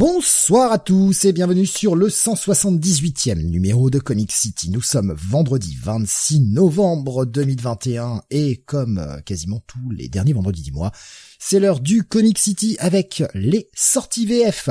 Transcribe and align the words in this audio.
Bonsoir 0.00 0.72
à 0.72 0.78
tous 0.78 1.26
et 1.26 1.32
bienvenue 1.34 1.66
sur 1.66 1.94
le 1.94 2.08
178e 2.08 3.34
numéro 3.34 3.90
de 3.90 3.98
Comic 3.98 4.32
City. 4.32 4.70
Nous 4.70 4.80
sommes 4.80 5.12
vendredi 5.12 5.76
26 5.78 6.40
novembre 6.40 7.26
2021 7.26 8.22
et 8.30 8.62
comme 8.64 8.96
euh, 8.96 9.20
quasiment 9.20 9.60
tous 9.66 9.90
les 9.90 10.08
derniers 10.08 10.32
vendredis 10.32 10.62
du 10.62 10.72
mois, 10.72 10.90
c'est 11.38 11.60
l'heure 11.60 11.80
du 11.80 12.02
Comic 12.02 12.38
City 12.38 12.76
avec 12.78 13.22
les 13.34 13.68
sorties 13.74 14.24
VF 14.24 14.70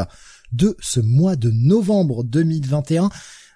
de 0.52 0.76
ce 0.80 1.00
mois 1.00 1.36
de 1.36 1.52
novembre 1.52 2.24
2021. 2.24 3.12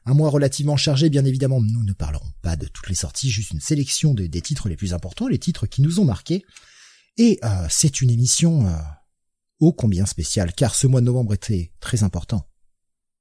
Un 0.06 0.14
mois 0.14 0.30
relativement 0.30 0.78
chargé, 0.78 1.10
bien 1.10 1.26
évidemment, 1.26 1.60
nous 1.60 1.84
ne 1.84 1.94
parlerons 1.94 2.34
pas 2.44 2.56
de 2.56 2.68
toutes 2.68 2.90
les 2.90 2.94
sorties, 2.94 3.32
juste 3.32 3.50
une 3.50 3.62
sélection 3.62 4.14
des 4.14 4.30
titres 4.42 4.70
les 4.70 4.76
plus 4.76 4.94
importants, 4.94 5.28
les 5.28 5.40
titres 5.40 5.66
qui 5.66 5.82
nous 5.82 6.00
ont 6.00 6.06
marqués. 6.06 6.46
Et 7.18 7.40
euh, 7.44 7.66
c'est 7.68 8.02
une 8.02 8.12
émission... 8.12 8.68
Euh, 8.68 8.74
ô 9.60 9.74
combien 9.74 10.06
spécial, 10.06 10.54
car 10.54 10.76
ce 10.76 10.88
mois 10.88 11.02
de 11.02 11.06
novembre 11.06 11.34
était 11.34 11.72
très 11.80 12.04
important. 12.04 12.48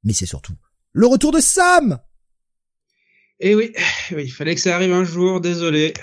Mais 0.04 0.12
c'est 0.12 0.26
surtout 0.26 0.54
le 0.92 1.06
retour 1.06 1.32
de 1.32 1.40
Sam 1.40 1.98
Eh 3.40 3.54
oui, 3.54 3.72
oui, 4.12 4.24
il 4.24 4.30
fallait 4.30 4.54
que 4.54 4.60
ça 4.60 4.74
arrive 4.74 4.92
un 4.92 5.04
jour, 5.04 5.40
désolé. 5.40 5.94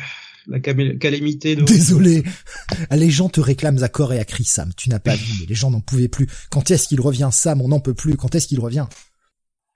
La 0.47 0.59
calamité 0.59 1.55
de... 1.55 1.63
Désolé 1.63 2.23
Les 2.91 3.11
gens 3.11 3.29
te 3.29 3.39
réclament 3.39 3.83
à 3.83 3.89
corps 3.89 4.13
et 4.13 4.19
à 4.19 4.25
cri, 4.25 4.45
Sam. 4.45 4.71
Tu 4.75 4.89
n'as 4.89 4.99
pas 4.99 5.15
vu, 5.15 5.31
mais 5.39 5.45
les 5.45 5.53
gens 5.53 5.69
n'en 5.69 5.81
pouvaient 5.81 6.07
plus. 6.07 6.27
Quand 6.49 6.71
est-ce 6.71 6.87
qu'il 6.87 7.01
revient, 7.01 7.29
Sam? 7.31 7.61
On 7.61 7.67
n'en 7.67 7.79
peut 7.79 7.93
plus. 7.93 8.17
Quand 8.17 8.33
est-ce 8.33 8.47
qu'il 8.47 8.59
revient? 8.59 8.87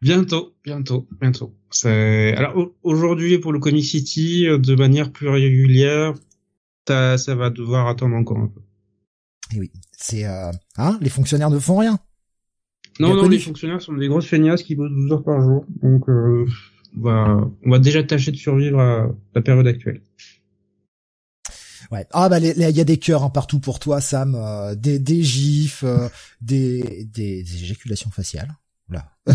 Bientôt, 0.01 0.55
bientôt, 0.65 1.07
bientôt. 1.21 1.55
Alors 1.85 2.71
aujourd'hui, 2.81 3.37
pour 3.37 3.53
le 3.53 3.59
Comic 3.59 3.85
City, 3.85 4.45
de 4.45 4.75
manière 4.75 5.11
plus 5.11 5.29
régulière, 5.29 6.13
ça 6.87 7.35
va 7.35 7.51
devoir 7.51 7.87
attendre 7.87 8.15
encore 8.15 8.39
un 8.39 8.47
peu. 8.47 8.61
Et 9.53 9.57
eh 9.57 9.59
oui, 9.59 9.71
c'est 9.95 10.25
euh, 10.25 10.51
hein, 10.77 10.97
les 10.99 11.09
fonctionnaires 11.09 11.51
ne 11.51 11.59
font 11.59 11.77
rien. 11.77 11.99
Non, 12.99 13.15
non, 13.15 13.27
les 13.27 13.39
fonctionnaires 13.39 13.81
sont 13.81 13.93
des 13.93 14.07
grosses 14.07 14.25
feignasses 14.25 14.63
qui 14.63 14.75
bossent 14.75 14.91
12 14.91 15.11
heures 15.11 15.23
par 15.23 15.41
jour. 15.41 15.65
Donc, 15.81 16.09
euh, 16.09 16.45
on, 16.97 17.01
va, 17.01 17.49
on 17.65 17.69
va 17.69 17.79
déjà 17.79 18.03
tâcher 18.03 18.31
de 18.31 18.37
survivre 18.37 18.79
à 18.79 19.07
la 19.35 19.41
période 19.41 19.67
actuelle. 19.67 20.01
Ouais. 21.91 22.05
Ah 22.11 22.29
bah 22.29 22.39
il 22.39 22.57
y 22.57 22.81
a 22.81 22.83
des 22.83 22.97
cœurs 22.97 23.23
hein, 23.23 23.29
partout 23.29 23.59
pour 23.59 23.79
toi, 23.79 24.01
Sam. 24.01 24.35
Euh, 24.35 24.73
des, 24.73 24.97
des 24.99 25.21
gifs, 25.21 25.83
euh, 25.83 26.09
des, 26.41 27.05
des, 27.05 27.41
éjaculations 27.63 28.09
faciales. 28.09 28.55
Là. 28.89 29.05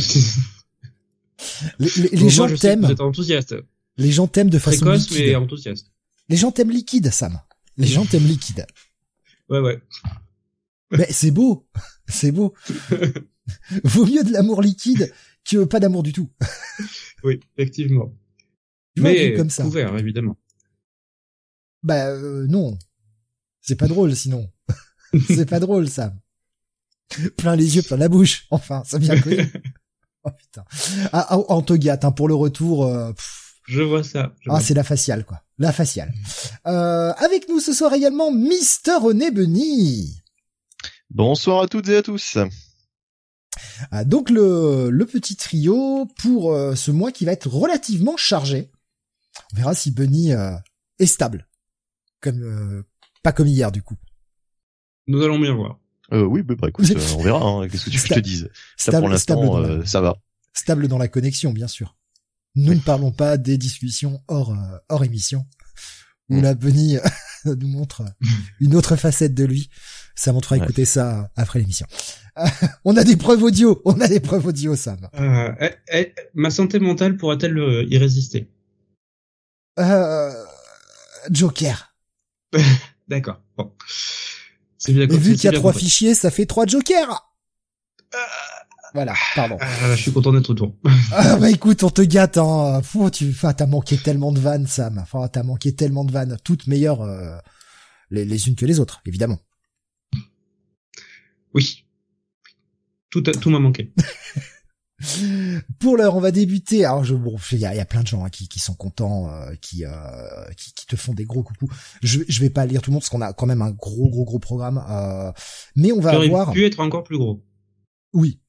les, 1.79 1.89
les, 1.97 2.09
les 2.09 2.31
gens 2.31 2.49
t'aiment. 2.49 2.85
Vous 2.85 2.93
êtes 2.93 3.01
enthousiaste. 3.01 3.55
Les 3.97 4.11
gens 4.11 4.27
t'aiment 4.27 4.51
de 4.51 4.59
façon 4.59 4.87
Précoce, 4.87 5.11
liquide. 5.11 5.27
mais 5.27 5.35
enthousiaste. 5.37 5.93
Les 6.29 6.37
gens 6.37 6.51
t'aiment 6.51 6.71
liquide, 6.71 7.11
Sam. 7.11 7.41
Les 7.77 7.87
gens 7.87 8.05
t'aiment 8.05 8.27
liquide. 8.27 8.67
Ouais, 9.49 9.61
ouais. 9.61 9.81
Mais 10.91 11.07
c'est 11.11 11.31
beau, 11.31 11.69
c'est 12.09 12.33
beau. 12.33 12.55
Vaut 13.85 14.07
mieux 14.07 14.25
de 14.25 14.33
l'amour 14.33 14.63
liquide 14.63 15.13
que 15.45 15.65
pas 15.65 15.81
d'amour 15.81 16.03
du 16.03 16.13
tout. 16.13 16.31
oui, 17.25 17.41
effectivement. 17.57 18.13
Mais 18.97 19.35
comme 19.35 19.51
ça. 19.51 19.63
couvert, 19.63 19.97
évidemment. 19.97 20.37
Bah 21.83 22.09
euh, 22.09 22.47
non, 22.49 22.77
c'est 23.61 23.77
pas 23.77 23.87
drôle 23.87 24.15
sinon. 24.17 24.51
c'est 25.29 25.49
pas 25.49 25.61
drôle 25.61 25.89
ça. 25.89 26.15
Plein 27.37 27.57
les 27.57 27.77
yeux, 27.77 27.83
plein 27.83 27.97
la 27.97 28.09
bouche. 28.09 28.47
Enfin, 28.51 28.83
ça 28.85 28.99
bien 28.99 29.19
connu. 29.21 29.51
oh 30.25 30.31
putain. 30.31 30.65
Ah, 31.13 31.27
ah, 31.31 31.39
on 31.49 31.63
te 31.63 31.73
gâte 31.75 32.05
hein, 32.05 32.13
pour 32.13 32.29
le 32.29 32.35
retour. 32.35 32.87
Euh, 32.87 33.13
je 33.67 33.83
vois 33.83 34.03
ça. 34.03 34.35
ah, 34.49 34.61
c'est 34.61 34.75
la 34.75 34.85
faciale 34.85 35.25
quoi. 35.25 35.43
La 35.59 35.73
faciale. 35.73 36.13
Euh, 36.67 37.13
avec 37.17 37.49
nous 37.49 37.59
ce 37.59 37.73
soir 37.73 37.93
également 37.93 38.31
Mister 38.31 38.95
René 39.01 39.31
Benny. 39.31 40.23
Bonsoir 41.11 41.63
à 41.63 41.69
toutes 41.69 41.89
et 41.89 41.97
à 41.97 42.03
tous. 42.03 42.39
Ah, 43.91 44.05
donc 44.05 44.31
le, 44.31 44.91
le 44.91 45.07
petit 45.07 45.37
trio 45.37 46.07
pour 46.19 46.53
euh, 46.53 46.75
ce 46.75 46.91
mois 46.91 47.13
qui 47.13 47.25
va 47.25 47.33
être 47.33 47.49
relativement 47.49 48.17
chargé. 48.17 48.71
On 49.53 49.57
verra 49.57 49.75
si 49.75 49.91
Bunny 49.91 50.33
euh, 50.33 50.53
est 50.99 51.07
stable, 51.07 51.49
comme 52.21 52.43
euh, 52.43 52.83
pas 53.23 53.33
comme 53.33 53.47
hier 53.47 53.73
du 53.73 53.83
coup. 53.83 53.97
Nous 55.07 55.23
allons 55.23 55.39
bien 55.39 55.55
voir. 55.55 55.79
oui, 56.13 56.43
bah, 56.43 56.55
bah 56.57 56.69
écoute, 56.69 56.87
on 57.17 57.23
verra. 57.23 57.45
Hein, 57.45 57.69
Qu'est-ce 57.69 57.87
que 57.87 57.91
tu 57.91 57.97
veux 57.97 58.03
que 58.03 58.09
je 58.09 58.15
te 58.15 58.21
dise? 58.21 58.51
Stable, 58.77 59.01
Pour 59.01 59.09
l'instant, 59.09 59.85
ça 59.85 60.01
va. 60.01 60.17
Stable 60.53 60.89
dans 60.89 60.99
la 60.99 61.09
connexion, 61.09 61.53
bien 61.53 61.69
sûr. 61.69 61.97
Nous 62.55 62.75
ne 62.75 62.81
parlons 62.81 63.13
pas 63.13 63.37
des 63.37 63.59
discussions 63.59 64.23
hors 64.29 64.57
hors 64.89 65.05
émission 65.05 65.47
où 66.29 66.37
mm. 66.37 66.43
la 66.43 66.55
Bunny 66.55 66.99
nous 67.45 67.69
montre 67.69 68.03
une 68.61 68.75
autre 68.75 68.97
facette 68.97 69.35
de 69.35 69.45
lui. 69.45 69.71
Ça 70.15 70.33
montrera 70.33 70.57
écouter 70.57 70.85
ça 70.85 71.31
après 71.37 71.61
l'émission. 71.61 71.87
on 72.85 72.97
a 72.97 73.05
des 73.05 73.17
preuves 73.17 73.43
audio, 73.43 73.81
on 73.85 74.01
a 74.01 74.09
des 74.09 74.21
preuves 74.21 74.47
audio, 74.47 74.77
Sam. 74.77 75.09
Euh, 75.15 75.53
eh, 75.61 75.71
eh, 75.93 76.15
ma 76.35 76.51
santé 76.51 76.79
mentale 76.79 77.17
pourra-t-elle 77.17 77.59
euh, 77.59 77.85
y 77.89 77.99
résister? 77.99 78.51
Euh, 79.79 80.33
Joker. 81.31 81.95
D'accord. 83.09 83.41
Bon. 83.57 83.73
Bien, 84.87 85.07
vu 85.07 85.35
qu'il 85.35 85.45
y 85.45 85.49
a 85.49 85.53
trois 85.53 85.73
fichiers, 85.73 86.15
ça 86.15 86.31
fait 86.31 86.47
trois 86.47 86.67
Jokers. 86.67 87.33
Euh, 88.15 88.19
voilà, 88.95 89.15
pardon. 89.35 89.57
je 89.91 89.97
suis 89.97 90.13
content 90.13 90.33
d'être 90.33 90.49
retour. 90.49 90.75
ah 91.13 91.37
bah 91.37 91.51
écoute, 91.51 91.83
on 91.83 91.91
te 91.91 92.03
gâte, 92.03 92.39
hein. 92.39 92.81
tu, 93.13 93.31
enfin, 93.31 93.53
t'as 93.53 93.67
manqué 93.67 93.97
tellement 93.97 94.33
de 94.33 94.41
vannes, 94.41 94.67
Sam. 94.67 94.99
Enfin, 94.99 95.29
t'as 95.29 95.43
manqué 95.43 95.75
tellement 95.75 96.05
de 96.05 96.13
vannes, 96.13 96.37
toutes 96.45 96.67
meilleures 96.67 97.07
les, 98.11 98.25
les 98.25 98.49
unes 98.49 98.57
que 98.57 98.67
les 98.67 98.81
autres, 98.81 99.01
évidemment. 99.07 99.39
Oui. 101.55 101.85
Tout, 103.11 103.23
tout 103.23 103.51
m'a 103.51 103.59
manqué. 103.59 103.93
Pour 105.79 105.97
l'heure, 105.97 106.17
on 106.17 106.21
va 106.21 106.33
débuter. 106.33 106.85
Alors, 106.85 107.05
je, 107.05 107.15
bon, 107.15 107.37
il 107.53 107.59
y 107.59 107.67
a, 107.67 107.75
y 107.75 107.81
a, 107.81 107.85
plein 107.85 108.03
de 108.03 108.07
gens 108.07 108.25
hein, 108.25 108.31
qui, 108.31 108.49
qui 108.49 108.59
sont 108.59 108.75
contents, 108.75 109.31
euh, 109.31 109.55
qui, 109.61 109.85
euh, 109.85 109.91
qui, 110.57 110.73
qui 110.73 110.87
te 110.87 110.97
font 110.97 111.15
des 111.15 111.25
gros 111.25 111.43
coucous. 111.43 111.69
Je, 112.03 112.21
je 112.29 112.41
vais 112.41 112.51
pas 112.51 112.67
lire 112.67 112.83
tout 112.83 112.91
le 112.91 112.95
monde 112.95 113.03
parce 113.03 113.11
qu'on 113.11 113.21
a 113.21 113.33
quand 113.33 113.47
même 113.47 113.63
un 113.63 113.71
gros, 113.71 114.11
gros, 114.11 114.25
gros 114.25 114.41
programme. 114.41 114.85
Euh, 114.91 115.33
mais 115.77 115.93
on 115.93 116.01
va 116.01 116.11
avoir. 116.11 116.53
pu 116.53 116.65
être 116.65 116.81
encore 116.81 117.05
plus 117.05 117.17
gros. 117.17 117.45
Oui. 118.13 118.41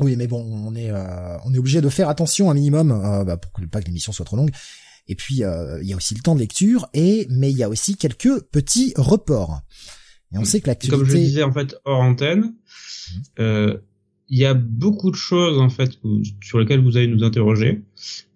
Oui, 0.00 0.16
mais 0.16 0.26
bon, 0.26 0.42
on 0.42 0.74
est, 0.74 0.90
euh, 0.90 1.36
on 1.44 1.52
est 1.52 1.58
obligé 1.58 1.80
de 1.80 1.88
faire 1.88 2.08
attention 2.08 2.50
un 2.50 2.54
minimum 2.54 2.90
euh, 2.92 3.24
bah, 3.24 3.36
pour 3.36 3.52
que 3.52 3.64
pas 3.66 3.80
que 3.80 3.86
l'émission 3.86 4.12
soit 4.12 4.24
trop 4.24 4.36
longue. 4.36 4.50
Et 5.08 5.14
puis, 5.14 5.36
il 5.36 5.86
y 5.86 5.92
a 5.92 5.96
aussi 5.96 6.14
le 6.14 6.20
temps 6.20 6.34
de 6.34 6.40
lecture 6.40 6.88
et 6.94 7.26
mais 7.28 7.50
il 7.50 7.58
y 7.58 7.64
a 7.64 7.68
aussi 7.68 7.96
quelques 7.96 8.40
petits 8.44 8.94
reports. 8.96 9.62
Et 10.32 10.38
on 10.38 10.44
sait 10.44 10.60
que 10.60 10.68
l'actualité... 10.68 10.96
Comme 10.96 11.06
je 11.06 11.12
le 11.12 11.18
disais 11.18 11.42
en 11.42 11.52
fait 11.52 11.76
hors 11.84 12.00
antenne, 12.00 12.40
mmh. 12.40 12.54
euh, 13.40 13.78
il 14.28 14.38
y 14.38 14.46
a 14.46 14.54
beaucoup 14.54 15.10
de 15.10 15.16
choses 15.16 15.58
en 15.58 15.68
fait 15.68 15.92
sur 16.42 16.58
lesquelles 16.58 16.82
vous 16.82 16.96
allez 16.96 17.08
nous 17.08 17.22
interroger, 17.22 17.82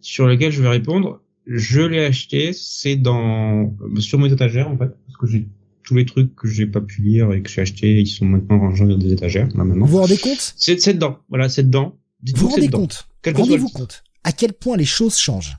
sur 0.00 0.26
lesquelles 0.26 0.53
je 0.53 0.62
vais 0.62 0.69
répondre. 0.69 1.23
Je 1.47 1.81
l'ai 1.81 2.05
acheté, 2.05 2.53
c'est 2.53 2.97
dans 2.97 3.75
sur 4.00 4.19
mes 4.19 4.32
étagères 4.32 4.69
en 4.69 4.76
fait, 4.76 4.91
parce 5.06 5.17
que 5.19 5.26
j'ai 5.26 5.49
tous 5.87 5.94
les 5.94 6.05
trucs 6.05 6.35
que 6.35 6.49
j'ai 6.49 6.67
pas 6.67 6.83
pu 6.83 7.00
lire 7.00 7.33
et 7.33 7.43
que 7.43 7.49
j'ai 7.49 7.62
acheté, 7.62 8.00
ils 8.00 8.06
sont 8.06 8.27
maintenant 8.27 8.59
rangés 8.59 8.87
dans 8.87 8.99
des 8.99 9.12
étagères. 9.12 9.49
Là, 9.55 9.65
maintenant. 9.65 9.87
Vous 9.87 9.93
vous 9.93 10.00
rendez 10.00 10.19
compte? 10.19 10.55
C'est 10.56 10.79
c'est 10.79 10.94
dedans, 10.94 11.21
voilà, 11.31 11.49
c'est 11.49 11.62
dedans. 11.62 11.97
Vous 12.35 12.43
vous 12.43 12.49
rendez 12.49 12.69
compte? 12.69 13.09
Rendez-vous 13.25 13.71
compte 13.71 14.03
à 14.27 14.33
quel 14.33 14.53
point 14.53 14.77
les 14.77 14.85
choses 14.85 15.17
changent. 15.17 15.56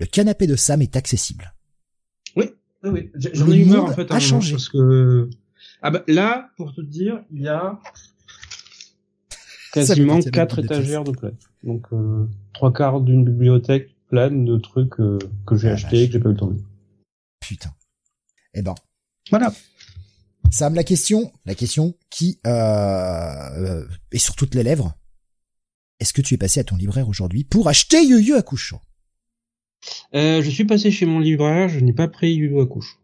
Le 0.00 0.06
canapé 0.06 0.48
de 0.48 0.56
Sam 0.56 0.82
est 0.82 0.96
accessible. 0.96 1.54
Oui, 2.34 2.50
j'en 2.82 3.50
ai 3.52 3.56
eu 3.56 3.64
marre 3.64 3.84
en 3.84 3.92
fait. 3.92 4.10
A 4.10 4.18
changé. 4.18 4.52
Parce 4.52 4.68
que 4.68 5.30
ah 5.80 5.90
bah 5.90 6.02
là, 6.08 6.50
pour 6.56 6.74
te 6.74 6.80
dire, 6.80 7.22
il 7.32 7.42
y 7.42 7.48
a 7.48 7.78
quasiment 9.72 10.20
quatre 10.20 10.58
étagères 10.58 11.04
de 11.04 11.12
plein. 11.12 11.32
Donc 11.62 11.86
euh, 11.92 12.26
trois 12.52 12.72
quarts 12.72 13.00
d'une 13.00 13.24
bibliothèque 13.24 13.94
pleine 14.08 14.44
de 14.44 14.56
trucs 14.58 14.98
euh, 15.00 15.18
que 15.46 15.56
j'ai 15.56 15.68
ah, 15.68 15.74
achetés 15.74 16.02
et 16.02 16.06
que 16.08 16.14
j'ai 16.14 16.20
pas 16.20 16.30
eu 16.30 16.32
le 16.32 16.38
temps 16.38 16.48
de. 16.48 16.60
Putain. 17.40 17.70
Eh 18.54 18.62
ben. 18.62 18.74
Voilà. 19.30 19.52
Sam, 20.50 20.74
la 20.74 20.84
question, 20.84 21.32
la 21.44 21.54
question 21.54 21.94
qui 22.10 22.38
euh, 22.46 23.84
est 24.12 24.18
sur 24.18 24.36
toutes 24.36 24.54
les 24.54 24.62
lèvres. 24.62 24.94
Est-ce 25.98 26.12
que 26.12 26.22
tu 26.22 26.34
es 26.34 26.38
passé 26.38 26.60
à 26.60 26.64
ton 26.64 26.76
libraire 26.76 27.08
aujourd'hui 27.08 27.44
pour 27.44 27.68
acheter 27.68 28.04
Yu 28.04 28.20
Yu 28.20 28.34
Hakusho? 28.34 28.78
Euh, 30.14 30.42
Je 30.42 30.50
suis 30.50 30.64
passé 30.64 30.90
chez 30.90 31.06
mon 31.06 31.18
libraire, 31.18 31.68
je 31.68 31.80
n'ai 31.80 31.92
pas 31.92 32.08
pris 32.08 32.34
Yu 32.34 32.50
Yu 32.50 32.60
Hakusho. 32.60 32.96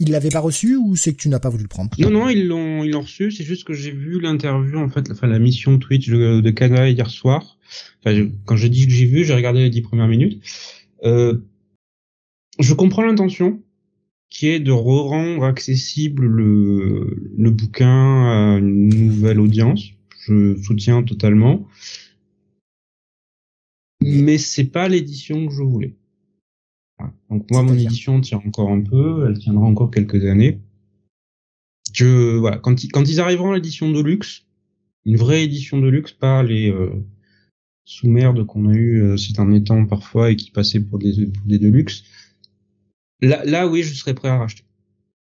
Il 0.00 0.10
l'avait 0.10 0.30
pas 0.30 0.40
reçu 0.40 0.76
ou 0.76 0.96
c'est 0.96 1.12
que 1.12 1.18
tu 1.18 1.28
n'as 1.28 1.38
pas 1.38 1.50
voulu 1.50 1.62
le 1.62 1.68
prendre? 1.68 1.90
Non, 2.00 2.10
non, 2.10 2.28
ils 2.28 2.48
l'ont, 2.48 2.82
ils 2.82 2.90
l'ont 2.90 3.02
reçu. 3.02 3.30
C'est 3.30 3.44
juste 3.44 3.62
que 3.62 3.74
j'ai 3.74 3.92
vu 3.92 4.20
l'interview, 4.20 4.78
en 4.78 4.88
fait, 4.88 5.08
enfin 5.12 5.28
la 5.28 5.38
mission 5.38 5.78
Twitch 5.78 6.08
de, 6.08 6.40
de 6.40 6.88
hier 6.90 7.08
soir. 7.08 7.58
Enfin, 8.04 8.28
quand 8.44 8.56
je 8.56 8.66
dis 8.66 8.86
que 8.86 8.92
j'ai 8.92 9.04
vu, 9.06 9.24
j'ai 9.24 9.34
regardé 9.34 9.60
les 9.60 9.70
dix 9.70 9.82
premières 9.82 10.08
minutes. 10.08 10.42
Euh, 11.04 11.38
je 12.58 12.74
comprends 12.74 13.02
l'intention 13.02 13.62
qui 14.30 14.48
est 14.48 14.60
de 14.60 14.72
rendre 14.72 15.44
accessible 15.44 16.26
le, 16.26 17.32
le 17.36 17.50
bouquin 17.50 18.24
à 18.24 18.58
une 18.58 18.88
nouvelle 18.88 19.40
audience. 19.40 19.90
Je 20.26 20.56
soutiens 20.62 21.02
totalement. 21.02 21.66
Mais 24.02 24.38
c'est 24.38 24.64
pas 24.64 24.88
l'édition 24.88 25.46
que 25.46 25.52
je 25.52 25.62
voulais. 25.62 25.94
Donc 27.30 27.50
moi, 27.50 27.62
mon 27.62 27.74
édition 27.74 28.20
tient 28.20 28.40
encore 28.44 28.70
un 28.70 28.80
peu, 28.80 29.26
elle 29.26 29.38
tiendra 29.38 29.64
encore 29.64 29.90
quelques 29.90 30.24
années. 30.24 30.60
Je 31.92 32.36
voilà, 32.36 32.58
quand 32.58 32.84
ils, 32.84 32.88
quand 32.90 33.08
ils 33.08 33.20
arriveront 33.20 33.52
à 33.52 33.54
l'édition 33.54 33.90
de 33.90 34.00
luxe, 34.00 34.46
une 35.04 35.16
vraie 35.16 35.44
édition 35.44 35.80
de 35.80 35.88
luxe, 35.88 36.12
pas 36.12 36.42
les 36.42 36.70
euh, 36.70 36.90
sous-merdes 37.84 38.46
qu'on 38.46 38.68
a 38.68 38.74
eu 38.74 39.02
euh, 39.02 39.16
ces 39.16 39.32
derniers 39.32 39.62
temps 39.62 39.84
parfois 39.86 40.30
et 40.30 40.36
qui 40.36 40.50
passaient 40.50 40.80
pour 40.80 40.98
des 40.98 41.26
pour 41.26 41.46
des 41.46 41.58
de 41.58 41.68
luxe. 41.68 42.04
Là, 43.20 43.44
là, 43.44 43.66
oui, 43.66 43.82
je 43.82 43.94
serais 43.94 44.14
prêt 44.14 44.28
à 44.28 44.38
racheter. 44.38 44.64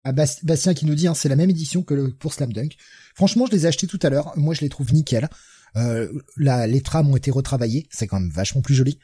Ah, 0.05 0.13
Bastien 0.13 0.75
qui 0.75 0.87
nous 0.87 0.95
dit, 0.95 1.09
hein, 1.09 1.15
c'est 1.15 1.29
la 1.29 1.35
même 1.35 1.51
édition 1.51 1.83
que 1.83 1.95
le, 1.95 2.13
pour 2.13 2.33
Slam 2.33 2.53
Dunk. 2.53 2.77
Franchement, 3.15 3.47
je 3.47 3.53
les 3.53 3.65
ai 3.65 3.69
achetés 3.69 3.89
tout 3.89 3.99
à 4.03 4.09
l'heure. 4.09 4.33
Moi, 4.37 4.55
je 4.55 4.61
les 4.61 4.69
trouve 4.69 4.93
nickel. 4.93 5.29
Euh, 5.75 6.09
la, 6.37 6.67
les 6.67 6.81
trames 6.81 7.11
ont 7.11 7.17
été 7.17 7.31
retravaillées. 7.31 7.89
C'est 7.91 8.07
quand 8.07 8.21
même 8.21 8.31
vachement 8.31 8.61
plus 8.61 8.75
joli. 8.75 8.99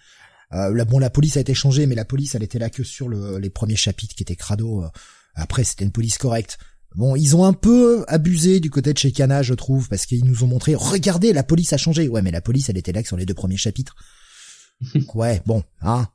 Euh, 0.53 0.73
la, 0.73 0.85
bon, 0.85 0.99
la 0.99 1.11
police 1.11 1.37
a 1.37 1.41
été 1.41 1.55
changée, 1.55 1.87
mais 1.87 1.95
la 1.95 2.05
police, 2.05 2.35
elle 2.35 2.43
était 2.43 2.59
là 2.59 2.71
que 2.71 2.85
sur 2.85 3.09
le, 3.09 3.39
les 3.39 3.51
premiers 3.51 3.77
chapitres 3.77 4.15
qui 4.15 4.23
étaient 4.23 4.37
crado. 4.37 4.85
Euh. 4.85 4.89
Après, 5.35 5.65
c'était 5.65 5.85
une 5.85 5.91
police 5.93 6.19
correcte. 6.19 6.59
Bon, 6.95 7.17
ils 7.17 7.35
ont 7.35 7.45
un 7.45 7.55
peu 7.55 8.05
abusé 8.07 8.61
du 8.61 8.71
côté 8.71 8.93
de 8.93 8.99
chez 8.99 9.13
Cana, 9.13 9.43
je 9.43 9.55
trouve, 9.55 9.89
parce 9.89 10.05
qu'ils 10.05 10.25
nous 10.25 10.45
ont 10.45 10.47
montré, 10.47 10.75
regardez, 10.75 11.33
la 11.33 11.43
police 11.43 11.73
a 11.73 11.79
changé. 11.79 12.07
Ouais, 12.07 12.23
mais 12.23 12.31
la 12.31 12.43
police, 12.43 12.69
elle 12.69 12.77
était 12.77 12.93
là 12.93 13.03
que 13.03 13.09
sur 13.09 13.17
les 13.17 13.27
deux 13.27 13.35
premiers 13.35 13.57
chapitres. 13.57 13.97
ouais, 15.15 15.43
bon, 15.47 15.65
hein. 15.81 16.07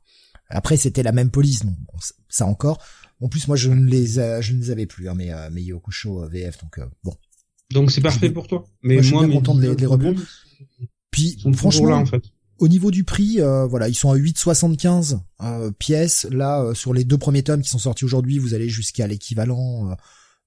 Après, 0.50 0.76
c'était 0.76 1.02
la 1.02 1.12
même 1.12 1.30
police, 1.30 1.64
donc 1.64 1.76
ça 2.28 2.46
encore. 2.46 2.82
En 3.20 3.28
plus, 3.28 3.48
moi, 3.48 3.56
je 3.56 3.70
ne 3.70 3.84
les, 3.84 4.06
je 4.40 4.52
ne 4.52 4.60
les 4.60 4.70
avais 4.70 4.86
plus, 4.86 5.08
hein, 5.08 5.14
mais 5.14 5.32
euh, 5.32 5.48
mais 5.50 5.62
Yokusho 5.62 6.28
VF, 6.28 6.58
donc 6.58 6.80
bon. 7.02 7.14
Donc 7.70 7.90
c'est 7.90 8.00
parfait 8.00 8.30
pour 8.30 8.46
toi. 8.46 8.66
Mais 8.82 8.94
moi, 8.94 9.02
je 9.02 9.08
suis 9.08 9.18
bien 9.18 9.30
content 9.30 9.54
de 9.54 9.70
les, 9.70 9.86
reprendre. 9.86 10.20
Puis 11.10 11.38
franchement, 11.54 11.96
en 11.96 12.06
fait. 12.06 12.22
Au 12.58 12.66
niveau 12.66 12.90
du 12.90 13.04
prix, 13.04 13.40
euh, 13.40 13.66
voilà, 13.66 13.88
ils 13.88 13.94
sont 13.94 14.10
à 14.10 14.16
8,75 14.16 15.20
euh, 15.42 15.70
pièces. 15.70 16.26
Là, 16.30 16.60
euh, 16.60 16.74
sur 16.74 16.92
les 16.92 17.04
deux 17.04 17.18
premiers 17.18 17.44
tomes 17.44 17.62
qui 17.62 17.68
sont 17.68 17.78
sortis 17.78 18.04
aujourd'hui, 18.04 18.38
vous 18.38 18.52
allez 18.52 18.68
jusqu'à 18.68 19.06
l'équivalent 19.06 19.96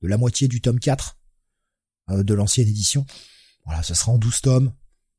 de 0.02 0.08
la 0.08 0.18
moitié 0.18 0.50
du 0.50 0.60
tome 0.60 0.80
4 0.80 1.18
de 2.10 2.34
l'ancienne 2.34 2.68
édition. 2.68 3.06
Voilà, 3.66 3.82
ça 3.82 3.96
sera 3.96 4.12
en 4.12 4.18
12 4.18 4.42
tomes. 4.42 4.74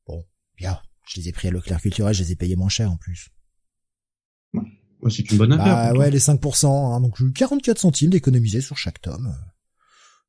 Bon, 0.05 0.23
bien, 0.55 0.79
je 1.07 1.19
les 1.19 1.29
ai 1.29 1.31
pris 1.31 1.47
à 1.47 1.51
Leclerc 1.51 1.81
Culturel, 1.81 2.13
je 2.13 2.23
les 2.23 2.33
ai 2.33 2.35
payés 2.35 2.55
moins 2.55 2.69
cher 2.69 2.91
en 2.91 2.97
plus. 2.97 3.29
C'est 5.09 5.29
une 5.31 5.37
bonne 5.37 5.53
affaire. 5.53 5.93
Bah 5.93 5.99
ouais, 5.99 6.11
les 6.11 6.19
5%, 6.19 6.67
hein, 6.67 7.01
donc 7.01 7.17
44 7.33 7.79
centimes 7.79 8.09
d'économiser 8.09 8.61
sur 8.61 8.77
chaque 8.77 9.01
tome. 9.01 9.33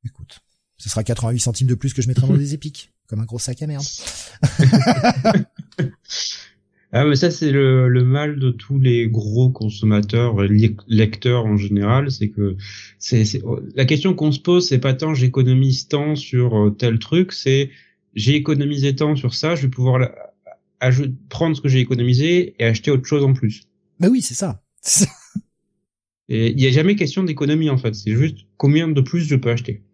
Écoute, 0.04 0.40
ce 0.76 0.88
sera 0.88 1.04
88 1.04 1.38
centimes 1.40 1.66
de 1.66 1.74
plus 1.74 1.92
que 1.94 2.02
je 2.02 2.08
mettrai 2.08 2.26
dans 2.26 2.34
des 2.38 2.54
épiques, 2.54 2.92
comme 3.08 3.20
un 3.20 3.24
gros 3.24 3.38
sac 3.38 3.62
à 3.62 3.66
merde. 3.66 3.84
Ah 6.96 7.04
mais 7.04 7.16
ça 7.16 7.32
c'est 7.32 7.50
le, 7.50 7.88
le, 7.88 8.04
mal 8.04 8.38
de 8.38 8.52
tous 8.52 8.78
les 8.78 9.08
gros 9.08 9.50
consommateurs, 9.50 10.36
lecteurs 10.86 11.44
en 11.44 11.56
général, 11.56 12.12
c'est 12.12 12.28
que 12.28 12.56
c'est 13.00 13.24
la 13.74 13.84
question 13.84 14.14
qu'on 14.14 14.30
se 14.30 14.38
pose, 14.38 14.68
c'est 14.68 14.78
pas 14.78 14.94
tant 14.94 15.12
j'économise 15.12 15.88
tant 15.88 16.14
sur 16.14 16.56
euh, 16.56 16.70
tel 16.70 17.00
truc, 17.00 17.32
c'est 17.32 17.70
j'ai 18.14 18.36
économisé 18.36 18.94
tant 18.94 19.16
sur 19.16 19.34
ça, 19.34 19.56
je 19.56 19.62
vais 19.62 19.70
pouvoir 19.70 19.98
la, 19.98 20.14
prendre 21.28 21.56
ce 21.56 21.60
que 21.60 21.68
j'ai 21.68 21.80
économisé 21.80 22.54
et 22.58 22.64
acheter 22.64 22.90
autre 22.90 23.06
chose 23.06 23.24
en 23.24 23.32
plus. 23.32 23.62
Bah 24.00 24.08
oui, 24.10 24.22
c'est 24.22 24.34
ça. 24.34 24.62
et 26.28 26.50
il 26.50 26.56
n'y 26.56 26.66
a 26.66 26.70
jamais 26.70 26.96
question 26.96 27.22
d'économie 27.22 27.70
en 27.70 27.78
fait, 27.78 27.94
c'est 27.94 28.14
juste 28.16 28.38
combien 28.56 28.88
de 28.88 29.00
plus 29.00 29.22
je 29.22 29.36
peux 29.36 29.50
acheter. 29.50 29.84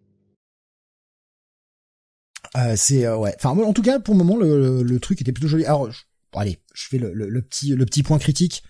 Euh, 2.57 2.75
c'est 2.75 3.05
euh, 3.05 3.17
ouais. 3.17 3.35
En 3.43 3.73
tout 3.73 3.81
cas, 3.81 3.99
pour 3.99 4.13
le 4.13 4.17
moment, 4.17 4.37
le, 4.37 4.99
truc 4.99 5.21
était 5.21 5.31
plutôt 5.31 5.47
joli. 5.47 5.65
Alors, 5.65 5.89
allez, 6.33 6.59
je 6.73 6.87
fais 6.87 6.97
le, 6.97 7.41
petit 7.41 8.03
point 8.03 8.19
critique. 8.19 8.63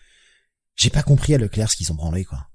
J'ai 0.76 0.90
pas 0.90 1.04
compris 1.04 1.34
à 1.34 1.38
Leclerc 1.38 1.72
ce 1.72 1.78
qu'ils 1.78 1.92
ont 1.92 1.96
branlé 1.96 2.24
quoi. 2.24 2.48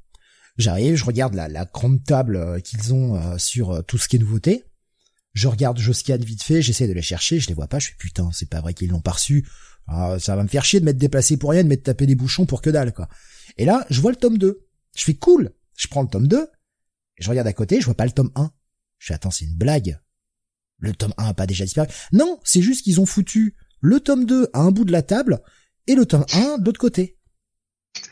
J'arrive, 0.58 0.96
je 0.96 1.04
regarde 1.04 1.34
la, 1.34 1.64
grande 1.66 2.02
table 2.04 2.36
euh, 2.36 2.60
qu'ils 2.60 2.94
ont 2.94 3.16
euh, 3.16 3.38
sur 3.38 3.84
tout 3.84 3.98
ce 3.98 4.08
qui 4.08 4.16
est 4.16 4.18
nouveauté. 4.18 4.64
Je 5.34 5.48
regarde, 5.48 5.78
je 5.78 5.92
scanne 5.92 6.24
vite 6.24 6.42
fait, 6.42 6.62
j'essaie 6.62 6.88
de 6.88 6.94
les 6.94 7.02
chercher, 7.02 7.40
je 7.40 7.48
les 7.48 7.54
vois 7.54 7.66
pas, 7.66 7.78
je 7.78 7.88
fais 7.88 7.96
putain, 7.98 8.30
c'est 8.32 8.48
pas 8.48 8.62
vrai 8.62 8.72
qu'ils 8.72 8.88
l'ont 8.88 9.02
pas 9.02 9.12
reçu. 9.12 9.46
Ah, 9.86 10.16
ça 10.18 10.34
va 10.34 10.42
me 10.42 10.48
faire 10.48 10.64
chier 10.64 10.80
de 10.80 10.84
m'être 10.86 10.96
déplacé 10.96 11.36
pour 11.36 11.50
rien, 11.50 11.62
de 11.62 11.68
m'être 11.68 11.82
tapé 11.82 12.06
des 12.06 12.14
bouchons 12.14 12.46
pour 12.46 12.62
que 12.62 12.70
dalle 12.70 12.92
quoi. 12.92 13.08
Et 13.56 13.64
là, 13.64 13.86
je 13.90 14.00
vois 14.00 14.10
le 14.10 14.16
tome 14.16 14.38
2. 14.38 14.66
Je 14.96 15.04
fais 15.04 15.14
cool, 15.14 15.52
je 15.76 15.88
prends 15.88 16.02
le 16.02 16.08
tome 16.08 16.28
2, 16.28 16.48
et 17.18 17.22
je 17.22 17.28
regarde 17.28 17.48
à 17.48 17.52
côté, 17.52 17.80
je 17.80 17.84
vois 17.86 17.94
pas 17.94 18.06
le 18.06 18.12
tome 18.12 18.30
1. 18.34 18.50
Je 18.98 19.06
fais 19.08 19.14
attends, 19.14 19.30
c'est 19.30 19.44
une 19.44 19.56
blague. 19.56 20.00
Le 20.78 20.92
tome 20.92 21.12
1 21.16 21.26
a 21.26 21.34
pas 21.34 21.46
déjà 21.46 21.64
disparu. 21.64 21.88
Non, 22.12 22.38
c'est 22.44 22.62
juste 22.62 22.82
qu'ils 22.82 23.00
ont 23.00 23.06
foutu 23.06 23.56
le 23.80 24.00
tome 24.00 24.24
2 24.24 24.50
à 24.52 24.60
un 24.60 24.70
bout 24.70 24.84
de 24.84 24.92
la 24.92 25.02
table 25.02 25.40
et 25.86 25.94
le 25.94 26.06
tome 26.06 26.24
1 26.32 26.58
de 26.58 26.64
l'autre 26.64 26.80
côté. 26.80 27.18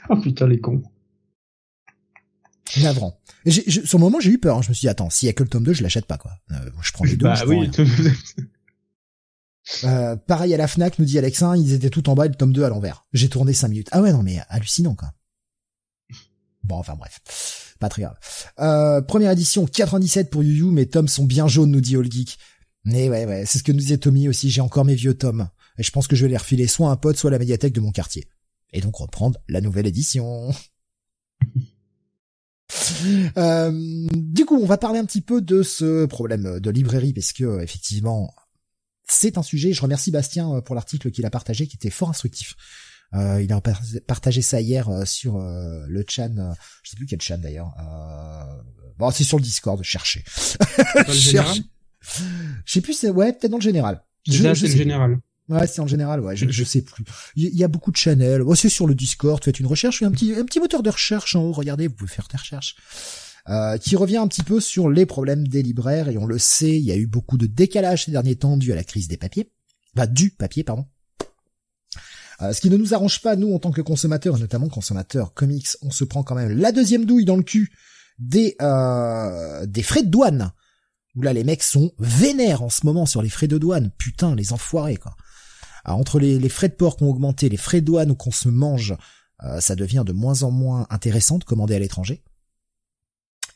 Oh 0.08 0.17
putain 0.20 0.46
les 0.46 0.61
cons. 0.61 0.82
Navrant. 2.81 3.20
sur 3.46 3.99
le 3.99 3.99
moment, 3.99 4.20
j'ai 4.20 4.31
eu 4.31 4.38
peur. 4.38 4.58
Hein. 4.58 4.62
Je 4.62 4.70
me 4.70 4.75
suis 4.75 4.82
dit, 4.82 4.88
attends, 4.88 5.11
s'il 5.11 5.26
y 5.26 5.31
a 5.31 5.32
que 5.32 5.43
le 5.43 5.49
tome 5.49 5.64
2, 5.64 5.75
je 5.75 5.82
l'achète 5.82 6.06
pas, 6.06 6.19
quoi. 6.19 6.32
Euh, 6.50 6.70
je 6.82 6.93
prends 6.93 7.05
les 7.05 7.17
deux. 7.17 7.26
Bah 7.26 7.43
oui. 7.46 7.70
euh, 9.85 10.17
pareil 10.17 10.55
à 10.55 10.56
la 10.56 10.67
Fnac, 10.67 10.99
nous 10.99 11.05
dit 11.05 11.19
Alexin, 11.19 11.56
ils 11.56 11.73
étaient 11.73 11.91
tout 11.91 12.08
en 12.08 12.14
bas 12.14 12.26
et 12.26 12.31
le 12.31 12.35
tome 12.35 12.52
2 12.52 12.64
à 12.64 12.69
l'envers. 12.69 13.05
J'ai 13.12 13.29
tourné 13.29 13.52
5 13.52 13.69
minutes. 13.69 13.88
Ah 13.93 14.02
ouais, 14.02 14.12
non, 14.12 14.23
mais 14.23 14.41
hallucinant, 14.49 14.94
quoi. 14.94 15.13
Bon, 16.65 16.77
enfin 16.77 16.97
bref. 16.97 17.21
Pas 17.79 17.89
très 17.89 18.03
grave. 18.03 18.17
Euh, 18.59 19.03
première 19.03 19.31
édition, 19.31 19.67
97 19.67 20.31
pour 20.31 20.43
Yu 20.43 20.55
Yu, 20.55 20.65
mes 20.65 20.87
tomes 20.87 21.09
sont 21.09 21.25
bien 21.25 21.47
jaunes, 21.47 21.71
nous 21.71 21.81
dit 21.81 21.97
All 21.97 22.11
Geek. 22.11 22.39
Mais 22.85 23.09
ouais, 23.09 23.27
ouais, 23.27 23.47
c'est 23.47 23.59
ce 23.59 23.63
que 23.63 23.73
nous 23.73 23.79
disait 23.79 23.99
Tommy 23.99 24.29
aussi, 24.29 24.51
j'ai 24.51 24.61
encore 24.61 24.85
mes 24.85 24.94
vieux 24.94 25.15
tomes. 25.15 25.49
Et 25.79 25.83
je 25.83 25.91
pense 25.91 26.06
que 26.06 26.17
je 26.17 26.25
vais 26.25 26.31
les 26.31 26.37
refiler 26.37 26.67
soit 26.67 26.89
à 26.89 26.93
un 26.93 26.97
pote, 26.97 27.17
soit 27.17 27.31
à 27.31 27.33
la 27.33 27.39
médiathèque 27.39 27.73
de 27.73 27.81
mon 27.81 27.93
quartier. 27.93 28.29
Et 28.73 28.81
donc 28.81 28.97
reprendre 28.97 29.39
la 29.49 29.61
nouvelle 29.61 29.87
édition. 29.87 30.53
euh, 33.37 34.09
du 34.13 34.44
coup, 34.44 34.56
on 34.56 34.67
va 34.67 34.79
parler 34.79 34.99
un 34.99 35.05
petit 35.05 35.21
peu 35.21 35.41
de 35.41 35.63
ce 35.63 36.06
problème 36.06 36.61
de 36.61 36.71
librairie, 36.71 37.13
parce 37.13 37.33
que 37.33 37.61
effectivement, 37.63 38.35
c'est 39.06 39.39
un 39.39 39.43
sujet. 39.43 39.73
Je 39.73 39.83
remercie 39.83 40.11
Bastien 40.11 40.51
euh, 40.55 40.61
pour 40.61 40.75
l'article 40.75 41.11
qu'il 41.11 41.27
a 41.27 41.31
partagé, 41.31 41.67
qui 41.67 41.77
était 41.77 41.91
fort 41.91 42.11
instructif. 42.11 42.56
Euh, 43.15 43.43
il 43.43 43.53
a 43.53 43.61
partagé 44.06 44.43
ça 44.43 44.61
hier 44.61 44.89
euh, 44.89 45.05
sur 45.05 45.37
euh, 45.37 45.85
le 45.87 46.05
chan, 46.09 46.35
je 46.83 46.91
sais 46.91 46.97
plus 46.97 47.06
quel 47.06 47.21
chan 47.21 47.39
d'ailleurs. 47.39 47.73
bon, 48.99 49.11
c'est 49.11 49.25
sur 49.25 49.39
le 49.39 49.43
Discord, 49.43 49.83
cherchez. 49.83 50.25
Cherchez. 51.13 51.63
Je 52.65 52.73
sais 52.73 52.81
plus, 52.81 52.94
c'est 52.94 53.11
ouais, 53.11 53.33
peut-être 53.33 53.51
dans 53.51 53.59
le 53.59 53.63
général. 53.63 54.03
Je, 54.27 54.55
c'est 54.55 54.69
le 54.69 54.77
général. 54.77 55.19
Ouais, 55.49 55.67
c'est 55.67 55.81
en 55.81 55.87
général, 55.87 56.21
ouais, 56.21 56.37
je, 56.37 56.49
je 56.49 56.65
sais 56.65 56.83
plus. 56.83 57.05
Il 57.37 57.55
y, 57.55 57.65
a 57.65 57.69
beaucoup 57.69 57.91
de 57.91 57.97
channels. 57.97 58.43
Oh, 58.43 58.55
c'est 58.55 58.71
sur 58.71 58.87
le 58.87 58.94
Discord, 58.94 59.43
faites 59.44 59.61
une 59.61 59.67
recherche, 59.67 60.03
un 60.03 60.11
petit, 60.11 60.35
un 60.35 60.44
petit 60.44 60.59
moteur 60.59 60.83
de 60.83 60.89
recherche 60.89 61.37
en 61.37 61.43
haut, 61.43 61.53
regardez, 61.53 61.87
vous 61.87 61.94
pouvez 61.94 62.11
faire 62.11 62.29
des 62.31 62.39
recherches. 62.39 62.77
Euh, 63.51 63.77
qui 63.77 63.94
revient 63.94 64.17
un 64.17 64.27
petit 64.27 64.43
peu 64.43 64.59
sur 64.59 64.89
les 64.89 65.05
problèmes 65.05 65.47
des 65.47 65.63
libraires, 65.63 66.09
et 66.09 66.17
on 66.17 66.25
le 66.25 66.39
sait, 66.39 66.77
il 66.77 66.85
y 66.85 66.93
a 66.93 66.97
eu 66.97 67.06
beaucoup 67.06 67.37
de 67.37 67.47
décalage 67.47 68.06
ces 68.06 68.11
derniers 68.11 68.37
temps 68.37 68.56
dû 68.56 68.73
à 68.73 68.75
la 68.75 68.85
crise 68.85 69.06
des 69.06 69.19
papiers. 69.19 69.53
Enfin, 69.94 70.06
du 70.06 70.31
papier, 70.31 70.65
pardon. 70.65 70.87
Euh, 72.43 72.53
ce 72.53 72.60
qui 72.60 72.70
ne 72.70 72.76
nous 72.76 72.94
arrange 72.94 73.22
pas, 73.22 73.36
nous, 73.36 73.55
en 73.55 73.58
tant 73.58 73.70
que 73.70 73.81
consommateurs, 73.81 74.38
notamment 74.38 74.69
consommateurs 74.69 75.34
comics, 75.34 75.69
on 75.82 75.91
se 75.91 76.05
prend 76.05 76.22
quand 76.22 76.34
même 76.34 76.58
la 76.58 76.72
deuxième 76.72 77.05
douille 77.05 77.24
dans 77.24 77.36
le 77.36 77.43
cul 77.43 77.72
des, 78.19 78.56
euh, 78.60 79.67
des 79.67 79.82
frais 79.82 80.03
de 80.03 80.08
douane 80.08 80.53
où 81.17 81.22
là 81.22 81.32
les 81.32 81.44
mecs 81.44 81.62
sont 81.62 81.93
vénères 81.98 82.62
en 82.62 82.70
ce 82.70 82.84
moment 82.84 83.06
sur 83.06 83.22
les 83.22 83.29
frais 83.29 83.46
de 83.46 83.58
douane. 83.58 83.93
Putain, 83.98 84.34
les 84.34 84.53
enfoirés 84.53 84.96
quoi. 84.96 85.17
Entre 85.84 86.19
les, 86.19 86.48
frais 86.48 86.69
de 86.69 86.74
port 86.74 86.96
qui 86.96 87.05
ont 87.05 87.10
augmenté, 87.10 87.48
les 87.48 87.58
frais 87.58 87.82
de 87.82 87.86
douane 87.86 88.17
qu'on 88.17 88.31
se 88.31 88.48
mange, 88.48 88.96
euh, 89.44 89.60
ça 89.60 89.76
devient 89.76 90.03
de 90.06 90.12
moins 90.12 90.43
en 90.43 90.50
moins 90.50 90.86
intéressant 90.88 91.38
de 91.38 91.44
commander 91.44 91.74
à 91.74 91.79
l'étranger. 91.79 92.24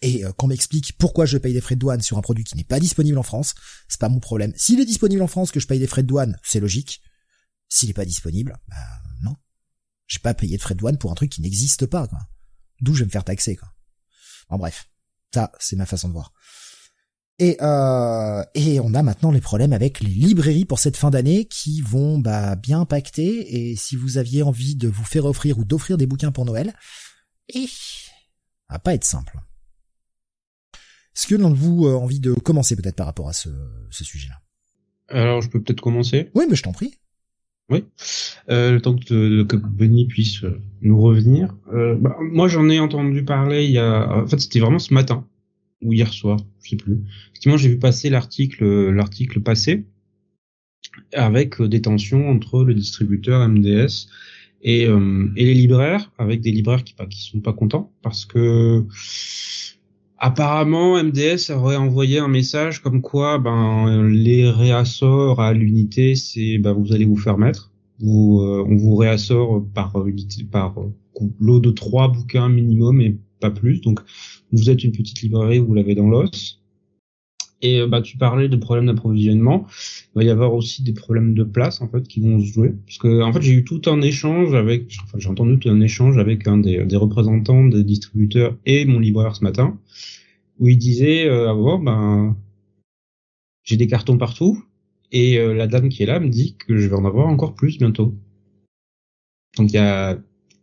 et 0.02 0.22
qu'on 0.36 0.46
m'explique 0.46 0.96
pourquoi 0.98 1.26
je 1.26 1.38
paye 1.38 1.54
des 1.54 1.60
frais 1.60 1.74
de 1.74 1.80
douane 1.80 2.02
sur 2.02 2.18
un 2.18 2.20
produit 2.20 2.44
qui 2.44 2.56
n'est 2.56 2.64
pas 2.64 2.78
disponible 2.78 3.18
en 3.18 3.24
France, 3.24 3.54
c'est 3.88 3.98
pas 3.98 4.08
mon 4.08 4.20
problème. 4.20 4.52
S'il 4.54 4.78
est 4.78 4.84
disponible 4.84 5.22
en 5.22 5.26
France, 5.26 5.50
que 5.50 5.58
je 5.58 5.66
paye 5.66 5.80
des 5.80 5.88
frais 5.88 6.02
de 6.02 6.06
douane, 6.06 6.36
c'est 6.44 6.60
logique. 6.60 7.02
S'il 7.68 7.90
est 7.90 7.94
pas 7.94 8.04
disponible, 8.04 8.58
bah 8.68 8.76
non. 9.22 9.36
J'ai 10.06 10.20
pas 10.20 10.34
payé 10.34 10.56
de 10.56 10.62
frais 10.62 10.74
de 10.74 10.78
douane 10.78 10.98
pour 10.98 11.10
un 11.12 11.14
truc 11.14 11.30
qui 11.30 11.42
n'existe 11.42 11.86
pas, 11.86 12.06
quoi. 12.06 12.18
D'où 12.80 12.94
je 12.94 13.00
vais 13.00 13.06
me 13.06 13.10
faire 13.10 13.24
taxer, 13.24 13.56
quoi. 13.56 13.68
En 14.48 14.56
bref, 14.56 14.88
ça, 15.34 15.52
c'est 15.58 15.76
ma 15.76 15.86
façon 15.86 16.08
de 16.08 16.14
voir. 16.14 16.32
Et, 17.38 17.56
euh, 17.60 18.42
et 18.54 18.80
on 18.80 18.94
a 18.94 19.02
maintenant 19.02 19.30
les 19.30 19.40
problèmes 19.40 19.72
avec 19.72 20.00
les 20.00 20.10
librairies 20.10 20.64
pour 20.64 20.78
cette 20.78 20.96
fin 20.96 21.10
d'année 21.10 21.44
qui 21.44 21.82
vont 21.82 22.18
bah, 22.18 22.56
bien 22.56 22.80
impacter. 22.80 23.70
Et 23.70 23.76
si 23.76 23.94
vous 23.94 24.18
aviez 24.18 24.42
envie 24.42 24.74
de 24.74 24.88
vous 24.88 25.04
faire 25.04 25.24
offrir 25.24 25.58
ou 25.58 25.64
d'offrir 25.64 25.98
des 25.98 26.06
bouquins 26.06 26.32
pour 26.32 26.46
Noël, 26.46 26.74
et 27.48 27.66
ça 27.66 28.12
va 28.70 28.78
pas 28.78 28.94
être 28.94 29.04
simple. 29.04 29.38
Est-ce 31.14 31.26
que 31.26 31.34
l'un 31.34 31.50
de 31.50 31.54
vous 31.54 31.86
a 31.86 31.96
envie 31.96 32.20
de 32.20 32.32
commencer 32.32 32.76
peut-être 32.76 32.96
par 32.96 33.06
rapport 33.06 33.28
à 33.28 33.32
ce, 33.32 33.50
ce 33.90 34.04
sujet-là? 34.04 34.40
Alors 35.08 35.40
je 35.40 35.48
peux 35.48 35.62
peut-être 35.62 35.80
commencer? 35.80 36.30
Oui, 36.34 36.46
mais 36.48 36.56
je 36.56 36.62
t'en 36.62 36.72
prie. 36.72 36.98
Oui. 37.70 37.84
Euh, 38.48 38.72
le 38.72 38.80
temps 38.80 38.96
que, 38.96 39.42
que 39.42 39.56
Benny 39.56 40.06
puisse 40.06 40.42
nous 40.80 41.00
revenir. 41.00 41.54
Euh, 41.72 41.96
bah, 41.96 42.16
moi, 42.20 42.48
j'en 42.48 42.68
ai 42.70 42.80
entendu 42.80 43.24
parler 43.24 43.64
il 43.64 43.72
y 43.72 43.78
a. 43.78 44.22
En 44.22 44.26
fait, 44.26 44.40
c'était 44.40 44.60
vraiment 44.60 44.78
ce 44.78 44.94
matin 44.94 45.26
ou 45.82 45.92
hier 45.92 46.12
soir, 46.12 46.38
je 46.62 46.70
sais 46.70 46.76
plus. 46.76 46.98
Effectivement, 47.30 47.56
j'ai 47.56 47.68
vu 47.68 47.78
passer 47.78 48.10
l'article, 48.10 48.90
l'article 48.90 49.40
passé 49.40 49.84
avec 51.12 51.62
des 51.62 51.82
tensions 51.82 52.28
entre 52.28 52.64
le 52.64 52.74
distributeur 52.74 53.46
MDS 53.48 54.08
et, 54.62 54.86
euh, 54.86 55.30
et 55.36 55.44
les 55.44 55.54
libraires, 55.54 56.10
avec 56.18 56.40
des 56.40 56.50
libraires 56.50 56.82
qui, 56.82 56.94
qui 57.10 57.22
sont 57.22 57.40
pas 57.40 57.52
contents 57.52 57.92
parce 58.02 58.24
que 58.24 58.84
apparemment 60.18 61.02
MDS 61.02 61.50
aurait 61.50 61.76
envoyé 61.76 62.18
un 62.18 62.28
message 62.28 62.82
comme 62.82 63.00
quoi 63.02 63.38
ben 63.38 64.08
les 64.08 64.50
réassorts 64.50 65.40
à 65.40 65.52
l'unité, 65.52 66.14
c'est 66.14 66.58
ben 66.58 66.72
vous 66.72 66.92
allez 66.92 67.04
vous 67.04 67.16
faire 67.16 67.38
mettre. 67.38 67.72
Vous, 68.00 68.40
euh, 68.42 68.64
on 68.68 68.76
vous 68.76 68.96
réassort 68.96 69.64
par 69.74 69.92
par 70.50 70.74
lot 71.40 71.60
de 71.60 71.70
trois 71.70 72.08
bouquins 72.08 72.48
minimum 72.48 73.00
et 73.00 73.16
pas 73.40 73.50
plus. 73.50 73.80
Donc 73.80 74.00
vous 74.52 74.70
êtes 74.70 74.84
une 74.84 74.92
petite 74.92 75.20
librairie, 75.22 75.58
vous 75.58 75.74
l'avez 75.74 75.94
dans 75.94 76.08
l'os. 76.08 76.60
Et 77.60 77.80
euh, 77.80 77.88
bah 77.88 78.02
tu 78.02 78.16
parlais 78.16 78.48
de 78.48 78.56
problèmes 78.56 78.86
d'approvisionnement. 78.86 79.66
Il 80.14 80.18
va 80.18 80.24
y 80.24 80.30
avoir 80.30 80.54
aussi 80.54 80.82
des 80.82 80.92
problèmes 80.92 81.34
de 81.34 81.42
place 81.42 81.80
en 81.80 81.88
fait 81.88 82.06
qui 82.06 82.20
vont 82.20 82.38
se 82.40 82.46
jouer. 82.46 82.74
Parce 82.86 82.98
que 82.98 83.22
en 83.22 83.32
fait 83.32 83.42
j'ai 83.42 83.54
eu 83.54 83.64
tout 83.64 83.82
un 83.86 84.00
échange 84.00 84.54
avec, 84.54 84.96
enfin 85.04 85.18
j'ai 85.18 85.28
entendu 85.28 85.58
tout 85.58 85.68
un 85.68 85.80
échange 85.80 86.18
avec 86.18 86.46
un 86.46 86.58
des, 86.58 86.84
des, 86.84 86.96
représentants 86.96 87.64
des 87.64 87.82
distributeurs 87.82 88.56
et 88.64 88.84
mon 88.84 89.00
libraire 89.00 89.34
ce 89.34 89.42
matin, 89.42 89.78
où 90.60 90.68
il 90.68 90.78
disait 90.78 91.28
euh, 91.28 91.50
ah 91.50 91.54
bon 91.54 91.78
ben 91.78 92.36
j'ai 93.64 93.76
des 93.76 93.88
cartons 93.88 94.18
partout 94.18 94.62
et 95.10 95.38
euh, 95.38 95.54
la 95.54 95.66
dame 95.66 95.88
qui 95.88 96.02
est 96.02 96.06
là 96.06 96.20
me 96.20 96.28
dit 96.28 96.56
que 96.56 96.76
je 96.76 96.88
vais 96.88 96.96
en 96.96 97.04
avoir 97.04 97.26
encore 97.26 97.54
plus 97.54 97.78
bientôt. 97.78 98.14
Donc 99.56 99.72
il 99.72 99.74
y 99.74 99.78
a 99.78 100.18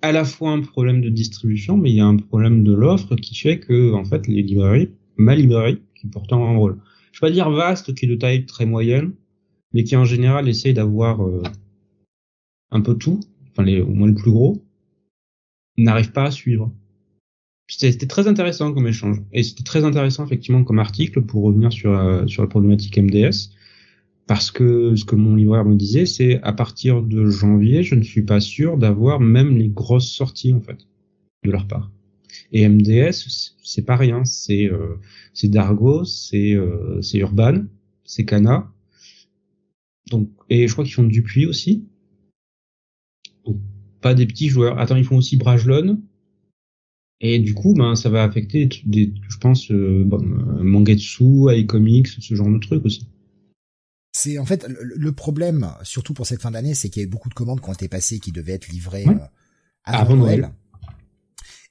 à 0.06 0.12
la 0.12 0.24
fois 0.24 0.52
un 0.52 0.62
problème 0.62 1.02
de 1.02 1.10
distribution, 1.10 1.78
mais 1.78 1.90
il 1.90 1.96
y 1.96 2.00
a 2.00 2.06
un 2.06 2.18
problème 2.18 2.64
de 2.64 2.74
l'offre 2.74 3.16
qui 3.16 3.36
fait 3.36 3.60
que, 3.60 3.94
en 3.94 4.06
fait, 4.06 4.28
les 4.28 4.44
librairies, 4.44 4.90
ma 5.18 5.36
librairie, 5.36 5.82
qui 5.96 6.08
pourtant 6.08 6.48
un 6.48 6.56
rôle, 6.56 6.78
je 7.16 7.22
vais 7.22 7.28
pas 7.28 7.32
dire 7.32 7.50
vaste, 7.50 7.96
qui 7.96 8.06
est 8.06 8.10
de 8.10 8.16
taille 8.16 8.46
très 8.46 8.66
moyenne, 8.66 9.14
mais 9.74 9.86
qui 9.86 9.96
en 9.96 10.04
général 10.04 10.50
essaye 10.50 10.74
d'avoir 10.74 11.26
euh, 11.26 11.42
un 12.72 12.82
peu 12.82 12.96
tout, 12.96 13.22
enfin 13.52 13.66
au 13.80 13.94
moins 13.94 14.08
le 14.08 14.16
plus 14.16 14.32
gros, 14.32 14.66
n'arrive 15.78 16.12
pas 16.12 16.26
à 16.26 16.32
suivre. 16.32 16.74
C'était 17.70 18.06
très 18.06 18.28
intéressant 18.28 18.74
comme 18.74 18.86
échange, 18.86 19.22
et 19.32 19.44
c'était 19.44 19.64
très 19.64 19.86
intéressant 19.86 20.26
effectivement 20.26 20.66
comme 20.66 20.78
article 20.78 21.22
pour 21.22 21.44
revenir 21.44 21.72
sur, 21.72 21.98
euh, 21.98 22.28
sur 22.28 22.42
la 22.44 22.50
problématique 22.50 22.98
MDS 22.98 23.56
parce 24.28 24.52
que 24.52 24.96
ce 24.96 25.06
que 25.06 25.16
mon 25.16 25.36
libraire 25.36 25.64
me 25.64 25.76
disait, 25.76 26.06
c'est 26.06 26.42
à 26.42 26.52
partir 26.52 27.02
de 27.02 27.28
janvier, 27.28 27.84
je 27.84 27.96
ne 27.96 28.02
suis 28.02 28.24
pas 28.24 28.42
sûr 28.42 28.78
d'avoir 28.78 29.22
même 29.22 29.56
les 29.56 29.70
grosses 29.70 30.12
sorties 30.12 30.54
en 30.54 30.60
fait 30.60 30.80
de 31.46 31.52
leur 31.52 31.66
part. 31.66 31.92
Et 32.52 32.68
MDS, 32.68 33.54
c'est 33.64 33.86
pas 33.86 33.96
rien, 33.96 34.26
c'est 34.26 34.66
euh, 34.66 35.00
c'est 35.34 35.48
Dargo, 35.48 36.06
c'est 36.06 36.54
euh, 36.54 37.02
c'est 37.02 37.20
Urban, 37.20 37.66
c'est 38.04 38.26
Cana. 38.26 38.72
Donc 40.12 40.30
et 40.50 40.68
je 40.68 40.74
crois 40.74 40.86
qu'ils 40.86 40.94
font 40.94 41.04
du 41.04 41.24
puits 41.24 41.46
aussi. 41.46 41.88
Donc, 43.46 43.58
pas 44.02 44.14
des 44.14 44.26
petits 44.26 44.50
joueurs. 44.50 44.80
Attends, 44.80 44.96
ils 44.96 45.06
font 45.06 45.18
aussi 45.18 45.38
Brajlon. 45.38 46.02
Et 47.22 47.40
du 47.40 47.54
coup, 47.54 47.74
ben 47.74 47.96
ça 47.96 48.10
va 48.10 48.24
affecter 48.24 48.70
des, 48.86 49.14
je 49.30 49.38
pense, 49.38 49.72
euh, 49.72 50.04
bon, 50.06 50.22
Mangetsu, 50.22 51.50
iComics, 51.50 52.08
ce 52.08 52.36
genre 52.36 52.52
de 52.52 52.60
trucs 52.60 52.86
aussi. 52.86 53.08
C'est 54.12 54.38
en 54.38 54.46
fait 54.46 54.66
le, 54.70 55.12
problème, 55.12 55.72
surtout 55.84 56.14
pour 56.14 56.26
cette 56.26 56.42
fin 56.42 56.52
d'année, 56.52 56.74
c'est 56.74 56.90
qu'il 56.90 57.02
y 57.02 57.06
a 57.06 57.08
eu 57.08 57.10
beaucoup 57.10 57.30
de 57.30 57.34
commandes 57.34 57.62
qui 57.62 57.70
ont 57.70 57.74
été 57.74 57.90
passées 57.90 58.20
qui 58.20 58.32
devaient 58.32 58.54
être 58.54 58.70
livrées 58.70 59.06
euh, 59.08 59.18
avant, 59.84 60.16
Noël. 60.16 60.52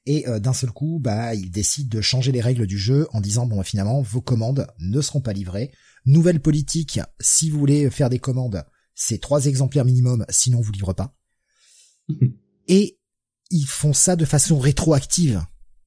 Et 0.06 0.28
euh, 0.28 0.38
d'un 0.38 0.52
seul 0.52 0.70
coup, 0.70 0.99
bah, 1.00 1.34
ils 1.34 1.50
décident 1.50 1.88
de 1.88 2.02
changer 2.02 2.30
les 2.30 2.40
règles 2.40 2.66
du 2.66 2.78
jeu 2.78 3.08
en 3.12 3.20
disant 3.20 3.46
bon, 3.46 3.62
finalement, 3.62 4.02
vos 4.02 4.20
commandes 4.20 4.66
ne 4.78 5.00
seront 5.00 5.20
pas 5.20 5.32
livrées. 5.32 5.70
Nouvelle 6.04 6.40
politique, 6.40 7.00
si 7.20 7.49
vous 7.49 7.58
voulez 7.58 7.88
faire 7.90 8.11
des 8.11 8.18
commandes, 8.18 8.64
c'est 8.94 9.20
trois 9.20 9.46
exemplaires 9.46 9.84
minimum, 9.84 10.26
sinon 10.28 10.58
on 10.58 10.62
vous 10.62 10.73
livre 10.73 10.92
pas. 10.92 11.16
Et 12.68 12.99
ils 13.50 13.66
font 13.66 13.92
ça 13.92 14.16
de 14.16 14.25
façon 14.25 14.58
rétroactive. 14.58 15.42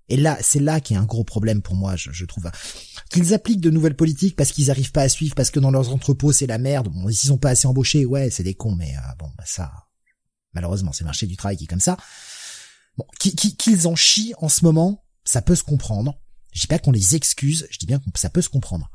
Et 0.09 0.17
là, 0.17 0.37
c'est 0.41 0.59
là 0.59 0.79
qu'il 0.79 0.95
y 0.95 0.97
a 0.97 1.01
un 1.01 1.05
gros 1.05 1.25
problème 1.25 1.61
pour 1.61 1.75
moi, 1.75 1.95
je, 1.95 2.11
je 2.11 2.25
trouve. 2.25 2.49
Qu'ils 3.09 3.33
appliquent 3.33 3.61
de 3.61 3.69
nouvelles 3.69 3.95
politiques 3.95 4.35
parce 4.35 4.51
qu'ils 4.51 4.71
arrivent 4.71 4.91
pas 4.91 5.01
à 5.01 5.09
suivre, 5.09 5.35
parce 5.35 5.51
que 5.51 5.59
dans 5.59 5.71
leurs 5.71 5.93
entrepôts 5.93 6.31
c'est 6.31 6.47
la 6.47 6.57
merde. 6.57 6.87
Bon, 6.89 7.09
ils 7.09 7.15
sont 7.15 7.37
pas 7.37 7.49
assez 7.49 7.67
embauchés, 7.67 8.05
ouais, 8.05 8.29
c'est 8.29 8.43
des 8.43 8.53
cons, 8.53 8.75
mais 8.75 8.95
euh, 8.95 9.15
bon, 9.19 9.29
bah 9.37 9.43
ça, 9.45 9.71
malheureusement, 10.53 10.93
c'est 10.93 11.03
le 11.03 11.07
marché 11.07 11.27
du 11.27 11.35
travail 11.35 11.57
qui 11.57 11.65
est 11.65 11.67
comme 11.67 11.79
ça. 11.79 11.97
Bon, 12.97 13.05
qu'ils 13.19 13.87
en 13.87 13.95
chient 13.95 14.33
en 14.39 14.49
ce 14.49 14.65
moment, 14.65 15.05
ça 15.23 15.41
peut 15.41 15.55
se 15.55 15.63
comprendre. 15.63 16.19
Je 16.53 16.61
dis 16.61 16.67
pas 16.67 16.79
qu'on 16.79 16.91
les 16.91 17.15
excuse, 17.15 17.67
je 17.69 17.77
dis 17.77 17.85
bien 17.85 17.99
que 17.99 18.19
ça 18.19 18.29
peut 18.29 18.41
se 18.41 18.49
comprendre. 18.49 18.89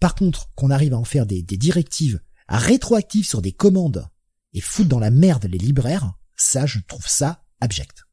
Par 0.00 0.14
contre, 0.14 0.50
qu'on 0.54 0.70
arrive 0.70 0.94
à 0.94 0.98
en 0.98 1.04
faire 1.04 1.26
des, 1.26 1.42
des 1.42 1.56
directives 1.56 2.20
rétroactives 2.48 3.26
sur 3.26 3.42
des 3.42 3.52
commandes 3.52 4.08
et 4.52 4.60
foutre 4.60 4.88
dans 4.88 5.00
la 5.00 5.10
merde 5.10 5.44
les 5.44 5.58
libraires, 5.58 6.14
ça, 6.36 6.66
je 6.66 6.78
trouve 6.86 7.06
ça 7.06 7.44
abject. 7.60 8.04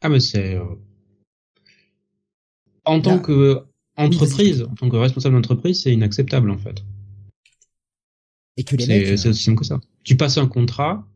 Ah 0.00 0.08
mais 0.08 0.20
c'est 0.20 0.56
euh, 0.56 0.64
en 2.84 3.00
tant 3.00 3.20
que 3.20 3.64
entreprise, 3.96 4.62
en 4.62 4.74
tant 4.74 4.88
que 4.88 4.96
responsable 4.96 5.36
d'entreprise, 5.36 5.82
c'est 5.82 5.92
inacceptable 5.92 6.50
en 6.50 6.58
fait. 6.58 6.84
Et 8.56 8.64
que 8.64 8.76
les 8.76 8.86
mecs, 8.86 9.18
c'est 9.18 9.28
aussi 9.28 9.44
simple 9.44 9.58
que 9.58 9.64
ça. 9.64 9.80
Tu 10.04 10.16
passes 10.16 10.38
un 10.38 10.46
contrat. 10.46 11.08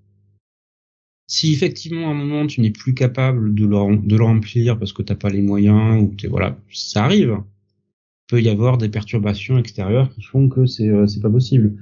Si 1.29 1.53
effectivement 1.53 2.09
à 2.09 2.11
un 2.13 2.15
moment 2.15 2.47
tu 2.47 2.61
n'es 2.61 2.71
plus 2.71 2.95
capable 2.95 3.55
de 3.55 3.67
le, 3.67 3.97
de 3.97 4.17
le 4.17 4.25
remplir 4.25 4.79
parce 4.79 4.93
que 4.93 5.03
t'as 5.03 5.15
pas 5.15 5.31
les 5.31 5.43
moyens 5.43 6.03
ou 6.03 6.15
que 6.17 6.29
voilà, 6.29 6.59
ça 6.73 7.05
arrive. 7.05 7.39
Il 7.41 8.29
peut 8.29 8.43
y 8.43 8.49
avoir 8.49 8.79
des 8.79 8.89
perturbations 8.89 9.59
extérieures 9.59 10.11
qui 10.11 10.23
font 10.23 10.49
que 10.49 10.67
c'est 10.67 10.89
euh, 10.89 11.07
c'est 11.07 11.21
pas 11.21 11.31
possible. 11.31 11.77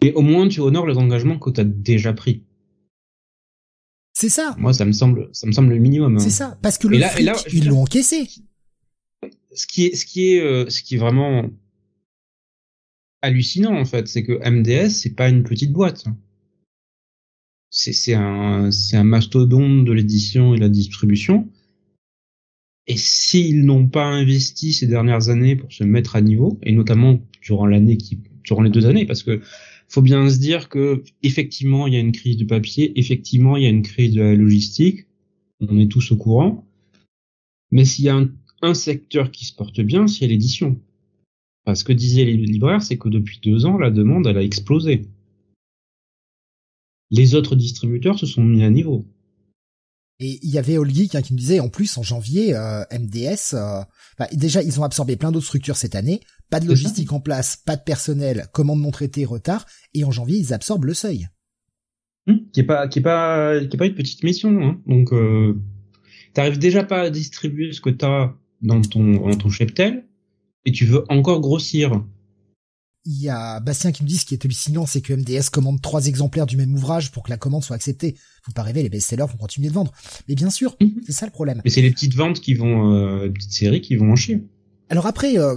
Et 0.00 0.12
au 0.12 0.22
moins 0.22 0.48
tu 0.48 0.60
honores 0.60 0.86
les 0.86 0.98
engagements 0.98 1.38
que 1.38 1.50
tu 1.50 1.60
as 1.60 1.64
déjà 1.64 2.12
pris. 2.12 2.44
C'est 4.12 4.28
ça. 4.28 4.56
Moi, 4.58 4.72
ça 4.72 4.84
me 4.84 4.90
semble, 4.90 5.28
ça 5.30 5.46
me 5.46 5.52
semble 5.52 5.68
le 5.70 5.78
minimum. 5.78 6.16
Hein. 6.16 6.18
C'est 6.18 6.30
ça, 6.30 6.58
parce 6.60 6.76
que 6.76 6.88
le 6.88 6.98
là, 6.98 7.08
fric, 7.08 7.30
ils 7.52 7.68
l'ont 7.68 7.82
encaissé 7.82 8.28
ce 9.52 9.66
qui 9.66 9.86
est, 9.86 9.96
ce 9.96 10.06
qui 10.06 10.34
est, 10.34 10.40
euh, 10.40 10.68
ce 10.68 10.82
qui 10.82 10.94
est 10.94 10.98
vraiment 10.98 11.50
hallucinant 13.22 13.76
en 13.76 13.84
fait, 13.84 14.08
c'est 14.08 14.22
que 14.22 14.32
MDS 14.48 14.90
c'est 14.90 15.14
pas 15.14 15.28
une 15.28 15.42
petite 15.42 15.72
boîte. 15.72 16.04
C'est, 17.70 18.14
un, 18.14 18.70
un 18.92 19.04
mastodonte 19.04 19.84
de 19.84 19.92
l'édition 19.92 20.54
et 20.54 20.58
la 20.58 20.68
distribution. 20.68 21.48
Et 22.86 22.96
s'ils 22.96 23.64
n'ont 23.66 23.86
pas 23.86 24.06
investi 24.06 24.72
ces 24.72 24.86
dernières 24.86 25.28
années 25.28 25.56
pour 25.56 25.72
se 25.72 25.84
mettre 25.84 26.16
à 26.16 26.22
niveau, 26.22 26.58
et 26.62 26.72
notamment 26.72 27.20
durant 27.42 27.66
l'année 27.66 27.98
qui, 27.98 28.18
durant 28.44 28.62
les 28.62 28.70
deux 28.70 28.86
années, 28.86 29.04
parce 29.04 29.22
que 29.22 29.42
faut 29.88 30.02
bien 30.02 30.28
se 30.30 30.38
dire 30.38 30.68
que 30.68 31.02
effectivement 31.22 31.86
il 31.86 31.94
y 31.94 31.96
a 31.96 32.00
une 32.00 32.12
crise 32.12 32.38
de 32.38 32.44
papier, 32.44 32.98
effectivement 32.98 33.56
il 33.56 33.62
y 33.62 33.66
a 33.66 33.70
une 33.70 33.82
crise 33.82 34.14
de 34.14 34.22
la 34.22 34.34
logistique, 34.34 35.06
on 35.60 35.78
est 35.78 35.90
tous 35.90 36.12
au 36.12 36.16
courant. 36.16 36.66
Mais 37.70 37.84
s'il 37.84 38.06
y 38.06 38.08
a 38.08 38.16
un 38.16 38.30
un 38.62 38.74
secteur 38.74 39.30
qui 39.30 39.44
se 39.44 39.54
porte 39.54 39.80
bien, 39.80 40.06
c'est 40.06 40.26
l'édition. 40.26 40.80
Parce 41.64 41.82
que 41.82 41.92
disaient 41.92 42.24
les 42.24 42.36
libraires, 42.36 42.82
c'est 42.82 42.98
que 42.98 43.08
depuis 43.08 43.40
deux 43.42 43.66
ans, 43.66 43.78
la 43.78 43.90
demande, 43.90 44.26
elle 44.26 44.38
a 44.38 44.42
explosé. 44.42 45.06
Les 47.10 47.34
autres 47.34 47.56
distributeurs 47.56 48.18
se 48.18 48.26
sont 48.26 48.44
mis 48.44 48.62
à 48.62 48.70
niveau. 48.70 49.06
Et 50.20 50.40
il 50.42 50.50
y 50.50 50.58
avait 50.58 50.78
Olgeek 50.78 51.14
hein, 51.14 51.22
qui 51.22 51.32
me 51.32 51.38
disait 51.38 51.60
en 51.60 51.68
plus 51.68 51.96
en 51.96 52.02
janvier 52.02 52.54
euh, 52.56 52.82
MDS 52.90 53.54
euh, 53.54 53.82
bah, 54.18 54.26
déjà 54.32 54.62
ils 54.62 54.80
ont 54.80 54.82
absorbé 54.82 55.14
plein 55.14 55.30
d'autres 55.30 55.46
structures 55.46 55.76
cette 55.76 55.94
année, 55.94 56.20
pas 56.50 56.58
de 56.58 56.66
logistique 56.66 57.12
en 57.12 57.20
place, 57.20 57.56
pas 57.64 57.76
de 57.76 57.82
personnel, 57.82 58.46
commandes 58.52 58.80
non 58.80 58.90
traitées, 58.90 59.24
retard 59.24 59.64
et 59.94 60.02
en 60.02 60.10
janvier 60.10 60.38
ils 60.38 60.52
absorbent 60.52 60.86
le 60.86 60.94
seuil. 60.94 61.28
Hum, 62.26 62.40
qui 62.52 62.60
est 62.60 62.64
pas 62.64 62.88
qui 62.88 62.98
est 62.98 63.02
pas 63.02 63.60
qui 63.60 63.76
est 63.76 63.78
pas 63.78 63.86
une 63.86 63.94
petite 63.94 64.24
mission 64.24 64.60
hein. 64.60 64.82
Donc 64.86 65.12
euh, 65.12 65.56
t'arrives 66.34 66.58
déjà 66.58 66.82
pas 66.82 67.02
à 67.02 67.10
distribuer 67.10 67.72
ce 67.72 67.80
que 67.80 67.90
t'as 67.90 68.34
dans 68.60 68.80
ton, 68.80 69.28
dans 69.28 69.36
ton 69.36 69.50
cheptel 69.50 70.04
et 70.64 70.72
tu 70.72 70.84
veux 70.84 71.04
encore 71.08 71.40
grossir. 71.40 72.04
Il 73.04 73.22
y 73.22 73.28
a 73.28 73.60
Bastien 73.60 73.92
qui 73.92 74.02
nous 74.02 74.08
dit 74.08 74.18
ce 74.18 74.26
qui 74.26 74.34
est 74.34 74.44
hallucinant, 74.44 74.84
c'est 74.84 75.00
que 75.00 75.14
MDS 75.14 75.50
commande 75.50 75.80
trois 75.80 76.06
exemplaires 76.06 76.46
du 76.46 76.56
même 76.56 76.74
ouvrage 76.74 77.10
pour 77.10 77.22
que 77.22 77.30
la 77.30 77.36
commande 77.36 77.64
soit 77.64 77.76
acceptée. 77.76 78.16
Faut 78.42 78.52
pas 78.52 78.62
rêver, 78.62 78.82
les 78.82 78.90
best-sellers 78.90 79.26
vont 79.30 79.38
continuer 79.38 79.68
de 79.68 79.72
vendre. 79.72 79.92
Mais 80.28 80.34
bien 80.34 80.50
sûr, 80.50 80.76
mhm. 80.80 81.00
c'est 81.06 81.12
ça 81.12 81.26
le 81.26 81.32
problème. 81.32 81.62
Mais 81.64 81.70
c'est 81.70 81.80
les 81.80 81.90
petites 81.90 82.14
ventes 82.14 82.40
qui 82.40 82.54
vont, 82.54 82.92
euh, 82.92 83.24
les 83.24 83.30
petites 83.30 83.52
séries 83.52 83.80
qui 83.80 83.96
vont 83.96 84.12
en 84.12 84.16
chier. 84.16 84.44
Alors 84.90 85.06
après, 85.06 85.38
euh, 85.38 85.56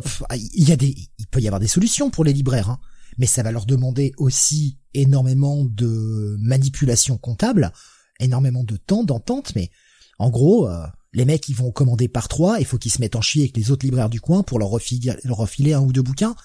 il 0.54 0.68
y 0.68 0.72
a 0.72 0.76
des, 0.76 0.96
il 1.18 1.28
peut 1.28 1.40
y 1.40 1.48
avoir 1.48 1.60
des 1.60 1.68
solutions 1.68 2.10
pour 2.10 2.24
les 2.24 2.34
libraires, 2.34 2.70
hein, 2.70 2.80
mais 3.18 3.26
ça 3.26 3.44
va 3.44 3.52
leur 3.52 3.66
demander 3.66 4.14
aussi 4.18 4.78
énormément 4.94 5.64
de 5.64 6.38
manipulation 6.40 7.18
comptable, 7.18 7.72
énormément 8.20 8.64
de 8.64 8.78
temps 8.78 9.04
d'entente. 9.04 9.54
Mais 9.56 9.72
en 10.20 10.30
gros, 10.30 10.70
euh, 10.70 10.86
les 11.14 11.26
mecs 11.26 11.48
ils 11.50 11.56
vont 11.56 11.72
commander 11.72 12.08
par 12.08 12.28
trois, 12.28 12.60
il 12.60 12.66
faut 12.66 12.78
qu'ils 12.78 12.92
se 12.92 13.02
mettent 13.02 13.16
en 13.16 13.22
chier 13.22 13.44
avec 13.44 13.58
les 13.58 13.72
autres 13.72 13.86
libraires 13.86 14.10
du 14.10 14.22
coin 14.22 14.44
pour 14.44 14.60
leur 14.60 14.70
refiler, 14.70 15.14
leur 15.24 15.38
refiler 15.38 15.74
un 15.74 15.82
ou 15.82 15.92
deux 15.92 16.02
bouquins 16.02 16.36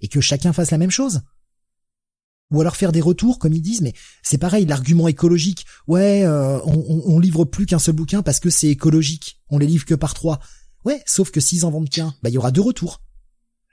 et 0.00 0.08
que 0.08 0.20
chacun 0.20 0.52
fasse 0.52 0.70
la 0.70 0.78
même 0.78 0.90
chose. 0.90 1.22
Ou 2.52 2.60
alors 2.60 2.76
faire 2.76 2.92
des 2.92 3.00
retours, 3.00 3.38
comme 3.38 3.52
ils 3.52 3.62
disent, 3.62 3.80
mais 3.82 3.92
c'est 4.22 4.38
pareil, 4.38 4.66
l'argument 4.66 5.08
écologique. 5.08 5.66
Ouais, 5.88 6.22
euh, 6.24 6.60
on, 6.64 7.02
on, 7.06 7.18
livre 7.18 7.44
plus 7.44 7.66
qu'un 7.66 7.80
seul 7.80 7.96
bouquin 7.96 8.22
parce 8.22 8.38
que 8.38 8.50
c'est 8.50 8.68
écologique. 8.68 9.40
On 9.50 9.58
les 9.58 9.66
livre 9.66 9.84
que 9.84 9.94
par 9.94 10.14
trois. 10.14 10.38
Ouais, 10.84 11.02
sauf 11.06 11.32
que 11.32 11.40
s'ils 11.40 11.64
en 11.64 11.70
vendent 11.70 11.88
qu'un, 11.88 12.14
bah 12.22 12.30
il 12.30 12.34
y 12.34 12.38
aura 12.38 12.52
deux 12.52 12.60
retours. 12.60 13.00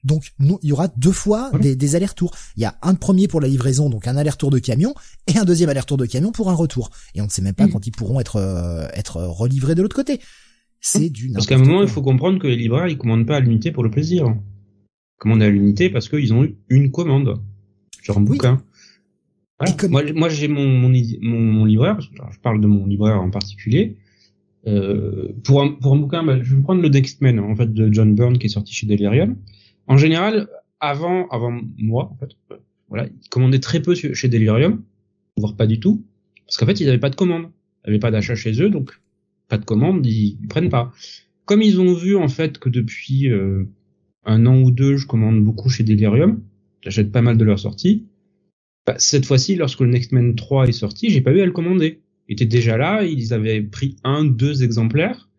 Donc 0.03 0.33
il 0.39 0.57
y 0.63 0.71
aura 0.71 0.89
deux 0.89 1.11
fois 1.11 1.51
des, 1.61 1.75
des 1.75 1.95
allers-retours. 1.95 2.31
Il 2.57 2.63
y 2.63 2.65
a 2.65 2.77
un 2.81 2.95
premier 2.95 3.27
pour 3.27 3.39
la 3.39 3.47
livraison, 3.47 3.89
donc 3.89 4.07
un 4.07 4.17
aller-retour 4.17 4.49
de 4.49 4.59
camion, 4.59 4.93
et 5.27 5.37
un 5.37 5.45
deuxième 5.45 5.69
aller-retour 5.69 5.97
de 5.97 6.05
camion 6.05 6.31
pour 6.31 6.49
un 6.49 6.55
retour. 6.55 6.89
Et 7.13 7.21
on 7.21 7.25
ne 7.25 7.29
sait 7.29 7.41
même 7.41 7.53
pas 7.53 7.67
quand 7.67 7.85
ils 7.87 7.91
pourront 7.91 8.19
être 8.19 8.37
euh, 8.37 8.87
être 8.93 9.21
relivrés 9.21 9.75
de 9.75 9.81
l'autre 9.81 9.95
côté. 9.95 10.19
C'est 10.81 11.09
du 11.09 11.31
Parce 11.31 11.45
qu'à 11.45 11.55
un 11.55 11.59
moment, 11.59 11.81
il 11.81 11.87
faut 11.87 12.01
comprendre 12.01 12.39
que 12.39 12.47
les 12.47 12.57
libraires, 12.57 12.87
ils 12.87 12.97
commandent 12.97 13.25
pas 13.25 13.37
à 13.37 13.39
l'unité 13.39 13.71
pour 13.71 13.83
le 13.83 13.91
plaisir. 13.91 14.35
Ils 15.23 15.29
commandent 15.29 15.43
à 15.43 15.49
l'unité 15.49 15.89
parce 15.89 16.09
qu'ils 16.09 16.33
ont 16.33 16.43
eu 16.43 16.57
une 16.67 16.91
commande 16.91 17.39
sur 18.01 18.17
un 18.17 18.21
bouquin. 18.21 18.61
Moi, 19.89 20.03
moi 20.13 20.27
j'ai 20.27 20.49
mon, 20.49 20.67
mon, 20.67 20.89
mon, 21.21 21.63
libraire, 21.63 21.97
je 22.01 22.39
parle 22.39 22.59
de 22.59 22.67
mon 22.67 22.85
libraire 22.85 23.21
en 23.21 23.29
particulier. 23.29 23.95
Euh, 24.67 25.29
pour 25.45 25.61
un 25.61 25.69
pour 25.69 25.93
un 25.93 25.97
bouquin, 25.97 26.23
bah, 26.23 26.41
je 26.41 26.55
vais 26.55 26.61
prendre 26.61 26.81
le 26.81 26.89
Dextman 26.89 27.39
en 27.39 27.55
fait 27.55 27.73
de 27.73 27.93
John 27.93 28.15
Byrne 28.15 28.37
qui 28.37 28.47
est 28.47 28.49
sorti 28.49 28.73
chez 28.73 28.85
Delirium. 28.85 29.37
En 29.87 29.95
général, 29.95 30.49
avant 30.81 31.29
avant 31.29 31.57
moi 31.77 32.11
en 32.11 32.17
fait, 32.17 32.35
voilà, 32.89 33.07
ils 33.07 33.29
commandaient 33.29 33.61
très 33.61 33.81
peu 33.81 33.95
chez 33.95 34.27
Delirium, 34.27 34.83
voire 35.37 35.55
pas 35.55 35.67
du 35.67 35.79
tout, 35.79 36.03
parce 36.45 36.57
qu'en 36.57 36.65
fait 36.65 36.81
ils 36.81 36.85
n'avaient 36.85 36.99
pas 36.99 37.09
de 37.09 37.15
commande, 37.15 37.49
ils 37.85 37.91
n'avaient 37.91 37.99
pas 37.99 38.11
d'achat 38.11 38.35
chez 38.35 38.61
eux, 38.61 38.69
donc 38.69 38.99
pas 39.47 39.57
de 39.57 39.63
commande, 39.63 40.05
ils, 40.05 40.37
prennent 40.49 40.69
pas. 40.69 40.91
Comme 41.45 41.61
ils 41.61 41.79
ont 41.79 41.93
vu 41.93 42.17
en 42.17 42.27
fait 42.27 42.57
que 42.57 42.67
depuis 42.67 43.29
euh, 43.29 43.69
un 44.25 44.45
an 44.45 44.61
ou 44.61 44.71
deux, 44.71 44.97
je 44.97 45.07
commande 45.07 45.43
beaucoup 45.43 45.69
chez 45.69 45.83
Delirium, 45.83 46.41
j'achète 46.81 47.11
pas 47.11 47.21
mal 47.21 47.37
de 47.37 47.43
leurs 47.43 47.59
sorties. 47.59 48.07
Bah, 48.85 48.95
cette 48.97 49.25
fois-ci, 49.25 49.55
lorsque 49.55 49.79
le 49.79 49.87
Next 49.87 50.11
Man 50.11 50.35
3 50.35 50.67
est 50.67 50.73
sorti, 50.73 51.09
j'ai 51.09 51.21
pas 51.21 51.31
eu 51.31 51.41
à 51.41 51.45
le 51.45 51.51
commander 51.51 52.03
étaient 52.29 52.45
déjà 52.45 52.77
là, 52.77 53.03
ils 53.03 53.33
avaient 53.33 53.61
pris 53.61 53.97
un, 54.03 54.23
deux 54.23 54.63
exemplaires, 54.63 55.29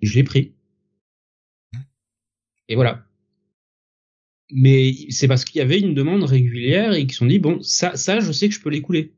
et 0.00 0.06
je 0.06 0.14
l'ai 0.14 0.24
pris. 0.24 0.52
Et 2.68 2.74
voilà. 2.74 3.04
Mais 4.50 4.92
c'est 5.08 5.28
parce 5.28 5.44
qu'il 5.44 5.58
y 5.58 5.62
avait 5.62 5.80
une 5.80 5.94
demande 5.94 6.24
régulière 6.24 6.92
et 6.92 7.02
qu'ils 7.02 7.12
se 7.12 7.18
sont 7.18 7.26
dit 7.26 7.38
bon 7.38 7.62
ça 7.62 7.96
ça 7.96 8.20
je 8.20 8.32
sais 8.32 8.48
que 8.48 8.54
je 8.54 8.60
peux 8.60 8.68
l'écouler. 8.68 9.14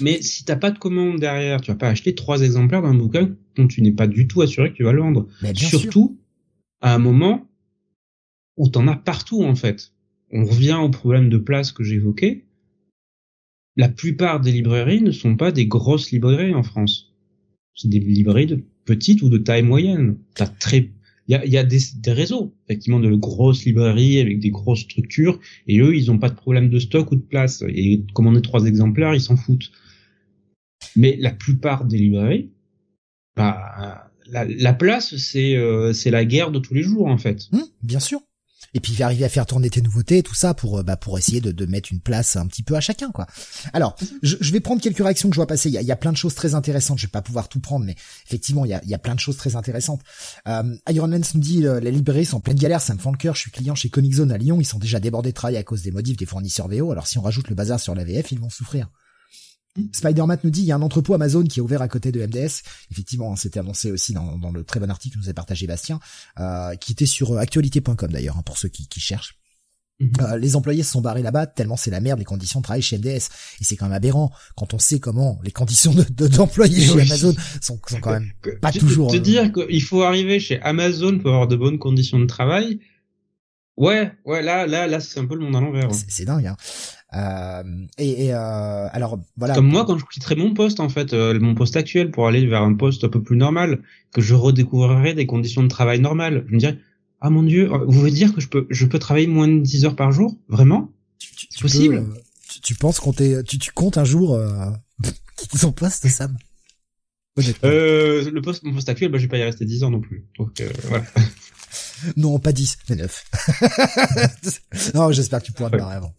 Mais 0.00 0.22
si 0.22 0.46
t'as 0.46 0.56
pas 0.56 0.70
de 0.70 0.78
commande 0.78 1.20
derrière, 1.20 1.60
tu 1.60 1.70
vas 1.70 1.76
pas 1.76 1.88
acheter 1.88 2.14
trois 2.14 2.40
exemplaires 2.40 2.80
d'un 2.80 2.94
bouquin 2.94 3.36
dont 3.56 3.68
tu 3.68 3.82
n'es 3.82 3.92
pas 3.92 4.06
du 4.06 4.26
tout 4.26 4.40
assuré 4.40 4.70
que 4.70 4.76
tu 4.76 4.84
vas 4.84 4.92
le 4.92 5.02
vendre. 5.02 5.28
Surtout 5.54 6.18
à 6.82 6.94
un 6.94 6.98
moment 6.98 7.48
où 8.58 8.68
t'en 8.68 8.86
as 8.86 8.96
partout 8.96 9.42
en 9.42 9.54
fait. 9.54 9.92
On 10.30 10.44
revient 10.44 10.78
au 10.82 10.90
problème 10.90 11.30
de 11.30 11.38
place 11.38 11.72
que 11.72 11.82
j'évoquais 11.82 12.44
la 13.76 13.88
plupart 13.88 14.40
des 14.40 14.52
librairies 14.52 15.02
ne 15.02 15.10
sont 15.10 15.36
pas 15.36 15.52
des 15.52 15.66
grosses 15.66 16.10
librairies 16.10 16.54
en 16.54 16.62
France. 16.62 17.12
C'est 17.74 17.88
des 17.88 18.00
librairies 18.00 18.46
de 18.46 18.62
petites 18.84 19.22
ou 19.22 19.30
de 19.30 19.38
taille 19.38 19.62
moyenne. 19.62 20.18
T'as 20.34 20.46
très, 20.46 20.90
il 21.28 21.32
y 21.32 21.34
a, 21.34 21.46
y 21.46 21.56
a 21.56 21.64
des, 21.64 21.80
réseaux, 22.08 22.54
effectivement, 22.66 23.00
de 23.00 23.14
grosses 23.14 23.64
librairies 23.64 24.20
avec 24.20 24.40
des 24.40 24.50
grosses 24.50 24.80
structures, 24.80 25.40
et 25.66 25.80
eux, 25.80 25.96
ils 25.96 26.10
ont 26.10 26.18
pas 26.18 26.28
de 26.28 26.34
problème 26.34 26.68
de 26.68 26.78
stock 26.78 27.12
ou 27.12 27.16
de 27.16 27.22
place. 27.22 27.64
Et 27.66 28.04
commander 28.12 28.42
trois 28.42 28.66
exemplaires, 28.66 29.14
ils 29.14 29.20
s'en 29.20 29.36
foutent. 29.36 29.72
Mais 30.94 31.16
la 31.18 31.30
plupart 31.30 31.86
des 31.86 31.96
librairies, 31.96 32.50
bah, 33.36 34.11
la, 34.32 34.44
la 34.44 34.72
place, 34.72 35.16
c'est 35.16 35.56
euh, 35.56 35.92
c'est 35.92 36.10
la 36.10 36.24
guerre 36.24 36.50
de 36.50 36.58
tous 36.58 36.74
les 36.74 36.82
jours, 36.82 37.06
en 37.06 37.18
fait. 37.18 37.48
Mmh, 37.52 37.60
bien 37.82 38.00
sûr 38.00 38.20
et 38.74 38.80
puis 38.80 39.02
arriver 39.02 39.24
à 39.24 39.28
faire 39.28 39.46
tourner 39.46 39.70
tes 39.70 39.82
nouveautés, 39.82 40.22
tout 40.22 40.34
ça 40.34 40.54
pour 40.54 40.78
euh, 40.78 40.82
bah, 40.82 40.96
pour 40.96 41.18
essayer 41.18 41.40
de, 41.40 41.52
de 41.52 41.66
mettre 41.66 41.90
une 41.92 42.00
place 42.00 42.36
un 42.36 42.46
petit 42.46 42.62
peu 42.62 42.74
à 42.74 42.80
chacun 42.80 43.10
quoi. 43.10 43.26
Alors 43.72 43.96
je, 44.22 44.36
je 44.40 44.52
vais 44.52 44.60
prendre 44.60 44.80
quelques 44.80 45.02
réactions 45.02 45.28
que 45.28 45.34
je 45.34 45.38
vois 45.38 45.46
passer. 45.46 45.68
Il 45.68 45.72
y 45.72 45.78
a, 45.78 45.82
il 45.82 45.86
y 45.86 45.92
a 45.92 45.96
plein 45.96 46.12
de 46.12 46.16
choses 46.16 46.34
très 46.34 46.54
intéressantes. 46.54 46.98
Je 46.98 47.06
vais 47.06 47.10
pas 47.10 47.22
pouvoir 47.22 47.48
tout 47.48 47.60
prendre, 47.60 47.84
mais 47.84 47.96
effectivement 48.26 48.64
il 48.64 48.70
y 48.70 48.74
a, 48.74 48.80
il 48.84 48.88
y 48.88 48.94
a 48.94 48.98
plein 48.98 49.14
de 49.14 49.20
choses 49.20 49.36
très 49.36 49.56
intéressantes. 49.56 50.00
Euh, 50.48 50.74
Ironmans 50.88 51.20
nous 51.34 51.40
dit 51.40 51.66
euh, 51.66 51.80
les 51.80 51.90
librairies 51.90 52.24
sont 52.24 52.38
en 52.38 52.40
pleine 52.40 52.58
galère, 52.58 52.80
ça 52.80 52.94
me 52.94 52.98
fend 52.98 53.12
le 53.12 53.18
cœur. 53.18 53.34
Je 53.34 53.40
suis 53.40 53.50
client 53.50 53.74
chez 53.74 53.90
Comic 53.90 54.14
Zone 54.14 54.32
à 54.32 54.38
Lyon, 54.38 54.60
ils 54.60 54.64
sont 54.64 54.78
déjà 54.78 55.00
débordés 55.00 55.30
de 55.30 55.34
travail 55.34 55.56
à 55.56 55.62
cause 55.62 55.82
des 55.82 55.90
modifs 55.90 56.16
des 56.16 56.26
fournisseurs 56.26 56.68
VO. 56.68 56.92
Alors 56.92 57.06
si 57.06 57.18
on 57.18 57.22
rajoute 57.22 57.48
le 57.48 57.54
bazar 57.54 57.80
sur 57.80 57.94
la 57.94 58.04
VF, 58.04 58.32
ils 58.32 58.40
vont 58.40 58.50
souffrir. 58.50 58.88
Spider-Man 59.92 60.38
nous 60.44 60.50
dit 60.50 60.60
il 60.60 60.66
y 60.66 60.72
a 60.72 60.76
un 60.76 60.82
entrepôt 60.82 61.14
Amazon 61.14 61.44
qui 61.44 61.60
est 61.60 61.62
ouvert 61.62 61.82
à 61.82 61.88
côté 61.88 62.12
de 62.12 62.20
MDS. 62.24 62.62
Effectivement, 62.90 63.32
hein, 63.32 63.36
c'était 63.36 63.60
annoncé 63.60 63.90
aussi 63.90 64.12
dans, 64.12 64.38
dans, 64.38 64.50
le 64.50 64.64
très 64.64 64.80
bon 64.80 64.90
article 64.90 65.16
que 65.16 65.20
nous 65.22 65.30
a 65.30 65.34
partagé 65.34 65.66
Bastien, 65.66 66.00
euh, 66.38 66.74
qui 66.76 66.92
était 66.92 67.06
sur 67.06 67.32
euh, 67.32 67.38
actualité.com 67.38 68.10
d'ailleurs, 68.10 68.36
hein, 68.36 68.42
pour 68.44 68.58
ceux 68.58 68.68
qui, 68.68 68.86
qui 68.86 69.00
cherchent. 69.00 69.38
Mhm. 70.00 70.10
Euh, 70.20 70.38
les 70.38 70.56
employés 70.56 70.82
se 70.82 70.90
sont 70.90 71.02
barrés 71.02 71.22
là-bas 71.22 71.46
tellement 71.46 71.76
c'est 71.76 71.90
la 71.90 72.00
merde 72.00 72.18
les 72.18 72.24
conditions 72.24 72.60
de 72.60 72.64
travail 72.64 72.80
chez 72.80 72.96
MDS 72.96 73.28
et 73.60 73.64
c'est 73.64 73.76
quand 73.76 73.84
même 73.84 73.94
aberrant 73.94 74.32
quand 74.56 74.72
on 74.72 74.78
sait 74.78 74.98
comment 75.00 75.38
les 75.44 75.50
conditions 75.50 75.92
de 75.92 76.26
d'employés 76.28 76.80
chez 76.80 77.02
Amazon 77.02 77.34
sont, 77.60 77.78
sont 77.86 78.00
quand 78.00 78.12
même 78.12 78.32
pas 78.62 78.72
toujours. 78.72 79.10
Te, 79.12 79.18
te 79.18 79.22
dire 79.22 79.52
qu'il 79.52 79.82
faut 79.82 80.02
arriver 80.02 80.40
chez 80.40 80.60
Amazon 80.62 81.18
pour 81.18 81.28
avoir 81.28 81.46
de 81.46 81.56
bonnes 81.56 81.78
conditions 81.78 82.18
de 82.18 82.24
travail, 82.24 82.80
Ouais, 83.76 84.12
ouais, 84.26 84.42
là, 84.42 84.66
là, 84.66 84.86
là, 84.86 85.00
c'est 85.00 85.18
un 85.18 85.26
peu 85.26 85.34
le 85.34 85.40
monde 85.40 85.56
à 85.56 85.60
l'envers. 85.60 85.86
Hein. 85.86 85.98
C'est 86.08 86.24
dingue. 86.24 86.46
Hein. 86.46 86.56
Euh, 87.14 87.62
et, 87.98 88.26
et 88.26 88.34
euh, 88.34 88.88
alors 88.92 89.18
voilà. 89.36 89.54
Comme 89.54 89.68
moi, 89.68 89.84
quand 89.84 89.98
je 89.98 90.04
quitterai 90.06 90.34
mon 90.34 90.54
poste, 90.54 90.80
en 90.80 90.88
fait, 90.88 91.12
euh, 91.12 91.38
mon 91.38 91.54
poste 91.54 91.76
actuel, 91.76 92.10
pour 92.10 92.26
aller 92.26 92.46
vers 92.46 92.62
un 92.62 92.74
poste 92.74 93.04
un 93.04 93.08
peu 93.08 93.22
plus 93.22 93.36
normal, 93.36 93.82
que 94.12 94.20
je 94.20 94.34
redécouvrirai 94.34 95.14
des 95.14 95.26
conditions 95.26 95.62
de 95.62 95.68
travail 95.68 96.00
normales, 96.00 96.44
je 96.48 96.54
me 96.54 96.58
dirais, 96.58 96.78
ah 97.20 97.30
mon 97.30 97.42
dieu, 97.42 97.68
vous 97.68 97.92
voulez 97.92 98.10
dire 98.10 98.34
que 98.34 98.40
je 98.40 98.48
peux, 98.48 98.66
je 98.68 98.86
peux 98.86 98.98
travailler 98.98 99.28
moins 99.28 99.48
de 99.48 99.60
10 99.60 99.84
heures 99.84 99.96
par 99.96 100.10
jour, 100.10 100.36
vraiment? 100.48 100.90
C'est 101.18 101.60
possible 101.60 101.96
euh, 101.96 102.20
tu, 102.62 102.74
penses 102.74 102.98
qu'on 102.98 103.12
tu, 103.12 103.42
tu 103.44 103.70
comptes 103.72 103.96
un 103.96 104.04
jour 104.04 104.34
euh, 104.34 104.70
quitter 105.36 105.58
son 105.58 105.72
poste, 105.72 106.06
Sam? 106.08 106.36
Euh, 107.64 108.30
le 108.30 108.42
poste, 108.42 108.62
mon 108.64 108.74
poste 108.74 108.88
actuel, 108.88 109.10
bah, 109.10 109.18
je 109.18 109.22
vais 109.22 109.28
pas 109.28 109.38
y 109.38 109.44
rester 109.44 109.64
10 109.64 109.84
ans 109.84 109.90
non 109.90 110.00
plus. 110.00 110.26
Donc 110.38 110.60
voilà. 110.88 111.04
non, 112.16 112.38
pas 112.38 112.52
10, 112.52 112.78
mais 112.88 112.96
9. 112.96 113.24
non, 114.94 115.12
j'espère 115.12 115.40
que 115.40 115.46
tu 115.46 115.52
pourras 115.52 115.70
te 115.70 115.76
barrer 115.76 115.96
avant. 115.96 116.14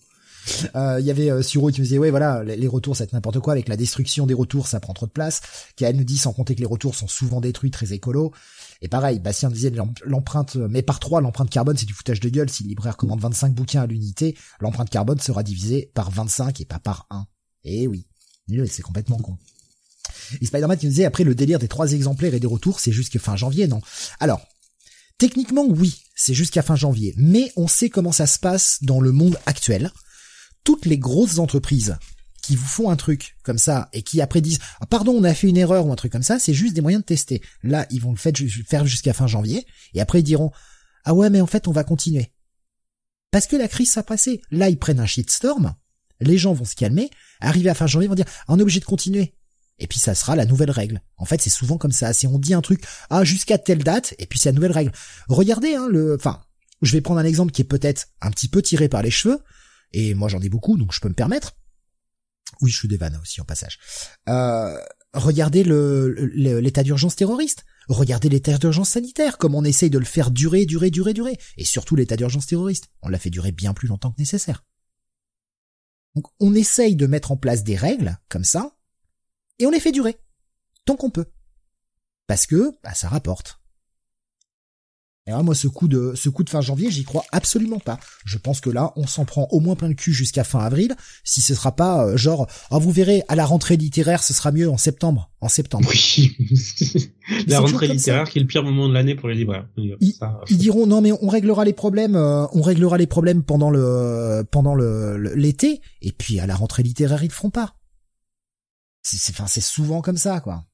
Euh, 0.75 0.99
il 0.99 1.05
y 1.05 1.11
avait 1.11 1.29
euh, 1.29 1.41
Suro 1.41 1.69
qui 1.69 1.79
me 1.81 1.85
disait 1.85 1.97
ouais 1.97 2.09
voilà 2.09 2.43
les, 2.43 2.67
retours 2.67 2.95
c'est 2.95 3.13
n'importe 3.13 3.39
quoi 3.39 3.53
avec 3.53 3.69
la 3.69 3.77
destruction 3.77 4.25
des 4.25 4.33
retours 4.33 4.67
ça 4.67 4.79
prend 4.79 4.93
trop 4.93 5.05
de 5.05 5.11
place. 5.11 5.41
Qui 5.75 5.85
nous 5.93 6.03
dit 6.03 6.17
sans 6.17 6.33
compter 6.33 6.55
que 6.55 6.59
les 6.59 6.65
retours 6.65 6.95
sont 6.95 7.07
souvent 7.07 7.41
détruits 7.41 7.71
très 7.71 7.93
écolo. 7.93 8.31
Et 8.81 8.89
pareil, 8.89 9.19
Bastien 9.19 9.49
disait 9.49 9.71
l'empreinte, 10.05 10.55
mais 10.55 10.81
par 10.81 10.99
trois, 10.99 11.21
l'empreinte 11.21 11.49
carbone, 11.49 11.77
c'est 11.77 11.85
du 11.85 11.93
foutage 11.93 12.19
de 12.19 12.27
gueule. 12.27 12.49
Si 12.49 12.63
le 12.63 12.69
libraire 12.69 12.97
commande 12.97 13.21
25 13.21 13.53
bouquins 13.53 13.81
à 13.81 13.87
l'unité, 13.87 14.35
l'empreinte 14.59 14.89
carbone 14.89 15.19
sera 15.19 15.41
divisée 15.41 15.89
par 15.93 16.11
25 16.11 16.59
et 16.59 16.65
pas 16.65 16.79
par 16.79 17.07
1. 17.09 17.25
Et 17.63 17.87
oui, 17.87 18.05
c'est 18.67 18.81
complètement 18.81 19.17
con. 19.17 19.37
Et 20.41 20.45
Spider-Man 20.45 20.77
qui 20.77 20.87
nous 20.87 20.91
disait 20.91 21.05
après 21.05 21.23
le 21.23 21.33
délire 21.33 21.59
des 21.59 21.69
trois 21.69 21.93
exemplaires 21.93 22.33
et 22.33 22.41
des 22.41 22.47
retours, 22.47 22.81
c'est 22.81 22.91
jusque 22.91 23.17
fin 23.19 23.37
janvier, 23.37 23.67
non? 23.67 23.79
Alors, 24.19 24.41
Techniquement, 25.17 25.65
oui, 25.65 26.01
c'est 26.15 26.33
jusqu'à 26.33 26.61
fin 26.61 26.75
janvier, 26.75 27.13
mais 27.17 27.51
on 27.55 27.67
sait 27.67 27.89
comment 27.89 28.11
ça 28.11 28.27
se 28.27 28.39
passe 28.39 28.79
dans 28.81 28.99
le 28.99 29.11
monde 29.11 29.37
actuel. 29.45 29.91
Toutes 30.63 30.85
les 30.85 30.97
grosses 30.97 31.39
entreprises 31.39 31.97
qui 32.41 32.55
vous 32.55 32.65
font 32.65 32.89
un 32.89 32.95
truc 32.95 33.37
comme 33.43 33.57
ça 33.57 33.89
et 33.93 34.01
qui 34.01 34.21
après 34.21 34.41
disent 34.41 34.59
ah, 34.81 34.85
pardon 34.85 35.13
on 35.13 35.23
a 35.23 35.33
fait 35.33 35.47
une 35.47 35.57
erreur 35.57 35.85
ou 35.87 35.91
un 35.91 35.95
truc 35.95 36.11
comme 36.11 36.23
ça, 36.23 36.39
c'est 36.39 36.53
juste 36.53 36.73
des 36.73 36.81
moyens 36.81 37.01
de 37.01 37.05
tester. 37.05 37.41
Là 37.63 37.87
ils 37.89 38.01
vont 38.01 38.11
le 38.11 38.17
faire 38.17 38.85
jusqu'à 38.85 39.13
fin 39.13 39.27
janvier 39.27 39.65
et 39.93 40.01
après 40.01 40.19
ils 40.19 40.23
diront 40.23 40.51
ah 41.05 41.13
ouais 41.13 41.29
mais 41.29 41.41
en 41.41 41.47
fait 41.47 41.67
on 41.67 41.71
va 41.71 41.83
continuer. 41.83 42.31
Parce 43.31 43.47
que 43.47 43.55
la 43.55 43.67
crise 43.67 43.91
s'est 43.91 44.03
passée. 44.03 44.41
Là 44.51 44.69
ils 44.69 44.77
prennent 44.77 44.99
un 44.99 45.05
shitstorm, 45.05 45.73
les 46.19 46.37
gens 46.37 46.53
vont 46.53 46.65
se 46.65 46.75
calmer, 46.75 47.09
arriver 47.39 47.69
à 47.69 47.73
fin 47.73 47.87
janvier 47.87 48.07
ils 48.07 48.09
vont 48.09 48.15
dire 48.15 48.27
ah, 48.41 48.53
on 48.53 48.59
est 48.59 48.63
obligé 48.63 48.79
de 48.79 48.85
continuer. 48.85 49.33
Et 49.79 49.87
puis 49.87 49.99
ça 49.99 50.15
sera 50.15 50.35
la 50.35 50.45
nouvelle 50.45 50.71
règle. 50.71 51.01
En 51.17 51.25
fait, 51.25 51.41
c'est 51.41 51.49
souvent 51.49 51.77
comme 51.77 51.91
ça. 51.91 52.13
Si 52.13 52.27
on 52.27 52.37
dit 52.37 52.53
un 52.53 52.61
truc, 52.61 52.83
ah 53.09 53.23
jusqu'à 53.23 53.57
telle 53.57 53.83
date, 53.83 54.13
et 54.19 54.27
puis 54.27 54.39
c'est 54.39 54.49
la 54.49 54.53
nouvelle 54.53 54.71
règle. 54.71 54.91
Regardez, 55.27 55.75
hein, 55.75 55.87
le, 55.89 56.15
enfin, 56.15 56.43
je 56.81 56.91
vais 56.91 57.01
prendre 57.01 57.19
un 57.19 57.25
exemple 57.25 57.51
qui 57.51 57.63
est 57.63 57.65
peut-être 57.65 58.07
un 58.21 58.29
petit 58.29 58.47
peu 58.47 58.61
tiré 58.61 58.87
par 58.87 59.01
les 59.01 59.11
cheveux, 59.11 59.39
et 59.93 60.13
moi 60.13 60.29
j'en 60.29 60.41
ai 60.41 60.49
beaucoup, 60.49 60.77
donc 60.77 60.93
je 60.93 60.99
peux 60.99 61.09
me 61.09 61.13
permettre. 61.13 61.55
Oui, 62.61 62.69
je 62.69 62.77
suis 62.77 62.87
des 62.87 62.97
vannes 62.97 63.17
aussi 63.21 63.41
en 63.41 63.45
passage. 63.45 63.79
Euh, 64.29 64.77
regardez 65.13 65.63
l'état 65.63 66.83
d'urgence 66.83 67.15
terroriste. 67.15 67.65
Regardez 67.87 68.29
l'état 68.29 68.57
d'urgence 68.57 68.89
sanitaire, 68.89 69.37
comme 69.37 69.55
on 69.55 69.63
essaye 69.63 69.89
de 69.89 69.97
le 69.97 70.05
faire 70.05 70.31
durer, 70.31 70.65
durer, 70.65 70.89
durer, 70.89 71.13
durer. 71.13 71.37
Et 71.57 71.65
surtout 71.65 71.95
l'état 71.95 72.15
d'urgence 72.15 72.47
terroriste. 72.47 72.89
On 73.01 73.09
l'a 73.09 73.19
fait 73.19 73.29
durer 73.29 73.51
bien 73.51 73.73
plus 73.73 73.87
longtemps 73.87 74.11
que 74.11 74.21
nécessaire. 74.21 74.63
Donc 76.15 76.27
on 76.39 76.53
essaye 76.53 76.95
de 76.95 77.07
mettre 77.07 77.31
en 77.31 77.37
place 77.37 77.63
des 77.63 77.75
règles, 77.75 78.17
comme 78.29 78.43
ça, 78.43 78.77
et 79.59 79.65
on 79.65 79.71
les 79.71 79.79
fait 79.79 79.91
durer. 79.91 80.17
Tant 80.85 80.95
qu'on 80.95 81.09
peut. 81.09 81.25
Parce 82.27 82.45
que, 82.45 82.71
bah, 82.83 82.93
ça 82.93 83.09
rapporte. 83.09 83.59
Et 85.25 85.31
moi, 85.31 85.55
ce 85.55 85.69
coup 85.69 85.87
de, 85.87 86.11
ce 86.15 86.27
coup 86.27 86.43
de 86.43 86.49
fin 86.49 86.59
janvier, 86.59 86.91
j'y 86.91 87.05
crois 87.05 87.23
absolument 87.31 87.79
pas. 87.79 87.97
Je 88.25 88.37
pense 88.37 88.59
que 88.59 88.69
là, 88.69 88.91
on 88.97 89.07
s'en 89.07 89.23
prend 89.23 89.47
au 89.51 89.61
moins 89.61 89.75
plein 89.75 89.87
le 89.87 89.93
cul 89.93 90.11
jusqu'à 90.11 90.43
fin 90.43 90.59
avril. 90.59 90.95
Si 91.23 91.39
ce 91.39 91.55
sera 91.55 91.73
pas 91.73 92.05
euh, 92.05 92.17
genre, 92.17 92.45
oh, 92.71 92.79
vous 92.79 92.91
verrez, 92.91 93.23
à 93.29 93.35
la 93.35 93.45
rentrée 93.45 93.77
littéraire, 93.77 94.21
ce 94.21 94.33
sera 94.33 94.51
mieux 94.51 94.69
en 94.69 94.75
septembre. 94.75 95.31
En 95.39 95.47
septembre. 95.47 95.89
Oui. 95.89 96.35
la 97.47 97.61
rentrée 97.61 97.87
littéraire 97.87 98.29
qui 98.29 98.39
est 98.39 98.41
le 98.41 98.47
pire 98.47 98.63
moment 98.63 98.89
de 98.89 98.93
l'année 98.93 99.15
pour 99.15 99.29
les 99.29 99.35
libraires. 99.35 99.65
Ils, 99.77 100.57
diront 100.57 100.87
non, 100.87 100.99
mais 100.99 101.13
on 101.13 101.29
réglera 101.29 101.63
les 101.63 101.73
problèmes, 101.73 102.17
euh, 102.17 102.45
on 102.51 102.61
réglera 102.61 102.97
les 102.97 103.07
problèmes 103.07 103.43
pendant 103.43 103.69
le, 103.69 104.43
pendant 104.51 104.75
le, 104.75 105.15
l'été. 105.35 105.79
Et 106.01 106.11
puis 106.11 106.41
à 106.41 106.47
la 106.47 106.55
rentrée 106.55 106.83
littéraire, 106.83 107.23
ils 107.23 107.29
le 107.29 107.33
feront 107.33 107.49
pas. 107.49 107.75
C'est, 109.03 109.31
enfin, 109.31 109.47
c'est 109.47 109.61
souvent 109.61 110.01
comme 110.01 110.17
ça, 110.17 110.41
quoi. 110.41 110.65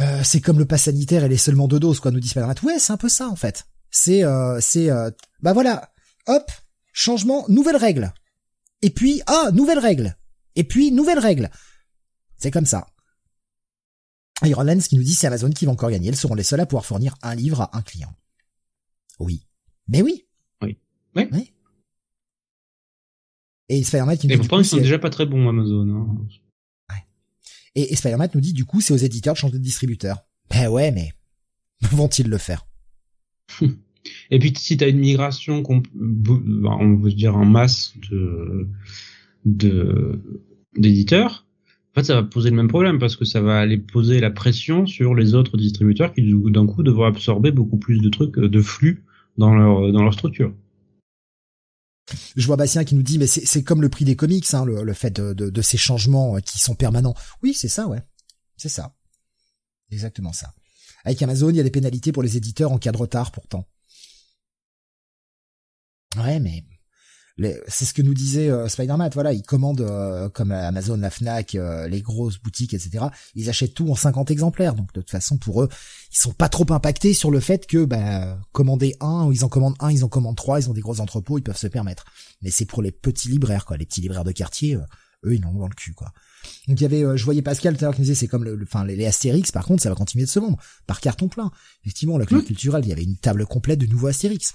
Euh, 0.00 0.20
c'est 0.22 0.40
comme 0.40 0.58
le 0.58 0.66
pass 0.66 0.84
sanitaire, 0.84 1.24
elle 1.24 1.32
est 1.32 1.38
seulement 1.38 1.68
deux 1.68 1.80
doses, 1.80 2.00
quoi, 2.00 2.10
nous 2.10 2.20
dit 2.20 2.28
spider 2.28 2.46
Ouais, 2.62 2.78
c'est 2.78 2.92
un 2.92 2.98
peu 2.98 3.08
ça, 3.08 3.28
en 3.28 3.36
fait. 3.36 3.66
C'est, 3.90 4.24
euh, 4.24 4.58
c'est, 4.60 4.90
euh, 4.90 5.10
bah 5.40 5.52
voilà, 5.52 5.90
hop, 6.26 6.50
changement, 6.92 7.46
nouvelle 7.48 7.76
règle. 7.76 8.12
Et 8.82 8.90
puis, 8.90 9.22
ah, 9.26 9.50
nouvelle 9.52 9.78
règle. 9.78 10.16
Et 10.54 10.64
puis, 10.64 10.92
nouvelle 10.92 11.18
règle. 11.18 11.50
C'est 12.36 12.50
comme 12.50 12.66
ça. 12.66 12.86
Iron 14.42 14.64
Lens 14.64 14.88
qui 14.88 14.96
nous 14.96 15.02
dit 15.02 15.14
c'est 15.14 15.26
Amazon 15.26 15.50
qui 15.50 15.64
va 15.64 15.72
encore 15.72 15.90
gagner. 15.90 16.08
Elles 16.08 16.16
seront 16.16 16.34
les 16.34 16.42
seules 16.42 16.60
à 16.60 16.66
pouvoir 16.66 16.84
fournir 16.84 17.14
un 17.22 17.34
livre 17.34 17.62
à 17.62 17.70
un 17.72 17.80
client. 17.80 18.12
Oui. 19.18 19.46
Mais 19.88 20.02
oui. 20.02 20.26
Oui. 20.60 20.78
Oui. 21.14 21.28
oui. 21.32 21.52
Et 23.68 23.82
Spider-Man 23.82 24.18
qui 24.18 24.28
nous 24.28 24.34
dit... 24.34 24.38
pourtant, 24.38 24.60
ils 24.60 24.66
sont 24.66 24.76
déjà 24.76 24.98
pas 24.98 25.10
très 25.10 25.24
bons, 25.24 25.48
Amazon. 25.48 25.88
Hein. 25.88 26.28
Et, 27.76 27.94
Spider-Man 27.94 28.30
nous 28.34 28.40
dit 28.40 28.52
du 28.52 28.64
coup 28.64 28.80
c'est 28.80 28.92
aux 28.92 28.96
éditeurs 28.96 29.34
de 29.34 29.38
changer 29.38 29.58
de 29.58 29.62
distributeur. 29.62 30.24
Ben 30.50 30.68
ouais, 30.68 30.90
mais 30.90 31.12
vont-ils 31.92 32.28
le 32.28 32.38
faire? 32.38 32.66
Et 34.30 34.38
puis 34.38 34.52
si 34.56 34.76
t'as 34.76 34.88
une 34.88 34.98
migration, 34.98 35.62
on 35.68 36.96
veut 36.96 37.12
dire 37.12 37.36
en 37.36 37.44
masse 37.44 37.94
de 39.44 40.20
d'éditeurs, 40.76 41.46
en 41.92 42.00
fait 42.00 42.04
ça 42.04 42.14
va 42.14 42.22
poser 42.22 42.50
le 42.50 42.56
même 42.56 42.68
problème 42.68 42.98
parce 42.98 43.16
que 43.16 43.24
ça 43.24 43.40
va 43.40 43.58
aller 43.58 43.78
poser 43.78 44.20
la 44.20 44.30
pression 44.30 44.86
sur 44.86 45.14
les 45.14 45.34
autres 45.34 45.56
distributeurs 45.56 46.12
qui 46.12 46.32
d'un 46.50 46.66
coup 46.66 46.82
devront 46.82 47.04
absorber 47.04 47.50
beaucoup 47.50 47.78
plus 47.78 48.00
de 48.00 48.08
trucs 48.08 48.38
de 48.38 48.60
flux 48.60 49.04
dans 49.38 49.54
leur 49.54 50.12
structure. 50.14 50.52
Je 52.36 52.46
vois 52.46 52.56
Bastien 52.56 52.84
qui 52.84 52.94
nous 52.94 53.02
dit 53.02 53.18
mais 53.18 53.26
c'est 53.26 53.62
comme 53.62 53.82
le 53.82 53.88
prix 53.88 54.04
des 54.04 54.16
comics, 54.16 54.46
hein, 54.54 54.64
le, 54.64 54.92
fait 54.92 55.10
de, 55.10 55.32
de, 55.32 55.62
ces 55.62 55.76
changements 55.76 56.36
euh, 56.36 56.40
qui 56.40 56.58
sont 56.58 56.74
permanents. 56.74 57.14
Oui, 57.42 57.54
c'est 57.54 57.68
ça, 57.68 57.88
ouais, 57.88 58.02
c'est 58.56 58.68
ça, 58.68 58.94
exactement 59.90 60.32
ça. 60.32 60.52
Avec 61.04 61.20
Amazon, 61.22 61.50
il 61.50 61.56
y 61.56 61.60
a 61.60 61.64
des 61.64 61.70
pénalités 61.70 62.12
pour 62.12 62.22
les 62.22 62.36
éditeurs 62.36 62.72
en 62.72 62.78
cas 62.78 62.92
de 62.92 62.96
retard, 62.96 63.32
pourtant. 63.32 63.68
Ouais, 66.16 66.40
mais 66.40 66.64
c'est 67.38 67.84
ce 67.84 67.92
que 67.92 68.02
nous 68.02 68.14
disait 68.14 68.50
euh, 68.50 68.68
Spider-Man. 68.68 69.10
Voilà, 69.12 69.32
ils 69.32 69.42
commandent 69.42 69.82
euh, 69.82 70.28
comme 70.30 70.52
Amazon, 70.52 70.96
la 70.96 71.10
Fnac, 71.10 71.54
euh, 71.54 71.86
les 71.86 72.00
grosses 72.00 72.38
boutiques, 72.38 72.72
etc. 72.72 73.06
Ils 73.34 73.50
achètent 73.50 73.74
tout 73.74 73.90
en 73.90 73.94
50 73.94 74.30
exemplaires. 74.30 74.74
Donc 74.74 74.92
de 74.94 75.00
toute 75.00 75.10
façon, 75.10 75.36
pour 75.36 75.62
eux, 75.62 75.68
ils 76.10 76.16
sont 76.16 76.32
pas 76.32 76.48
trop 76.48 76.66
impactés 76.70 77.12
sur 77.12 77.30
le 77.30 77.40
fait 77.40 77.66
que 77.66 77.84
bah, 77.84 78.38
commander 78.52 78.96
un, 79.00 79.26
ou 79.26 79.32
ils 79.32 79.44
en 79.44 79.48
commandent 79.48 79.76
un, 79.80 79.90
ils 79.90 80.04
en 80.04 80.08
commandent 80.08 80.36
trois, 80.36 80.60
ils 80.60 80.70
ont 80.70 80.74
des 80.74 80.80
gros 80.80 81.00
entrepôts, 81.00 81.38
ils 81.38 81.42
peuvent 81.42 81.56
se 81.56 81.66
permettre. 81.66 82.06
Mais 82.40 82.50
c'est 82.50 82.64
pour 82.64 82.82
les 82.82 82.92
petits 82.92 83.28
libraires, 83.28 83.66
quoi, 83.66 83.76
les 83.76 83.86
petits 83.86 84.00
libraires 84.00 84.24
de 84.24 84.32
quartier. 84.32 84.74
eux, 84.74 85.34
ils 85.34 85.40
n'ont 85.40 85.52
dans 85.52 85.68
le 85.68 85.74
cul, 85.74 85.92
quoi. 85.92 86.12
Donc 86.68 86.80
il 86.80 86.82
y 86.82 86.86
avait, 86.86 87.18
je 87.18 87.24
voyais 87.24 87.42
Pascal 87.42 87.76
tout 87.76 87.84
à 87.84 87.88
l'heure 87.88 87.94
qui 87.94 88.00
me 88.00 88.04
disait, 88.04 88.14
c'est 88.14 88.28
comme 88.28 88.44
le, 88.44 88.58
enfin 88.62 88.84
les, 88.84 89.04
Astérix, 89.04 89.50
par 89.50 89.66
contre, 89.66 89.82
ça 89.82 89.88
va 89.88 89.96
continuer 89.96 90.24
de 90.24 90.30
se 90.30 90.38
vendre 90.38 90.56
par 90.86 91.00
carton 91.00 91.28
plein. 91.28 91.50
Effectivement, 91.82 92.16
la 92.16 92.24
culture 92.24 92.44
mmh. 92.44 92.46
culturelle, 92.46 92.84
il 92.84 92.88
y 92.88 92.92
avait 92.92 93.02
une 93.02 93.16
table 93.16 93.44
complète 93.46 93.80
de 93.80 93.86
nouveaux 93.86 94.06
Astérix. 94.06 94.54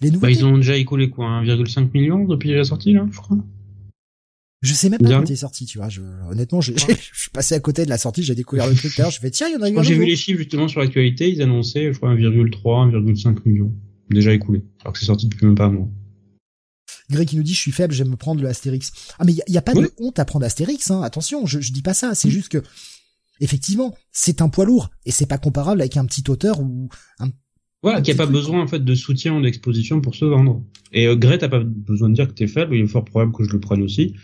Bah, 0.00 0.30
ils 0.30 0.44
ont 0.44 0.56
déjà 0.56 0.76
écoulé 0.76 1.08
quoi, 1.08 1.42
1,5 1.42 1.90
million 1.94 2.24
depuis 2.24 2.52
la 2.52 2.64
sortie 2.64 2.92
là, 2.92 3.06
je 3.10 3.16
crois. 3.16 3.38
Je 4.62 4.74
sais 4.74 4.88
même 4.88 5.00
pas 5.00 5.10
quand 5.10 5.30
est 5.30 5.36
sorti, 5.36 5.64
tu 5.66 5.78
vois. 5.78 5.88
Je, 5.88 6.00
honnêtement, 6.28 6.60
je, 6.62 6.72
suis 6.72 7.30
passé 7.30 7.54
à 7.54 7.60
côté 7.60 7.84
de 7.84 7.90
la 7.90 7.98
sortie, 7.98 8.22
j'ai 8.22 8.34
découvert 8.34 8.66
le 8.66 8.74
truc 8.74 8.92
je 8.92 9.18
fais 9.18 9.30
tiens, 9.30 9.48
il 9.48 9.54
y 9.54 9.56
en 9.56 9.62
a 9.62 9.70
eu 9.70 9.74
Quand 9.74 9.82
j'ai 9.82 9.94
vu 9.94 10.06
les 10.06 10.16
chiffres 10.16 10.38
justement 10.38 10.68
sur 10.68 10.80
l'actualité, 10.80 11.30
ils 11.30 11.40
annonçaient, 11.42 11.92
je 11.92 11.98
crois, 11.98 12.14
1,3, 12.14 12.92
1,5 12.92 13.38
million 13.44 13.72
déjà 14.10 14.32
écoulé, 14.32 14.64
alors 14.80 14.92
que 14.92 14.98
c'est 14.98 15.06
sorti 15.06 15.26
depuis 15.28 15.46
même 15.46 15.54
pas 15.54 15.66
un 15.66 15.72
mois. 15.72 15.88
Greg 17.10 17.28
qui 17.28 17.36
nous 17.36 17.42
dit 17.42 17.54
je 17.54 17.60
suis 17.60 17.72
faible, 17.72 17.94
j'aime 17.94 18.10
me 18.10 18.16
prendre 18.16 18.40
le 18.40 18.48
Astérix. 18.48 18.92
Ah 19.18 19.24
mais 19.24 19.32
il 19.32 19.52
y, 19.52 19.58
a, 19.58 19.62
pas 19.62 19.74
de 19.74 19.92
honte 19.98 20.18
à 20.18 20.24
prendre 20.24 20.44
Astérix, 20.44 20.90
hein. 20.90 21.02
Attention, 21.02 21.46
je, 21.46 21.60
je 21.60 21.72
dis 21.72 21.82
pas 21.82 21.94
ça. 21.94 22.14
C'est 22.14 22.30
juste 22.30 22.48
que 22.48 22.62
effectivement, 23.40 23.94
c'est 24.10 24.42
un 24.42 24.48
poids 24.48 24.64
lourd 24.64 24.90
et 25.04 25.12
c'est 25.12 25.26
pas 25.26 25.38
comparable 25.38 25.80
avec 25.80 25.96
un 25.96 26.04
petit 26.04 26.24
auteur 26.28 26.60
ou 26.60 26.88
un 27.20 27.30
voilà, 27.86 28.00
qui 28.00 28.10
a 28.10 28.16
pas 28.16 28.26
besoin 28.26 28.64
en 28.64 28.66
fait 28.66 28.84
de 28.84 28.94
soutien 28.96 29.36
ou 29.36 29.40
d'exposition 29.40 30.00
pour 30.00 30.16
se 30.16 30.24
vendre. 30.24 30.60
Et 30.92 31.06
euh, 31.06 31.14
Grey, 31.14 31.38
t'as 31.38 31.48
pas 31.48 31.62
besoin 31.62 32.08
de 32.08 32.14
dire 32.14 32.26
que 32.26 32.32
t'es 32.32 32.48
faible, 32.48 32.74
il 32.74 32.82
est 32.82 32.86
fort 32.88 33.04
probable 33.04 33.30
que 33.30 33.44
je 33.44 33.52
le 33.52 33.60
prenne 33.60 33.80
aussi. 33.80 34.16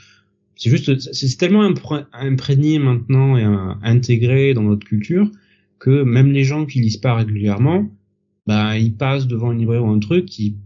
C'est 0.56 0.68
juste, 0.68 0.98
c'est 1.12 1.36
tellement 1.36 1.72
imprégné 2.12 2.80
maintenant 2.80 3.36
et 3.36 3.44
euh, 3.44 3.72
intégré 3.84 4.52
dans 4.52 4.64
notre 4.64 4.84
culture 4.84 5.30
que 5.78 6.02
même 6.02 6.32
les 6.32 6.42
gens 6.42 6.66
qui 6.66 6.80
lisent 6.80 6.96
pas 6.96 7.14
régulièrement, 7.14 7.88
bah 8.48 8.76
ils 8.78 8.96
passent 8.96 9.28
devant 9.28 9.52
une 9.52 9.60
librairie 9.60 9.84
ou 9.84 9.90
un 9.90 10.00
truc 10.00 10.26
qui 10.26 10.56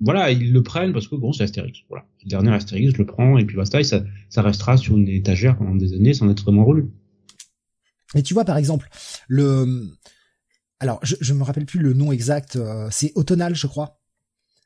voilà, 0.00 0.32
ils 0.32 0.52
le 0.52 0.64
prennent 0.64 0.92
parce 0.92 1.06
que 1.06 1.14
bon, 1.14 1.32
c'est 1.32 1.44
Astérix. 1.44 1.78
Voilà, 1.88 2.06
le 2.24 2.28
dernier 2.28 2.50
Astérix, 2.50 2.90
je 2.90 2.98
le 2.98 3.06
prends 3.06 3.38
et 3.38 3.44
puis 3.44 3.56
basta, 3.56 3.78
et 3.78 3.84
ça, 3.84 4.02
ça 4.30 4.42
restera 4.42 4.76
sur 4.76 4.96
une 4.96 5.08
étagère 5.08 5.56
pendant 5.56 5.76
des 5.76 5.94
années 5.94 6.12
sans 6.12 6.28
être 6.28 6.42
vraiment 6.42 6.64
relu. 6.64 6.88
Et 8.16 8.24
tu 8.24 8.34
vois, 8.34 8.44
par 8.44 8.56
exemple, 8.56 8.88
le 9.28 9.92
alors 10.82 10.98
je, 11.04 11.14
je 11.20 11.32
me 11.32 11.44
rappelle 11.44 11.64
plus 11.64 11.78
le 11.78 11.94
nom 11.94 12.10
exact, 12.10 12.56
euh, 12.56 12.88
c'est 12.90 13.12
Autonal, 13.14 13.54
je 13.54 13.68
crois, 13.68 14.00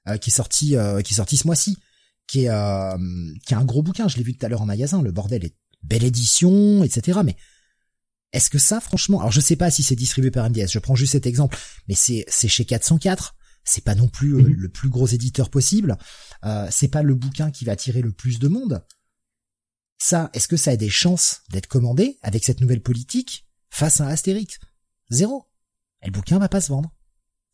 euh, 0.08 0.16
qui 0.16 0.30
est 0.30 0.32
sorti, 0.32 0.74
euh, 0.74 1.02
qui 1.02 1.12
est 1.12 1.16
sorti 1.16 1.36
ce 1.36 1.46
mois-ci, 1.46 1.76
qui 2.26 2.46
est, 2.46 2.50
qui 3.46 3.54
est 3.54 3.56
un 3.56 3.64
gros 3.64 3.82
bouquin. 3.82 4.08
Je 4.08 4.16
l'ai 4.16 4.22
vu 4.22 4.34
tout 4.34 4.44
à 4.44 4.48
l'heure 4.48 4.62
en 4.62 4.66
magasin. 4.66 5.02
Le 5.02 5.12
bordel 5.12 5.44
est 5.44 5.54
belle 5.82 6.04
édition, 6.04 6.82
etc. 6.82 7.20
Mais 7.22 7.36
est-ce 8.32 8.48
que 8.48 8.58
ça, 8.58 8.80
franchement, 8.80 9.20
alors 9.20 9.30
je 9.30 9.40
sais 9.40 9.56
pas 9.56 9.70
si 9.70 9.82
c'est 9.82 9.94
distribué 9.94 10.30
par 10.30 10.48
MDS. 10.48 10.68
Je 10.70 10.78
prends 10.78 10.94
juste 10.94 11.12
cet 11.12 11.26
exemple, 11.26 11.58
mais 11.86 11.94
c'est 11.94 12.24
c'est 12.28 12.48
chez 12.48 12.64
404. 12.64 13.36
C'est 13.62 13.84
pas 13.84 13.94
non 13.94 14.08
plus 14.08 14.32
mhm. 14.32 14.54
le 14.54 14.68
plus 14.70 14.88
gros 14.88 15.06
éditeur 15.06 15.50
possible. 15.50 15.98
c'est 16.70 16.88
pas 16.88 17.02
le 17.02 17.14
bouquin 17.14 17.50
qui 17.50 17.66
va 17.66 17.72
attirer 17.72 18.00
le 18.00 18.12
plus 18.12 18.38
de 18.38 18.48
monde. 18.48 18.82
Ça, 19.98 20.30
est-ce 20.32 20.48
que 20.48 20.56
ça 20.56 20.70
a 20.70 20.76
des 20.76 20.90
chances 20.90 21.42
d'être 21.50 21.66
commandé 21.66 22.18
avec 22.22 22.42
cette 22.44 22.60
nouvelle 22.62 22.82
politique 22.82 23.46
face 23.70 24.00
à 24.00 24.08
Astérix? 24.08 24.58
Zéro. 25.10 25.46
Le 26.06 26.12
bouquin 26.12 26.38
va 26.38 26.48
pas 26.48 26.60
se 26.60 26.68
vendre. 26.68 26.92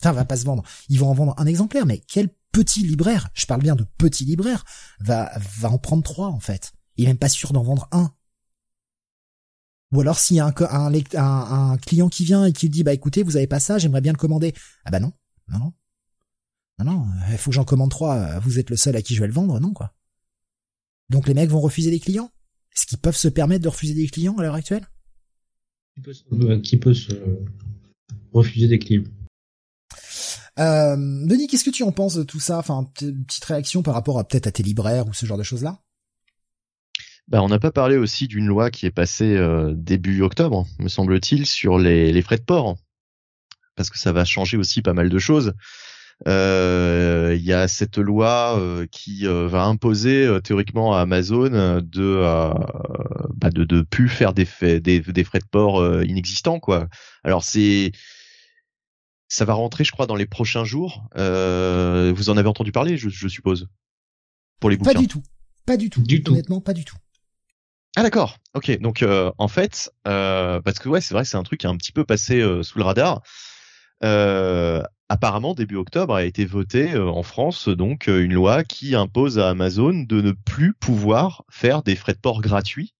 Enfin, 0.00 0.12
va 0.12 0.24
pas 0.24 0.36
se 0.36 0.44
vendre. 0.44 0.62
Ils 0.88 0.98
vont 0.98 1.08
en 1.08 1.14
vendre 1.14 1.34
un 1.38 1.46
exemplaire, 1.46 1.86
mais 1.86 1.98
quel 2.06 2.28
petit 2.52 2.82
libraire, 2.82 3.30
je 3.34 3.46
parle 3.46 3.62
bien 3.62 3.76
de 3.76 3.84
petit 3.98 4.24
libraire, 4.24 4.64
va, 5.00 5.32
va 5.58 5.70
en 5.70 5.78
prendre 5.78 6.02
trois, 6.02 6.28
en 6.28 6.40
fait. 6.40 6.72
Il 6.96 7.04
est 7.04 7.08
même 7.08 7.18
pas 7.18 7.28
sûr 7.28 7.52
d'en 7.52 7.62
vendre 7.62 7.88
un. 7.92 8.12
Ou 9.92 10.00
alors 10.00 10.18
s'il 10.18 10.36
y 10.36 10.40
a 10.40 10.46
un, 10.46 11.76
client 11.78 12.08
qui 12.08 12.24
vient 12.24 12.46
et 12.46 12.52
qui 12.52 12.68
dit, 12.68 12.82
bah 12.82 12.94
écoutez, 12.94 13.22
vous 13.22 13.36
avez 13.36 13.46
pas 13.46 13.60
ça, 13.60 13.78
j'aimerais 13.78 14.00
bien 14.00 14.12
le 14.12 14.18
commander. 14.18 14.54
Ah 14.84 14.90
bah 14.90 15.00
non, 15.00 15.12
non, 15.48 15.58
non. 15.58 15.72
Non, 16.78 16.84
non, 16.92 17.06
il 17.30 17.36
faut 17.36 17.50
que 17.50 17.54
j'en 17.54 17.64
commande 17.64 17.90
trois, 17.90 18.38
vous 18.40 18.58
êtes 18.58 18.70
le 18.70 18.76
seul 18.76 18.96
à 18.96 19.02
qui 19.02 19.14
je 19.14 19.20
vais 19.20 19.26
le 19.26 19.34
vendre, 19.34 19.60
non 19.60 19.72
quoi. 19.72 19.94
Donc 21.10 21.28
les 21.28 21.34
mecs 21.34 21.50
vont 21.50 21.60
refuser 21.60 21.90
des 21.90 22.00
clients? 22.00 22.30
Est-ce 22.74 22.86
qu'ils 22.86 22.98
peuvent 22.98 23.16
se 23.16 23.28
permettre 23.28 23.62
de 23.62 23.68
refuser 23.68 23.92
des 23.92 24.08
clients 24.08 24.36
à 24.38 24.42
l'heure 24.42 24.54
actuelle? 24.54 24.86
Qui 25.94 26.76
peut 26.78 26.94
se 26.94 27.12
refuser 28.32 28.68
des 28.68 28.78
clients. 28.78 29.04
Euh, 30.58 30.96
Denis, 30.96 31.46
qu'est-ce 31.46 31.64
que 31.64 31.70
tu 31.70 31.82
en 31.82 31.92
penses 31.92 32.14
de 32.14 32.22
tout 32.22 32.40
ça? 32.40 32.58
Enfin, 32.58 32.90
petite 32.94 33.44
réaction 33.44 33.82
par 33.82 33.94
rapport 33.94 34.18
à 34.18 34.24
peut-être 34.24 34.46
à 34.46 34.52
tes 34.52 34.62
libraires 34.62 35.06
ou 35.06 35.14
ce 35.14 35.26
genre 35.26 35.38
de 35.38 35.42
choses-là? 35.42 35.80
Bah, 37.28 37.42
on 37.42 37.48
n'a 37.48 37.58
pas 37.58 37.70
parlé 37.70 37.96
aussi 37.96 38.26
d'une 38.26 38.46
loi 38.46 38.70
qui 38.70 38.84
est 38.84 38.90
passée 38.90 39.36
euh, 39.36 39.72
début 39.74 40.22
octobre, 40.22 40.66
me 40.78 40.88
semble-t-il, 40.88 41.46
sur 41.46 41.78
les, 41.78 42.20
frais 42.22 42.36
de 42.36 42.42
port, 42.42 42.76
parce 43.76 43.90
que 43.90 43.98
ça 43.98 44.12
va 44.12 44.24
changer 44.24 44.56
aussi 44.56 44.82
pas 44.82 44.92
mal 44.92 45.08
de 45.08 45.18
choses. 45.18 45.54
Euh, 46.28 47.34
il 47.36 47.44
y 47.44 47.52
a 47.52 47.66
cette 47.66 47.98
loi 47.98 48.56
euh, 48.58 48.86
qui 48.90 49.26
va 49.26 49.64
imposer 49.64 50.28
théoriquement 50.44 50.94
à 50.94 51.00
Amazon 51.00 51.80
de 51.82 52.22
bah 53.34 53.50
de 53.50 53.64
de 53.64 53.82
plus 53.82 54.08
faire 54.08 54.32
des, 54.32 54.46
des, 54.80 55.00
des 55.00 55.24
frais 55.24 55.40
de 55.40 55.48
port 55.50 56.02
inexistants 56.04 56.60
quoi. 56.60 56.88
Alors 57.24 57.44
c'est 57.44 57.92
ça 59.32 59.46
va 59.46 59.54
rentrer, 59.54 59.82
je 59.82 59.92
crois, 59.92 60.06
dans 60.06 60.14
les 60.14 60.26
prochains 60.26 60.64
jours. 60.64 61.08
Euh, 61.16 62.12
vous 62.14 62.28
en 62.28 62.36
avez 62.36 62.50
entendu 62.50 62.70
parler, 62.70 62.98
je, 62.98 63.28
suppose? 63.28 63.66
pour 64.60 64.70
les 64.70 64.76
bouquins. 64.76 64.92
Pas 64.92 65.00
du 65.00 65.08
tout. 65.08 65.22
Pas 65.66 65.76
du 65.76 65.90
tout. 65.90 66.02
Du 66.02 66.22
tout. 66.22 66.32
Honnêtement, 66.32 66.60
pas 66.60 66.74
du 66.74 66.84
tout. 66.84 66.96
Ah 67.96 68.02
d'accord. 68.02 68.38
Ok. 68.54 68.78
Donc 68.80 69.02
euh, 69.02 69.32
en 69.38 69.48
fait, 69.48 69.90
euh, 70.06 70.60
parce 70.60 70.78
que 70.78 70.88
ouais, 70.88 71.00
c'est 71.00 71.14
vrai, 71.14 71.24
que 71.24 71.28
c'est 71.28 71.36
un 71.36 71.42
truc 71.42 71.60
qui 71.60 71.66
est 71.66 71.70
un 71.70 71.76
petit 71.76 71.92
peu 71.92 72.04
passé 72.04 72.40
euh, 72.40 72.62
sous 72.62 72.78
le 72.78 72.84
radar. 72.84 73.22
Apparemment, 75.12 75.52
début 75.54 75.76
octobre 75.76 76.14
a 76.14 76.24
été 76.24 76.46
voté 76.46 76.92
euh, 76.94 77.06
en 77.10 77.22
France 77.22 77.68
donc 77.68 78.08
euh, 78.08 78.24
une 78.24 78.32
loi 78.32 78.64
qui 78.64 78.94
impose 78.94 79.38
à 79.38 79.50
Amazon 79.50 79.92
de 80.08 80.22
ne 80.22 80.32
plus 80.32 80.72
pouvoir 80.72 81.44
faire 81.50 81.82
des 81.82 81.96
frais 81.96 82.14
de 82.14 82.18
port 82.18 82.40
gratuits. 82.40 82.94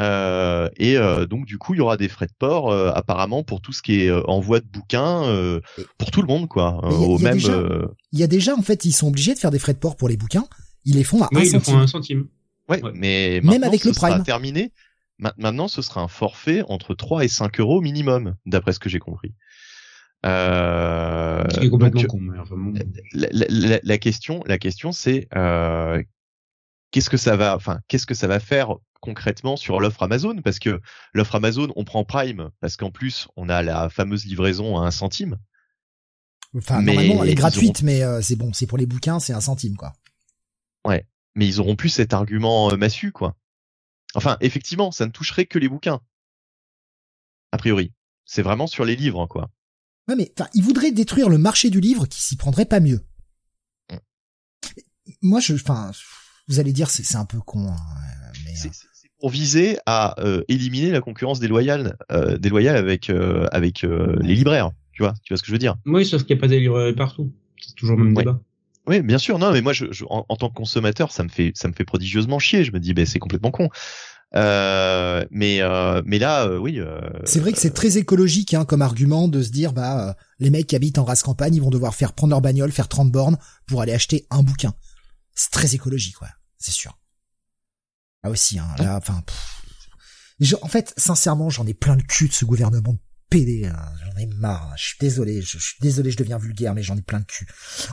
Euh, 0.00 0.70
et 0.78 0.96
euh, 0.96 1.26
donc 1.26 1.44
du 1.44 1.58
coup, 1.58 1.74
il 1.74 1.78
y 1.78 1.80
aura 1.80 1.98
des 1.98 2.08
frais 2.08 2.26
de 2.26 2.32
port 2.38 2.72
euh, 2.72 2.90
apparemment 2.94 3.42
pour 3.42 3.60
tout 3.60 3.72
ce 3.74 3.82
qui 3.82 4.00
est 4.00 4.08
euh, 4.08 4.22
envoi 4.26 4.60
de 4.60 4.64
bouquins 4.66 5.22
euh, 5.24 5.60
pour 5.98 6.10
tout 6.10 6.22
le 6.22 6.28
monde 6.28 6.48
quoi. 6.48 6.80
Mais 6.82 6.90
y 6.92 6.94
a- 6.94 6.98
au 7.06 7.18
y 7.18 7.20
a 7.20 7.24
même. 7.24 7.34
déjà- 7.34 7.52
euh, 7.52 7.86
Il 8.12 8.18
y 8.18 8.22
a 8.22 8.26
déjà, 8.26 8.54
en 8.56 8.62
fait, 8.62 8.86
ils 8.86 8.92
sont 8.92 9.08
obligés 9.08 9.34
de 9.34 9.38
faire 9.38 9.50
des 9.50 9.58
frais 9.58 9.74
de 9.74 9.78
port 9.78 9.96
pour 9.96 10.08
les 10.08 10.16
bouquins. 10.16 10.46
Ils 10.86 10.96
les 10.96 11.04
font 11.04 11.22
à 11.22 11.26
un 11.26 11.28
Oui, 11.32 11.50
ils 11.52 11.60
font 11.60 11.76
un 11.78 11.86
centime. 11.86 12.26
Ouais, 12.70 12.82
Ouais. 12.82 12.90
mais 12.94 13.34
Même 13.42 13.44
maintenant, 13.52 13.66
avec 13.68 13.82
ce 13.82 13.88
le 13.88 13.94
sera 13.94 14.08
Prime. 14.12 14.22
terminé. 14.24 14.72
Ma- 15.18 15.34
Maintenant, 15.36 15.68
ce 15.68 15.82
sera 15.82 16.00
un 16.00 16.08
forfait 16.08 16.62
entre 16.68 16.94
3 16.94 17.22
et 17.22 17.28
5 17.28 17.60
euros 17.60 17.80
minimum, 17.82 18.34
d'après 18.46 18.72
ce 18.72 18.78
que 18.80 18.88
j'ai 18.88 18.98
compris. 18.98 19.34
Euh, 20.24 21.42
Ce 21.50 21.58
qui 21.58 21.66
est 21.66 21.70
complètement 21.70 22.00
donc, 22.00 22.10
con, 22.10 22.18
mais 22.20 22.38
enfin 22.38 22.56
bon. 22.56 22.74
la, 23.12 23.28
la- 23.32 23.46
la- 23.48 23.80
la 23.82 23.98
question, 23.98 24.42
la 24.46 24.58
question, 24.58 24.92
c'est 24.92 25.26
euh, 25.34 26.02
qu'est-ce 26.92 27.10
que 27.10 27.16
ça 27.16 27.36
va, 27.36 27.56
enfin, 27.56 27.80
qu'est-ce 27.88 28.06
que 28.06 28.14
ça 28.14 28.28
va 28.28 28.38
faire 28.38 28.76
concrètement 29.00 29.56
sur 29.56 29.80
l'offre 29.80 30.02
Amazon? 30.04 30.36
Parce 30.42 30.60
que 30.60 30.80
l'offre 31.12 31.34
Amazon, 31.34 31.72
on 31.74 31.84
prend 31.84 32.04
Prime 32.04 32.50
parce 32.60 32.76
qu'en 32.76 32.90
plus, 32.92 33.26
on 33.36 33.48
a 33.48 33.62
la 33.62 33.88
fameuse 33.88 34.24
livraison 34.24 34.78
à 34.78 34.86
un 34.86 34.92
centime. 34.92 35.38
Enfin, 36.56 36.82
Mais 36.82 36.94
normalement, 36.94 37.24
elle 37.24 37.30
est 37.30 37.34
gratuite, 37.34 37.82
mais 37.82 38.02
euh, 38.04 38.20
c'est 38.20 38.36
bon, 38.36 38.52
c'est 38.52 38.66
pour 38.66 38.78
les 38.78 38.86
bouquins, 38.86 39.18
c'est 39.18 39.32
un 39.32 39.40
centime, 39.40 39.76
quoi. 39.76 39.92
mais 41.34 41.48
ils 41.48 41.60
auront 41.60 41.76
plus 41.76 41.88
cet 41.88 42.12
argument 42.12 42.70
euh, 42.70 42.76
massu, 42.76 43.10
quoi. 43.10 43.36
Enfin, 44.14 44.36
effectivement, 44.40 44.92
ça 44.92 45.06
ne 45.06 45.10
toucherait 45.10 45.46
que 45.46 45.58
les 45.58 45.68
bouquins. 45.68 46.00
A 47.52 47.56
priori. 47.58 47.92
C'est 48.26 48.42
vraiment 48.42 48.66
sur 48.66 48.84
les 48.84 48.96
livres, 48.96 49.26
quoi. 49.26 49.50
Ouais, 50.08 50.16
mais 50.16 50.32
enfin, 50.38 50.48
ils 50.54 50.62
voudraient 50.62 50.92
détruire 50.92 51.28
le 51.28 51.38
marché 51.38 51.70
du 51.70 51.80
livre 51.80 52.06
qui 52.06 52.20
s'y 52.22 52.36
prendrait 52.36 52.64
pas 52.66 52.80
mieux. 52.80 53.00
Mm. 53.90 53.96
Moi, 55.22 55.40
je, 55.40 55.54
enfin, 55.54 55.90
vous 56.48 56.60
allez 56.60 56.72
dire, 56.72 56.90
c'est 56.90 57.04
c'est 57.04 57.16
un 57.16 57.24
peu 57.24 57.38
con, 57.40 57.68
hein, 57.68 57.76
mais 58.44 58.54
C'est 58.54 58.68
euh, 58.68 59.08
pour 59.20 59.30
viser 59.30 59.78
à 59.86 60.20
euh, 60.20 60.42
éliminer 60.48 60.90
la 60.90 61.00
concurrence 61.00 61.38
déloyale, 61.40 61.96
euh, 62.10 62.36
déloyale 62.38 62.76
avec 62.76 63.10
euh, 63.10 63.46
avec 63.52 63.84
euh, 63.84 64.16
les 64.20 64.34
libraires. 64.34 64.70
Tu 64.92 65.02
vois, 65.02 65.14
tu 65.22 65.32
vois 65.32 65.38
ce 65.38 65.42
que 65.42 65.46
je 65.48 65.52
veux 65.52 65.58
dire? 65.58 65.76
Oui, 65.86 66.04
sauf 66.04 66.24
qu'il 66.24 66.34
n'y 66.36 66.40
a 66.40 66.42
pas 66.42 66.48
des 66.48 66.60
librairies 66.60 66.94
partout. 66.94 67.32
C'est 67.60 67.74
toujours 67.76 67.96
le 67.96 68.04
même 68.04 68.16
Ouais. 68.16 68.24
débat. 68.24 68.40
Oui, 68.88 69.00
bien 69.00 69.18
sûr. 69.18 69.38
Non, 69.38 69.52
mais 69.52 69.60
moi, 69.62 69.72
je, 69.72 69.86
je- 69.92 70.04
en, 70.10 70.26
en 70.28 70.36
tant 70.36 70.48
que 70.48 70.54
consommateur, 70.54 71.12
ça 71.12 71.22
me 71.22 71.28
fait 71.28 71.52
ça 71.54 71.68
me 71.68 71.72
fait 71.72 71.84
prodigieusement 71.84 72.40
chier. 72.40 72.64
Je 72.64 72.72
me 72.72 72.80
dis, 72.80 72.92
ben 72.94 73.06
c'est 73.06 73.20
complètement 73.20 73.52
con. 73.52 73.68
Euh, 74.34 75.24
mais 75.30 75.60
euh, 75.60 76.00
mais 76.06 76.18
là, 76.18 76.46
euh, 76.46 76.58
oui. 76.58 76.80
euh, 76.80 77.00
c'est 77.24 77.40
vrai 77.40 77.52
que 77.52 77.58
c'est 77.58 77.74
très 77.74 77.98
écologique, 77.98 78.54
hein, 78.54 78.64
comme 78.64 78.80
argument 78.80 79.28
de 79.28 79.42
se 79.42 79.50
dire, 79.50 79.72
bah, 79.72 80.16
les 80.38 80.50
mecs 80.50 80.66
qui 80.66 80.76
habitent 80.76 80.98
en 80.98 81.04
race 81.04 81.22
campagne, 81.22 81.54
ils 81.54 81.62
vont 81.62 81.70
devoir 81.70 81.94
faire 81.94 82.14
prendre 82.14 82.30
leur 82.30 82.40
bagnole, 82.40 82.72
faire 82.72 82.88
30 82.88 83.10
bornes 83.10 83.36
pour 83.66 83.82
aller 83.82 83.92
acheter 83.92 84.26
un 84.30 84.42
bouquin. 84.42 84.74
C'est 85.34 85.50
très 85.50 85.74
écologique, 85.74 86.20
ouais, 86.22 86.28
c'est 86.58 86.72
sûr. 86.72 86.98
Ah 88.22 88.30
aussi, 88.30 88.58
hein, 88.58 88.68
là, 88.78 88.96
enfin, 88.96 89.22
en 90.62 90.68
fait, 90.68 90.94
sincèrement, 90.96 91.50
j'en 91.50 91.66
ai 91.66 91.74
plein 91.74 91.96
le 91.96 92.02
cul 92.02 92.28
de 92.28 92.32
ce 92.32 92.44
gouvernement 92.44 92.96
Hein. 93.34 93.92
J'en 94.04 94.20
ai 94.20 94.26
marre. 94.26 94.74
Je 94.76 94.84
suis 94.88 94.96
désolé, 95.00 95.40
je, 95.42 95.58
suis 95.58 95.76
désolé, 95.80 96.10
je 96.10 96.16
deviens 96.16 96.38
vulgaire, 96.38 96.74
mais 96.74 96.82
j'en 96.82 96.96
ai 96.96 97.02
plein 97.02 97.18
le 97.18 97.24
cul. 97.24 97.46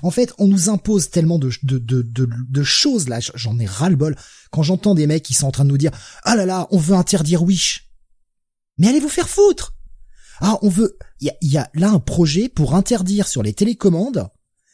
En 0.04 0.12
fait, 0.12 0.34
on 0.38 0.48
nous 0.48 0.70
impose 0.70 1.10
tellement 1.10 1.40
de, 1.40 1.50
de, 1.64 1.78
de, 1.78 2.02
de, 2.04 2.64
choses 2.64 3.08
là, 3.08 3.20
j'en 3.36 3.58
ai 3.60 3.66
ras 3.66 3.90
le 3.90 3.96
bol. 3.96 4.16
Quand 4.52 4.64
j'entends 4.64 4.96
des 4.96 5.08
mecs 5.08 5.24
qui 5.24 5.34
sont 5.34 5.48
en 5.48 5.52
train 5.52 5.64
de 5.64 5.70
nous 5.70 5.78
dire, 5.78 5.92
ah 6.24 6.36
là 6.36 6.46
là, 6.46 6.68
on 6.72 6.78
veut 6.78 6.96
interdire 6.96 7.44
Wish. 7.44 7.90
Mais 8.78 8.88
allez 8.88 9.00
vous 9.00 9.10
faire 9.10 9.30
foutre. 9.30 9.76
Ah, 10.42 10.58
on 10.62 10.70
veut, 10.70 10.98
il 11.20 11.28
y 11.28 11.30
a, 11.30 11.38
y 11.42 11.58
a 11.58 11.70
là 11.74 11.90
un 11.90 12.00
projet 12.00 12.50
pour 12.50 12.76
interdire 12.76 13.28
sur 13.28 13.44
les 13.44 13.54
télécommandes 13.54 14.30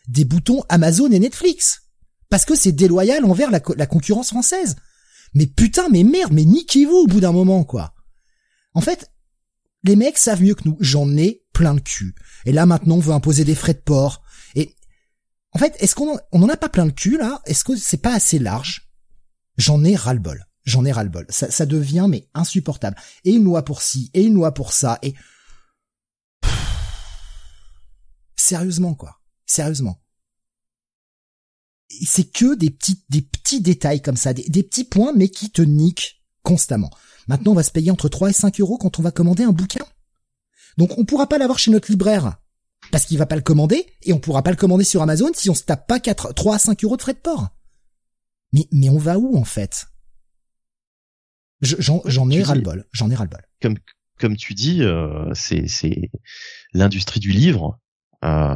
des 0.07 0.25
boutons 0.25 0.63
Amazon 0.69 1.11
et 1.11 1.19
Netflix. 1.19 1.81
Parce 2.29 2.45
que 2.45 2.55
c'est 2.55 2.71
déloyal 2.71 3.25
envers 3.25 3.51
la, 3.51 3.59
la 3.75 3.85
concurrence 3.85 4.29
française. 4.29 4.75
Mais 5.33 5.47
putain, 5.47 5.89
mais 5.89 6.03
merde, 6.03 6.33
mais 6.33 6.45
niquez-vous 6.45 6.95
au 6.95 7.07
bout 7.07 7.19
d'un 7.19 7.31
moment, 7.31 7.63
quoi. 7.63 7.93
En 8.73 8.81
fait, 8.81 9.09
les 9.85 9.95
mecs 9.95 10.17
savent 10.17 10.41
mieux 10.41 10.55
que 10.55 10.67
nous. 10.67 10.77
J'en 10.79 11.15
ai 11.15 11.43
plein 11.53 11.73
le 11.73 11.79
cul. 11.79 12.15
Et 12.45 12.51
là, 12.51 12.65
maintenant, 12.65 12.95
on 12.95 12.99
veut 12.99 13.13
imposer 13.13 13.45
des 13.45 13.55
frais 13.55 13.73
de 13.73 13.79
port. 13.79 14.23
Et, 14.55 14.75
en 15.51 15.59
fait, 15.59 15.75
est-ce 15.79 15.95
qu'on 15.95 16.17
on 16.31 16.43
en 16.43 16.49
a 16.49 16.57
pas 16.57 16.69
plein 16.69 16.85
le 16.85 16.91
cul, 16.91 17.17
là? 17.17 17.41
Est-ce 17.45 17.63
que 17.63 17.75
c'est 17.75 17.97
pas 17.97 18.13
assez 18.13 18.39
large? 18.39 18.91
J'en 19.57 19.83
ai 19.83 19.95
ras-le-bol. 19.95 20.45
J'en 20.63 20.83
ai 20.85 20.91
ras-le-bol. 20.91 21.27
Ça, 21.29 21.65
devient, 21.65 22.07
mais 22.09 22.27
insupportable. 22.33 22.97
Et 23.23 23.31
une 23.31 23.43
loi 23.43 23.63
pour 23.63 23.81
ci, 23.81 24.09
et 24.13 24.23
une 24.23 24.33
loi 24.33 24.53
pour 24.53 24.73
ça, 24.73 24.99
et... 25.01 25.13
Sérieusement, 28.35 28.95
quoi. 28.95 29.21
Sérieusement. 29.45 30.01
C'est 32.05 32.31
que 32.31 32.55
des 32.55 32.71
petits, 32.71 33.03
des 33.09 33.21
petits 33.21 33.61
détails 33.61 34.01
comme 34.01 34.17
ça, 34.17 34.33
des 34.33 34.63
petits 34.63 34.83
points, 34.83 35.13
mais 35.15 35.29
qui 35.29 35.51
te 35.51 35.61
niquent 35.61 36.23
constamment. 36.41 36.91
Maintenant, 37.27 37.51
on 37.51 37.55
va 37.55 37.63
se 37.63 37.71
payer 37.71 37.91
entre 37.91 38.09
3 38.09 38.29
et 38.29 38.33
5 38.33 38.59
euros 38.59 38.77
quand 38.77 38.99
on 38.99 39.01
va 39.01 39.11
commander 39.11 39.43
un 39.43 39.51
bouquin. 39.51 39.83
Donc, 40.77 40.97
on 40.97 41.05
pourra 41.05 41.27
pas 41.27 41.37
l'avoir 41.37 41.57
chez 41.59 41.71
notre 41.71 41.89
libraire. 41.91 42.35
Parce 42.91 43.05
qu'il 43.05 43.17
va 43.17 43.25
pas 43.25 43.35
le 43.35 43.41
commander, 43.41 43.85
et 44.03 44.13
on 44.13 44.19
pourra 44.19 44.43
pas 44.43 44.51
le 44.51 44.57
commander 44.57 44.83
sur 44.83 45.01
Amazon 45.01 45.31
si 45.33 45.49
on 45.49 45.55
se 45.55 45.63
tape 45.63 45.87
pas 45.87 45.99
4, 45.99 46.33
3 46.33 46.55
à 46.55 46.59
5 46.59 46.83
euros 46.83 46.97
de 46.97 47.01
frais 47.01 47.13
de 47.13 47.19
port. 47.19 47.47
Mais, 48.53 48.67
mais 48.71 48.89
on 48.89 48.97
va 48.99 49.17
où, 49.17 49.35
en 49.37 49.43
fait? 49.43 49.87
Je- 51.61 51.75
J'en 51.79 52.29
ai 52.29 52.43
ras-le-bol. 52.43 52.85
J'en 52.91 53.09
ai 53.09 53.15
ras-le-bol. 53.15 53.41
comme 53.61 53.77
comme 54.19 54.37
tu 54.37 54.53
dis, 54.53 54.81
euh, 54.81 55.33
c'est 55.33 55.67
c'est 55.67 56.09
l'industrie 56.73 57.19
du 57.19 57.31
livre. 57.31 57.79
Euh, 58.23 58.55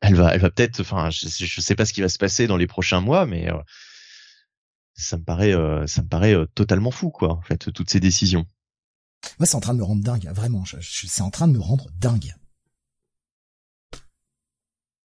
elle 0.00 0.14
va 0.14 0.34
elle 0.34 0.40
va 0.40 0.50
peut-être, 0.50 0.80
enfin, 0.80 1.10
je, 1.10 1.26
je 1.28 1.60
sais 1.60 1.74
pas 1.74 1.84
ce 1.86 1.92
qui 1.92 2.00
va 2.00 2.08
se 2.08 2.18
passer 2.18 2.46
dans 2.46 2.56
les 2.56 2.66
prochains 2.68 3.00
mois, 3.00 3.26
mais 3.26 3.50
euh, 3.50 3.56
ça 4.94 5.18
me 5.18 5.24
paraît 5.24 5.52
euh, 5.52 5.86
ça 5.86 6.02
me 6.02 6.08
paraît 6.08 6.34
euh, 6.34 6.46
totalement 6.54 6.90
fou, 6.90 7.10
quoi. 7.10 7.32
En 7.32 7.42
fait, 7.42 7.70
toutes 7.72 7.90
ces 7.90 8.00
décisions. 8.00 8.46
Moi, 9.38 9.46
c'est 9.46 9.56
en 9.56 9.60
train 9.60 9.74
de 9.74 9.78
me 9.78 9.84
rendre 9.84 10.02
dingue, 10.02 10.28
vraiment. 10.34 10.64
C'est 10.80 11.22
en 11.22 11.30
train 11.30 11.48
de 11.48 11.52
me 11.52 11.60
rendre 11.60 11.88
dingue. 11.98 12.34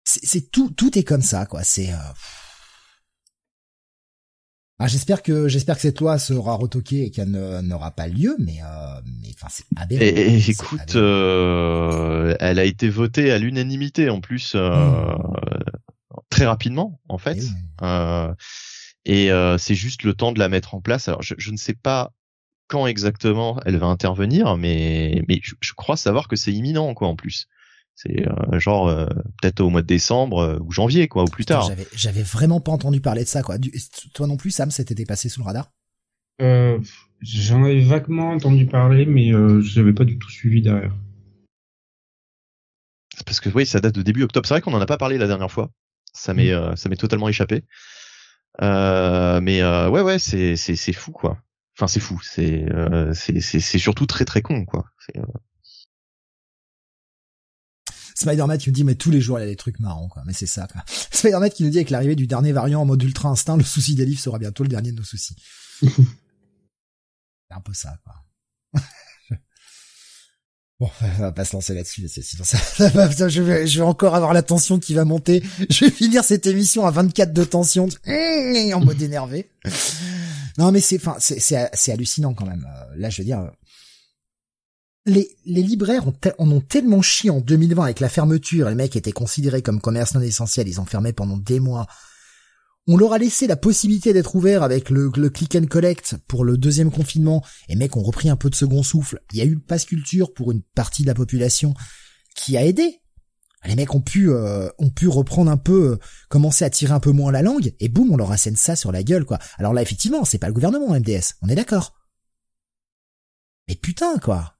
C'est 0.04 0.50
tout, 0.50 0.70
tout 0.70 0.98
est 0.98 1.04
comme 1.04 1.22
ça, 1.22 1.44
quoi. 1.46 1.62
C'est. 1.62 1.92
euh, 1.92 1.96
Ah, 4.80 4.86
j'espère 4.86 5.22
que 5.22 5.48
j'espère 5.48 5.74
que 5.74 5.82
cette 5.82 6.00
loi 6.00 6.18
sera 6.18 6.54
retoquée 6.54 7.04
et 7.06 7.10
qu'elle 7.10 7.30
n'aura 7.30 7.90
pas 7.90 8.06
lieu, 8.08 8.36
mais 8.38 8.58
euh, 8.62 9.00
mais 9.20 9.30
enfin 9.34 9.48
c'est 9.50 9.64
aberrant. 9.76 10.02
Et, 10.02 10.36
écoute, 10.50 10.80
aberrant. 10.80 11.00
euh, 11.00 12.36
elle 12.40 12.58
a 12.58 12.64
été 12.64 12.88
votée 12.88 13.32
à 13.32 13.38
l'unanimité 13.38 14.08
en 14.08 14.20
plus 14.20 14.52
euh, 14.54 15.14
très 16.30 16.46
rapidement, 16.46 17.00
en 17.08 17.18
fait. 17.18 17.38
Eh 17.38 17.42
oui. 17.42 18.34
Et 19.08 19.32
euh, 19.32 19.56
c'est 19.58 19.74
juste 19.74 20.04
le 20.04 20.12
temps 20.14 20.32
de 20.32 20.38
la 20.38 20.48
mettre 20.48 20.74
en 20.74 20.80
place. 20.80 21.08
Alors, 21.08 21.22
je, 21.22 21.34
je 21.38 21.50
ne 21.50 21.56
sais 21.56 21.74
pas 21.74 22.12
quand 22.68 22.86
exactement 22.86 23.58
elle 23.64 23.78
va 23.78 23.86
intervenir, 23.86 24.56
mais 24.58 25.22
mais 25.28 25.40
je, 25.42 25.54
je 25.60 25.72
crois 25.72 25.96
savoir 25.96 26.28
que 26.28 26.36
c'est 26.36 26.52
imminent, 26.52 26.92
quoi, 26.94 27.08
en 27.08 27.16
plus. 27.16 27.48
C'est 27.94 28.28
euh, 28.28 28.60
genre 28.60 28.86
euh, 28.86 29.06
peut-être 29.40 29.60
au 29.60 29.70
mois 29.70 29.80
de 29.82 29.86
décembre 29.86 30.38
euh, 30.40 30.58
ou 30.60 30.70
janvier, 30.70 31.08
quoi, 31.08 31.24
ou 31.24 31.26
plus 31.26 31.44
Putain, 31.44 31.54
tard. 31.54 31.68
J'avais 31.68 31.88
j'avais 31.96 32.22
vraiment 32.22 32.60
pas 32.60 32.70
entendu 32.70 33.00
parler 33.00 33.24
de 33.24 33.28
ça, 33.28 33.42
quoi. 33.42 33.56
Du- 33.58 33.72
toi 34.12 34.26
non 34.26 34.36
plus, 34.36 34.50
Sam, 34.50 34.70
ça 34.70 34.84
t'était 34.84 35.06
passé 35.06 35.28
sous 35.30 35.40
le 35.40 35.46
radar? 35.46 35.72
Euh, 36.40 36.78
J'en 37.22 37.64
avais 37.64 37.80
vaguement 37.80 38.30
entendu 38.30 38.66
parler, 38.66 39.04
mais 39.06 39.32
euh, 39.34 39.60
je 39.62 39.80
n'avais 39.80 39.94
pas 39.94 40.04
du 40.04 40.18
tout 40.18 40.30
suivi 40.30 40.62
derrière. 40.62 40.94
Parce 43.26 43.40
que 43.40 43.48
oui, 43.48 43.66
ça 43.66 43.80
date 43.80 43.94
de 43.94 44.02
début 44.02 44.22
octobre. 44.22 44.46
C'est 44.46 44.54
vrai 44.54 44.60
qu'on 44.60 44.74
en 44.74 44.80
a 44.80 44.86
pas 44.86 44.98
parlé 44.98 45.18
la 45.18 45.26
dernière 45.26 45.50
fois. 45.50 45.70
Ça 46.12 46.34
m'est 46.34 46.52
euh, 46.52 46.76
ça 46.76 46.88
m'est 46.88 46.96
totalement 46.96 47.28
échappé. 47.28 47.64
Euh, 48.62 49.40
mais 49.40 49.62
euh, 49.62 49.88
ouais 49.88 50.02
ouais, 50.02 50.18
c'est 50.18 50.56
c'est 50.56 50.76
c'est 50.76 50.92
fou 50.92 51.12
quoi. 51.12 51.38
Enfin 51.76 51.86
c'est 51.86 52.00
fou. 52.00 52.20
C'est 52.22 52.64
euh, 52.72 53.12
c'est 53.14 53.40
c'est 53.40 53.60
c'est 53.60 53.78
surtout 53.78 54.06
très 54.06 54.24
très 54.24 54.42
con 54.42 54.64
quoi. 54.64 54.86
C'est, 55.06 55.18
euh, 55.18 55.26
Spider-Man 58.14 58.58
qui 58.58 58.68
nous 58.68 58.74
dit 58.74 58.82
mais 58.82 58.96
tous 58.96 59.12
les 59.12 59.20
jours 59.20 59.38
il 59.38 59.42
y 59.42 59.44
a 59.44 59.48
des 59.48 59.54
trucs 59.56 59.78
marrants 59.78 60.08
quoi 60.08 60.24
mais 60.26 60.32
c'est 60.32 60.46
ça 60.46 60.66
quoi. 60.66 60.82
Spider-Man 61.12 61.50
qui 61.50 61.62
nous 61.62 61.70
dit 61.70 61.78
avec 61.78 61.90
l'arrivée 61.90 62.16
du 62.16 62.26
dernier 62.26 62.52
variant 62.52 62.80
en 62.82 62.84
mode 62.84 63.02
ultra 63.02 63.28
instinct 63.28 63.56
le 63.56 63.62
souci 63.62 63.94
des 63.94 64.04
livres 64.04 64.20
sera 64.20 64.38
bientôt 64.38 64.64
le 64.64 64.68
dernier 64.68 64.90
de 64.90 64.96
nos 64.96 65.04
soucis. 65.04 65.36
c'est 65.80 65.90
un 67.50 67.60
peu 67.60 67.74
ça 67.74 67.96
quoi. 68.02 68.14
bon 70.80 70.88
on 71.18 71.20
va 71.22 71.32
pas 71.32 71.44
se 71.44 71.54
lancer 71.56 71.74
là-dessus 71.74 72.08
sinon 72.08 72.44
ça, 72.44 72.58
va- 72.90 73.10
ça, 73.10 73.28
je, 73.28 73.42
vais, 73.42 73.66
je 73.66 73.80
vais 73.80 73.84
encore 73.86 74.14
avoir 74.14 74.32
la 74.32 74.42
tension 74.42 74.78
qui 74.78 74.94
va 74.94 75.04
monter. 75.04 75.42
Je 75.70 75.84
vais 75.86 75.90
finir 75.90 76.24
cette 76.24 76.46
émission 76.46 76.86
à 76.86 76.90
24 76.90 77.32
de 77.32 77.44
tension 77.44 77.88
en 78.74 78.80
mode 78.80 79.00
énervé. 79.02 79.48
Non 80.56 80.72
mais 80.72 80.80
c'est 80.80 80.96
enfin 80.96 81.16
c'est 81.18 81.92
hallucinant 81.92 82.34
quand 82.34 82.46
même. 82.46 82.66
Euh, 82.68 82.94
Là 82.96 83.10
je 83.10 83.22
veux 83.22 83.26
dire 83.26 83.50
les, 85.06 85.30
les 85.46 85.62
libraires 85.62 86.06
ont 86.06 86.14
en 86.38 86.50
ont 86.50 86.60
tellement 86.60 87.00
chié 87.00 87.30
en 87.30 87.40
2020 87.40 87.82
avec 87.82 88.00
la 88.00 88.08
fermeture, 88.10 88.68
les 88.68 88.74
mecs 88.74 88.94
étaient 88.94 89.12
considérés 89.12 89.62
comme 89.62 89.80
commerce 89.80 90.12
non 90.14 90.20
essentiel, 90.20 90.68
ils 90.68 90.80
ont 90.80 90.84
fermé 90.84 91.12
pendant 91.14 91.38
des 91.38 91.60
mois. 91.60 91.86
On 92.90 92.96
leur 92.96 93.12
a 93.12 93.18
laissé 93.18 93.46
la 93.46 93.56
possibilité 93.56 94.14
d'être 94.14 94.34
ouvert 94.34 94.62
avec 94.62 94.88
le, 94.88 95.10
click 95.28 95.54
and 95.56 95.66
collect 95.66 96.16
pour 96.26 96.42
le 96.42 96.56
deuxième 96.56 96.90
confinement, 96.90 97.44
et 97.68 97.76
mec, 97.76 97.98
on 97.98 98.02
repris 98.02 98.30
un 98.30 98.36
peu 98.36 98.48
de 98.48 98.54
second 98.54 98.82
souffle. 98.82 99.20
Il 99.32 99.38
y 99.38 99.42
a 99.42 99.44
eu 99.44 99.54
le 99.54 99.60
pass 99.60 99.84
culture 99.84 100.32
pour 100.32 100.52
une 100.52 100.62
partie 100.74 101.02
de 101.02 101.06
la 101.06 101.14
population 101.14 101.74
qui 102.34 102.56
a 102.56 102.64
aidé. 102.64 103.02
Les 103.66 103.76
mecs 103.76 103.94
ont 103.94 104.00
pu, 104.00 104.30
euh, 104.30 104.70
ont 104.78 104.90
reprendre 105.08 105.50
un 105.50 105.58
peu, 105.58 105.92
euh, 105.92 105.96
commencer 106.30 106.64
à 106.64 106.70
tirer 106.70 106.94
un 106.94 107.00
peu 107.00 107.10
moins 107.10 107.30
la 107.30 107.42
langue, 107.42 107.74
et 107.78 107.90
boum, 107.90 108.10
on 108.10 108.16
leur 108.16 108.32
assène 108.32 108.56
ça 108.56 108.74
sur 108.74 108.90
la 108.90 109.02
gueule, 109.02 109.26
quoi. 109.26 109.38
Alors 109.58 109.74
là, 109.74 109.82
effectivement, 109.82 110.24
c'est 110.24 110.38
pas 110.38 110.48
le 110.48 110.54
gouvernement 110.54 110.98
MDS, 110.98 111.34
on 111.42 111.48
est 111.50 111.54
d'accord. 111.54 111.94
Mais 113.68 113.74
putain, 113.74 114.16
quoi. 114.16 114.54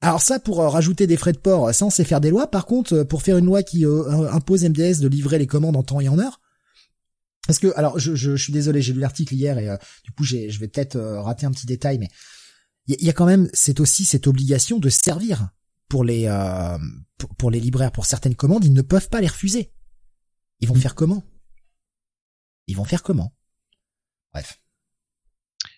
Alors 0.00 0.20
ça, 0.20 0.40
pour 0.40 0.62
euh, 0.62 0.68
rajouter 0.68 1.06
des 1.06 1.16
frais 1.16 1.32
de 1.32 1.38
port, 1.38 1.72
ça 1.72 1.84
on 1.84 1.90
faire 1.90 2.20
des 2.20 2.30
lois. 2.30 2.50
Par 2.50 2.66
contre, 2.66 3.04
pour 3.04 3.22
faire 3.22 3.38
une 3.38 3.46
loi 3.46 3.62
qui 3.62 3.84
impose 3.84 4.64
MDS 4.64 4.98
de 4.98 5.06
livrer 5.06 5.38
les 5.38 5.46
commandes 5.46 5.76
en 5.76 5.84
temps 5.84 6.00
et 6.00 6.08
en 6.08 6.18
heure, 6.18 6.40
parce 7.46 7.58
que, 7.58 7.72
alors, 7.76 7.98
je, 7.98 8.14
je, 8.14 8.36
suis 8.36 8.52
désolé, 8.52 8.82
j'ai 8.82 8.92
lu 8.92 9.00
l'article 9.00 9.34
hier 9.34 9.58
et 9.58 9.68
du 10.04 10.12
coup, 10.12 10.24
j'ai, 10.24 10.50
je 10.50 10.58
vais 10.58 10.68
peut-être 10.68 10.98
rater 10.98 11.46
un 11.46 11.50
petit 11.50 11.66
détail, 11.66 11.98
mais 11.98 12.08
il 12.86 13.04
y, 13.04 13.10
a 13.10 13.12
quand 13.12 13.26
même, 13.26 13.48
c'est 13.52 13.80
aussi 13.80 14.04
cette 14.04 14.26
obligation 14.26 14.78
de 14.78 14.88
servir 14.88 15.48
pour 15.88 16.04
les 16.04 16.26
euh, 16.26 16.78
pour, 17.38 17.50
les 17.50 17.60
libraires 17.60 17.92
pour 17.92 18.06
certaines 18.06 18.34
commandes, 18.34 18.64
ils 18.64 18.72
ne 18.72 18.82
peuvent 18.82 19.08
pas 19.08 19.20
les 19.20 19.26
refuser. 19.26 19.72
Ils 20.60 20.68
vont 20.68 20.76
mm. 20.76 20.80
faire 20.80 20.94
comment? 20.94 21.24
Ils 22.66 22.76
vont 22.76 22.84
faire 22.84 23.02
comment? 23.02 23.34
Bref. 24.32 24.60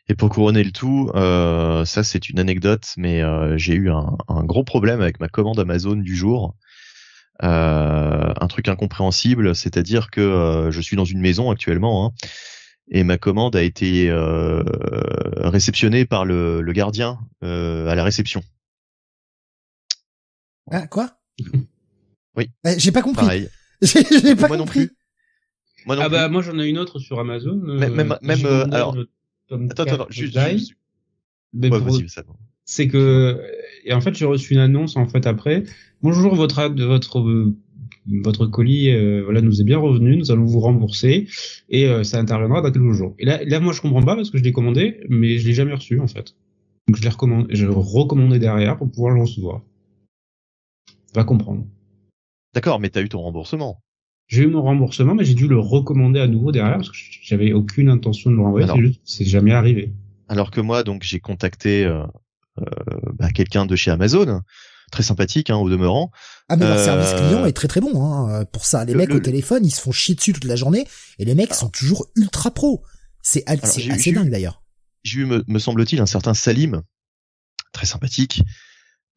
Et 0.08 0.14
pour 0.14 0.30
couronner 0.30 0.64
le 0.64 0.72
tout, 0.72 1.10
euh, 1.14 1.84
ça 1.84 2.02
c'est 2.02 2.30
une 2.30 2.38
anecdote, 2.38 2.94
mais 2.96 3.22
euh, 3.22 3.58
j'ai 3.58 3.74
eu 3.74 3.90
un, 3.90 4.16
gros 4.44 4.64
problème 4.64 5.00
avec 5.00 5.20
ma 5.20 5.28
commande 5.28 5.58
Amazon 5.60 5.96
du 5.96 6.16
jour. 6.16 6.56
Un 7.40 8.46
truc 8.48 8.68
incompréhensible, 8.68 9.54
c'est-à-dire 9.54 10.10
que 10.10 10.68
je 10.70 10.80
suis 10.80 10.96
dans 10.96 11.04
une 11.04 11.20
maison 11.20 11.50
actuellement 11.50 12.06
hein, 12.06 12.12
et 12.90 13.04
ma 13.04 13.18
commande 13.18 13.54
a 13.54 13.62
été 13.62 14.12
réceptionnée 15.36 16.04
par 16.04 16.24
le, 16.24 16.60
le 16.60 16.72
gardien 16.72 17.18
à 17.42 17.94
la 17.94 18.02
réception. 18.04 18.42
Ah, 20.70 20.86
quoi? 20.86 21.18
Oui. 22.36 22.50
Eh, 22.64 22.78
j'ai 22.78 22.92
pas 22.92 23.02
compris. 23.02 23.24
Pareil. 23.24 23.48
j'ai 23.82 24.36
pas 24.36 24.48
moi 24.48 24.56
compris. 24.56 24.58
Non 24.58 24.66
plus. 24.66 24.94
Moi 25.86 25.96
non 25.96 26.02
ah 26.02 26.08
bah 26.08 26.28
moi 26.28 26.42
j'en 26.42 26.58
ai 26.58 26.66
une 26.66 26.78
autre 26.78 26.98
sur 26.98 27.18
Amazon. 27.18 27.54
Même, 27.56 27.94
même, 27.94 28.18
même 28.20 28.46
euh, 28.46 28.66
alors. 28.72 28.96
Attends, 29.50 29.84
attends, 29.84 30.06
juste. 30.10 30.38
juste... 30.38 30.74
Ouais, 31.54 31.70
c'est 32.64 32.88
que 32.88 33.42
et 33.88 33.94
en 33.94 34.00
fait 34.00 34.14
j'ai 34.14 34.26
reçu 34.26 34.54
une 34.54 34.60
annonce 34.60 34.96
en 34.96 35.06
fait 35.06 35.26
après. 35.26 35.64
Bonjour 36.02 36.34
votre 36.34 36.68
votre 36.68 37.52
votre 38.22 38.46
colis 38.46 38.90
euh, 38.90 39.22
voilà 39.24 39.40
nous 39.40 39.60
est 39.60 39.64
bien 39.64 39.78
revenu, 39.78 40.16
nous 40.16 40.30
allons 40.30 40.44
vous 40.44 40.60
rembourser 40.60 41.26
et 41.68 41.86
euh, 41.86 42.04
ça 42.04 42.18
interviendra 42.18 42.60
dans 42.60 42.70
quelques 42.70 42.92
jours. 42.92 43.14
Et 43.18 43.24
là 43.24 43.42
là 43.44 43.60
moi 43.60 43.72
je 43.72 43.80
comprends 43.80 44.02
pas 44.02 44.14
parce 44.14 44.30
que 44.30 44.38
je 44.38 44.44
l'ai 44.44 44.52
commandé 44.52 45.00
mais 45.08 45.38
je 45.38 45.46
l'ai 45.46 45.54
jamais 45.54 45.74
reçu 45.74 45.98
en 46.00 46.06
fait. 46.06 46.34
Donc 46.86 46.96
je 46.96 47.02
l'ai 47.02 47.08
recommandé, 47.08 47.54
je 47.54 47.66
recommandé 47.66 48.38
derrière 48.38 48.76
pour 48.76 48.90
pouvoir 48.90 49.14
le 49.14 49.22
recevoir 49.22 49.62
va 51.14 51.24
comprendre. 51.24 51.64
D'accord, 52.54 52.80
mais 52.80 52.90
t'as 52.90 53.02
eu 53.02 53.08
ton 53.08 53.20
remboursement. 53.20 53.80
J'ai 54.26 54.42
eu 54.42 54.46
mon 54.46 54.62
remboursement, 54.62 55.14
mais 55.14 55.24
j'ai 55.24 55.34
dû 55.34 55.48
le 55.48 55.58
recommander 55.58 56.20
à 56.20 56.26
nouveau 56.26 56.52
derrière 56.52 56.76
parce 56.76 56.90
que 56.90 56.96
j'avais 57.22 57.52
aucune 57.52 57.88
intention 57.88 58.30
de 58.30 58.36
le 58.36 58.42
renvoyer. 58.42 59.00
C'est 59.04 59.24
jamais 59.24 59.52
arrivé. 59.52 59.92
Alors 60.28 60.50
que 60.50 60.60
moi, 60.60 60.82
donc, 60.82 61.02
j'ai 61.02 61.20
contacté 61.20 61.84
euh, 61.84 62.02
euh, 62.02 62.06
bah, 63.14 63.30
quelqu'un 63.30 63.66
de 63.66 63.76
chez 63.76 63.90
Amazon, 63.90 64.42
très 64.90 65.02
sympathique, 65.02 65.50
hein, 65.50 65.56
au 65.56 65.68
demeurant. 65.68 66.10
Ah 66.48 66.56
mais 66.56 66.66
leur 66.66 66.78
service 66.78 67.10
euh, 67.12 67.18
client 67.18 67.46
est 67.46 67.52
très 67.52 67.68
très 67.68 67.80
bon 67.80 68.02
hein, 68.02 68.44
pour 68.46 68.64
ça. 68.64 68.84
Les 68.84 68.94
mecs 68.94 69.10
au 69.10 69.20
téléphone, 69.20 69.64
ils 69.64 69.70
se 69.70 69.80
font 69.80 69.92
chier 69.92 70.14
dessus 70.14 70.32
toute 70.32 70.44
la 70.44 70.56
journée 70.56 70.86
et 71.18 71.24
les 71.24 71.34
mecs 71.34 71.54
sont 71.54 71.68
toujours 71.68 72.06
ultra 72.16 72.50
pro. 72.50 72.82
C'est 73.22 73.44
assez 73.46 74.12
dingue 74.12 74.30
d'ailleurs. 74.30 74.62
J'ai 75.04 75.20
eu, 75.20 75.26
me, 75.26 75.44
me 75.46 75.58
semble-t-il, 75.58 76.00
un 76.00 76.06
certain 76.06 76.34
Salim, 76.34 76.82
très 77.72 77.86
sympathique, 77.86 78.42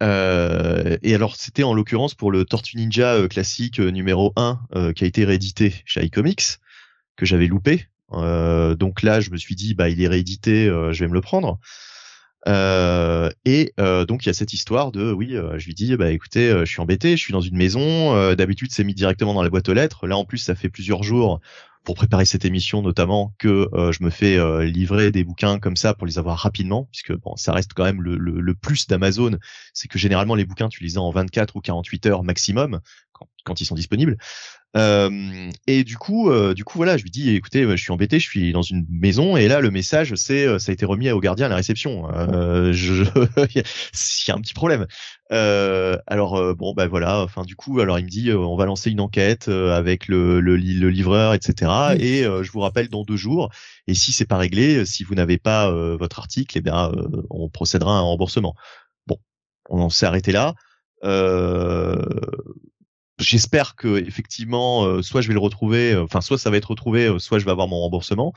euh, 0.01 0.97
et 1.03 1.13
alors 1.13 1.35
c'était 1.35 1.63
en 1.63 1.73
l'occurrence 1.73 2.15
pour 2.15 2.31
le 2.31 2.43
Tortue 2.43 2.77
Ninja 2.77 3.13
euh, 3.13 3.27
classique 3.27 3.79
euh, 3.79 3.91
numéro 3.91 4.33
1 4.35 4.59
qui 4.95 5.03
a 5.03 5.07
été 5.07 5.25
réédité 5.25 5.75
chez 5.85 6.03
iComics 6.03 6.57
que 7.15 7.25
j'avais 7.25 7.47
loupé. 7.47 7.87
donc 8.11 9.03
là 9.03 9.21
je 9.21 9.29
me 9.29 9.37
suis 9.37 9.55
dit 9.55 9.75
bah 9.75 9.89
il 9.89 10.01
est 10.01 10.07
réédité, 10.07 10.65
je 10.65 10.99
vais 10.99 11.07
me 11.07 11.13
le 11.13 11.21
prendre. 11.21 11.59
Et 12.47 13.73
donc 13.77 14.25
il 14.25 14.27
y 14.27 14.29
a 14.29 14.33
cette 14.33 14.53
histoire 14.53 14.91
de 14.91 15.11
oui, 15.11 15.35
je 15.57 15.65
lui 15.65 15.73
dis 15.73 15.95
bah 15.95 16.11
écoutez, 16.11 16.49
je 16.59 16.65
suis 16.65 16.81
embêté, 16.81 17.11
je 17.11 17.21
suis 17.21 17.33
dans 17.33 17.41
une 17.41 17.57
maison. 17.57 18.33
D'habitude 18.35 18.71
c'est 18.71 18.83
mis 18.83 18.95
directement 18.95 19.33
dans 19.33 19.43
la 19.43 19.49
boîte 19.49 19.69
aux 19.69 19.73
lettres. 19.73 20.07
Là 20.07 20.17
en 20.17 20.25
plus 20.25 20.39
ça 20.39 20.55
fait 20.55 20.69
plusieurs 20.69 21.03
jours 21.03 21.39
pour 21.83 21.95
préparer 21.95 22.25
cette 22.25 22.45
émission 22.45 22.81
notamment 22.81 23.33
que 23.39 23.67
euh, 23.73 23.91
je 23.91 24.03
me 24.03 24.09
fais 24.09 24.37
euh, 24.37 24.65
livrer 24.65 25.11
des 25.11 25.23
bouquins 25.23 25.59
comme 25.59 25.75
ça 25.75 25.93
pour 25.93 26.05
les 26.05 26.19
avoir 26.19 26.37
rapidement 26.37 26.87
puisque 26.91 27.13
bon 27.13 27.35
ça 27.35 27.53
reste 27.53 27.73
quand 27.73 27.83
même 27.83 28.01
le, 28.01 28.17
le, 28.17 28.39
le 28.39 28.53
plus 28.53 28.87
d'Amazon 28.87 29.37
c'est 29.73 29.87
que 29.87 29.97
généralement 29.97 30.35
les 30.35 30.45
bouquins 30.45 30.69
tu 30.69 30.83
les 30.83 30.97
as 30.97 31.01
en 31.01 31.09
24 31.11 31.55
ou 31.55 31.61
48 31.61 32.05
heures 32.07 32.23
maximum 32.23 32.81
quand, 33.13 33.27
quand 33.45 33.61
ils 33.61 33.65
sont 33.65 33.75
disponibles 33.75 34.17
euh, 34.77 35.49
et 35.67 35.83
du 35.83 35.97
coup, 35.97 36.29
euh, 36.29 36.53
du 36.53 36.63
coup, 36.63 36.77
voilà, 36.77 36.95
je 36.95 37.03
lui 37.03 37.11
dis, 37.11 37.35
écoutez, 37.35 37.63
je 37.69 37.75
suis 37.75 37.91
embêté, 37.91 38.19
je 38.19 38.27
suis 38.27 38.53
dans 38.53 38.61
une 38.61 38.85
maison, 38.89 39.35
et 39.35 39.47
là, 39.47 39.59
le 39.59 39.69
message, 39.69 40.15
c'est, 40.15 40.45
euh, 40.45 40.59
ça 40.59 40.71
a 40.71 40.73
été 40.73 40.85
remis 40.85 41.09
au 41.11 41.19
gardien 41.19 41.47
à 41.47 41.49
la 41.49 41.55
réception. 41.57 42.09
Euh, 42.13 42.71
je, 42.73 43.03
il 43.53 43.63
y 44.27 44.31
a 44.31 44.35
un 44.35 44.41
petit 44.41 44.53
problème. 44.53 44.87
Euh, 45.33 45.97
alors 46.07 46.55
bon, 46.55 46.73
bah 46.73 46.87
voilà. 46.87 47.21
Enfin, 47.21 47.43
du 47.43 47.55
coup, 47.55 47.79
alors 47.79 47.99
il 47.99 48.05
me 48.05 48.09
dit, 48.09 48.31
on 48.33 48.55
va 48.55 48.65
lancer 48.65 48.91
une 48.91 49.01
enquête 49.01 49.47
avec 49.47 50.07
le, 50.07 50.39
le, 50.39 50.57
le 50.57 50.89
livreur, 50.89 51.33
etc. 51.33 51.95
Et 51.99 52.23
je 52.23 52.51
vous 52.51 52.59
rappelle 52.59 52.89
dans 52.89 53.03
deux 53.03 53.17
jours. 53.17 53.49
Et 53.87 53.93
si 53.93 54.11
c'est 54.11 54.25
pas 54.25 54.37
réglé, 54.37 54.85
si 54.85 55.03
vous 55.03 55.15
n'avez 55.15 55.37
pas 55.37 55.71
votre 55.95 56.19
article, 56.19 56.57
eh 56.57 56.61
bien, 56.61 56.91
on 57.29 57.49
procédera 57.49 57.95
à 57.95 57.99
un 57.99 58.01
remboursement. 58.01 58.55
Bon, 59.07 59.17
on 59.69 59.89
s'est 59.89 60.05
arrêté 60.05 60.31
là. 60.31 60.53
Euh, 61.03 61.95
J'espère 63.21 63.75
que 63.75 63.99
effectivement, 64.05 64.85
euh, 64.85 65.01
soit 65.01 65.21
je 65.21 65.27
vais 65.27 65.33
le 65.33 65.39
retrouver, 65.39 65.93
euh, 65.93 66.03
enfin 66.03 66.21
soit 66.21 66.37
ça 66.37 66.49
va 66.49 66.57
être 66.57 66.71
retrouvé, 66.71 67.05
euh, 67.05 67.19
soit 67.19 67.39
je 67.39 67.45
vais 67.45 67.51
avoir 67.51 67.67
mon 67.67 67.79
remboursement. 67.79 68.33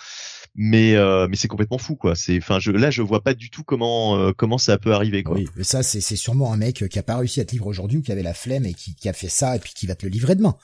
Mais 0.57 0.95
mais 1.29 1.35
c'est 1.35 1.49
complètement 1.49 1.79
fou 1.79 1.97
quoi. 1.97 2.15
C'est 2.15 2.39
enfin 2.39 2.61
je 2.61 2.71
là 2.71 2.89
je 2.89 3.03
vois 3.03 3.25
pas 3.25 3.35
du 3.35 3.51
tout 3.51 3.65
comment 3.65 4.33
comment 4.35 4.57
ça 4.57 4.79
peut 4.79 4.93
arriver 4.93 5.25
quoi. 5.25 5.35
Oui, 5.35 5.49
mais 5.57 5.65
ça 5.65 5.83
c'est 5.83 6.01
c'est 6.01 6.15
sûrement 6.15 6.53
un 6.53 6.57
mec 6.57 6.89
qui 6.89 6.99
a 7.01 7.03
pas 7.03 7.17
réussi 7.17 7.41
à 7.41 7.45
te 7.45 7.51
livrer 7.51 7.69
aujourd'hui 7.69 7.99
ou 7.99 8.03
qui 8.03 8.13
avait 8.13 8.23
la 8.23 8.35
flemme 8.35 8.65
et 8.65 8.73
qui, 8.73 8.95
qui 8.95 9.09
a 9.09 9.13
fait 9.13 9.29
ça 9.29 9.57
et 9.57 9.59
puis 9.59 9.73
qui 9.75 9.89
va 9.89 9.97
te 9.97 10.07
le 10.07 10.13
livrer 10.13 10.37
demain 10.37 10.57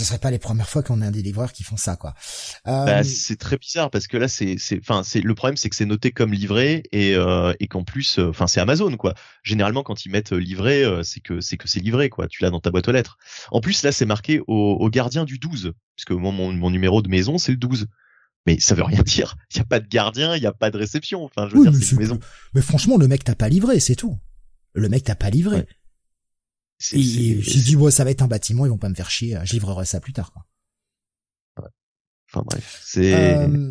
ce 0.00 0.06
serait 0.06 0.18
pas 0.18 0.30
les 0.30 0.38
premières 0.38 0.68
fois 0.68 0.82
qu'on 0.82 1.02
a 1.02 1.06
un 1.08 1.10
des 1.10 1.20
livreurs 1.20 1.52
qui 1.52 1.62
font 1.62 1.76
ça, 1.76 1.94
quoi. 1.94 2.14
Bah, 2.64 3.00
euh, 3.00 3.02
c'est 3.02 3.36
très 3.36 3.58
bizarre 3.58 3.90
parce 3.90 4.06
que 4.06 4.16
là, 4.16 4.28
c'est, 4.28 4.56
enfin, 4.78 5.02
c'est 5.04 5.20
le 5.20 5.34
problème, 5.34 5.58
c'est 5.58 5.68
que 5.68 5.76
c'est 5.76 5.84
noté 5.84 6.10
comme 6.10 6.32
livré 6.32 6.84
et 6.90 7.14
euh, 7.14 7.52
et 7.60 7.66
qu'en 7.66 7.84
plus, 7.84 8.18
euh, 8.18 8.30
enfin, 8.30 8.46
c'est 8.46 8.60
Amazon, 8.60 8.96
quoi. 8.96 9.12
Généralement, 9.42 9.82
quand 9.82 10.06
ils 10.06 10.10
mettent 10.10 10.32
livré, 10.32 10.84
c'est 11.02 11.20
que 11.20 11.42
c'est 11.42 11.58
que 11.58 11.68
c'est 11.68 11.80
livré, 11.80 12.08
quoi. 12.08 12.28
Tu 12.28 12.42
l'as 12.42 12.48
dans 12.48 12.60
ta 12.60 12.70
boîte 12.70 12.88
aux 12.88 12.92
lettres. 12.92 13.18
En 13.50 13.60
plus, 13.60 13.82
là, 13.82 13.92
c'est 13.92 14.06
marqué 14.06 14.40
au, 14.46 14.76
au, 14.80 14.88
gardien 14.88 15.26
du 15.26 15.38
12, 15.38 15.72
puisque 15.96 16.12
mon, 16.12 16.32
mon, 16.32 16.50
mon 16.50 16.70
numéro 16.70 17.02
de 17.02 17.08
maison, 17.08 17.36
c'est 17.36 17.52
le 17.52 17.58
12 17.58 17.86
mais 18.46 18.58
ça 18.58 18.74
veut 18.74 18.84
rien 18.84 19.02
dire. 19.04 19.36
Il 19.54 19.58
y 19.58 19.60
a 19.60 19.64
pas 19.64 19.80
de 19.80 19.86
gardien, 19.86 20.34
il 20.34 20.42
y 20.42 20.46
a 20.46 20.52
pas 20.52 20.70
de 20.70 20.78
réception. 20.78 21.22
Enfin, 21.24 21.46
je 21.46 21.56
veux 21.56 21.62
dire, 21.62 21.74
c'est 21.74 21.90
une 21.92 21.98
maison. 21.98 22.18
Mais 22.54 22.62
franchement, 22.62 22.96
le 22.96 23.06
mec 23.06 23.22
t'a 23.22 23.34
pas 23.34 23.50
livré, 23.50 23.80
c'est 23.80 23.96
tout. 23.96 24.16
Le 24.72 24.88
mec 24.88 25.04
t'a 25.04 25.14
pas 25.14 25.28
livré. 25.28 25.66
Et 26.92 27.02
j'ai 27.02 27.60
dit, 27.60 27.76
ouais, 27.76 27.90
ça 27.90 28.04
va 28.04 28.10
être 28.10 28.22
un 28.22 28.28
bâtiment, 28.28 28.64
ils 28.64 28.70
vont 28.70 28.78
pas 28.78 28.88
me 28.88 28.94
faire 28.94 29.10
chier, 29.10 29.38
je 29.44 29.52
livrerai 29.52 29.84
ça 29.84 30.00
plus 30.00 30.12
tard. 30.12 30.32
Quoi. 30.32 30.44
Enfin 32.32 32.44
bref, 32.46 32.80
c'est. 32.84 33.14
Euh, 33.14 33.70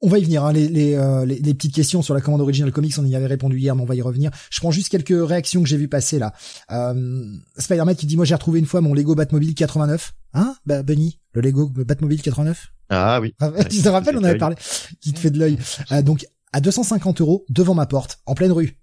on 0.00 0.08
va 0.08 0.18
y 0.18 0.24
venir. 0.24 0.44
Hein, 0.44 0.52
les, 0.52 0.68
les, 0.68 0.94
euh, 0.94 1.26
les, 1.26 1.38
les, 1.38 1.54
petites 1.54 1.74
questions 1.74 2.02
sur 2.02 2.14
la 2.14 2.20
commande 2.20 2.40
Original 2.40 2.70
Comics, 2.72 2.94
on 2.98 3.04
y 3.04 3.16
avait 3.16 3.26
répondu 3.26 3.58
hier, 3.58 3.74
mais 3.74 3.82
on 3.82 3.86
va 3.86 3.94
y 3.94 4.02
revenir. 4.02 4.30
Je 4.50 4.60
prends 4.60 4.70
juste 4.70 4.88
quelques 4.88 5.28
réactions 5.28 5.62
que 5.62 5.68
j'ai 5.68 5.76
vu 5.76 5.88
passer 5.88 6.18
là. 6.18 6.32
Euh, 6.70 7.36
Spider-Man 7.58 7.96
qui 7.96 8.06
dit 8.06 8.16
moi 8.16 8.24
j'ai 8.24 8.34
retrouvé 8.34 8.60
une 8.60 8.66
fois 8.66 8.80
mon 8.80 8.94
Lego 8.94 9.14
Batmobile 9.14 9.54
89. 9.54 10.14
Hein, 10.32 10.54
bah, 10.64 10.82
Bunny, 10.82 11.20
le 11.32 11.40
Lego 11.40 11.68
Batmobile 11.68 12.22
89. 12.22 12.72
Ah 12.90 13.20
oui. 13.20 13.34
Ah, 13.40 13.50
tu 13.64 13.82
te 13.82 13.88
rappelles, 13.88 14.16
on 14.16 14.24
avait 14.24 14.38
parlé. 14.38 14.56
Qui 15.00 15.12
te 15.12 15.18
fait 15.18 15.30
de 15.30 15.38
l'œil. 15.38 15.58
Euh, 15.92 16.02
donc 16.02 16.26
à 16.52 16.60
250 16.60 17.20
euros 17.20 17.44
devant 17.48 17.74
ma 17.74 17.86
porte, 17.86 18.20
en 18.26 18.34
pleine 18.34 18.52
rue. 18.52 18.76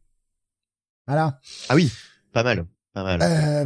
Voilà. 1.07 1.39
Ah 1.69 1.75
oui, 1.75 1.91
pas 2.33 2.43
mal, 2.43 2.65
pas 2.93 3.03
mal. 3.03 3.19
Euh, 3.21 3.65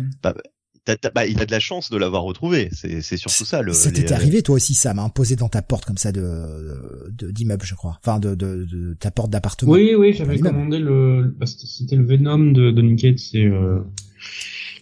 bah, 1.13 1.27
il 1.27 1.39
a 1.39 1.45
de 1.45 1.51
la 1.51 1.59
chance 1.59 1.91
de 1.91 1.97
l'avoir 1.97 2.23
retrouvé. 2.23 2.69
C'est, 2.71 3.01
surtout 3.17 3.45
ça. 3.45 3.61
Le, 3.61 3.71
t'était 3.71 4.13
arrivé 4.13 4.41
toi 4.41 4.55
aussi, 4.55 4.73
ça 4.73 4.93
m'a 4.93 5.03
imposé 5.03 5.35
dans 5.35 5.49
ta 5.49 5.61
porte 5.61 5.85
comme 5.85 5.97
ça 5.97 6.11
de, 6.11 7.11
d'immeuble, 7.31 7.65
je 7.65 7.75
crois. 7.75 7.99
Enfin, 8.03 8.19
de, 8.19 8.35
de, 8.35 8.65
de 8.65 8.93
ta 8.95 9.11
porte 9.11 9.29
d'appartement. 9.29 9.71
Oui, 9.71 9.93
oui, 9.95 10.13
j'avais 10.13 10.39
commandé 10.39 10.79
le, 10.79 11.35
bah, 11.37 11.45
c'était 11.45 11.95
le 11.95 12.05
Venom 12.05 12.51
de 12.51 12.71
Donny 12.71 12.95
Cates 12.95 13.19
c'est 13.19 13.45
euh, 13.45 13.81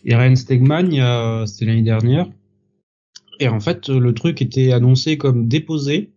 Irene 0.05 0.35
Stegman, 0.35 1.45
c'était 1.45 1.65
l'année 1.65 1.83
dernière. 1.83 2.29
Et 3.39 3.47
en 3.47 3.59
fait, 3.59 3.89
le 3.89 4.13
truc 4.13 4.41
était 4.41 4.71
annoncé 4.71 5.17
comme 5.17 5.47
déposé. 5.47 6.11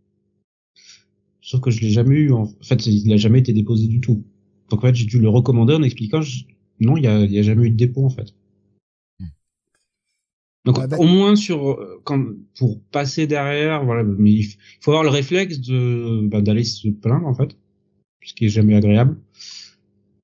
Sauf 1.41 1.61
que 1.61 1.71
je 1.71 1.81
l'ai 1.81 1.91
jamais 1.91 2.17
eu. 2.17 2.33
En 2.33 2.47
fait, 2.63 2.87
il 2.87 3.09
n'a 3.09 3.17
jamais 3.17 3.41
été 3.41 3.53
déposé 3.53 3.87
du 3.87 4.01
tout. 4.01 4.25
Donc 4.71 4.83
en 4.83 4.87
fait, 4.87 4.95
j'ai 4.95 5.07
dû 5.07 5.21
le 5.21 5.29
recommander 5.29 5.75
en 5.75 5.83
expliquant, 5.83 6.21
non, 6.83 6.97
il 6.97 7.05
y 7.05 7.07
a, 7.07 7.19
y 7.21 7.39
a 7.39 7.43
jamais 7.43 7.67
eu 7.67 7.71
de 7.71 7.77
dépôt 7.77 8.05
en 8.05 8.11
fait. 8.11 8.35
Donc 10.65 10.79
Ouais, 10.79 10.87
bah- 10.87 10.97
au 10.99 11.07
moins 11.07 11.35
sur 11.35 11.73
euh, 11.73 12.01
quand 12.05 12.25
pour 12.57 12.81
passer 12.93 13.27
derrière, 13.27 13.85
voilà, 13.85 14.05
mais 14.05 14.31
il 14.33 14.45
faut 14.81 14.93
avoir 14.93 15.03
le 15.03 15.09
réflexe 15.11 15.59
de 15.61 16.21
bah, 16.29 16.41
d'aller 16.41 16.63
se 16.65 16.89
plaindre 16.89 17.27
en 17.27 17.35
fait, 17.35 17.57
ce 18.25 18.33
qui 18.35 18.45
est 18.45 18.49
jamais 18.49 18.77
agréable, 18.77 19.17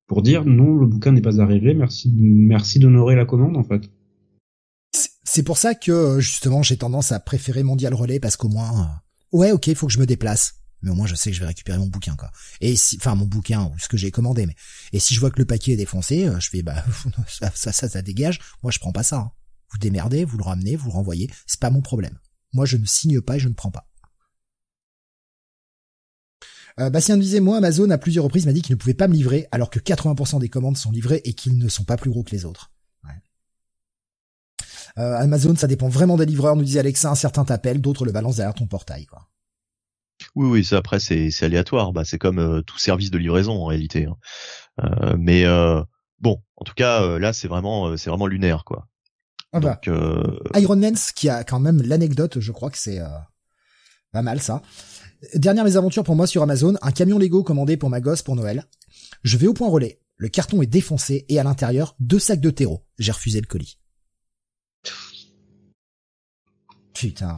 pour 0.07 0.23
dire 0.23 0.45
non, 0.45 0.77
le 0.77 0.87
bouquin 0.87 1.11
n'est 1.13 1.21
pas 1.23 1.41
arrivé, 1.41 1.75
merci, 1.75 2.13
merci 2.17 2.79
d'honorer 2.79 3.17
la 3.17 3.25
commande 3.25 3.57
en 3.57 3.65
fait. 3.65 3.91
C'est- 5.25 5.43
pour 5.43 5.59
ça 5.59 5.75
que 5.75 6.19
justement 6.21 6.63
j'ai 6.63 6.77
tendance 6.77 7.13
à 7.13 7.21
préférer 7.21 7.63
Mondial 7.63 7.95
Relais 7.95 8.19
parce 8.21 8.37
qu'au 8.37 8.49
moins, 8.49 8.81
euh, 8.81 9.37
ouais, 9.39 9.53
ok, 9.53 9.67
il 9.69 9.75
faut 9.77 9.87
que 9.89 9.93
je 9.93 10.01
me 10.01 10.07
déplace, 10.07 10.55
mais 10.83 10.91
au 10.91 10.95
moins 10.95 11.07
je 11.07 11.15
sais 11.15 11.31
que 11.31 11.37
je 11.37 11.41
vais 11.41 11.47
récupérer 11.47 11.79
mon 11.79 11.87
bouquin 11.87 12.17
quoi. 12.17 12.31
Et 12.61 12.77
si, 12.77 12.97
enfin 12.97 13.15
mon 13.15 13.27
bouquin 13.27 13.65
ou 13.65 13.79
ce 13.79 13.89
que 13.89 13.97
j'ai 13.97 14.11
commandé, 14.11 14.47
mais 14.47 14.55
et 14.93 15.01
si 15.01 15.15
je 15.15 15.21
vois 15.21 15.31
que 15.31 15.39
le 15.39 15.45
paquet 15.45 15.73
est 15.73 15.77
défoncé, 15.77 16.27
euh, 16.27 16.39
je 16.41 16.49
fais 16.51 16.63
bah 16.63 16.85
ça, 17.29 17.73
ça, 17.73 17.89
ça, 17.89 18.03
dégage. 18.03 18.41
Moi 18.63 18.73
je 18.73 18.79
prends 18.79 18.93
pas 18.93 19.03
ça. 19.03 19.17
hein. 19.19 19.33
Vous 19.71 19.79
démerdez, 19.79 20.25
vous 20.25 20.39
le 20.39 20.45
ramenez, 20.45 20.77
vous 20.77 20.87
le 20.87 20.95
renvoyez, 20.95 21.31
c'est 21.47 21.61
pas 21.61 21.71
mon 21.71 21.83
problème. 21.83 22.19
Moi 22.53 22.65
je 22.67 22.77
ne 22.77 22.87
signe 22.87 23.21
pas 23.21 23.37
et 23.37 23.41
je 23.41 23.49
ne 23.49 23.55
prends 23.55 23.71
pas. 23.71 23.89
Euh, 26.81 26.91
Bastien 26.91 27.17
disait, 27.17 27.41
moi, 27.41 27.57
Amazon, 27.57 27.91
à 27.91 27.99
plusieurs 27.99 28.25
reprises, 28.25 28.47
m'a 28.47 28.53
dit 28.53 28.63
qu'il 28.63 28.75
ne 28.75 28.79
pouvait 28.79 28.95
pas 28.95 29.09
me 29.09 29.15
livrer, 29.15 29.49
alors 29.51 29.69
que 29.69 29.81
80% 29.81 30.39
des 30.39 30.49
commandes 30.49 30.77
sont 30.77 30.93
livrées 30.93 31.21
et 31.25 31.33
qu'ils 31.33 31.59
ne 31.59 31.69
sont 31.69 31.83
pas 31.83 31.97
plus 31.97 32.09
gros 32.09 32.23
que 32.23 32.31
les 32.31 32.45
autres. 32.45 32.71
Euh, 34.97 35.17
Amazon, 35.17 35.55
ça 35.55 35.67
dépend 35.67 35.89
vraiment 35.89 36.17
des 36.17 36.27
livreurs, 36.27 36.57
nous 36.57 36.65
disait 36.65 36.81
Alexa, 36.81 37.15
certains 37.15 37.45
t'appellent, 37.45 37.81
d'autres 37.81 38.05
le 38.05 38.13
balancent 38.13 38.37
derrière 38.37 38.55
ton 38.55 38.67
portail, 38.67 39.07
quoi. 39.07 39.29
Oui, 40.35 40.49
oui, 40.49 40.65
ça 40.65 40.79
après 40.79 41.01
c'est 41.01 41.31
aléatoire. 41.43 41.93
Bah, 41.93 42.05
c'est 42.05 42.19
comme 42.19 42.39
euh, 42.39 42.63
tout 42.63 42.79
service 42.79 43.11
de 43.11 43.19
livraison 43.19 43.53
en 43.53 43.67
réalité. 43.67 44.07
hein. 44.07 44.17
Euh, 44.85 45.17
mais 45.19 45.45
euh, 45.45 45.83
bon, 46.21 46.43
en 46.57 46.65
tout 46.65 46.75
cas 46.75 47.19
là 47.19 47.33
c'est 47.33 47.49
vraiment 47.49 47.97
c'est 47.97 48.11
vraiment 48.11 48.27
lunaire 48.27 48.65
quoi. 48.65 48.89
Ah 49.53 49.61
bah, 49.61 49.81
Donc 49.85 49.97
Iron 50.57 50.77
Mans, 50.77 50.93
qui 51.15 51.29
a 51.29 51.43
quand 51.43 51.61
même 51.61 51.83
l'anecdote, 51.83 52.39
je 52.39 52.53
crois 52.53 52.71
que 52.71 52.79
c'est 52.79 53.01
pas 54.13 54.23
mal 54.23 54.41
ça. 54.41 54.63
Dernière 55.35 55.65
mésaventure 55.65 56.05
pour 56.05 56.15
moi 56.15 56.27
sur 56.27 56.43
Amazon, 56.43 56.75
un 56.83 56.93
camion 56.93 57.19
Lego 57.19 57.43
commandé 57.43 57.77
pour 57.77 57.91
ma 57.91 58.01
gosse 58.01 58.23
pour 58.23 58.37
Noël. 58.37 58.65
Je 59.25 59.37
vais 59.37 59.47
au 59.47 59.55
point 59.55 59.69
relais, 59.69 60.01
le 60.17 60.29
carton 60.29 60.63
est 60.63 60.67
défoncé 60.67 61.25
et 61.29 61.41
à 61.41 61.45
l'intérieur, 61.45 61.97
deux 61.99 62.19
sacs 62.19 62.41
de 62.41 62.51
terreau. 62.51 62.85
J'ai 62.99 63.13
refusé 63.13 63.41
le 63.41 63.47
colis. 63.47 63.79
Putain. 66.95 67.37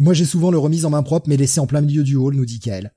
Moi 0.00 0.12
j'ai 0.14 0.24
souvent 0.24 0.50
le 0.50 0.58
remise 0.58 0.84
en 0.84 0.90
main 0.90 1.02
propre 1.04 1.28
mais 1.28 1.36
laissé 1.36 1.60
en 1.60 1.66
plein 1.68 1.80
milieu 1.82 2.02
du 2.02 2.16
hall, 2.16 2.34
nous 2.34 2.44
dit 2.46 2.58
Kael. 2.58 2.92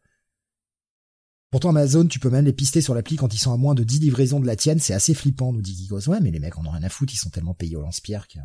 Pourtant 1.51 1.69
Amazon, 1.69 2.07
tu 2.07 2.17
peux 2.17 2.31
même 2.31 2.45
les 2.45 2.53
pister 2.53 2.81
sur 2.81 2.95
l'appli 2.95 3.15
quand 3.15 3.31
ils 3.31 3.37
sont 3.37 3.53
à 3.53 3.57
moins 3.57 3.75
de 3.75 3.83
10 3.83 3.99
livraisons 3.99 4.39
de 4.39 4.47
la 4.47 4.55
tienne, 4.55 4.79
c'est 4.79 4.95
assez 4.95 5.13
flippant, 5.13 5.53
nous 5.53 5.61
dit 5.61 5.75
Gigos. 5.75 6.09
Ouais, 6.09 6.19
mais 6.19 6.31
les 6.31 6.39
mecs 6.39 6.57
en 6.57 6.65
ont 6.65 6.71
rien 6.71 6.81
à 6.81 6.89
foutre, 6.89 7.13
ils 7.13 7.17
sont 7.17 7.29
tellement 7.29 7.53
payés 7.53 7.75
au 7.75 7.81
lance-pierre 7.81 8.27
que... 8.27 8.39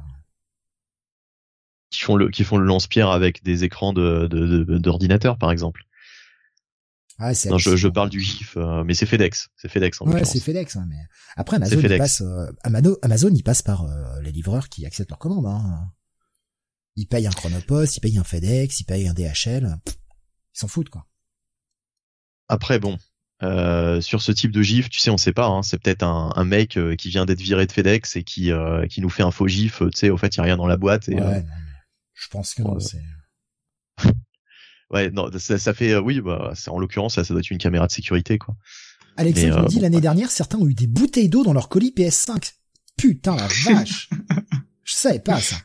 qui 1.90 2.00
font 2.00 2.16
le 2.16 2.28
qui 2.28 2.44
font 2.44 2.58
le 2.58 2.66
lance-pierre 2.66 3.08
avec 3.08 3.42
des 3.42 3.64
écrans 3.64 3.92
de 3.94 4.26
de- 4.26 4.64
de- 4.64 4.78
d'ordinateur 4.78 5.38
par 5.38 5.50
exemple. 5.52 5.84
Ouais, 7.18 7.34
c'est 7.34 7.48
Non, 7.50 7.58
je, 7.58 7.74
je 7.74 7.88
parle 7.88 8.10
du 8.10 8.20
GIF, 8.20 8.56
euh, 8.58 8.84
mais 8.84 8.94
c'est 8.94 9.06
FedEx, 9.06 9.48
c'est 9.56 9.68
FedEx 9.68 10.00
en 10.02 10.06
Ouais, 10.06 10.24
c'est 10.24 10.38
FedEx, 10.38 10.76
hein, 10.76 10.86
mais 10.88 10.98
après 11.36 11.56
Amazon, 11.56 11.70
C'est 11.70 11.78
il 11.78 11.82
FedEx. 11.82 11.98
passe, 11.98 12.20
euh, 12.20 12.46
Amano- 12.62 12.98
Amazon, 13.02 13.30
il 13.34 13.42
passe 13.42 13.62
par 13.62 13.84
euh, 13.86 14.20
les 14.20 14.30
livreurs 14.30 14.68
qui 14.68 14.86
acceptent 14.86 15.10
leurs 15.10 15.18
commandes. 15.18 15.46
Hein. 15.46 15.90
Ils 16.98 17.06
payent 17.06 17.28
un 17.28 17.30
Chronopost, 17.30 17.96
ils 17.96 18.00
payent 18.00 18.18
un 18.18 18.24
FedEx, 18.24 18.80
ils 18.80 18.84
payent 18.84 19.06
un 19.06 19.14
DHL. 19.14 19.76
Ils 19.86 19.92
s'en 20.52 20.66
foutent, 20.66 20.88
quoi. 20.88 21.06
Après 22.48 22.80
bon, 22.80 22.98
euh, 23.44 24.00
sur 24.00 24.20
ce 24.20 24.32
type 24.32 24.50
de 24.50 24.62
GIF, 24.62 24.90
tu 24.90 24.98
sais, 24.98 25.10
on 25.10 25.16
sait 25.16 25.32
pas. 25.32 25.46
Hein, 25.46 25.62
c'est 25.62 25.78
peut-être 25.78 26.02
un, 26.02 26.32
un 26.34 26.44
mec 26.44 26.76
euh, 26.76 26.96
qui 26.96 27.08
vient 27.08 27.24
d'être 27.24 27.40
viré 27.40 27.66
de 27.66 27.72
FedEx 27.72 28.16
et 28.16 28.24
qui 28.24 28.50
euh, 28.50 28.84
qui 28.88 29.00
nous 29.00 29.10
fait 29.10 29.22
un 29.22 29.30
faux 29.30 29.46
GIF. 29.46 29.78
Tu 29.78 29.90
sais, 29.94 30.10
au 30.10 30.16
fait, 30.16 30.34
il 30.34 30.38
y 30.38 30.40
a 30.40 30.42
rien 30.42 30.56
dans 30.56 30.66
la 30.66 30.76
boîte. 30.76 31.08
Et, 31.08 31.14
ouais, 31.14 31.20
non, 31.20 31.30
mais 31.30 31.44
je 32.14 32.26
pense 32.28 32.54
que 32.54 32.62
non, 32.62 32.74
Ouais. 32.74 32.80
c'est... 32.80 34.04
ouais, 34.90 35.10
non, 35.12 35.30
ça, 35.38 35.56
ça 35.56 35.74
fait, 35.74 35.96
oui, 35.98 36.20
bah, 36.20 36.50
c'est 36.56 36.70
en 36.70 36.80
l'occurrence, 36.80 37.14
ça, 37.14 37.22
ça 37.22 37.32
doit 37.32 37.40
être 37.40 37.50
une 37.52 37.58
caméra 37.58 37.86
de 37.86 37.92
sécurité, 37.92 38.38
quoi. 38.38 38.56
Alexandre 39.16 39.54
Mais, 39.54 39.62
nous 39.62 39.68
dit 39.68 39.76
bon, 39.76 39.82
l'année 39.82 39.96
ouais. 39.96 40.02
dernière, 40.02 40.32
certains 40.32 40.58
ont 40.58 40.66
eu 40.66 40.74
des 40.74 40.88
bouteilles 40.88 41.28
d'eau 41.28 41.44
dans 41.44 41.52
leur 41.52 41.68
colis 41.68 41.94
PS5. 41.96 42.54
Putain 42.96 43.36
la 43.36 43.46
vache 43.46 44.10
Je 44.84 44.94
savais 44.94 45.20
pas 45.20 45.40
ça. 45.40 45.56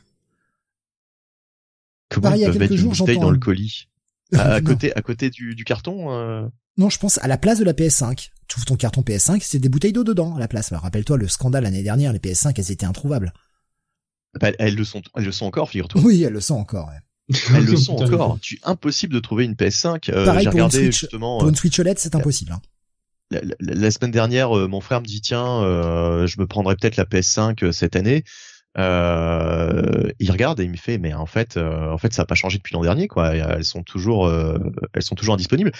Comment 2.14 2.28
Pareil, 2.28 2.40
ils 2.42 2.44
a 2.44 2.46
peuvent 2.48 2.54
quelques 2.58 2.70
mettre 2.70 2.72
une 2.74 2.78
jours, 2.78 2.92
bouteille 2.92 3.14
j'entends 3.16 3.26
dans 3.26 3.30
le 3.30 3.36
un- 3.36 3.40
colis 3.40 3.88
à, 4.38 4.60
côté, 4.60 4.94
à 4.96 5.02
côté 5.02 5.30
du, 5.30 5.54
du 5.54 5.64
carton. 5.64 6.12
euh, 6.12 6.46
Non, 6.78 6.88
je 6.90 6.98
pense 6.98 7.18
à 7.18 7.28
la 7.28 7.36
place 7.38 7.58
de 7.58 7.64
la 7.64 7.72
PS5. 7.72 8.30
Tu 8.48 8.56
ouvres 8.58 8.66
ton 8.66 8.76
carton 8.76 9.02
PS5, 9.02 9.40
c'est 9.42 9.58
des 9.58 9.68
bouteilles 9.68 9.92
d'eau 9.92 10.04
dedans 10.04 10.34
à 10.36 10.38
la 10.40 10.48
place. 10.48 10.72
Alors, 10.72 10.82
rappelle-toi 10.82 11.16
le 11.18 11.28
scandale 11.28 11.62
l'année 11.64 11.82
dernière, 11.82 12.12
les 12.12 12.18
PS5, 12.18 12.52
elles 12.56 12.70
étaient 12.72 12.86
introuvables. 12.86 13.32
bah, 14.40 14.50
elles 14.58 14.74
le 14.74 14.84
sont, 14.84 15.02
elles 15.16 15.24
le 15.24 15.32
sont 15.32 15.46
encore, 15.46 15.70
figure-toi. 15.70 16.00
Oui, 16.02 16.22
elles 16.22 16.32
le 16.32 16.40
sont 16.40 16.56
encore. 16.56 16.88
ouais. 16.88 17.36
Elles 17.54 17.64
le 17.64 17.76
sont 17.76 17.94
encore. 18.02 18.38
Tu 18.40 18.58
impossible 18.64 19.14
de 19.14 19.20
trouver 19.20 19.44
une 19.44 19.54
PS5. 19.54 20.10
Euh, 20.12 20.24
Pareil 20.24 20.44
pour 20.46 20.54
une 20.54 20.60
regardé 20.62 20.78
Switch. 20.84 21.00
justement 21.00 21.38
Pour 21.38 21.46
euh, 21.46 21.50
une 21.50 21.56
Switch 21.56 21.78
OLED, 21.78 21.98
c'est 21.98 22.14
impossible. 22.14 22.52
Hein. 22.52 22.60
la, 23.30 23.40
la- 23.42 23.74
la 23.74 23.90
semaine 23.90 24.10
dernière, 24.10 24.56
euh, 24.56 24.66
mon 24.68 24.80
frère 24.80 25.00
me 25.00 25.06
dit 25.06 25.20
tiens, 25.20 25.62
euh, 25.62 26.26
je 26.26 26.38
me 26.40 26.46
prendrai 26.46 26.76
peut-être 26.76 26.96
la 26.96 27.04
PS5 27.04 27.64
euh, 27.64 27.72
cette 27.72 27.96
année. 27.96 28.24
Euh, 28.76 30.10
il 30.18 30.30
regarde 30.32 30.58
et 30.58 30.64
il 30.64 30.70
me 30.70 30.76
fait 30.76 30.98
mais 30.98 31.14
en 31.14 31.26
fait, 31.26 31.56
euh, 31.56 31.92
en 31.92 31.98
fait, 31.98 32.12
ça 32.12 32.22
n'a 32.22 32.26
pas 32.26 32.34
changé 32.34 32.58
depuis 32.58 32.74
l'an 32.74 32.82
dernier 32.82 33.08
quoi. 33.08 33.36
Et 33.36 33.38
Elles 33.38 33.64
sont 33.64 33.82
toujours, 33.82 34.26
euh, 34.26 34.58
elles 34.92 35.02
sont 35.02 35.14
toujours 35.14 35.34
indisponibles. 35.34 35.72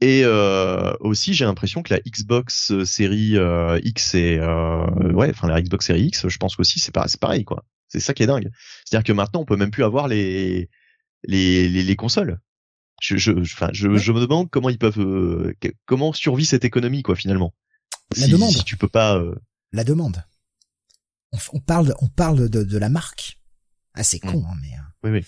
Et 0.00 0.22
euh, 0.24 0.92
aussi, 1.00 1.34
j'ai 1.34 1.44
l'impression 1.44 1.82
que 1.82 1.92
la 1.92 2.00
Xbox 2.00 2.72
euh, 2.72 2.84
série 2.86 3.36
euh, 3.36 3.78
X 3.84 4.14
et 4.14 4.38
euh, 4.38 4.86
ouais, 5.12 5.28
enfin 5.30 5.46
la 5.46 5.60
Xbox 5.60 5.86
série 5.86 6.04
X, 6.04 6.26
je 6.26 6.38
pense 6.38 6.56
qu'aussi 6.56 6.80
c'est 6.80 6.92
pas, 6.92 7.06
c'est 7.06 7.20
pareil 7.20 7.44
quoi. 7.44 7.64
C'est 7.88 8.00
ça 8.00 8.14
qui 8.14 8.22
est 8.22 8.26
dingue. 8.26 8.50
C'est-à-dire 8.84 9.04
que 9.04 9.12
maintenant, 9.12 9.40
on 9.40 9.44
peut 9.44 9.56
même 9.56 9.70
plus 9.70 9.84
avoir 9.84 10.08
les 10.08 10.70
les 11.24 11.68
les, 11.68 11.82
les 11.82 11.96
consoles. 11.96 12.38
Je 13.02 13.16
je 13.18 13.32
enfin 13.32 13.68
je, 13.72 13.94
je 13.96 14.12
me 14.12 14.20
demande 14.20 14.48
comment 14.50 14.70
ils 14.70 14.78
peuvent 14.78 15.00
euh, 15.00 15.54
comment 15.84 16.12
survit 16.14 16.46
cette 16.46 16.64
économie 16.64 17.02
quoi 17.02 17.14
finalement. 17.14 17.52
La 18.16 18.24
si, 18.24 18.32
demande. 18.32 18.50
si 18.50 18.64
tu 18.64 18.76
peux 18.78 18.88
pas 18.88 19.16
euh, 19.18 19.34
La 19.72 19.84
demande. 19.84 20.24
On, 21.32 21.38
on 21.54 21.60
parle, 21.60 21.94
on 22.00 22.08
parle 22.08 22.48
de, 22.48 22.62
de 22.62 22.78
la 22.78 22.88
marque. 22.88 23.38
Ah, 23.94 24.02
c'est 24.02 24.22
Mm. 24.24 24.32
con, 24.32 24.44
hein, 24.48 24.54
mais... 24.60 24.68
euh. 24.68 25.10
oui 25.10 25.18
oui. 25.20 25.26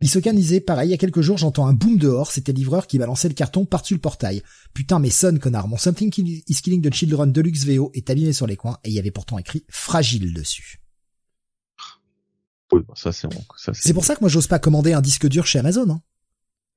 Isoka 0.00 0.32
disait, 0.32 0.60
pareil, 0.60 0.88
il 0.88 0.90
y 0.90 0.94
a 0.94 0.98
quelques 0.98 1.22
jours, 1.22 1.38
j'entends 1.38 1.66
un 1.66 1.72
boom 1.72 1.96
dehors, 1.96 2.30
c'était 2.30 2.52
le 2.52 2.58
livreur 2.58 2.86
qui 2.86 2.98
balançait 2.98 3.28
le 3.28 3.34
carton 3.34 3.64
par-dessus 3.64 3.94
le 3.94 4.00
portail. 4.00 4.42
Putain, 4.74 4.98
mais 4.98 5.08
sonne, 5.08 5.38
connard, 5.38 5.66
mon 5.68 5.78
Something 5.78 6.12
is 6.18 6.60
Killing 6.62 6.82
the 6.82 6.92
Children 6.92 7.32
Deluxe 7.32 7.64
VO 7.64 7.90
est 7.94 8.10
abîmé 8.10 8.32
sur 8.34 8.46
les 8.46 8.56
coins, 8.56 8.78
et 8.84 8.90
il 8.90 8.94
y 8.94 8.98
avait 8.98 9.12
pourtant 9.12 9.38
écrit 9.38 9.64
fragile 9.70 10.34
dessus. 10.34 10.82
Oui, 12.72 12.80
bon, 12.86 12.94
ça 12.94 13.12
c'est 13.12 13.28
ça 13.56 13.72
C'est 13.72 13.94
pour 13.94 14.04
ça 14.04 14.16
que 14.16 14.20
moi 14.20 14.28
j'ose 14.28 14.48
pas 14.48 14.58
commander 14.58 14.92
un 14.92 15.00
disque 15.00 15.28
dur 15.28 15.46
chez 15.46 15.60
Amazon, 15.60 15.88
hein. 15.88 16.02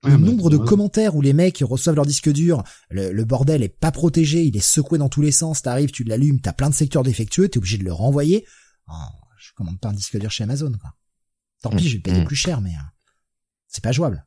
Ouais, 0.04 0.12
le 0.12 0.18
bah, 0.18 0.26
nombre 0.28 0.50
de 0.52 0.58
ouais. 0.58 0.66
commentaires 0.68 1.16
où 1.16 1.22
les 1.22 1.34
mecs 1.34 1.58
reçoivent 1.68 1.96
leur 1.96 2.06
disque 2.06 2.32
dur, 2.32 2.64
le, 2.90 3.12
le 3.12 3.26
bordel 3.26 3.64
est 3.64 3.70
pas 3.70 3.92
protégé, 3.92 4.44
il 4.44 4.56
est 4.56 4.60
secoué 4.60 5.00
dans 5.00 5.10
tous 5.10 5.22
les 5.22 5.32
sens, 5.32 5.62
t'arrives, 5.64 5.92
tu 5.92 6.04
l'allumes, 6.04 6.40
t'as 6.40 6.54
plein 6.54 6.70
de 6.70 6.76
secteurs 6.76 7.02
défectueux, 7.04 7.50
t'es 7.50 7.58
obligé 7.58 7.78
de 7.80 7.84
le 7.84 7.92
renvoyer. 7.94 8.46
Oh, 8.88 8.94
je 9.40 9.52
commande 9.56 9.80
pas 9.80 9.90
un 9.90 9.94
disque 9.94 10.18
dur 10.20 10.30
chez 10.30 10.44
Amazon, 10.44 10.72
quoi. 10.80 10.94
Tant 11.64 11.72
pis, 11.72 11.90
je 11.90 11.96
vais 11.96 12.02
payer 12.02 12.22
Mm. 12.22 12.26
plus 12.26 12.36
cher, 12.36 12.62
mais 12.62 12.72
euh, 12.76 12.88
c'est 13.68 13.84
pas 13.84 13.92
jouable. 13.92 14.24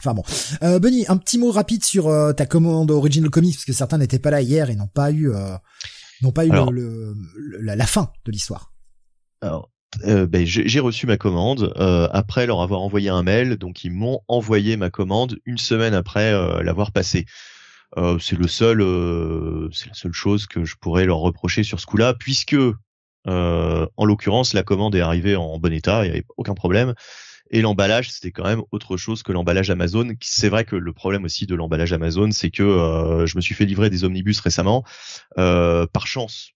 Enfin 0.00 0.14
bon. 0.14 0.22
Euh, 0.62 0.78
Benny, 0.78 1.04
un 1.08 1.16
petit 1.18 1.38
mot 1.38 1.50
rapide 1.50 1.84
sur 1.84 2.08
euh, 2.08 2.32
ta 2.32 2.46
commande 2.46 2.90
Original 2.90 3.30
Comics, 3.30 3.54
parce 3.54 3.64
que 3.66 3.72
certains 3.74 3.98
n'étaient 3.98 4.18
pas 4.18 4.30
là 4.30 4.40
hier 4.40 4.70
et 4.70 4.74
n'ont 4.76 4.88
pas 4.88 5.10
eu, 5.12 5.30
euh, 5.30 5.56
n'ont 6.22 6.32
pas 6.32 6.46
eu 6.46 6.50
Alors. 6.50 6.72
le, 6.72 7.14
le- 7.36 7.60
la, 7.60 7.76
la 7.76 7.86
fin 7.86 8.10
de 8.24 8.32
l'histoire. 8.32 8.72
Alors, 9.42 9.70
euh, 10.04 10.26
ben, 10.26 10.44
j'ai 10.46 10.80
reçu 10.80 11.06
ma 11.06 11.16
commande 11.16 11.72
euh, 11.76 12.08
après 12.12 12.46
leur 12.46 12.60
avoir 12.62 12.80
envoyé 12.82 13.08
un 13.08 13.22
mail, 13.22 13.56
donc 13.56 13.84
ils 13.84 13.92
m'ont 13.92 14.20
envoyé 14.28 14.76
ma 14.76 14.90
commande 14.90 15.38
une 15.44 15.58
semaine 15.58 15.94
après 15.94 16.32
euh, 16.32 16.62
l'avoir 16.62 16.92
passée. 16.92 17.26
Euh, 17.96 18.18
c'est 18.18 18.36
le 18.36 18.48
seul, 18.48 18.80
euh, 18.80 19.68
c'est 19.72 19.88
la 19.88 19.94
seule 19.94 20.12
chose 20.12 20.46
que 20.46 20.64
je 20.64 20.74
pourrais 20.76 21.04
leur 21.04 21.18
reprocher 21.18 21.62
sur 21.62 21.80
ce 21.80 21.86
coup-là, 21.86 22.14
puisque 22.14 22.56
en 23.26 24.04
l'occurrence 24.04 24.52
la 24.52 24.62
commande 24.62 24.94
est 24.94 25.00
arrivée 25.00 25.34
en 25.36 25.58
bon 25.58 25.72
état, 25.72 26.04
il 26.04 26.10
n'y 26.10 26.16
avait 26.16 26.26
aucun 26.36 26.54
problème. 26.54 26.94
Et 27.50 27.60
l'emballage, 27.62 28.10
c'était 28.10 28.32
quand 28.32 28.44
même 28.44 28.62
autre 28.70 28.96
chose 28.96 29.22
que 29.22 29.32
l'emballage 29.32 29.70
Amazon. 29.70 30.08
C'est 30.20 30.48
vrai 30.48 30.64
que 30.64 30.76
le 30.76 30.92
problème 30.92 31.24
aussi 31.24 31.46
de 31.46 31.54
l'emballage 31.54 31.92
Amazon, 31.92 32.30
c'est 32.32 32.50
que 32.50 33.24
je 33.26 33.36
me 33.36 33.40
suis 33.40 33.54
fait 33.54 33.64
livrer 33.64 33.88
des 33.88 34.04
omnibus 34.04 34.40
récemment. 34.40 34.84
Par 35.36 36.06
chance, 36.06 36.50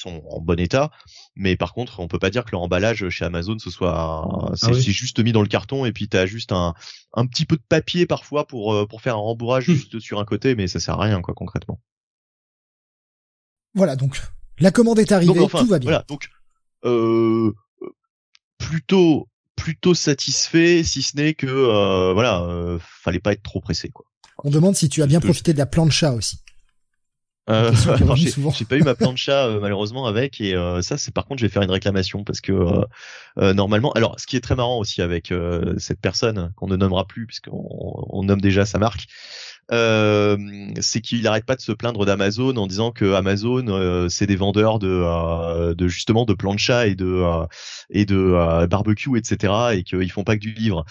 sont 0.00 0.22
en 0.30 0.40
bon 0.40 0.58
état, 0.60 0.90
mais 1.36 1.56
par 1.56 1.72
contre, 1.74 2.00
on 2.00 2.08
peut 2.08 2.18
pas 2.18 2.30
dire 2.30 2.44
que 2.44 2.50
leur 2.52 2.62
emballage 2.62 3.08
chez 3.08 3.24
Amazon 3.24 3.58
ce 3.58 3.70
soit 3.70 4.26
c'est 4.56 4.66
Ah 4.66 4.70
oui. 4.72 4.82
c'est 4.82 4.92
juste 4.92 5.18
mis 5.20 5.32
dans 5.32 5.42
le 5.42 5.48
carton 5.48 5.84
et 5.84 5.92
puis 5.92 6.08
t'as 6.08 6.26
juste 6.26 6.52
un 6.52 6.74
un 7.14 7.26
petit 7.26 7.44
peu 7.46 7.56
de 7.56 7.62
papier 7.68 8.06
parfois 8.06 8.46
pour 8.46 8.74
euh, 8.74 8.86
pour 8.86 9.00
faire 9.02 9.14
un 9.14 9.18
rembourrage 9.20 9.68
Hmm. 9.68 9.74
juste 9.74 10.00
sur 10.00 10.18
un 10.20 10.24
côté, 10.24 10.54
mais 10.54 10.66
ça 10.68 10.80
sert 10.80 10.98
à 11.00 11.04
rien 11.04 11.20
quoi 11.22 11.34
concrètement. 11.34 11.80
Voilà, 13.74 13.96
donc 13.96 14.20
la 14.60 14.70
commande 14.70 14.98
est 15.00 15.10
arrivée, 15.12 15.34
Donc 15.34 15.42
enfin, 15.42 15.60
tout 15.60 15.66
va 15.66 15.78
bien. 15.78 15.90
voilà, 15.90 16.04
donc 16.08 16.28
euh, 16.84 17.52
plutôt 18.58 19.28
plutôt 19.56 19.94
satisfait, 19.94 20.82
si 20.82 21.02
ce 21.02 21.16
n'est 21.16 21.34
que 21.34 21.46
euh, 21.46 22.12
voilà, 22.12 22.42
euh, 22.42 22.78
fallait 22.80 23.20
pas 23.20 23.32
être 23.32 23.42
trop 23.42 23.60
pressé 23.60 23.88
quoi. 23.88 24.04
On 24.42 24.50
demande 24.50 24.74
si 24.74 24.88
tu 24.88 25.02
as 25.02 25.06
bien 25.06 25.20
profité 25.20 25.52
de 25.52 25.58
la 25.58 25.66
plancha 25.66 26.12
aussi. 26.12 26.40
Euh, 27.50 27.72
j'ai 28.16 28.64
pas 28.64 28.78
eu 28.78 28.82
ma 28.82 28.94
plancha 28.94 29.46
euh, 29.46 29.60
malheureusement 29.60 30.06
avec 30.06 30.40
et 30.40 30.54
euh, 30.54 30.80
ça 30.80 30.96
c'est 30.96 31.12
par 31.12 31.26
contre 31.26 31.40
je 31.40 31.46
vais 31.46 31.52
faire 31.52 31.60
une 31.60 31.70
réclamation 31.70 32.24
parce 32.24 32.40
que 32.40 32.52
euh, 32.52 32.84
euh, 33.36 33.52
normalement 33.52 33.92
alors 33.92 34.18
ce 34.18 34.26
qui 34.26 34.36
est 34.36 34.40
très 34.40 34.54
marrant 34.54 34.78
aussi 34.78 35.02
avec 35.02 35.30
euh, 35.30 35.74
cette 35.76 36.00
personne 36.00 36.52
qu'on 36.56 36.68
ne 36.68 36.76
nommera 36.76 37.06
plus 37.06 37.26
puisqu'on 37.26 38.06
on 38.08 38.22
nomme 38.22 38.40
déjà 38.40 38.64
sa 38.64 38.78
marque 38.78 39.08
euh, 39.72 40.38
c'est 40.80 41.02
qu'il 41.02 41.26
arrête 41.26 41.44
pas 41.44 41.56
de 41.56 41.60
se 41.60 41.72
plaindre 41.72 42.06
d'Amazon 42.06 42.56
en 42.56 42.66
disant 42.66 42.92
que 42.92 43.12
Amazon 43.12 43.66
euh, 43.68 44.08
c'est 44.08 44.26
des 44.26 44.36
vendeurs 44.36 44.78
de, 44.78 44.88
euh, 44.88 45.74
de 45.74 45.86
justement 45.86 46.24
de 46.24 46.32
plancha 46.32 46.86
et 46.86 46.94
de 46.94 47.04
euh, 47.04 47.46
et 47.90 48.06
de 48.06 48.16
euh, 48.16 48.66
barbecue 48.66 49.18
etc 49.18 49.52
et 49.74 49.82
qu'ils 49.82 50.10
font 50.10 50.24
pas 50.24 50.36
que 50.36 50.40
du 50.40 50.52
livre. 50.52 50.86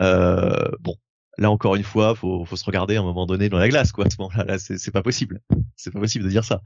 Euh, 0.00 0.68
bon 0.80 0.94
là 1.38 1.50
encore 1.50 1.76
une 1.76 1.84
fois, 1.84 2.14
faut, 2.14 2.44
faut 2.44 2.56
se 2.56 2.64
regarder 2.64 2.96
à 2.96 3.00
un 3.00 3.04
moment 3.04 3.26
donné 3.26 3.48
dans 3.48 3.58
la 3.58 3.68
glace, 3.68 3.92
quoi. 3.92 4.06
À 4.06 4.10
ce 4.10 4.16
moment-là, 4.20 4.44
là, 4.44 4.58
c'est 4.58 4.90
pas 4.90 5.02
possible. 5.02 5.40
C'est 5.76 5.90
pas 5.92 6.00
possible 6.00 6.24
de 6.24 6.30
dire 6.30 6.44
ça. 6.44 6.60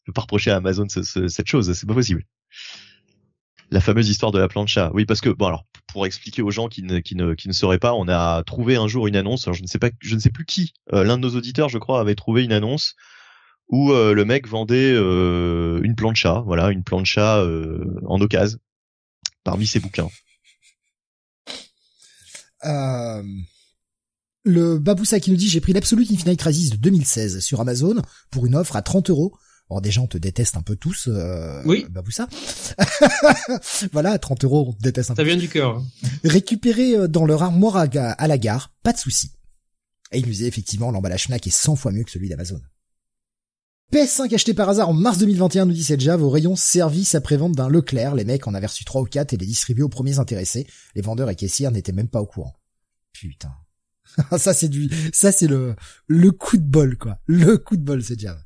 On 0.00 0.04
peut 0.06 0.12
pas 0.12 0.22
reprocher 0.22 0.50
à 0.50 0.56
Amazon 0.56 0.86
ce- 0.88 1.02
ce- 1.02 1.28
cette 1.28 1.46
chose, 1.46 1.72
c'est 1.72 1.86
pas 1.86 1.94
possible. 1.94 2.24
La 3.70 3.80
fameuse 3.80 4.08
histoire 4.08 4.32
de 4.32 4.38
la 4.38 4.48
plancha. 4.48 4.90
Oui, 4.94 5.04
parce 5.04 5.20
que 5.20 5.28
bon 5.28 5.46
alors 5.46 5.66
pour 5.92 6.06
expliquer 6.06 6.40
aux 6.42 6.50
gens 6.50 6.68
qui 6.68 6.82
ne 6.82 7.00
qui 7.00 7.14
ne 7.14 7.34
qui 7.34 7.48
ne 7.48 7.52
sauraient 7.52 7.78
pas, 7.78 7.92
on 7.94 8.08
a 8.08 8.42
trouvé 8.44 8.76
un 8.76 8.88
jour 8.88 9.06
une 9.06 9.16
annonce. 9.16 9.46
Alors, 9.46 9.54
je 9.54 9.62
ne 9.62 9.66
sais 9.66 9.78
pas, 9.78 9.90
je 10.00 10.14
ne 10.14 10.20
sais 10.20 10.30
plus 10.30 10.44
qui. 10.46 10.72
euh, 10.94 11.04
L'un 11.04 11.16
de 11.18 11.22
nos 11.22 11.36
auditeurs, 11.36 11.68
je 11.68 11.78
crois, 11.78 12.00
avait 12.00 12.14
trouvé 12.14 12.44
une 12.44 12.52
annonce 12.52 12.94
où 13.68 13.92
euh, 13.92 14.14
le 14.14 14.24
mec 14.24 14.48
vendait 14.48 14.92
euh, 14.94 15.80
une 15.82 15.94
plancha, 15.94 16.40
voilà, 16.46 16.70
une 16.70 16.82
plancha 16.82 17.38
euh, 17.40 17.84
en 18.06 18.18
occasion 18.22 18.58
parmi 19.44 19.66
ses 19.66 19.80
bouquins. 19.80 20.08
Euh, 22.64 23.22
le 24.48 24.78
Baboussa 24.78 25.20
qui 25.20 25.30
nous 25.30 25.36
dit 25.36 25.48
j'ai 25.48 25.60
pris 25.60 25.72
l'Absolute 25.72 26.10
Infinite 26.10 26.38
Crisis 26.38 26.70
de 26.70 26.76
2016 26.76 27.40
sur 27.40 27.60
Amazon 27.60 27.96
pour 28.30 28.46
une 28.46 28.54
offre 28.56 28.76
à 28.76 28.82
30 28.82 29.10
euros. 29.10 29.32
Bon, 29.70 29.80
déjà, 29.80 30.00
on 30.00 30.06
te 30.06 30.16
déteste 30.16 30.56
un 30.56 30.62
peu 30.62 30.76
tous, 30.76 31.08
euh, 31.12 31.62
Oui. 31.66 31.84
Baboussa. 31.90 32.26
voilà, 33.92 34.12
à 34.12 34.18
30 34.18 34.44
euros, 34.44 34.66
on 34.68 34.72
te 34.72 34.80
déteste 34.82 35.10
un 35.10 35.14
peu. 35.14 35.22
Ça 35.22 35.26
vient 35.28 35.36
du 35.36 35.48
cœur. 35.48 35.76
hein. 35.76 35.84
Récupéré 36.24 36.96
euh, 36.96 37.06
dans 37.08 37.26
leur 37.26 37.42
armoire 37.42 37.76
à, 37.76 37.82
à 37.82 38.26
la 38.28 38.38
gare, 38.38 38.72
pas 38.82 38.94
de 38.94 38.98
souci. 38.98 39.30
Et 40.10 40.20
il 40.20 40.24
nous 40.24 40.30
disait 40.32 40.46
effectivement, 40.46 40.90
l'emballage 40.90 41.24
Fnac 41.24 41.46
est 41.46 41.50
100 41.50 41.76
fois 41.76 41.92
mieux 41.92 42.02
que 42.04 42.10
celui 42.10 42.30
d'Amazon. 42.30 42.60
PS5 43.92 44.34
acheté 44.34 44.54
par 44.54 44.68
hasard 44.70 44.88
en 44.88 44.94
mars 44.94 45.18
2021, 45.18 45.66
nous 45.66 45.72
dit 45.72 45.84
Sedja, 45.84 46.16
vos 46.16 46.30
rayons 46.30 46.56
service 46.56 47.14
après-vente 47.14 47.52
d'un 47.52 47.68
Leclerc. 47.68 48.14
Les 48.14 48.24
mecs 48.24 48.46
en 48.46 48.54
avaient 48.54 48.66
reçu 48.66 48.84
3 48.84 49.02
ou 49.02 49.04
4 49.04 49.32
et 49.32 49.36
les 49.36 49.46
distribués 49.46 49.82
aux 49.82 49.88
premiers 49.90 50.18
intéressés. 50.18 50.66
Les 50.94 51.02
vendeurs 51.02 51.28
et 51.30 51.36
caissières 51.36 51.70
n'étaient 51.72 51.92
même 51.92 52.08
pas 52.08 52.20
au 52.22 52.26
courant. 52.26 52.54
Putain. 53.12 53.52
ça 54.38 54.54
c'est 54.54 54.68
du, 54.68 54.90
ça 55.12 55.32
c'est 55.32 55.46
le, 55.46 55.74
le 56.06 56.30
coup 56.30 56.56
de 56.56 56.66
bol, 56.66 56.96
quoi. 56.96 57.18
Le 57.26 57.58
coup 57.58 57.76
de 57.76 57.82
bol, 57.82 58.02
Sedja. 58.02 58.38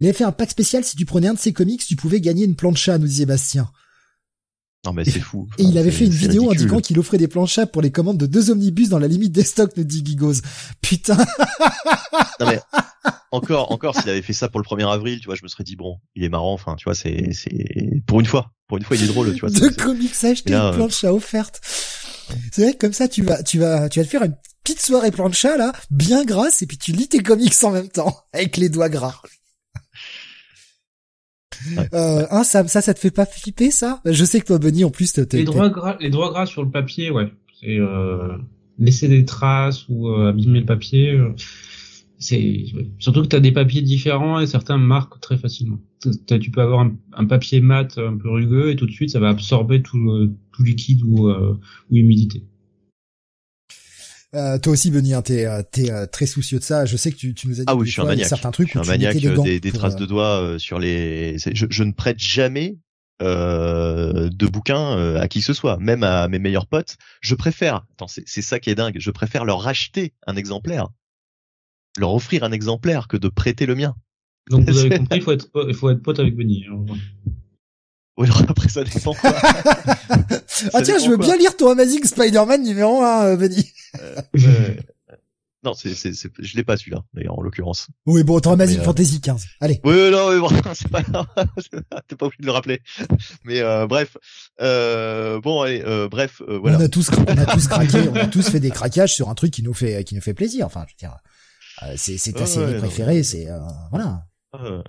Il 0.00 0.06
avait 0.06 0.16
fait 0.16 0.24
un 0.24 0.32
pack 0.32 0.50
spécial, 0.50 0.84
si 0.84 0.96
tu 0.96 1.04
prenais 1.04 1.28
un 1.28 1.34
de 1.34 1.38
ses 1.38 1.52
comics, 1.52 1.84
tu 1.84 1.96
pouvais 1.96 2.20
gagner 2.20 2.44
une 2.44 2.56
plancha, 2.56 2.96
nous 2.98 3.06
disait 3.06 3.26
Bastien. 3.26 3.70
Non 4.86 4.94
mais 4.94 5.04
c'est 5.04 5.20
fou. 5.20 5.46
Et 5.58 5.64
il 5.64 5.76
avait 5.76 5.90
fait 5.90 6.06
une 6.06 6.10
vidéo 6.10 6.44
ridicule. 6.44 6.62
indiquant 6.62 6.80
qu'il 6.80 6.98
offrait 6.98 7.18
des 7.18 7.28
planchas 7.28 7.66
pour 7.66 7.82
les 7.82 7.90
commandes 7.92 8.16
de 8.16 8.24
deux 8.24 8.50
omnibus 8.50 8.88
dans 8.88 8.98
la 8.98 9.08
limite 9.08 9.32
des 9.32 9.44
stocks, 9.44 9.76
nous 9.76 9.84
dit 9.84 10.02
Gigos. 10.02 10.40
Putain, 10.80 11.18
Non 12.40 12.46
mais 12.46 12.60
encore, 13.32 13.70
encore, 13.70 13.94
s'il 13.94 14.08
avait 14.08 14.22
fait 14.22 14.32
ça 14.32 14.48
pour 14.48 14.58
le 14.60 14.64
1er 14.64 14.90
avril, 14.90 15.20
tu 15.20 15.26
vois, 15.26 15.34
je 15.34 15.42
me 15.42 15.48
serais 15.48 15.64
dit 15.64 15.76
bon, 15.76 15.98
il 16.14 16.24
est 16.24 16.28
marrant. 16.28 16.54
Enfin, 16.54 16.76
tu 16.76 16.84
vois, 16.84 16.94
c'est, 16.94 17.32
c'est 17.32 18.02
pour 18.06 18.20
une 18.20 18.26
fois, 18.26 18.52
pour 18.66 18.78
une 18.78 18.84
fois, 18.84 18.96
il 18.96 19.04
est 19.04 19.06
drôle, 19.06 19.32
tu 19.34 19.40
vois. 19.40 19.50
deux 19.60 19.70
comics 19.70 20.24
achetés, 20.24 20.52
une 20.52 20.58
euh, 20.58 20.72
plancha 20.72 21.12
offerte. 21.12 21.60
C'est 22.52 22.62
vrai 22.62 22.72
que 22.72 22.78
comme 22.78 22.92
ça, 22.92 23.08
tu 23.08 23.22
vas, 23.22 23.42
tu 23.42 23.58
vas, 23.58 23.88
tu 23.88 24.00
vas 24.00 24.04
te 24.04 24.10
faire 24.10 24.22
une 24.22 24.34
petite 24.64 24.80
soirée 24.80 25.10
plancha, 25.10 25.56
là, 25.56 25.72
bien 25.90 26.24
grasse, 26.24 26.62
et 26.62 26.66
puis 26.66 26.78
tu 26.78 26.92
lis 26.92 27.08
tes 27.08 27.22
comics 27.22 27.54
en 27.62 27.70
même 27.70 27.88
temps, 27.88 28.16
avec 28.32 28.56
les 28.56 28.68
doigts 28.68 28.88
gras. 28.88 29.20
Ouais. 31.76 31.88
Euh, 31.92 32.26
hein, 32.30 32.44
ça, 32.44 32.66
ça, 32.68 32.80
ça 32.80 32.94
te 32.94 32.98
fait 32.98 33.10
pas 33.10 33.26
flipper, 33.26 33.70
ça? 33.70 34.00
Je 34.04 34.24
sais 34.24 34.40
que 34.40 34.46
toi, 34.46 34.58
Benny, 34.58 34.84
en 34.84 34.90
plus, 34.90 35.12
t'es, 35.12 35.26
Les 35.32 35.44
droits 35.44 35.68
gras, 35.68 35.96
les 36.00 36.10
droits 36.10 36.30
gras 36.30 36.46
sur 36.46 36.62
le 36.62 36.70
papier, 36.70 37.10
ouais. 37.10 37.30
C'est 37.60 37.78
euh, 37.78 38.38
laisser 38.78 39.08
des 39.08 39.26
traces 39.26 39.86
ou 39.88 40.08
euh, 40.08 40.30
abîmer 40.30 40.60
le 40.60 40.66
papier. 40.66 41.20
Euh, 42.20 42.24
c'est 42.24 42.64
surtout 42.98 43.22
que 43.22 43.28
t'as 43.28 43.40
des 43.40 43.52
papiers 43.52 43.82
différents 43.82 44.40
et 44.40 44.46
certains 44.46 44.78
marquent 44.78 45.20
très 45.20 45.36
facilement. 45.38 45.78
T'as- 46.26 46.38
Tu 46.38 46.50
peux 46.50 46.60
avoir 46.60 46.80
un, 46.80 46.96
un 47.14 47.24
papier 47.26 47.60
mat 47.60 47.98
un 47.98 48.16
peu 48.16 48.30
rugueux 48.30 48.70
et 48.70 48.76
tout 48.76 48.86
de 48.86 48.92
suite 48.92 49.10
ça 49.10 49.20
va 49.20 49.28
absorber 49.30 49.82
tout, 49.82 49.96
le- 49.98 50.32
tout 50.52 50.62
liquide 50.62 51.02
ou, 51.04 51.28
euh, 51.28 51.58
ou 51.90 51.96
humidité. 51.96 52.44
Euh, 54.34 54.58
toi 54.58 54.74
aussi, 54.74 54.92
Benny, 54.92 55.12
hein, 55.12 55.22
t'es, 55.22 55.44
euh, 55.46 55.62
t'es 55.68 55.90
euh, 55.90 56.06
très 56.06 56.26
soucieux 56.26 56.58
de 56.60 56.64
ça. 56.64 56.84
Je 56.84 56.96
sais 56.96 57.10
que 57.10 57.16
tu, 57.16 57.34
tu 57.34 57.48
nous 57.48 57.56
as 57.60 57.64
dit 57.64 57.66
Ah 57.66 57.74
oui, 57.74 57.80
des 57.84 57.86
je 57.86 57.92
suis 57.94 58.00
un 58.02 58.04
maniaque. 58.04 58.28
certains 58.28 58.52
trucs 58.52 58.68
Je 58.68 58.72
suis 58.72 58.78
un 58.78 58.82
tu 58.82 58.88
maniaque 58.88 59.16
des 59.16 59.26
euh, 59.26 59.72
traces 59.72 59.94
euh, 59.94 59.98
de 59.98 60.06
doigts 60.06 60.40
euh, 60.40 60.58
sur 60.58 60.78
les. 60.78 61.36
Je, 61.38 61.66
je 61.68 61.82
ne 61.82 61.90
prête 61.92 62.20
jamais 62.20 62.78
euh, 63.22 64.28
de 64.30 64.46
bouquins 64.46 64.96
euh, 64.96 65.20
à 65.20 65.26
qui 65.26 65.40
que 65.40 65.44
ce 65.46 65.52
soit, 65.52 65.78
même 65.78 66.04
à 66.04 66.28
mes 66.28 66.38
meilleurs 66.38 66.66
potes. 66.68 66.96
Je 67.20 67.34
préfère. 67.34 67.84
Attends, 67.94 68.06
c'est 68.06 68.22
c'est 68.26 68.40
ça 68.42 68.60
qui 68.60 68.70
est 68.70 68.76
dingue. 68.76 68.96
Je 69.00 69.10
préfère 69.10 69.44
leur 69.44 69.60
racheter 69.62 70.12
un 70.28 70.36
exemplaire, 70.36 70.86
leur 71.98 72.14
offrir 72.14 72.44
un 72.44 72.52
exemplaire 72.52 73.08
que 73.08 73.16
de 73.16 73.28
prêter 73.28 73.66
le 73.66 73.74
mien. 73.74 73.94
Donc 74.50 74.68
vous 74.68 74.78
avez 74.78 74.90
compris, 74.98 75.18
il 75.18 75.22
faut 75.22 75.32
être, 75.32 75.50
po- 75.50 75.68
il 75.68 75.74
faut 75.74 75.90
être 75.90 76.02
pote 76.02 76.18
avec 76.20 76.36
Benny. 76.36 76.64
hein. 76.70 76.84
Oui, 78.16 78.26
alors 78.26 78.42
après 78.50 78.68
ça 78.68 78.84
dépend 78.84 79.14
quoi. 79.14 79.32
Ah 80.74 80.82
tiens, 80.82 80.98
je 80.98 81.08
veux 81.08 81.16
bien 81.16 81.36
lire 81.38 81.56
ton 81.56 81.70
Amazing 81.70 82.04
Spider-Man 82.04 82.62
numéro 82.62 83.00
1, 83.02 83.36
Benny. 83.36 83.72
Euh, 84.36 84.74
non, 85.64 85.72
c'est 85.74 85.94
c'est 85.94 86.12
c'est- 86.14 86.30
je 86.38 86.56
l'ai 86.56 86.64
pas 86.64 86.76
celui-là 86.76 87.02
d'ailleurs 87.14 87.38
en 87.38 87.42
l'occurrence. 87.42 87.88
Oui, 88.06 88.22
bon, 88.24 88.40
ton 88.40 88.52
Amazing 88.52 88.80
euh, 88.80 88.84
Fantasy 88.84 89.20
15. 89.20 89.44
Allez. 89.60 89.80
Oui, 89.84 90.10
non, 90.10 90.30
mais 90.32 90.38
bon, 90.38 90.48
c'est 90.74 90.88
pas 90.88 91.02
grave. 91.02 91.26
T'es 92.08 92.16
pas 92.16 92.26
obligé 92.26 92.40
de 92.40 92.46
le 92.46 92.52
rappeler. 92.52 92.80
Mais 93.44 93.60
euh, 93.60 93.86
bref, 93.86 94.16
euh, 94.60 95.40
bon, 95.40 95.62
allez, 95.62 95.82
euh, 95.86 96.08
bref, 96.08 96.42
euh, 96.48 96.58
voilà. 96.58 96.78
On 96.78 96.80
a 96.82 96.88
tous, 96.88 97.10
on 97.16 97.24
a 97.38 97.46
tous 97.46 97.68
craqué, 97.68 97.98
on 98.10 98.14
a 98.16 98.26
tous 98.26 98.48
fait 98.50 98.60
des 98.60 98.70
craquages 98.70 99.14
sur 99.14 99.28
un 99.30 99.34
truc 99.34 99.50
qui 99.52 99.62
nous 99.62 99.74
fait, 99.74 100.02
qui 100.04 100.14
nous 100.14 100.20
fait 100.22 100.34
plaisir. 100.34 100.66
Enfin, 100.66 100.84
je 100.88 100.92
veux 100.94 100.98
dire, 100.98 101.12
euh, 101.16 101.28
c'est, 101.96 102.18
c'est 102.18 102.32
ta 102.32 102.40
Ouais, 102.40 102.46
série 102.46 102.78
préférée, 102.78 103.22
c'est, 103.22 103.48
euh, 103.50 103.58
voilà. 103.90 104.24
Euh, 104.54 104.82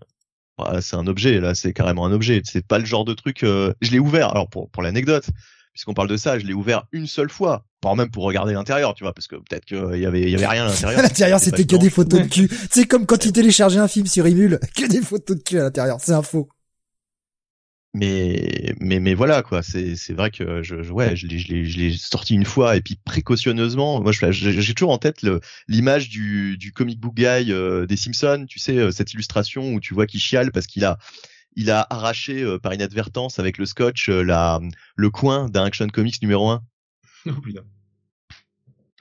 voilà, 0.58 0.82
c'est 0.82 0.96
un 0.96 1.08
objet, 1.08 1.40
là, 1.40 1.56
c'est 1.56 1.74
carrément 1.74 2.06
un 2.06 2.12
objet. 2.12 2.42
C'est 2.46 2.66
pas 2.66 2.80
le 2.80 2.86
genre 2.86 3.06
de 3.06 3.14
truc. 3.14 3.44
euh, 3.44 3.74
Je 3.82 3.92
l'ai 3.92 4.00
ouvert. 4.00 4.30
Alors 4.32 4.50
pour 4.50 4.70
pour 4.70 4.84
l'anecdote, 4.84 5.26
puisqu'on 5.74 5.94
parle 5.94 6.08
de 6.10 6.18
ça, 6.18 6.38
je 6.38 6.46
l'ai 6.46 6.54
ouvert 6.54 6.84
une 6.92 7.08
seule 7.08 7.30
fois, 7.30 7.66
pas 7.82 7.96
même 7.96 8.12
pour 8.12 8.24
regarder 8.24 8.54
l'intérieur, 8.54 8.94
tu 8.94 9.04
vois, 9.04 9.14
parce 9.14 9.28
que 9.28 9.36
peut-être 9.38 9.66
qu'il 9.66 10.00
y 10.00 10.06
avait 10.06 10.22
il 10.22 10.30
y 10.30 10.36
avait 10.36 10.48
rien 10.48 10.66
à 10.66 10.70
l'intérieur. 10.70 11.02
L'intérieur, 11.04 11.40
c'était 11.40 11.66
que 11.66 11.78
des 11.78 11.90
photos 11.90 12.22
de 12.22 12.28
cul. 12.28 12.52
C'est 12.70 12.86
comme 12.86 13.06
quand 13.06 13.18
tu 13.20 13.32
téléchargeais 13.32 13.80
un 13.80 13.88
film 13.88 14.06
sur 14.06 14.26
Emule, 14.28 14.60
que 14.76 14.88
des 14.88 15.02
photos 15.02 15.38
de 15.38 15.42
cul 15.44 15.60
à 15.60 15.64
l'intérieur. 15.64 15.98
C'est 16.02 16.14
un 16.14 16.22
faux. 16.22 16.50
Mais 17.94 18.74
mais 18.80 19.00
mais 19.00 19.14
voilà 19.14 19.44
quoi 19.44 19.62
c'est 19.62 19.96
c'est 19.98 20.14
vrai 20.14 20.32
que 20.32 20.64
je, 20.64 20.82
je 20.82 20.94
ouais 20.94 21.16
je 21.16 21.28
l'ai 21.28 21.38
je 21.38 21.48
l'ai 21.50 21.66
je 21.66 21.78
l'ai 21.78 21.92
sorti 21.92 22.36
une 22.36 22.46
fois 22.46 22.78
et 22.78 22.82
puis 22.82 22.98
précautionneusement 23.04 24.02
moi 24.02 24.14
j'ai 24.14 24.74
toujours 24.74 24.92
en 24.92 24.98
tête 24.98 25.22
le 25.24 25.42
l'image 25.68 26.08
du 26.10 26.58
du 26.58 26.72
comic 26.72 27.00
book 27.02 27.16
guy 27.16 27.52
euh, 27.52 27.86
des 27.86 27.98
Simpsons 27.98 28.46
tu 28.48 28.60
sais 28.60 28.78
euh, 28.78 28.92
cette 28.92 29.14
illustration 29.14 29.74
où 29.74 29.80
tu 29.82 29.94
vois 29.94 30.06
qu'il 30.08 30.22
chiale 30.22 30.52
parce 30.54 30.68
qu'il 30.68 30.86
a 30.86 30.98
il 31.58 31.70
a 31.70 31.86
arraché 31.90 32.42
euh, 32.44 32.60
par 32.60 32.74
inadvertance 32.74 33.40
avec 33.40 33.58
le 33.58 33.66
scotch 33.66 34.08
euh, 34.08 34.22
la 34.24 34.62
le 34.96 35.10
coin 35.10 35.50
d'un 35.50 35.66
Action 35.66 35.88
Comics 35.88 36.22
numéro 36.22 36.50
1 36.50 36.62
Oh, 37.28 37.34
putain. 37.42 37.62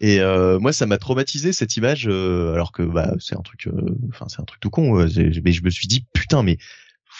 et 0.02 0.20
euh, 0.20 0.58
moi, 0.58 0.72
ça 0.72 0.86
m'a 0.86 0.96
traumatisé 0.98 1.52
cette 1.52 1.76
image, 1.76 2.06
euh, 2.08 2.54
alors 2.54 2.72
que 2.72 2.82
bah 2.82 3.12
c'est 3.18 3.36
un 3.36 3.42
truc, 3.42 3.66
euh, 3.66 3.96
enfin 4.10 4.26
c'est 4.28 4.40
un 4.40 4.44
truc 4.44 4.60
tout 4.60 4.70
con. 4.70 4.98
euh, 4.98 5.08
mais 5.44 5.52
je 5.52 5.62
me 5.62 5.70
suis 5.70 5.88
dit 5.88 6.06
putain, 6.14 6.42
mais 6.42 6.56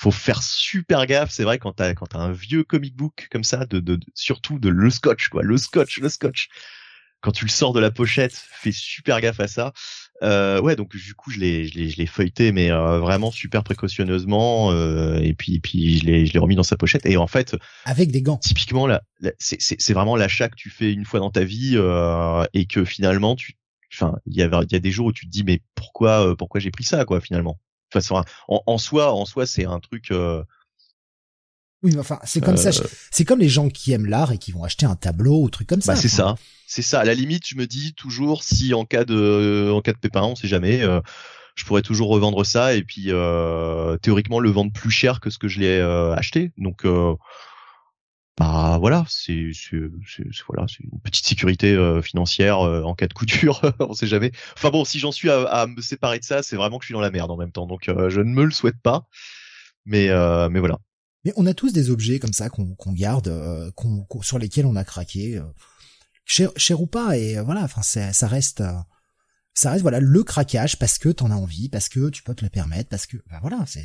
faut 0.01 0.11
faire 0.11 0.43
super 0.43 1.07
gaffe. 1.07 1.31
C'est 1.31 1.45
vrai 1.45 1.59
quand 1.59 1.73
t'as 1.73 1.95
quand 1.95 2.07
t'as 2.07 2.19
un 2.19 2.33
vieux 2.33 2.65
comic 2.65 2.97
book 2.97 3.29
comme 3.31 3.45
ça, 3.45 3.67
de, 3.67 3.81
de, 3.81 3.97
de- 3.97 4.07
surtout 4.15 4.59
de 4.59 4.69
le 4.71 4.91
scotch 4.91 5.29
quoi, 5.29 5.43
le 5.43 5.57
scotch, 5.59 5.99
le 6.01 6.09
scotch. 6.09 6.49
Quand 7.23 7.33
tu 7.33 7.45
le 7.45 7.51
sors 7.51 7.75
de 7.75 7.81
la 7.81 7.91
pochette, 7.91 8.33
fais 8.35 8.73
super 8.73 9.21
gaffe 9.21 9.41
à 9.41 9.47
ça. 9.47 9.73
Euh, 10.23 10.59
ouais, 10.63 10.75
donc 10.75 10.97
du 10.97 11.15
coup 11.15 11.31
je 11.31 11.39
l'ai 11.39 11.67
je 11.67 11.75
l'ai 11.79 11.91
je 11.91 11.99
l'ai 11.99 12.07
feuilleté, 12.07 12.51
mais 12.51 12.71
euh, 12.71 12.99
vraiment 12.99 13.31
super 13.31 13.63
précautionneusement. 13.63 14.73
euh, 14.73 15.19
et 15.21 15.35
puis 15.35 15.61
puis 15.61 15.99
je 15.99 16.07
l'ai 16.07 16.25
je 16.25 16.33
l'ai 16.33 16.39
remis 16.39 16.57
dans 16.57 16.63
sa 16.63 16.79
pochette. 16.79 17.05
Et 17.05 17.19
en 17.19 17.27
fait, 17.27 17.55
Avec 17.85 18.11
des 18.11 18.23
gants. 18.23 18.39
typiquement 18.39 18.87
là, 18.87 19.03
c'est 19.39 19.61
c'est 19.61 19.93
vraiment 19.93 20.17
l'achat 20.17 20.49
que 20.49 20.57
tu 20.57 20.71
fais 20.71 20.93
une 20.95 21.05
fois 21.05 21.21
dans 21.21 21.31
ta 21.31 21.45
vie 21.45 21.75
euh, 21.77 22.43
et 22.55 22.65
que 22.65 22.87
finalement 22.87 23.37
tu 23.37 23.59
enfin 23.93 24.15
il 24.25 24.37
y 24.37 24.43
a 24.43 24.47
il 24.63 24.73
y 24.73 24.77
a 24.77 24.81
des 24.81 24.91
jours 24.91 25.07
où 25.09 25.13
tu 25.13 25.27
te 25.27 25.31
dis 25.31 25.45
mais 25.45 25.61
pourquoi 25.75 26.27
euh, 26.31 26.35
pourquoi 26.37 26.59
j'ai 26.59 26.71
pris 26.71 26.85
ça 26.85 27.05
quoi 27.05 27.21
finalement? 27.21 27.59
Enfin 27.99 28.21
un- 28.21 28.25
en, 28.49 28.63
en 28.67 28.79
soi 28.79 29.13
en 29.13 29.25
soi 29.25 29.47
c'est 29.47 29.65
un 29.65 29.81
truc 29.81 30.11
euh, 30.11 30.43
Oui, 31.83 31.93
mais 31.95 32.01
enfin, 32.01 32.19
c'est 32.25 32.41
comme 32.43 32.57
ça. 32.59 32.69
euh, 32.69 32.87
C'est 33.11 33.25
comme 33.25 33.39
les 33.39 33.49
gens 33.49 33.69
qui 33.71 33.93
aiment 33.93 34.07
l'art 34.07 34.33
et 34.33 34.39
qui 34.39 34.53
vont 34.53 34.65
acheter 34.65 34.85
un 34.87 34.97
tableau 34.97 35.43
ou 35.43 35.49
truc 35.49 35.67
comme 35.69 35.81
ça. 35.81 35.95
bah 35.95 35.99
c'est 36.01 36.09
ça 36.09 36.35
c'est 36.67 36.83
ça 36.83 37.01
à 37.01 37.05
la 37.05 37.15
limite 37.15 37.47
je 37.49 37.57
me 37.57 37.67
dis 37.67 37.95
toujours 37.95 38.45
si 38.45 38.75
en 38.75 38.85
cas 38.85 39.05
de 39.05 39.71
en 39.75 39.81
cas 39.81 39.93
de 39.93 39.99
pépin 39.99 40.23
on 40.23 40.37
sait 40.37 40.47
jamais 40.47 40.83
euh, 40.83 41.01
je 41.57 41.65
pourrais 41.65 41.83
toujours 41.83 42.11
revendre 42.11 42.45
ça 42.47 42.75
et 42.75 42.85
puis 42.85 43.07
euh, 43.09 43.97
théoriquement 43.97 44.39
le 44.41 44.51
vendre 44.51 44.73
plus 44.73 44.91
cher 44.93 45.19
que 45.21 45.31
ce 45.31 45.39
que 45.39 45.49
je 45.49 45.59
l'ai 45.59 45.79
euh, 45.79 46.15
acheté 46.15 46.53
donc 46.59 46.85
euh, 46.85 47.15
bah 48.41 48.79
voilà, 48.79 49.05
c'est 49.07 49.51
voilà, 50.49 50.67
c'est 50.67 50.83
une 50.83 50.99
petite 51.01 51.27
sécurité 51.27 51.75
euh, 51.75 52.01
financière 52.01 52.61
en 52.61 52.95
cas 52.95 53.07
de 53.07 53.13
coup 53.13 53.27
dur, 53.27 53.61
on 53.81 53.93
sait 53.93 54.07
jamais. 54.07 54.33
Enfin 54.57 54.71
bon, 54.71 54.87
si 54.87 54.99
j'en 54.99 55.13
suis 55.13 55.29
à, 55.29 55.43
à, 55.43 55.67
me 55.67 55.83
séparer 55.83 56.19
de 56.19 56.25
ça, 56.25 56.43
c'est 56.43 56.57
vraiment 56.57 56.79
que 56.79 56.85
je 56.85 56.87
suis 56.87 56.95
dans 56.95 57.03
la 57.03 57.11
merde 57.11 57.31
en 57.31 57.37
même 57.37 57.53
temps, 57.53 57.67
donc 57.67 57.83
je 57.87 58.21
ne 58.21 58.33
me 58.33 58.45
le 58.45 58.51
souhaite 58.51 58.81
pas. 58.83 59.07
Mais 59.85 60.09
mais 60.49 60.59
voilà. 60.59 60.79
Mais 61.27 61.35
on 61.37 61.45
a 61.45 61.53
tous 61.53 61.75
des 61.75 61.91
objets 61.91 62.19
comme 62.19 62.33
ça 62.33 62.49
qu'on 62.49 62.75
qu'on 62.77 62.95
garde, 62.95 63.73
qu'on 63.77 64.07
sur 64.23 64.39
lesquels 64.39 64.65
on 64.65 64.75
a 64.75 64.85
craqué, 64.85 65.39
cher, 66.25 66.51
cher 66.57 66.81
ou 66.81 66.87
pas, 66.87 67.19
et 67.19 67.39
voilà, 67.43 67.63
enfin 67.63 67.83
ça 67.83 68.27
reste 68.27 68.63
ça 69.53 69.71
reste 69.73 69.83
voilà 69.83 70.01
le 70.01 70.23
craquage 70.23 70.79
parce 70.79 70.97
que 70.97 71.11
t'en 71.11 71.31
as 71.31 71.35
envie, 71.35 71.69
parce 71.69 71.91
que 71.91 72.09
tu 72.09 72.23
peux 72.23 72.35
te 72.35 72.43
le 72.43 72.51
permettre, 72.51 72.89
parce 72.89 73.07
que 73.07 73.19
bah 73.31 73.39
voilà, 73.43 73.63
c'est 73.67 73.85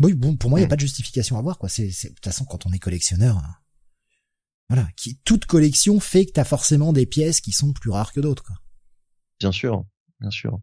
oui, 0.00 0.14
bon, 0.14 0.36
pour 0.36 0.50
moi, 0.50 0.58
il 0.58 0.62
n'y 0.62 0.64
a 0.64 0.66
mm. 0.66 0.70
pas 0.70 0.76
de 0.76 0.80
justification 0.80 1.36
à 1.36 1.38
avoir, 1.40 1.58
quoi. 1.58 1.68
C'est, 1.68 1.86
de 1.86 2.08
toute 2.08 2.24
façon, 2.24 2.44
quand 2.44 2.66
on 2.66 2.72
est 2.72 2.78
collectionneur, 2.78 3.36
hein, 3.36 3.54
voilà, 4.68 4.88
qui, 4.96 5.18
toute 5.24 5.46
collection 5.46 6.00
fait 6.00 6.26
que 6.26 6.32
t'as 6.32 6.44
forcément 6.44 6.92
des 6.92 7.06
pièces 7.06 7.40
qui 7.40 7.52
sont 7.52 7.72
plus 7.72 7.90
rares 7.90 8.12
que 8.12 8.20
d'autres, 8.20 8.42
quoi. 8.42 8.56
Bien 9.38 9.52
sûr, 9.52 9.84
bien 10.20 10.30
sûr. 10.30 10.60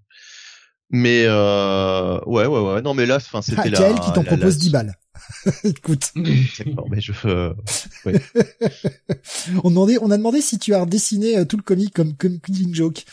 Mais 0.92 1.26
euh, 1.28 2.20
ouais, 2.26 2.48
ouais, 2.48 2.60
ouais. 2.60 2.82
Non, 2.82 2.94
mais 2.96 3.06
là, 3.06 3.18
enfin, 3.18 3.42
c'était 3.42 3.62
ah, 3.62 3.70
la. 3.70 3.94
qui 4.00 4.12
t'en 4.12 4.24
propose 4.24 4.58
10 4.58 4.72
balles. 4.72 4.96
Écoute. 5.64 6.12
mais 6.16 7.02
je. 7.02 7.12
Euh, 7.26 7.54
on 9.64 9.70
demandait, 9.70 9.98
on 10.02 10.10
a 10.10 10.18
demandé 10.18 10.42
si 10.42 10.58
tu 10.58 10.74
as 10.74 10.82
redessiné 10.82 11.38
euh, 11.38 11.46
tout 11.46 11.58
le 11.58 11.64
comic 11.64 11.94
comme 11.94 12.16
comme 12.16 12.40
Killing 12.40 12.74
Joke. 12.74 13.06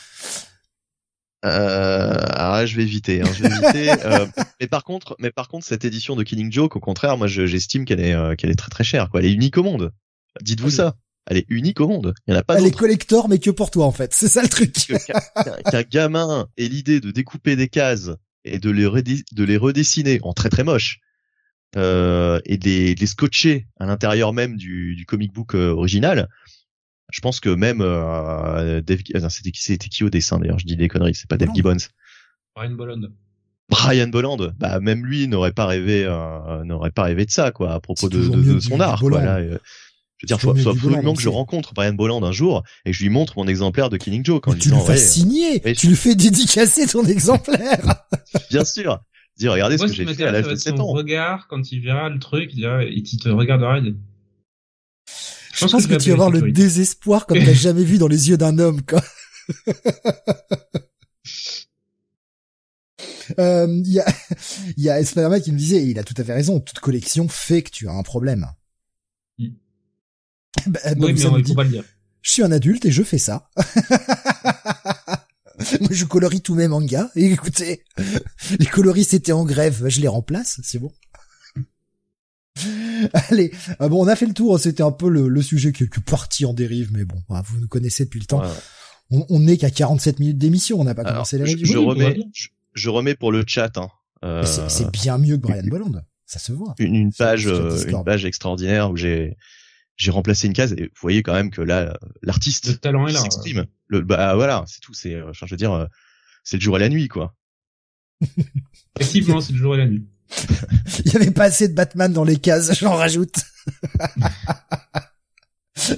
Euh, 1.46 2.16
ah, 2.18 2.66
je 2.66 2.76
vais 2.76 2.82
éviter. 2.82 3.22
Hein, 3.22 3.30
je 3.32 3.42
vais 3.42 3.48
éviter. 3.48 3.90
euh, 4.04 4.26
mais 4.60 4.66
par 4.66 4.84
contre, 4.84 5.16
mais 5.18 5.30
par 5.30 5.48
contre, 5.48 5.64
cette 5.64 5.84
édition 5.84 6.16
de 6.16 6.22
Killing 6.22 6.52
Joke, 6.52 6.76
au 6.76 6.80
contraire, 6.80 7.16
moi, 7.16 7.26
j'estime 7.28 7.84
qu'elle 7.84 8.00
est, 8.00 8.14
euh, 8.14 8.34
qu'elle 8.34 8.50
est 8.50 8.56
très 8.56 8.70
très 8.70 8.84
chère. 8.84 9.08
Quoi. 9.10 9.20
Elle 9.20 9.26
est 9.26 9.32
unique 9.32 9.56
au 9.56 9.62
monde. 9.62 9.92
Dites-vous 10.42 10.70
ça. 10.70 10.96
Elle 11.28 11.38
est 11.38 11.46
unique 11.48 11.80
au 11.80 11.88
monde. 11.88 12.14
Il 12.26 12.34
y 12.34 12.36
en 12.36 12.40
a 12.40 12.42
pas. 12.42 12.58
Elle 12.58 12.66
est 12.66 12.76
collector, 12.76 13.28
mais 13.28 13.38
que 13.38 13.50
pour 13.50 13.70
toi 13.70 13.86
en 13.86 13.92
fait. 13.92 14.12
C'est 14.12 14.28
ça 14.28 14.42
le 14.42 14.48
truc. 14.48 14.74
Qu'un 15.70 15.82
gamin 15.82 16.48
ait 16.56 16.68
l'idée 16.68 17.00
de 17.00 17.10
découper 17.10 17.56
des 17.56 17.68
cases 17.68 18.10
et 18.44 18.58
de 18.58 18.70
les, 18.70 18.88
de 19.32 19.44
les 19.44 19.56
redessiner 19.56 20.20
en 20.22 20.32
très 20.32 20.50
très 20.50 20.62
moche 20.62 21.00
euh, 21.76 22.40
et 22.44 22.58
de 22.58 22.64
les, 22.64 22.94
de 22.94 23.00
les, 23.00 23.06
scotcher 23.06 23.66
à 23.80 23.86
l'intérieur 23.86 24.32
même 24.32 24.56
du, 24.56 24.94
du 24.94 25.04
comic 25.04 25.32
book 25.32 25.54
original 25.54 26.28
je 27.10 27.20
pense 27.20 27.40
que 27.40 27.48
même 27.48 27.80
euh, 27.80 28.80
Dave, 28.82 29.00
euh, 29.14 29.28
c'était 29.28 29.50
qui 29.50 29.62
c'était 29.62 29.88
qui 29.88 30.04
au 30.04 30.10
dessin 30.10 30.38
d'ailleurs 30.38 30.58
je 30.58 30.66
dis 30.66 30.76
des 30.76 30.88
conneries 30.88 31.14
c'est 31.14 31.28
pas 31.28 31.36
Dave 31.36 31.50
Gibbons 31.54 31.76
Brian 32.54 32.72
Bolland 32.72 33.00
Brian 33.68 34.08
Bolland 34.08 34.52
bah 34.58 34.80
même 34.80 35.04
lui 35.04 35.28
n'aurait 35.28 35.52
pas 35.52 35.66
rêvé 35.66 36.04
euh, 36.04 36.64
n'aurait 36.64 36.90
pas 36.90 37.04
rêvé 37.04 37.26
de 37.26 37.30
ça 37.30 37.52
quoi 37.52 37.72
à 37.72 37.80
propos 37.80 38.08
de, 38.08 38.28
de, 38.28 38.60
son 38.60 38.80
art 38.80 39.00
voilà 39.00 39.36
euh, 39.36 39.58
je 40.18 40.24
veux 40.24 40.28
dire, 40.28 40.40
faut, 40.40 40.54
faut 40.54 40.70
absolument 40.70 41.12
que 41.12 41.20
je 41.20 41.28
rencontre 41.28 41.74
Brian 41.74 41.92
Bolland 41.92 42.24
un 42.24 42.32
jour 42.32 42.62
et 42.86 42.90
que 42.90 42.96
je 42.96 43.02
lui 43.02 43.10
montre 43.10 43.34
mon 43.36 43.46
exemplaire 43.46 43.90
de 43.90 43.98
Killing 43.98 44.24
Joke. 44.24 44.48
En 44.48 44.54
tu 44.54 44.70
lui 44.70 44.80
fais 44.80 44.96
signer, 44.96 45.60
tu 45.74 45.88
lui 45.88 45.94
fais 45.94 46.14
dédicacer 46.14 46.86
ton 46.86 47.04
exemplaire. 47.06 48.06
Bien 48.50 48.64
sûr. 48.64 48.98
Dis, 49.36 49.48
regardez 49.48 49.76
ce 49.76 49.84
que 49.84 49.92
j'ai 49.92 50.06
fait 50.06 50.24
à 50.24 50.32
l'âge 50.32 50.48
de 50.48 50.54
7 50.54 50.80
ans. 50.80 50.86
regard 50.86 51.46
quand 51.48 51.70
il 51.70 51.80
verra 51.80 52.08
le 52.08 52.18
truc, 52.18 52.50
il, 52.54 52.64
il 52.88 53.18
te 53.18 53.28
regardera. 53.28 53.78
Il... 53.78 53.96
Je 55.56 55.66
pense, 55.66 55.86
que, 55.86 55.94
tu 55.94 56.10
vas 56.10 56.16
voir 56.16 56.30
le 56.30 56.52
désespoir 56.52 57.26
comme 57.26 57.38
t'as 57.38 57.54
jamais 57.54 57.84
vu 57.84 57.98
dans 57.98 58.08
les 58.08 58.28
yeux 58.28 58.36
d'un 58.36 58.58
homme, 58.58 58.82
quoi. 58.82 59.02
Euh, 63.40 63.66
il 63.84 63.92
y 63.92 63.98
a, 64.00 64.06
y 64.76 64.88
a 64.88 65.04
Spider-Man 65.04 65.42
qui 65.42 65.50
me 65.50 65.58
disait, 65.58 65.78
et 65.78 65.86
il 65.86 65.98
a 65.98 66.04
tout 66.04 66.14
à 66.16 66.22
fait 66.24 66.32
raison, 66.32 66.60
toute 66.60 66.78
collection 66.78 67.28
fait 67.28 67.62
que 67.62 67.70
tu 67.70 67.88
as 67.88 67.92
un 67.92 68.04
problème. 68.04 68.46
Mm. 69.38 69.48
Bah, 70.68 70.80
oui, 70.96 71.12
mais 71.12 71.26
on, 71.26 71.38
dit, 71.38 71.54
pas 71.54 71.64
le 71.64 71.70
dire. 71.70 71.84
Je 72.22 72.30
suis 72.30 72.42
un 72.42 72.52
adulte 72.52 72.84
et 72.84 72.90
je 72.90 73.02
fais 73.02 73.18
ça. 73.18 73.50
Moi, 75.80 75.90
je 75.90 76.04
colorie 76.04 76.40
tous 76.40 76.54
mes 76.54 76.68
mangas. 76.68 77.10
Et 77.16 77.26
écoutez, 77.26 77.82
les 78.58 78.66
coloristes 78.66 79.14
étaient 79.14 79.32
en 79.32 79.44
grève, 79.44 79.88
je 79.88 80.00
les 80.00 80.08
remplace, 80.08 80.60
c'est 80.62 80.78
bon. 80.78 80.92
Allez, 83.30 83.52
ah 83.78 83.88
bon, 83.88 84.04
on 84.04 84.08
a 84.08 84.16
fait 84.16 84.26
le 84.26 84.34
tour. 84.34 84.58
C'était 84.58 84.82
un 84.82 84.92
peu 84.92 85.08
le, 85.08 85.42
sujet 85.42 85.72
qui 85.72 85.84
est 85.84 86.00
parti 86.04 86.44
en 86.44 86.54
dérive, 86.54 86.90
mais 86.92 87.04
bon, 87.04 87.16
ah, 87.30 87.42
vous 87.44 87.60
nous 87.60 87.68
connaissez 87.68 88.04
depuis 88.04 88.20
le 88.20 88.26
temps. 88.26 88.42
On 89.10 89.40
n'est 89.40 89.56
qu'à 89.56 89.70
47 89.70 90.18
minutes 90.18 90.38
d'émission. 90.38 90.80
On 90.80 90.84
n'a 90.84 90.94
pas 90.94 91.04
commencé 91.04 91.38
la 91.38 91.44
je, 91.44 91.56
je 91.62 91.78
remets, 91.78 92.18
je, 92.74 92.90
remets 92.90 93.14
pour 93.14 93.30
le 93.30 93.44
chat. 93.46 93.76
Hein. 93.78 93.88
Euh, 94.24 94.44
c'est 94.44 94.90
bien 94.90 95.18
mieux 95.18 95.36
que 95.36 95.42
Brian 95.42 95.62
Bolland. 95.66 96.02
Ça 96.24 96.40
se 96.40 96.52
voit. 96.52 96.74
Une, 96.80 97.12
page, 97.12 97.46
euh, 97.46 97.86
une 97.86 98.02
page 98.02 98.24
extraordinaire 98.24 98.90
où 98.90 98.96
j'ai 98.96 99.36
j'ai 99.94 100.10
remplacé 100.10 100.46
une 100.46 100.52
case 100.52 100.72
et 100.72 100.82
vous 100.82 101.00
voyez 101.00 101.22
quand 101.22 101.32
même 101.32 101.50
que 101.50 101.62
là 101.62 101.98
l'artiste 102.20 102.68
le 102.68 102.76
talent 102.76 103.06
est 103.06 103.12
là 103.12 103.20
s'exprime 103.20 103.64
le 103.86 104.02
bah 104.02 104.34
voilà 104.34 104.62
c'est 104.66 104.80
tout 104.80 104.92
c'est 104.92 105.14
euh, 105.14 105.32
je 105.32 105.46
veux 105.46 105.56
dire 105.56 105.88
c'est 106.44 106.58
le 106.58 106.62
jour 106.62 106.76
et 106.76 106.80
la 106.80 106.90
nuit 106.90 107.08
quoi 107.08 107.34
effectivement 109.00 109.40
c'est 109.40 109.54
le 109.54 109.58
jour 109.58 109.74
et 109.74 109.78
la 109.78 109.86
nuit 109.86 110.06
Il 111.04 111.12
y 111.12 111.16
avait 111.16 111.30
pas 111.30 111.44
assez 111.44 111.68
de 111.68 111.74
Batman 111.74 112.10
dans 112.12 112.24
les 112.24 112.36
cases, 112.36 112.78
j'en 112.78 112.94
rajoute. 112.94 113.36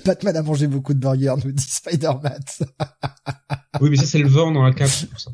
Batman 0.04 0.36
a 0.36 0.42
mangé 0.42 0.66
beaucoup 0.66 0.92
de 0.92 0.98
burgers, 0.98 1.36
nous 1.44 1.52
dit 1.52 1.68
Spider-Man. 1.68 2.42
oui, 3.80 3.90
mais 3.90 3.96
ça, 3.96 4.06
c'est 4.06 4.18
le 4.18 4.28
vent 4.28 4.50
dans 4.50 4.64
la 4.64 4.72
cape, 4.72 4.90
ça. 5.16 5.30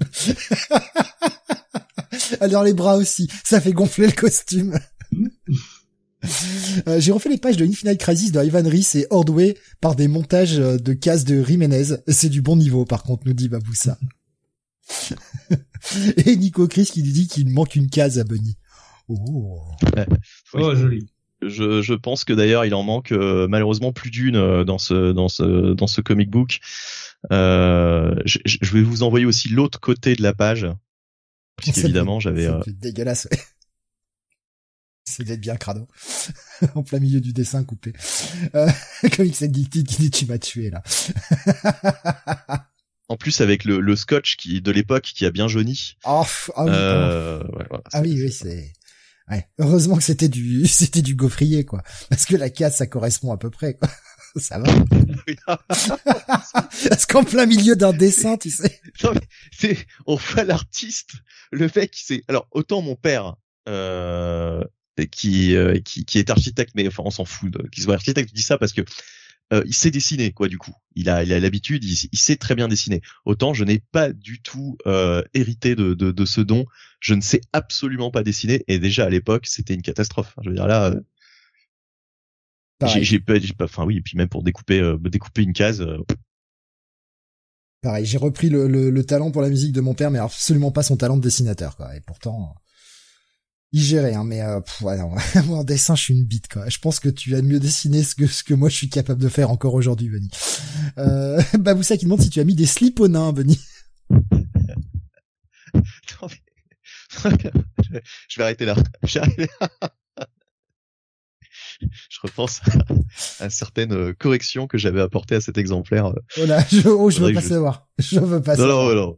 dans 2.49 2.63
les 2.63 2.75
bras 2.75 2.97
aussi. 2.97 3.29
Ça 3.45 3.61
fait 3.61 3.73
gonfler 3.73 4.07
le 4.07 4.13
costume. 4.13 4.79
Euh, 6.89 7.01
j'ai 7.01 7.13
refait 7.13 7.29
les 7.29 7.37
pages 7.37 7.59
de 7.59 7.67
Infinite 7.67 8.01
Crisis 8.01 8.33
de 8.33 8.43
Ivan 8.43 8.63
Reese 8.63 8.95
et 8.95 9.07
Ordway 9.11 9.59
par 9.83 9.95
des 9.95 10.09
montages 10.09 10.57
de 10.57 10.93
cases 10.95 11.25
de 11.25 11.45
Jiménez. 11.45 11.99
C'est 12.09 12.31
du 12.31 12.41
bon 12.41 12.57
niveau, 12.57 12.87
par 12.87 13.03
contre, 13.03 13.27
nous 13.27 13.35
dit 13.35 13.51
Baboussa. 13.51 13.99
et 16.25 16.37
Nico 16.37 16.67
Chris 16.67 16.87
qui 16.87 17.03
lui 17.03 17.13
dit 17.13 17.29
qu'il 17.29 17.51
manque 17.51 17.77
une 17.77 17.91
case 17.91 18.19
à 18.19 18.25
Bunny. 18.25 18.57
Oh, 19.09 19.61
oh 20.55 20.75
joli. 20.75 21.07
Je, 21.43 21.83
je, 21.83 21.95
pense 21.95 22.25
que 22.25 22.33
d'ailleurs 22.33 22.65
il 22.65 22.75
en 22.75 22.83
manque 22.83 23.13
euh, 23.13 23.47
malheureusement 23.49 23.93
plus 23.93 24.11
d'une 24.11 24.37
euh, 24.37 24.65
dans 24.65 24.79
ce 24.79 25.13
dans 25.13 25.29
ce 25.29 25.75
dans 25.75 25.87
ce 25.87 26.01
comic 26.01 26.31
book. 26.31 26.61
Euh, 27.33 28.15
je, 28.25 28.39
je, 28.45 28.73
vais 28.73 28.83
vous 28.83 29.03
envoyer 29.03 29.27
aussi 29.27 29.49
l'autre 29.49 29.81
côté 29.81 30.15
de 30.15 30.23
la 30.23 30.33
page, 30.33 30.67
puisqu'évidemment 31.57 32.21
j'avais. 32.21 32.47
Euh... 32.47 32.61
dégueulasse. 32.67 33.29
C'est 35.05 35.25
d'être 35.25 35.41
bien 35.41 35.57
crado. 35.57 35.87
en 36.75 36.83
plein 36.83 36.99
milieu 36.99 37.21
du 37.21 37.33
dessin 37.33 37.65
coupé. 37.65 37.93
Euh, 38.55 38.69
comme 39.17 39.27
il 39.27 39.35
s'est 39.35 39.49
dit, 39.49 39.69
tu 39.69 40.27
m'as 40.27 40.39
tué 40.39 40.71
là. 40.71 40.83
en 43.09 43.17
plus 43.17 43.41
avec 43.41 43.65
le, 43.65 43.81
le 43.81 43.97
scotch 43.97 44.37
qui 44.37 44.61
de 44.61 44.71
l'époque 44.71 45.05
qui 45.05 45.27
a 45.27 45.31
bien 45.31 45.49
jauni. 45.49 45.97
Oh, 46.05 46.25
ah 46.57 46.65
oui, 46.65 46.71
euh, 46.73 47.43
ouais, 47.45 47.67
voilà, 47.69 47.85
ah 47.93 48.01
oui, 48.01 48.19
oui, 48.21 48.33
c'est 48.33 48.73
Ouais. 49.31 49.49
Heureusement 49.59 49.97
que 49.97 50.03
c'était 50.03 50.29
du, 50.29 50.67
c'était 50.69 51.03
du 51.03 51.15
gaufrier, 51.15 51.65
quoi. 51.65 51.83
Parce 52.11 52.27
que 52.27 52.37
la 52.37 52.51
case, 52.51 52.77
ça 52.77 52.87
correspond 52.87 53.33
à 53.33 53.37
peu 53.37 53.51
près, 53.51 53.75
quoi. 53.75 53.89
Ça 54.37 54.59
va. 54.59 54.67
Parce 56.89 57.07
qu'en 57.07 57.23
plein 57.23 57.47
milieu 57.47 57.77
d'un 57.77 57.93
dessin, 57.93 58.37
tu 58.37 58.51
sais. 58.51 58.81
Non, 59.05 59.13
mais 59.15 59.21
c'est, 59.57 59.79
on 60.07 60.17
voit 60.17 60.43
l'artiste, 60.43 61.11
le 61.53 61.69
fait 61.69 61.87
qu'il 61.87 62.03
c'est, 62.05 62.25
alors, 62.27 62.49
autant 62.51 62.83
mon 62.83 62.97
père, 62.97 63.37
euh, 63.69 64.65
qui, 65.13 65.55
euh, 65.55 65.79
qui, 65.79 66.05
qui 66.05 66.19
est 66.19 66.31
architecte, 66.31 66.73
mais 66.75 66.85
enfin, 66.89 67.05
on 67.07 67.13
s'en 67.13 67.25
fout 67.25 67.53
qu'il 67.71 67.85
soit 67.85 67.95
architecte, 67.95 68.31
je 68.31 68.35
dis 68.35 68.43
ça 68.43 68.59
parce 68.59 68.73
que 68.73 68.83
euh, 69.53 69.63
il 69.67 69.75
sait 69.75 69.91
dessiner 69.91 70.33
quoi 70.33 70.49
du 70.49 70.59
coup. 70.59 70.73
Il 70.95 71.09
a 71.09 71.23
il 71.23 71.33
a 71.33 71.41
l'habitude, 71.41 71.85
il, 71.85 72.19
sait 72.19 72.37
très 72.37 72.55
bien 72.55 72.69
dessiner. 72.69 73.03
Autant 73.25 73.53
je 73.53 73.65
n'ai 73.65 73.79
pas 73.79 74.13
du 74.13 74.41
tout 74.41 74.77
euh, 74.87 75.23
hérité 75.35 75.75
de, 75.75 75.95
de, 75.95 76.13
de 76.13 76.25
ce 76.25 76.41
don. 76.41 76.67
Je 77.01 77.15
ne 77.15 77.21
sais 77.21 77.41
absolument 77.53 78.11
pas 78.11 78.23
dessiner 78.23 78.65
et 78.69 78.79
déjà 78.79 79.05
à 79.05 79.11
l'époque 79.11 79.47
c'était 79.47 79.75
une 79.75 79.83
catastrophe. 79.83 80.35
Je 80.43 80.49
veux 80.49 80.55
dire 80.55 80.67
là, 80.67 80.87
euh, 80.87 81.01
j'ai 82.87 83.21
pas, 83.21 83.35
enfin 83.61 83.85
oui, 83.85 83.99
et 83.99 84.01
puis 84.01 84.17
même 84.17 84.29
pour 84.29 84.43
découper 84.43 84.81
euh, 84.81 84.99
découper 84.99 85.43
une 85.43 85.53
case. 85.53 85.81
Euh, 85.81 85.99
Pareil, 87.83 88.07
j'ai 88.07 88.19
repris 88.19 88.49
le, 88.49 88.67
le, 88.67 88.89
le, 88.89 89.05
talent 89.05 89.31
pour 89.31 89.43
la 89.43 89.51
musique 89.51 89.73
de 89.73 89.83
mon 89.83 89.93
père, 89.93 90.11
mais 90.11 90.19
absolument 90.19 90.71
pas 90.71 90.83
son 90.83 90.97
talent 90.97 91.17
de 91.17 91.23
dessinateur 91.23 91.77
quoi. 91.77 91.95
Et 91.95 92.01
pourtant 92.01 92.55
il 93.75 93.83
gérait, 93.83 94.15
hein, 94.15 94.23
mais 94.23 94.41
euh, 94.41 94.61
ouais, 94.83 94.97
moi 95.47 95.59
en 95.59 95.65
dessin, 95.65 95.97
je 95.97 96.03
suis 96.03 96.15
une 96.15 96.25
bite 96.25 96.47
quoi. 96.47 96.69
Je 96.69 96.79
pense 96.79 97.01
que 97.01 97.09
tu 97.09 97.35
as 97.35 97.43
mieux 97.43 97.59
dessiné 97.59 98.05
ce 98.05 98.15
que 98.15 98.29
ce 98.29 98.45
que 98.45 98.55
moi 98.55 98.69
je 98.69 98.77
suis 98.77 98.89
capable 98.89 99.21
de 99.21 99.29
faire 99.29 99.51
encore 99.51 99.75
aujourd'hui, 99.75 100.09
Benny. 100.09 100.31
Euh, 100.99 101.43
Baboussa 101.59 101.97
qui 101.97 102.05
demande 102.05 102.23
si 102.23 102.31
tu 102.31 102.39
as 102.39 102.45
mis 102.45 102.55
des 102.55 102.67
slips 102.67 103.01
aux 103.01 103.09
nains, 103.09 103.33
Benny. 103.33 103.59
je 108.29 108.37
vais 108.37 108.45
arrêter 108.45 108.65
là. 108.65 108.77
Je, 109.03 109.19
je 111.81 112.21
repense 112.23 112.61
à, 113.41 113.51
certaines 113.51 113.93
euh, 113.93 114.15
corrections 114.17 114.69
que 114.69 114.79
j'avais 114.79 115.01
apportées 115.01 115.35
à 115.35 115.41
cet 115.41 115.59
exemplaire. 115.59 116.13
Voilà, 116.37 116.61
oh 116.61 116.67
je, 116.71 116.89
oh, 116.89 117.11
je 117.11 117.25
veux 117.25 117.33
pas 117.33 117.43
savoir. 117.43 117.89
Je 117.99 118.21
veux 118.21 118.41
pas 118.41 118.55
savoir. 118.55 118.85
Non, 118.85 118.95
non, 118.95 119.07
non. 119.09 119.17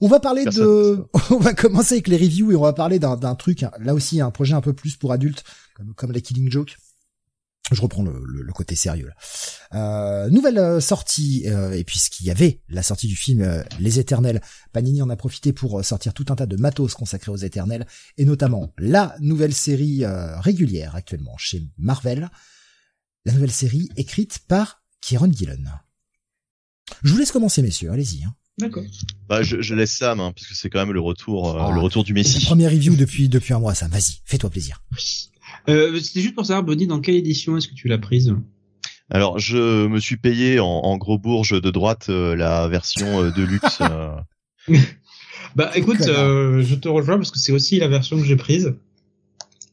On 0.00 0.08
va 0.08 0.20
parler 0.20 0.44
de, 0.44 1.04
on 1.30 1.38
va 1.38 1.54
commencer 1.54 1.94
avec 1.94 2.08
les 2.08 2.16
reviews 2.16 2.52
et 2.52 2.56
on 2.56 2.62
va 2.62 2.72
parler 2.72 2.98
d'un 2.98 3.34
truc, 3.34 3.64
là 3.80 3.94
aussi 3.94 4.20
un 4.20 4.30
projet 4.30 4.54
un 4.54 4.60
peu 4.60 4.72
plus 4.72 4.96
pour 4.96 5.12
adultes, 5.12 5.44
comme, 5.74 5.94
comme 5.94 6.12
la 6.12 6.20
Killing 6.20 6.50
Joke. 6.50 6.76
Je 7.70 7.82
reprends 7.82 8.02
le, 8.02 8.22
le, 8.24 8.52
côté 8.52 8.74
sérieux 8.74 9.08
là. 9.08 9.14
Euh, 9.78 10.30
nouvelle 10.30 10.58
euh, 10.58 10.80
sortie, 10.80 11.44
euh, 11.46 11.72
et 11.72 11.84
puisqu'il 11.84 12.26
y 12.26 12.30
avait 12.30 12.62
la 12.68 12.82
sortie 12.82 13.08
du 13.08 13.16
film 13.16 13.42
euh, 13.42 13.62
Les 13.78 13.98
Éternels, 13.98 14.40
Panini 14.72 15.02
en 15.02 15.10
a 15.10 15.16
profité 15.16 15.52
pour 15.52 15.84
sortir 15.84 16.14
tout 16.14 16.24
un 16.30 16.36
tas 16.36 16.46
de 16.46 16.56
matos 16.56 16.94
consacrés 16.94 17.30
aux 17.30 17.36
Éternels, 17.36 17.86
et 18.16 18.24
notamment 18.24 18.72
la 18.78 19.16
nouvelle 19.20 19.54
série 19.54 20.04
régulière 20.06 20.94
actuellement 20.94 21.36
chez 21.36 21.62
Marvel, 21.76 22.30
la 23.26 23.32
nouvelle 23.32 23.52
série 23.52 23.90
écrite 23.96 24.38
par 24.48 24.82
Kieron 25.00 25.30
Gillen. 25.30 25.70
Je 27.02 27.12
vous 27.12 27.18
laisse 27.18 27.32
commencer 27.32 27.60
messieurs, 27.60 27.90
allez-y. 27.90 28.24
Hein. 28.24 28.34
D'accord. 28.58 28.84
Bah, 29.28 29.42
je, 29.42 29.60
je 29.60 29.74
laisse 29.74 29.92
Sam, 29.92 30.20
hein, 30.20 30.32
puisque 30.34 30.54
c'est 30.54 30.68
quand 30.68 30.80
même 30.80 30.92
le 30.92 31.00
retour, 31.00 31.56
ah, 31.58 31.72
le 31.72 31.80
retour 31.80 32.04
du 32.04 32.12
Messie. 32.12 32.44
Première 32.44 32.70
review 32.70 32.96
depuis 32.96 33.28
depuis 33.28 33.54
un 33.54 33.60
mois, 33.60 33.74
Sam. 33.74 33.90
Vas-y, 33.90 34.20
fais-toi 34.24 34.50
plaisir. 34.50 34.82
Euh, 35.68 35.98
C'était 36.00 36.20
juste 36.20 36.34
pour 36.34 36.46
savoir, 36.46 36.64
Bonnie, 36.64 36.86
dans 36.86 37.00
quelle 37.00 37.14
édition 37.14 37.56
est-ce 37.56 37.68
que 37.68 37.74
tu 37.74 37.88
l'as 37.88 37.98
prise? 37.98 38.34
Alors, 39.10 39.38
je 39.38 39.86
me 39.86 40.00
suis 40.00 40.16
payé 40.16 40.60
en, 40.60 40.66
en 40.66 40.96
gros 40.98 41.18
bourge 41.18 41.60
de 41.60 41.70
droite 41.70 42.06
euh, 42.10 42.36
la 42.36 42.68
version 42.68 43.22
euh, 43.22 43.30
de 43.30 43.42
luxe. 43.42 43.80
Euh. 44.70 44.76
bah, 45.56 45.70
écoute, 45.76 46.02
je 46.02 46.74
te 46.74 46.88
rejoins 46.88 47.16
parce 47.16 47.30
que 47.30 47.38
c'est 47.38 47.52
aussi 47.52 47.78
la 47.78 47.88
version 47.88 48.18
que 48.18 48.24
j'ai 48.24 48.36
prise. 48.36 48.74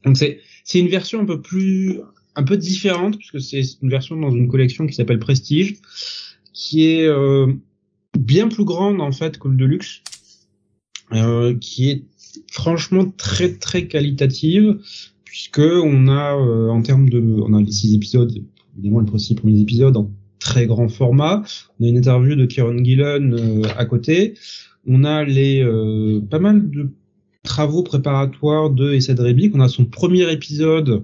Donc 0.05 0.15
c'est 0.15 0.39
c'est 0.63 0.79
une 0.79 0.87
version 0.87 1.19
un 1.19 1.25
peu 1.25 1.41
plus 1.41 1.99
un 2.35 2.43
peu 2.43 2.55
différente 2.55 3.17
puisque 3.17 3.41
c'est 3.41 3.61
une 3.81 3.89
version 3.89 4.15
dans 4.15 4.31
une 4.31 4.47
collection 4.47 4.87
qui 4.87 4.93
s'appelle 4.93 5.19
Prestige, 5.19 5.75
qui 6.53 6.85
est 6.85 7.09
bien 8.17 8.47
plus 8.47 8.65
grande 8.65 9.01
en 9.01 9.11
fait 9.11 9.37
que 9.37 9.47
le 9.47 9.55
Deluxe, 9.55 10.01
qui 11.61 11.89
est 11.89 12.03
franchement 12.51 13.05
très 13.17 13.53
très 13.53 13.87
qualitative 13.87 14.79
puisque 15.35 15.59
on 15.59 16.07
a 16.07 16.33
euh, 16.37 16.69
en 16.69 16.81
termes 16.81 17.09
de, 17.09 17.19
on 17.19 17.53
a 17.53 17.61
les 17.61 17.69
six 17.69 17.93
épisodes, 17.93 18.31
évidemment 18.77 19.01
les 19.01 19.19
six 19.19 19.35
premiers 19.35 19.59
épisodes 19.59 19.97
en 19.97 20.09
très 20.39 20.65
grand 20.65 20.87
format. 20.87 21.43
On 21.77 21.85
a 21.85 21.89
une 21.89 21.97
interview 21.97 22.35
de 22.35 22.45
Kieron 22.45 22.81
Gillen 22.81 23.33
euh, 23.33 23.63
à 23.75 23.83
côté. 23.83 24.35
On 24.87 25.03
a 25.03 25.25
les 25.25 25.61
euh, 25.61 26.21
pas 26.21 26.39
mal 26.39 26.69
de 26.69 26.89
travaux 27.43 27.83
préparatoires 27.83 28.69
de 28.69 28.93
Essad 28.93 29.19
Rebic. 29.19 29.53
On 29.53 29.59
a 29.59 29.67
son 29.67 29.83
premier 29.83 30.31
épisode 30.31 31.03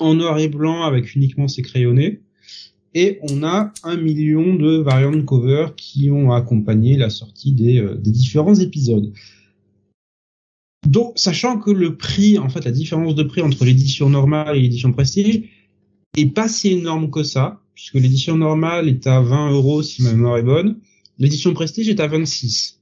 en 0.00 0.14
noir 0.14 0.40
et 0.40 0.48
blanc 0.48 0.82
avec 0.82 1.14
uniquement 1.14 1.46
ses 1.46 1.62
crayonnés. 1.62 2.22
Et 2.98 3.18
on 3.20 3.42
a 3.42 3.74
un 3.82 3.96
million 3.98 4.54
de 4.54 4.78
variantes 4.78 5.22
cover 5.26 5.66
qui 5.76 6.10
ont 6.10 6.32
accompagné 6.32 6.96
la 6.96 7.10
sortie 7.10 7.52
des, 7.52 7.86
des 7.98 8.10
différents 8.10 8.54
épisodes. 8.54 9.12
Donc, 10.86 11.12
sachant 11.18 11.58
que 11.58 11.70
le 11.70 11.98
prix, 11.98 12.38
en 12.38 12.48
fait, 12.48 12.64
la 12.64 12.70
différence 12.70 13.14
de 13.14 13.22
prix 13.22 13.42
entre 13.42 13.66
l'édition 13.66 14.08
normale 14.08 14.56
et 14.56 14.62
l'édition 14.62 14.94
prestige 14.94 15.42
est 16.16 16.32
pas 16.32 16.48
si 16.48 16.70
énorme 16.70 17.10
que 17.10 17.22
ça, 17.22 17.60
puisque 17.74 17.96
l'édition 17.96 18.38
normale 18.38 18.88
est 18.88 19.06
à 19.06 19.20
20 19.20 19.50
euros 19.50 19.82
si 19.82 20.02
ma 20.02 20.12
mémoire 20.12 20.38
est 20.38 20.42
bonne, 20.42 20.80
l'édition 21.18 21.52
prestige 21.52 21.90
est 21.90 22.00
à 22.00 22.06
26. 22.06 22.80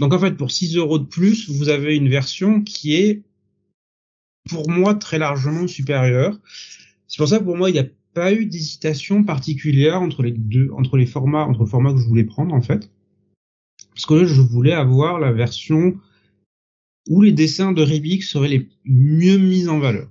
Donc 0.00 0.14
en 0.14 0.18
fait, 0.18 0.32
pour 0.32 0.50
6 0.50 0.76
euros 0.78 0.98
de 0.98 1.06
plus, 1.06 1.48
vous 1.48 1.68
avez 1.68 1.94
une 1.94 2.08
version 2.08 2.60
qui 2.60 2.96
est, 2.96 3.22
pour 4.50 4.68
moi, 4.68 4.96
très 4.96 5.20
largement 5.20 5.68
supérieure. 5.68 6.36
C'est 7.06 7.18
pour 7.18 7.28
ça 7.28 7.38
que 7.38 7.44
pour 7.44 7.56
moi, 7.56 7.70
il 7.70 7.74
n'y 7.74 7.78
a 7.78 7.86
pas 8.16 8.32
eu 8.32 8.46
d'hésitation 8.46 9.24
particulière 9.24 10.00
entre 10.00 10.22
les 10.22 10.32
deux, 10.32 10.70
entre 10.72 10.96
les 10.96 11.04
formats, 11.04 11.44
entre 11.44 11.60
le 11.60 11.66
format 11.66 11.92
que 11.92 12.00
je 12.00 12.06
voulais 12.06 12.24
prendre 12.24 12.54
en 12.54 12.62
fait, 12.62 12.90
parce 13.90 14.06
que 14.06 14.24
je 14.24 14.40
voulais 14.40 14.72
avoir 14.72 15.20
la 15.20 15.32
version 15.32 15.98
où 17.10 17.20
les 17.20 17.32
dessins 17.32 17.72
de 17.72 17.82
Ribik 17.82 18.24
seraient 18.24 18.48
les 18.48 18.68
mieux 18.86 19.36
mis 19.36 19.68
en 19.68 19.80
valeur. 19.80 20.08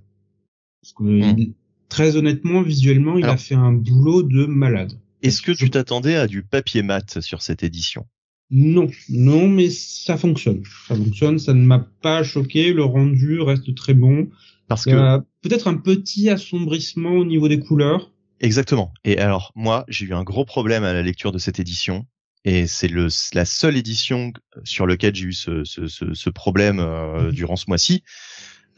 Parce 0.82 0.94
que, 0.94 1.04
hmm. 1.04 1.54
très 1.90 2.16
honnêtement, 2.16 2.62
visuellement, 2.62 3.18
il 3.18 3.26
a 3.26 3.38
fait 3.38 3.56
un 3.56 3.74
boulot 3.74 4.22
de 4.22 4.46
malade. 4.46 5.00
Est-ce 5.24 5.42
que 5.42 5.52
tu 5.52 5.72
t'attendais 5.72 6.16
à 6.16 6.28
du 6.28 6.44
papier 6.44 6.84
mat 6.84 7.22
sur 7.22 7.42
cette 7.42 7.64
édition? 7.64 8.06
Non, 8.52 8.88
non, 9.10 9.48
mais 9.48 9.72
ça 9.72 10.16
fonctionne. 10.16 10.62
Ça 10.88 10.96
fonctionne, 10.96 11.40
ça 11.40 11.56
ne 11.56 11.66
m'a 11.66 11.80
pas 11.80 12.22
choqué. 12.22 12.72
Le 12.72 12.84
rendu 12.84 13.42
reste 13.42 13.74
très 13.74 13.96
bon. 13.96 14.30
Parce 14.68 14.86
que 14.86 15.20
peut-être 15.42 15.68
un 15.68 15.76
petit 15.76 16.30
assombrissement 16.30 17.12
au 17.12 17.26
niveau 17.26 17.48
des 17.48 17.60
couleurs. 17.60 18.12
Exactement. 18.40 18.92
Et 19.04 19.18
alors 19.18 19.52
moi, 19.56 19.86
j'ai 19.88 20.06
eu 20.06 20.14
un 20.14 20.24
gros 20.24 20.46
problème 20.46 20.84
à 20.84 20.94
la 20.94 21.02
lecture 21.02 21.32
de 21.32 21.38
cette 21.38 21.60
édition 21.60 22.06
et 22.44 22.68
c'est 22.68 22.88
le 22.88 23.08
la 23.34 23.46
seule 23.46 23.78
édition 23.78 24.32
sur 24.64 24.88
laquelle 24.88 25.16
j'ai 25.16 25.26
eu 25.26 25.34
ce, 25.34 25.64
ce, 25.64 25.88
ce, 25.88 26.14
ce 26.14 26.30
problème 26.30 26.80
euh, 26.80 27.26
mhm. 27.26 27.32
durant 27.32 27.56
ce 27.56 27.66
mois-ci. 27.68 28.04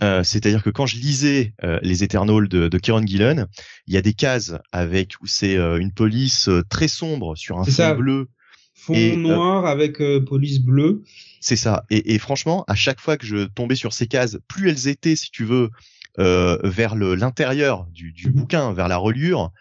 Euh, 0.03 0.23
c'est-à-dire 0.23 0.63
que 0.63 0.69
quand 0.69 0.85
je 0.85 0.97
lisais 0.97 1.53
euh, 1.63 1.79
les 1.81 2.03
Eternals 2.03 2.47
de, 2.47 2.67
de 2.67 2.77
Kieron 2.77 3.05
Gillen, 3.05 3.47
il 3.87 3.93
y 3.93 3.97
a 3.97 4.01
des 4.01 4.13
cases 4.13 4.53
avec 4.71 5.13
où 5.21 5.27
c'est 5.27 5.57
euh, 5.57 5.79
une 5.79 5.91
police 5.91 6.49
très 6.69 6.87
sombre 6.87 7.35
sur 7.35 7.59
un 7.59 7.63
fond 7.63 7.95
bleu, 7.95 8.29
fond 8.77 9.17
noir 9.17 9.65
avec 9.65 10.01
police 10.25 10.59
bleue. 10.59 11.03
C'est 11.41 11.55
ça. 11.55 11.85
Et, 11.89 12.13
et, 12.13 12.19
franchement, 12.19 12.63
à 12.67 12.75
chaque 12.75 12.99
fois 12.99 13.17
que 13.17 13.25
je 13.25 13.45
tombais 13.45 13.75
sur 13.75 13.91
ces 13.91 14.07
cases, 14.07 14.37
plus 14.47 14.69
elles 14.69 14.87
étaient, 14.87 15.15
si 15.15 15.31
tu 15.31 15.43
veux, 15.43 15.69
vers 16.17 16.95
l'intérieur 16.95 17.87
du, 17.91 18.11
du 18.11 18.27
mhm. 18.27 18.33
bouquin, 18.33 18.73
vers 18.73 18.87
la 18.87 18.97
reliure, 18.97 19.51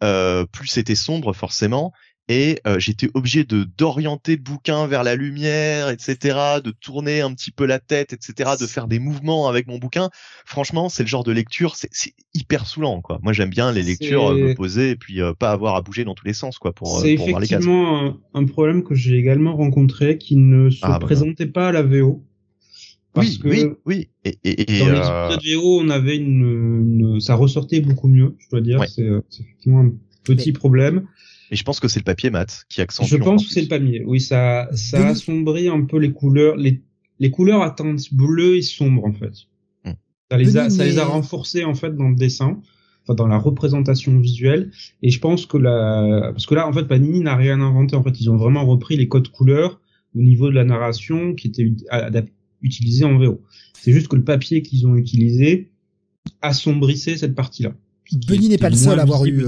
plus 0.00 0.68
c'était 0.68 0.94
sombre 0.94 1.32
forcément 1.32 1.92
et 2.28 2.60
euh, 2.66 2.78
j'étais 2.78 3.08
obligé 3.14 3.44
de 3.44 3.66
d'orienter 3.78 4.36
le 4.36 4.42
bouquin 4.42 4.86
vers 4.86 5.02
la 5.02 5.16
lumière, 5.16 5.88
etc., 5.88 6.60
de 6.62 6.70
tourner 6.70 7.22
un 7.22 7.32
petit 7.32 7.50
peu 7.50 7.64
la 7.64 7.78
tête, 7.78 8.12
etc., 8.12 8.50
de 8.60 8.66
faire 8.66 8.86
des 8.86 8.98
mouvements 8.98 9.48
avec 9.48 9.66
mon 9.66 9.78
bouquin. 9.78 10.10
Franchement, 10.44 10.90
c'est 10.90 11.02
le 11.02 11.08
genre 11.08 11.24
de 11.24 11.32
lecture, 11.32 11.74
c'est 11.76 12.14
hyper 12.34 12.66
saoulant, 12.66 13.00
quoi. 13.00 13.18
Moi, 13.22 13.32
j'aime 13.32 13.48
bien 13.48 13.72
les 13.72 13.82
lectures, 13.82 14.28
euh, 14.28 14.48
me 14.48 14.54
poser 14.54 14.90
et 14.90 14.96
puis 14.96 15.22
euh, 15.22 15.32
pas 15.32 15.52
avoir 15.52 15.74
à 15.74 15.80
bouger 15.80 16.04
dans 16.04 16.14
tous 16.14 16.26
les 16.26 16.34
sens, 16.34 16.58
quoi, 16.58 16.72
pour, 16.72 16.88
pour 16.88 16.98
voir 17.00 17.06
les 17.06 17.16
cases. 17.16 17.28
C'est 17.28 17.54
effectivement 17.56 18.14
un, 18.34 18.44
problème 18.44 18.82
que 18.82 18.94
j'ai 18.94 19.16
également 19.16 19.56
rencontré, 19.56 20.18
qui 20.18 20.36
ne 20.36 20.68
se 20.68 20.80
ah, 20.82 20.98
bah, 20.98 20.98
présentait 20.98 21.46
pas 21.46 21.68
à 21.68 21.72
la 21.72 21.82
VO. 21.82 22.24
Parce 23.14 23.26
oui, 23.26 23.38
que 23.38 23.48
oui, 23.48 23.64
oui. 23.86 24.08
Et, 24.24 24.38
et, 24.44 24.76
et 24.76 24.78
dans 24.80 25.28
les 25.30 25.54
VO, 25.54 25.80
on 25.80 25.88
avait 25.88 26.16
une, 26.16 27.00
une, 27.00 27.20
ça 27.20 27.34
ressortait 27.34 27.80
beaucoup 27.80 28.08
mieux, 28.08 28.36
je 28.38 28.48
dois 28.50 28.60
dire. 28.60 28.84
C'est 28.86 29.08
effectivement 29.40 29.80
un 29.80 29.92
petit 30.24 30.52
problème. 30.52 31.06
Et 31.50 31.56
je 31.56 31.62
pense 31.64 31.80
que 31.80 31.88
c'est 31.88 32.00
le 32.00 32.04
papier 32.04 32.30
mat 32.30 32.64
qui 32.68 32.80
accentue. 32.80 33.08
Je 33.08 33.16
pense 33.16 33.46
que 33.46 33.52
c'est 33.52 33.62
le 33.62 33.68
papier. 33.68 34.04
Oui, 34.06 34.20
ça, 34.20 34.68
ça 34.72 35.08
assombrit 35.08 35.68
un 35.68 35.84
peu 35.84 35.98
les 35.98 36.12
couleurs, 36.12 36.56
les, 36.56 36.82
les 37.18 37.30
couleurs 37.30 37.62
à 37.62 37.70
teinte 37.70 38.12
bleue 38.12 38.56
et 38.56 38.62
sombre 38.62 39.04
en 39.04 39.12
fait. 39.12 39.32
Hmm. 39.84 39.94
Ça 40.30 40.36
les 40.36 40.56
a, 40.56 40.70
ça 40.70 40.84
les 40.84 40.98
a 40.98 41.04
renforcés 41.04 41.64
en 41.64 41.74
fait 41.74 41.96
dans 41.96 42.08
le 42.08 42.16
dessin, 42.16 42.60
enfin 43.02 43.14
dans 43.14 43.26
la 43.26 43.38
représentation 43.38 44.18
visuelle. 44.18 44.70
Et 45.02 45.10
je 45.10 45.18
pense 45.20 45.46
que 45.46 45.56
la, 45.56 46.30
parce 46.32 46.46
que 46.46 46.54
là 46.54 46.68
en 46.68 46.72
fait 46.72 46.84
Panini 46.84 47.20
n'a 47.20 47.36
rien 47.36 47.60
inventé. 47.60 47.96
En 47.96 48.02
fait, 48.02 48.20
ils 48.20 48.30
ont 48.30 48.36
vraiment 48.36 48.66
repris 48.66 48.96
les 48.96 49.08
codes 49.08 49.28
couleurs 49.28 49.80
au 50.14 50.20
niveau 50.20 50.50
de 50.50 50.54
la 50.54 50.64
narration 50.64 51.34
qui 51.34 51.48
était 51.48 51.70
utilisé 52.60 53.04
en 53.04 53.18
VO. 53.18 53.42
C'est 53.72 53.92
juste 53.92 54.08
que 54.08 54.16
le 54.16 54.24
papier 54.24 54.62
qu'ils 54.62 54.86
ont 54.86 54.96
utilisé 54.96 55.70
assombrissait 56.42 57.16
cette 57.16 57.34
partie-là. 57.34 57.72
Benny 58.26 58.48
n'est 58.48 58.58
pas 58.58 58.70
le 58.70 58.76
seul 58.76 58.98
à 58.98 59.02
avoir 59.02 59.24
eu 59.26 59.44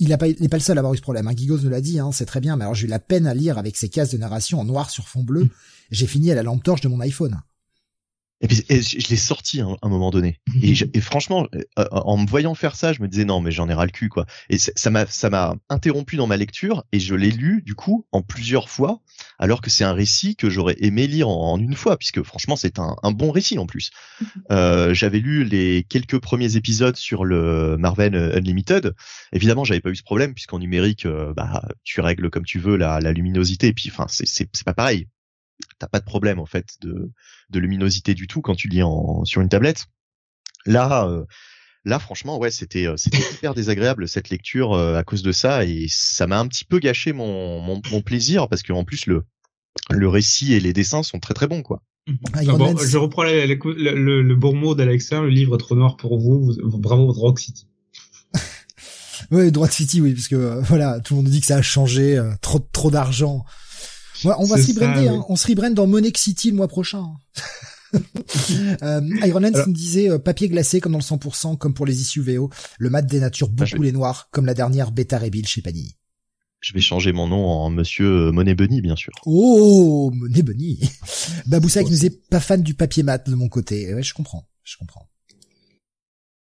il 0.00 0.08
n'est 0.08 0.16
pas, 0.16 0.26
pas 0.26 0.56
le 0.56 0.62
seul 0.62 0.78
à 0.78 0.80
avoir 0.80 0.94
eu 0.94 0.96
ce 0.96 1.02
problème. 1.02 1.28
Hein. 1.28 1.34
Gigos 1.36 1.58
nous 1.58 1.68
l'a 1.68 1.80
dit, 1.80 2.00
hein, 2.00 2.10
c'est 2.12 2.24
très 2.24 2.40
bien, 2.40 2.56
mais 2.56 2.64
alors 2.64 2.74
j'ai 2.74 2.86
eu 2.86 2.90
la 2.90 2.98
peine 2.98 3.26
à 3.26 3.34
lire 3.34 3.58
avec 3.58 3.76
ces 3.76 3.88
cases 3.88 4.10
de 4.10 4.18
narration 4.18 4.58
en 4.58 4.64
noir 4.64 4.90
sur 4.90 5.08
fond 5.08 5.22
bleu. 5.22 5.48
J'ai 5.90 6.06
fini 6.06 6.32
à 6.32 6.34
la 6.34 6.42
lampe 6.42 6.62
torche 6.62 6.80
de 6.80 6.88
mon 6.88 7.00
iPhone. 7.00 7.40
Et 8.42 8.48
puis 8.48 8.64
je 8.68 9.08
l'ai 9.08 9.16
sorti 9.16 9.60
à 9.60 9.66
un 9.82 9.88
moment 9.88 10.10
donné. 10.10 10.40
Et, 10.62 10.72
et, 10.94 11.00
franchement, 11.00 11.46
euh, 11.54 11.84
en 11.90 12.16
me 12.16 12.26
voyant 12.26 12.54
faire 12.54 12.74
ça, 12.74 12.94
je 12.94 13.02
me 13.02 13.08
disais 13.08 13.26
non 13.26 13.40
mais 13.40 13.50
j'en 13.50 13.68
ai 13.68 13.74
ras 13.74 13.84
le 13.84 13.90
cul 13.90 14.08
quoi. 14.08 14.24
Et 14.48 14.56
ça 14.58 14.90
m'a 14.90 15.06
ça 15.06 15.28
m'a 15.28 15.56
interrompu 15.68 16.16
dans 16.16 16.26
ma 16.26 16.38
lecture 16.38 16.84
et 16.92 17.00
je 17.00 17.14
l'ai 17.14 17.30
lu 17.30 17.62
du 17.62 17.74
coup 17.74 18.06
en 18.12 18.22
plusieurs 18.22 18.70
fois, 18.70 19.00
alors 19.38 19.60
que 19.60 19.68
c'est 19.68 19.84
un 19.84 19.92
récit 19.92 20.36
que 20.36 20.48
j'aurais 20.48 20.76
aimé 20.78 21.06
lire 21.06 21.28
en, 21.28 21.58
une 21.58 21.74
fois 21.74 21.98
puisque 21.98 22.22
franchement 22.22 22.56
c'est 22.56 22.78
un, 22.78 22.96
un, 23.02 23.10
bon 23.10 23.30
récit 23.30 23.58
en 23.58 23.66
plus. 23.66 23.90
Euh, 24.50 24.94
j'avais 24.94 25.18
lu 25.18 25.44
les 25.44 25.84
quelques 25.88 26.18
premiers 26.18 26.56
épisodes 26.56 26.96
sur 26.96 27.24
le 27.26 27.76
Marvel 27.78 28.14
Unlimited. 28.14 28.94
Évidemment 29.32 29.64
j'avais 29.64 29.80
pas 29.80 29.90
eu 29.90 29.96
ce 29.96 30.02
problème 30.02 30.32
puisqu'en 30.32 30.58
numérique 30.58 31.04
euh, 31.04 31.34
bah 31.34 31.62
tu 31.84 32.00
règles 32.00 32.30
comme 32.30 32.44
tu 32.44 32.58
veux 32.58 32.76
la, 32.76 33.00
la 33.00 33.12
luminosité 33.12 33.68
et 33.68 33.72
puis 33.74 33.90
enfin 33.90 34.06
c'est 34.08 34.26
c'est 34.26 34.64
pas 34.64 34.74
pareil 34.74 35.06
t'as 35.78 35.88
pas 35.88 36.00
de 36.00 36.04
problème 36.04 36.38
en 36.38 36.46
fait 36.46 36.76
de, 36.80 37.10
de 37.50 37.58
luminosité 37.58 38.14
du 38.14 38.26
tout 38.26 38.40
quand 38.40 38.54
tu 38.54 38.68
lis 38.68 38.82
en, 38.82 39.24
sur 39.24 39.40
une 39.40 39.48
tablette. 39.48 39.86
Là, 40.66 41.06
euh, 41.08 41.24
là 41.84 41.98
franchement, 41.98 42.38
ouais, 42.38 42.50
c'était 42.50 42.86
euh, 42.86 42.96
c'était 42.96 43.18
hyper 43.34 43.54
désagréable 43.54 44.08
cette 44.08 44.30
lecture 44.30 44.74
euh, 44.74 44.96
à 44.96 45.04
cause 45.04 45.22
de 45.22 45.32
ça 45.32 45.64
et 45.64 45.86
ça 45.88 46.26
m'a 46.26 46.38
un 46.38 46.46
petit 46.46 46.64
peu 46.64 46.78
gâché 46.78 47.12
mon, 47.12 47.60
mon, 47.60 47.80
mon 47.90 48.02
plaisir 48.02 48.48
parce 48.48 48.62
qu'en 48.62 48.84
plus 48.84 49.06
le 49.06 49.24
le 49.90 50.08
récit 50.08 50.52
et 50.54 50.60
les 50.60 50.72
dessins 50.72 51.02
sont 51.02 51.20
très 51.20 51.34
très 51.34 51.46
bons 51.46 51.62
quoi. 51.62 51.82
Ah, 52.32 52.42
bon, 52.44 52.76
je 52.76 52.98
reprends 52.98 53.22
le, 53.22 53.46
le, 53.46 54.22
le, 54.22 54.34
bon 54.34 54.54
mot 54.54 54.74
d'Alexa, 54.74 55.20
le 55.20 55.28
livre 55.28 55.56
trop 55.58 55.76
noir 55.76 55.96
pour 55.96 56.18
vous, 56.18 56.56
bravo 56.64 57.12
Rock 57.12 57.38
City. 57.38 57.68
oui, 59.30 59.52
Droit 59.52 59.68
City, 59.68 60.00
oui, 60.00 60.14
parce 60.14 60.26
que 60.26 60.60
voilà, 60.62 60.98
tout 60.98 61.14
le 61.14 61.22
monde 61.22 61.30
dit 61.30 61.40
que 61.40 61.46
ça 61.46 61.58
a 61.58 61.62
changé, 61.62 62.20
trop 62.40 62.58
trop 62.58 62.90
d'argent 62.90 63.44
on 64.24 64.44
va 64.44 64.56
se 64.56 64.72
rebrander, 64.72 65.08
hein. 65.08 65.24
on 65.28 65.36
se 65.36 65.46
rebrand 65.46 65.70
dans 65.70 65.86
Monex 65.86 66.20
City 66.20 66.50
le 66.50 66.56
mois 66.56 66.68
prochain. 66.68 67.04
euh, 68.82 69.00
Iron 69.24 69.40
Lens 69.40 69.66
me 69.66 69.72
disait 69.72 70.18
papier 70.18 70.48
glacé 70.48 70.80
comme 70.80 70.92
dans 70.92 70.98
le 70.98 71.04
100%, 71.04 71.58
comme 71.58 71.74
pour 71.74 71.86
les 71.86 72.00
issues 72.00 72.22
VO. 72.22 72.50
Le 72.78 72.90
mat 72.90 73.02
dénature 73.02 73.48
beaucoup 73.48 73.82
les 73.82 73.92
noirs, 73.92 74.28
comme 74.30 74.46
la 74.46 74.54
dernière 74.54 74.92
Beta 74.92 75.18
Rebuild 75.18 75.46
chez 75.46 75.62
Panini. 75.62 75.96
Je 76.60 76.74
vais 76.74 76.80
changer 76.80 77.12
mon 77.12 77.26
nom 77.26 77.46
en 77.46 77.70
Monsieur 77.70 78.30
Monet 78.32 78.54
Bunny, 78.54 78.82
bien 78.82 78.96
sûr. 78.96 79.12
Oh, 79.24 80.10
Monet 80.14 80.42
Bunny. 80.42 80.78
Baboussa 81.46 81.82
qui 81.82 81.90
nous 81.90 82.04
est 82.04 82.28
pas 82.28 82.40
fan 82.40 82.62
du 82.62 82.74
papier 82.74 83.02
mat 83.02 83.28
de 83.28 83.34
mon 83.34 83.48
côté. 83.48 83.94
Ouais, 83.94 84.02
je 84.02 84.12
comprends, 84.12 84.46
je 84.62 84.76
comprends. 84.76 85.08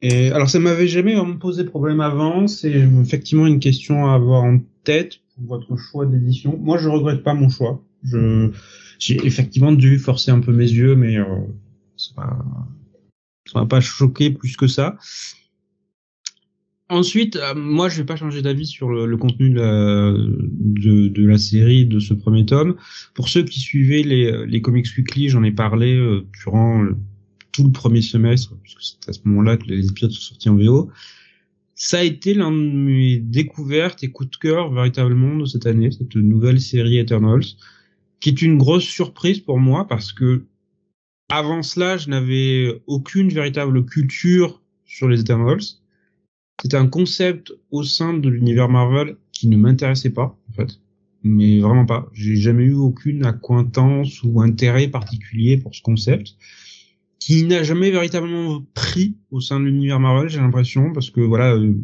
Et 0.03 0.31
alors 0.31 0.49
ça 0.49 0.59
m'avait 0.59 0.89
jamais 0.89 1.15
posé 1.39 1.65
problème 1.65 2.01
avant, 2.01 2.47
c'est 2.47 2.73
effectivement 2.73 3.47
une 3.47 3.61
question 3.61 4.07
à 4.07 4.15
avoir 4.15 4.45
en 4.45 4.59
tête 4.85 5.21
votre 5.47 5.77
choix 5.77 6.07
d'édition. 6.07 6.57
Moi 6.59 6.79
je 6.79 6.89
regrette 6.89 7.23
pas 7.23 7.35
mon 7.35 7.49
choix. 7.49 7.83
Je 8.03 8.51
j'ai 8.99 9.27
effectivement 9.27 9.73
dû 9.73 9.99
forcer 9.99 10.31
un 10.31 10.41
peu 10.41 10.53
mes 10.53 10.71
yeux, 10.71 10.95
mais 10.95 11.17
euh, 11.17 11.25
ça 11.97 12.13
m'a 13.55 13.67
pas 13.67 13.81
choqué 13.81 14.31
plus 14.31 14.57
que 14.57 14.67
ça. 14.67 14.99
Ensuite, 16.91 17.37
euh, 17.37 17.55
moi, 17.55 17.89
je 17.89 17.99
vais 17.99 18.05
pas 18.05 18.17
changer 18.17 18.43
d'avis 18.43 18.67
sur 18.67 18.91
le, 18.91 19.17
contenu 19.17 19.51
de 19.51 19.61
la, 19.61 20.13
de, 20.13 21.27
la, 21.27 21.39
série, 21.39 21.87
de 21.87 21.99
ce 21.99 22.13
premier 22.15 22.45
tome. 22.45 22.77
Pour 23.15 23.29
ceux 23.29 23.45
qui 23.45 23.61
suivaient 23.61 24.03
les, 24.03 24.47
les 24.47 24.61
Comics 24.61 24.89
Weekly, 24.97 25.29
j'en 25.29 25.45
ai 25.45 25.53
parlé 25.53 25.97
euh, 25.97 26.27
durant 26.43 26.85
tout 27.53 27.65
le 27.65 27.73
premier 27.73 28.03
semestre, 28.03 28.55
puisque 28.63 28.83
c'est 28.83 29.09
à 29.09 29.13
ce 29.13 29.21
moment-là 29.25 29.57
que 29.57 29.67
les 29.67 29.89
épisodes 29.89 30.11
sont 30.11 30.21
sortis 30.21 30.49
en 30.49 30.57
VO. 30.57 30.91
Ça 31.83 32.01
a 32.01 32.03
été 32.03 32.35
l'un 32.35 32.53
de 32.53 32.59
mes 32.59 33.17
découvertes 33.17 34.05
et 34.05 34.11
coups 34.11 34.29
de 34.33 34.37
cœur 34.37 34.71
véritablement 34.71 35.39
de 35.39 35.47
cette 35.47 35.65
année, 35.65 35.91
cette 35.91 36.15
nouvelle 36.15 36.61
série 36.61 36.99
Eternals, 36.99 37.57
qui 38.21 38.29
est 38.29 38.43
une 38.43 38.59
grosse 38.59 38.85
surprise 38.85 39.41
pour 39.41 39.59
moi 39.59 39.89
parce 39.89 40.13
que 40.13 40.45
avant 41.31 41.63
cela, 41.63 41.97
je 41.97 42.11
n'avais 42.11 42.83
aucune 42.87 43.31
véritable 43.31 43.87
culture 43.87 44.61
sur 44.85 45.09
les 45.09 45.21
Eternals. 45.21 45.63
C'était 46.61 46.77
un 46.77 46.87
concept 46.87 47.55
au 47.71 47.83
sein 47.83 48.13
de 48.13 48.29
l'univers 48.29 48.69
Marvel 48.69 49.17
qui 49.33 49.49
ne 49.49 49.57
m'intéressait 49.57 50.11
pas, 50.11 50.39
en 50.51 50.53
fait. 50.53 50.81
Mais 51.23 51.61
vraiment 51.61 51.87
pas. 51.87 52.11
J'ai 52.13 52.37
jamais 52.37 52.65
eu 52.65 52.75
aucune 52.75 53.25
acquaintance 53.25 54.23
ou 54.23 54.43
intérêt 54.43 54.89
particulier 54.89 55.57
pour 55.57 55.75
ce 55.75 55.81
concept 55.81 56.35
qui 57.21 57.45
n'a 57.45 57.63
jamais 57.63 57.91
véritablement 57.91 58.65
pris 58.75 59.15
au 59.31 59.41
sein 59.41 59.61
de 59.61 59.67
l'univers 59.67 60.01
Marvel, 60.01 60.29
j'ai 60.29 60.41
l'impression, 60.41 60.93
parce 60.93 61.11
que 61.11 61.21
voilà, 61.21 61.55
euh, 61.55 61.75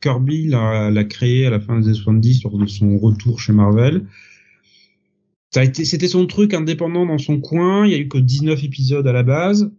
Kirby 0.00 0.46
l'a 0.46 1.04
créé 1.04 1.46
à 1.46 1.50
la 1.50 1.60
fin 1.60 1.78
des 1.78 1.86
années 1.86 1.96
70 1.96 2.44
lors 2.44 2.58
de 2.58 2.66
son 2.66 2.96
retour 2.98 3.40
chez 3.40 3.52
Marvel. 3.52 4.06
C'était 5.50 6.08
son 6.08 6.26
truc 6.26 6.52
indépendant 6.52 7.06
dans 7.06 7.18
son 7.18 7.40
coin. 7.40 7.86
Il 7.86 7.92
y 7.92 7.94
a 7.94 7.98
eu 7.98 8.08
que 8.08 8.18
19 8.18 8.64
épisodes 8.64 9.06
à 9.06 9.12
la 9.12 9.22
base. 9.22 9.70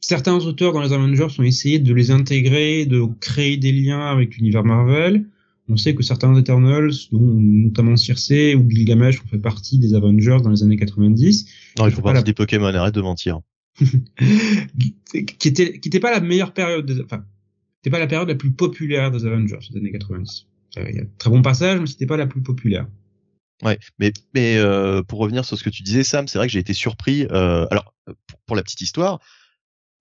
Certains 0.00 0.34
auteurs 0.34 0.72
dans 0.72 0.82
les 0.82 0.92
Avengers 0.92 1.28
ont 1.38 1.42
essayé 1.42 1.78
de 1.78 1.94
les 1.94 2.10
intégrer, 2.10 2.84
de 2.84 3.04
créer 3.20 3.56
des 3.56 3.72
liens 3.72 4.06
avec 4.06 4.36
l'univers 4.36 4.64
Marvel. 4.64 5.24
On 5.68 5.76
sait 5.76 5.94
que 5.94 6.02
certains 6.02 6.34
Eternals, 6.36 6.92
dont 7.10 7.20
notamment 7.20 7.96
Circe 7.96 8.30
ou 8.30 8.68
Gilgamesh, 8.68 9.22
ont 9.22 9.28
fait 9.28 9.38
partie 9.38 9.78
des 9.78 9.94
Avengers 9.94 10.38
dans 10.42 10.50
les 10.50 10.62
années 10.62 10.76
90. 10.76 11.46
Non, 11.78 11.86
il 11.86 11.92
faut 11.92 12.02
partie 12.02 12.24
des 12.24 12.34
Pokémon, 12.34 12.66
arrête 12.66 12.94
de 12.94 13.00
mentir. 13.00 13.40
qui 15.38 15.48
était 15.48 15.78
qui 15.78 15.88
était 15.88 16.00
pas 16.00 16.12
la 16.12 16.20
meilleure 16.20 16.54
période, 16.54 17.02
enfin, 17.04 17.24
c'était 17.76 17.90
pas 17.90 17.98
la 17.98 18.06
période 18.06 18.28
la 18.28 18.34
plus 18.34 18.52
populaire 18.52 19.10
des 19.10 19.26
Avengers 19.26 19.58
des 19.70 19.78
années 19.78 19.92
90. 19.92 20.46
Il 20.76 20.96
y 20.96 21.00
a 21.00 21.04
très 21.18 21.30
bon 21.30 21.42
passage, 21.42 21.80
mais 21.80 21.86
c'était 21.86 22.06
pas 22.06 22.16
la 22.16 22.26
plus 22.26 22.42
populaire. 22.42 22.86
Ouais, 23.62 23.78
mais 23.98 24.12
mais 24.34 24.56
euh, 24.56 25.02
pour 25.02 25.20
revenir 25.20 25.44
sur 25.44 25.56
ce 25.56 25.62
que 25.62 25.70
tu 25.70 25.82
disais, 25.82 26.02
Sam, 26.02 26.26
c'est 26.26 26.38
vrai 26.38 26.46
que 26.46 26.52
j'ai 26.52 26.58
été 26.58 26.72
surpris. 26.72 27.26
Euh, 27.30 27.66
alors, 27.70 27.94
pour, 28.46 28.56
la 28.56 28.62
petite 28.62 28.80
histoire, 28.80 29.20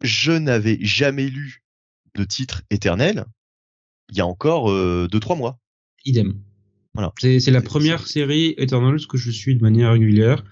je 0.01 0.32
n'avais 0.32 0.78
jamais 0.82 1.30
lu 1.30 1.63
de 2.15 2.24
titre 2.24 2.63
éternel 2.69 3.26
il 4.09 4.17
y 4.17 4.21
a 4.21 4.26
encore 4.26 4.71
euh, 4.71 5.07
deux 5.11 5.19
trois 5.19 5.36
mois. 5.36 5.59
Idem. 6.05 6.36
Voilà. 6.93 7.11
C'est 7.19 7.51
la 7.51 7.61
première 7.61 8.05
série 8.05 8.53
Eternals 8.57 9.07
que 9.07 9.17
je 9.17 9.32
suis 9.32 9.55
de 9.55 9.61
manière 9.61 9.91
régulière 9.91 10.43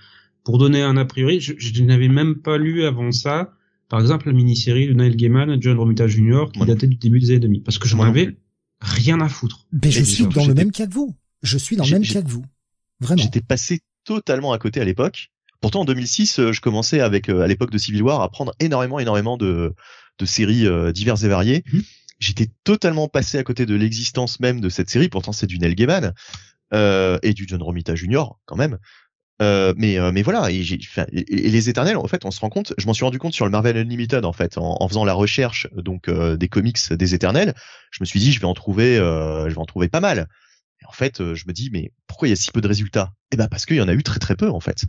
pour 0.44 0.58
donner 0.58 0.82
un 0.82 0.98
a 0.98 1.06
priori, 1.06 1.40
je, 1.40 1.84
n'avais 1.84 2.08
même 2.08 2.36
pas 2.36 2.58
lu 2.58 2.84
avant 2.84 3.12
ça, 3.12 3.54
par 3.90 4.00
exemple, 4.00 4.28
la 4.28 4.34
mini-série 4.34 4.88
de 4.88 4.94
Neil 4.94 5.16
Gaiman 5.16 5.52
et 5.52 5.58
John 5.60 5.78
Romita 5.78 6.08
Jr. 6.08 6.46
qui 6.54 6.60
datait 6.60 6.88
du 6.88 6.96
début 6.96 7.20
des 7.20 7.32
années 7.32 7.40
2000, 7.40 7.64
parce 7.64 7.78
que 7.78 7.88
je 7.88 7.96
n'en 7.96 8.04
avais 8.04 8.38
rien 8.80 9.20
à 9.22 9.30
foutre. 9.30 9.68
Mais 9.72 9.92
je 9.92 10.04
suis 10.04 10.26
dans 10.26 10.46
le 10.46 10.54
même 10.54 10.72
cas 10.72 10.88
que 10.88 10.94
vous. 10.94 11.16
Je 11.44 11.58
suis 11.58 11.76
dans 11.76 11.86
le 11.86 11.92
même 11.92 12.06
cas 12.06 12.22
que 12.22 12.30
vous. 12.30 12.46
Vraiment. 13.00 13.22
J'étais 13.22 13.42
passé 13.42 13.82
totalement 14.06 14.54
à 14.54 14.58
côté 14.60 14.80
à 14.80 14.86
l'époque. 14.86 15.32
Pourtant, 15.60 15.82
en 15.82 15.86
2006, 15.86 16.40
euh, 16.40 16.52
je 16.52 16.62
commençais 16.62 17.02
avec, 17.02 17.30
euh, 17.30 17.42
à 17.42 17.48
l'époque 17.48 17.72
de 17.72 17.78
Civil 17.78 18.02
War, 18.02 18.22
à 18.22 18.30
prendre 18.30 18.54
énormément, 18.60 19.00
énormément 19.00 19.38
de, 19.38 19.76
de 20.18 20.26
séries 20.26 20.66
euh, 20.66 20.92
diverses 20.92 21.24
et 21.24 21.28
variées. 21.28 21.64
Mhm. 21.72 21.84
J'étais 22.20 22.50
totalement 22.64 23.08
passé 23.08 23.40
à 23.40 23.44
côté 23.44 23.66
de 23.66 23.76
l'existence 23.76 24.40
même 24.40 24.62
de 24.62 24.70
cette 24.70 24.90
série. 24.90 25.10
Pourtant, 25.10 25.32
c'est 25.32 25.48
du 25.48 25.58
Neil 25.58 25.74
Gaiman 25.74 26.14
euh, 26.74 27.18
et 27.24 27.34
du 27.34 27.46
John 27.48 27.62
Romita 27.64 27.96
Jr. 27.96 28.26
quand 28.46 28.56
même. 28.56 28.78
Euh, 29.42 29.74
mais 29.76 29.98
euh, 29.98 30.12
mais 30.12 30.22
voilà 30.22 30.52
et, 30.52 30.62
les 30.62 31.70
éternels 31.70 31.98
en 31.98 32.06
fait 32.06 32.26
on 32.26 32.32
se 32.32 32.40
rend 32.40 32.50
compte 32.50 32.74
je 32.78 32.86
m'en 32.86 32.94
suis 32.94 33.06
rendu 33.06 33.18
compte 33.18 33.34
sur 33.34 33.46
le 33.46 33.52
Marvel 33.52 33.76
Unlimited 33.76 34.24
en 34.24 34.34
fait 34.34 34.58
en, 34.58 34.88
faisant 34.88 35.04
la 35.04 35.14
recherche 35.14 35.68
donc 35.74 36.10
euh, 36.10 36.38
des 36.38 36.48
comics 36.48 36.78
des 36.92 37.16
éternels 37.16 37.56
je 37.90 37.98
me 38.02 38.06
suis 38.06 38.20
dit 38.20 38.32
je 38.34 38.40
vais 38.40 38.46
en 38.46 38.54
trouver 38.54 38.98
je 38.98 39.50
vais 39.50 39.58
en 39.58 39.66
trouver 39.66 39.88
pas 39.88 40.00
mal. 40.00 40.28
Et 40.82 40.86
en 40.86 40.92
fait 40.92 41.34
je 41.34 41.46
me 41.48 41.54
dis 41.54 41.70
mais 41.72 41.92
pourquoi 42.08 42.28
il 42.28 42.32
y 42.32 42.34
a 42.34 42.36
si 42.36 42.52
peu 42.52 42.62
de 42.62 42.68
résultats? 42.68 43.14
Eh 43.32 43.38
ben 43.38 43.48
parce 43.48 43.66
qu'il 43.66 43.78
y 43.78 43.82
en 43.82 43.88
a 43.88 43.94
eu 43.94 44.04
très 44.04 44.20
très 44.20 44.36
peu 44.36 44.50
en 44.50 44.60
fait. 44.60 44.84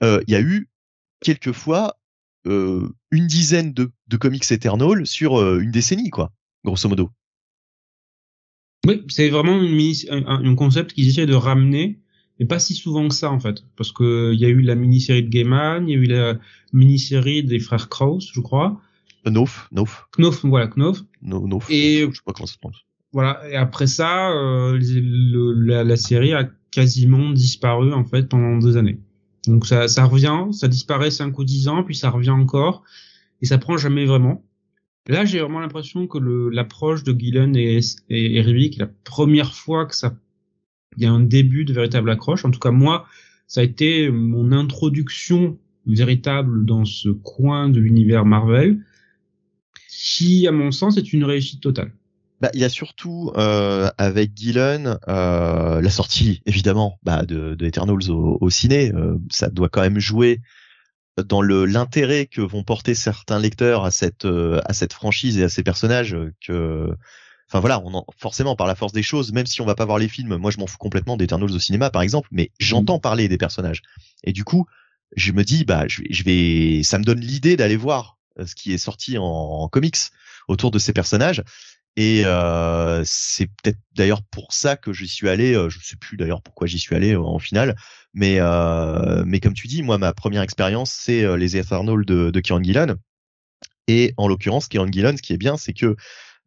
Il 0.00 0.24
y 0.28 0.34
a 0.34 0.40
eu 0.40 0.68
quelques 1.20 1.52
fois 1.52 1.96
une 2.44 3.26
dizaine 3.26 3.72
de, 3.72 3.92
de 4.08 4.16
comics 4.16 4.50
Eternals 4.50 5.06
sur 5.06 5.58
une 5.58 5.70
décennie 5.70 6.10
quoi 6.10 6.32
grosso 6.64 6.88
modo. 6.88 7.10
Oui 8.84 9.04
c'est 9.08 9.28
vraiment 9.28 9.62
une, 9.62 9.94
un, 10.10 10.44
un 10.44 10.54
concept 10.56 10.92
qu'ils 10.92 11.08
essaient 11.08 11.26
de 11.26 11.34
ramener 11.34 12.02
mais 12.38 12.46
pas 12.46 12.58
si 12.58 12.74
souvent 12.74 13.08
que 13.08 13.14
ça 13.14 13.30
en 13.30 13.40
fait, 13.40 13.64
parce 13.76 13.92
que 13.92 14.32
il 14.32 14.40
y 14.40 14.44
a 14.44 14.48
eu 14.48 14.62
la 14.62 14.74
mini-série 14.74 15.22
de 15.22 15.28
Gaiman, 15.28 15.88
il 15.88 15.92
y 15.92 15.94
a 15.94 16.00
eu 16.00 16.06
la 16.06 16.38
mini-série 16.72 17.44
des 17.44 17.58
frères 17.58 17.88
Krauss, 17.88 18.30
je 18.32 18.40
crois. 18.40 18.80
Knof, 19.24 19.68
Knof. 19.70 20.06
Knof, 20.18 20.44
voilà, 20.44 20.66
Knof. 20.68 21.02
No, 21.22 21.60
et 21.68 22.06
je 22.10 22.16
sais 22.16 22.22
pas 22.24 22.32
comment 22.32 22.46
ça 22.46 22.54
se 22.54 22.58
prononce. 22.58 22.84
Voilà, 23.12 23.40
et 23.48 23.56
après 23.56 23.86
ça, 23.86 24.30
euh, 24.32 24.78
la, 24.80 25.84
la, 25.84 25.96
série 25.96 26.32
a 26.32 26.48
quasiment 26.70 27.30
disparu 27.30 27.92
en 27.92 28.04
fait 28.04 28.28
pendant 28.28 28.56
deux 28.58 28.76
années. 28.76 28.98
Donc 29.46 29.66
ça, 29.66 29.86
ça 29.86 30.04
revient, 30.04 30.46
ça 30.52 30.66
disparaît 30.66 31.10
cinq 31.10 31.38
ou 31.38 31.44
dix 31.44 31.68
ans, 31.68 31.84
puis 31.84 31.94
ça 31.94 32.10
revient 32.10 32.30
encore, 32.30 32.82
et 33.42 33.46
ça 33.46 33.58
prend 33.58 33.76
jamais 33.76 34.06
vraiment. 34.06 34.44
Là, 35.08 35.24
j'ai 35.24 35.40
vraiment 35.40 35.60
l'impression 35.60 36.06
que 36.06 36.18
l'approche 36.52 37.02
de 37.02 37.12
Gillen 37.12 37.56
et, 37.56 37.80
et, 38.08 38.36
et 38.36 38.70
la 38.78 38.86
première 38.86 39.54
fois 39.54 39.84
que 39.86 39.96
ça 39.96 40.16
il 40.96 41.02
y 41.02 41.06
a 41.06 41.12
un 41.12 41.20
début 41.20 41.64
de 41.64 41.72
véritable 41.72 42.10
accroche. 42.10 42.44
En 42.44 42.50
tout 42.50 42.60
cas, 42.60 42.70
moi, 42.70 43.06
ça 43.46 43.60
a 43.60 43.64
été 43.64 44.10
mon 44.10 44.52
introduction 44.52 45.58
véritable 45.86 46.64
dans 46.64 46.84
ce 46.84 47.08
coin 47.08 47.68
de 47.68 47.80
l'univers 47.80 48.24
Marvel, 48.24 48.78
qui, 49.88 50.46
à 50.46 50.52
mon 50.52 50.70
sens, 50.70 50.96
est 50.96 51.12
une 51.12 51.24
réussite 51.24 51.60
totale. 51.60 51.92
Bah, 52.40 52.50
il 52.54 52.60
y 52.60 52.64
a 52.64 52.68
surtout 52.68 53.30
euh, 53.36 53.88
avec 53.98 54.34
Dylan 54.34 54.98
euh, 55.06 55.80
la 55.80 55.90
sortie 55.90 56.42
évidemment 56.44 56.98
bah, 57.04 57.24
de, 57.24 57.56
Eternals 57.64 58.10
au, 58.10 58.36
au 58.40 58.50
ciné. 58.50 58.92
Euh, 58.92 59.16
ça 59.30 59.48
doit 59.48 59.68
quand 59.68 59.80
même 59.80 60.00
jouer 60.00 60.40
dans 61.24 61.40
l'intérêt 61.40 62.26
que 62.26 62.40
vont 62.40 62.64
porter 62.64 62.94
certains 62.94 63.38
lecteurs 63.38 63.84
à 63.84 63.92
cette 63.92 64.24
à 64.24 64.72
cette 64.72 64.92
franchise 64.92 65.38
et 65.38 65.44
à 65.44 65.48
ces 65.48 65.62
personnages 65.62 66.16
que 66.44 66.88
Enfin 67.52 67.60
voilà, 67.60 67.82
on 67.84 67.92
en, 67.92 68.06
forcément 68.16 68.56
par 68.56 68.66
la 68.66 68.74
force 68.74 68.94
des 68.94 69.02
choses, 69.02 69.30
même 69.30 69.44
si 69.44 69.60
on 69.60 69.66
va 69.66 69.74
pas 69.74 69.84
voir 69.84 69.98
les 69.98 70.08
films, 70.08 70.38
moi 70.38 70.50
je 70.50 70.56
m'en 70.56 70.66
fous 70.66 70.78
complètement 70.78 71.18
d'Eternals 71.18 71.50
au 71.50 71.58
cinéma 71.58 71.90
par 71.90 72.00
exemple, 72.00 72.26
mais 72.32 72.50
j'entends 72.58 72.96
mm. 72.96 73.02
parler 73.02 73.28
des 73.28 73.36
personnages. 73.36 73.82
Et 74.24 74.32
du 74.32 74.42
coup, 74.42 74.66
je 75.16 75.32
me 75.32 75.44
dis 75.44 75.66
bah 75.66 75.84
je 75.86 76.00
vais, 76.00 76.08
je 76.08 76.24
vais 76.24 76.82
ça 76.82 76.98
me 76.98 77.04
donne 77.04 77.20
l'idée 77.20 77.58
d'aller 77.58 77.76
voir 77.76 78.16
euh, 78.38 78.46
ce 78.46 78.54
qui 78.54 78.72
est 78.72 78.78
sorti 78.78 79.18
en, 79.18 79.68
comics 79.68 79.98
autour 80.48 80.70
de 80.70 80.78
ces 80.78 80.94
personnages. 80.94 81.42
Et 81.96 82.22
euh, 82.24 83.02
c'est 83.04 83.48
peut-être 83.48 83.78
d'ailleurs 83.94 84.22
pour 84.22 84.54
ça 84.54 84.76
que 84.76 84.94
j'y 84.94 85.06
suis 85.06 85.28
allé. 85.28 85.54
Euh, 85.54 85.68
je 85.68 85.78
sais 85.78 85.96
plus 85.96 86.16
d'ailleurs 86.16 86.40
pourquoi 86.40 86.66
j'y 86.66 86.78
suis 86.78 86.96
allé 86.96 87.16
en 87.16 87.38
finale, 87.38 87.76
mais 88.14 88.38
mais 89.26 89.40
comme 89.40 89.52
tu 89.52 89.66
dis, 89.66 89.82
moi 89.82 89.98
ma 89.98 90.14
première 90.14 90.40
expérience 90.40 90.90
c'est 90.90 91.36
les 91.36 91.58
Eternals 91.58 92.06
de, 92.06 92.30
de 92.30 92.40
Kieran 92.40 92.62
Gillen. 92.62 92.96
Et 93.88 94.14
en 94.16 94.26
l'occurrence, 94.26 94.68
Kieran 94.68 94.90
Gillen, 94.90 95.18
ce 95.18 95.22
qui 95.22 95.34
est 95.34 95.38
bien, 95.38 95.58
c'est 95.58 95.74
que 95.74 95.86
euh, 95.86 95.96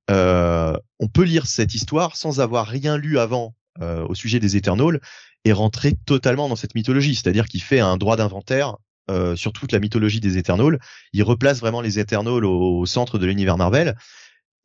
on 0.10 1.08
peut 1.12 1.24
lire 1.24 1.48
cette 1.48 1.74
histoire 1.74 2.16
sans 2.16 2.40
avoir 2.40 2.68
rien 2.68 2.98
lu 2.98 3.20
avant 3.20 3.56
euh, 3.82 4.06
au 4.08 4.16
sujet 4.16 4.40
des 4.40 4.56
Eternals 4.56 5.00
et 5.44 5.52
rentrer 5.52 5.94
totalement 6.06 6.50
dans 6.50 6.56
cette 6.56 6.76
mythologie. 6.76 7.16
C'est-à-dire 7.16 7.46
qu'il 7.46 7.62
fait 7.62 7.80
un 7.80 7.98
droit 7.98 8.16
d'inventaire 8.16 8.78
euh, 9.12 9.36
sur 9.36 9.54
toute 9.54 9.72
la 9.72 9.80
mythologie 9.80 10.20
des 10.20 10.38
Eternals. 10.38 10.80
Il 11.14 11.24
replace 11.24 11.60
vraiment 11.60 11.82
les 11.82 12.00
Eternals 12.00 12.46
au, 12.46 12.86
centre 12.86 13.18
de 13.18 13.26
l'univers 13.26 13.58
Marvel. 13.58 13.96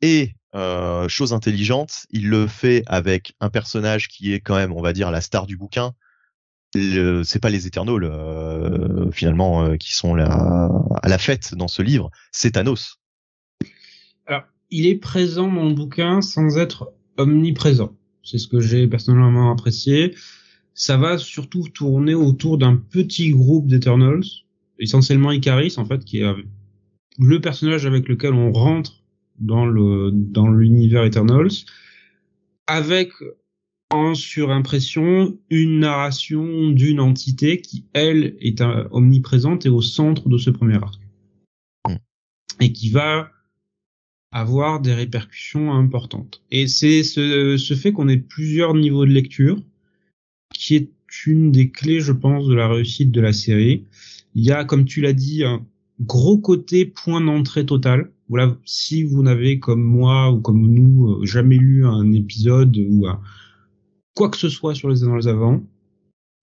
Et 0.01 0.35
chose 1.07 1.31
intelligente, 1.31 2.05
il 2.09 2.27
le 2.27 2.45
fait 2.45 2.83
avec 2.87 3.33
un 3.39 3.49
personnage 3.49 4.09
qui 4.09 4.33
est 4.33 4.41
quand 4.41 4.55
même, 4.55 4.73
on 4.73 4.81
va 4.81 4.91
dire, 4.91 5.11
la 5.11 5.21
star 5.21 5.45
du 5.45 5.55
bouquin, 5.55 5.93
c'est 6.73 7.39
pas 7.41 7.49
les 7.49 7.67
Eternals 7.67 8.03
euh, 8.03 9.11
finalement 9.11 9.63
euh, 9.63 9.75
qui 9.75 9.93
sont 9.93 10.15
à 10.15 11.07
la 11.07 11.17
fête 11.17 11.55
dans 11.55 11.67
ce 11.67 11.81
livre, 11.81 12.11
c'est 12.31 12.51
Thanos. 12.51 13.00
Il 14.71 14.85
est 14.85 14.95
présent 14.95 15.51
dans 15.51 15.67
le 15.67 15.73
bouquin 15.73 16.21
sans 16.21 16.57
être 16.57 16.93
omniprésent. 17.17 17.95
C'est 18.23 18.37
ce 18.37 18.47
que 18.47 18.59
j'ai 18.59 18.87
personnellement 18.87 19.51
apprécié. 19.51 20.15
Ça 20.73 20.97
va 20.97 21.17
surtout 21.17 21.67
tourner 21.67 22.15
autour 22.15 22.57
d'un 22.57 22.77
petit 22.77 23.31
groupe 23.31 23.67
d'Eternals, 23.67 24.23
essentiellement 24.79 25.31
Icaris 25.31 25.75
en 25.77 25.85
fait, 25.85 26.05
qui 26.05 26.19
est 26.19 26.33
le 27.19 27.41
personnage 27.41 27.85
avec 27.85 28.07
lequel 28.07 28.33
on 28.33 28.51
rentre 28.51 29.03
dans 29.39 29.65
le 29.65 30.11
dans 30.11 30.49
l'univers 30.49 31.03
Eternals, 31.03 31.51
avec 32.67 33.11
en 33.91 34.15
surimpression 34.15 35.37
une 35.49 35.79
narration 35.79 36.69
d'une 36.69 36.99
entité 36.99 37.61
qui, 37.61 37.85
elle, 37.93 38.37
est 38.39 38.61
omniprésente 38.91 39.65
et 39.65 39.69
au 39.69 39.81
centre 39.81 40.29
de 40.29 40.37
ce 40.37 40.49
premier 40.49 40.75
arc. 40.75 40.99
Mm. 41.87 41.95
Et 42.61 42.71
qui 42.71 42.89
va 42.89 43.29
avoir 44.31 44.79
des 44.79 44.93
répercussions 44.93 45.73
importantes. 45.73 46.41
Et 46.51 46.67
c'est 46.67 47.03
ce, 47.03 47.57
ce 47.57 47.73
fait 47.73 47.91
qu'on 47.91 48.07
ait 48.07 48.17
plusieurs 48.17 48.73
niveaux 48.73 49.05
de 49.05 49.11
lecture 49.11 49.61
qui 50.53 50.75
est 50.75 50.91
une 51.25 51.51
des 51.51 51.69
clés, 51.69 51.99
je 51.99 52.11
pense, 52.11 52.47
de 52.47 52.53
la 52.53 52.67
réussite 52.67 53.11
de 53.11 53.21
la 53.21 53.33
série. 53.33 53.85
Il 54.35 54.43
y 54.43 54.51
a, 54.51 54.63
comme 54.63 54.85
tu 54.85 55.01
l'as 55.01 55.13
dit, 55.13 55.43
un 55.43 55.65
gros 55.99 56.37
côté 56.37 56.85
point 56.85 57.21
d'entrée 57.21 57.65
total. 57.65 58.11
Voilà, 58.29 58.57
si 58.63 59.03
vous 59.03 59.23
n'avez 59.23 59.59
comme 59.59 59.83
moi 59.83 60.31
ou 60.31 60.39
comme 60.39 60.61
nous 60.71 61.09
euh, 61.09 61.25
jamais 61.25 61.57
lu 61.57 61.85
un 61.85 62.13
épisode 62.13 62.77
ou 62.77 63.05
un, 63.05 63.19
quoi 64.15 64.29
que 64.29 64.37
ce 64.37 64.47
soit 64.47 64.73
sur 64.73 64.89
les 64.89 65.03
annales 65.03 65.27
avant, 65.27 65.61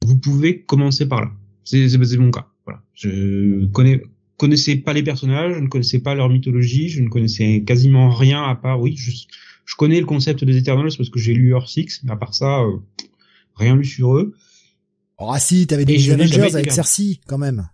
vous 0.05 0.18
pouvez 0.18 0.62
commencer 0.62 1.09
par 1.09 1.22
là. 1.22 1.32
C'est 1.64 2.18
mon 2.18 2.30
cas. 2.30 2.47
Voilà. 2.66 2.82
Je 2.93 3.66
connais 3.66 4.03
connaissais 4.39 4.76
pas 4.76 4.95
les 4.95 5.03
personnages, 5.03 5.55
je 5.55 5.61
ne 5.61 5.68
connaissais 5.68 5.99
pas 5.99 6.14
leur 6.14 6.30
mythologie, 6.30 6.89
je 6.89 7.03
ne 7.03 7.09
connaissais 7.09 7.62
quasiment 7.66 8.09
rien 8.09 8.43
à 8.43 8.55
part 8.55 8.80
oui, 8.80 8.97
je, 8.97 9.11
je 9.11 9.74
connais 9.76 10.01
le 10.01 10.07
concept 10.07 10.45
des 10.45 10.57
Eternals 10.57 10.93
parce 10.97 11.11
que 11.11 11.18
j'ai 11.18 11.34
lu 11.34 11.51
Earth 11.51 11.68
Six, 11.68 12.01
mais 12.05 12.12
à 12.12 12.16
part 12.16 12.34
ça, 12.34 12.61
euh, 12.62 12.78
rien 13.57 13.76
lu 13.76 13.84
sur 13.84 14.16
eux. 14.16 14.34
Oh 15.18 15.30
ah 15.32 15.39
si, 15.39 15.66
t'avais 15.66 15.84
des 15.84 16.11
Avengers 16.11 16.55
avec 16.55 16.72
Cersei 16.72 17.20
quand 17.26 17.39
même. 17.39 17.68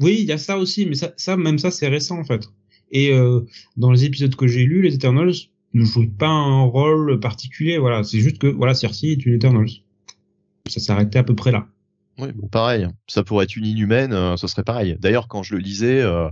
Oui, 0.00 0.18
il 0.20 0.24
y 0.24 0.32
a 0.32 0.38
ça 0.38 0.58
aussi, 0.58 0.86
mais 0.86 0.94
ça, 0.94 1.12
ça 1.16 1.36
même 1.36 1.58
ça 1.58 1.70
c'est 1.70 1.88
récent 1.88 2.18
en 2.18 2.24
fait. 2.24 2.48
Et 2.90 3.12
euh, 3.12 3.40
dans 3.76 3.90
les 3.90 4.04
épisodes 4.04 4.34
que 4.34 4.46
j'ai 4.46 4.64
lus, 4.64 4.82
les 4.82 4.94
Eternals, 4.94 5.34
ne 5.74 5.84
joue 5.84 6.08
pas 6.08 6.28
un 6.28 6.62
rôle 6.62 7.20
particulier. 7.20 7.78
Voilà, 7.78 8.04
c'est 8.04 8.20
juste 8.20 8.38
que 8.38 8.46
voilà, 8.46 8.74
Cersei 8.74 9.12
est 9.12 9.26
une 9.26 9.34
Eternals. 9.34 9.70
Ça 10.68 10.80
s'arrêtait 10.80 11.18
à 11.18 11.24
peu 11.24 11.34
près 11.34 11.50
là. 11.50 11.68
Oui, 12.18 12.32
bon, 12.32 12.48
pareil. 12.48 12.86
Ça 13.08 13.24
pourrait 13.24 13.44
être 13.44 13.56
une 13.56 13.66
inhumaine, 13.66 14.12
euh, 14.12 14.36
ce 14.36 14.46
serait 14.46 14.62
pareil. 14.62 14.96
D'ailleurs, 15.00 15.28
quand 15.28 15.42
je 15.42 15.54
le 15.54 15.60
lisais, 15.60 16.00
euh, 16.00 16.30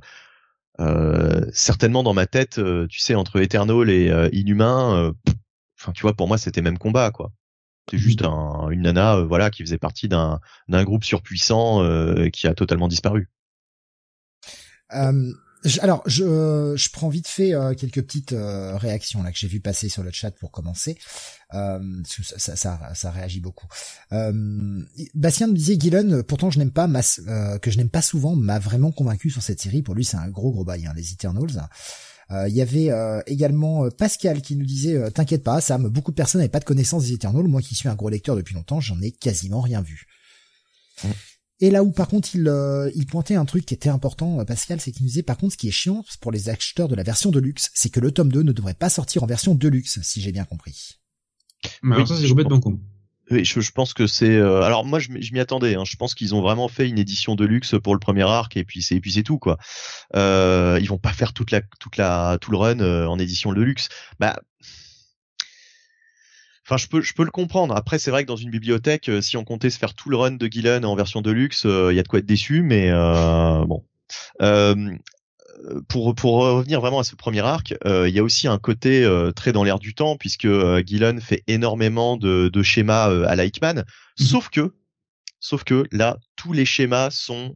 euh, 0.81 1.45
certainement 1.53 2.03
dans 2.03 2.15
ma 2.15 2.27
tête, 2.27 2.61
tu 2.89 3.01
sais, 3.01 3.15
entre 3.15 3.41
Eternal 3.41 3.91
et 3.91 4.11
Inhumain, 4.33 5.13
enfin, 5.79 5.93
tu 5.93 6.03
vois, 6.03 6.15
pour 6.15 6.29
moi, 6.29 6.39
c'était 6.39 6.63
même 6.63 6.79
combat, 6.79 7.11
quoi. 7.11 7.33
C'est 7.91 7.99
juste 7.99 8.23
un, 8.23 8.69
une 8.71 8.83
nana, 8.83 9.23
voilà, 9.23 9.51
qui 9.51 9.65
faisait 9.65 9.79
partie 9.79 10.09
d'un 10.09 10.41
d'un 10.69 10.85
groupe 10.85 11.05
surpuissant 11.05 11.83
qui 12.31 12.47
a 12.47 12.55
totalement 12.55 12.89
disparu 12.89 13.29
alors, 15.81 16.03
je, 16.07 16.75
je 16.77 16.91
prends 16.91 17.09
vite 17.09 17.29
fait 17.29 17.55
euh, 17.55 17.75
quelques 17.75 18.03
petites 18.03 18.33
euh, 18.33 18.77
réactions 18.77 19.23
là 19.23 19.31
que 19.31 19.39
j'ai 19.39 19.47
vu 19.49 19.61
passer 19.61 19.89
sur 19.89 20.03
le 20.03 20.11
chat 20.11 20.33
pour 20.33 20.51
commencer. 20.51 20.99
Euh, 21.55 21.79
ça, 22.05 22.57
ça, 22.57 23.11
réagit 23.11 23.41
beaucoup. 23.41 23.67
Euh, 24.13 24.83
Bastien 25.15 25.47
me 25.47 25.55
disait 25.55 25.79
Gillen, 25.79 26.23
pourtant 26.23 26.51
je 26.51 26.59
n'aime 26.59 26.71
pas, 26.71 26.89
que 26.89 27.71
je 27.71 27.77
n'aime 27.77 27.91
pas 27.91 28.03
souvent, 28.03 28.35
m'a 28.35 28.59
vraiment 28.59 28.91
convaincu 28.91 29.31
sur 29.31 29.43
cette 29.43 29.61
série. 29.61 29.83
Pour 29.83 29.95
lui, 29.95 30.05
c'est 30.05 30.17
un 30.17 30.29
gros 30.29 30.51
gros 30.51 30.65
bail, 30.65 30.87
hein, 30.87 30.93
les 30.97 31.13
Eternals. 31.13 31.69
Il 32.31 32.55
y 32.55 32.63
avait 32.63 32.91
également 33.27 33.91
Pascal 33.91 34.41
qui 34.41 34.57
nous 34.57 34.65
disait 34.65 35.11
T'inquiète 35.11 35.45
pas, 35.45 35.61
Sam, 35.61 35.89
beaucoup 35.89 36.13
de 36.13 36.17
personnes 36.17 36.41
n'avaient 36.41 36.49
pas 36.49 36.61
de 36.61 36.65
connaissance 36.65 37.05
des 37.05 37.13
Eternals. 37.13 37.47
Moi 37.47 37.61
qui 37.61 37.75
suis 37.75 37.91
un 37.91 37.95
gros 37.95 38.09
lecteur 38.09 38.37
depuis 38.37 38.55
longtemps, 38.55 38.81
j'en 38.81 38.99
ai 39.03 39.11
quasiment 39.11 39.61
rien 39.61 39.83
vu. 39.83 40.07
Et 41.63 41.71
là 41.71 41.85
où 41.85 41.93
par 41.93 42.09
contre 42.09 42.35
il, 42.35 42.49
euh, 42.49 42.91
il 42.97 43.07
pointait 43.07 43.37
un 43.37 43.45
truc 43.45 43.65
qui 43.65 43.73
était 43.73 43.89
important, 43.89 44.41
euh, 44.41 44.45
Pascal, 44.45 44.81
c'est 44.81 44.91
qu'il 44.91 45.05
nous 45.05 45.09
disait 45.09 45.23
par 45.23 45.39
contre 45.39 45.53
ce 45.53 45.57
qui 45.57 45.69
est 45.69 45.73
chiant 45.73 46.05
pour 46.21 46.33
les 46.33 46.49
acheteurs 46.49 46.89
de 46.89 46.97
la 46.97 47.05
version 47.05 47.31
de 47.31 47.39
luxe, 47.39 47.71
c'est 47.73 47.89
que 47.89 48.01
le 48.01 48.11
tome 48.11 48.33
2 48.33 48.43
ne 48.43 48.51
devrait 48.51 48.75
pas 48.75 48.91
sortir 48.91 49.23
en 49.23 49.27
version 49.27 49.55
de 49.55 49.69
luxe, 49.69 50.01
si 50.03 50.21
j'ai 50.21 50.33
bien 50.33 50.45
compris. 50.45 50.99
Mais 51.85 51.95
alors 51.95 52.09
ça 52.09 52.17
c'est 52.17 52.29
complètement 52.29 52.59
con. 52.59 52.81
Oui, 53.31 53.45
je, 53.45 53.61
je, 53.61 53.71
pense 53.71 53.95
que 53.95 54.09
c'est. 54.09 54.35
Euh, 54.35 54.63
alors 54.63 54.85
moi, 54.85 54.99
je, 54.99 55.11
m'y 55.11 55.39
attendais. 55.39 55.77
Hein. 55.77 55.85
Je 55.87 55.95
pense 55.97 56.17
qu'ils 56.17 56.35
ont 56.35 56.43
vraiment 56.43 56.67
fait 56.67 56.89
une 56.89 56.99
édition 56.99 57.37
de 57.37 57.45
luxe 57.45 57.77
pour 57.83 57.95
le 57.95 58.01
premier 58.01 58.25
arc 58.25 58.57
et 58.57 58.65
puis 58.65 58.83
c'est 58.83 59.01
puis 59.01 59.13
c'est 59.13 59.23
tout 59.23 59.39
quoi. 59.39 59.59
Euh, 60.17 60.79
ils 60.83 60.89
vont 60.89 60.99
pas 60.99 61.13
faire 61.13 61.33
toute 61.33 61.53
la 61.53 61.63
toute 61.79 61.97
la 61.97 62.39
tout 62.41 62.51
le 62.51 62.57
run 62.57 62.81
en 63.07 63.19
édition 63.21 63.53
de 63.53 63.63
luxe. 63.63 63.89
Bah 64.19 64.41
Enfin, 66.73 66.83
je 66.83 66.89
peux, 66.89 67.03
je 67.03 67.13
peux 67.13 67.25
le 67.25 67.31
comprendre. 67.31 67.77
Après, 67.77 67.99
c'est 67.99 68.11
vrai 68.11 68.23
que 68.23 68.29
dans 68.29 68.37
une 68.37 68.49
bibliothèque, 68.49 69.11
euh, 69.11 69.21
si 69.21 69.37
on 69.37 69.45
comptait 69.45 69.69
se 69.69 69.79
faire 69.79 69.93
tout 69.93 70.09
le 70.09 70.17
run 70.17 70.31
de 70.31 70.47
Gillen 70.47 70.87
en 70.87 70.97
version 70.97 71.21
de 71.21 71.31
luxe, 71.31 71.67
euh, 71.67 71.93
il 71.93 71.97
y 71.97 71.99
a 71.99 72.03
de 72.03 72.09
quoi 72.09 72.21
être 72.21 72.25
déçu, 72.25 72.63
mais 72.63 72.89
euh, 72.91 73.63
bon. 73.67 73.85
pour, 75.87 76.15
pour 76.15 76.35
revenir 76.37 76.81
vraiment 76.81 77.01
à 77.01 77.05
ce 77.05 77.15
premier 77.15 77.41
arc, 77.41 77.75
il 77.85 78.09
y 78.09 78.19
a 78.19 78.23
aussi 78.23 78.49
un 78.49 78.57
côté 78.57 79.07
très 79.37 79.53
dans 79.53 79.65
l'air 79.65 79.79
du 79.81 79.93
temps, 79.95 80.17
puisque 80.17 80.49
Gillen 80.87 81.21
fait 81.21 81.43
énormément 81.47 82.17
de, 82.17 82.49
de 82.51 82.63
schémas 82.63 83.27
à 83.27 83.37
la 83.37 83.45
Hickman, 83.45 83.75
mhm. 83.75 83.85
sauf 84.27 84.49
que, 84.49 84.73
sauf 85.41 85.65
que 85.65 85.85
là, 85.93 86.17
tous 86.37 86.55
les 86.55 86.65
schémas 86.65 87.11
sont 87.11 87.55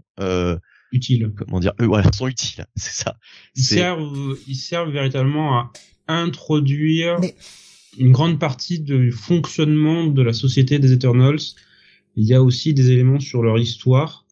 utiles. 0.93 1.33
Comment 1.39 1.61
dire 1.61 1.73
Voilà, 1.79 2.13
sont 2.13 2.29
utiles. 2.29 2.67
C'est 2.77 3.03
ça. 3.03 3.17
Ils 3.55 3.65
servent, 3.65 4.37
ils 4.47 4.57
servent 4.57 4.91
véritablement 4.91 5.59
à 5.59 5.73
introduire 6.07 7.19
une 7.99 8.13
grande 8.13 8.39
partie 8.39 8.81
du 8.81 9.13
fonctionnement 9.13 10.07
de 10.07 10.23
la 10.23 10.33
société 10.33 10.79
des 10.79 10.93
Eternals. 10.93 11.41
Il 12.17 12.25
y 12.25 12.35
a 12.35 12.43
aussi 12.43 12.75
des 12.75 12.91
éléments 12.91 13.21
sur 13.21 13.43
leur 13.43 13.59
histoire, 13.59 14.25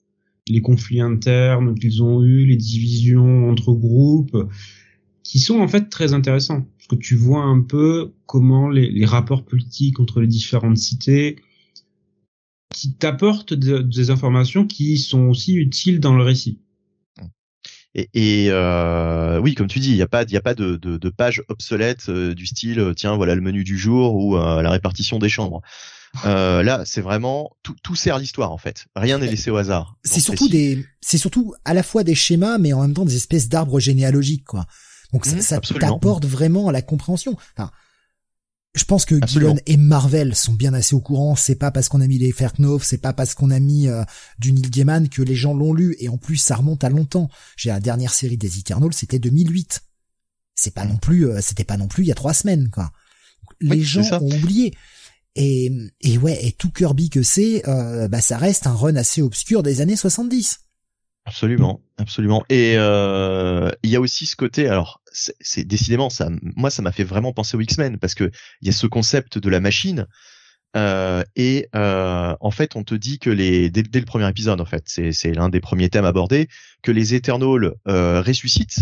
les 0.48 0.60
conflits 0.60 1.00
internes 1.00 1.78
qu'ils 1.78 2.02
ont 2.02 2.22
eus, 2.22 2.46
les 2.46 2.56
divisions 2.56 3.50
entre 3.50 3.72
groupes, 3.72 4.48
qui 5.22 5.38
sont 5.38 5.58
en 5.60 5.68
fait 5.68 5.88
très 5.88 6.12
intéressants. 6.12 6.66
Parce 6.76 6.88
que 6.88 6.96
tu 6.96 7.16
vois 7.16 7.42
un 7.42 7.60
peu 7.60 8.12
comment 8.26 8.68
les, 8.68 9.04
rapports 9.04 9.44
politiques 9.44 10.00
entre 10.00 10.20
les 10.20 10.26
différentes 10.26 10.76
cités, 10.76 11.36
qui 12.74 12.94
t'apportent 12.94 13.54
des 13.54 14.10
informations 14.10 14.66
qui 14.66 14.98
sont 14.98 15.28
aussi 15.28 15.54
utiles 15.54 16.00
dans 16.00 16.16
le 16.16 16.24
récit. 16.24 16.58
Et, 17.94 18.10
et 18.14 18.46
euh, 18.50 19.38
oui, 19.38 19.54
comme 19.54 19.68
tu 19.68 19.78
dis, 19.78 19.90
il 19.90 19.94
n'y 19.96 20.02
a 20.02 20.08
pas, 20.08 20.24
il 20.24 20.32
y 20.32 20.36
a 20.36 20.40
pas 20.40 20.54
de, 20.54 20.76
de, 20.76 20.96
de 20.96 21.08
page 21.10 21.42
obsolète 21.48 22.08
euh, 22.08 22.34
du 22.34 22.46
style, 22.46 22.80
euh, 22.80 22.94
tiens, 22.94 23.16
voilà 23.16 23.34
le 23.34 23.40
menu 23.40 23.62
du 23.62 23.78
jour 23.78 24.16
ou 24.16 24.36
euh, 24.36 24.62
la 24.62 24.70
répartition 24.70 25.18
des 25.18 25.28
chambres. 25.28 25.62
Euh, 26.26 26.62
là, 26.62 26.82
c'est 26.84 27.00
vraiment 27.00 27.50
tout, 27.62 27.74
tout 27.82 27.96
sert 27.96 28.18
l'histoire 28.18 28.52
en 28.52 28.58
fait. 28.58 28.86
Rien 28.94 29.18
n'est 29.18 29.26
laissé 29.26 29.50
au 29.50 29.56
hasard. 29.56 29.96
C'est 30.04 30.20
surtout 30.20 30.48
des, 30.48 30.84
c'est 31.00 31.18
surtout 31.18 31.54
à 31.64 31.74
la 31.74 31.82
fois 31.82 32.04
des 32.04 32.14
schémas, 32.14 32.58
mais 32.58 32.72
en 32.72 32.82
même 32.82 32.94
temps 32.94 33.04
des 33.04 33.16
espèces 33.16 33.48
d'arbres 33.48 33.80
généalogiques, 33.80 34.44
quoi. 34.44 34.66
Donc 35.12 35.26
ça, 35.26 35.36
mmh, 35.36 35.40
ça 35.42 35.60
t'apporte 35.60 36.24
vraiment 36.24 36.68
à 36.68 36.72
la 36.72 36.82
compréhension. 36.82 37.36
Enfin, 37.56 37.70
je 38.74 38.84
pense 38.84 39.04
que 39.04 39.24
Gillen 39.24 39.60
et 39.66 39.76
Marvel 39.76 40.34
sont 40.34 40.52
bien 40.52 40.74
assez 40.74 40.96
au 40.96 41.00
courant. 41.00 41.36
C'est 41.36 41.54
pas 41.54 41.70
parce 41.70 41.88
qu'on 41.88 42.00
a 42.00 42.08
mis 42.08 42.18
les 42.18 42.32
Ferknov, 42.32 42.82
c'est 42.82 42.98
pas 42.98 43.12
parce 43.12 43.34
qu'on 43.34 43.50
a 43.50 43.60
mis 43.60 43.86
euh, 43.86 44.02
du 44.40 44.52
Neil 44.52 44.68
Gaiman 44.68 45.08
que 45.08 45.22
les 45.22 45.36
gens 45.36 45.54
l'ont 45.54 45.72
lu. 45.72 45.94
Et 46.00 46.08
en 46.08 46.18
plus, 46.18 46.36
ça 46.36 46.56
remonte 46.56 46.82
à 46.82 46.88
longtemps. 46.88 47.30
J'ai 47.56 47.70
la 47.70 47.78
dernière 47.78 48.12
série 48.12 48.36
des 48.36 48.58
Eternals, 48.58 48.92
c'était 48.92 49.20
2008. 49.20 49.82
C'est 50.56 50.74
pas 50.74 50.86
non 50.86 50.96
plus, 50.96 51.28
euh, 51.28 51.40
c'était 51.40 51.64
pas 51.64 51.76
non 51.76 51.86
plus 51.86 52.04
il 52.04 52.08
y 52.08 52.12
a 52.12 52.16
trois 52.16 52.34
semaines, 52.34 52.68
quoi. 52.70 52.90
Les 53.60 53.82
gens 53.82 54.02
ont 54.12 54.34
oublié. 54.34 54.74
Et, 55.36 55.70
et 56.00 56.18
ouais, 56.18 56.44
et 56.44 56.52
tout 56.52 56.70
Kirby 56.70 57.10
que 57.10 57.22
c'est, 57.22 57.68
euh, 57.68 58.08
bah 58.08 58.20
ça 58.20 58.38
reste 58.38 58.66
un 58.66 58.74
run 58.74 58.96
assez 58.96 59.20
obscur 59.20 59.62
des 59.62 59.80
années 59.80 59.96
70. 59.96 60.60
Absolument, 61.26 61.80
absolument. 61.96 62.44
Et 62.50 62.74
euh, 62.76 63.70
il 63.82 63.90
y 63.90 63.96
a 63.96 64.00
aussi 64.00 64.26
ce 64.26 64.36
côté. 64.36 64.68
Alors, 64.68 65.00
c'est 65.12 65.64
décidément 65.64 66.10
ça. 66.10 66.28
Moi, 66.42 66.70
ça 66.70 66.82
m'a 66.82 66.92
fait 66.92 67.04
vraiment 67.04 67.32
penser 67.32 67.56
aux 67.56 67.60
X-Men 67.60 67.98
parce 67.98 68.14
que 68.14 68.30
il 68.60 68.66
y 68.66 68.68
a 68.68 68.72
ce 68.72 68.86
concept 68.86 69.38
de 69.38 69.48
la 69.48 69.60
machine. 69.60 70.06
Euh, 70.76 71.22
et 71.36 71.68
euh, 71.74 72.34
en 72.40 72.50
fait, 72.50 72.76
on 72.76 72.82
te 72.82 72.94
dit 72.94 73.18
que 73.18 73.30
les 73.30 73.70
dès, 73.70 73.82
le 73.82 74.04
premier 74.04 74.28
épisode, 74.28 74.60
en 74.60 74.64
fait, 74.66 74.84
c'est 74.86 75.32
l'un 75.32 75.48
des 75.48 75.60
premiers 75.60 75.88
thèmes 75.88 76.04
abordés, 76.04 76.48
que 76.82 76.92
les 76.92 77.14
Eternals 77.14 77.74
euh, 77.88 78.20
ressuscitent, 78.20 78.80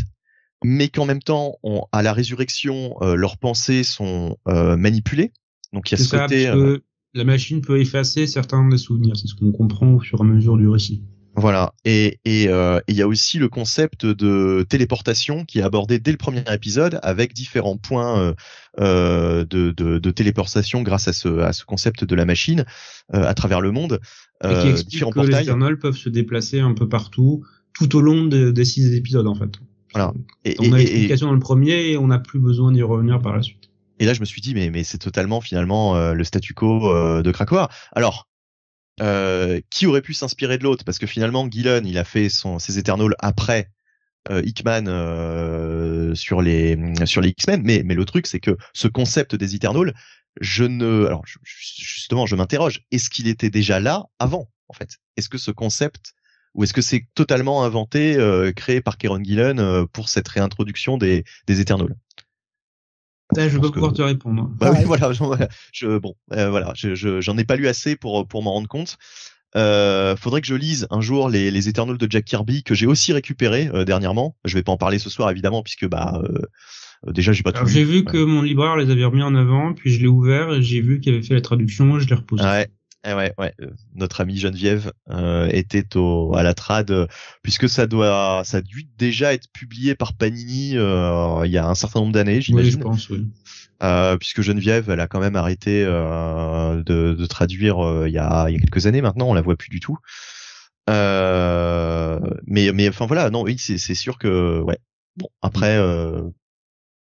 mais 0.64 0.88
qu'en 0.88 1.04
même 1.04 1.22
temps, 1.22 1.58
on, 1.62 1.84
à 1.92 2.02
la 2.02 2.12
résurrection, 2.12 2.96
euh, 3.02 3.14
leurs 3.14 3.36
pensées 3.36 3.84
sont 3.84 4.36
euh, 4.48 4.76
manipulées. 4.76 5.32
Donc 5.72 5.90
il 5.90 5.98
y 5.98 6.00
a 6.00 6.04
ce 6.04 6.16
côté. 6.16 6.80
la 7.14 7.24
machine 7.24 7.60
peut 7.60 7.78
effacer 7.78 8.26
certains 8.26 8.66
des 8.68 8.78
souvenirs. 8.78 9.16
C'est 9.16 9.28
ce 9.28 9.34
qu'on 9.34 9.52
comprend 9.52 9.92
au 9.92 10.00
fur 10.00 10.18
et 10.18 10.22
à 10.22 10.24
mesure 10.24 10.56
du 10.56 10.66
récit. 10.66 11.04
Voilà. 11.34 11.72
Et 11.84 12.20
et 12.24 12.48
euh, 12.48 12.80
il 12.88 12.96
y 12.96 13.02
a 13.02 13.08
aussi 13.08 13.38
le 13.38 13.48
concept 13.48 14.04
de 14.04 14.66
téléportation 14.68 15.44
qui 15.44 15.60
est 15.60 15.62
abordé 15.62 15.98
dès 15.98 16.10
le 16.10 16.18
premier 16.18 16.44
épisode 16.52 16.98
avec 17.02 17.32
différents 17.32 17.78
points 17.78 18.20
euh, 18.20 18.34
euh 18.80 19.44
de, 19.44 19.70
de, 19.70 19.98
de, 19.98 20.10
téléportation 20.10 20.82
grâce 20.82 21.08
à 21.08 21.12
ce 21.12 21.40
à 21.40 21.52
ce 21.52 21.64
concept 21.64 22.04
de 22.04 22.14
la 22.14 22.26
machine 22.26 22.64
euh, 23.14 23.24
à 23.24 23.34
travers 23.34 23.60
le 23.60 23.70
monde. 23.70 23.98
et 24.44 24.48
qui 24.48 24.68
explique 24.68 24.90
différents 24.90 25.10
que 25.10 25.20
portails. 25.20 25.36
les 25.36 25.42
Eternals 25.42 25.78
peuvent 25.78 25.96
se 25.96 26.10
déplacer 26.10 26.60
un 26.60 26.74
peu 26.74 26.88
partout 26.88 27.44
tout 27.72 27.96
au 27.96 28.02
long 28.02 28.26
des 28.26 28.64
six 28.64 28.94
épisodes 28.94 29.26
en 29.26 29.34
fait. 29.34 29.52
Voilà. 29.94 30.12
Et, 30.44 30.56
on 30.58 30.72
a 30.72 30.78
l'explication 30.78 31.28
dans 31.28 31.34
le 31.34 31.38
premier 31.38 31.90
et 31.90 31.96
on 31.96 32.08
n'a 32.08 32.18
plus 32.18 32.40
besoin 32.40 32.72
d'y 32.72 32.82
revenir 32.82 33.20
par 33.20 33.34
la 33.34 33.42
suite. 33.42 33.70
Et 33.98 34.06
là, 34.06 34.14
je 34.14 34.20
me 34.20 34.24
suis 34.24 34.40
dit, 34.40 34.54
mais, 34.54 34.70
mais 34.70 34.84
c'est 34.84 34.98
totalement 34.98 35.40
finalement 35.40 36.12
le 36.12 36.24
statu 36.24 36.54
quo 36.54 37.22
de 37.22 37.30
Krakoa. 37.30 37.68
Alors, 37.92 38.26
euh, 39.02 39.60
qui 39.70 39.86
aurait 39.86 40.02
pu 40.02 40.14
s'inspirer 40.14 40.56
de 40.58 40.64
l'autre? 40.64 40.84
Parce 40.84 40.98
que 40.98 41.06
finalement, 41.06 41.48
Gillen, 41.50 41.86
il 41.86 41.98
a 41.98 42.04
fait 42.04 42.28
son, 42.28 42.58
ses 42.58 42.78
Eternals 42.78 43.14
après 43.18 43.70
euh, 44.30 44.42
Hickman 44.44 44.84
euh, 44.86 46.14
sur 46.14 46.42
les 46.42 46.78
sur 47.06 47.20
les 47.20 47.30
X-Men, 47.30 47.62
mais 47.64 47.82
mais 47.84 47.94
le 47.94 48.04
truc 48.04 48.26
c'est 48.26 48.40
que 48.40 48.56
ce 48.72 48.86
concept 48.88 49.34
des 49.34 49.54
Eternals, 49.56 49.92
je 50.40 50.64
ne, 50.64 51.06
alors 51.06 51.24
justement, 51.26 52.26
je 52.26 52.36
m'interroge, 52.36 52.82
est-ce 52.92 53.10
qu'il 53.10 53.26
était 53.26 53.50
déjà 53.50 53.80
là 53.80 54.04
avant 54.18 54.48
en 54.68 54.74
fait? 54.74 54.98
Est-ce 55.16 55.28
que 55.28 55.38
ce 55.38 55.50
concept 55.50 56.14
ou 56.54 56.64
est-ce 56.64 56.74
que 56.74 56.82
c'est 56.82 57.06
totalement 57.14 57.64
inventé, 57.64 58.16
euh, 58.16 58.52
créé 58.52 58.80
par 58.80 58.98
Kieron 58.98 59.24
Gillen 59.24 59.58
euh, 59.58 59.86
pour 59.86 60.08
cette 60.08 60.28
réintroduction 60.28 60.98
des 60.98 61.24
des 61.46 61.60
Eternals? 61.60 61.96
Je, 63.36 63.48
je 63.48 63.58
vais 63.58 63.70
pouvoir 63.70 63.92
te 63.92 64.02
répondre. 64.02 64.50
Bah 64.58 64.72
oui, 64.72 64.84
voilà, 64.84 65.12
je, 65.72 65.98
bon, 65.98 66.14
euh, 66.32 66.50
voilà, 66.50 66.72
je, 66.74 67.20
j'en 67.20 67.38
ai 67.38 67.44
pas 67.44 67.56
lu 67.56 67.68
assez 67.68 67.96
pour 67.96 68.26
pour 68.26 68.42
m'en 68.42 68.52
rendre 68.52 68.68
compte. 68.68 68.98
Euh, 69.54 70.16
faudrait 70.16 70.40
que 70.40 70.46
je 70.46 70.54
lise 70.54 70.86
un 70.90 71.02
jour 71.02 71.28
les, 71.28 71.50
les 71.50 71.68
Eternals 71.68 71.98
de 71.98 72.10
Jack 72.10 72.24
Kirby 72.24 72.62
que 72.62 72.74
j'ai 72.74 72.86
aussi 72.86 73.12
récupéré 73.12 73.70
euh, 73.74 73.84
dernièrement. 73.84 74.34
Je 74.44 74.54
vais 74.54 74.62
pas 74.62 74.72
en 74.72 74.78
parler 74.78 74.98
ce 74.98 75.10
soir 75.10 75.30
évidemment 75.30 75.62
puisque 75.62 75.86
bah 75.86 76.22
euh, 76.24 77.12
déjà 77.12 77.32
j'ai 77.32 77.42
pas 77.42 77.52
tout. 77.52 77.66
J'ai 77.66 77.84
vu 77.84 78.04
que 78.04 78.16
mon 78.16 78.40
libraire 78.40 78.76
les 78.76 78.90
avait 78.90 79.04
remis 79.04 79.22
en 79.22 79.34
avant, 79.34 79.74
puis 79.74 79.90
je 79.92 80.00
l'ai 80.00 80.06
ouvert 80.06 80.54
et 80.54 80.62
j'ai 80.62 80.80
vu 80.80 81.00
qu'il 81.00 81.12
avait 81.12 81.22
fait 81.22 81.34
la 81.34 81.42
traduction, 81.42 81.98
je 81.98 82.08
l'ai 82.08 82.14
repoussé. 82.14 82.44
Ouais, 82.44 82.70
eh 83.04 83.14
ouais, 83.14 83.34
ouais. 83.36 83.52
Euh, 83.60 83.70
notre 83.94 84.20
amie 84.20 84.38
Geneviève 84.38 84.92
euh, 85.10 85.48
était 85.50 85.96
au 85.96 86.34
à 86.36 86.42
la 86.44 86.54
trad 86.54 86.90
euh, 86.90 87.06
puisque 87.42 87.68
ça 87.68 87.86
doit, 87.86 88.42
ça 88.44 88.58
a 88.58 88.60
dû 88.60 88.84
déjà 88.96 89.34
être 89.34 89.48
publié 89.52 89.96
par 89.96 90.14
Panini 90.14 90.70
il 90.70 91.50
y 91.50 91.58
a 91.58 91.66
un 91.66 91.74
certain 91.74 92.00
nombre 92.00 92.12
d'années, 92.12 92.40
j'imagine. 92.40 92.74
Oui, 92.74 92.78
je 92.78 92.78
pense, 92.78 93.10
oui. 93.10 93.26
puisque 94.18 94.42
Geneviève, 94.42 94.88
elle 94.90 95.00
a 95.00 95.08
quand 95.08 95.20
même 95.20 95.36
arrêté 95.36 95.84
de, 95.84 96.82
de, 96.82 97.26
traduire 97.26 98.04
il 98.06 98.12
y, 98.12 98.18
a, 98.18 98.48
il 98.48 98.54
y 98.54 98.56
a 98.56 98.60
quelques 98.60 98.86
années 98.86 99.02
maintenant, 99.02 99.28
on 99.28 99.34
la 99.34 99.42
voit 99.42 99.56
plus 99.56 99.70
du 99.70 99.80
tout. 99.80 99.98
mais 100.86 102.72
mais 102.72 102.88
enfin 102.88 103.06
voilà, 103.06 103.30
non, 103.30 103.42
oui, 103.42 103.56
c'est 103.58 103.78
c'est 103.78 103.94
sûr 103.96 104.18
que 104.18 104.60
ouais. 104.60 104.78
Bon 105.16 105.28
après. 105.42 105.76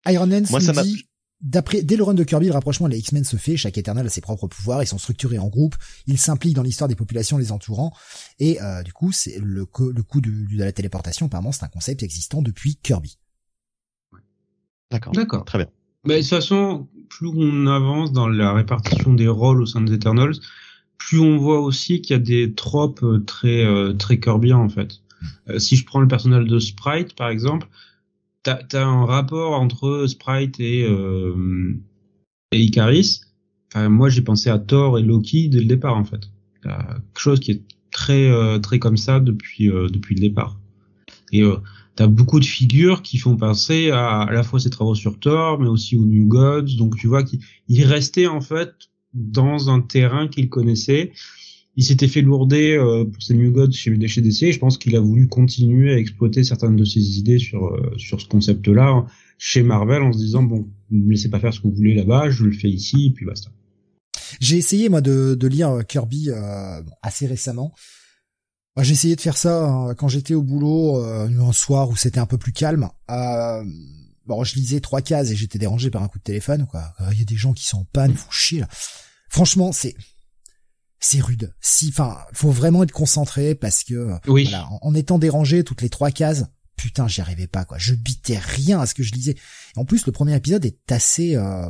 Iron 0.06 0.26
Man 0.26 0.46
moi, 0.48 0.60
ça 0.60 0.72
dit 0.82 1.09
D'après, 1.40 1.82
dès 1.82 1.96
le 1.96 2.02
run 2.02 2.12
de 2.12 2.22
Kirby, 2.22 2.46
le 2.46 2.52
rapprochement 2.52 2.88
des 2.88 2.98
X-Men 2.98 3.24
se 3.24 3.36
fait, 3.36 3.56
chaque 3.56 3.78
Eternal 3.78 4.06
a 4.06 4.10
ses 4.10 4.20
propres 4.20 4.46
pouvoirs, 4.46 4.82
ils 4.82 4.86
sont 4.86 4.98
structurés 4.98 5.38
en 5.38 5.48
groupe, 5.48 5.74
ils 6.06 6.18
s'impliquent 6.18 6.54
dans 6.54 6.62
l'histoire 6.62 6.88
des 6.88 6.96
populations 6.96 7.38
les 7.38 7.50
entourant, 7.50 7.94
et 8.38 8.60
euh, 8.60 8.82
du 8.82 8.92
coup, 8.92 9.10
c'est 9.10 9.38
le, 9.38 9.60
le 9.60 10.02
coup 10.02 10.20
de, 10.20 10.30
de, 10.30 10.58
la 10.58 10.72
téléportation, 10.72 11.26
apparemment, 11.26 11.52
c'est 11.52 11.64
un 11.64 11.68
concept 11.68 12.02
existant 12.02 12.42
depuis 12.42 12.76
Kirby. 12.76 13.16
D'accord. 14.90 15.14
D'accord. 15.14 15.44
Très 15.46 15.58
bien. 15.58 15.68
Mais 16.04 16.16
de 16.16 16.20
toute 16.20 16.30
façon, 16.30 16.88
plus 17.08 17.28
on 17.28 17.66
avance 17.66 18.12
dans 18.12 18.28
la 18.28 18.52
répartition 18.52 19.14
des 19.14 19.28
rôles 19.28 19.62
au 19.62 19.66
sein 19.66 19.80
des 19.80 19.94
Eternals, 19.94 20.34
plus 20.98 21.20
on 21.20 21.38
voit 21.38 21.60
aussi 21.60 22.02
qu'il 22.02 22.16
y 22.16 22.18
a 22.18 22.22
des 22.22 22.54
tropes 22.54 23.02
euh, 23.02 23.24
très 23.24 23.64
euh, 23.64 23.94
très 23.94 24.20
Kirby 24.20 24.52
en 24.52 24.68
fait. 24.68 25.00
Hmm. 25.46 25.58
si 25.58 25.76
je 25.76 25.84
prends 25.84 26.00
le 26.00 26.08
personnage 26.08 26.46
de 26.46 26.58
Sprite 26.58 27.14
par 27.14 27.28
exemple, 27.28 27.68
t'as 28.42 28.60
as 28.72 28.84
un 28.84 29.04
rapport 29.04 29.52
entre 29.52 30.06
Sprite 30.06 30.58
et 30.60 30.84
euh, 30.84 31.74
et 32.52 32.60
Icaris. 32.60 33.20
Enfin, 33.68 33.88
moi, 33.88 34.08
j'ai 34.08 34.22
pensé 34.22 34.50
à 34.50 34.58
Thor 34.58 34.98
et 34.98 35.02
Loki 35.02 35.48
dès 35.48 35.60
le 35.60 35.66
départ, 35.66 35.96
en 35.96 36.04
fait. 36.04 36.30
quelque 36.62 37.18
chose 37.18 37.40
qui 37.40 37.52
est 37.52 37.62
très 37.90 38.30
euh, 38.30 38.58
très 38.58 38.78
comme 38.78 38.96
ça 38.96 39.20
depuis 39.20 39.68
euh, 39.68 39.88
depuis 39.88 40.14
le 40.14 40.20
départ. 40.20 40.58
Et 41.32 41.42
euh, 41.42 41.56
t'as 41.96 42.06
beaucoup 42.06 42.40
de 42.40 42.44
figures 42.44 43.02
qui 43.02 43.18
font 43.18 43.36
penser 43.36 43.90
à 43.90 44.22
à 44.22 44.32
la 44.32 44.42
fois 44.42 44.58
ses 44.60 44.70
travaux 44.70 44.94
sur 44.94 45.18
Thor, 45.18 45.60
mais 45.60 45.68
aussi 45.68 45.96
aux 45.96 46.04
New 46.04 46.26
Gods. 46.26 46.76
Donc, 46.76 46.96
tu 46.96 47.06
vois 47.06 47.22
qu'il 47.22 47.84
restait 47.84 48.26
en 48.26 48.40
fait 48.40 48.72
dans 49.14 49.70
un 49.70 49.80
terrain 49.80 50.28
qu'il 50.28 50.48
connaissait 50.48 51.12
il 51.76 51.84
s'était 51.84 52.08
fait 52.08 52.22
lourder 52.22 52.72
euh, 52.72 53.04
pour 53.04 53.22
ses 53.22 53.34
New 53.34 53.52
Gods 53.52 53.72
chez, 53.72 53.90
DC 53.96 54.52
je 54.52 54.58
pense 54.58 54.78
qu'il 54.78 54.96
a 54.96 55.00
voulu 55.00 55.28
continuer 55.28 55.92
à 55.92 55.98
exploiter 55.98 56.44
certaines 56.44 56.76
de 56.76 56.84
ses 56.84 57.18
idées 57.18 57.38
sur 57.38 57.66
euh, 57.66 57.94
sur 57.96 58.20
ce 58.20 58.26
concept-là 58.26 59.06
chez 59.38 59.62
Marvel 59.62 60.02
en 60.02 60.12
se 60.12 60.18
disant 60.18 60.42
bon, 60.42 60.68
ne 60.90 61.10
laissez 61.10 61.30
pas 61.30 61.40
faire 61.40 61.54
ce 61.54 61.60
que 61.60 61.68
vous 61.68 61.74
voulez 61.74 61.94
là-bas, 61.94 62.30
je 62.30 62.44
le 62.44 62.52
fais 62.52 62.68
ici 62.68 63.06
et 63.06 63.10
puis 63.10 63.24
basta. 63.24 63.50
J'ai 64.40 64.58
essayé 64.58 64.88
moi 64.88 65.00
de, 65.00 65.34
de 65.34 65.46
lire 65.46 65.70
euh, 65.70 65.82
Kirby 65.82 66.30
euh, 66.30 66.82
assez 67.02 67.26
récemment. 67.26 67.72
J'ai 68.80 68.92
essayé 68.92 69.16
de 69.16 69.20
faire 69.20 69.36
ça 69.36 69.66
hein, 69.66 69.94
quand 69.94 70.08
j'étais 70.08 70.34
au 70.34 70.42
boulot 70.42 70.96
un 70.96 71.52
soir 71.52 71.90
où 71.90 71.96
c'était 71.96 72.20
un 72.20 72.24
peu 72.24 72.38
plus 72.38 72.52
calme. 72.52 72.88
bon, 74.26 74.44
je 74.44 74.54
lisais 74.54 74.80
trois 74.80 75.02
cases 75.02 75.30
et 75.30 75.36
j'étais 75.36 75.58
dérangé 75.58 75.90
par 75.90 76.02
un 76.02 76.08
coup 76.08 76.18
de 76.18 76.22
téléphone. 76.22 76.66
Quoi, 76.66 76.84
il 77.12 77.18
y 77.18 77.22
a 77.22 77.26
des 77.26 77.36
gens 77.36 77.52
qui 77.52 77.66
sont 77.66 77.78
en 77.78 77.84
panne, 77.92 78.14
fou 78.14 78.32
chier. 78.32 78.64
Franchement, 79.28 79.72
c'est 79.72 79.94
c'est 81.00 81.20
rude. 81.20 81.54
Si, 81.60 81.88
enfin, 81.88 82.18
faut 82.32 82.50
vraiment 82.50 82.82
être 82.82 82.92
concentré 82.92 83.54
parce 83.54 83.84
que, 83.84 84.18
voilà, 84.26 84.68
en, 84.82 84.94
étant 84.94 85.18
dérangé 85.18 85.64
toutes 85.64 85.82
les 85.82 85.88
trois 85.88 86.10
cases, 86.10 86.44
putain, 86.76 87.08
j'y 87.08 87.22
arrivais 87.22 87.46
pas, 87.46 87.64
quoi. 87.64 87.78
Je 87.78 87.94
bitais 87.94 88.38
rien 88.38 88.80
à 88.80 88.86
ce 88.86 88.94
que 88.94 89.02
je 89.02 89.12
lisais. 89.12 89.34
en 89.76 89.84
plus, 89.84 90.06
le 90.06 90.12
premier 90.12 90.36
épisode 90.36 90.64
est 90.64 90.92
assez, 90.92 91.36
euh... 91.36 91.68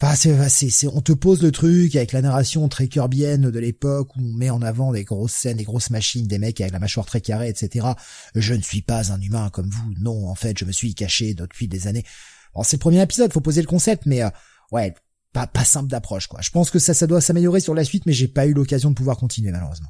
Enfin, 0.00 0.16
c'est, 0.16 0.70
c'est, 0.70 0.88
on 0.88 1.00
te 1.00 1.12
pose 1.12 1.42
le 1.42 1.52
truc 1.52 1.94
avec 1.94 2.10
la 2.10 2.22
narration 2.22 2.68
très 2.68 2.88
kirbienne 2.88 3.50
de 3.52 3.58
l'époque 3.60 4.16
où 4.16 4.20
on 4.20 4.32
met 4.32 4.50
en 4.50 4.60
avant 4.60 4.90
des 4.90 5.04
grosses 5.04 5.32
scènes, 5.32 5.58
des 5.58 5.64
grosses 5.64 5.90
machines, 5.90 6.26
des 6.26 6.40
mecs 6.40 6.60
avec 6.60 6.72
la 6.72 6.80
mâchoire 6.80 7.06
très 7.06 7.20
carrée, 7.20 7.48
etc. 7.48 7.86
Je 8.34 8.52
ne 8.52 8.62
suis 8.62 8.82
pas 8.82 9.12
un 9.12 9.20
humain 9.20 9.48
comme 9.50 9.70
vous. 9.70 9.94
Non, 10.00 10.26
en 10.28 10.34
fait, 10.34 10.58
je 10.58 10.64
me 10.64 10.72
suis 10.72 10.96
caché 10.96 11.34
depuis 11.34 11.68
des 11.68 11.86
années. 11.86 12.04
Bon, 12.52 12.64
c'est 12.64 12.78
le 12.78 12.80
premier 12.80 13.00
épisode, 13.00 13.32
faut 13.32 13.40
poser 13.40 13.60
le 13.60 13.68
concept, 13.68 14.04
mais 14.06 14.24
euh, 14.24 14.30
ouais, 14.72 14.92
pas, 15.32 15.46
pas 15.46 15.64
simple 15.64 15.88
d'approche, 15.88 16.26
quoi. 16.26 16.40
Je 16.42 16.50
pense 16.50 16.70
que 16.70 16.78
ça, 16.78 16.94
ça 16.94 17.06
doit 17.06 17.20
s'améliorer 17.20 17.60
sur 17.60 17.74
la 17.74 17.84
suite, 17.84 18.06
mais 18.06 18.12
j'ai 18.12 18.28
pas 18.28 18.46
eu 18.46 18.52
l'occasion 18.52 18.90
de 18.90 18.94
pouvoir 18.94 19.16
continuer, 19.16 19.50
malheureusement. 19.50 19.88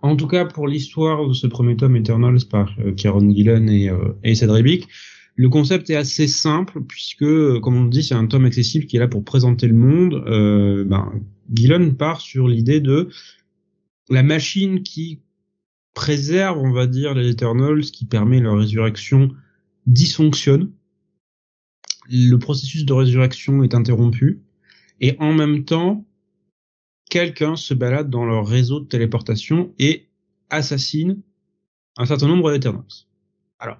En 0.00 0.14
tout 0.14 0.28
cas, 0.28 0.44
pour 0.44 0.68
l'histoire 0.68 1.26
de 1.26 1.32
ce 1.32 1.46
premier 1.46 1.76
tome 1.76 1.96
Eternals 1.96 2.44
par 2.48 2.72
euh, 2.78 2.92
Kieron 2.92 3.32
Gillen 3.32 3.68
et, 3.68 3.90
euh, 3.90 4.14
le 5.34 5.48
concept 5.48 5.88
est 5.90 5.96
assez 5.96 6.26
simple 6.26 6.82
puisque, 6.82 7.22
euh, 7.22 7.60
comme 7.60 7.76
on 7.76 7.84
dit, 7.84 8.02
c'est 8.02 8.14
un 8.14 8.26
tome 8.26 8.44
accessible 8.44 8.86
qui 8.86 8.96
est 8.96 9.00
là 9.00 9.08
pour 9.08 9.24
présenter 9.24 9.66
le 9.66 9.74
monde. 9.74 10.14
Euh, 10.26 10.84
ben, 10.84 11.12
Gillen 11.52 11.96
part 11.96 12.20
sur 12.20 12.48
l'idée 12.48 12.80
de 12.80 13.08
la 14.10 14.22
machine 14.22 14.82
qui 14.82 15.20
préserve, 15.94 16.58
on 16.58 16.72
va 16.72 16.86
dire, 16.86 17.14
les 17.14 17.30
Eternals, 17.30 17.82
qui 17.82 18.04
permet 18.04 18.40
leur 18.40 18.58
résurrection, 18.58 19.30
dysfonctionne 19.86 20.70
le 22.08 22.36
processus 22.36 22.84
de 22.84 22.92
résurrection 22.92 23.62
est 23.62 23.74
interrompu 23.74 24.40
et 25.00 25.16
en 25.18 25.32
même 25.32 25.64
temps, 25.64 26.04
quelqu'un 27.10 27.56
se 27.56 27.74
balade 27.74 28.10
dans 28.10 28.24
leur 28.24 28.46
réseau 28.46 28.80
de 28.80 28.86
téléportation 28.86 29.72
et 29.78 30.08
assassine 30.50 31.22
un 31.96 32.06
certain 32.06 32.28
nombre 32.28 32.52
d'Eternals. 32.52 33.06
Alors, 33.58 33.78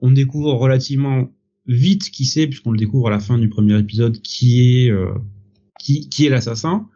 on 0.00 0.10
découvre 0.10 0.52
relativement 0.54 1.32
vite 1.66 2.10
qui 2.10 2.24
c'est, 2.24 2.46
puisqu'on 2.46 2.72
le 2.72 2.78
découvre 2.78 3.08
à 3.08 3.10
la 3.10 3.20
fin 3.20 3.38
du 3.38 3.48
premier 3.48 3.78
épisode, 3.78 4.20
qui 4.22 4.84
est 4.86 4.90
euh, 4.90 5.12
qui, 5.78 6.08
qui 6.08 6.26
est 6.26 6.30
l'assassin. 6.30 6.88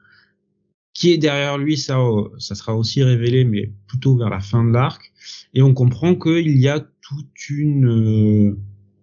Qui 0.95 1.11
est 1.11 1.19
derrière 1.19 1.57
lui, 1.57 1.79
ça, 1.79 1.99
euh, 1.99 2.29
ça 2.39 2.55
sera 2.55 2.77
aussi 2.77 3.03
révélé, 3.03 3.45
mais 3.45 3.73
plutôt 3.87 4.17
vers 4.17 4.29
la 4.29 4.41
fin 4.41 4.63
de 4.63 4.71
l'arc. 4.71 5.13
Et 5.55 5.63
on 5.63 5.73
comprend 5.73 6.15
qu'il 6.15 6.57
y 6.59 6.69
a 6.69 6.81
toute 6.81 7.49
une 7.49 7.87
euh, 8.51 8.59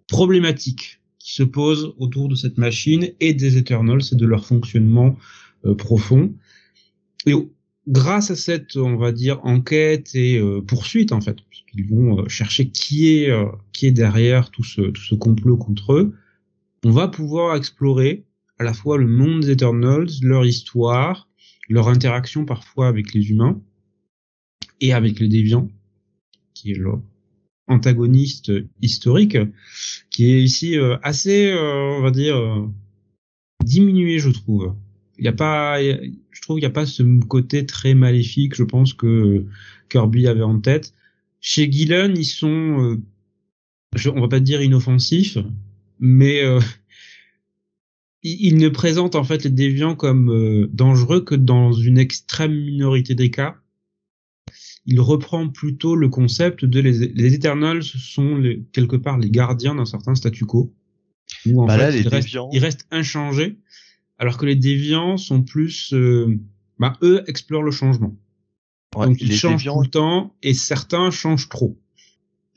problématique 0.07 0.98
se 1.30 1.43
pose 1.43 1.93
autour 1.97 2.27
de 2.27 2.35
cette 2.35 2.57
machine 2.57 3.10
et 3.19 3.34
des 3.34 3.57
Eternals 3.57 4.01
et 4.11 4.15
de 4.15 4.26
leur 4.26 4.45
fonctionnement 4.45 5.15
euh, 5.65 5.76
profond. 5.76 6.34
Et 7.27 7.34
grâce 7.88 8.31
à 8.31 8.35
cette, 8.35 8.76
on 8.77 8.97
va 8.97 9.11
dire, 9.11 9.39
enquête 9.43 10.15
et 10.15 10.39
euh, 10.39 10.61
poursuite 10.61 11.11
en 11.11 11.22
fait, 11.22 11.38
puisqu'ils 11.49 11.88
vont 11.88 12.22
euh, 12.22 12.27
chercher 12.27 12.69
qui 12.69 13.10
est 13.10 13.31
qui 13.73 13.85
est 13.85 13.91
derrière 13.91 14.49
tout 14.49 14.64
ce 14.64 14.81
tout 14.81 15.03
ce 15.03 15.15
complot 15.15 15.57
contre 15.57 15.93
eux, 15.93 16.15
on 16.84 16.91
va 16.91 17.07
pouvoir 17.07 17.56
explorer 17.56 18.26
à 18.57 18.64
la 18.64 18.73
fois 18.73 18.97
le 18.97 19.07
monde 19.07 19.41
des 19.41 19.51
Eternals, 19.51 20.10
leur 20.23 20.45
histoire, 20.45 21.30
leur 21.69 21.89
interaction 21.89 22.43
parfois 22.45 22.88
avec 22.88 23.14
les 23.14 23.30
humains 23.30 23.61
et 24.81 24.93
avec 24.93 25.19
les 25.19 25.27
déviants, 25.27 25.69
qui 26.56 26.73
antagoniste 27.69 28.51
historique, 28.81 29.37
qui 30.09 30.33
est 30.33 30.43
ici 30.43 30.77
euh, 30.77 30.97
assez, 31.03 31.51
euh, 31.51 31.97
on 31.97 32.01
va 32.01 32.11
dire, 32.11 32.35
euh, 32.35 32.67
diminué, 33.63 34.19
je 34.19 34.29
trouve. 34.29 34.75
Il 35.17 35.25
y 35.25 35.27
a 35.27 35.33
pas, 35.33 35.81
je 35.81 36.41
trouve, 36.41 36.59
il 36.59 36.63
y 36.63 36.65
a 36.65 36.71
pas 36.71 36.85
ce 36.85 37.03
côté 37.25 37.65
très 37.65 37.93
maléfique, 37.93 38.55
je 38.55 38.63
pense 38.63 38.93
que 38.93 39.45
Kirby 39.89 40.27
avait 40.27 40.41
en 40.43 40.59
tête. 40.59 40.93
Chez 41.41 41.71
Gillen, 41.71 42.17
ils 42.17 42.25
sont, 42.25 42.97
on 44.07 44.21
va 44.21 44.27
pas 44.27 44.39
dire 44.39 44.61
inoffensifs, 44.61 45.37
mais 45.99 46.41
euh, 46.43 46.59
ils, 48.23 48.57
ne 48.57 48.69
présentent 48.69 49.15
en 49.15 49.23
fait 49.23 49.43
les 49.43 49.49
déviants 49.49 49.95
comme 49.95 50.67
dangereux 50.71 51.21
que 51.21 51.35
dans 51.35 51.73
une 51.73 51.97
extrême 51.97 52.53
minorité 52.53 53.13
des 53.13 53.29
cas. 53.29 53.57
Il 54.91 54.99
reprend 54.99 55.47
plutôt 55.47 55.95
le 55.95 56.09
concept 56.09 56.65
de 56.65 56.79
les, 56.79 57.07
les 57.07 57.33
Eternals 57.33 57.83
sont 57.83 58.35
les, 58.35 58.63
quelque 58.73 58.95
part 58.97 59.17
les 59.17 59.29
gardiens 59.29 59.75
d'un 59.75 59.85
certain 59.85 60.15
statu 60.15 60.45
quo. 60.45 60.73
Où 61.45 61.61
en 61.61 61.67
bah 61.67 61.77
fait, 61.77 61.91
les 61.91 61.99
ils, 62.01 62.07
restent, 62.07 62.27
déviants... 62.27 62.49
ils 62.51 62.59
restent 62.59 62.87
inchangés, 62.89 63.59
alors 64.17 64.37
que 64.37 64.47
les 64.47 64.55
déviants 64.55 65.17
sont 65.17 65.43
plus, 65.43 65.93
euh, 65.93 66.39
bah, 66.79 66.97
eux 67.03 67.23
explorent 67.27 67.63
le 67.63 67.71
changement. 67.71 68.15
Ouais, 68.95 69.05
Donc 69.05 69.21
ils 69.21 69.31
changent 69.31 69.57
déviants, 69.57 69.75
tout 69.75 69.83
le 69.83 69.89
temps 69.89 70.35
et 70.41 70.55
certains 70.55 71.11
changent 71.11 71.49
trop. 71.49 71.77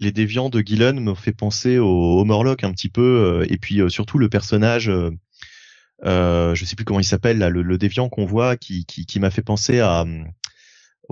les 0.00 0.10
déviants 0.10 0.48
de 0.48 0.60
Gillen 0.60 0.98
me 1.00 1.14
fait 1.14 1.32
penser 1.32 1.78
au, 1.78 1.86
au 1.86 2.24
Morlock 2.24 2.64
un 2.64 2.72
petit 2.72 2.88
peu, 2.88 3.02
euh, 3.42 3.46
et 3.48 3.58
puis 3.58 3.80
euh, 3.80 3.90
surtout 3.90 4.18
le 4.18 4.28
personnage, 4.28 4.90
euh, 6.04 6.54
je 6.54 6.64
sais 6.64 6.74
plus 6.76 6.84
comment 6.84 7.00
il 7.00 7.04
s'appelle, 7.04 7.38
là, 7.38 7.50
le, 7.50 7.62
le 7.62 7.78
déviant 7.78 8.08
qu'on 8.08 8.24
voit, 8.24 8.56
qui, 8.56 8.84
qui, 8.86 9.06
qui 9.06 9.20
m'a 9.20 9.30
fait 9.30 9.42
penser 9.42 9.80
à 9.80 10.02
hum, 10.02 10.26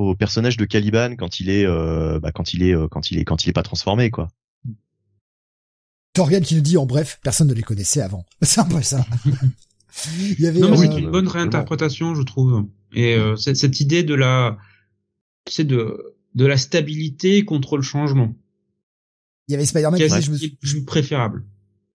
au 0.01 0.15
personnage 0.15 0.57
de 0.57 0.65
Caliban 0.65 1.15
quand 1.17 1.41
il 1.41 1.51
est, 1.51 1.67
euh, 1.67 2.19
bah, 2.21 2.33
quand 2.33 2.55
il 2.55 2.63
est, 2.63 2.75
euh, 2.75 2.89
quand 2.89 3.11
il 3.11 3.19
est, 3.19 3.25
quand 3.25 3.45
il 3.45 3.51
est 3.51 3.53
pas 3.53 3.63
transformé, 3.63 4.11
quoi. 4.11 4.29
Torgan 6.13 6.41
qui 6.41 6.57
nous 6.57 6.61
dit 6.61 6.77
en 6.77 6.87
bref, 6.87 7.21
personne 7.23 7.49
ne 7.49 7.55
les 7.55 7.63
connaissait 7.63 8.01
avant. 8.01 8.25
C'est 8.43 8.61
un 8.61 8.65
peu 8.65 8.83
ça. 8.83 9.07
Il 10.19 10.41
y 10.41 10.47
avait, 10.47 10.61
Non, 10.61 10.71
mais 10.71 10.87
euh, 10.87 10.93
c'est 10.93 10.99
une 11.01 11.11
bonne 11.11 11.27
réinterprétation, 11.27 12.15
je 12.15 12.23
trouve. 12.23 12.65
Et 12.93 13.17
euh, 13.17 13.35
cette, 13.35 13.57
cette 13.57 13.81
idée 13.81 14.05
de 14.05 14.15
la, 14.15 14.57
c'est 15.49 15.65
de 15.65 16.15
de 16.37 16.47
la 16.47 16.57
stabilité 16.57 17.45
contre 17.45 17.77
le 17.77 17.83
changement, 17.83 18.33
il 19.49 19.53
y 19.53 19.55
avait 19.57 19.67
Spider-Man 19.67 19.99
qui 19.99 20.09
je 20.09 20.31
me 20.31 20.37
qui 20.37 20.45
est 20.45 20.61
plus 20.61 20.85
préférable. 20.85 21.45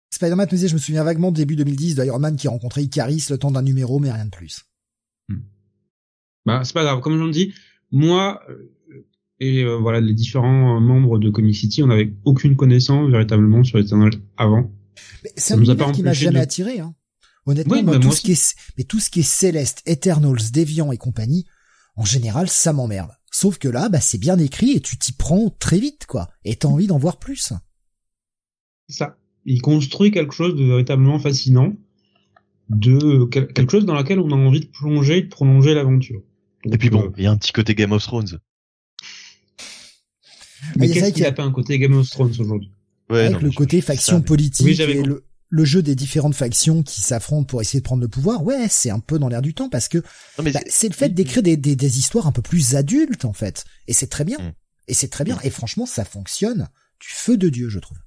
Spider-Man 0.10 0.48
nous 0.52 0.58
disait, 0.58 0.68
je 0.68 0.74
me 0.74 0.80
souviens 0.80 1.04
vaguement 1.04 1.32
début 1.32 1.56
2010 1.56 1.96
d'Iron 1.96 2.18
Man 2.18 2.36
qui 2.36 2.48
rencontrait 2.48 2.82
Icaris 2.82 3.28
le 3.30 3.38
temps 3.38 3.52
d'un 3.52 3.62
numéro, 3.62 4.00
mais 4.00 4.12
rien 4.12 4.26
de 4.26 4.32
plus. 4.32 4.66
Bah, 6.46 6.64
c'est 6.64 6.74
pas 6.74 6.84
grave. 6.84 7.00
Comme 7.02 7.18
je 7.18 7.24
le 7.24 7.32
dis, 7.32 7.54
moi 7.94 8.42
euh, 8.50 8.70
et 9.40 9.64
euh, 9.64 9.78
voilà 9.78 10.02
les 10.02 10.14
différents 10.14 10.80
membres 10.82 11.18
de 11.20 11.30
Comic 11.30 11.56
City, 11.56 11.82
on 11.84 11.88
n'avait 11.88 12.14
aucune 12.26 12.56
connaissance 12.58 13.10
véritablement 13.10 13.64
sur 13.64 13.80
Eternal 13.80 14.12
avant. 14.36 14.72
Mais 15.24 15.32
c'est 15.36 15.42
Ça 15.42 15.54
un 15.54 15.58
nous 15.58 15.70
a 15.70 15.74
univers 15.74 15.88
pas 15.88 15.94
qui 15.94 16.04
m'a 16.04 16.14
jamais 16.14 16.40
de- 16.40 16.44
attiré, 16.44 16.80
hein. 16.82 16.94
Honnêtement, 17.46 17.74
Oui, 17.76 17.84
moi, 17.84 17.94
bah, 17.94 18.00
tout 18.00 18.08
moi 18.08 18.16
ce 18.16 18.22
qui 18.22 18.32
est, 18.34 18.56
mais 18.78 18.84
tout 18.86 19.00
ce 19.00 19.10
qui 19.10 19.20
est 19.20 19.24
Céleste, 19.24 19.82
Eternals, 19.86 20.52
Deviant 20.54 20.92
et 20.94 20.98
compagnie, 20.98 21.46
en 21.98 22.06
général, 22.06 22.48
ça 22.50 22.72
m'emmerde. 22.74 23.12
Sauf 23.32 23.58
que 23.58 23.68
là, 23.68 23.90
bah, 23.90 24.00
c'est 24.00 24.18
bien 24.18 24.38
écrit 24.38 24.72
et 24.72 24.80
tu 24.80 24.98
t'y 24.98 25.12
prends 25.12 25.50
très 25.60 25.78
vite, 25.80 26.06
quoi. 26.06 26.30
Et 26.46 26.56
t'as 26.56 26.70
envie 26.70 26.88
d'en 26.88 26.98
voir 26.98 27.20
plus. 27.20 27.52
Ça. 28.88 29.18
Il 29.46 29.62
construit 29.62 30.12
quelque 30.12 30.34
chose 30.34 30.56
de 30.56 30.64
véritablement 30.64 31.20
fascinant, 31.20 31.74
de 32.70 33.26
quel- 33.26 33.52
quelque 33.52 33.72
chose 33.72 33.86
dans 33.86 33.94
laquelle 33.96 34.20
on 34.20 34.32
a 34.32 34.36
envie 34.36 34.62
de 34.62 34.68
plonger, 34.68 35.18
et 35.18 35.22
de 35.24 35.28
prolonger 35.30 35.74
l'aventure. 35.74 36.22
Et 36.66 36.78
puis 36.78 36.90
Donc, 36.90 37.02
bon, 37.02 37.08
euh, 37.10 37.14
il 37.18 37.24
y 37.24 37.28
a 37.28 37.32
un 37.32 37.38
petit 37.38 37.52
côté 37.52 37.76
Game 37.76 37.92
of 37.92 38.04
Thrones. 38.04 38.40
mais 40.78 40.90
Ah, 40.90 40.94
qu'est-ce 40.94 41.12
qu'il 41.14 41.24
y 41.24 41.26
a- 41.26 41.30
a 41.30 41.34
pas 41.34 41.44
un 41.44 41.52
côté 41.52 41.78
Game 41.80 41.94
of 41.94 42.10
Thrones 42.10 42.32
aujourd'hui? 42.40 42.72
Ouais, 43.10 43.22
avec 43.26 43.34
non, 43.34 43.40
le 43.40 43.52
côté 43.52 43.82
faction 43.82 44.18
ça, 44.18 44.24
politique 44.24 44.66
Oui, 44.66 44.80
et 44.82 45.04
le, 45.04 45.26
le 45.50 45.66
jeu 45.66 45.82
des 45.84 45.94
différentes 45.96 46.36
factions 46.36 46.84
qui 46.84 47.02
s'affrontent 47.02 47.46
pour 47.46 47.62
essayer 47.62 47.80
de 47.82 47.84
prendre 47.84 48.02
le 48.02 48.08
pouvoir. 48.08 48.44
Ouais, 48.44 48.68
c'est 48.70 48.90
un 48.90 49.00
peu 49.00 49.20
dans 49.20 49.28
l'air 49.28 49.42
du 49.42 49.54
temps 49.54 49.70
parce 49.70 49.90
que 49.90 50.00
bah, 50.38 50.52
c'est- 50.68 50.88
le 50.90 50.94
fait 50.96 51.10
d'écrire 51.10 51.44
des, 51.44 51.58
des, 51.58 51.76
des 51.76 52.00
histoires 52.00 52.28
un 52.28 52.32
peu 52.32 52.42
plus 52.42 52.76
adultes, 52.76 53.26
en 53.26 53.34
fait. 53.34 53.66
Et 53.88 53.94
c'est 53.94 54.08
très 54.08 54.24
bien. 54.24 54.40
Mm. 54.40 54.54
Et 54.88 54.94
c'est 54.94 55.10
très 55.10 55.26
bien. 55.26 55.38
Et 55.44 55.50
franchement, 55.50 55.86
ça 55.86 56.06
fonctionne 56.06 56.70
du 57.00 57.08
feu 57.10 57.38
de 57.38 57.50
Dieu, 57.50 57.70
je 57.70 57.80
trouve. 57.80 57.98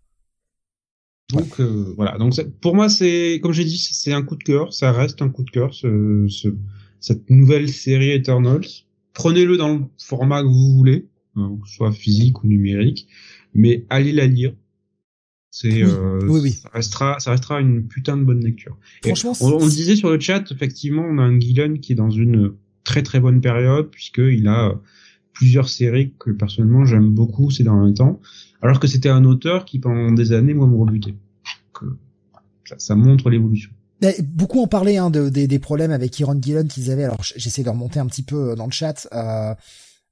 Donc 1.31 1.61
euh, 1.61 1.93
voilà. 1.97 2.16
Donc 2.19 2.35
c'est- 2.35 2.49
pour 2.61 2.74
moi, 2.74 2.89
c'est 2.89 3.39
comme 3.43 3.53
j'ai 3.53 3.65
dit, 3.65 3.78
c'est 3.78 4.12
un 4.12 4.23
coup 4.23 4.37
de 4.37 4.45
cœur. 4.45 4.73
Ça 4.73 4.93
reste 4.93 5.20
un 5.23 5.28
coup 5.28 5.43
de 5.45 5.51
cœur. 5.51 5.74
Ce, 5.74 6.27
ce- 6.31 6.55
cette 7.01 7.31
nouvelle 7.31 7.68
série 7.68 8.10
Eternals. 8.10 8.66
Prenez-le 9.12 9.56
dans 9.56 9.74
le 9.74 9.81
format 9.98 10.43
que 10.43 10.48
vous 10.48 10.77
voulez, 10.77 11.06
euh, 11.36 11.48
que 11.62 11.68
ce 11.68 11.74
soit 11.77 11.93
physique 11.93 12.43
ou 12.43 12.48
numérique, 12.48 13.09
mais 13.55 13.85
allez 13.89 14.12
la 14.12 14.27
lire. 14.27 14.55
C'est 15.51 15.82
euh, 15.82 16.18
oui, 16.28 16.40
oui. 16.43 16.51
ça 16.51 16.68
restera 16.68 17.18
ça 17.18 17.31
restera 17.31 17.60
une 17.62 17.86
putain 17.89 18.18
de 18.18 18.24
bonne 18.24 18.44
lecture. 18.44 18.77
Franchement, 19.02 19.32
on, 19.40 19.52
on 19.52 19.66
disait 19.66 19.97
sur 19.97 20.10
le 20.10 20.20
chat, 20.20 20.44
effectivement, 20.51 21.02
on 21.09 21.16
a 21.16 21.23
un 21.23 21.40
Gillen 21.40 21.81
qui 21.81 21.93
est 21.93 21.97
dans 21.97 22.10
une 22.10 22.52
très 22.85 23.02
très 23.02 23.20
bonne 23.20 23.40
période 23.40 23.90
puisqu'il 23.90 24.48
a 24.48 24.78
plusieurs 25.32 25.68
séries 25.68 26.12
que 26.18 26.31
personnellement 26.31 26.85
j'aime 26.85 27.10
beaucoup 27.10 27.51
ces 27.51 27.64
derniers 27.64 27.94
temps, 27.94 28.20
alors 28.60 28.81
que 28.81 28.86
c'était 28.86 29.09
un 29.09 29.24
auteur 29.24 29.64
qui 29.64 29.78
pendant 29.78 30.12
des 30.12 30.32
années 30.32 30.55
moi 30.55 30.66
me 30.66 30.77
rebutait. 30.77 31.12
Donc, 31.12 31.82
euh, 31.82 31.98
ça, 32.64 32.78
ça 32.78 32.94
montre 32.94 33.31
l'évolution. 33.31 33.70
Beaucoup 34.23 34.60
en 34.60 34.66
parlaient 34.66 34.98
hein, 34.98 35.10
de, 35.10 35.28
des, 35.28 35.59
problèmes 35.59 35.90
avec 35.90 36.18
Iron 36.18 36.39
Gillen 36.40 36.68
qu'ils 36.68 36.90
avaient. 36.90 37.05
Alors 37.05 37.23
j'essaie 37.23 37.62
de 37.62 37.70
remonter 37.70 37.98
un 37.98 38.06
petit 38.06 38.23
peu 38.23 38.51
euh, 38.51 38.55
dans 38.55 38.66
le 38.66 38.73
chat. 38.73 39.09
Euh, 39.12 39.55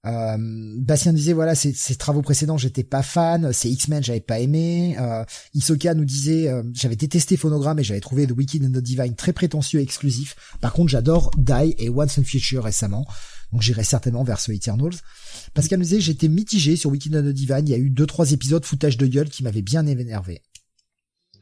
euh, 0.07 0.37
Bastien 0.81 1.15
disait 1.15 1.33
voilà 1.33 1.55
ses, 1.55 1.73
travaux 1.97 2.21
précédents 2.21 2.59
j'étais 2.59 2.83
pas 2.83 3.03
fan, 3.03 3.55
c'est 3.55 3.71
X-Men 3.71 4.03
j'avais 4.03 4.21
pas 4.21 4.39
aimé. 4.39 4.97
Euh, 4.99 5.25
Isoka 5.55 5.95
nous 5.95 6.05
disait 6.05 6.51
j'avais 6.75 6.97
détesté 6.97 7.37
Phonogramme 7.37 7.79
et 7.79 7.85
j'avais 7.85 8.01
trouvé 8.01 8.27
The 8.27 8.33
Wicked 8.33 8.65
and 8.65 8.71
the 8.71 8.83
Divine 8.83 9.15
très 9.15 9.33
prétentieux 9.33 9.81
et 9.81 9.83
exclusif. 9.83 10.37
Par 10.61 10.73
contre 10.73 10.91
j'adore 10.91 11.31
Die 11.39 11.75
et 11.79 11.89
Once 11.89 12.19
and 12.19 12.25
Future 12.25 12.65
récemment, 12.65 13.07
donc 13.53 13.63
j'irai 13.63 13.85
certainement 13.85 14.25
vers 14.25 14.41
ce 14.41 14.53
Eternals. 14.53 14.97
Pascal 15.55 15.79
nous 15.79 15.85
disait 15.85 16.01
j'étais 16.01 16.29
mitigé 16.29 16.77
sur 16.77 16.91
Wicked 16.91 17.15
and 17.17 17.23
the 17.23 17.35
Divine, 17.35 17.67
il 17.67 17.71
y 17.71 17.75
a 17.75 17.79
eu 17.79 17.89
deux 17.89 18.07
trois 18.07 18.33
épisodes 18.33 18.65
foutage 18.65 18.99
de 18.99 19.07
gueule 19.07 19.31
qui 19.31 19.43
m'avaient 19.43 19.63
bien 19.63 19.87
énervé. 19.87 20.43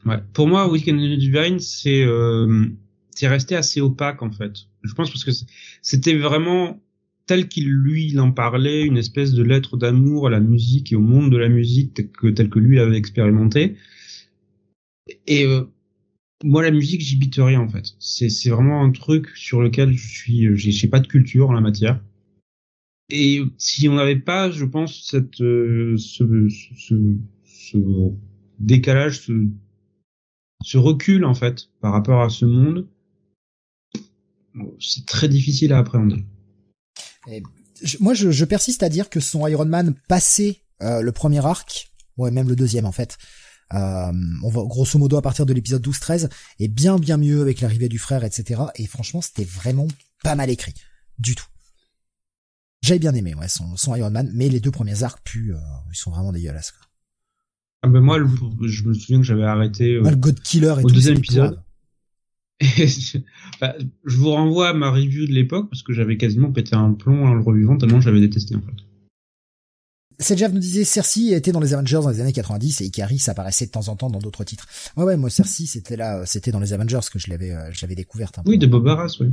Ouais. 0.05 0.17
Pour 0.33 0.47
moi, 0.47 0.69
Weekend 0.69 0.99
Divine, 0.99 1.59
c'est 1.59 2.03
euh, 2.03 2.65
c'est 3.11 3.27
resté 3.27 3.55
assez 3.55 3.81
opaque 3.81 4.21
en 4.21 4.31
fait. 4.31 4.53
Je 4.83 4.93
pense 4.93 5.09
parce 5.09 5.23
que 5.23 5.31
c'était 5.81 6.15
vraiment 6.15 6.81
tel 7.25 7.47
qu'il 7.47 7.69
lui 7.69 8.07
il 8.07 8.19
en 8.19 8.31
parlait, 8.31 8.83
une 8.83 8.97
espèce 8.97 9.33
de 9.33 9.43
lettre 9.43 9.77
d'amour 9.77 10.27
à 10.27 10.29
la 10.29 10.41
musique 10.41 10.91
et 10.91 10.95
au 10.95 11.01
monde 11.01 11.31
de 11.31 11.37
la 11.37 11.47
musique 11.47 11.93
tel 11.93 12.09
que, 12.09 12.27
tel 12.27 12.49
que 12.49 12.59
lui 12.59 12.75
l'avait 12.75 12.97
expérimenté. 12.97 13.77
Et 15.27 15.45
euh, 15.45 15.63
moi, 16.43 16.63
la 16.63 16.71
musique, 16.71 17.01
j'y 17.01 17.15
bite 17.15 17.35
rien 17.37 17.61
en 17.61 17.69
fait. 17.69 17.95
C'est 17.99 18.29
c'est 18.29 18.49
vraiment 18.49 18.83
un 18.83 18.91
truc 18.91 19.29
sur 19.35 19.61
lequel 19.61 19.93
je 19.93 20.07
suis, 20.07 20.57
j'ai 20.57 20.87
pas 20.87 20.99
de 20.99 21.07
culture 21.07 21.49
en 21.49 21.53
la 21.53 21.61
matière. 21.61 22.01
Et 23.09 23.41
si 23.57 23.87
on 23.87 23.95
n'avait 23.95 24.19
pas, 24.19 24.51
je 24.51 24.65
pense, 24.65 25.07
cette 25.09 25.39
euh, 25.41 25.95
ce, 25.97 26.49
ce, 26.49 27.17
ce 27.45 27.77
décalage, 28.59 29.19
ce 29.21 29.47
ce 30.63 30.77
recul 30.77 31.25
en 31.25 31.33
fait 31.33 31.69
par 31.81 31.91
rapport 31.91 32.21
à 32.21 32.29
ce 32.29 32.45
monde, 32.45 32.87
c'est 34.79 35.05
très 35.05 35.27
difficile 35.27 35.73
à 35.73 35.79
appréhender. 35.79 36.23
moi, 37.99 38.13
je, 38.13 38.45
persiste 38.45 38.83
à 38.83 38.89
dire 38.89 39.09
que 39.09 39.19
son 39.19 39.45
Iron 39.47 39.65
Man 39.65 39.95
passé 40.07 40.63
euh, 40.81 41.01
le 41.01 41.11
premier 41.11 41.45
arc, 41.45 41.91
ouais, 42.17 42.31
même 42.31 42.47
le 42.47 42.55
deuxième 42.55 42.85
en 42.85 42.91
fait, 42.91 43.17
euh, 43.73 44.11
on 44.43 44.49
va 44.49 44.61
grosso 44.63 44.99
modo 44.99 45.17
à 45.17 45.21
partir 45.21 45.45
de 45.45 45.53
l'épisode 45.53 45.85
12-13, 45.85 46.29
est 46.59 46.67
bien 46.67 46.97
bien 46.97 47.17
mieux 47.17 47.41
avec 47.41 47.61
l'arrivée 47.61 47.89
du 47.89 47.99
frère, 47.99 48.23
etc. 48.23 48.61
Et 48.75 48.87
franchement, 48.87 49.21
c'était 49.21 49.45
vraiment 49.45 49.87
pas 50.23 50.35
mal 50.35 50.49
écrit, 50.49 50.73
du 51.19 51.35
tout. 51.35 51.45
J'avais 52.81 52.99
bien 52.99 53.15
aimé, 53.15 53.33
ouais, 53.33 53.47
son, 53.47 53.95
Iron 53.95 54.11
Man, 54.11 54.29
mais 54.33 54.49
les 54.49 54.59
deux 54.59 54.71
premiers 54.71 55.03
arcs 55.03 55.21
puent, 55.23 55.53
euh, 55.53 55.59
ils 55.91 55.97
sont 55.97 56.11
vraiment 56.11 56.31
dégueulasses. 56.31 56.73
Ah 57.83 57.89
ben 57.89 57.99
moi, 58.01 58.17
le- 58.17 58.27
je 58.67 58.83
me 58.83 58.93
souviens 58.93 59.17
que 59.19 59.25
j'avais 59.25 59.43
arrêté. 59.43 59.95
euh, 59.95 60.01
Moi, 60.01 60.11
le 60.11 60.17
God 60.17 60.39
Killer 60.41 60.73
et 60.79 60.83
au 60.85 60.89
deuxième 60.89 61.17
épisode. 61.17 61.49
pourrave. 61.51 61.63
et 62.79 62.87
je, 62.87 63.17
bah, 63.59 63.75
je 64.05 64.17
vous 64.17 64.31
renvoie 64.31 64.69
à 64.69 64.73
ma 64.73 64.89
review 64.89 65.27
de 65.27 65.33
l'époque 65.33 65.69
parce 65.69 65.83
que 65.83 65.91
j'avais 65.93 66.17
quasiment 66.17 66.51
pété 66.51 66.75
un 66.75 66.93
plomb 66.93 67.25
en 67.25 67.33
le 67.33 67.41
revivant 67.41 67.77
tellement 67.77 67.99
je 67.99 68.07
l'avais 68.09 68.21
détesté 68.21 68.55
en 68.55 68.61
fait. 68.61 68.71
Sedjav 70.19 70.53
nous 70.53 70.59
disait 70.59 70.83
Cersei 70.85 71.33
était 71.33 71.51
dans 71.51 71.59
les 71.59 71.73
Avengers 71.73 71.99
dans 72.03 72.09
les 72.09 72.21
années 72.21 72.31
90 72.31 72.81
et 72.81 72.85
Icaris 72.85 73.23
apparaissait 73.27 73.65
de 73.65 73.71
temps 73.71 73.89
en 73.89 73.95
temps 73.95 74.09
dans 74.11 74.19
d'autres 74.19 74.43
titres. 74.43 74.67
Ouais 74.95 75.03
ouais, 75.03 75.17
moi 75.17 75.29
Cersei 75.29 75.65
c'était 75.65 75.97
là, 75.97 76.19
euh, 76.19 76.23
c'était 76.25 76.51
dans 76.51 76.59
les 76.59 76.71
Avengers 76.71 76.99
que 77.11 77.19
je 77.19 77.29
l'avais, 77.29 77.51
euh, 77.51 77.69
je 77.71 77.81
l'avais 77.81 77.95
découverte. 77.95 78.37
un 78.39 78.43
peu. 78.43 78.51
Oui, 78.51 78.57
de 78.59 78.67
Bob 78.67 78.87
Arras, 78.87 79.17
oui. 79.19 79.27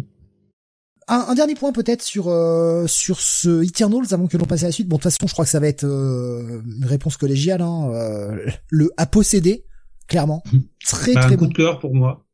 Un, 1.11 1.27
un 1.29 1.35
dernier 1.35 1.55
point 1.55 1.73
peut-être 1.73 2.03
sur 2.03 2.29
euh, 2.29 2.87
sur 2.87 3.21
ce 3.21 3.63
Eternals 3.65 4.07
avant 4.13 4.27
que 4.29 4.37
l'on 4.37 4.45
passe 4.47 4.63
à 4.63 4.67
la 4.67 4.73
suite. 4.73 4.89
Bon 4.89 4.97
de 4.97 5.03
toute 5.03 5.11
façon 5.13 5.27
je 5.27 5.33
crois 5.33 5.45
que 5.45 5.51
ça 5.51 5.61
va 5.61 5.67
être 5.69 5.85
euh, 5.85 6.63
une 6.65 6.85
réponse 6.85 7.17
collégiale. 7.17 7.63
Hein, 7.63 7.91
euh, 7.93 8.51
le 8.69 8.91
à 8.97 9.07
posséder 9.07 9.65
clairement 10.07 10.43
très 10.85 11.15
Bah, 11.15 11.21
très 11.23 11.35
un 11.35 11.37
coup 11.37 11.45
bon. 11.45 11.51
de 11.51 11.55
cœur 11.55 11.79
pour 11.81 11.95
moi. 11.95 12.25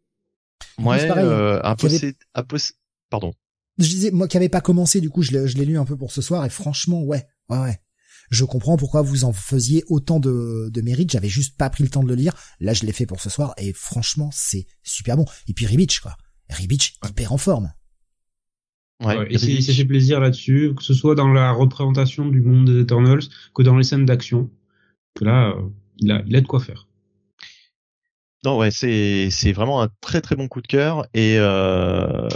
Ouais, 0.79 1.07
pareil, 1.09 1.25
euh, 1.25 1.61
un 1.65 1.75
qu'il 1.75 1.91
y 1.91 1.97
avait- 1.97 2.07
possé- 2.13 2.17
un 2.35 2.43
possé- 2.43 2.73
pardon. 3.11 3.33
Je 3.79 3.87
disais 3.89 4.11
moi 4.11 4.29
qui 4.29 4.37
avait 4.37 4.49
pas 4.49 4.61
commencé 4.61 5.01
du 5.01 5.11
coup 5.11 5.23
je 5.23 5.33
l'ai 5.33 5.49
je 5.49 5.57
l'ai 5.57 5.65
lu 5.65 5.79
un 5.79 5.85
peu 5.85 5.97
pour 5.97 6.13
ce 6.13 6.21
soir 6.23 6.45
et 6.45 6.51
franchement 6.51 7.03
ouais 7.03 7.27
ouais 7.49 7.59
ouais. 7.59 7.81
Je 8.31 8.45
comprends 8.45 8.77
pourquoi 8.77 9.03
vous 9.03 9.23
en 9.25 9.33
faisiez 9.33 9.85
autant 9.87 10.19
de, 10.19 10.69
de 10.73 10.81
mérite. 10.81 11.13
J'avais 11.13 11.29
juste 11.29 11.57
pas 11.57 11.71
pris 11.71 11.85
le 11.85 11.91
temps 11.91 12.03
de 12.03 12.09
le 12.09 12.17
lire. 12.17 12.35
Là, 12.59 12.73
je 12.75 12.85
l'ai 12.85 12.91
fait 12.93 13.07
pour 13.07 13.21
ce 13.21 13.31
soir 13.31 13.55
et 13.57 13.73
franchement, 13.73 14.31
c'est 14.33 14.67
super 14.83 15.17
bon. 15.17 15.25
Et 15.47 15.53
puis 15.55 15.65
Ribich, 15.65 16.01
quoi. 16.01 16.17
Ribich, 16.51 16.99
hyper 17.09 17.33
en 17.33 17.39
forme. 17.39 17.73
Ouais, 19.05 19.19
ouais, 19.19 19.29
il 19.31 19.63
s'est 19.63 19.73
fait 19.75 19.85
plaisir 19.85 20.21
là-dessus, 20.21 20.73
que 20.75 20.83
ce 20.83 20.95
soit 20.95 21.15
dans 21.15 21.29
la 21.29 21.53
représentation 21.53 22.27
du 22.27 22.41
monde 22.41 22.65
des 22.65 22.81
Eternals 22.81 23.25
que 23.55 23.63
dans 23.63 23.77
les 23.77 23.85
scènes 23.85 24.07
d'action. 24.07 24.51
Là, 25.21 25.51
euh, 25.51 25.69
il 25.99 26.11
a, 26.11 26.23
il 26.27 26.35
a 26.35 26.41
de 26.41 26.47
quoi 26.47 26.61
faire. 26.61 26.89
Non, 28.45 28.59
ouais, 28.59 28.71
c'est 28.71 29.29
c'est 29.31 29.53
vraiment 29.53 29.83
un 29.83 29.89
très 30.01 30.21
très 30.21 30.37
bon 30.37 30.47
coup 30.47 30.63
de 30.63 30.67
cœur 30.67 31.07
et 31.15 31.37
euh, 31.39 32.29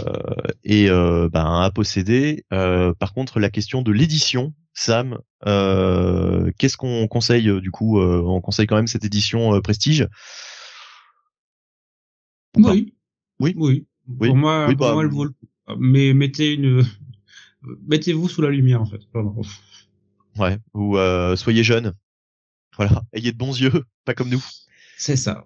et 0.63 0.89
euh, 0.89 1.29
ben 1.29 1.61
à 1.61 1.71
posséder. 1.71 2.43
Euh, 2.53 2.93
par 2.93 3.13
contre, 3.13 3.39
la 3.39 3.49
question 3.49 3.81
de 3.81 3.91
l'édition, 3.91 4.53
Sam, 4.73 5.19
euh, 5.47 6.51
qu'est-ce 6.57 6.77
qu'on 6.77 7.07
conseille 7.07 7.49
euh, 7.49 7.61
du 7.61 7.71
coup 7.71 7.99
euh, 7.99 8.21
On 8.25 8.41
conseille 8.41 8.67
quand 8.67 8.75
même 8.75 8.87
cette 8.87 9.05
édition 9.05 9.59
Prestige? 9.61 10.07
Oui. 12.57 12.93
oui? 13.39 13.55
Oui. 13.57 13.85
Oui. 14.19 14.27
Pour 14.27 14.35
moi, 14.35 14.65
oui, 14.67 14.75
pour 14.75 14.87
bah, 14.87 14.93
moi, 14.93 15.03
le 15.03 15.09
vol 15.09 15.31
mais 15.79 16.13
mettez 16.13 16.53
une, 16.53 16.83
mettez-vous 17.87 18.29
sous 18.29 18.41
la 18.41 18.49
lumière 18.49 18.81
en 18.81 18.85
fait. 18.85 19.01
Ouais, 20.37 20.57
ou 20.73 20.97
euh, 20.97 21.35
soyez 21.35 21.63
jeune. 21.63 21.93
Voilà, 22.77 23.03
ayez 23.13 23.31
de 23.31 23.37
bons 23.37 23.59
yeux, 23.59 23.83
pas 24.05 24.13
comme 24.13 24.29
nous. 24.29 24.43
C'est 24.97 25.17
ça. 25.17 25.45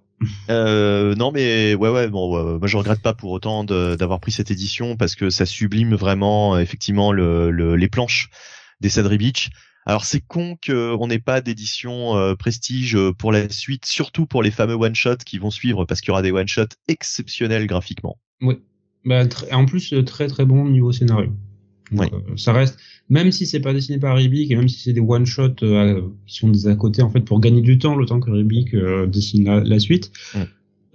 Euh, 0.49 1.13
non 1.15 1.33
mais 1.33 1.75
ouais 1.75 1.89
ouais 1.89 2.07
bon 2.07 2.57
moi 2.57 2.67
je 2.67 2.77
regrette 2.77 3.01
pas 3.01 3.13
pour 3.13 3.31
autant 3.31 3.65
d'avoir 3.65 4.21
pris 4.21 4.31
cette 4.31 4.49
édition 4.49 4.95
parce 4.95 5.13
que 5.13 5.29
ça 5.29 5.45
sublime 5.45 5.93
vraiment 5.93 6.57
effectivement 6.57 7.11
le, 7.11 7.51
le, 7.51 7.75
les 7.75 7.89
planches 7.89 8.29
des 8.79 8.89
Sadri 8.89 9.17
Beach. 9.17 9.49
Alors 9.85 10.03
c'est 10.03 10.21
con 10.21 10.57
qu'on 10.65 11.07
n'ait 11.07 11.19
pas 11.19 11.41
d'édition 11.41 12.17
euh, 12.17 12.35
prestige 12.35 12.97
pour 13.19 13.31
la 13.31 13.49
suite, 13.49 13.85
surtout 13.85 14.25
pour 14.25 14.41
les 14.41 14.49
fameux 14.49 14.73
one 14.73 14.95
shot 14.95 15.17
qui 15.17 15.37
vont 15.37 15.51
suivre 15.51 15.85
parce 15.85 16.01
qu'il 16.01 16.09
y 16.09 16.11
aura 16.11 16.23
des 16.23 16.31
one 16.31 16.47
shot 16.47 16.69
exceptionnels 16.87 17.67
graphiquement. 17.67 18.17
Oui, 18.41 18.59
bah, 19.05 19.23
en 19.51 19.65
plus, 19.65 19.93
euh, 19.93 20.03
très 20.03 20.27
très 20.27 20.45
bon 20.45 20.67
niveau 20.69 20.91
scénario. 20.91 21.31
Euh, 21.93 22.07
ça 22.35 22.53
reste, 22.53 22.79
même 23.09 23.31
si 23.31 23.45
c'est 23.45 23.59
pas 23.59 23.73
dessiné 23.73 23.99
par 23.99 24.15
Ribic 24.15 24.49
et 24.51 24.55
même 24.55 24.67
si 24.67 24.79
c'est 24.79 24.93
des 24.93 25.01
one 25.01 25.25
shot 25.25 25.55
euh, 25.61 26.01
qui 26.25 26.35
sont 26.35 26.49
des 26.49 26.67
à 26.67 26.75
côté 26.75 27.01
en 27.01 27.09
fait 27.09 27.21
pour 27.21 27.39
gagner 27.39 27.61
du 27.61 27.77
temps 27.77 27.95
le 27.95 28.05
temps 28.05 28.19
que 28.19 28.31
Ribic 28.31 28.75
dessine 29.07 29.59
la, 29.59 29.79
suite, 29.79 30.11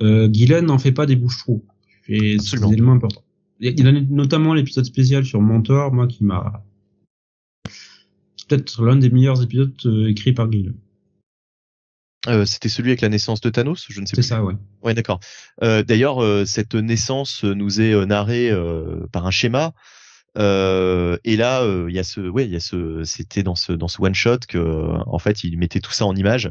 euh, 0.02 0.28
Gillen 0.32 0.66
n'en 0.66 0.78
fait 0.78 0.92
pas 0.92 1.06
des 1.06 1.16
bouches 1.16 1.38
trous. 1.38 1.64
Et 2.08 2.38
c'est 2.38 2.62
un 2.62 2.70
élément 2.70 2.92
important. 2.92 3.22
Il 3.60 3.86
a 3.86 3.92
notamment 3.92 4.54
l'épisode 4.54 4.84
spécial 4.84 5.24
sur 5.24 5.40
Mentor, 5.40 5.92
moi 5.92 6.06
qui 6.06 6.24
m'a 6.24 6.64
peut-être 8.48 8.82
l'un 8.82 8.96
des 8.96 9.10
meilleurs 9.10 9.42
épisodes 9.42 9.72
écrits 10.08 10.32
par 10.32 10.50
Gillen. 10.50 10.74
Euh, 12.28 12.44
c'était 12.44 12.68
celui 12.68 12.90
avec 12.90 13.00
la 13.00 13.08
naissance 13.08 13.40
de 13.40 13.48
Thanos, 13.48 13.86
je 13.88 14.00
ne 14.00 14.06
sais 14.06 14.12
plus. 14.12 14.22
C'est 14.22 14.28
ça, 14.28 14.44
ouais. 14.44 14.54
Ouais, 14.82 14.94
d'accord. 14.94 15.20
Euh, 15.62 15.82
D'ailleurs, 15.82 16.22
euh, 16.22 16.44
cette 16.44 16.74
naissance 16.74 17.44
nous 17.44 17.80
est 17.80 17.94
euh, 17.94 18.04
narrée 18.04 18.50
euh, 18.50 19.06
par 19.10 19.26
un 19.26 19.30
schéma. 19.30 19.72
et 20.36 21.36
là, 21.36 21.64
il 21.88 21.94
y 21.94 21.98
a 21.98 22.04
ce, 22.04 22.20
ouais, 22.20 22.44
il 22.44 22.52
y 22.52 22.56
a 22.56 22.60
ce, 22.60 23.04
c'était 23.04 23.42
dans 23.42 23.54
ce 23.54 23.72
dans 23.72 23.88
ce 23.88 24.02
one 24.02 24.14
shot 24.14 24.40
que, 24.48 24.58
en 25.06 25.18
fait, 25.18 25.44
il 25.44 25.58
mettait 25.58 25.80
tout 25.80 25.92
ça 25.92 26.04
en 26.04 26.14
image. 26.14 26.50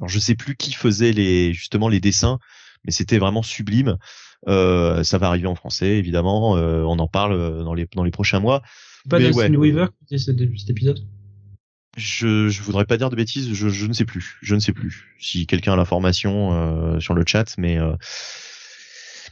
Alors, 0.00 0.08
je 0.08 0.18
sais 0.18 0.34
plus 0.34 0.56
qui 0.56 0.72
faisait 0.72 1.12
les 1.12 1.52
justement 1.52 1.88
les 1.88 2.00
dessins, 2.00 2.38
mais 2.84 2.90
c'était 2.90 3.18
vraiment 3.18 3.42
sublime. 3.42 3.98
ça 4.46 5.18
va 5.18 5.26
arriver 5.28 5.46
en 5.46 5.54
français, 5.54 5.98
évidemment. 5.98 6.52
on 6.52 6.98
en 6.98 7.08
parle 7.08 7.62
dans 7.62 7.74
les 7.74 7.86
dans 7.94 8.04
les 8.04 8.10
prochains 8.10 8.40
mois. 8.40 8.62
Pas 9.08 9.18
mais, 9.18 9.34
ouais, 9.34 9.50
Weaver 9.50 9.88
qui 10.08 10.18
cet 10.18 10.40
épisode? 10.40 10.98
Je, 11.96 12.48
je 12.48 12.62
voudrais 12.62 12.84
pas 12.84 12.96
dire 12.96 13.10
de 13.10 13.16
bêtises, 13.16 13.52
je, 13.52 13.68
je 13.68 13.86
ne 13.86 13.92
sais 13.92 14.04
plus, 14.04 14.38
je 14.42 14.54
ne 14.54 14.60
sais 14.60 14.72
plus 14.72 15.14
si 15.18 15.46
quelqu'un 15.46 15.74
a 15.74 15.76
l'information 15.76 16.52
euh, 16.52 17.00
sur 17.00 17.14
le 17.14 17.24
chat, 17.26 17.54
mais 17.58 17.78
euh, 17.78 17.94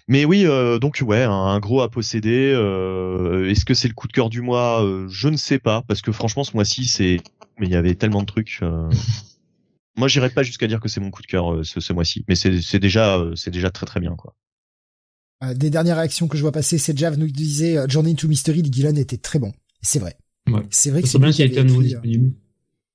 mais 0.09 0.24
oui, 0.24 0.47
euh, 0.47 0.78
donc 0.78 1.01
ouais, 1.05 1.22
un, 1.22 1.59
gros 1.60 1.80
à 1.80 1.90
posséder. 1.90 2.52
Euh, 2.55 3.48
Est-ce 3.48 3.64
que 3.64 3.74
c'est 3.74 3.89
le 3.89 3.94
coup 3.94 4.09
de 4.09 4.12
cœur 4.12 4.30
du 4.30 4.40
mois? 4.40 4.84
Je 5.09 5.28
ne 5.28 5.36
sais 5.36 5.59
pas, 5.59 5.82
parce 5.82 6.02
que 6.02 6.12
franchement 6.12 6.44
ce 6.44 6.52
mois-ci 6.55 6.86
c'est, 6.86 7.18
mais 7.59 7.66
il 7.66 7.72
y 7.72 7.76
avait 7.76 7.94
tellement 7.94 8.20
de 8.22 8.26
trucs. 8.26 8.60
Moi 9.97 10.09
j'irais 10.09 10.30
pas 10.30 10.43
jusqu'à 10.43 10.66
dire 10.66 10.80
que 10.80 10.89
c'est 10.89 11.01
mon 11.01 11.10
coup 11.10 11.22
de 11.22 11.26
cœur 11.26 11.64
ce, 11.64 11.80
ce 11.80 11.93
mois-ci, 11.93 12.24
mais 12.28 12.34
c'est 12.34 12.78
déjà 12.78 13.22
c'est 13.34 13.51
déjà 13.51 13.70
très 13.70 13.86
très 13.86 14.01
bien 14.01 14.14
quoi. 14.16 14.34
Des 15.55 15.70
dernières 15.70 15.97
réactions 15.97 16.28
que 16.28 16.36
je 16.36 16.43
vois 16.43 16.52
passer, 16.52 16.78
c'est 16.78 16.97
Jav 16.97 17.18
nous 17.18 17.26
disait 17.26 17.76
Journey 17.89 18.12
into 18.12 18.28
Mystery 18.28 18.62
de 18.62 18.72
Gillen 18.72 18.97
était 18.97 19.16
très 19.16 19.40
bon. 19.40 19.52
C'est 19.80 19.98
vrai. 19.98 20.16
Ouais. 20.48 20.62
C'est 20.70 20.90
vrai 20.90 21.02
que 21.02 21.09
c'est 21.09 21.18
bien 21.18 21.32
qu'il 21.32 21.44
était 21.44 21.59
à 21.59 21.64
nouveau 21.64 21.82
disponible. 21.82 22.32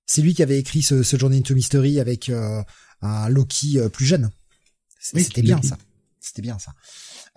C'est 0.07 0.21
lui 0.21 0.33
qui 0.33 0.41
avait 0.41 0.57
écrit 0.57 0.81
ce, 0.81 1.03
ce 1.03 1.17
Journey 1.17 1.37
into 1.37 1.53
Mystery 1.53 1.99
avec 1.99 2.29
euh, 2.29 2.63
un 3.01 3.29
Loki 3.29 3.77
euh, 3.77 3.89
plus 3.89 4.05
jeune. 4.05 4.31
C'était 4.99 5.41
bien 5.41 5.61
ça. 5.61 5.77
C'était 6.19 6.41
bien 6.41 6.57
ça. 6.57 6.73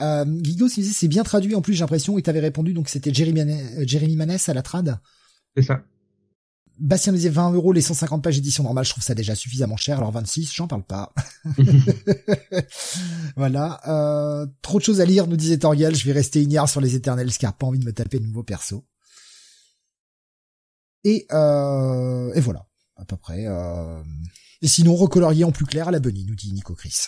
Euh, 0.01 0.25
Guido 0.25 0.69
disait 0.69 0.93
c'est 0.93 1.09
bien 1.09 1.25
traduit 1.25 1.55
en 1.55 1.61
plus 1.61 1.75
j'ai 1.75 1.81
l'impression 1.81 2.17
et 2.17 2.23
t'avais 2.23 2.41
répondu 2.41 2.73
donc 2.73 2.89
c'était 2.89 3.13
Jeremy, 3.13 4.17
Maness 4.17 4.49
à 4.49 4.55
la 4.55 4.63
trad. 4.63 4.99
C'est 5.57 5.63
ça. 5.63 5.83
Bastien 6.79 7.13
disait 7.13 7.29
20 7.29 7.53
euros 7.53 7.73
les 7.73 7.83
150 7.83 8.25
pages 8.25 8.39
édition 8.39 8.65
normale, 8.65 8.87
je 8.87 8.91
trouve 8.91 9.05
ça 9.05 9.15
déjà 9.15 9.35
suffisamment 9.35 9.77
cher. 9.77 9.99
Alors 9.99 10.13
26, 10.13 10.51
j'en 10.55 10.67
parle 10.67 10.83
pas. 10.83 11.13
voilà. 13.37 13.81
Euh, 13.87 14.47
trop 14.63 14.79
de 14.79 14.85
choses 14.85 15.03
à 15.03 15.05
lire, 15.05 15.27
nous 15.27 15.37
disait 15.37 15.59
Torgal. 15.59 15.95
Je 15.95 16.07
vais 16.07 16.13
rester 16.13 16.41
ignare 16.41 16.71
sur 16.71 16.81
les 16.81 16.95
éternels 16.95 17.31
car 17.37 17.55
pas 17.55 17.67
envie 17.67 17.79
de 17.79 17.85
me 17.85 17.93
taper 17.93 18.19
de 18.19 18.25
nouveaux 18.25 18.45
persos. 18.45 18.83
Et, 21.05 21.27
euh, 21.33 22.33
et 22.35 22.41
voilà, 22.41 22.67
à 22.97 23.05
peu 23.05 23.17
près. 23.17 23.47
Euh... 23.47 24.03
Et 24.63 24.69
sinon, 24.69 24.95
recolorier 24.95 25.45
en 25.45 25.53
plus 25.53 25.65
clair 25.65 25.89
à 25.89 25.91
la 25.91 26.01
bunny, 26.01 26.25
nous 26.27 26.35
dit 26.35 26.53
Nico 26.53 26.75
Chris. 26.75 27.07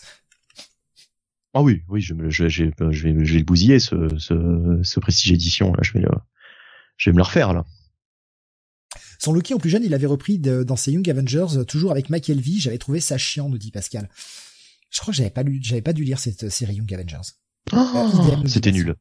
Ah 1.54 1.62
oui, 1.62 1.82
oui, 1.88 2.00
je, 2.00 2.14
je, 2.30 2.48
je, 2.48 2.64
vais, 2.64 2.72
je 2.90 3.08
vais 3.08 3.38
le 3.38 3.44
bousiller 3.44 3.78
ce, 3.78 4.08
ce, 4.18 4.80
ce 4.82 5.00
prestige 5.00 5.32
édition 5.32 5.74
là. 5.74 5.80
Je 5.82 5.92
vais, 5.92 6.00
le, 6.00 6.08
je 6.96 7.10
vais 7.10 7.12
me 7.12 7.18
le 7.18 7.24
refaire 7.24 7.52
là. 7.52 7.66
Son 9.18 9.32
Loki 9.34 9.52
en 9.54 9.58
plus 9.58 9.70
jeune, 9.70 9.84
il 9.84 9.94
avait 9.94 10.06
repris 10.06 10.38
de, 10.38 10.62
dans 10.62 10.76
ses 10.76 10.92
Young 10.92 11.08
Avengers, 11.08 11.64
toujours 11.68 11.92
avec 11.92 12.08
Michael 12.08 12.40
V. 12.40 12.52
J'avais 12.56 12.78
trouvé 12.78 13.00
ça 13.00 13.18
chiant, 13.18 13.50
nous 13.50 13.58
dit 13.58 13.70
Pascal. 13.70 14.08
Je 14.90 15.00
crois 15.00 15.12
que 15.12 15.18
j'avais 15.18 15.30
pas 15.30 15.42
lu, 15.42 15.60
j'avais 15.62 15.82
pas 15.82 15.92
dû 15.92 16.04
lire 16.04 16.18
cette 16.18 16.48
série 16.48 16.76
Young 16.76 16.92
Avengers. 16.92 17.32
Oh, 17.72 18.42
C'était 18.46 18.72
nul. 18.72 18.96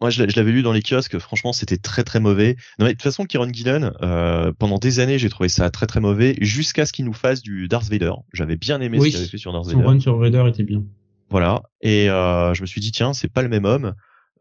Moi, 0.00 0.10
je 0.10 0.24
l'avais 0.24 0.52
lu 0.52 0.62
dans 0.62 0.72
les 0.72 0.82
kiosques. 0.82 1.18
Franchement, 1.18 1.52
c'était 1.52 1.76
très 1.76 2.04
très 2.04 2.20
mauvais. 2.20 2.56
Non, 2.78 2.86
mais 2.86 2.92
de 2.92 2.92
toute 2.92 3.02
façon, 3.02 3.24
Kieron 3.24 3.52
Gillen, 3.52 3.92
euh, 4.02 4.52
pendant 4.58 4.78
des 4.78 5.00
années, 5.00 5.18
j'ai 5.18 5.28
trouvé 5.28 5.48
ça 5.48 5.70
très 5.70 5.86
très 5.86 6.00
mauvais, 6.00 6.36
jusqu'à 6.40 6.86
ce 6.86 6.92
qu'il 6.92 7.04
nous 7.04 7.12
fasse 7.12 7.42
du 7.42 7.68
Darth 7.68 7.88
Vader. 7.90 8.12
J'avais 8.32 8.56
bien 8.56 8.80
aimé 8.80 8.98
ce 8.98 9.06
qu'il 9.06 9.16
avait 9.16 9.26
fait 9.26 9.38
sur 9.38 9.52
Darth 9.52 9.66
Vader. 9.66 9.82
Son 9.82 9.86
run 9.86 10.00
sur 10.00 10.16
Vader 10.18 10.44
était 10.48 10.64
bien. 10.64 10.82
Voilà. 11.28 11.62
Et 11.80 12.08
euh, 12.10 12.54
je 12.54 12.62
me 12.62 12.66
suis 12.66 12.80
dit, 12.80 12.92
tiens, 12.92 13.12
c'est 13.12 13.32
pas 13.32 13.42
le 13.42 13.48
même 13.48 13.64
homme. 13.64 13.94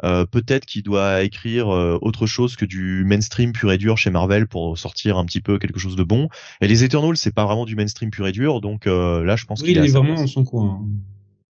Euh, 0.03 0.25
peut-être 0.25 0.65
qu'il 0.65 0.83
doit 0.83 1.23
écrire 1.23 1.73
euh, 1.73 1.97
autre 2.01 2.25
chose 2.25 2.55
que 2.55 2.63
du 2.63 3.03
mainstream 3.05 3.51
pur 3.51 3.71
et 3.71 3.77
dur 3.77 3.97
chez 3.97 4.09
Marvel 4.09 4.47
pour 4.47 4.77
sortir 4.77 5.17
un 5.17 5.25
petit 5.25 5.41
peu 5.41 5.59
quelque 5.59 5.79
chose 5.79 5.97
de 5.97 6.03
bon. 6.03 6.29
Et 6.61 6.67
les 6.67 6.83
Eternals, 6.83 7.17
c'est 7.17 7.33
pas 7.33 7.45
vraiment 7.45 7.65
du 7.65 7.75
mainstream 7.75 8.09
pur 8.09 8.25
et 8.27 8.31
dur, 8.31 8.61
donc 8.61 8.87
euh, 8.87 9.23
là, 9.25 9.35
je 9.35 9.45
pense 9.45 9.61
qu'il 9.61 9.71
il 9.71 9.77
est 9.77 9.87
vraiment 9.87 10.15
dans 10.15 10.27
son 10.27 10.45
coin. 10.45 10.85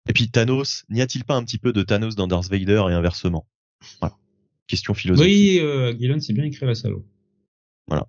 Et 0.07 0.13
puis 0.13 0.29
Thanos, 0.29 0.85
n'y 0.89 1.01
a-t-il 1.01 1.25
pas 1.25 1.35
un 1.35 1.43
petit 1.43 1.57
peu 1.57 1.73
de 1.73 1.83
Thanos 1.83 2.15
dans 2.15 2.27
Darth 2.27 2.49
Vader 2.49 2.85
et 2.89 2.93
inversement? 2.93 3.45
Voilà 4.01 4.17
question 4.67 4.93
philosophique. 4.93 5.33
Oui, 5.33 5.59
euh, 5.59 6.19
c'est 6.19 6.33
bien 6.33 6.43
écrit 6.43 6.65
la 6.65 6.75
salaud. 6.75 7.05
Voilà. 7.87 8.07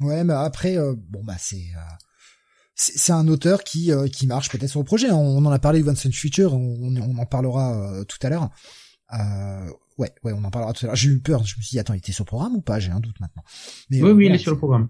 Ouais, 0.00 0.24
mais 0.24 0.32
après, 0.32 0.78
euh, 0.78 0.94
bon 0.96 1.22
bah 1.22 1.36
c'est 1.38 1.68
euh, 1.76 1.94
c'est 2.74 3.12
un 3.12 3.28
auteur 3.28 3.62
qui 3.62 3.92
euh, 3.92 4.08
qui 4.08 4.26
marche 4.26 4.48
peut-être 4.48 4.70
sur 4.70 4.80
le 4.80 4.86
projet. 4.86 5.10
On, 5.10 5.36
en 5.36 5.50
a 5.50 5.58
parlé 5.58 5.86
Once 5.86 6.06
in 6.06 6.10
Future, 6.10 6.54
on, 6.54 6.96
on 6.96 7.18
en 7.18 7.26
parlera 7.26 8.02
tout 8.08 8.18
à 8.22 8.30
l'heure. 8.30 8.50
ouais, 9.98 10.12
ouais, 10.24 10.32
on 10.32 10.42
en 10.42 10.50
parlera 10.50 10.72
tout 10.72 10.86
à 10.86 10.88
l'heure. 10.88 10.96
J'ai 10.96 11.10
eu 11.10 11.20
peur, 11.20 11.44
je 11.44 11.56
me 11.58 11.62
suis 11.62 11.72
dit 11.72 11.78
attends, 11.78 11.92
il 11.92 11.98
était 11.98 12.12
sur 12.12 12.24
le 12.24 12.28
programme 12.28 12.56
ou 12.56 12.62
pas? 12.62 12.80
J'ai 12.80 12.90
un 12.90 13.00
doute 13.00 13.20
maintenant. 13.20 13.44
Mais, 13.90 14.02
oui, 14.02 14.10
oui, 14.12 14.26
il 14.26 14.34
est 14.34 14.38
sur 14.38 14.52
le 14.52 14.58
programme. 14.58 14.88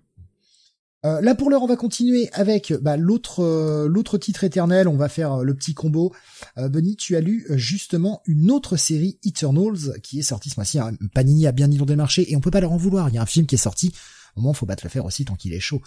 Euh, 1.06 1.20
là 1.22 1.35
pour 1.35 1.48
l'heure, 1.48 1.62
on 1.62 1.66
va 1.66 1.77
continuer 1.77 2.28
avec 2.32 2.74
bah, 2.74 2.98
l'autre 2.98 3.43
euh, 3.43 3.89
l'autre 3.89 4.18
titre 4.18 4.44
éternel. 4.44 4.86
On 4.86 4.97
va 4.97 5.09
faire 5.09 5.40
euh, 5.40 5.44
le 5.44 5.55
petit 5.55 5.74
combo. 5.74 6.14
Bunny, 6.56 6.97
tu 6.97 7.16
as 7.16 7.20
lu 7.20 7.47
justement 7.51 8.22
une 8.27 8.51
autre 8.51 8.77
série 8.77 9.18
Eternals 9.24 10.01
qui 10.02 10.18
est 10.18 10.22
sortie 10.22 10.51
ce 10.51 10.56
mois-ci. 10.56 10.78
Hein. 10.78 10.93
Panini 11.14 11.47
a 11.47 11.52
bien 11.52 11.70
inondé 11.70 11.94
le 11.94 11.98
marché 11.98 12.31
et 12.31 12.36
on 12.36 12.40
peut 12.40 12.51
pas 12.51 12.60
leur 12.60 12.72
en 12.72 12.77
vouloir. 12.77 13.09
Il 13.09 13.14
y 13.14 13.18
a 13.18 13.22
un 13.22 13.27
film 13.27 13.47
qui 13.47 13.55
est 13.55 13.59
sorti. 13.59 13.93
Au 14.36 14.43
moins, 14.43 14.52
faut 14.52 14.66
pas 14.66 14.77
te 14.77 14.85
le 14.85 14.90
faire 14.90 15.05
aussi 15.05 15.24
tant 15.24 15.35
qu'il 15.35 15.55
est 15.55 15.60
chaud. 15.60 15.81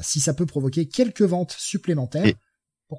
si 0.00 0.20
ça 0.20 0.34
peut 0.34 0.46
provoquer 0.46 0.86
quelques 0.86 1.22
ventes 1.22 1.54
supplémentaires. 1.56 2.26
Et, 2.26 2.36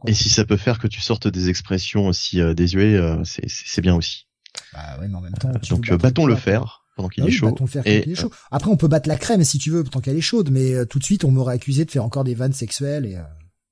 et, 0.08 0.14
si 0.14 0.30
ça 0.30 0.46
peut 0.46 0.58
faire 0.58 0.80
que 0.80 0.88
tu 0.88 1.02
sortes 1.02 1.28
des 1.28 1.50
expressions 1.50 2.08
aussi 2.08 2.40
désuées, 2.56 3.00
c'est 3.26 3.82
bien 3.82 3.96
aussi. 3.96 4.28
Bah 4.74 4.98
ouais, 5.00 5.08
mais 5.08 5.16
en 5.16 5.22
même 5.22 5.34
temps. 5.34 5.52
Donc 5.70 5.92
battons 5.94 6.26
le 6.26 6.36
fer 6.36 6.79
pendant 7.00 7.08
qu'il 7.08 7.24
ah 7.24 7.28
est 7.28 7.32
chaud. 7.32 7.56
et... 7.86 8.14
chaud. 8.14 8.30
Après, 8.52 8.70
on 8.70 8.76
peut 8.76 8.90
battre 8.90 9.08
la 9.08 9.16
crème 9.16 9.42
si 9.46 9.58
tu 9.58 9.72
veux 9.72 9.86
tant 9.86 10.02
qu'elle 10.02 10.18
est 10.18 10.22
chaude, 10.22 10.52
mais 10.52 10.74
euh, 10.74 10.86
tout 10.86 11.00
de 11.00 11.04
suite, 11.06 11.24
on 11.24 11.32
m'aurait 11.32 11.54
accusé 11.56 11.86
de 11.86 11.92
faire 11.92 12.04
encore 12.04 12.26
des 12.26 12.36
vannes 12.36 12.52
sexuelles 12.52 13.06
et 13.06 13.16
euh, 13.16 13.24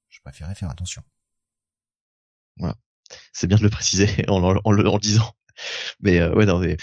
je 0.08 0.20
préférais 0.24 0.56
faire 0.56 0.70
attention. 0.70 1.02
Voilà. 2.56 2.76
C'est 3.34 3.48
bien 3.48 3.58
de 3.58 3.64
le 3.64 3.70
préciser 3.70 4.08
en, 4.30 4.42
en, 4.42 4.72
le 4.72 5.00
disant. 5.00 5.30
Mais 6.00 6.22
euh, 6.22 6.34
ouais, 6.36 6.46
non, 6.46 6.60
mais, 6.60 6.78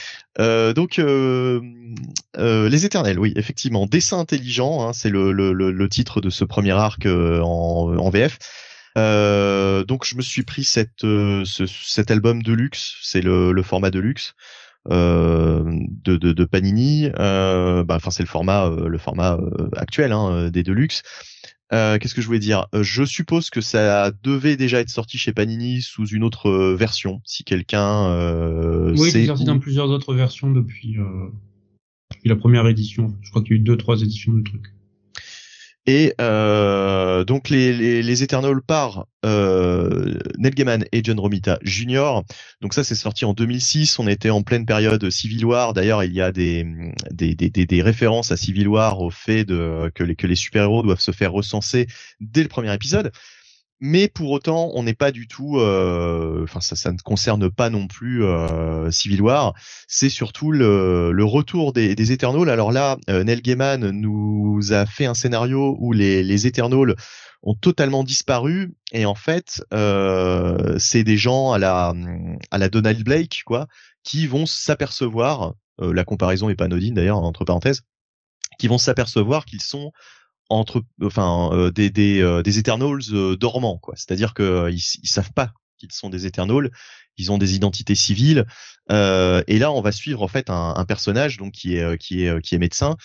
donc 0.75 0.99
les 0.99 2.85
Éternels, 2.85 3.19
oui, 3.19 3.33
effectivement, 3.37 3.87
dessin 3.87 4.19
intelligent, 4.19 4.87
hein, 4.87 4.93
c'est 4.93 5.11
le, 5.11 5.33
le, 5.33 5.53
le, 5.55 5.89
titre 5.89 6.21
de 6.21 6.29
ce 6.29 6.45
premier 6.45 6.73
arc 6.73 7.07
en, 7.07 7.97
en 7.97 8.11
VF. 8.11 8.39
donc 9.87 10.05
je 10.05 10.15
me 10.15 10.23
suis 10.23 10.43
pris 10.43 10.65
cette, 10.65 11.01
ce, 11.01 11.65
cet 11.67 12.11
album 12.11 12.43
de 12.43 12.53
luxe, 12.53 12.97
c'est 13.01 13.23
le, 13.23 13.53
le 13.53 13.63
format 13.63 13.91
de 13.91 14.01
luxe. 14.01 14.35
De, 14.91 16.17
de, 16.17 16.33
de, 16.33 16.45
Panini. 16.45 17.09
bah, 17.11 17.85
enfin, 17.91 18.11
c'est 18.11 18.23
le 18.23 18.29
format 18.29 18.69
le 18.69 18.99
format 18.99 19.39
actuel 19.77 20.13
hein, 20.13 20.51
des 20.51 20.63
Deluxe. 20.63 21.03
Qu'est-ce 21.71 22.15
que 22.15 22.21
je 22.21 22.27
voulais 22.27 22.39
dire? 22.39 22.67
Je 22.73 23.05
suppose 23.05 23.51
que 23.51 23.61
ça 23.61 24.13
devait 24.23 24.57
déjà 24.57 24.81
être 24.81 24.91
sorti 24.91 25.19
chez 25.19 25.33
Panini 25.33 25.83
sous 25.83 26.07
une 26.07 26.23
autre 26.23 26.75
version, 26.75 27.21
si 27.25 27.43
quelqu'un. 27.45 28.07
Euh, 28.11 28.95
oui, 28.97 29.11
c'est 29.11 29.27
sorti 29.27 29.45
dans 29.45 29.59
plusieurs 29.59 29.89
autres 29.89 30.15
versions 30.15 30.51
depuis, 30.51 30.97
depuis 32.13 32.29
la 32.29 32.37
première 32.37 32.67
édition. 32.69 33.17
Je 33.23 33.31
crois 33.31 33.43
qu'il 33.43 33.53
y 33.53 33.55
a 33.55 33.61
eu 33.61 33.65
deux, 33.65 33.77
trois 33.77 34.01
éditions 34.03 34.33
du 34.33 34.45
truc. 34.45 34.75
Et 35.87 36.15
euh, 36.19 37.25
donc 37.25 37.51
les, 37.51 37.75
les, 37.75 38.03
les 38.03 38.23
Eternals 38.23 38.63
par 38.63 39.07
euh, 39.27 40.19
Neil 40.39 40.53
Gaiman 40.53 40.85
et 40.93 41.05
John 41.05 41.21
Romita 41.21 41.59
Jr. 41.63 42.23
Donc 42.63 42.73
ça 42.73 42.85
c'est 42.85 42.95
sorti 42.95 43.27
en 43.27 43.35
2006. 43.35 43.99
On 43.99 44.09
était 44.09 44.31
en 44.31 44.43
pleine 44.43 44.65
période 44.65 45.11
Civil 45.11 45.45
War. 45.45 45.75
D'ailleurs 45.75 46.03
il 46.03 46.15
y 46.15 46.23
a 46.23 46.33
des, 46.33 46.67
des, 47.11 47.35
des, 47.35 47.51
des, 47.51 47.83
références 47.83 48.33
à 48.33 48.37
Civil 48.39 48.69
War 48.69 49.01
au 49.01 49.11
fait 49.11 49.45
de, 49.45 49.91
que 49.95 50.03
les, 50.05 50.17
que 50.17 50.27
les 50.27 50.37
super-héros 50.37 50.83
doivent 50.83 51.01
se 51.01 51.13
faire 51.13 51.33
recenser 51.33 51.87
dès 52.19 52.43
le 52.43 52.49
premier 52.49 52.73
épisode 52.73 53.13
mais 53.81 54.09
pour 54.09 54.31
autant, 54.31 54.71
on 54.75 54.85
n'est 54.85 54.95
pas 54.95 55.11
du 55.11 55.27
tout, 55.27 55.59
euh, 55.59 56.45
enfin 56.45 56.61
ça, 56.61 56.77
ça 56.77 56.93
ne 56.93 56.99
concerne 56.99 57.51
pas 57.51 57.71
non 57.71 57.87
plus 57.87 58.25
euh, 58.25 58.91
Civil 58.91 59.21
War. 59.21 59.55
C'est 59.89 60.09
surtout 60.09 60.53
le, 60.53 61.13
le, 61.13 61.25
retour 61.25 61.73
des, 61.73 61.95
des 61.95 62.13
Eternals. 62.13 62.49
Alors 62.49 62.73
là, 62.73 62.97
euh, 63.11 63.25
Neil 63.25 63.43
Gaiman 63.43 63.91
nous 63.91 64.73
a 64.73 64.87
fait 64.87 65.07
un 65.07 65.15
scénario 65.15 65.77
où 65.81 65.93
les, 65.93 66.23
les 66.23 66.47
Eternals 66.47 66.95
ont 67.43 67.55
totalement 67.55 68.05
disparu 68.05 68.75
et 68.93 69.05
en 69.07 69.15
fait, 69.15 69.63
euh, 69.75 70.79
c'est 70.79 71.05
des 71.05 71.19
gens 71.19 71.53
à 71.53 71.59
la 71.59 71.93
à 72.51 72.59
la 72.59 72.69
Donald 72.69 73.03
Blake 73.05 73.43
quoi, 73.45 73.67
qui 74.03 74.27
vont 74.27 74.47
s'apercevoir. 74.47 75.55
Euh, 75.81 75.93
la 75.93 76.05
comparaison 76.05 76.49
est 76.49 76.55
pas 76.55 76.69
d'ailleurs 76.69 77.19
entre 77.19 77.45
parenthèses, 77.45 77.83
qui 78.59 78.69
vont 78.69 78.79
s'apercevoir 78.79 79.45
qu'ils 79.45 79.63
sont 79.63 79.93
entre 80.49 80.83
enfin 81.03 81.51
euh, 81.53 81.71
des 81.71 81.91
des, 81.91 82.21
euh, 82.21 82.43
des 82.43 82.59
Eternals 82.59 83.01
euh, 83.13 83.37
dormants 83.37 83.79
quoi. 83.79 83.95
C'est-à-dire 83.97 84.35
que 84.35 84.71
ils, 84.71 84.83
ils 85.03 85.09
savent 85.09 85.33
pas 85.33 85.53
qu'ils 85.79 85.93
sont 85.93 86.11
des 86.11 86.27
Eternals. 86.27 86.71
Ils 87.17 87.31
ont 87.31 87.39
des 87.39 87.55
identités 87.55 87.95
civiles. 87.95 88.45
Et 88.91 89.59
là 89.59 89.71
on 89.71 89.81
va 89.81 89.93
suivre 89.93 90.23
en 90.23 90.29
fait 90.29 90.51
un, 90.51 90.75
un 90.77 90.85
personnage 90.85 91.37
donc 91.37 91.53
qui 91.53 91.77
est 91.77 91.99
qui 91.99 92.25
est 92.25 92.41
qui 92.43 92.55
est 92.55 92.59
médecin 92.59 92.97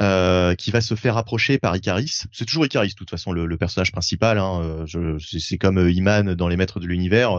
euh, 0.00 0.54
qui 0.54 0.70
va 0.70 0.80
se 0.80 0.94
faire 0.94 1.16
approcher 1.16 1.58
par 1.58 1.76
Icaris. 1.76 2.22
C'est 2.32 2.44
toujours 2.44 2.64
Icaris, 2.64 2.90
de 2.90 2.94
toute 2.94 3.10
façon, 3.10 3.32
le, 3.32 3.46
le 3.46 3.56
personnage 3.56 3.92
principal. 3.92 4.38
Hein. 4.38 4.84
c'est 5.18 5.58
comme 5.58 5.88
Iman 5.88 6.34
dans 6.34 6.48
les 6.48 6.56
Maîtres 6.56 6.80
de 6.80 6.86
l'Univers. 6.86 7.32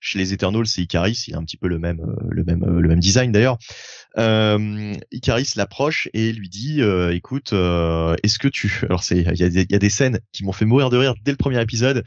chez 0.00 0.18
les 0.18 0.32
Eternals, 0.32 0.66
c'est 0.66 0.82
Icaris. 0.82 1.24
Il 1.28 1.34
a 1.34 1.38
un 1.38 1.44
petit 1.44 1.56
peu 1.56 1.68
le 1.68 1.78
même, 1.78 2.00
le 2.28 2.44
même, 2.44 2.64
le 2.78 2.88
même 2.88 3.00
design 3.00 3.32
d'ailleurs. 3.32 3.58
Euh, 4.16 4.94
Icaris 5.12 5.52
l'approche 5.56 6.08
et 6.14 6.32
lui 6.32 6.48
dit 6.48 6.80
euh, 6.80 7.14
écoute 7.14 7.52
euh, 7.52 8.16
est-ce 8.22 8.38
que 8.38 8.48
tu 8.48 8.80
alors 8.82 9.02
il 9.10 9.22
y 9.22 9.44
a, 9.44 9.48
y 9.48 9.74
a, 9.74 9.78
des 9.78 9.90
scènes 9.90 10.18
qui 10.32 10.44
m'ont 10.44 10.52
fait 10.52 10.64
mourir 10.64 10.90
de 10.90 10.96
rire 10.96 11.14
dès 11.24 11.30
le 11.30 11.36
premier 11.36 11.60
épisode 11.60 12.04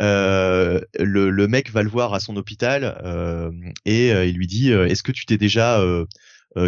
euh, 0.00 0.80
le, 0.98 1.28
le, 1.28 1.48
mec 1.48 1.70
va 1.70 1.82
le 1.82 1.90
voir 1.90 2.14
à 2.14 2.20
son 2.20 2.36
hôpital 2.36 2.98
euh, 3.04 3.50
et 3.84 4.10
il 4.10 4.36
lui 4.36 4.46
dit 4.46 4.70
est-ce 4.70 5.02
que 5.02 5.12
tu 5.12 5.26
t'es 5.26 5.36
déjà 5.36 5.84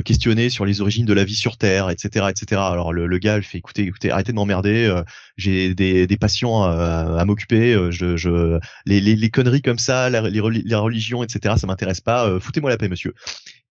questionné 0.05 0.49
sur 0.49 0.65
les 0.65 0.81
origines 0.81 1.07
de 1.07 1.13
la 1.13 1.25
vie 1.25 1.35
sur 1.35 1.57
Terre, 1.57 1.91
etc., 1.91 2.27
etc. 2.31 2.61
Alors 2.61 2.93
le, 2.93 3.07
le 3.07 3.19
gars 3.19 3.39
il 3.39 3.43
fait 3.43 3.59
écoutez, 3.59 3.83
écoutez, 3.83 4.11
arrêtez 4.11 4.33
de 4.33 4.37
m'emmerder. 4.37 5.03
j'ai 5.37 5.75
des, 5.75 6.07
des 6.07 6.17
patients 6.17 6.63
à, 6.63 7.17
à 7.19 7.25
m'occuper. 7.25 7.75
je, 7.91 8.17
je 8.17 8.59
les, 8.87 9.01
les, 9.01 9.17
les, 9.17 9.31
conneries 9.31 9.63
comme 9.63 9.79
ça, 9.79 10.09
la, 10.09 10.23
les, 10.23 10.41
les 10.41 10.75
religions, 10.75 11.23
etc. 11.25 11.57
Ça 11.59 11.67
m'intéresse 11.67 12.01
pas. 12.01 12.39
Foutez-moi 12.39 12.71
la 12.71 12.77
paix, 12.77 12.89
monsieur. 12.89 13.15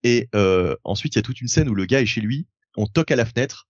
Et 0.04 0.30
euh, 0.36 0.76
ensuite, 0.84 1.16
il 1.16 1.18
y 1.18 1.20
a 1.20 1.24
toute 1.24 1.42
une 1.42 1.48
scène 1.48 1.70
où 1.70 1.76
le 1.76 1.86
gars 1.86 2.02
est 2.02 2.06
chez 2.06 2.22
lui, 2.22 2.48
on 2.78 2.88
toque 2.88 3.12
à 3.12 3.16
la 3.16 3.26
fenêtre 3.26 3.68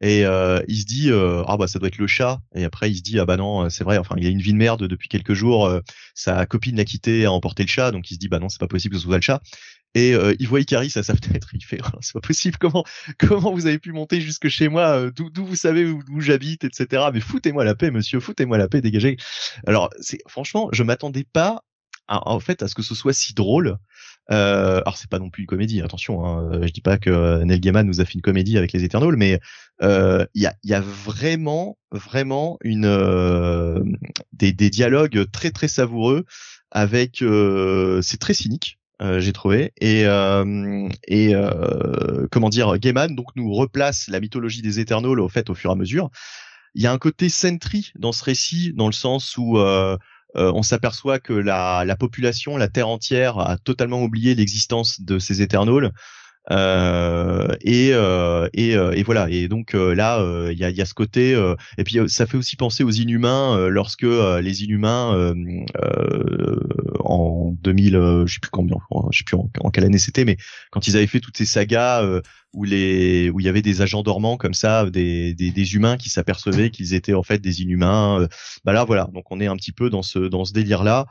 et 0.00 0.24
euh, 0.24 0.60
il 0.68 0.80
se 0.80 0.84
dit 0.86 1.10
euh, 1.10 1.42
ah 1.48 1.56
bah 1.56 1.66
ça 1.66 1.78
doit 1.78 1.88
être 1.88 1.98
le 1.98 2.06
chat. 2.06 2.40
Et 2.54 2.64
après 2.64 2.90
il 2.90 2.96
se 2.96 3.02
dit 3.02 3.18
ah 3.18 3.24
bah 3.24 3.36
non 3.36 3.68
c'est 3.68 3.84
vrai 3.84 3.98
enfin 3.98 4.14
il 4.18 4.26
a 4.26 4.30
une 4.30 4.40
vie 4.40 4.52
de 4.52 4.58
merde 4.58 4.86
depuis 4.86 5.08
quelques 5.08 5.34
jours 5.34 5.66
euh, 5.66 5.80
sa 6.14 6.46
copine 6.46 6.76
l'a 6.76 6.84
quitté 6.84 7.24
a 7.24 7.32
emporté 7.32 7.64
le 7.64 7.68
chat. 7.68 7.90
Donc 7.90 8.10
il 8.10 8.14
se 8.14 8.18
dit 8.18 8.28
bah 8.28 8.38
non 8.38 8.48
c'est 8.48 8.60
pas 8.60 8.68
possible 8.68 8.94
que 8.94 9.00
ce 9.00 9.06
soit 9.06 9.16
le 9.16 9.22
chat. 9.22 9.40
Et 9.94 10.14
euh, 10.14 10.34
il 10.38 10.46
voit 10.46 10.60
Icaris 10.60 10.92
à 10.96 11.02
sa 11.02 11.14
fenêtre. 11.16 11.48
Il 11.54 11.64
fait 11.64 11.80
oh, 11.82 11.98
c'est 12.00 12.12
pas 12.12 12.20
possible. 12.20 12.58
Comment 12.58 12.84
comment 13.18 13.52
vous 13.52 13.66
avez 13.66 13.78
pu 13.78 13.92
monter 13.92 14.20
jusque 14.20 14.48
chez 14.48 14.68
moi 14.68 15.10
d'où 15.10 15.44
vous 15.44 15.56
savez 15.56 15.84
où, 15.86 16.00
où 16.10 16.20
j'habite 16.20 16.64
etc 16.64 17.06
mais 17.12 17.20
foutez-moi 17.20 17.64
la 17.64 17.74
paix 17.74 17.90
monsieur. 17.90 18.20
Foutez-moi 18.20 18.56
la 18.56 18.68
paix 18.68 18.80
dégagez. 18.80 19.16
Alors 19.66 19.90
c'est 20.00 20.20
franchement 20.28 20.68
je 20.72 20.84
m'attendais 20.84 21.24
pas 21.24 21.64
en 22.08 22.40
fait 22.40 22.62
à 22.62 22.68
ce 22.68 22.74
que 22.74 22.82
ce 22.82 22.94
soit 22.94 23.12
si 23.12 23.34
drôle. 23.34 23.78
Euh, 24.30 24.80
alors 24.80 24.98
c'est 24.98 25.08
pas 25.08 25.18
non 25.18 25.30
plus 25.30 25.42
une 25.42 25.46
comédie, 25.46 25.80
attention. 25.80 26.26
Hein, 26.26 26.60
je 26.62 26.70
dis 26.70 26.80
pas 26.80 26.98
que 26.98 27.42
Neil 27.44 27.60
Gaiman 27.60 27.86
nous 27.86 28.00
a 28.00 28.04
fait 28.04 28.14
une 28.14 28.22
comédie 28.22 28.58
avec 28.58 28.72
les 28.72 28.84
Eternals, 28.84 29.16
mais 29.16 29.40
euh, 29.82 30.26
il 30.34 30.42
y, 30.42 30.46
a, 30.46 30.54
y, 30.64 30.74
a, 30.74 30.80
vraiment, 30.80 31.78
vraiment 31.92 32.58
une 32.62 32.84
euh, 32.84 33.82
des, 34.32 34.52
des, 34.52 34.70
dialogues 34.70 35.30
très 35.32 35.50
très 35.50 35.68
savoureux 35.68 36.24
avec. 36.70 37.22
Euh, 37.22 38.02
c'est 38.02 38.18
très 38.18 38.34
cynique. 38.34 38.78
Euh, 39.00 39.20
j'ai 39.20 39.32
trouvé 39.32 39.72
et 39.80 40.02
et 41.06 41.32
comment 42.32 42.48
dire 42.48 42.78
Gaiman 42.78 43.14
donc 43.14 43.28
nous 43.36 43.52
replace 43.52 44.08
la 44.08 44.18
mythologie 44.18 44.60
des 44.60 44.80
Eternals 44.80 45.20
au 45.20 45.28
fait 45.28 45.50
au 45.50 45.54
fur 45.54 45.70
et 45.70 45.72
à 45.74 45.76
mesure 45.76 46.10
il 46.74 46.82
y 46.82 46.86
a 46.86 46.92
un 46.92 46.98
côté 46.98 47.28
Sentry 47.28 47.92
dans 47.96 48.12
ce 48.12 48.24
récit 48.24 48.72
dans 48.74 48.86
le 48.86 48.92
sens 48.92 49.36
où 49.36 49.58
euh, 49.58 49.96
euh, 50.36 50.52
on 50.54 50.62
s'aperçoit 50.62 51.18
que 51.18 51.32
la, 51.32 51.84
la, 51.84 51.96
population, 51.96 52.56
la 52.56 52.68
Terre 52.68 52.88
entière, 52.88 53.38
a 53.38 53.56
totalement 53.56 54.02
oublié 54.02 54.34
l'existence 54.34 55.00
de 55.00 55.18
ces 55.18 55.42
Eternals. 55.42 55.92
Euh, 56.50 57.48
et, 57.60 57.90
euh, 57.92 58.48
et, 58.54 58.74
euh, 58.74 58.92
et, 58.92 59.02
voilà. 59.02 59.28
Et 59.30 59.48
donc 59.48 59.72
là, 59.74 60.24
il 60.50 60.58
y 60.58 60.64
a, 60.64 60.70
y, 60.70 60.80
a, 60.80 60.84
ce 60.84 60.94
côté. 60.94 61.32
et 61.76 61.84
puis 61.84 61.98
ça 62.08 62.26
fait 62.26 62.36
aussi 62.36 62.56
penser 62.56 62.84
aux 62.84 62.90
Inhumains 62.90 63.68
lorsque 63.68 64.02
les 64.02 64.64
Inhumains 64.64 65.34
en 67.00 67.54
2000, 67.62 68.24
je 68.26 68.32
sais 68.32 68.40
plus 68.40 68.50
combien, 68.50 68.76
je 69.10 69.18
sais 69.18 69.24
plus 69.24 69.36
en, 69.36 69.70
quelle 69.70 69.84
année 69.84 69.98
c'était, 69.98 70.24
mais 70.24 70.36
quand 70.70 70.86
ils 70.86 70.96
avaient 70.96 71.06
fait 71.06 71.20
toutes 71.20 71.36
ces 71.36 71.44
sagas 71.44 72.04
où 72.54 72.64
les 72.64 73.30
où 73.30 73.40
il 73.40 73.46
y 73.46 73.48
avait 73.48 73.62
des 73.62 73.82
agents 73.82 74.02
dormants 74.02 74.38
comme 74.38 74.54
ça, 74.54 74.88
des, 74.88 75.34
des, 75.34 75.50
des 75.50 75.74
humains 75.74 75.96
qui 75.98 76.08
s'apercevaient 76.08 76.70
qu'ils 76.70 76.94
étaient 76.94 77.14
en 77.14 77.22
fait 77.22 77.38
des 77.38 77.62
inhumains. 77.62 78.26
Bah 78.64 78.72
là 78.72 78.84
voilà, 78.84 79.08
donc 79.12 79.30
on 79.30 79.40
est 79.40 79.46
un 79.46 79.56
petit 79.56 79.72
peu 79.72 79.90
dans 79.90 80.02
ce 80.02 80.18
dans 80.18 80.44
ce 80.44 80.52
délire 80.52 80.82
là 80.82 81.06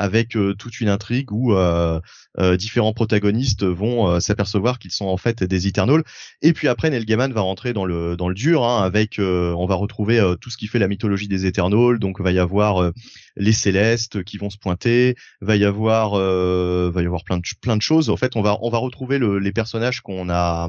avec 0.00 0.34
euh, 0.34 0.54
toute 0.54 0.80
une 0.80 0.88
intrigue 0.88 1.30
où 1.30 1.52
euh, 1.54 2.00
euh 2.38 2.56
différents 2.56 2.94
protagonistes 2.94 3.64
vont 3.64 4.18
s'apercevoir 4.18 4.78
qu'ils 4.78 4.90
sont 4.90 5.06
en 5.06 5.18
fait 5.18 5.44
des 5.44 5.66
Eternals. 5.66 6.02
Et 6.40 6.52
puis 6.54 6.68
après, 6.68 6.88
Neil 6.90 7.04
Gaiman 7.04 7.32
va 7.32 7.42
rentrer 7.42 7.72
dans 7.74 7.84
le 7.84 8.16
dans 8.16 8.28
le 8.28 8.34
dur, 8.34 8.64
hein, 8.64 8.82
avec 8.82 9.18
on 9.18 9.66
va 9.66 9.74
retrouver 9.74 10.34
tout 10.40 10.50
ce 10.50 10.56
qui 10.56 10.66
fait 10.66 10.78
la 10.78 10.88
mythologie 10.88 11.28
des 11.28 11.46
Eternals. 11.46 11.98
Donc 11.98 12.20
va 12.20 12.32
y 12.32 12.38
avoir 12.38 12.92
les 13.36 13.52
Célestes 13.52 14.24
qui 14.24 14.38
vont 14.38 14.50
se 14.50 14.58
pointer, 14.58 15.16
va 15.40 15.56
y 15.56 15.64
avoir 15.64 16.12
va 16.12 17.02
y 17.02 17.06
avoir 17.06 17.24
plein 17.24 17.38
de 17.38 17.42
plein 17.60 17.76
de 17.76 17.82
choses. 17.82 18.08
En 18.10 18.16
fait, 18.16 18.36
on 18.36 18.42
va 18.42 18.58
on 18.62 18.70
va 18.70 18.78
retrouver 18.78 19.18
le, 19.18 19.38
les 19.38 19.52
personnages 19.52 20.00
qu'on 20.00 20.30
a, 20.30 20.68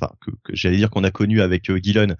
enfin 0.00 0.12
que, 0.20 0.30
que 0.44 0.56
j'allais 0.56 0.78
dire 0.78 0.90
qu'on 0.90 1.04
a 1.04 1.10
connus 1.10 1.42
avec 1.42 1.70
Gillen 1.82 2.16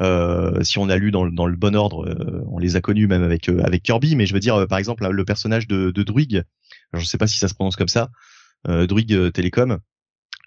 euh, 0.00 0.62
si 0.62 0.78
on 0.78 0.88
a 0.88 0.96
lu 0.96 1.10
dans, 1.10 1.26
dans 1.26 1.46
le 1.46 1.56
bon 1.56 1.76
ordre, 1.76 2.06
euh, 2.06 2.42
on 2.48 2.58
les 2.58 2.76
a 2.76 2.80
connus 2.80 3.06
même 3.06 3.22
avec 3.22 3.48
euh, 3.48 3.62
avec 3.62 3.82
Kirby, 3.82 4.16
mais 4.16 4.26
je 4.26 4.32
veux 4.32 4.40
dire 4.40 4.66
par 4.68 4.78
exemple 4.78 5.06
le 5.06 5.24
personnage 5.24 5.66
de, 5.66 5.90
de 5.90 6.02
Druig, 6.02 6.42
je 6.92 7.00
ne 7.00 7.04
sais 7.04 7.18
pas 7.18 7.26
si 7.26 7.38
ça 7.38 7.48
se 7.48 7.54
prononce 7.54 7.76
comme 7.76 7.88
ça, 7.88 8.08
Druig 8.66 9.32
Telecom, 9.32 9.78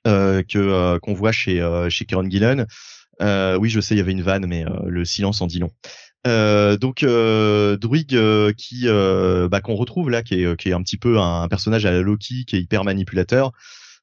que 0.05 0.97
qu'on 0.99 1.13
voit 1.13 1.31
chez 1.31 1.85
chez 1.89 2.05
Kieron 2.05 2.30
Gillen. 2.30 2.65
oui, 3.22 3.69
je 3.69 3.80
sais, 3.80 3.95
il 3.95 3.97
y 3.97 4.01
avait 4.01 4.13
une 4.13 4.22
vanne, 4.22 4.45
mais 4.47 4.65
le 4.85 5.05
silence 5.05 5.41
en 5.41 5.47
dit 5.47 5.59
long. 5.59 5.72
Euh, 6.26 6.76
donc 6.76 7.03
euh, 7.03 7.77
Druig 7.77 8.17
qui 8.55 8.88
bah, 8.88 9.61
qu'on 9.61 9.76
retrouve 9.76 10.09
là 10.09 10.23
qui 10.23 10.35
est 10.35 10.57
qui 10.57 10.69
est 10.69 10.73
un 10.73 10.81
petit 10.81 10.97
peu 10.97 11.19
un, 11.19 11.47
personnage 11.47 11.85
à 11.85 11.91
la 11.91 12.01
Loki 12.01 12.45
qui 12.45 12.55
est 12.55 12.61
hyper 12.61 12.84
manipulateur 12.84 13.47
euh, 13.47 13.51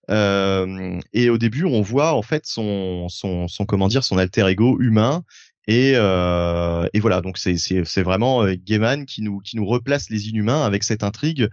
et 0.09 1.31
au 1.31 1.39
début, 1.39 1.65
on 1.65 1.81
voit 1.81 2.15
en 2.15 2.23
fait 2.23 2.47
son, 2.47 3.09
son, 3.09 3.49
son 3.49 3.65
comment 3.67 3.89
dire, 3.89 4.05
son 4.05 4.19
alter 4.19 4.47
ego 4.49 4.81
humain. 4.81 5.25
Et, 5.69 5.93
euh, 5.95 6.89
et 6.93 7.01
voilà, 7.01 7.21
donc 7.21 7.39
c'est 7.39 7.57
c'est 7.57 8.03
vraiment 8.03 8.43
euh, 8.43 8.55
Gaiman 8.57 9.07
qui 9.07 9.23
nous 9.23 9.39
qui 9.39 9.57
nous 9.57 9.65
replace 9.65 10.11
les 10.11 10.29
inhumains 10.29 10.65
avec 10.65 10.83
cette 10.83 11.05
intrigue 11.05 11.49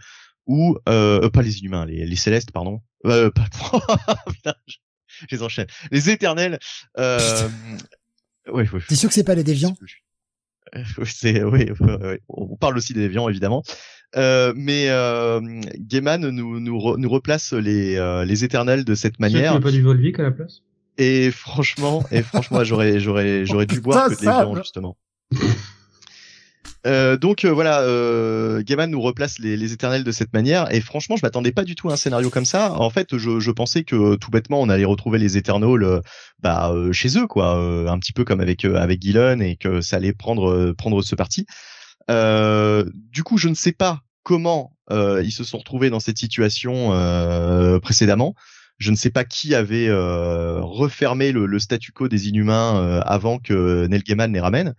où 0.48 0.78
euh, 0.90 1.30
pas 1.30 1.44
les 1.44 1.60
inhumains, 1.60 1.86
les, 1.86 2.06
les 2.08 2.16
célestes, 2.16 2.52
pardon. 2.52 2.82
Euh, 3.06 3.30
pas, 3.30 3.46
je, 4.68 5.26
les 5.30 5.44
enchaîne. 5.44 5.68
Les 5.92 6.10
éternels. 6.10 6.58
Euh, 6.98 7.48
ouais, 8.48 8.68
ouais. 8.68 8.82
T'es 8.88 8.96
sûr 8.96 9.10
que 9.10 9.16
c'est 9.16 9.24
pas 9.24 9.36
les 9.36 9.44
déviants? 9.44 9.76
c'est 11.06 11.44
oui, 11.44 11.70
on 12.28 12.56
parle 12.56 12.78
aussi 12.78 12.94
des 12.94 13.02
déviants 13.02 13.30
évidemment. 13.30 13.64
Euh, 14.16 14.54
mais 14.56 14.90
euh, 14.90 15.40
Gaiman 15.78 16.30
nous, 16.30 16.60
nous, 16.60 16.98
nous 16.98 17.10
replace 17.10 17.54
les, 17.54 17.96
euh, 17.96 18.26
les 18.26 18.44
éternels 18.44 18.84
de 18.84 18.96
cette 18.96 19.20
manière. 19.20 19.56
Tu 19.56 19.62
pas 19.62 19.72
du 19.72 19.82
Volvic 19.82 20.20
à 20.20 20.24
la 20.24 20.32
place 20.32 20.64
Et 20.98 21.30
franchement, 21.32 22.04
et 22.12 22.24
franchement, 22.24 22.64
j'aurais 22.64 23.00
j'aurais 23.00 23.46
j'aurais 23.46 23.68
dû 23.68 23.82
boire 23.82 24.10
que 24.10 24.16
des 24.16 24.26
gens 24.26 24.56
justement. 24.56 24.98
Euh, 26.88 27.18
donc 27.18 27.44
euh, 27.44 27.52
voilà, 27.52 27.82
euh, 27.82 28.62
Gaiman 28.62 28.90
nous 28.90 29.02
replace 29.02 29.38
les, 29.40 29.58
les, 29.58 29.74
éternels 29.74 30.06
de 30.06 30.12
cette 30.14 30.32
manière 30.32 30.74
et 30.74 30.80
franchement 30.80 31.18
je 31.18 31.26
m'attendais 31.26 31.52
pas 31.52 31.66
du 31.66 31.76
tout 31.76 31.90
à 31.90 31.94
un 31.94 31.98
scénario 31.98 32.30
comme 32.30 32.46
ça. 32.46 32.74
En 32.80 32.90
fait 32.90 33.18
je, 33.18 33.42
je 33.42 33.52
pensais 33.52 33.84
que 33.84 34.16
tout 34.16 34.32
bêtement 34.32 34.62
on 34.62 34.70
allait 34.70 34.86
retrouver 34.86 35.20
les 35.20 35.36
éternels 35.36 35.84
euh, 35.84 36.00
bah, 36.40 36.72
euh, 36.72 36.94
chez 36.94 37.18
eux 37.18 37.28
quoi, 37.28 37.52
un 37.52 38.00
petit 38.00 38.14
peu 38.14 38.24
comme 38.24 38.40
avec 38.40 38.64
avec 38.64 39.02
Gillen 39.02 39.42
et 39.42 39.58
que 39.58 39.82
ça 39.82 39.98
allait 39.98 40.14
prendre 40.14 40.72
prendre 40.72 41.02
ce 41.02 41.16
parti. 41.16 41.46
Du 42.10 43.24
coup 43.24 43.38
je 43.38 43.50
ne 43.50 43.54
sais 43.54 43.72
pas 43.72 44.02
comment 44.24 44.76
ils 44.92 45.32
se 45.32 45.44
sont 45.44 45.58
retrouvés 45.60 45.90
dans 45.90 46.00
cette 46.00 46.18
situation 46.18 46.90
précédemment. 47.82 48.36
Je 48.78 48.92
ne 48.92 48.96
sais 48.96 49.10
pas 49.10 49.26
qui 49.26 49.56
avait 49.56 49.90
refermé 49.92 51.32
le, 51.32 51.46
le, 51.46 51.60
statu 51.60 51.92
quo 51.92 52.08
des 52.08 52.30
Inhumains 52.30 53.02
avant 53.06 53.38
que 53.38 53.88
Neil 53.88 54.04
Gaiman 54.04 54.32
les 54.32 54.40
ramène. 54.40 54.74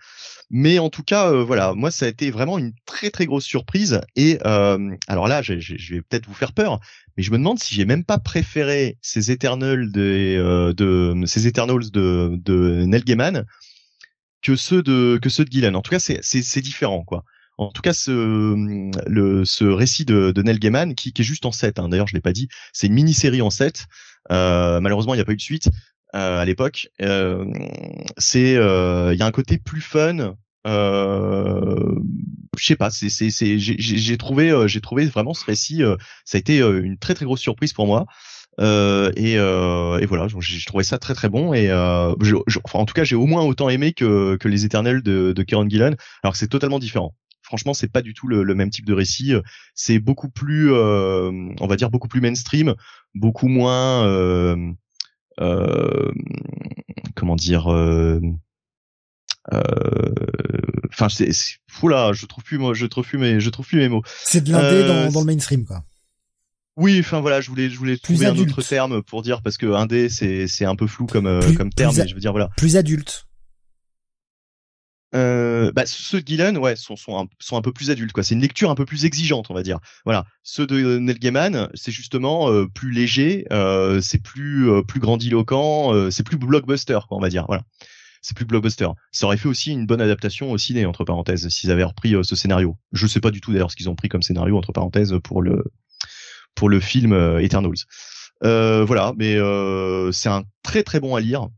Mais 0.50 0.80
en 0.80 0.90
tout 0.90 1.04
cas, 1.04 1.30
euh, 1.30 1.44
voilà, 1.44 1.74
moi 1.74 1.92
ça 1.92 2.06
a 2.06 2.08
été 2.08 2.32
vraiment 2.32 2.58
une 2.58 2.72
très 2.84 3.10
très 3.10 3.24
grosse 3.24 3.44
surprise. 3.44 4.00
Et 4.16 4.38
euh, 4.44 4.90
alors 5.06 5.28
là, 5.28 5.42
je, 5.42 5.60
je 5.60 5.94
vais 5.94 6.02
peut-être 6.02 6.26
vous 6.26 6.34
faire 6.34 6.52
peur, 6.52 6.80
mais 7.16 7.22
je 7.22 7.30
me 7.30 7.38
demande 7.38 7.60
si 7.60 7.74
j'ai 7.74 7.84
même 7.84 8.04
pas 8.04 8.18
préféré 8.18 8.98
ces 9.00 9.30
Eternals 9.30 9.92
de, 9.92 10.36
euh, 10.36 10.72
de 10.72 11.14
ces 11.26 11.46
Eternals 11.46 11.90
de, 11.92 12.36
de 12.44 12.98
Gaiman 12.98 13.46
que 14.42 14.56
ceux 14.56 14.82
de 14.82 15.18
que 15.20 15.28
ceux 15.28 15.44
de 15.44 15.52
Gillen. 15.52 15.76
En 15.76 15.82
tout 15.82 15.90
cas, 15.90 15.98
c'est 15.98 16.20
c'est 16.22 16.60
différent 16.60 17.04
quoi. 17.04 17.24
En 17.58 17.70
tout 17.70 17.82
cas, 17.82 17.92
ce, 17.92 18.10
le, 19.06 19.44
ce 19.44 19.64
récit 19.64 20.06
de, 20.06 20.30
de 20.30 20.42
Neil 20.42 20.58
Gaiman, 20.58 20.94
qui, 20.94 21.12
qui 21.12 21.20
est 21.20 21.24
juste 21.24 21.44
en 21.44 21.52
7, 21.52 21.78
hein, 21.78 21.90
d'ailleurs 21.90 22.06
je 22.06 22.14
l'ai 22.14 22.22
pas 22.22 22.32
dit, 22.32 22.48
c'est 22.72 22.86
une 22.86 22.94
mini-série 22.94 23.42
en 23.42 23.50
7. 23.50 23.86
Euh, 24.32 24.80
malheureusement, 24.80 25.12
il 25.12 25.18
n'y 25.18 25.22
a 25.22 25.26
pas 25.26 25.32
eu 25.32 25.36
de 25.36 25.42
suite. 25.42 25.68
Euh, 26.16 26.40
à 26.40 26.44
l'époque. 26.44 26.88
Euh, 27.02 27.44
c'est, 28.18 28.54
il 28.54 29.18
y 29.18 29.22
a 29.22 29.26
un 29.26 29.30
côté 29.30 29.58
plus 29.58 29.82
fun, 29.82 30.34
euh, 30.66 31.94
je 32.58 32.64
sais 32.64 32.76
pas, 32.76 32.90
c'est 32.90 33.08
c'est 33.08 33.58
j'ai 33.58 34.18
trouvé 34.18 34.50
euh, 34.50 34.66
j'ai 34.66 34.80
trouvé 34.82 35.06
vraiment 35.06 35.32
ce 35.32 35.44
récit 35.44 35.82
euh, 35.82 35.96
ça 36.26 36.36
a 36.36 36.38
été 36.38 36.60
euh, 36.60 36.82
une 36.82 36.98
très 36.98 37.14
très 37.14 37.24
grosse 37.24 37.40
surprise 37.40 37.72
pour 37.72 37.86
moi. 37.86 38.06
Euh, 38.58 39.12
et, 39.16 39.38
euh, 39.38 39.98
et 40.00 40.06
voilà, 40.06 40.26
j'ai 40.40 40.64
trouvé 40.66 40.84
ça 40.84 40.98
très 40.98 41.14
très 41.14 41.28
bon 41.28 41.54
et 41.54 41.70
euh, 41.70 42.14
enfin 42.64 42.80
en 42.80 42.84
tout 42.84 42.92
cas 42.92 43.04
j'ai 43.04 43.14
au 43.14 43.24
moins 43.24 43.42
autant 43.42 43.68
aimé 43.70 43.92
que, 43.92 44.36
que 44.36 44.48
les 44.48 44.64
Éternels 44.64 45.02
de, 45.02 45.32
de 45.32 45.42
Kieran 45.42 45.68
Gillen, 45.68 45.96
alors 46.22 46.32
que 46.32 46.38
c'est 46.38 46.48
totalement 46.48 46.78
différent. 46.78 47.14
Franchement, 47.42 47.74
c'est 47.74 47.90
pas 47.90 48.02
du 48.02 48.14
tout 48.14 48.28
le, 48.28 48.42
le, 48.44 48.54
même 48.54 48.70
type 48.70 48.84
de 48.86 48.92
récit. 48.92 49.32
C'est 49.74 49.98
beaucoup 49.98 50.28
plus, 50.28 50.72
on 50.72 51.66
va 51.66 51.76
dire 51.76 51.90
beaucoup 51.90 52.06
plus 52.06 52.20
mainstream, 52.20 52.74
beaucoup 53.14 53.48
moins, 53.48 54.04
comment 57.16 57.36
dire 57.36 57.68
euh, 59.52 59.64
enfin, 60.92 61.08
c'est, 61.08 61.30
oula, 61.82 62.12
je 62.12 62.26
trouve 62.26 62.44
plus 62.44 62.58
moi, 62.58 62.74
je 62.74 62.86
trouve 62.86 63.06
plus 63.06 63.18
mes, 63.18 63.40
je 63.40 63.50
trouve 63.50 63.66
plus 63.66 63.78
mes 63.78 63.88
mots. 63.88 64.02
C'est 64.24 64.42
de 64.42 64.52
l'indé 64.52 64.86
dans, 64.86 64.94
euh, 64.94 65.10
dans 65.10 65.20
le 65.20 65.26
mainstream, 65.26 65.64
quoi. 65.64 65.84
Oui, 66.80 66.98
enfin 66.98 67.20
voilà, 67.20 67.42
je 67.42 67.50
voulais, 67.50 67.68
je 67.68 67.76
voulais 67.76 67.98
trouver 67.98 68.24
un 68.24 68.36
autre 68.38 68.62
terme 68.62 69.02
pour 69.02 69.20
dire 69.20 69.42
parce 69.42 69.58
que 69.58 69.66
indé 69.66 70.08
c'est 70.08 70.48
c'est 70.48 70.64
un 70.64 70.74
peu 70.74 70.86
flou 70.86 71.04
comme 71.04 71.26
euh, 71.26 71.52
comme 71.54 71.70
terme, 71.70 71.94
mais 71.94 72.08
je 72.08 72.14
veux 72.14 72.20
dire 72.20 72.32
voilà. 72.32 72.48
Plus 72.56 72.78
adulte. 72.78 73.26
Euh, 75.14 75.72
bah, 75.72 75.82
ceux 75.84 76.22
de 76.22 76.26
Gillen, 76.26 76.56
ouais, 76.56 76.76
sont, 76.76 76.94
sont, 76.94 77.18
un, 77.18 77.26
sont 77.40 77.56
un 77.56 77.62
peu 77.62 77.72
plus 77.72 77.90
adultes, 77.90 78.12
quoi. 78.12 78.22
C'est 78.22 78.36
une 78.36 78.40
lecture 78.40 78.70
un 78.70 78.76
peu 78.76 78.86
plus 78.86 79.04
exigeante, 79.04 79.50
on 79.50 79.54
va 79.54 79.64
dire. 79.64 79.78
Voilà. 80.04 80.24
Ceux 80.44 80.68
de 80.68 80.98
Neil 80.98 81.18
Gaiman, 81.18 81.68
c'est 81.74 81.90
justement 81.90 82.50
euh, 82.50 82.66
plus 82.66 82.92
léger, 82.92 83.44
euh, 83.50 84.00
c'est 84.00 84.22
plus 84.22 84.70
plus 84.86 85.00
grandiloquent, 85.00 86.10
c'est 86.10 86.22
plus 86.22 86.38
blockbuster, 86.38 87.00
quoi, 87.08 87.18
on 87.18 87.20
va 87.20 87.28
dire. 87.28 87.44
Voilà 87.46 87.62
c'est 88.22 88.36
plus 88.36 88.44
blockbuster. 88.44 88.88
Ça 89.12 89.26
aurait 89.26 89.36
fait 89.36 89.48
aussi 89.48 89.72
une 89.72 89.86
bonne 89.86 90.00
adaptation 90.00 90.50
au 90.50 90.58
ciné 90.58 90.86
entre 90.86 91.04
parenthèses 91.04 91.48
s'ils 91.48 91.70
avaient 91.70 91.84
repris 91.84 92.14
euh, 92.14 92.22
ce 92.22 92.36
scénario. 92.36 92.76
Je 92.92 93.06
sais 93.06 93.20
pas 93.20 93.30
du 93.30 93.40
tout 93.40 93.52
d'ailleurs 93.52 93.70
ce 93.70 93.76
qu'ils 93.76 93.88
ont 93.88 93.94
pris 93.94 94.08
comme 94.08 94.22
scénario 94.22 94.56
entre 94.56 94.72
parenthèses 94.72 95.14
pour 95.22 95.42
le 95.42 95.64
pour 96.54 96.68
le 96.68 96.80
film 96.80 97.12
euh, 97.12 97.42
Eternals. 97.42 97.74
Euh, 98.44 98.84
voilà, 98.84 99.12
mais 99.16 99.36
euh, 99.36 100.12
c'est 100.12 100.28
un 100.28 100.44
très 100.62 100.82
très 100.82 101.00
bon 101.00 101.14
à 101.14 101.20
lire. 101.20 101.48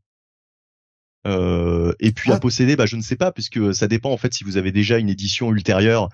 Euh, 1.26 1.92
et 2.00 2.10
puis 2.10 2.32
à 2.32 2.36
ah. 2.36 2.40
posséder, 2.40 2.74
bah 2.74 2.86
je 2.86 2.96
ne 2.96 3.02
sais 3.02 3.14
pas 3.14 3.30
puisque 3.30 3.72
ça 3.74 3.86
dépend 3.86 4.10
en 4.10 4.16
fait 4.16 4.34
si 4.34 4.42
vous 4.42 4.56
avez 4.56 4.72
déjà 4.72 4.98
une 4.98 5.08
édition 5.08 5.52
ultérieure 5.52 6.08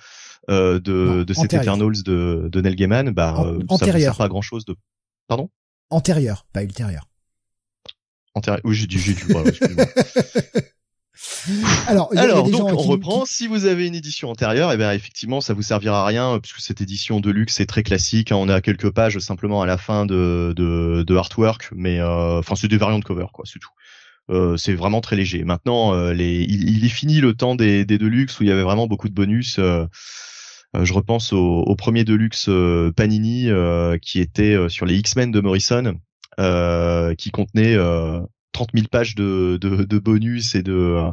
euh, 0.50 0.78
de, 0.80 1.24
de 1.24 1.32
cet 1.32 1.54
Eternals 1.54 2.02
de, 2.02 2.48
de 2.52 2.60
Neil 2.60 2.76
Gaiman, 2.76 3.10
bah 3.10 3.54
ça 3.78 3.86
ne 3.86 3.98
sert 3.98 4.16
pas 4.16 4.28
grand 4.28 4.42
chose 4.42 4.64
de. 4.66 4.76
Pardon? 5.26 5.50
Antérieur, 5.90 6.46
pas 6.52 6.62
ultérieur. 6.62 7.08
Oui, 8.64 8.74
j'ai 8.74 8.86
dit, 8.86 8.98
j'ai 8.98 9.14
dit. 9.14 9.22
Alors, 11.88 12.10
Alors 12.16 12.48
donc, 12.48 12.72
on 12.72 12.76
reprend. 12.76 13.24
Si 13.24 13.46
vous 13.46 13.64
avez 13.64 13.86
une 13.86 13.94
édition 13.94 14.30
antérieure, 14.30 14.72
eh 14.72 14.76
bien 14.76 14.92
effectivement, 14.92 15.40
ça 15.40 15.54
vous 15.54 15.62
servira 15.62 16.02
à 16.02 16.06
rien 16.06 16.38
puisque 16.40 16.60
cette 16.60 16.80
édition 16.80 17.20
de 17.20 17.30
luxe 17.30 17.60
est 17.60 17.66
très 17.66 17.82
classique. 17.82 18.32
Hein. 18.32 18.36
On 18.36 18.48
a 18.48 18.60
quelques 18.60 18.90
pages 18.90 19.18
simplement 19.18 19.62
à 19.62 19.66
la 19.66 19.78
fin 19.78 20.06
de 20.06 20.52
de, 20.56 21.02
de 21.02 21.16
artwork, 21.16 21.70
mais 21.74 22.00
euh, 22.00 22.38
enfin 22.38 22.54
c'est 22.54 22.68
des 22.68 22.78
variantes 22.78 23.02
de 23.02 23.06
cover, 23.06 23.26
quoi, 23.32 23.44
c'est 23.46 23.58
tout. 23.58 23.70
Euh, 24.30 24.56
c'est 24.56 24.74
vraiment 24.74 25.00
très 25.00 25.16
léger. 25.16 25.42
Maintenant, 25.44 25.94
euh, 25.94 26.12
les, 26.12 26.42
il, 26.42 26.84
est 26.84 26.90
fini 26.90 27.20
le 27.20 27.32
temps 27.32 27.54
des, 27.54 27.86
des 27.86 27.96
Deluxe 27.96 28.38
où 28.38 28.42
il 28.42 28.48
y 28.48 28.52
avait 28.52 28.62
vraiment 28.62 28.86
beaucoup 28.86 29.08
de 29.08 29.14
bonus. 29.14 29.58
Euh, 29.58 29.86
euh 30.76 30.84
je 30.84 30.92
repense 30.92 31.32
au, 31.32 31.62
au 31.62 31.76
premier 31.76 32.04
Deluxe 32.04 32.50
Panini 32.94 33.48
qui 34.02 34.20
était 34.20 34.68
sur 34.68 34.84
les 34.84 34.96
X-Men 34.96 35.30
de 35.30 35.40
Morrison 35.40 35.94
euh, 36.38 37.16
qui 37.16 37.30
contenait 37.30 37.76
30 38.58 38.68
euh, 38.74 38.78
000 38.78 38.88
pages 38.90 39.14
de, 39.14 39.58
de, 39.60 39.84
de 39.84 39.98
bonus 39.98 40.54
et 40.54 40.62
de 40.62 40.72
euh, 40.72 41.10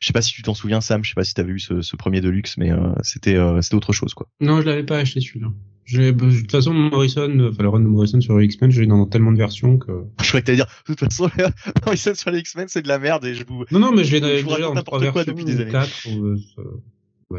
je 0.00 0.06
sais 0.06 0.12
pas 0.12 0.22
si 0.22 0.32
tu 0.32 0.42
t'en 0.42 0.54
souviens 0.54 0.80
Sam, 0.80 1.02
je 1.04 1.10
sais 1.10 1.14
pas 1.14 1.24
si 1.24 1.34
tu 1.34 1.40
avais 1.40 1.52
vu 1.52 1.60
ce, 1.60 1.80
ce, 1.80 1.96
premier 1.96 2.20
Deluxe, 2.20 2.56
mais 2.58 2.70
c'était 3.02 3.38
c'était 3.62 3.74
autre 3.74 3.92
chose 3.92 4.12
quoi. 4.12 4.28
Non, 4.40 4.60
je 4.60 4.66
l'avais 4.66 4.84
pas 4.84 4.98
acheté 4.98 5.20
celui-là. 5.20 5.48
De 5.92 6.40
toute 6.40 6.50
façon, 6.50 6.72
Morrison, 6.72 7.48
enfin 7.50 7.62
le 7.62 7.68
run 7.68 7.80
de 7.80 7.86
Morrison 7.86 8.20
sur 8.20 8.40
X-Men, 8.40 8.70
j'ai 8.70 8.86
dans 8.86 9.06
tellement 9.06 9.32
de 9.32 9.38
versions 9.38 9.78
que. 9.78 9.92
Je 10.22 10.28
croyais 10.28 10.40
que 10.40 10.46
t'allais 10.46 10.56
dire, 10.56 10.66
de 10.88 10.94
toute 10.94 11.00
façon, 11.00 11.30
Morrison 11.86 12.14
sur 12.14 12.30
les 12.30 12.38
X-Men, 12.38 12.68
c'est 12.68 12.82
de 12.82 12.88
la 12.88 12.98
merde 12.98 13.24
et 13.26 13.34
je 13.34 13.44
vous. 13.46 13.64
Non, 13.70 13.78
non, 13.78 13.92
mais 13.92 14.04
je 14.04 14.12
l'ai 14.12 14.20
déjà 14.20 14.58
dans 14.58 14.82
trois 14.82 14.98
versions 14.98 15.24
depuis 15.26 15.44
des 15.44 15.60
années. 15.60 15.70
4, 15.70 16.08
ou, 16.10 16.26
euh, 16.26 16.36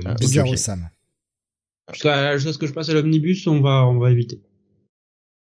ah, 0.05 0.13
okay. 0.13 0.57
Sam. 0.57 0.89
Jusqu'à 1.91 2.37
ce 2.37 2.57
que 2.57 2.67
je 2.67 2.73
passe 2.73 2.89
à 2.89 2.93
l'omnibus, 2.93 3.47
on 3.47 3.61
va, 3.61 3.85
on 3.85 3.97
va 3.97 4.11
éviter. 4.11 4.39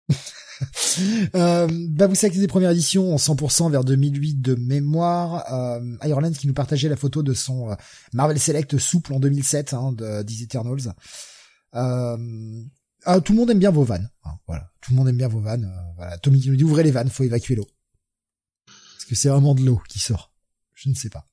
euh, 1.36 1.68
vous 1.68 2.15
savez 2.15 2.34
que 2.34 2.40
des 2.40 2.48
premières 2.48 2.72
éditions 2.72 3.14
en 3.14 3.18
100% 3.18 3.72
vers 3.72 3.84
2008 3.84 4.41
de 4.41 4.56
mémoire. 4.56 5.45
Euh, 5.52 5.98
Ireland 6.03 6.31
qui 6.31 6.48
nous 6.48 6.53
partageait 6.53 6.90
la 6.90 6.95
photo 6.95 7.23
de 7.23 7.34
son 7.34 7.72
euh, 7.72 7.76
Marvel 8.14 8.40
Select 8.40 8.77
souple 8.77 9.14
en 9.14 9.19
2007 9.19 9.73
hein, 9.73 9.94
de 9.94 10.22
The 10.23 10.41
Eternals. 10.41 10.94
Euh, 11.76 12.18
ah, 13.06 13.22
tout 13.22 13.34
le 13.34 13.40
monde 13.40 13.52
aime 13.52 13.60
bien 13.60 13.72
vos 13.72 13.84
vannes. 13.84 14.10
Hein, 14.26 14.31
voilà, 14.48 14.72
tout 14.81 14.91
le 14.91 14.98
monde 14.98 15.07
aime 15.07 15.18
bien 15.18 15.27
vos 15.27 15.40
vannes. 15.40 15.65
Euh, 15.65 15.94
voilà, 15.95 16.18
Tommy 16.18 16.41
qui 16.41 16.49
nous 16.49 16.56
dit 16.56 16.64
ouvrez 16.64 16.84
les 16.84 16.91
vannes, 16.91 17.10
faut 17.10 17.23
évacuer 17.23 17.56
l'eau. 17.56 17.68
Parce 18.65 19.06
que 19.06 19.15
c'est 19.15 19.30
vraiment 19.30 19.56
de 19.56 19.61
l'eau 19.61 19.81
qui 19.88 19.99
sort. 19.99 20.34
Je 20.73 20.90
ne 20.90 20.95
sais 20.95 21.10
pas. 21.10 21.26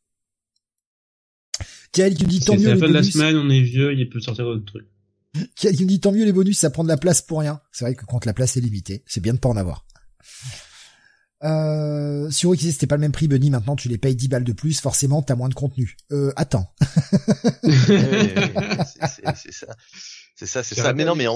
Tiens, 1.93 2.11
qui 2.11 2.23
nous 2.24 2.28
dit 2.28 2.40
tant 2.40 2.55
mieux. 2.55 2.61
C'est 2.61 2.74
la 2.74 2.77
fin 2.77 2.89
de 2.89 2.93
la 2.93 3.03
semaine, 3.03 3.36
on 3.36 3.48
est 3.51 3.62
vieux, 3.62 3.93
il 3.93 4.09
peut 4.09 4.20
sortir 4.20 4.44
d'autres 4.44 4.65
trucs 4.65 4.89
qui 5.55 5.83
me 5.83 5.89
dit 5.89 6.01
tant 6.01 6.13
mieux 6.13 6.25
les 6.25 6.33
bonus, 6.33 6.59
ça 6.59 6.71
prend 6.71 6.85
de 6.85 6.89
la 6.89 6.97
place 6.97 7.23
pour 7.23 7.41
rien. 7.41 7.61
C'est 7.73 7.85
vrai 7.85 7.95
que 7.95 8.05
quand 8.05 8.25
la 8.25 8.33
place 8.33 8.57
est 8.57 8.61
limitée, 8.61 9.03
c'est 9.07 9.21
bien 9.21 9.35
de 9.35 9.39
pas 9.39 9.49
en 9.49 9.57
avoir. 9.57 9.85
Euh, 11.45 12.31
sur 12.31 12.55
XC, 12.55 12.73
c'était 12.73 12.87
pas 12.87 12.97
le 12.97 13.03
même 13.03 13.13
prix, 13.13 13.29
Bunny. 13.29 13.51
Maintenant, 13.51 13.77
tu 13.77 13.89
les 13.89 13.99
payes 13.99 14.17
10 14.17 14.29
balles 14.29 14.45
de 14.45 14.53
plus. 14.53 14.81
Forcément, 14.81 15.23
t'as 15.23 15.35
moins 15.35 15.49
de 15.49 15.55
contenu. 15.55 15.97
Euh, 16.13 16.33
attends. 16.37 16.73
c'est 17.63 19.53
ça. 19.53 19.67
C'est 20.39 20.47
ça, 20.47 20.63
c'est 20.63 20.75
ça. 20.75 20.93
Mais 20.93 21.07
non, 21.07 21.15
mais 21.15 21.27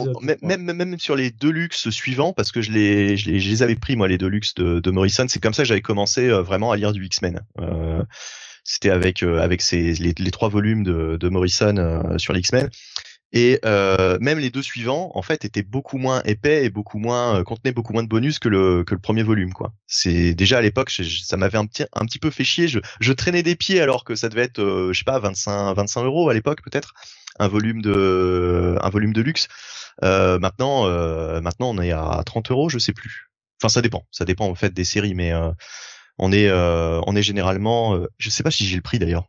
même, 0.42 0.62
même, 0.62 0.76
même 0.76 0.98
sur 0.98 1.16
les 1.16 1.30
Deluxe 1.30 1.88
suivants, 1.88 2.34
parce 2.34 2.52
que 2.52 2.60
je 2.60 2.70
les, 2.70 3.16
je 3.16 3.30
les, 3.30 3.40
je 3.40 3.48
les 3.48 3.62
avais 3.62 3.74
pris, 3.74 3.96
moi, 3.96 4.08
les 4.08 4.18
Deluxe 4.18 4.54
de, 4.54 4.78
de 4.78 4.90
Morrison, 4.90 5.24
c'est 5.26 5.40
comme 5.40 5.54
ça 5.54 5.62
que 5.62 5.68
j'avais 5.68 5.80
commencé 5.80 6.28
euh, 6.28 6.42
vraiment 6.42 6.70
à 6.70 6.76
lire 6.76 6.92
du 6.92 7.06
X-Men. 7.06 7.40
Euh, 7.60 8.02
c'était 8.62 8.90
avec, 8.90 9.22
euh, 9.22 9.40
avec 9.40 9.62
ces, 9.62 9.94
les, 9.94 10.12
les, 10.18 10.30
trois 10.30 10.50
volumes 10.50 10.84
de, 10.84 11.16
de 11.18 11.28
Morrison 11.30 11.78
euh, 11.78 12.18
sur 12.18 12.34
les 12.34 12.40
X-Men. 12.40 12.68
Et 13.32 13.60
euh, 13.64 14.18
même 14.20 14.38
les 14.40 14.50
deux 14.50 14.62
suivants, 14.62 15.12
en 15.14 15.22
fait, 15.22 15.44
étaient 15.44 15.62
beaucoup 15.62 15.98
moins 15.98 16.20
épais 16.24 16.64
et 16.64 16.70
beaucoup 16.70 16.98
moins 16.98 17.36
euh, 17.38 17.44
contenaient 17.44 17.72
beaucoup 17.72 17.92
moins 17.92 18.02
de 18.02 18.08
bonus 18.08 18.40
que 18.40 18.48
le 18.48 18.82
que 18.82 18.94
le 18.94 19.00
premier 19.00 19.22
volume, 19.22 19.52
quoi. 19.52 19.72
C'est 19.86 20.34
déjà 20.34 20.58
à 20.58 20.60
l'époque, 20.60 20.90
ça 20.90 21.36
m'avait 21.36 21.58
un 21.58 21.66
petit 21.66 21.84
un 21.92 22.06
petit 22.06 22.18
peu 22.18 22.30
fait 22.30 22.42
chier. 22.42 22.66
Je, 22.66 22.80
je 23.00 23.12
traînais 23.12 23.44
des 23.44 23.54
pieds 23.54 23.80
alors 23.80 24.02
que 24.04 24.16
ça 24.16 24.28
devait 24.28 24.42
être, 24.42 24.58
euh, 24.60 24.92
je 24.92 24.98
sais 24.98 25.04
pas, 25.04 25.18
25 25.20 25.74
25 25.74 26.04
euros 26.04 26.28
à 26.28 26.34
l'époque 26.34 26.62
peut-être 26.64 26.92
un 27.38 27.46
volume 27.48 27.82
de 27.82 28.76
un 28.82 28.90
volume 28.90 29.12
de 29.12 29.22
luxe. 29.22 29.46
Euh, 30.02 30.38
maintenant, 30.40 30.86
euh, 30.86 31.40
maintenant, 31.40 31.70
on 31.70 31.80
est 31.80 31.92
à 31.92 32.22
30 32.26 32.50
euros, 32.50 32.68
je 32.68 32.78
sais 32.78 32.92
plus. 32.92 33.30
Enfin, 33.62 33.68
ça 33.68 33.82
dépend, 33.82 34.06
ça 34.10 34.24
dépend 34.24 34.46
en 34.48 34.54
fait 34.56 34.72
des 34.72 34.84
séries, 34.84 35.14
mais 35.14 35.32
on 36.18 36.32
est 36.32 36.50
on 36.50 37.16
est 37.16 37.22
généralement, 37.22 37.96
je 38.18 38.30
sais 38.30 38.42
pas 38.42 38.50
si 38.50 38.66
j'ai 38.66 38.76
le 38.76 38.82
prix 38.82 38.98
d'ailleurs 38.98 39.28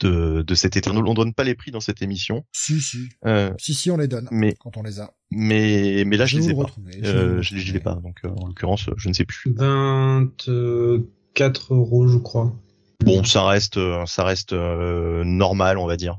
de, 0.00 0.42
de 0.42 0.54
cet 0.54 0.76
Eternal. 0.76 1.06
On 1.06 1.14
donne 1.14 1.34
pas 1.34 1.44
les 1.44 1.54
prix 1.54 1.70
dans 1.70 1.80
cette 1.80 2.02
émission. 2.02 2.44
Si 2.52 2.80
si. 2.80 3.08
Euh, 3.24 3.52
si 3.58 3.74
si, 3.74 3.90
on 3.90 3.96
les 3.96 4.08
donne. 4.08 4.28
Mais 4.30 4.54
quand 4.58 4.76
on 4.76 4.82
les 4.82 5.00
a. 5.00 5.14
Mais 5.30 6.04
mais 6.06 6.16
là 6.16 6.26
je, 6.26 6.36
je 6.36 6.42
les 6.42 6.50
ai 6.50 6.54
pas. 6.54 6.66
Je, 7.02 7.08
euh, 7.08 7.42
je 7.42 7.54
les 7.54 7.76
ai 7.76 7.80
pas. 7.80 7.94
Donc 7.96 8.20
euh, 8.24 8.28
en 8.28 8.46
l'occurrence, 8.46 8.88
je 8.96 9.08
ne 9.08 9.14
sais 9.14 9.24
plus. 9.24 9.54
24 9.56 11.74
euros, 11.74 12.08
je 12.08 12.18
crois. 12.18 12.54
Bon, 13.04 13.24
ça 13.24 13.44
reste 13.46 13.78
ça 14.06 14.24
reste 14.24 14.52
normal, 14.52 15.78
on 15.78 15.86
va 15.86 15.96
dire. 15.96 16.18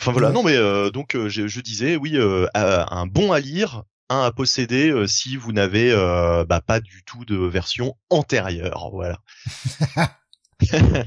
Enfin 0.00 0.12
voilà, 0.12 0.30
non 0.30 0.44
mais 0.44 0.56
euh, 0.56 0.90
donc 0.90 1.16
je, 1.16 1.48
je, 1.48 1.60
disais 1.60 1.96
oui, 1.96 2.12
euh, 2.14 2.46
un 2.54 3.06
bon 3.06 3.32
à 3.32 3.40
lire 3.40 3.82
un 4.10 4.20
à 4.22 4.32
posséder 4.32 4.90
euh, 4.90 5.06
si 5.06 5.36
vous 5.36 5.52
n'avez 5.52 5.90
euh, 5.92 6.44
bah, 6.44 6.60
pas 6.60 6.80
du 6.80 7.02
tout 7.04 7.24
de 7.24 7.36
version 7.36 7.96
antérieure, 8.10 8.90
voilà. 8.92 9.20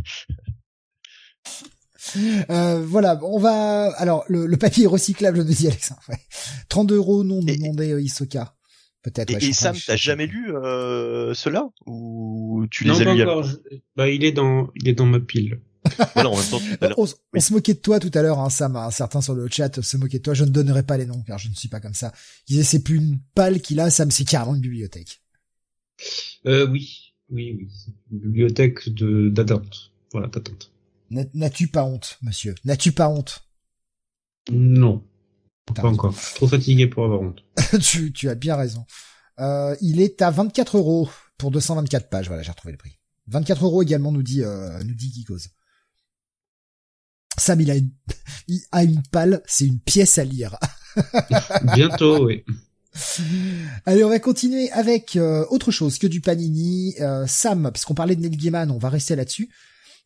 Euh, 2.50 2.84
voilà, 2.84 3.20
on 3.24 3.38
va. 3.40 3.92
Alors, 3.98 4.26
le, 4.28 4.46
le 4.48 4.58
papier 4.58 4.86
est 4.86 4.88
recyclable, 4.88 5.38
nous 5.44 5.54
dit 5.54 5.68
Alex. 5.68 5.94
Ouais. 6.10 6.18
32 6.70 6.96
euros, 6.96 7.24
non, 7.24 7.42
nous 7.42 7.48
Et- 7.48 7.58
demandait 7.58 7.92
euh, 7.92 8.02
Isoka. 8.02 8.56
Peut-être. 9.04 9.30
Et, 9.32 9.36
ouais, 9.36 9.44
et 9.46 9.54
Sam, 9.54 9.76
t'as 9.86 9.96
jamais 9.96 10.26
lu 10.28 10.54
euh, 10.56 11.34
cela? 11.34 11.70
Ou 11.86 12.66
tu 12.70 12.86
non, 12.86 12.96
les 12.96 13.02
as 13.02 13.06
pas 13.06 13.14
lus 13.14 13.22
encore. 13.24 13.44
je- 13.44 13.56
Bah, 13.96 14.10
il 14.10 14.24
est 14.24 14.32
dans, 14.32 14.70
il 14.76 14.88
est 14.90 14.94
dans 14.94 15.06
ma 15.06 15.20
pile. 15.20 15.62
Voilà, 16.14 16.30
en 16.30 16.38
même 16.38 16.46
temps, 16.50 16.60
tu- 16.60 16.94
On, 17.36 17.40
se 17.40 17.54
moquait 17.54 17.74
de 17.74 17.80
toi 17.80 18.00
tout 18.00 18.12
à 18.14 18.22
l'heure, 18.22 18.40
hein, 18.40 18.50
Sam. 18.50 18.76
hein, 18.76 18.92
certains 18.92 19.22
sur 19.22 19.34
le 19.34 19.48
chat 19.50 19.82
se 19.82 19.98
moquaient 19.98 20.18
de 20.20 20.24
toi. 20.24 20.34
Je 20.34 20.44
ne 20.44 20.50
donnerai 20.50 20.84
pas 20.84 20.98
les 20.98 21.06
noms 21.06 21.22
car 21.24 21.38
je 21.38 21.50
ne 21.50 21.54
suis 21.54 21.68
pas 21.70 21.80
comme 21.80 21.94
ça. 21.94 22.12
Ils 22.48 22.54
disaient 22.54 22.64
c'est 22.64 22.84
plus 22.84 22.98
une 22.98 23.20
palle 23.36 23.62
qu'il 23.62 23.80
a, 23.80 23.90
Sam, 23.90 24.12
c'est 24.12 24.26
carrément 24.26 24.56
une 24.56 24.62
bibliothèque. 24.62 25.22
Euh, 26.46 26.68
oui, 26.68 27.14
oui, 27.30 27.56
oui. 27.58 27.68
C'est 27.74 27.92
une 28.12 28.20
bibliothèque 28.20 28.90
de 28.90 29.30
d'attente. 29.30 29.92
Voilà, 30.12 30.28
d'attente. 30.28 30.72
N'a- 31.12 31.26
N'as-tu 31.34 31.68
pas 31.68 31.84
honte, 31.84 32.18
monsieur? 32.22 32.56
N'as-tu 32.66 32.92
pas 32.92 33.08
honte? 33.10 33.44
Non, 34.52 35.04
pas 35.66 35.82
raison. 35.84 35.94
encore. 35.94 36.16
Trop 36.36 36.48
fatigué 36.48 36.88
pour 36.88 37.06
avoir 37.06 37.22
honte. 37.22 37.44
tu, 37.82 38.12
tu 38.12 38.30
as 38.30 38.36
bien 38.36 38.56
raison. 38.56 38.86
Euh, 39.40 39.76
il 39.82 40.02
est 40.02 40.22
à 40.22 40.32
24 40.32 40.78
euros 40.78 41.10
pour 41.38 41.52
224 41.52 42.10
pages. 42.10 42.28
Voilà, 42.28 42.44
j'ai 42.44 42.52
retrouvé 42.52 42.72
le 42.72 42.78
prix. 42.78 42.98
24 43.28 43.64
euros 43.64 43.82
également, 43.84 44.12
nous 44.12 44.24
dit, 44.24 44.44
euh, 44.44 44.84
nous 44.84 44.94
dit 44.96 45.12
Geekos. 45.14 45.48
Sam, 47.42 47.60
il 47.60 47.72
a 47.72 47.76
une, 47.76 47.90
il 48.48 48.62
a 48.72 48.84
une 48.84 49.02
palle, 49.02 49.42
c'est 49.48 49.66
une 49.66 49.80
pièce 49.80 50.20
à 50.20 50.24
lire. 50.24 50.58
Bientôt, 51.76 52.28
oui. 52.28 52.44
Allez, 53.86 54.04
on 54.04 54.10
va 54.10 54.20
continuer 54.20 54.70
avec 54.72 55.16
euh, 55.16 55.44
autre 55.50 55.72
chose 55.72 55.98
que 55.98 56.06
du 56.06 56.22
Panini. 56.22 56.94
Euh, 57.00 57.26
Sam, 57.26 57.72
puisqu'on 57.74 57.96
parlait 57.96 58.16
de 58.16 58.22
Neil 58.22 58.38
Gaiman, 58.38 58.70
on 58.70 58.78
va 58.78 58.90
rester 58.90 59.16
là-dessus. 59.16 59.50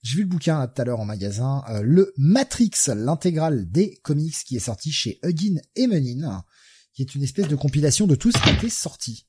J'ai 0.02 0.18
vu 0.18 0.22
le 0.22 0.30
bouquin 0.30 0.60
là, 0.60 0.68
tout 0.68 0.82
à 0.82 0.86
l'heure 0.86 1.02
en 1.02 1.06
magasin, 1.06 1.62
euh, 1.70 1.82
le 1.82 2.14
Matrix, 2.16 2.72
l'intégrale 2.96 3.70
des 3.70 3.96
comics 4.02 4.36
qui 4.46 4.56
est 4.56 4.60
sorti 4.60 4.94
chez 4.94 5.20
Huggin 5.22 5.60
et 5.76 5.88
Menin, 5.88 6.46
qui 6.94 7.02
est 7.02 7.16
une 7.16 7.24
espèce 7.24 7.50
de 7.50 7.56
compilation 7.56 8.08
de 8.08 8.16
tout 8.16 8.32
ce 8.32 8.42
qui 8.42 8.50
a 8.50 8.54
été 8.54 8.70
sorti. 8.70 9.26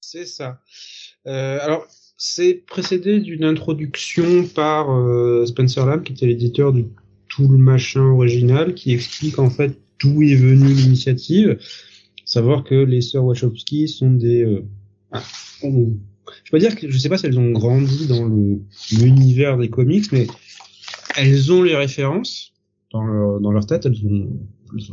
C'est 0.00 0.26
ça. 0.26 0.60
Alors, 1.24 1.84
c'est 2.16 2.64
précédé 2.66 3.18
d'une 3.20 3.44
introduction 3.44 4.46
par 4.46 4.86
Spencer 5.46 5.84
Lamb, 5.84 6.02
qui 6.02 6.12
était 6.12 6.26
l'éditeur 6.26 6.72
du 6.72 6.86
tout 7.38 7.46
le 7.46 7.56
machin 7.56 8.02
original, 8.02 8.74
qui 8.74 8.92
explique 8.92 9.38
en 9.38 9.48
fait 9.48 9.78
d'où 10.00 10.22
est 10.22 10.34
venue 10.34 10.72
l'initiative. 10.72 11.56
Savoir 12.24 12.64
que 12.64 12.74
les 12.74 13.00
sœurs 13.00 13.24
Wachowski 13.24 13.86
sont 13.86 14.10
des... 14.10 14.42
Euh, 14.42 14.64
ah, 15.12 15.22
je 15.62 16.50
peux 16.50 16.58
dire 16.58 16.74
que 16.74 16.90
je 16.90 16.98
sais 16.98 17.08
pas 17.08 17.16
si 17.16 17.26
elles 17.26 17.38
ont 17.38 17.52
grandi 17.52 18.08
dans 18.08 18.28
l'univers 18.90 19.56
des 19.56 19.70
comics, 19.70 20.10
mais 20.10 20.26
elles 21.16 21.52
ont 21.52 21.62
les 21.62 21.76
références 21.76 22.52
dans 22.90 23.04
leur, 23.04 23.66
tête. 23.66 23.86
Elles 23.86 24.04
ont, 24.04 24.36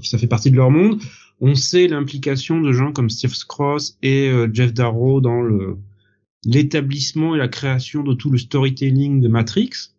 ça 0.04 0.20
fait 0.20 0.28
partie 0.28 0.52
de 0.52 0.56
leur 0.56 0.70
monde. 0.70 1.02
On 1.42 1.56
sait 1.56 1.88
l'implication 1.88 2.62
de 2.62 2.72
gens 2.72 2.94
comme 2.94 3.10
Steve 3.10 3.34
Cross 3.48 3.98
et 4.04 4.30
euh, 4.30 4.48
Jeff 4.54 4.72
Darrow 4.72 5.20
dans 5.20 5.42
l'établissement 6.46 7.34
et 7.34 7.40
la 7.40 7.48
création 7.48 8.04
de 8.04 8.14
tout 8.14 8.30
le 8.30 8.38
storytelling 8.38 9.20
de 9.20 9.28
Matrix. 9.28 9.95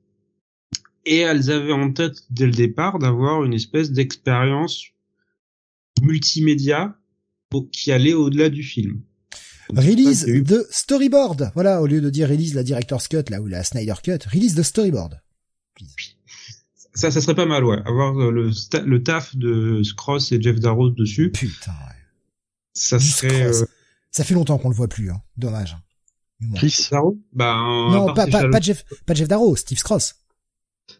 Et 1.06 1.18
elles 1.18 1.50
avaient 1.50 1.72
en 1.72 1.92
tête 1.92 2.24
dès 2.30 2.46
le 2.46 2.52
départ 2.52 2.98
d'avoir 2.98 3.44
une 3.44 3.54
espèce 3.54 3.90
d'expérience 3.92 4.82
multimédia 6.02 6.96
qui 7.72 7.92
allait 7.92 8.12
au-delà 8.12 8.50
du 8.50 8.62
film. 8.62 9.00
Donc, 9.70 9.84
Release 9.84 10.24
eu. 10.26 10.42
de 10.42 10.66
storyboard. 10.70 11.50
Voilà, 11.54 11.80
au 11.80 11.86
lieu 11.86 12.00
de 12.00 12.10
dire 12.10 12.28
release 12.28 12.54
la 12.54 12.62
director's 12.62 13.08
cut 13.08 13.22
là 13.30 13.40
ou 13.40 13.46
la 13.46 13.64
Snyder 13.64 13.94
cut, 14.02 14.18
release 14.32 14.54
de 14.54 14.62
storyboard. 14.62 15.20
Ça, 16.94 17.10
ça 17.10 17.20
serait 17.20 17.34
pas 17.34 17.46
mal, 17.46 17.64
ouais. 17.64 17.78
Avoir 17.84 18.14
le, 18.14 18.98
taf 19.02 19.36
de 19.36 19.82
Cross 19.96 20.32
et 20.32 20.40
Jeff 20.40 20.58
Darrow 20.60 20.90
dessus, 20.90 21.30
Putain, 21.30 21.72
ouais. 21.72 21.96
ça 22.74 22.98
Du 22.98 23.04
serait... 23.04 23.42
Euh, 23.42 23.64
Ça 24.10 24.24
fait 24.24 24.34
longtemps 24.34 24.58
qu'on 24.58 24.70
le 24.70 24.74
voit 24.74 24.88
plus, 24.88 25.10
hein. 25.10 25.20
Dommage. 25.36 25.76
Manque. 26.40 26.56
Chris, 26.58 26.88
Darrow 26.90 27.18
Bah, 27.32 27.56
Non, 27.90 28.14
pas, 28.14 28.26
Jeff, 28.60 28.84
pas 29.04 29.14
Jeff 29.14 29.28
Darrow, 29.28 29.56
Steve 29.56 29.82
Cross. 29.82 30.14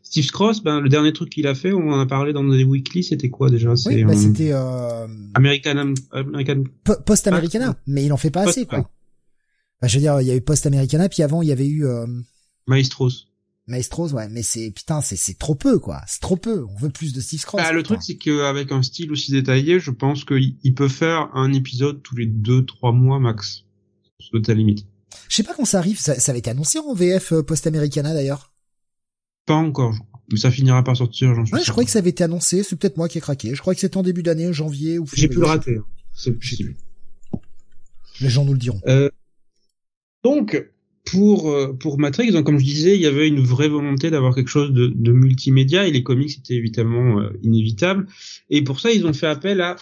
Steve 0.02 0.30
Cross, 0.30 0.62
ben, 0.62 0.80
le 0.80 0.88
dernier 0.88 1.12
truc 1.12 1.30
qu'il 1.30 1.46
a 1.46 1.54
fait, 1.54 1.72
on 1.72 1.92
en 1.92 2.00
a 2.00 2.06
parlé 2.06 2.32
dans 2.32 2.44
des 2.44 2.64
weekly, 2.64 3.02
c'était 3.04 3.28
quoi 3.30 3.50
déjà? 3.50 3.74
Oui, 3.86 4.04
bah, 4.04 4.12
euh, 4.12 4.16
c'était 4.16 4.52
euh, 4.52 5.06
American, 5.34 5.94
American 6.12 6.64
po- 6.84 7.00
Post 7.04 7.26
Americana, 7.28 7.76
mais 7.86 8.04
il 8.04 8.12
en 8.12 8.16
fait 8.16 8.30
pas 8.30 8.44
Post- 8.44 8.58
assez, 8.58 8.66
quoi. 8.66 8.90
Bah, 9.80 9.88
je 9.88 9.94
veux 9.96 10.00
dire, 10.00 10.20
il 10.20 10.26
y 10.26 10.30
a 10.30 10.34
eu 10.36 10.40
Post 10.40 10.66
Americana, 10.66 11.08
puis 11.08 11.22
avant 11.22 11.42
il 11.42 11.48
y 11.48 11.52
avait 11.52 11.66
eu 11.66 11.84
euh, 11.86 12.06
Maestros. 12.66 13.10
Maestros, 13.68 14.12
ouais, 14.12 14.28
mais 14.28 14.42
c'est 14.42 14.70
putain, 14.70 15.00
c'est 15.00 15.16
c'est 15.16 15.38
trop 15.38 15.56
peu, 15.56 15.78
quoi. 15.80 16.00
C'est 16.06 16.20
trop 16.20 16.36
peu. 16.36 16.64
On 16.64 16.76
veut 16.78 16.88
plus 16.90 17.12
de 17.12 17.20
Steve 17.20 17.44
Cross. 17.44 17.60
Ah, 17.64 17.72
le 17.72 17.82
truc, 17.82 17.98
c'est 18.00 18.16
qu'avec 18.16 18.70
un 18.70 18.82
style 18.82 19.10
aussi 19.10 19.32
détaillé, 19.32 19.80
je 19.80 19.90
pense 19.90 20.24
qu'il 20.24 20.56
il 20.62 20.74
peut 20.74 20.88
faire 20.88 21.30
un 21.34 21.52
épisode 21.52 22.00
tous 22.02 22.14
les 22.16 22.26
deux, 22.26 22.64
trois 22.64 22.92
mois 22.92 23.18
max. 23.18 23.64
C'est 24.20 24.40
ta 24.42 24.54
limite. 24.54 24.86
Je 25.28 25.34
sais 25.36 25.42
pas 25.42 25.52
quand 25.54 25.64
ça 25.64 25.78
arrive. 25.78 25.98
Ça, 25.98 26.14
ça 26.18 26.30
avait 26.30 26.38
été 26.38 26.50
annoncé 26.50 26.78
en 26.78 26.94
VF 26.94 27.32
euh, 27.32 27.42
Post 27.42 27.66
Americana 27.66 28.14
d'ailleurs. 28.14 28.52
Pas 29.46 29.54
encore. 29.54 29.94
Mais 30.30 30.38
ça 30.38 30.50
finira 30.50 30.82
par 30.82 30.96
sortir, 30.96 31.34
j'en 31.34 31.44
suis 31.46 31.54
Ouais, 31.54 31.62
je 31.64 31.70
croyais 31.70 31.86
que 31.86 31.92
ça 31.92 32.00
avait 32.00 32.10
été 32.10 32.24
annoncé. 32.24 32.62
C'est 32.64 32.76
peut-être 32.76 32.96
moi 32.96 33.08
qui 33.08 33.18
ai 33.18 33.20
craqué. 33.20 33.54
Je 33.54 33.60
crois 33.60 33.74
que 33.74 33.80
c'était 33.80 33.96
en 33.96 34.02
début 34.02 34.22
d'année, 34.24 34.52
janvier 34.52 34.98
ou. 34.98 35.06
J'ai 35.14 35.28
pu 35.28 35.38
le 35.38 35.46
rater. 35.46 35.76
hein. 35.76 35.84
C'est 36.12 36.32
possible. 36.32 36.74
Les 38.20 38.28
gens 38.28 38.44
nous 38.44 38.52
le 38.54 38.58
diront. 38.58 38.80
Euh, 38.88 39.08
donc, 40.24 40.66
pour, 41.04 41.50
euh, 41.50 41.72
pour 41.78 41.98
Matrix, 41.98 42.32
donc, 42.32 42.44
comme 42.46 42.58
je 42.58 42.64
disais, 42.64 42.96
il 42.96 43.00
y 43.02 43.06
avait 43.06 43.28
une 43.28 43.40
vraie 43.40 43.68
volonté 43.68 44.10
d'avoir 44.10 44.34
quelque 44.34 44.48
chose 44.48 44.72
de, 44.72 44.88
de 44.88 45.12
multimédia 45.12 45.86
et 45.86 45.92
les 45.92 46.02
comics 46.02 46.30
c'était 46.30 46.54
évidemment 46.54 47.20
euh, 47.20 47.30
inévitable. 47.42 48.06
Et 48.50 48.62
pour 48.62 48.80
ça, 48.80 48.90
ils 48.90 49.06
ont 49.06 49.12
fait 49.12 49.26
appel 49.28 49.60
à 49.60 49.76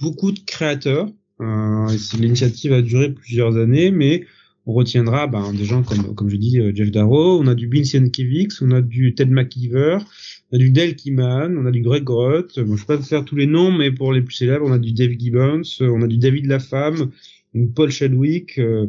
beaucoup 0.00 0.30
de 0.30 0.38
créateurs. 0.40 1.08
Euh, 1.40 1.96
L'initiative 2.18 2.72
a 2.72 2.82
duré 2.82 3.10
plusieurs 3.12 3.56
années, 3.56 3.90
mais 3.90 4.26
on 4.66 4.72
retiendra 4.72 5.26
ben, 5.26 5.52
des 5.52 5.64
gens 5.64 5.82
comme, 5.82 6.14
comme 6.14 6.28
je 6.28 6.36
dis, 6.36 6.58
euh, 6.58 6.72
Jeff 6.74 6.90
Darrow, 6.90 7.40
on 7.40 7.46
a 7.46 7.54
du 7.54 7.68
Vince 7.68 7.92
Yankovic, 7.92 8.52
on 8.60 8.70
a 8.72 8.82
du 8.82 9.14
Ted 9.14 9.30
McKeever, 9.30 9.98
on 10.52 10.56
a 10.56 10.58
du 10.58 10.70
Dale 10.70 10.94
Kiman, 10.96 11.56
on 11.56 11.66
a 11.66 11.70
du 11.70 11.82
Greg 11.82 12.04
Groth. 12.04 12.58
Bon, 12.60 12.76
je 12.76 12.86
vais 12.86 12.96
pas 12.96 13.02
faire 13.02 13.24
tous 13.24 13.36
les 13.36 13.46
noms, 13.46 13.72
mais 13.72 13.90
pour 13.90 14.12
les 14.12 14.22
plus 14.22 14.34
célèbres, 14.34 14.66
on 14.66 14.72
a 14.72 14.78
du 14.78 14.92
Dave 14.92 15.12
Gibbons, 15.18 15.62
euh, 15.80 15.88
on 15.88 16.02
a 16.02 16.06
du 16.06 16.18
David 16.18 16.46
Lafemme, 16.46 17.10
Paul 17.74 17.90
Chadwick, 17.90 18.58
euh, 18.58 18.86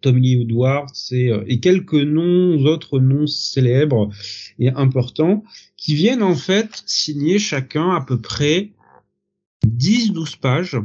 Tommy 0.00 0.20
Lee 0.20 0.36
Woodward, 0.36 0.90
c'est 0.94 1.30
euh, 1.30 1.44
et 1.46 1.60
quelques 1.60 1.94
noms 1.94 2.64
autres 2.64 2.98
noms 3.00 3.26
célèbres 3.26 4.10
et 4.58 4.70
importants 4.70 5.44
qui 5.76 5.94
viennent 5.94 6.22
en 6.22 6.34
fait 6.34 6.82
signer 6.86 7.38
chacun 7.38 7.90
à 7.90 8.00
peu 8.00 8.20
près 8.20 8.70
10-12 9.66 10.38
pages 10.38 10.76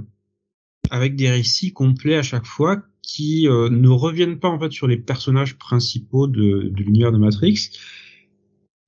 avec 0.89 1.15
des 1.15 1.29
récits 1.29 1.71
complets 1.71 2.17
à 2.17 2.23
chaque 2.23 2.45
fois 2.45 2.83
qui 3.05 3.47
euh, 3.47 3.69
ne 3.69 3.89
reviennent 3.89 4.39
pas 4.39 4.49
en 4.49 4.59
fait 4.59 4.71
sur 4.71 4.87
les 4.87 4.97
personnages 4.97 5.57
principaux 5.57 6.27
de, 6.27 6.69
de 6.69 6.83
l'univers 6.83 7.11
de 7.11 7.17
Matrix, 7.17 7.69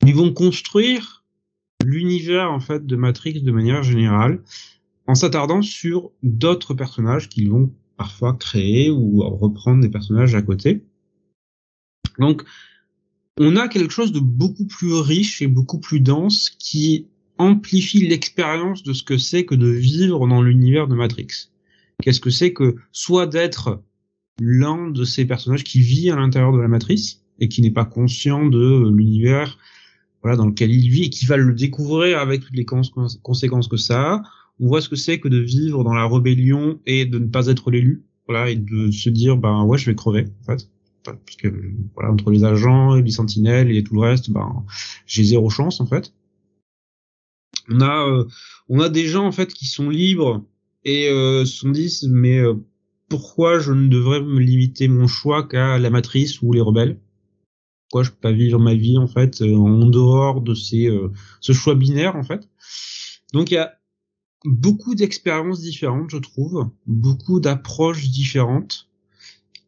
mais 0.03 0.11
vont 0.11 0.33
construire 0.33 1.23
l'univers 1.85 2.51
en 2.51 2.59
fait 2.59 2.85
de 2.85 2.95
Matrix 2.95 3.41
de 3.41 3.51
manière 3.51 3.83
générale 3.83 4.41
en 5.05 5.15
s'attardant 5.15 5.61
sur 5.61 6.11
d'autres 6.23 6.73
personnages 6.73 7.29
qu'ils 7.29 7.49
vont 7.49 7.71
parfois 7.95 8.33
créer 8.33 8.89
ou 8.89 9.19
reprendre 9.21 9.81
des 9.81 9.89
personnages 9.89 10.35
à 10.35 10.41
côté. 10.41 10.83
Donc, 12.19 12.43
on 13.39 13.55
a 13.55 13.67
quelque 13.67 13.93
chose 13.93 14.11
de 14.11 14.19
beaucoup 14.19 14.65
plus 14.65 14.93
riche 14.93 15.41
et 15.41 15.47
beaucoup 15.47 15.79
plus 15.79 15.99
dense 15.99 16.49
qui 16.49 17.07
amplifie 17.37 18.07
l'expérience 18.07 18.83
de 18.83 18.93
ce 18.93 19.03
que 19.03 19.17
c'est 19.17 19.45
que 19.45 19.55
de 19.55 19.69
vivre 19.69 20.27
dans 20.27 20.41
l'univers 20.41 20.87
de 20.87 20.95
Matrix. 20.95 21.49
Qu'est-ce 22.01 22.19
que 22.19 22.29
c'est 22.29 22.53
que 22.53 22.75
soit 22.91 23.27
d'être 23.27 23.83
l'un 24.39 24.89
de 24.89 25.03
ces 25.03 25.25
personnages 25.25 25.63
qui 25.63 25.81
vit 25.81 26.09
à 26.09 26.15
l'intérieur 26.15 26.53
de 26.53 26.59
la 26.59 26.67
matrice 26.67 27.21
et 27.39 27.47
qui 27.47 27.61
n'est 27.61 27.71
pas 27.71 27.85
conscient 27.85 28.45
de 28.45 28.89
l'univers 28.89 29.57
voilà 30.21 30.35
dans 30.35 30.47
lequel 30.47 30.71
il 30.71 30.89
vit 30.89 31.03
et 31.03 31.09
qui 31.09 31.25
va 31.25 31.37
le 31.37 31.53
découvrir 31.53 32.19
avec 32.19 32.41
toutes 32.41 32.55
les 32.55 32.65
cons- 32.65 32.81
conséquences 33.21 33.67
que 33.67 33.77
ça 33.77 34.13
a. 34.13 34.21
On 34.59 34.67
voit 34.67 34.81
ce 34.81 34.89
que 34.89 34.95
c'est 34.95 35.19
que 35.19 35.27
de 35.27 35.37
vivre 35.37 35.83
dans 35.83 35.93
la 35.93 36.07
rébellion 36.07 36.79
et 36.85 37.05
de 37.05 37.19
ne 37.19 37.27
pas 37.27 37.47
être 37.47 37.69
l'élu, 37.69 38.03
voilà, 38.27 38.49
et 38.49 38.55
de 38.55 38.91
se 38.91 39.09
dire 39.09 39.37
ben 39.37 39.63
ouais 39.63 39.77
je 39.77 39.85
vais 39.85 39.95
crever 39.95 40.25
en 40.41 40.45
fait, 40.45 40.69
parce 41.03 41.37
que 41.37 41.47
voilà 41.95 42.11
entre 42.11 42.31
les 42.31 42.43
agents, 42.43 42.95
les 42.95 43.11
sentinelles 43.11 43.71
et 43.71 43.83
tout 43.83 43.93
le 43.93 44.01
reste, 44.01 44.31
ben 44.31 44.65
j'ai 45.05 45.23
zéro 45.23 45.49
chance 45.49 45.79
en 45.79 45.85
fait. 45.85 46.13
On 47.69 47.81
a 47.81 48.07
euh, 48.07 48.25
on 48.69 48.79
a 48.79 48.89
des 48.89 49.05
gens 49.07 49.25
en 49.25 49.31
fait 49.31 49.53
qui 49.53 49.65
sont 49.65 49.89
libres 49.89 50.43
et 50.83 51.09
euh, 51.09 51.45
se 51.45 51.57
sont 51.57 51.71
mais 52.09 52.39
euh, 52.39 52.55
pourquoi 53.09 53.59
je 53.59 53.71
ne 53.71 53.87
devrais 53.87 54.21
me 54.21 54.39
limiter 54.39 54.87
mon 54.87 55.07
choix 55.07 55.47
qu'à 55.47 55.77
la 55.77 55.89
matrice 55.89 56.41
ou 56.41 56.53
les 56.53 56.61
rebelles? 56.61 56.99
Pourquoi 57.89 58.03
je 58.03 58.11
peux 58.11 58.17
pas 58.21 58.31
vivre 58.31 58.59
ma 58.59 58.75
vie 58.75 58.97
en 58.97 59.07
fait 59.07 59.41
en 59.41 59.85
dehors 59.85 60.41
de 60.41 60.53
ces 60.53 60.89
ce 61.39 61.53
choix 61.53 61.75
binaire 61.75 62.15
en 62.15 62.23
fait? 62.23 62.49
Donc 63.33 63.49
il 63.51 63.53
y 63.53 63.57
a 63.57 63.73
beaucoup 64.43 64.93
d'expériences 64.93 65.61
différentes, 65.61 66.09
je 66.09 66.17
trouve, 66.17 66.69
beaucoup 66.85 67.39
d'approches 67.39 68.09
différentes 68.09 68.89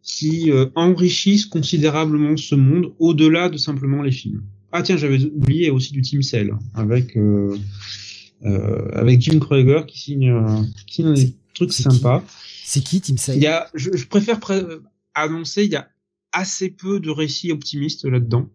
qui 0.03 0.51
enrichissent 0.75 1.45
considérablement 1.45 2.35
ce 2.35 2.55
monde 2.55 2.93
au-delà 2.99 3.47
de 3.47 3.57
simplement 3.57 4.01
les 4.01 4.11
films. 4.11 4.43
Ah 4.71 4.83
tiens, 4.83 4.97
j'avais 4.97 5.23
oublié 5.25 5.71
aussi 5.71 5.93
du 5.93 6.01
Team 6.01 6.21
Cell 6.21 6.53
avec 6.75 7.17
euh, 7.17 7.57
euh, 8.45 8.87
avec 8.93 9.19
Jim 9.19 9.39
Krueger 9.39 9.85
qui 9.87 9.99
signe, 9.99 10.29
euh, 10.29 10.61
qui 10.85 10.95
signe 10.95 11.13
des 11.13 11.33
trucs 11.53 11.73
sympas. 11.73 12.23
C'est 12.69 12.81
qui 12.81 13.01
Team 13.01 13.17
Cell 13.17 13.37
Il 13.37 13.41
y 13.41 13.47
a, 13.47 13.67
je, 13.73 13.89
je 13.95 14.05
préfère 14.05 14.39
annoncer, 15.15 15.63
il 15.63 15.71
y 15.71 15.75
a 15.75 15.89
assez 16.31 16.69
peu 16.69 16.99
de 16.99 17.09
récits 17.09 17.51
optimistes 17.51 18.05
là-dedans. 18.05 18.47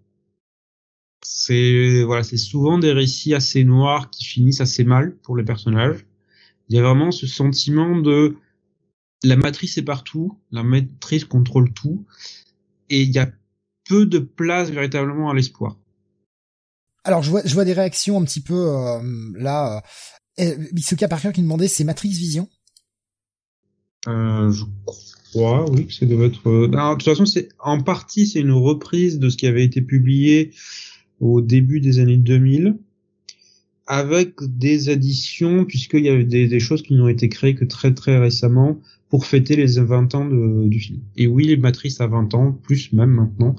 C'est 1.26 2.04
voilà, 2.04 2.22
c'est 2.22 2.36
souvent 2.36 2.78
des 2.78 2.92
récits 2.92 3.34
assez 3.34 3.64
noirs 3.64 4.10
qui 4.10 4.24
finissent 4.24 4.60
assez 4.60 4.84
mal 4.84 5.16
pour 5.16 5.36
les 5.36 5.42
personnages. 5.42 6.06
Il 6.68 6.76
y 6.76 6.78
a 6.78 6.82
vraiment 6.82 7.10
ce 7.10 7.26
sentiment 7.26 7.98
de 7.98 8.36
la 9.24 9.34
matrice 9.34 9.78
est 9.78 9.82
partout, 9.82 10.38
la 10.52 10.62
matrice 10.62 11.24
contrôle 11.24 11.72
tout, 11.72 12.06
et 12.90 13.02
il 13.02 13.10
y 13.10 13.18
a 13.18 13.28
peu 13.88 14.06
de 14.06 14.20
place 14.20 14.70
véritablement 14.70 15.28
à 15.28 15.34
l'espoir. 15.34 15.76
Alors 17.02 17.24
je 17.24 17.30
vois, 17.30 17.42
je 17.44 17.52
vois 17.52 17.64
des 17.64 17.72
réactions 17.72 18.20
un 18.20 18.24
petit 18.24 18.42
peu 18.42 18.68
euh, 18.76 19.32
là. 19.34 19.82
Euh, 20.38 20.56
Mitsuka 20.72 21.08
Parker 21.08 21.32
qui 21.32 21.42
demandait 21.42 21.66
c'est 21.66 21.82
Matrix 21.82 22.10
Vision? 22.10 22.48
Euh, 24.06 24.50
je 24.50 24.64
crois, 25.30 25.70
oui, 25.70 25.86
que 25.86 25.92
ça 25.92 26.06
doit 26.06 26.26
être. 26.26 26.48
Euh, 26.48 26.68
de 26.68 26.92
toute 26.94 27.04
façon, 27.04 27.26
c'est 27.26 27.48
en 27.58 27.80
partie 27.80 28.26
c'est 28.26 28.40
une 28.40 28.52
reprise 28.52 29.18
de 29.18 29.28
ce 29.28 29.36
qui 29.36 29.46
avait 29.46 29.64
été 29.64 29.80
publié 29.80 30.52
au 31.20 31.40
début 31.40 31.80
des 31.80 31.98
années 31.98 32.16
2000, 32.16 32.76
avec 33.86 34.34
des 34.40 34.88
additions 34.88 35.64
puisqu'il 35.64 36.04
y 36.04 36.08
avait 36.08 36.24
des, 36.24 36.48
des 36.48 36.60
choses 36.60 36.82
qui 36.82 36.94
n'ont 36.94 37.08
été 37.08 37.28
créées 37.28 37.54
que 37.54 37.64
très 37.64 37.94
très 37.94 38.18
récemment 38.18 38.80
pour 39.14 39.26
fêter 39.26 39.54
les 39.54 39.78
20 39.78 40.14
ans 40.16 40.24
de, 40.24 40.66
du 40.66 40.80
film. 40.80 41.00
Et 41.16 41.28
oui, 41.28 41.46
les 41.46 41.56
Matrix 41.56 41.94
a 42.00 42.06
20 42.08 42.34
ans, 42.34 42.50
plus 42.50 42.92
même 42.92 43.10
maintenant. 43.10 43.54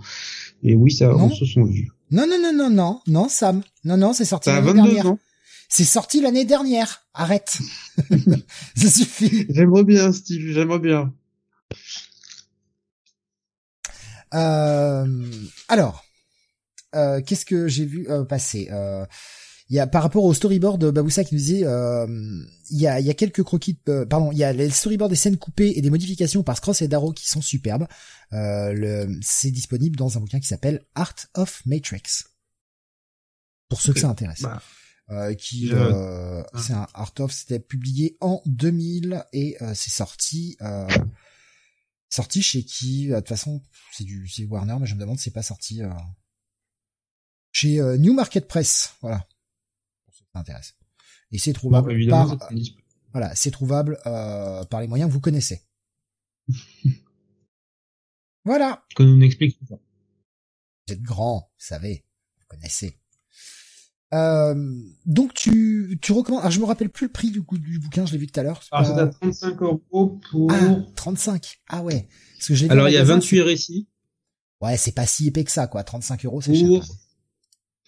Et 0.64 0.76
oui, 0.76 0.92
ça, 0.92 1.16
on 1.16 1.30
se 1.30 1.46
sont 1.46 1.64
vus. 1.64 1.92
Non, 2.12 2.26
non, 2.28 2.38
non, 2.42 2.54
non, 2.54 2.70
non, 2.70 3.00
non, 3.08 3.30
Sam. 3.30 3.62
Non, 3.86 3.96
non, 3.96 4.12
c'est 4.12 4.26
sorti 4.26 4.50
l'année 4.50 4.74
dernière. 4.74 5.16
C'est 5.70 5.84
sorti 5.84 6.22
l'année 6.22 6.46
dernière. 6.46 7.08
Arrête. 7.14 7.58
ça 8.76 8.90
suffit. 8.90 9.46
J'aimerais 9.50 9.84
bien, 9.84 10.12
Steve, 10.12 10.52
j'aimerais 10.54 10.80
bien. 10.80 11.14
Euh, 14.34 15.32
alors, 15.68 16.06
euh, 16.96 17.22
qu'est-ce 17.22 17.46
que 17.46 17.68
j'ai 17.68 17.86
vu 17.86 18.08
euh, 18.10 18.24
passer 18.24 18.70
euh, 18.72 19.06
il 19.70 19.76
y 19.76 19.80
a 19.80 19.88
par 19.88 20.04
rapport 20.04 20.24
au 20.24 20.34
storyboard 20.34 20.80
de 20.80 20.92
Baboussa 20.92 21.24
qui 21.24 21.34
nous 21.34 21.40
disait 21.40 21.66
euh, 21.66 22.06
il 22.70 22.80
y 22.80 22.88
a 22.88 23.00
il 23.00 23.06
y 23.06 23.10
a 23.10 23.14
quelques 23.16 23.42
croquis 23.42 23.80
euh, 23.90 24.06
pardon 24.06 24.32
il 24.32 24.38
y 24.38 24.44
a 24.44 24.54
les 24.54 24.70
storyboards 24.70 25.10
des 25.10 25.16
scènes 25.16 25.38
coupées 25.38 25.74
et 25.76 25.82
des 25.82 25.90
modifications 25.90 26.44
par 26.44 26.58
Scross 26.58 26.84
et 26.84 26.88
Darrow 26.88 27.14
qui 27.14 27.28
sont 27.28 27.42
superbes 27.42 27.88
euh, 28.34 28.74
le 28.74 29.20
c'est 29.22 29.52
disponible 29.52 29.96
dans 29.96 30.18
un 30.18 30.22
bouquin 30.22 30.40
qui 30.40 30.48
s'appelle 30.48 30.86
Art 30.94 31.16
of 31.36 31.64
Matrix 31.66 32.04
pour 33.70 33.82
ceux 33.82 33.94
que 33.94 34.00
ça 34.00 34.10
intéresse 34.10 34.44
bah, 34.44 34.62
qui 35.38 35.72
euh, 35.72 36.44
c'est 36.58 36.74
un 36.74 36.88
Art 36.94 37.14
of 37.20 37.32
c'était 37.32 37.60
publié 37.60 38.18
en 38.22 38.42
2000 38.46 39.26
et 39.34 39.56
euh, 39.62 39.74
c'est 39.76 39.92
sorti 39.92 40.58
sorti 42.10 42.42
chez 42.42 42.64
qui? 42.64 43.08
De 43.08 43.16
toute 43.16 43.28
façon 43.28 43.62
c'est 43.92 44.04
du 44.04 44.28
c'est 44.28 44.46
Warner 44.46 44.78
mais 44.80 44.88
je 44.88 44.96
me 44.96 45.00
demande 45.00 45.18
si 45.18 45.26
c'est 45.26 45.32
pas 45.32 45.44
sorti 45.44 45.82
chez 47.52 47.80
New 47.98 48.14
Market 48.14 48.48
Press 48.48 48.96
voilà 49.02 49.28
intéresse. 50.36 50.76
Et 51.32 51.38
c'est 51.38 51.54
trouvable 51.54 52.08
par, 52.10 52.38
voilà, 53.12 53.34
c'est 53.36 53.52
trouvable 53.52 54.00
euh, 54.06 54.64
par 54.66 54.82
les 54.82 54.88
moyens 54.88 55.10
que 55.10 55.14
vous 55.14 55.22
connaissez. 55.22 55.62
voilà. 58.46 58.86
Que 58.96 59.04
nous 59.04 59.18
n'explique 59.18 59.60
pas. 59.68 59.76
Vous 59.76 60.94
êtes 60.94 61.02
grand, 61.02 61.52
vous 61.58 61.66
savez, 61.66 62.06
vous 62.40 62.46
connaissez. 62.48 63.00
Euh, 64.14 64.56
donc 65.06 65.34
tu 65.34 65.98
tu 66.02 66.12
recommandes. 66.12 66.42
Alors 66.42 66.52
je 66.52 66.60
me 66.60 66.66
rappelle 66.66 66.90
plus 66.90 67.08
le 67.08 67.12
prix 67.12 67.32
du 67.32 67.42
du 67.42 67.80
bouquin, 67.80 68.06
je 68.06 68.14
l'ai 68.14 68.18
vu 68.18 68.28
tout 68.28 68.40
à 68.40 68.44
l'heure. 68.44 68.62
Alors 68.72 68.86
c'est 68.86 69.02
à 69.02 69.08
35 69.08 69.62
euros 69.62 70.20
pour. 70.30 70.52
Ah, 70.52 70.78
35. 70.96 71.60
Ah 71.70 71.82
ouais. 71.82 72.08
Parce 72.38 72.48
que 72.48 72.56
j'ai. 72.56 72.70
Alors 72.70 72.88
il 72.88 72.94
y 72.94 72.98
a 72.98 73.04
28 73.04 73.42
récits. 73.42 73.88
Ouais, 74.62 74.78
c'est 74.78 74.94
pas 74.94 75.06
si 75.06 75.28
épais 75.28 75.44
que 75.44 75.52
ça 75.52 75.68
quoi. 75.68 75.84
35 75.84 76.26
euros, 76.26 76.42
c'est 76.42 76.56
cher 76.56 76.82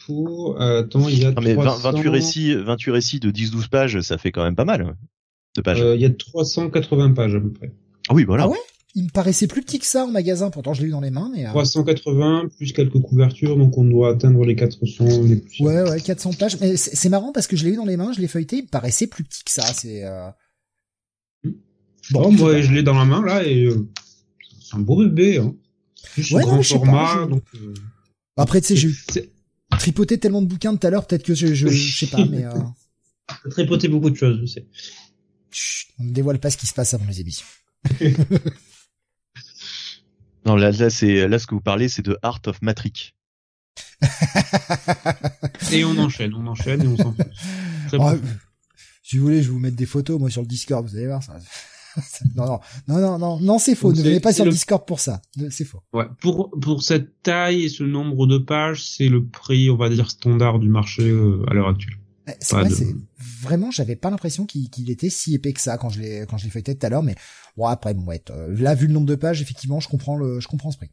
pour, 0.05 0.61
euh, 0.61 0.81
attends, 0.81 1.09
il 1.09 1.19
y 1.19 1.25
a 1.25 1.31
non, 1.31 1.41
mais 1.41 1.55
28 1.55 2.07
récits, 2.09 2.55
28 2.55 2.91
récits 2.91 3.19
de 3.19 3.31
10-12 3.31 3.67
pages, 3.69 4.01
ça 4.01 4.17
fait 4.17 4.31
quand 4.31 4.43
même 4.43 4.55
pas 4.55 4.65
mal. 4.65 4.95
De 5.55 5.61
pages. 5.61 5.81
Euh, 5.81 5.95
il 5.95 6.01
y 6.01 6.05
a 6.05 6.09
380 6.09 7.13
pages 7.13 7.35
à 7.35 7.39
peu 7.39 7.51
près. 7.51 7.73
Ah 8.09 8.13
oui, 8.13 8.23
voilà. 8.23 8.43
Ah 8.43 8.47
ouais? 8.47 8.57
Il 8.97 9.03
me 9.03 9.09
paraissait 9.09 9.45
plus 9.45 9.61
petit 9.61 9.77
que 9.77 9.85
ça 9.85 10.05
en 10.05 10.11
magasin, 10.11 10.49
pourtant 10.49 10.73
je 10.73 10.81
l'ai 10.81 10.87
eu 10.87 10.91
dans 10.91 11.01
les 11.01 11.11
mains. 11.11 11.31
Mais 11.31 11.45
380 11.45 12.45
euh, 12.45 12.47
plus 12.47 12.73
quelques 12.73 12.99
couvertures, 12.99 13.55
donc 13.55 13.77
on 13.77 13.83
doit 13.83 14.09
atteindre 14.09 14.43
les 14.43 14.55
400. 14.55 15.05
Les 15.23 15.43
Ouais, 15.59 15.87
ouais, 15.87 16.01
400 16.01 16.33
pages. 16.33 16.59
Mais 16.59 16.75
c'est 16.77 17.09
marrant 17.09 17.31
parce 17.31 17.45
que 17.45 17.55
je 17.55 17.63
l'ai 17.63 17.73
eu 17.73 17.75
dans 17.75 17.85
les 17.85 17.95
mains, 17.95 18.11
je 18.11 18.19
l'ai 18.19 18.27
feuilleté, 18.27 18.57
il 18.57 18.63
me 18.63 18.67
paraissait 18.69 19.05
plus 19.05 19.23
petit 19.23 19.43
que 19.43 19.51
ça. 19.51 19.61
C'est. 19.71 20.03
Euh... 20.03 20.29
Hmm. 21.43 21.51
Bon, 22.09 22.31
moi 22.31 22.59
je 22.59 22.73
l'ai 22.73 22.81
dans 22.81 22.95
la 22.95 23.05
main 23.05 23.23
là 23.23 23.45
et 23.45 23.69
c'est 24.59 24.75
un 24.75 24.79
beau 24.79 24.97
bébé. 24.97 25.37
Hein. 25.37 25.53
ouais, 26.17 26.41
grand 26.41 26.63
format. 26.63 27.27
donc, 27.27 27.43
Après, 28.35 28.61
tu 28.61 28.75
sais, 28.75 28.75
j'ai 28.75 29.31
tripoté 29.77 30.17
tellement 30.17 30.41
de 30.41 30.47
bouquins 30.47 30.75
tout 30.75 30.87
à 30.87 30.89
l'heure, 30.89 31.05
peut-être 31.05 31.23
que 31.23 31.35
je, 31.35 31.53
je, 31.53 31.67
je, 31.67 31.97
sais 31.99 32.07
pas, 32.07 32.25
mais. 32.25 32.45
Euh... 32.45 32.51
tripoté 33.51 33.89
beaucoup 33.89 34.09
de 34.09 34.15
choses, 34.15 34.39
je 34.41 34.45
sais. 34.47 34.65
Chut, 35.51 35.89
on 35.99 36.05
ne 36.05 36.11
dévoile 36.13 36.39
pas 36.39 36.49
ce 36.49 36.57
qui 36.57 36.65
se 36.65 36.73
passe 36.73 36.95
avant 36.95 37.05
les 37.05 37.21
émissions. 37.21 37.45
non, 40.47 40.55
là, 40.55 40.71
là, 40.71 40.89
c'est 40.89 41.27
là 41.27 41.39
ce 41.39 41.45
que 41.45 41.55
vous 41.55 41.61
parlez, 41.61 41.89
c'est 41.89 42.03
de 42.03 42.17
Art 42.21 42.39
of 42.47 42.61
Matrix. 42.61 43.11
et 45.73 45.83
on 45.83 45.97
enchaîne, 45.97 46.33
on 46.33 46.47
enchaîne 46.47 46.81
et 46.83 46.87
on 46.87 46.95
s'en 46.95 47.11
fout. 47.13 47.27
Oh, 47.93 48.11
si 49.03 49.17
vous 49.17 49.25
voulez, 49.25 49.41
je 49.41 49.47
vais 49.47 49.53
vous 49.53 49.59
mettre 49.59 49.75
des 49.75 49.85
photos 49.85 50.19
moi 50.19 50.29
sur 50.29 50.41
le 50.41 50.47
Discord, 50.47 50.87
vous 50.87 50.95
allez 50.95 51.07
voir 51.07 51.21
ça. 51.21 51.37
non, 52.35 52.45
non, 52.45 52.59
non, 52.87 52.99
non, 52.99 53.19
non, 53.19 53.39
non, 53.41 53.59
c'est 53.59 53.75
faux. 53.75 53.91
ne 53.91 54.01
venez 54.01 54.21
pas 54.21 54.31
sur 54.31 54.45
le... 54.45 54.51
Discord 54.51 54.85
pour 54.85 55.01
ça. 55.01 55.21
C'est 55.49 55.65
faux. 55.65 55.81
Ouais. 55.91 56.05
Pour, 56.21 56.51
pour 56.61 56.81
cette 56.81 57.21
taille 57.23 57.65
et 57.65 57.69
ce 57.69 57.83
nombre 57.83 58.25
de 58.25 58.37
pages, 58.37 58.83
c'est 58.83 59.09
le 59.09 59.25
prix, 59.25 59.69
on 59.69 59.75
va 59.75 59.89
dire, 59.89 60.09
standard 60.09 60.59
du 60.59 60.69
marché 60.69 61.03
euh, 61.03 61.43
à 61.49 61.53
l'heure 61.53 61.67
actuelle. 61.67 61.97
Eh, 62.27 62.31
c'est 62.39 62.55
vrai, 62.55 62.69
c'est 62.69 62.93
vraiment, 63.41 63.71
j'avais 63.71 63.95
pas 63.95 64.09
l'impression 64.09 64.45
qu'il 64.45 64.89
était 64.89 65.09
si 65.09 65.33
épais 65.33 65.53
que 65.53 65.61
ça 65.61 65.77
quand 65.77 65.89
je 65.89 66.01
l'ai 66.01 66.25
quand 66.27 66.37
je 66.37 66.45
l'ai 66.45 66.49
feuilleté 66.49 66.77
tout 66.77 66.85
à 66.85 66.89
l'heure, 66.89 67.03
mais 67.03 67.15
bon 67.55 67.65
après 67.65 67.93
bon 67.93 68.03
ouais, 68.03 68.21
euh, 68.31 68.53
là 68.59 68.75
vu 68.75 68.87
le 68.87 68.93
nombre 68.93 69.05
de 69.05 69.15
pages, 69.15 69.41
effectivement, 69.41 69.79
je 69.79 69.87
comprends 69.87 70.17
le 70.17 70.39
je 70.39 70.47
comprends 70.47 70.71
ce 70.71 70.77
prix. 70.77 70.91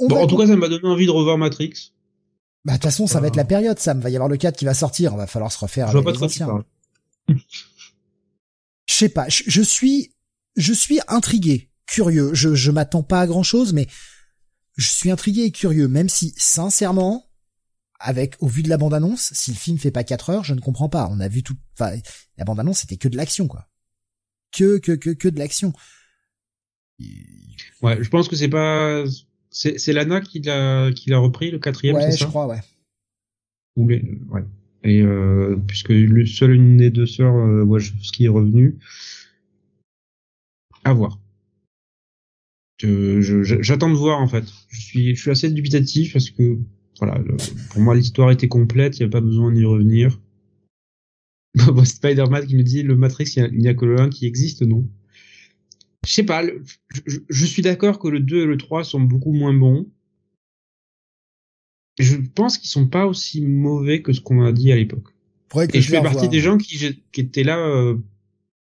bon, 0.00 0.16
en 0.16 0.26
tout 0.26 0.38
cas, 0.38 0.46
ça 0.46 0.56
m'a 0.56 0.68
donné 0.68 0.88
envie 0.88 1.06
de 1.06 1.10
revoir 1.10 1.36
Matrix. 1.36 1.92
Bah 2.64 2.74
de 2.74 2.76
toute 2.78 2.84
façon, 2.84 3.06
ça 3.06 3.20
va 3.20 3.26
être 3.26 3.36
la 3.36 3.44
période, 3.44 3.78
ça 3.78 3.92
va 3.92 4.08
y 4.08 4.14
avoir 4.14 4.28
le 4.28 4.36
4 4.36 4.56
qui 4.56 4.64
va 4.64 4.74
sortir, 4.74 5.16
va 5.16 5.26
falloir 5.26 5.50
se 5.50 5.58
refaire. 5.58 5.88
Je 5.88 5.98
vois 5.98 6.04
pas 6.04 6.12
trop 6.12 6.28
je 8.86 8.94
sais 8.94 9.08
pas, 9.08 9.26
je, 9.28 9.62
suis, 9.62 10.12
je 10.56 10.72
suis 10.72 11.00
intrigué, 11.08 11.70
curieux. 11.86 12.34
Je, 12.34 12.54
je 12.54 12.70
m'attends 12.70 13.02
pas 13.02 13.20
à 13.20 13.26
grand 13.26 13.42
chose, 13.42 13.72
mais 13.72 13.86
je 14.76 14.88
suis 14.88 15.10
intrigué 15.10 15.42
et 15.42 15.50
curieux, 15.50 15.88
même 15.88 16.08
si, 16.08 16.34
sincèrement, 16.36 17.26
avec, 18.02 18.34
au 18.40 18.48
vu 18.48 18.62
de 18.62 18.68
la 18.68 18.76
bande-annonce, 18.76 19.32
si 19.32 19.52
le 19.52 19.56
film 19.56 19.78
fait 19.78 19.90
pas 19.90 20.04
4 20.04 20.30
heures, 20.30 20.44
je 20.44 20.54
ne 20.54 20.60
comprends 20.60 20.88
pas. 20.88 21.08
On 21.10 21.20
a 21.20 21.28
vu 21.28 21.42
tout, 21.42 21.56
enfin, 21.78 21.96
la 22.36 22.44
bande-annonce, 22.44 22.80
c'était 22.80 22.96
que 22.96 23.08
de 23.08 23.16
l'action, 23.16 23.46
quoi. 23.46 23.68
Que, 24.52 24.78
que, 24.78 24.92
que, 24.92 25.10
que 25.10 25.28
de 25.28 25.38
l'action. 25.38 25.72
Ouais, 27.80 28.02
je 28.02 28.08
pense 28.10 28.28
que 28.28 28.36
c'est 28.36 28.48
pas, 28.48 29.04
c'est, 29.50 29.78
c'est 29.78 29.92
Lana 29.92 30.20
qui 30.20 30.40
l'a, 30.40 30.90
qui 30.92 31.10
l'a 31.10 31.18
repris, 31.18 31.50
le 31.50 31.58
quatrième, 31.58 31.96
ouais, 31.96 32.10
c'est 32.10 32.18
ça? 32.18 32.24
je 32.24 32.26
crois, 32.26 32.46
ouais. 32.46 32.60
ouais. 33.76 34.44
Et 34.84 35.00
euh, 35.00 35.56
puisque 35.66 35.90
le 35.90 36.26
seul 36.26 36.54
une 36.54 36.76
des 36.76 36.90
deux 36.90 37.06
sœurs 37.06 37.36
euh, 37.36 37.78
ce 37.78 38.12
qui 38.12 38.24
est 38.24 38.28
revenu, 38.28 38.78
à 40.84 40.92
voir. 40.92 41.20
J'attends 42.80 43.90
de 43.90 43.94
voir 43.94 44.20
en 44.20 44.26
fait. 44.26 44.44
Je 44.68 44.80
suis, 44.80 45.14
je 45.14 45.20
suis 45.20 45.30
assez 45.30 45.48
dubitatif 45.50 46.14
parce 46.14 46.30
que 46.30 46.58
voilà, 46.98 47.20
pour 47.70 47.80
moi 47.80 47.94
l'histoire 47.94 48.30
était 48.30 48.48
complète, 48.48 48.98
il 48.98 49.02
n'y 49.02 49.06
a 49.06 49.10
pas 49.10 49.20
besoin 49.20 49.52
d'y 49.52 49.64
revenir. 49.64 50.20
Spider-Man 51.84 52.46
qui 52.46 52.54
nous 52.54 52.62
dit 52.62 52.82
le 52.82 52.96
Matrix, 52.96 53.34
il 53.36 53.58
n'y 53.58 53.68
a, 53.68 53.74
que 53.74 53.84
le 53.84 54.00
1 54.00 54.08
qui 54.08 54.26
existe, 54.26 54.62
non? 54.62 54.88
Je 56.06 56.12
sais 56.12 56.24
pas, 56.24 56.42
je, 57.06 57.18
je, 57.28 57.46
suis 57.46 57.62
d'accord 57.62 57.98
que 57.98 58.08
le 58.08 58.20
2 58.20 58.42
et 58.42 58.46
le 58.46 58.56
3 58.56 58.82
sont 58.84 59.00
beaucoup 59.00 59.32
moins 59.32 59.54
bons 59.54 59.86
je 61.98 62.16
pense 62.16 62.58
qu'ils 62.58 62.70
sont 62.70 62.86
pas 62.86 63.06
aussi 63.06 63.42
mauvais 63.42 64.02
que 64.02 64.12
ce 64.12 64.20
qu'on 64.20 64.44
a 64.44 64.52
dit 64.52 64.72
à 64.72 64.76
l'époque. 64.76 65.08
Et 65.74 65.80
je 65.80 65.90
fais 65.90 66.00
partie 66.00 66.28
des 66.28 66.40
gens 66.40 66.56
qui, 66.56 66.78
qui 67.12 67.20
étaient 67.20 67.44
là 67.44 67.58
euh, 67.58 67.96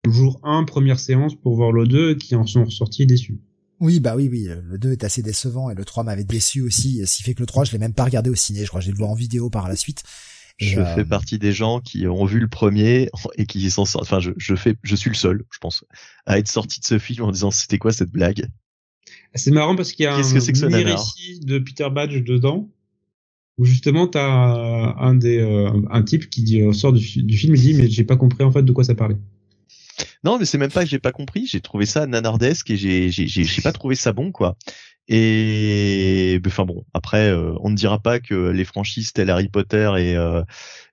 jour 0.10 0.40
1, 0.44 0.66
première 0.66 1.00
séance 1.00 1.34
pour 1.34 1.56
voir 1.56 1.72
le 1.72 1.88
2 1.88 2.16
qui 2.16 2.36
en 2.36 2.46
sont 2.46 2.66
ressortis 2.66 3.06
déçus. 3.06 3.40
Oui, 3.84 4.00
bah 4.00 4.16
oui, 4.16 4.30
oui, 4.32 4.48
le 4.48 4.78
2 4.78 4.94
est 4.94 5.04
assez 5.04 5.22
décevant 5.22 5.70
et 5.70 5.76
le 5.76 5.84
3 5.84 6.06
m'avait 6.06 6.24
déçu 6.24 6.62
aussi, 6.62 7.06
ce 7.06 7.18
qui 7.18 7.24
fait 7.24 7.34
que 7.34 7.42
le 7.42 7.46
3, 7.46 7.66
je 7.66 7.74
l'ai 7.74 7.80
même 7.80 7.94
pas 7.94 8.06
regardé 8.06 8.30
au 8.30 8.36
ciné, 8.36 8.64
je 8.64 8.68
crois 8.70 8.80
que 8.80 8.86
j'ai 8.86 8.94
le 8.94 8.98
voir 8.98 9.10
en 9.10 9.14
vidéo 9.14 9.50
par 9.50 9.68
la 9.68 9.76
suite. 9.76 10.04
je 10.58 10.82
fais 10.96 11.04
partie 11.04 11.38
des 11.38 11.52
gens 11.52 11.82
qui 11.82 12.08
ont 12.08 12.24
vu 12.24 12.40
le 12.40 12.48
premier 12.48 13.10
et 13.38 13.46
qui 13.46 13.70
s'en 13.70 13.84
sortent. 13.84 14.06
Enfin, 14.06 14.22
je, 14.22 14.32
je 14.38 14.56
fais, 14.56 14.78
je 14.84 14.96
suis 14.96 15.10
le 15.10 15.18
seul, 15.18 15.44
je 15.52 15.58
pense, 15.58 15.84
à 16.26 16.40
être 16.40 16.48
sorti 16.48 16.80
de 16.80 16.86
ce 16.86 16.98
film 16.98 17.26
en 17.26 17.32
disant 17.34 17.52
c'était 17.52 17.78
quoi 17.78 17.92
cette 17.92 18.12
blague? 18.12 18.48
C'est 19.36 19.52
marrant 19.52 19.76
parce 19.76 19.92
qu'il 19.92 20.04
y 20.06 20.08
a 20.08 20.16
un 20.16 20.22
que 20.22 20.86
récit 20.86 21.42
de 21.42 21.60
Peter 21.60 21.90
Badge 21.92 22.24
dedans 22.24 22.70
où 23.58 23.66
justement 23.66 24.08
t'as 24.08 24.96
un 24.98 25.14
des 25.14 25.40
euh, 25.40 25.70
un 25.92 26.04
type 26.04 26.30
qui 26.30 26.62
euh, 26.62 26.72
sort 26.72 26.94
du, 26.94 27.24
du 27.24 27.38
film 27.38 27.54
et 27.54 27.58
dit 27.58 27.74
mais 27.74 27.90
j'ai 27.90 28.06
pas 28.06 28.16
compris 28.16 28.46
en 28.46 28.52
fait 28.52 28.64
de 28.64 28.72
quoi 28.72 28.86
ça 28.86 28.96
parlait. 28.96 29.18
Non, 30.24 30.38
mais 30.40 30.46
c'est 30.46 30.58
même 30.58 30.72
pas 30.72 30.84
que 30.84 30.90
j'ai 30.90 31.00
pas 31.00 31.12
compris. 31.12 31.46
J'ai 31.48 31.62
trouvé 31.62 31.86
ça 31.86 32.06
nanardesque 32.06 32.70
et 32.72 32.78
j'ai 32.78 33.10
j'ai 33.10 33.28
j'ai 33.28 33.62
pas 33.62 33.72
trouvé 33.72 33.96
ça 33.96 34.14
bon 34.14 34.32
quoi. 34.32 34.56
Et 35.08 36.40
enfin 36.48 36.66
bon, 36.66 36.86
après 36.94 37.30
euh, 37.30 37.54
on 37.60 37.70
ne 37.70 37.76
dira 37.76 38.00
pas 38.00 38.20
que 38.20 38.50
les 38.50 38.64
franchises 38.64 39.12
telles 39.12 39.30
Harry 39.30 39.50
Potter 39.50 39.92
et 39.98 40.16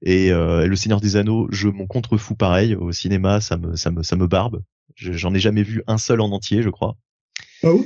et 0.03 0.31
Le 0.31 0.75
Seigneur 0.77 1.01
des 1.01 1.17
Anneaux, 1.17 1.49
je 1.51 1.69
m'en 1.69 1.87
contrefous 1.87 2.35
pareil 2.35 2.75
au 2.75 2.93
cinéma, 2.93 3.41
ça 3.41 3.57
me 3.57 3.77
ça 3.77 3.91
me 3.91 4.03
ça 4.03 4.17
me 4.17 4.27
barbe. 4.27 4.63
J'en 4.97 5.33
ai 5.33 5.41
jamais 5.41 5.63
vu 5.63 5.83
un 5.87 5.99
seul 5.99 6.21
en 6.21 6.31
entier, 6.31 6.63
je 6.63 6.71
crois. 6.71 6.97
Ah 7.63 7.73
oui? 7.73 7.85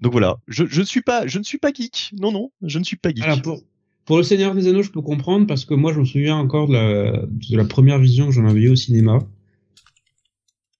Donc 0.00 0.12
voilà, 0.12 0.36
je 0.46 0.64
je 0.66 0.80
ne 0.80 0.86
suis 0.86 1.02
pas 1.02 1.26
je 1.26 1.38
ne 1.38 1.44
suis 1.44 1.58
pas 1.58 1.72
geek. 1.72 2.12
Non 2.20 2.32
non, 2.32 2.50
je 2.62 2.78
ne 2.78 2.84
suis 2.84 2.96
pas 2.96 3.10
geek. 3.10 3.24
Alors 3.24 3.40
pour 3.40 3.62
pour 4.04 4.16
le 4.16 4.22
Seigneur 4.24 4.54
des 4.54 4.66
Anneaux, 4.66 4.82
je 4.82 4.90
peux 4.90 5.00
comprendre 5.00 5.46
parce 5.46 5.64
que 5.64 5.74
moi, 5.74 5.92
je 5.92 6.00
me 6.00 6.04
souviens 6.04 6.36
encore 6.36 6.66
de 6.66 6.72
la, 6.72 7.22
de 7.26 7.56
la 7.56 7.64
première 7.64 7.98
vision 7.98 8.26
que 8.26 8.32
j'en 8.32 8.46
avais 8.46 8.62
eu 8.62 8.70
au 8.70 8.76
cinéma. 8.76 9.20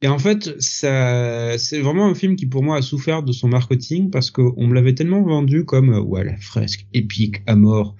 Et 0.02 0.08
en 0.08 0.18
fait, 0.18 0.60
ça, 0.60 1.56
c'est 1.58 1.80
vraiment 1.80 2.06
un 2.06 2.14
film 2.14 2.34
qui 2.34 2.46
pour 2.46 2.64
moi 2.64 2.76
a 2.76 2.82
souffert 2.82 3.22
de 3.22 3.30
son 3.30 3.48
marketing 3.48 4.10
parce 4.10 4.32
qu'on 4.32 4.66
me 4.66 4.74
l'avait 4.74 4.96
tellement 4.96 5.22
vendu 5.22 5.64
comme 5.64 5.96
ouais 5.96 6.24
la 6.24 6.36
fresque 6.36 6.86
épique 6.92 7.40
à 7.46 7.54
mort. 7.54 7.94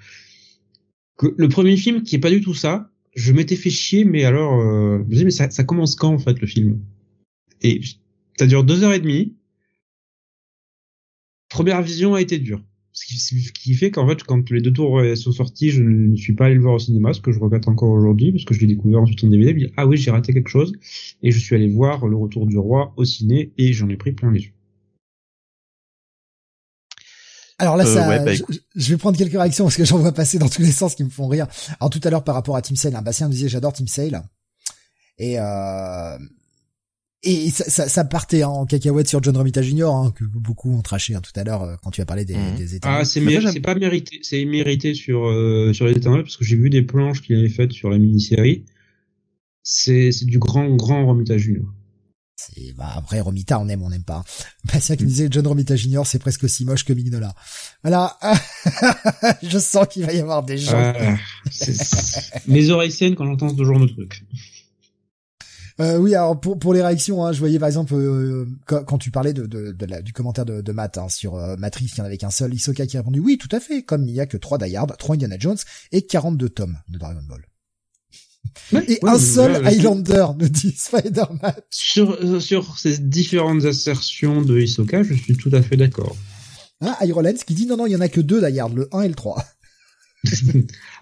Que 1.16 1.32
le 1.36 1.48
premier 1.48 1.76
film 1.76 2.02
qui 2.02 2.16
est 2.16 2.20
pas 2.20 2.30
du 2.30 2.40
tout 2.40 2.54
ça, 2.54 2.90
je 3.14 3.32
m'étais 3.32 3.54
fait 3.54 3.70
chier, 3.70 4.04
mais 4.04 4.24
alors, 4.24 4.60
euh, 4.60 4.98
je 4.98 5.04
me 5.04 5.10
disais 5.10 5.24
mais 5.24 5.30
ça, 5.30 5.48
ça 5.50 5.62
commence 5.62 5.94
quand 5.94 6.12
en 6.12 6.18
fait 6.18 6.40
le 6.40 6.46
film? 6.48 6.80
Et 7.62 7.80
ça 8.36 8.48
dure 8.48 8.64
deux 8.64 8.82
heures 8.82 8.92
et 8.92 9.00
demie. 9.00 9.36
Première 11.48 11.82
vision 11.82 12.14
a 12.14 12.20
été 12.20 12.38
dure. 12.38 12.64
Ce 12.94 13.52
qui, 13.52 13.74
fait 13.74 13.90
qu'en 13.90 14.06
fait, 14.06 14.22
quand 14.22 14.50
les 14.50 14.60
deux 14.60 14.72
tours 14.72 15.00
sont 15.16 15.32
sortis, 15.32 15.70
je 15.70 15.82
ne 15.82 16.14
suis 16.14 16.34
pas 16.34 16.46
allé 16.46 16.56
le 16.56 16.60
voir 16.60 16.74
au 16.74 16.78
cinéma, 16.78 17.14
ce 17.14 17.22
que 17.22 17.32
je 17.32 17.38
regrette 17.38 17.66
encore 17.66 17.88
aujourd'hui, 17.88 18.32
parce 18.32 18.44
que 18.44 18.52
je 18.52 18.60
l'ai 18.60 18.66
découvert 18.66 19.00
ensuite 19.00 19.24
en 19.24 19.28
DVD. 19.28 19.72
ah 19.78 19.86
oui, 19.86 19.96
j'ai 19.96 20.10
raté 20.10 20.34
quelque 20.34 20.50
chose, 20.50 20.72
et 21.22 21.30
je 21.30 21.38
suis 21.38 21.54
allé 21.54 21.68
voir 21.68 22.06
Le 22.06 22.16
Retour 22.16 22.46
du 22.46 22.58
Roi 22.58 22.92
au 22.96 23.04
ciné, 23.06 23.52
et 23.56 23.72
j'en 23.72 23.88
ai 23.88 23.96
pris 23.96 24.12
plein 24.12 24.30
les 24.30 24.40
yeux. 24.40 24.52
Alors 27.62 27.76
là, 27.76 27.86
euh, 27.86 27.94
ça, 27.94 28.18
bah, 28.18 28.32
je, 28.74 28.90
vais 28.90 28.96
prendre 28.96 29.16
quelques 29.16 29.34
réactions 29.34 29.64
parce 29.64 29.76
que 29.76 29.84
j'en 29.84 29.98
vois 29.98 30.10
passer 30.10 30.36
dans 30.36 30.48
tous 30.48 30.62
les 30.62 30.72
sens 30.72 30.96
qui 30.96 31.04
me 31.04 31.10
font 31.10 31.28
rire. 31.28 31.46
Alors 31.78 31.90
tout 31.90 32.00
à 32.02 32.10
l'heure 32.10 32.24
par 32.24 32.34
rapport 32.34 32.56
à 32.56 32.62
Team 32.62 32.74
Sale, 32.74 32.96
hein, 32.96 33.02
Bastien 33.02 33.28
nous 33.28 33.34
disait 33.34 33.48
j'adore 33.48 33.72
Team 33.72 33.86
Sale. 33.86 34.20
Et 35.18 35.38
euh, 35.38 36.18
et 37.24 37.50
ça, 37.50 37.64
ça, 37.68 37.88
ça, 37.88 38.04
partait 38.04 38.42
en 38.42 38.66
cacahuète 38.66 39.06
sur 39.06 39.22
John 39.22 39.36
Romita 39.36 39.62
Jr. 39.62 39.84
Hein, 39.84 40.12
que 40.16 40.24
beaucoup 40.24 40.76
ont 40.76 40.82
traché 40.82 41.14
hein, 41.14 41.20
tout 41.20 41.38
à 41.38 41.44
l'heure 41.44 41.62
euh, 41.62 41.76
quand 41.82 41.92
tu 41.92 42.00
as 42.00 42.04
parlé 42.04 42.24
des, 42.24 42.34
mmh. 42.34 42.56
des 42.56 42.78
Ah, 42.82 43.04
c'est 43.04 43.20
c'est 43.52 43.60
pas 43.60 43.76
mérité, 43.76 44.18
c'est 44.22 44.44
mérité 44.44 44.94
sur 44.94 45.28
euh, 45.28 45.72
sur 45.72 45.86
les 45.86 45.92
Éternels 45.92 46.22
parce 46.22 46.36
que 46.36 46.44
j'ai 46.44 46.56
vu 46.56 46.68
des 46.68 46.82
planches 46.82 47.22
qu'il 47.22 47.36
avait 47.38 47.48
faites 47.48 47.72
sur 47.72 47.90
la 47.90 47.98
mini-série. 47.98 48.64
C'est 49.62 50.10
c'est 50.10 50.24
du 50.24 50.40
grand 50.40 50.68
grand 50.74 51.06
Romita 51.06 51.38
Jr. 51.38 51.60
C'est 52.34 52.72
bah 52.76 52.92
après 52.96 53.20
Romita 53.20 53.60
on 53.60 53.68
aime 53.68 53.82
on 53.82 53.90
n'aime 53.90 54.02
pas. 54.02 54.24
Bastien 54.64 54.96
qui 54.96 55.04
disait 55.04 55.28
John 55.30 55.46
Romita 55.46 55.76
Jr. 55.76 56.02
c'est 56.04 56.18
presque 56.18 56.42
aussi 56.42 56.64
moche 56.64 56.84
que 56.84 56.92
Mignola. 56.92 57.34
Voilà. 57.84 58.18
Je 59.44 59.58
sens 59.58 59.86
qu'il 59.86 60.04
va 60.04 60.12
y 60.12 60.18
avoir 60.18 60.42
des 60.42 60.58
gens. 60.58 60.72
Ah, 60.74 61.16
mes 62.48 62.70
oreilles 62.70 62.90
saines 62.90 63.14
quand 63.14 63.26
j'entends 63.26 63.56
ce 63.56 63.62
genre 63.62 63.78
de 63.78 63.86
trucs. 63.86 64.24
Euh, 65.80 65.96
oui, 65.98 66.14
alors 66.14 66.38
pour, 66.38 66.58
pour 66.58 66.74
les 66.74 66.82
réactions, 66.82 67.24
hein, 67.24 67.32
je 67.32 67.38
voyais 67.38 67.58
par 67.58 67.68
exemple 67.68 67.94
euh, 67.94 68.46
quand, 68.66 68.98
tu 68.98 69.10
parlais 69.10 69.32
de, 69.32 69.46
de, 69.46 69.72
de 69.72 69.86
la, 69.86 70.02
du 70.02 70.12
commentaire 70.12 70.44
de, 70.44 70.60
de 70.60 70.72
Matt 70.72 70.98
hein, 70.98 71.08
sur 71.08 71.36
euh, 71.36 71.56
Matrix, 71.56 71.90
il 71.94 71.98
y 71.98 72.00
en 72.02 72.04
avait 72.04 72.18
qu'un 72.18 72.30
seul, 72.30 72.52
Isoka 72.52 72.86
qui 72.86 72.96
a 72.96 73.00
répondu 73.00 73.20
oui, 73.20 73.38
tout 73.38 73.48
à 73.52 73.60
fait, 73.60 73.82
comme 73.82 74.06
il 74.06 74.12
n'y 74.12 74.20
a 74.20 74.26
que 74.26 74.36
3 74.36 74.58
Die 74.58 74.76
Hard, 74.76 74.96
3 74.96 75.14
Indiana 75.14 75.36
Jones 75.38 75.56
et 75.90 76.02
42 76.02 76.48
tomes 76.50 76.76
de 76.88 76.98
Dragon 76.98 77.22
Ball. 77.26 77.46
et 78.88 78.98
un 79.02 79.18
seul 79.18 79.66
Highlander, 79.66 80.26
nous 80.38 80.48
dit 80.48 80.74
Spider-Man. 80.76 81.54
Sur, 81.70 82.12
euh, 82.22 82.38
sur 82.38 82.78
ces 82.78 82.98
différentes 82.98 83.64
assertions 83.64 84.42
de 84.42 84.60
Isoka, 84.60 85.02
je 85.02 85.14
suis 85.14 85.36
tout 85.36 85.50
à 85.52 85.62
fait 85.62 85.76
d'accord. 85.76 86.16
Ah, 86.80 86.98
Irolenz 87.04 87.44
qui 87.44 87.54
dit 87.54 87.66
non, 87.66 87.76
non, 87.76 87.86
il 87.86 87.92
y 87.92 87.96
en 87.96 88.00
a 88.00 88.08
que 88.08 88.20
deux 88.20 88.46
Die 88.46 88.60
Hard, 88.60 88.74
le 88.74 88.88
1 88.92 89.02
et 89.02 89.08
le 89.08 89.14
3. 89.14 89.42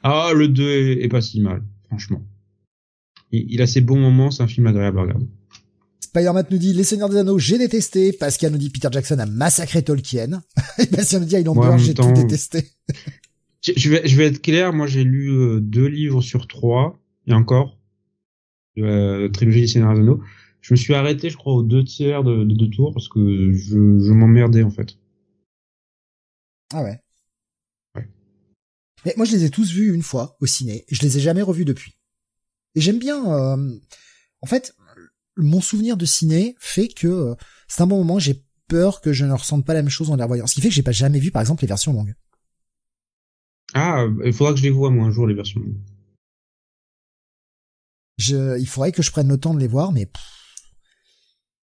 ah, 0.05 0.31
le 0.35 0.47
2 0.49 0.63
est, 0.63 1.05
est 1.05 1.09
pas 1.09 1.21
si 1.23 1.41
mal, 1.41 1.63
franchement 1.89 2.23
il, 3.33 3.63
a 3.63 3.67
ses 3.67 3.81
bons 3.81 3.99
moments, 3.99 4.31
c'est 4.31 4.43
un 4.43 4.49
film 4.49 4.67
agréable 4.67 4.99
à 4.99 5.03
regarder. 5.03 5.27
Spider-Man 6.01 6.47
nous 6.51 6.59
dit 6.59 6.73
Les 6.73 6.85
Seigneurs 6.85 7.09
des 7.09 7.19
Anneaux, 7.19 7.39
j'ai 7.39 7.59
détesté. 7.59 8.13
Pascal 8.13 8.53
nous 8.53 8.59
dit 8.59 8.71
Peter 8.71 8.89
Jackson 8.91 9.19
a 9.19 9.27
massacré 9.27 9.83
Tolkien. 9.83 10.43
Et 10.79 10.87
Bastien 10.87 11.21
nous 11.21 11.27
dit 11.27 11.37
Highlander, 11.37 11.79
j'ai 11.79 11.95
tout 11.95 12.13
détesté. 12.13 12.65
je 13.63 13.91
vais, 13.91 14.07
je 14.07 14.17
vais 14.17 14.27
être 14.27 14.43
clair, 14.43 14.73
moi 14.73 14.87
j'ai 14.87 15.05
lu 15.05 15.31
euh, 15.31 15.61
deux 15.61 15.87
livres 15.87 16.23
sur 16.23 16.49
trois, 16.49 17.01
et 17.27 17.33
encore, 17.33 17.79
de 18.77 18.85
la 19.23 19.29
trilogie 19.29 19.61
des 19.61 19.67
Seigneurs 19.69 19.95
des 19.95 20.01
Anneaux. 20.01 20.21
Je 20.61 20.75
me 20.75 20.77
suis 20.77 20.95
arrêté, 20.95 21.31
je 21.31 21.37
crois, 21.37 21.55
aux 21.55 21.63
deux 21.63 21.85
tiers 21.85 22.23
de, 22.25 22.45
deux 22.45 22.69
tours 22.69 22.93
parce 22.93 23.09
que 23.09 23.53
je, 23.53 23.71
je 23.71 24.13
m'emmerdais 24.13 24.63
en 24.63 24.71
fait. 24.71 24.99
Ah 26.73 26.83
ouais. 26.83 27.01
Ouais. 27.97 28.09
Mais 29.05 29.15
moi 29.17 29.25
je 29.25 29.33
les 29.33 29.45
ai 29.45 29.51
tous 29.51 29.73
vus 29.73 29.95
une 29.95 30.03
fois 30.03 30.37
au 30.41 30.47
ciné, 30.47 30.85
je 30.89 31.03
les 31.03 31.17
ai 31.19 31.21
jamais 31.21 31.43
revus 31.43 31.65
depuis. 31.65 31.95
Et 32.75 32.81
j'aime 32.81 32.99
bien. 32.99 33.25
Euh, 33.33 33.79
en 34.41 34.47
fait, 34.47 34.75
mon 35.37 35.61
souvenir 35.61 35.97
de 35.97 36.05
ciné 36.05 36.55
fait 36.59 36.89
que 36.89 37.07
euh, 37.07 37.35
c'est 37.69 37.83
un 37.83 37.87
bon 37.87 37.99
moment. 37.99 38.19
J'ai 38.19 38.45
peur 38.69 39.01
que 39.01 39.13
je 39.13 39.25
ne 39.25 39.33
ressente 39.33 39.65
pas 39.65 39.75
la 39.75 39.83
même 39.83 39.91
chose 39.91 40.11
en 40.11 40.17
les 40.17 40.23
revoyant. 40.23 40.47
Ce 40.47 40.55
qui 40.55 40.61
fait 40.61 40.69
que 40.69 40.75
j'ai 40.75 40.83
pas 40.83 40.93
jamais 40.93 41.19
vu, 41.19 41.31
par 41.31 41.43
exemple, 41.43 41.63
les 41.63 41.69
versions 41.69 41.93
longues. 41.93 42.15
Ah, 43.75 44.07
il 44.25 44.33
faudra 44.33 44.53
que 44.53 44.59
je 44.59 44.65
les 44.65 44.71
vois 44.71 44.91
moi 44.91 45.07
un 45.07 45.11
jour 45.11 45.27
les 45.27 45.35
versions 45.35 45.61
longues. 45.61 45.81
Je, 48.19 48.59
il 48.59 48.67
faudrait 48.67 48.93
que 48.93 49.03
je 49.03 49.11
prenne 49.11 49.29
le 49.29 49.39
temps 49.39 49.55
de 49.55 49.61
les 49.61 49.69
voir, 49.69 49.93
mais 49.93 50.11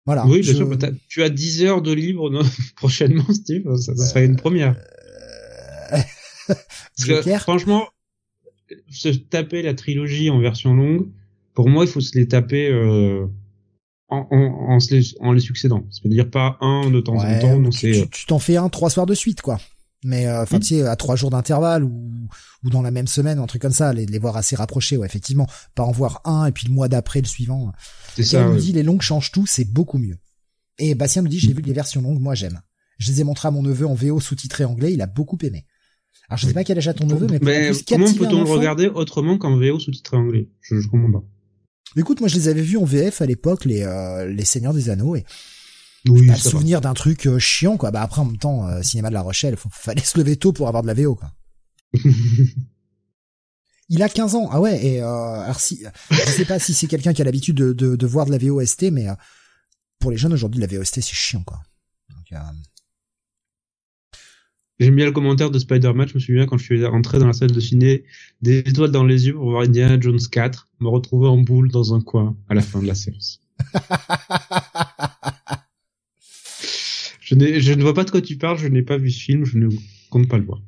voilà. 0.06 0.26
Oui, 0.26 0.40
bien 0.40 0.54
sûr. 0.54 0.70
Tu 1.08 1.22
as 1.22 1.30
10 1.30 1.64
heures 1.64 1.82
de 1.82 1.92
libre 1.92 2.30
prochainement, 2.76 3.26
Steve. 3.32 3.76
Ça, 3.76 3.96
serait 3.96 4.26
une 4.26 4.36
première. 4.36 4.76
Euh... 5.92 5.98
Parce 6.46 7.24
que, 7.24 7.38
franchement, 7.38 7.88
se 8.90 9.08
taper 9.08 9.62
la 9.62 9.74
trilogie 9.74 10.30
en 10.30 10.40
version 10.40 10.74
longue, 10.74 11.08
pour 11.54 11.68
moi, 11.68 11.84
il 11.84 11.90
faut 11.90 12.00
se 12.00 12.18
les 12.18 12.26
taper 12.26 12.68
euh, 12.68 13.26
en, 14.08 14.26
en, 14.30 14.78
en, 15.20 15.32
les, 15.32 15.40
succédant. 15.40 15.84
C'est-à-dire 15.90 16.30
pas 16.30 16.58
un 16.60 16.90
de 16.90 17.00
temps 17.00 17.16
en 17.16 17.38
temps. 17.38 17.70
tu, 17.70 18.08
tu 18.10 18.26
t'en 18.26 18.38
fais 18.38 18.56
un 18.56 18.68
trois 18.68 18.90
soirs 18.90 19.06
de 19.06 19.14
suite, 19.14 19.40
quoi. 19.40 19.58
Mais 20.04 20.26
euh, 20.26 20.42
enfin, 20.42 20.58
tu 20.58 20.66
sais, 20.66 20.82
à 20.82 20.96
trois 20.96 21.16
jours 21.16 21.30
d'intervalle 21.30 21.82
ou, 21.82 22.28
ou 22.62 22.70
dans 22.70 22.82
la 22.82 22.90
même 22.90 23.06
semaine, 23.06 23.38
un 23.38 23.46
truc 23.46 23.62
comme 23.62 23.72
ça, 23.72 23.92
les, 23.94 24.04
les 24.04 24.18
voir 24.18 24.36
assez 24.36 24.54
rapprochés, 24.54 24.98
ouais, 24.98 25.06
effectivement. 25.06 25.46
Pas 25.74 25.82
en 25.82 25.92
voir 25.92 26.20
un 26.26 26.44
et 26.46 26.52
puis 26.52 26.66
le 26.68 26.74
mois 26.74 26.88
d'après 26.88 27.22
le 27.22 27.26
suivant. 27.26 27.72
C'est 28.14 28.22
ça. 28.22 28.44
nous 28.46 28.58
dit 28.58 28.72
les 28.72 28.82
longues 28.82 29.00
changent 29.00 29.32
tout, 29.32 29.46
c'est 29.46 29.64
beaucoup 29.64 29.98
mieux. 29.98 30.18
Et 30.78 30.94
Bastien 30.94 31.22
nous 31.22 31.28
dit 31.28 31.38
j'ai 31.38 31.54
vu 31.54 31.62
les 31.62 31.72
versions 31.72 32.02
longues, 32.02 32.20
moi 32.20 32.34
j'aime. 32.34 32.60
Je 32.98 33.10
les 33.10 33.22
ai 33.22 33.24
montrées 33.24 33.48
à 33.48 33.50
mon 33.50 33.62
neveu 33.62 33.86
en 33.86 33.94
VO 33.94 34.20
sous-titré 34.20 34.64
anglais, 34.64 34.92
il 34.92 35.00
a 35.00 35.06
beaucoup 35.06 35.38
aimé. 35.42 35.64
Alors 36.28 36.38
je 36.38 36.46
sais 36.46 36.54
pas 36.54 36.64
quel 36.64 36.78
âge 36.78 36.88
a 36.88 36.94
ton 36.94 37.06
neveu, 37.06 37.26
mais, 37.30 37.38
mais 37.40 37.70
comment 37.86 38.12
peut-on 38.12 38.44
le 38.44 38.50
regarder 38.50 38.88
autrement 38.88 39.36
qu'en 39.38 39.56
VO 39.58 39.78
sous-titré 39.78 40.16
anglais? 40.16 40.48
Je, 40.60 40.80
je 40.80 40.88
comprends 40.88 41.20
pas. 41.20 41.24
Écoute, 41.96 42.20
moi 42.20 42.28
je 42.28 42.36
les 42.36 42.48
avais 42.48 42.62
vus 42.62 42.78
en 42.78 42.84
VF 42.84 43.20
à 43.22 43.26
l'époque, 43.26 43.64
les 43.64 43.82
euh, 43.82 44.26
les 44.26 44.44
Seigneurs 44.44 44.74
des 44.74 44.90
Anneaux, 44.90 45.16
et 45.16 45.24
oui, 46.08 46.26
pas 46.26 46.34
le 46.34 46.38
souvenir 46.38 46.80
d'un 46.80 46.94
truc 46.94 47.26
euh, 47.26 47.38
chiant, 47.38 47.76
quoi. 47.76 47.90
Bah 47.90 48.02
après 48.02 48.20
en 48.20 48.26
même 48.26 48.38
temps, 48.38 48.66
euh, 48.68 48.82
cinéma 48.82 49.08
de 49.08 49.14
La 49.14 49.22
Rochelle, 49.22 49.56
faut, 49.56 49.68
fallait 49.72 50.02
se 50.02 50.18
lever 50.18 50.36
tôt 50.36 50.52
pour 50.52 50.68
avoir 50.68 50.82
de 50.82 50.88
la 50.88 50.94
VO, 50.94 51.14
quoi. 51.14 51.32
Il 53.90 54.02
a 54.02 54.08
15 54.08 54.34
ans, 54.34 54.48
ah 54.50 54.60
ouais. 54.60 54.84
Et 54.84 55.02
euh, 55.02 55.42
alors 55.42 55.60
si, 55.60 55.84
je 56.10 56.16
sais 56.16 56.46
pas 56.46 56.58
si 56.58 56.72
c'est 56.72 56.86
quelqu'un 56.86 57.12
qui 57.12 57.20
a 57.20 57.24
l'habitude 57.24 57.56
de, 57.56 57.74
de, 57.74 57.96
de, 57.96 58.06
voir 58.06 58.24
de 58.24 58.30
la 58.30 58.38
VOST, 58.38 58.90
mais 58.90 59.08
pour 59.98 60.10
les 60.10 60.16
jeunes 60.16 60.32
aujourd'hui, 60.32 60.58
la 60.58 60.66
VOST 60.66 60.94
c'est 60.94 61.14
chiant, 61.14 61.42
quoi. 61.42 61.60
Donc, 62.08 62.40
J'aime 64.80 64.96
bien 64.96 65.06
le 65.06 65.12
commentaire 65.12 65.50
de 65.52 65.58
Spider-Man. 65.58 66.08
Je 66.08 66.14
me 66.14 66.18
souviens 66.18 66.46
quand 66.46 66.58
je 66.58 66.64
suis 66.64 66.84
rentré 66.84 67.20
dans 67.20 67.28
la 67.28 67.32
salle 67.32 67.52
de 67.52 67.60
ciné, 67.60 68.04
des 68.42 68.58
étoiles 68.58 68.90
dans 68.90 69.04
les 69.04 69.28
yeux 69.28 69.34
pour 69.34 69.50
voir 69.50 69.62
Indiana 69.62 70.00
Jones 70.00 70.18
4, 70.30 70.68
me 70.80 70.88
retrouver 70.88 71.28
en 71.28 71.38
boule 71.38 71.70
dans 71.70 71.94
un 71.94 72.00
coin 72.00 72.36
à 72.48 72.54
la 72.54 72.62
fin 72.62 72.82
de 72.82 72.86
la 72.86 72.96
séance. 72.96 73.40
je, 77.20 77.34
je 77.60 77.72
ne 77.72 77.82
vois 77.82 77.94
pas 77.94 78.02
de 78.04 78.10
quoi 78.10 78.20
tu 78.20 78.36
parles, 78.36 78.58
je 78.58 78.66
n'ai 78.66 78.82
pas 78.82 78.96
vu 78.96 79.10
ce 79.10 79.22
film, 79.22 79.44
je 79.44 79.58
ne 79.58 79.68
compte 80.10 80.28
pas 80.28 80.38
le 80.38 80.44
voir. 80.44 80.60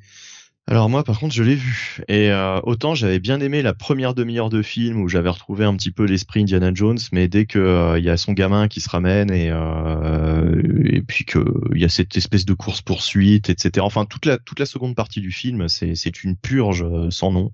Alors 0.69 0.89
moi 0.89 1.05
par 1.05 1.21
contre 1.21 1.33
je 1.33 1.45
l'ai 1.45 1.55
vu 1.55 2.01
et 2.09 2.33
euh, 2.33 2.59
autant 2.65 2.97
j'avais 2.97 3.21
bien 3.21 3.39
aimé 3.39 3.63
la 3.63 3.73
première 3.73 4.15
demi-heure 4.15 4.51
de 4.51 4.63
film 4.63 5.01
où 5.01 5.09
j'avais 5.09 5.29
retrouvé 5.29 5.65
un 5.65 5.77
petit 5.77 5.93
peu 5.93 6.05
l'esprit 6.05 6.41
Indiana 6.41 6.73
Jones 6.75 6.99
mais 7.13 7.29
dès 7.29 7.47
que 7.47 7.61
euh, 7.61 7.99
il 8.01 8.05
y 8.05 8.11
a 8.11 8.17
son 8.17 8.33
gamin 8.33 8.67
qui 8.67 8.81
se 8.81 8.89
ramène 8.89 9.31
et 9.31 9.49
euh, 9.53 10.61
et 10.85 11.03
puis 11.03 11.25
que 11.25 11.39
il 11.73 11.81
y 11.81 11.85
a 11.85 11.89
cette 11.89 12.17
espèce 12.17 12.45
de 12.45 12.53
course 12.53 12.83
poursuite 12.83 13.49
etc 13.49 13.75
enfin 13.79 14.07
toute 14.07 14.27
la 14.27 14.39
toute 14.39 14.59
la 14.59 14.67
seconde 14.67 14.97
partie 14.97 15.21
du 15.21 15.31
film 15.31 15.69
c'est 15.69 15.95
c'est 15.95 16.25
une 16.25 16.37
purge 16.37 16.85
sans 17.11 17.31
nom 17.31 17.53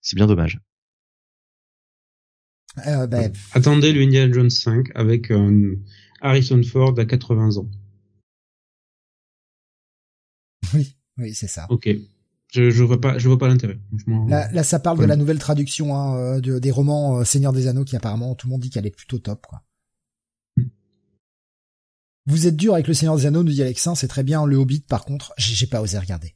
c'est 0.00 0.16
bien 0.16 0.26
dommage. 0.26 0.58
Ben... 2.76 3.32
Attendez 3.52 3.92
le 3.92 4.02
Indiana 4.02 4.32
Jones 4.32 4.50
5 4.50 4.88
avec 4.94 5.32
Harrison 6.20 6.62
Ford 6.62 6.94
à 6.98 7.04
80 7.04 7.58
ans. 7.58 7.68
Oui. 10.74 10.97
Oui, 11.18 11.34
c'est 11.34 11.48
ça. 11.48 11.66
Ok. 11.70 11.88
Je, 12.52 12.70
je 12.70 12.82
vois 12.82 13.00
pas, 13.00 13.18
je 13.18 13.28
vois 13.28 13.38
pas 13.38 13.48
l'intérêt. 13.48 13.78
Là, 14.06 14.50
là, 14.52 14.62
ça 14.62 14.78
parle 14.78 14.98
de 14.98 15.04
la 15.04 15.16
nouvelle 15.16 15.38
traduction 15.38 15.94
hein, 15.94 16.16
euh, 16.16 16.40
de, 16.40 16.58
des 16.58 16.70
romans 16.70 17.18
euh, 17.18 17.24
Seigneur 17.24 17.52
des 17.52 17.66
Anneaux 17.66 17.84
qui 17.84 17.94
apparemment 17.94 18.34
tout 18.34 18.46
le 18.46 18.52
monde 18.52 18.62
dit 18.62 18.70
qu'elle 18.70 18.86
est 18.86 18.96
plutôt 18.96 19.18
top, 19.18 19.44
quoi. 19.46 19.62
Hmm. 20.56 20.68
Vous 22.26 22.46
êtes 22.46 22.56
dur 22.56 22.72
avec 22.72 22.88
le 22.88 22.94
Seigneur 22.94 23.16
des 23.16 23.26
Anneaux, 23.26 23.42
nous 23.42 23.52
dit 23.52 23.60
Alexin, 23.60 23.94
c'est 23.94 24.08
très 24.08 24.22
bien. 24.22 24.46
Le 24.46 24.56
Hobbit, 24.56 24.80
par 24.80 25.04
contre, 25.04 25.34
j'ai 25.36 25.66
pas 25.66 25.82
osé 25.82 25.98
regarder. 25.98 26.34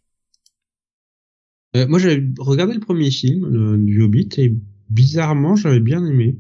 Euh, 1.77 1.89
moi, 1.89 1.99
j'avais 1.99 2.23
regardé 2.39 2.75
le 2.75 2.81
premier 2.81 3.11
film 3.11 3.87
du 3.87 4.03
Hobbit 4.03 4.29
et 4.37 4.55
bizarrement, 4.91 5.57
j'avais 5.57 5.81
bien 5.81 6.05
aimé. 6.05 6.39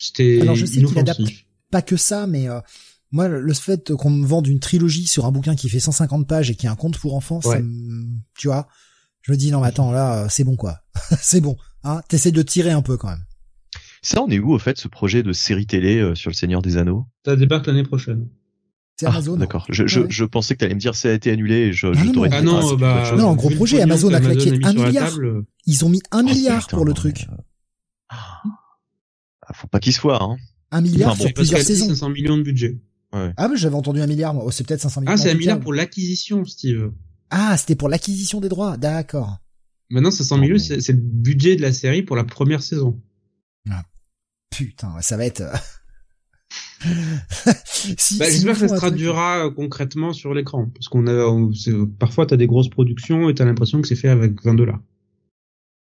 C'était 0.00 0.40
Alors, 0.40 0.54
je 0.54 0.64
sais 0.64 0.82
qu'il 0.82 0.98
adapte 0.98 1.20
pas 1.70 1.82
que 1.82 1.96
ça, 1.96 2.26
mais 2.26 2.48
euh, 2.48 2.60
moi, 3.12 3.28
le 3.28 3.54
fait 3.54 3.92
qu'on 3.94 4.10
me 4.10 4.26
vende 4.26 4.46
une 4.46 4.60
trilogie 4.60 5.06
sur 5.06 5.26
un 5.26 5.32
bouquin 5.32 5.56
qui 5.56 5.68
fait 5.68 5.80
150 5.80 6.26
pages 6.26 6.50
et 6.50 6.54
qui 6.54 6.66
est 6.66 6.68
un 6.68 6.76
conte 6.76 6.98
pour 6.98 7.14
enfants, 7.14 7.40
ça 7.40 7.58
tu 8.38 8.48
vois, 8.48 8.68
je 9.22 9.32
me 9.32 9.36
dis 9.36 9.50
non 9.50 9.60
mais 9.60 9.68
attends 9.68 9.92
là, 9.92 10.28
c'est 10.28 10.44
bon 10.44 10.56
quoi, 10.56 10.80
c'est 11.20 11.40
bon, 11.40 11.56
hein, 11.84 12.02
t'essaies 12.08 12.32
de 12.32 12.42
tirer 12.42 12.70
un 12.70 12.82
peu 12.82 12.96
quand 12.96 13.08
même. 13.08 13.24
Ça, 14.02 14.22
on 14.22 14.28
est 14.28 14.38
où 14.38 14.52
au 14.52 14.58
fait 14.58 14.78
ce 14.78 14.88
projet 14.88 15.22
de 15.22 15.32
série 15.32 15.66
télé 15.66 15.98
euh, 15.98 16.14
sur 16.14 16.30
le 16.30 16.34
Seigneur 16.34 16.62
des 16.62 16.78
Anneaux? 16.78 17.06
Ça 17.24 17.36
débarque 17.36 17.66
l'année 17.66 17.82
prochaine. 17.82 18.28
C'est 18.98 19.06
Amazon. 19.06 19.34
Ah, 19.36 19.40
D'accord. 19.40 19.66
Je, 19.68 19.86
je, 19.86 20.00
je, 20.08 20.24
pensais 20.24 20.54
que 20.54 20.60
t'allais 20.60 20.74
me 20.74 20.80
dire 20.80 20.94
ça 20.94 21.08
a 21.08 21.12
été 21.12 21.30
annulé. 21.30 21.56
Et 21.56 21.72
je, 21.72 21.92
je 21.92 22.10
t'aurais 22.10 22.30
ah 22.32 22.42
non, 22.42 22.74
bah, 22.76 23.14
non, 23.16 23.34
gros 23.34 23.50
projet. 23.50 23.80
Amazon 23.80 24.12
a 24.12 24.20
claqué 24.20 24.58
un 24.62 24.72
milliard. 24.72 25.10
Ils 25.66 25.84
ont 25.84 25.88
mis 25.88 26.02
un 26.10 26.20
oh, 26.20 26.24
milliard 26.24 26.66
pour 26.68 26.84
le 26.84 26.92
truc. 26.92 27.26
Ah, 28.08 28.42
faut 29.54 29.68
pas 29.68 29.80
qu'il 29.80 29.92
soit. 29.92 30.22
Hein. 30.22 30.36
Un 30.70 30.80
milliard 30.80 31.16
sur 31.16 31.32
plusieurs 31.32 31.62
saisons. 31.62 31.88
500 31.88 32.10
millions 32.10 32.36
de 32.36 32.42
budget. 32.42 32.78
Ah 33.12 33.48
mais 33.48 33.56
j'avais 33.56 33.74
entendu 33.74 34.00
un 34.00 34.06
milliard 34.06 34.34
moi. 34.34 34.44
Oh, 34.46 34.50
c'est 34.50 34.66
peut-être 34.66 34.80
500 34.80 35.00
millions. 35.00 35.12
Ah 35.12 35.16
c'est 35.16 35.30
un 35.30 35.34
milliard 35.34 35.60
pour 35.60 35.72
l'acquisition, 35.72 36.44
Steve. 36.44 36.92
Ah 37.30 37.56
c'était 37.56 37.74
pour 37.74 37.88
l'acquisition 37.88 38.40
des 38.40 38.48
droits, 38.48 38.76
d'accord. 38.76 39.38
Maintenant 39.90 40.10
500 40.10 40.38
millions 40.38 40.58
c'est 40.58 40.92
le 40.92 41.00
budget 41.00 41.56
de 41.56 41.62
la 41.62 41.72
série 41.72 42.02
pour 42.02 42.16
la 42.16 42.24
première 42.24 42.62
saison. 42.62 43.00
Ah, 43.68 43.82
putain, 44.50 45.00
ça 45.00 45.16
va 45.16 45.26
être. 45.26 45.42
Euh, 45.42 45.56
si, 47.98 48.18
bah, 48.18 48.26
J'espère 48.28 48.54
que 48.54 48.60
ça 48.60 48.68
se 48.68 48.74
traduira 48.74 49.46
euh, 49.46 49.50
concrètement 49.50 50.12
sur 50.12 50.32
l'écran, 50.34 50.70
parce 50.74 50.88
qu'on 50.88 51.06
a 51.06 51.50
parfois 51.98 52.26
t'as 52.26 52.36
des 52.36 52.46
grosses 52.46 52.70
productions 52.70 53.28
et 53.28 53.34
t'as 53.34 53.44
l'impression 53.44 53.82
que 53.82 53.88
c'est 53.88 53.96
fait 53.96 54.08
avec 54.08 54.42
20 54.42 54.54
dollars. 54.54 54.80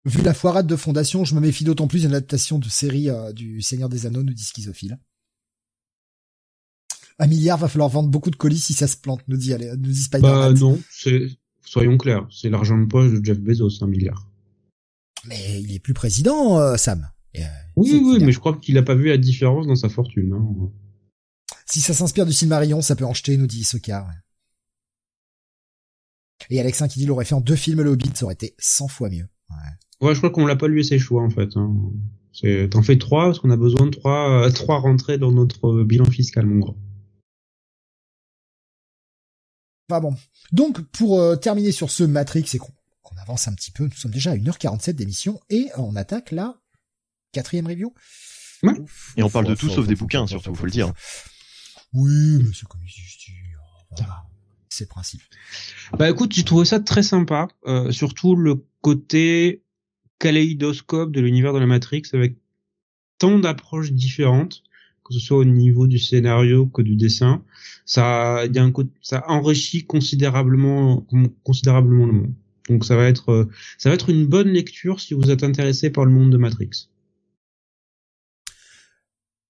Vu 0.06 0.22
la 0.24 0.34
foirade 0.34 0.66
de 0.66 0.76
fondation, 0.76 1.26
je 1.26 1.36
me 1.36 1.40
méfie 1.40 1.64
d'autant 1.64 1.88
plus 1.88 2.02
d'une 2.02 2.14
adaptation 2.14 2.58
de 2.58 2.68
série 2.68 3.10
euh, 3.10 3.32
du 3.34 3.62
Seigneur 3.62 3.88
des 3.88 4.06
Anneaux, 4.08 4.24
nous 4.24 4.34
dit 4.34 4.44
Schizophile. 4.44 4.98
Un 7.22 7.28
milliard, 7.28 7.60
va 7.60 7.68
falloir 7.68 7.88
vendre 7.88 8.10
beaucoup 8.10 8.32
de 8.32 8.36
colis 8.36 8.58
si 8.58 8.74
ça 8.74 8.88
se 8.88 8.98
plante, 8.98 9.22
nous 9.28 9.38
dit, 9.38 9.54
allez, 9.54 9.70
nous 9.70 9.92
dit 9.92 10.02
spider 10.02 10.24
Bah 10.24 10.52
non, 10.52 10.80
c'est, 10.90 11.28
soyons 11.64 11.96
clairs, 11.96 12.28
c'est 12.32 12.50
l'argent 12.50 12.80
de 12.80 12.86
poche 12.86 13.12
de 13.12 13.24
Jeff 13.24 13.40
Bezos, 13.40 13.84
un 13.84 13.88
milliard. 13.88 14.28
Mais 15.28 15.62
il 15.62 15.72
est 15.72 15.78
plus 15.78 15.94
président, 15.94 16.60
euh, 16.60 16.78
Sam. 16.78 17.08
Euh, 17.38 17.42
oui, 17.76 18.02
oui, 18.04 18.18
mais 18.24 18.32
je 18.32 18.40
crois 18.40 18.58
qu'il 18.58 18.76
a 18.80 18.82
pas 18.82 18.96
vu 18.96 19.10
la 19.10 19.20
différence 19.20 19.68
dans 19.68 19.76
sa 19.76 19.88
fortune. 19.88 20.34
Hein. 20.34 20.72
Si 21.68 21.80
ça 21.80 21.94
s'inspire 21.94 22.26
du 22.26 22.34
Silmarillion, 22.34 22.82
ça 22.82 22.96
peut 22.96 23.06
en 23.06 23.14
jeter, 23.14 23.38
nous 23.38 23.46
dit 23.46 23.64
Soka. 23.64 24.08
Et 26.50 26.60
Alexin 26.60 26.88
qui 26.88 26.98
dit 26.98 27.06
l'aurait 27.06 27.26
fait 27.26 27.36
en 27.36 27.42
deux 27.42 27.56
films 27.56 27.82
le 27.82 27.92
Hobbit, 27.92 28.10
ça 28.16 28.26
aurait 28.26 28.34
été 28.34 28.56
100 28.58 28.88
fois 28.88 29.12
mieux. 29.12 29.28
Ouais, 29.52 30.08
ouais 30.08 30.16
je 30.16 30.20
crois 30.20 30.32
qu'on 30.32 30.48
l'a 30.48 30.56
pas 30.56 30.68
lu 30.68 30.84
ses 30.84 30.98
choix 30.98 31.22
en 31.22 31.30
fait. 31.30 31.56
Hein. 31.56 31.72
T'en 32.72 32.82
fais 32.82 32.98
trois 32.98 33.26
parce 33.26 33.40
qu'on 33.40 33.52
a 33.52 33.58
besoin 33.58 33.86
de 33.86 33.92
trois, 33.92 34.48
euh, 34.48 34.50
trois 34.50 34.80
rentrées 34.80 35.20
dans 35.20 35.32
notre 35.32 35.84
bilan 35.84 36.06
fiscal, 36.06 36.48
mon 36.48 36.60
bon. 40.00 40.16
Donc, 40.52 40.82
pour 40.92 41.20
euh, 41.20 41.36
terminer 41.36 41.72
sur 41.72 41.92
ce 41.92 42.04
Matrix 42.04 42.46
et 42.54 42.58
qu'on 42.58 43.18
avance 43.18 43.48
un 43.48 43.54
petit 43.54 43.72
peu, 43.72 43.84
nous 43.84 43.96
sommes 43.96 44.12
déjà 44.12 44.32
à 44.32 44.36
1h47 44.36 44.94
d'émission 44.94 45.40
et 45.50 45.68
on 45.78 45.96
attaque 45.96 46.32
la 46.32 46.56
quatrième 47.32 47.68
review. 47.68 47.94
et 49.18 49.24
on 49.24 49.30
parle 49.30 49.48
de 49.48 49.56
tout 49.56 49.70
sauf 49.70 49.88
des 49.88 49.96
bouquins, 49.96 50.28
surtout, 50.28 50.54
faut 50.56 50.66
le 50.66 50.72
dire. 50.72 50.94
Oui, 51.94 52.42
mais 52.44 52.52
c'est 52.54 52.68
comme 52.68 52.82
C'est 54.70 54.86
le 54.86 54.90
principe. 54.90 55.22
Bah 55.98 56.10
écoute, 56.10 56.34
j'ai 56.34 56.44
trouvé 56.44 56.66
ça 56.66 56.80
très 56.80 57.04
sympa, 57.04 57.48
euh, 57.66 57.92
surtout 57.92 58.36
le 58.36 58.66
côté 58.82 59.64
kaléidoscope 60.20 61.12
de 61.12 61.20
l'univers 61.20 61.54
de 61.54 61.60
la 61.60 61.66
Matrix 61.66 62.04
avec 62.14 62.38
tant 63.18 63.40
d'approches 63.40 63.92
différentes 63.92 64.64
que 65.04 65.14
ce 65.14 65.20
soit 65.20 65.38
au 65.38 65.46
niveau 65.46 65.88
du 65.88 66.00
scénario 66.00 66.68
que 66.68 66.82
du 66.82 66.96
dessin, 66.96 67.44
ça, 67.86 68.46
y 68.46 68.58
a 68.58 68.64
un, 68.64 68.72
ça 69.02 69.24
enrichit 69.28 69.86
considérablement, 69.86 71.06
considérablement 71.44 72.06
le 72.06 72.14
monde. 72.14 72.34
Donc 72.70 72.86
ça 72.86 72.96
va 72.96 73.08
être, 73.08 73.50
ça 73.78 73.90
va 73.90 73.96
être 73.96 74.10
une 74.10 74.26
bonne 74.26 74.50
lecture 74.50 75.00
si 75.00 75.14
vous 75.14 75.30
êtes 75.32 75.44
intéressé 75.44 75.90
par 75.90 76.06
le 76.06 76.12
monde 76.12 76.32
de 76.32 76.38
Matrix. 76.38 76.88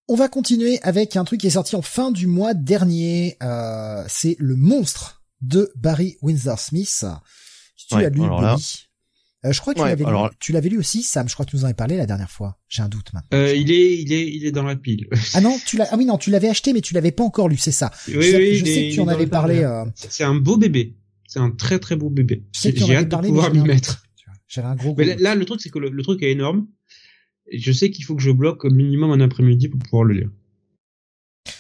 On 0.07 0.15
va 0.15 0.28
continuer 0.28 0.80
avec 0.82 1.15
un 1.15 1.23
truc 1.23 1.40
qui 1.41 1.48
est 1.48 1.52
sorti 1.52 1.76
en 1.76 1.82
fin 1.82 2.11
du 2.11 2.28
mois 2.28 2.53
dernier. 2.53 3.38
Euh, 3.41 4.03
c'est 4.07 4.36
le 4.40 4.56
monstre 4.56 5.23
de 5.41 5.72
Barry 5.76 6.18
Windsor 6.22 6.60
Smith. 6.60 7.06
tu 7.76 7.95
as 7.95 8.10
lu, 8.10 8.22
euh, 9.43 9.51
je 9.51 9.59
crois 9.59 9.73
que 9.73 9.80
tu 9.80 9.85
l'avais 9.85 10.03
lu. 10.03 10.11
Tu 10.39 10.51
l'avais 10.51 10.69
lu 10.69 10.77
aussi, 10.77 11.01
Sam. 11.01 11.27
Je 11.27 11.34
crois 11.34 11.45
que 11.45 11.51
tu 11.51 11.55
nous 11.55 11.63
en 11.63 11.65
avais 11.65 11.73
parlé 11.73 11.97
la 11.97 12.05
dernière 12.05 12.30
fois. 12.30 12.59
J'ai 12.69 12.84
un 12.84 12.89
doute 12.89 13.11
maintenant. 13.13 13.38
Euh, 13.38 13.55
il 13.55 13.72
est, 13.72 13.97
il 13.99 14.13
est, 14.13 14.31
il 14.31 14.45
est 14.45 14.51
dans 14.51 14.63
la 14.63 14.76
pile. 14.76 15.07
ah 15.34 15.41
non, 15.41 15.57
tu 15.65 15.77
l'as. 15.77 15.88
Ah 15.91 15.97
oui, 15.97 16.05
non, 16.05 16.18
tu 16.18 16.30
l'avais 16.30 16.49
acheté, 16.49 16.73
mais 16.73 16.81
tu 16.81 16.93
l'avais 16.93 17.11
pas 17.11 17.23
encore 17.23 17.49
lu. 17.49 17.57
C'est 17.57 17.72
ça. 17.72 17.91
Oui, 18.07 18.13
je, 18.13 18.38
oui, 18.38 18.55
je 18.57 18.65
sais 18.65 18.89
que 18.89 18.93
tu 18.93 18.99
en 19.01 19.07
avais 19.07 19.27
parlé. 19.27 19.63
Euh... 19.63 19.85
C'est 19.95 20.23
un 20.23 20.35
beau 20.35 20.57
bébé. 20.57 20.95
C'est 21.27 21.39
un 21.39 21.49
très 21.49 21.80
très 21.80 21.95
beau 21.95 22.09
bébé. 22.09 22.43
J'ai 22.51 22.95
hâte 22.95 23.07
de 23.07 23.15
pouvoir 23.15 23.53
m'y 23.53 23.61
mettre. 23.61 24.03
J'avais 24.47 24.68
un 24.68 24.76
gros. 24.76 24.93
Mais 24.97 25.15
là, 25.15 25.34
le 25.34 25.45
truc, 25.45 25.61
c'est 25.61 25.69
que 25.69 25.80
le, 25.80 26.03
truc 26.03 26.22
est 26.22 26.31
énorme. 26.31 26.68
Je 27.51 27.72
sais 27.72 27.89
qu'il 27.89 28.05
faut 28.05 28.15
que 28.15 28.22
je 28.22 28.31
bloque 28.31 28.65
au 28.65 28.69
minimum 28.69 29.11
un 29.11 29.22
après-midi 29.22 29.69
pour 29.69 29.80
pouvoir 29.80 30.03
le 30.03 30.13
lire. 30.13 30.30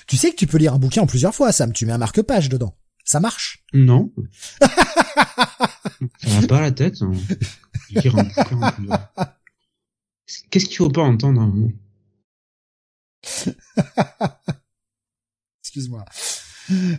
Tu 0.07 0.17
sais 0.17 0.29
que 0.31 0.35
tu 0.35 0.45
peux 0.45 0.57
lire 0.57 0.73
un 0.73 0.79
bouquin 0.79 1.01
en 1.01 1.07
plusieurs 1.07 1.33
fois, 1.33 1.51
Sam. 1.51 1.73
Tu 1.73 1.85
mets 1.85 1.93
un 1.93 1.97
marque-page 1.97 2.49
dedans. 2.49 2.75
Ça 3.05 3.19
marche 3.19 3.63
Non. 3.73 4.11
ça 4.61 6.39
va 6.41 6.47
pas 6.47 6.61
la 6.61 6.71
tête. 6.71 7.01
Hein. 7.01 7.13
Qu'est-ce 10.49 10.65
qu'il 10.65 10.77
faut 10.77 10.89
pas 10.89 11.01
entendre 11.01 11.41
un 11.41 11.47
mot 11.47 11.71
Excuse-moi. 15.61 16.05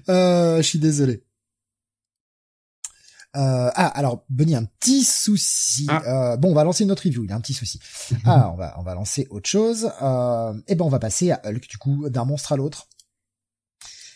Euh, 0.09 0.59
je 0.59 0.63
suis 0.63 0.79
désolé. 0.79 1.25
Euh, 3.35 3.71
ah, 3.75 3.87
alors, 3.87 4.25
Benny, 4.29 4.55
un 4.55 4.65
petit 4.65 5.05
souci. 5.05 5.87
Ah. 5.89 6.33
Euh, 6.33 6.37
bon, 6.37 6.51
on 6.51 6.55
va 6.55 6.65
lancer 6.65 6.85
notre 6.85 7.05
review. 7.05 7.25
Il 7.25 7.31
y 7.31 7.33
a 7.33 7.37
un 7.37 7.41
petit 7.41 7.55
souci. 7.55 7.79
ah, 8.25 8.51
on 8.53 8.57
va, 8.57 8.75
on 8.79 8.83
va 8.83 8.95
lancer 8.95 9.27
autre 9.31 9.49
chose. 9.49 9.91
Euh, 10.03 10.53
et 10.53 10.63
eh 10.69 10.75
ben, 10.75 10.85
on 10.85 10.91
va 10.91 10.99
passer 10.99 11.31
à 11.31 11.41
Hulk, 11.45 11.67
du 11.69 11.79
coup, 11.79 12.09
d'un 12.11 12.25
monstre 12.25 12.53
à 12.53 12.57
l'autre. 12.57 12.89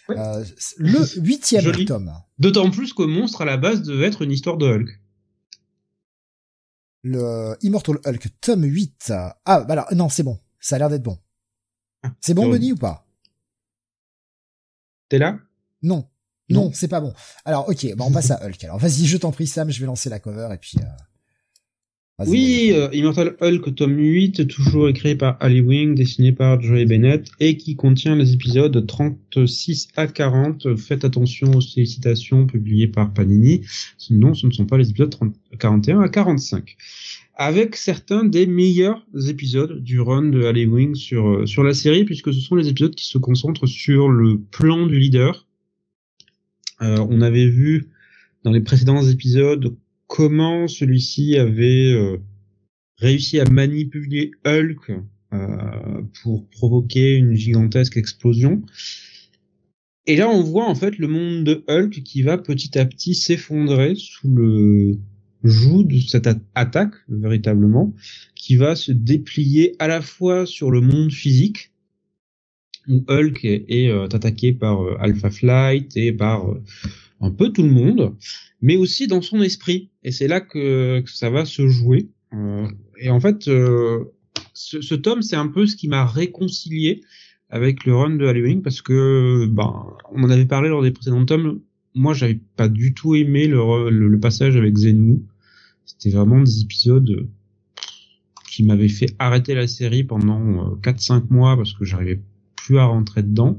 Le 0.09 1.20
huitième 1.20 1.73
tome. 1.85 2.12
D'autant 2.39 2.70
plus 2.70 2.93
que 2.93 3.03
Monstre 3.03 3.40
à 3.40 3.44
la 3.44 3.57
base 3.57 3.82
devait 3.82 4.07
être 4.07 4.23
une 4.23 4.31
histoire 4.31 4.57
de 4.57 4.66
Hulk. 4.66 5.01
Le 7.09 7.57
Immortal 7.62 7.99
Hulk 8.05 8.27
tome 8.41 8.65
8. 8.65 9.12
Ah, 9.45 9.61
bah 9.61 9.65
alors, 9.69 9.87
non, 9.95 10.09
c'est 10.09 10.24
bon. 10.24 10.41
Ça 10.59 10.74
a 10.74 10.78
l'air 10.81 10.91
d'être 10.91 11.05
bon. 11.05 11.16
C'est 12.20 12.35
bon, 12.35 12.49
Benny, 12.49 12.73
ou 12.73 12.77
pas? 12.77 13.07
T'es 15.09 15.19
là? 15.19 15.39
Non. 15.83 16.09
Non, 16.49 16.73
c'est 16.73 16.89
pas 16.89 17.01
bon. 17.01 17.15
Alors, 17.45 17.69
ok, 17.69 17.95
bah 17.95 18.05
on 18.09 18.11
passe 18.11 18.33
à 18.33 18.45
Hulk. 18.45 18.65
Alors, 18.65 18.78
vas-y, 18.78 19.07
je 19.07 19.16
t'en 19.19 19.31
prie, 19.31 19.47
Sam, 19.47 19.70
je 19.70 19.78
vais 19.78 19.87
lancer 19.87 20.11
la 20.11 20.19
cover 20.19 20.49
et 20.53 20.59
puis... 20.59 20.78
Euh... 20.81 20.87
Oui, 22.24 22.70
euh, 22.72 22.88
Immortal 22.94 23.36
Hulk 23.43 23.74
tome 23.74 23.98
8, 23.98 24.48
toujours 24.48 24.88
écrit 24.88 25.16
par 25.16 25.36
Ali 25.38 25.60
Wing, 25.60 25.94
dessiné 25.94 26.32
par 26.32 26.59
Joey 26.62 26.86
Bennett, 26.86 27.28
et 27.40 27.59
qui 27.59 27.76
contient 27.76 28.16
les 28.16 28.32
épisodes 28.32 28.86
36 28.86 29.88
à 29.97 30.06
40. 30.06 30.76
Faites 30.76 31.05
attention 31.05 31.51
aux 31.51 31.60
sollicitations 31.60 32.47
publiées 32.47 32.88
par 32.88 33.12
Panini. 33.12 33.66
Non, 34.09 34.32
ce 34.32 34.47
ne 34.47 34.52
sont 34.52 34.64
pas 34.64 34.78
les 34.78 34.88
épisodes 34.88 35.10
30, 35.10 35.34
41 35.59 36.01
à 36.01 36.09
45. 36.09 36.78
Avec 37.34 37.76
certains 37.76 38.24
des 38.24 38.47
meilleurs 38.47 39.06
épisodes 39.28 39.82
du 39.82 40.01
run 40.01 40.30
de 40.30 40.43
Ali 40.44 40.64
Wing 40.64 40.94
sur, 40.94 41.28
euh, 41.28 41.44
sur 41.44 41.64
la 41.64 41.74
série, 41.74 42.05
puisque 42.05 42.32
ce 42.32 42.40
sont 42.40 42.55
les 42.55 42.68
épisodes 42.68 42.94
qui 42.94 43.06
se 43.06 43.18
concentrent 43.18 43.66
sur 43.66 44.09
le 44.09 44.40
plan 44.40 44.86
du 44.86 44.98
leader. 44.98 45.47
Euh, 46.80 46.97
on 47.10 47.20
avait 47.20 47.47
vu 47.47 47.90
dans 48.43 48.52
les 48.52 48.62
précédents 48.62 49.06
épisodes 49.06 49.76
comment 50.07 50.69
celui-ci 50.69 51.37
avait 51.37 51.93
euh, 51.93 52.19
réussi 52.99 53.41
à 53.41 53.45
manipuler 53.45 54.31
Hulk 54.45 54.93
euh, 55.33 56.03
pour 56.23 56.49
provoquer 56.49 57.16
une 57.16 57.35
gigantesque 57.35 57.97
explosion. 57.97 58.62
Et 60.07 60.16
là, 60.16 60.28
on 60.28 60.43
voit 60.43 60.69
en 60.69 60.74
fait 60.74 60.99
le 60.99 61.09
monde 61.09 61.45
de 61.45 61.65
Hulk 61.69 62.03
qui 62.05 62.23
va 62.23 62.39
petit 62.39 62.78
à 62.78 62.87
petit 62.87 63.15
s'effondrer 63.15 63.95
sous 63.97 64.33
le 64.33 64.99
joug 65.43 65.85
de 65.85 65.99
cette 65.99 66.28
attaque, 66.55 66.95
véritablement, 67.09 67.95
qui 68.35 68.57
va 68.57 68.77
se 68.77 68.93
déplier 68.93 69.74
à 69.78 69.89
la 69.89 70.01
fois 70.01 70.47
sur 70.47 70.70
le 70.70 70.81
monde 70.81 71.12
physique, 71.12 71.73
où 72.89 73.05
Hulk 73.09 73.45
est, 73.45 73.89
euh, 73.89 74.05
attaqué 74.05 74.53
par 74.53 74.83
euh, 74.83 74.97
Alpha 75.01 75.31
Flight 75.31 75.97
et 75.97 76.12
par 76.12 76.51
euh, 76.51 76.62
un 77.20 77.30
peu 77.30 77.51
tout 77.51 77.62
le 77.62 77.70
monde, 77.70 78.14
mais 78.60 78.76
aussi 78.76 79.06
dans 79.06 79.22
son 79.22 79.43
esprit. 79.43 79.90
Et 80.02 80.12
c'est 80.12 80.28
là 80.28 80.40
que, 80.40 81.02
ça 81.06 81.30
va 81.30 81.44
se 81.44 81.68
jouer. 81.68 82.09
et 82.98 83.10
en 83.10 83.20
fait, 83.20 83.44
ce, 83.44 84.80
ce, 84.80 84.94
tome, 84.94 85.22
c'est 85.22 85.36
un 85.36 85.48
peu 85.48 85.66
ce 85.66 85.76
qui 85.76 85.88
m'a 85.88 86.06
réconcilié 86.06 87.02
avec 87.51 87.84
le 87.84 87.94
run 87.94 88.16
de 88.16 88.26
Halloween 88.26 88.62
parce 88.62 88.82
que, 88.82 89.47
ben, 89.47 89.86
on 90.12 90.22
en 90.22 90.30
avait 90.30 90.47
parlé 90.47 90.68
lors 90.68 90.82
des 90.82 90.90
précédents 90.90 91.24
tomes. 91.24 91.60
Moi, 91.94 92.14
j'avais 92.14 92.38
pas 92.56 92.68
du 92.68 92.94
tout 92.94 93.14
aimé 93.14 93.47
le, 93.47 94.18
passage 94.20 94.56
avec 94.56 94.76
Zenu. 94.76 95.22
C'était 95.84 96.10
vraiment 96.10 96.43
des 96.43 96.60
épisodes 96.62 97.28
qui 98.51 98.64
m'avaient 98.64 98.88
fait 98.88 99.14
arrêter 99.18 99.55
la 99.55 99.66
série 99.66 100.05
pendant 100.05 100.76
4-5 100.76 101.24
mois 101.30 101.56
parce 101.56 101.72
que 101.74 101.84
j'arrivais 101.84 102.20
plus 102.56 102.78
à 102.78 102.84
rentrer 102.84 103.22
dedans. 103.22 103.59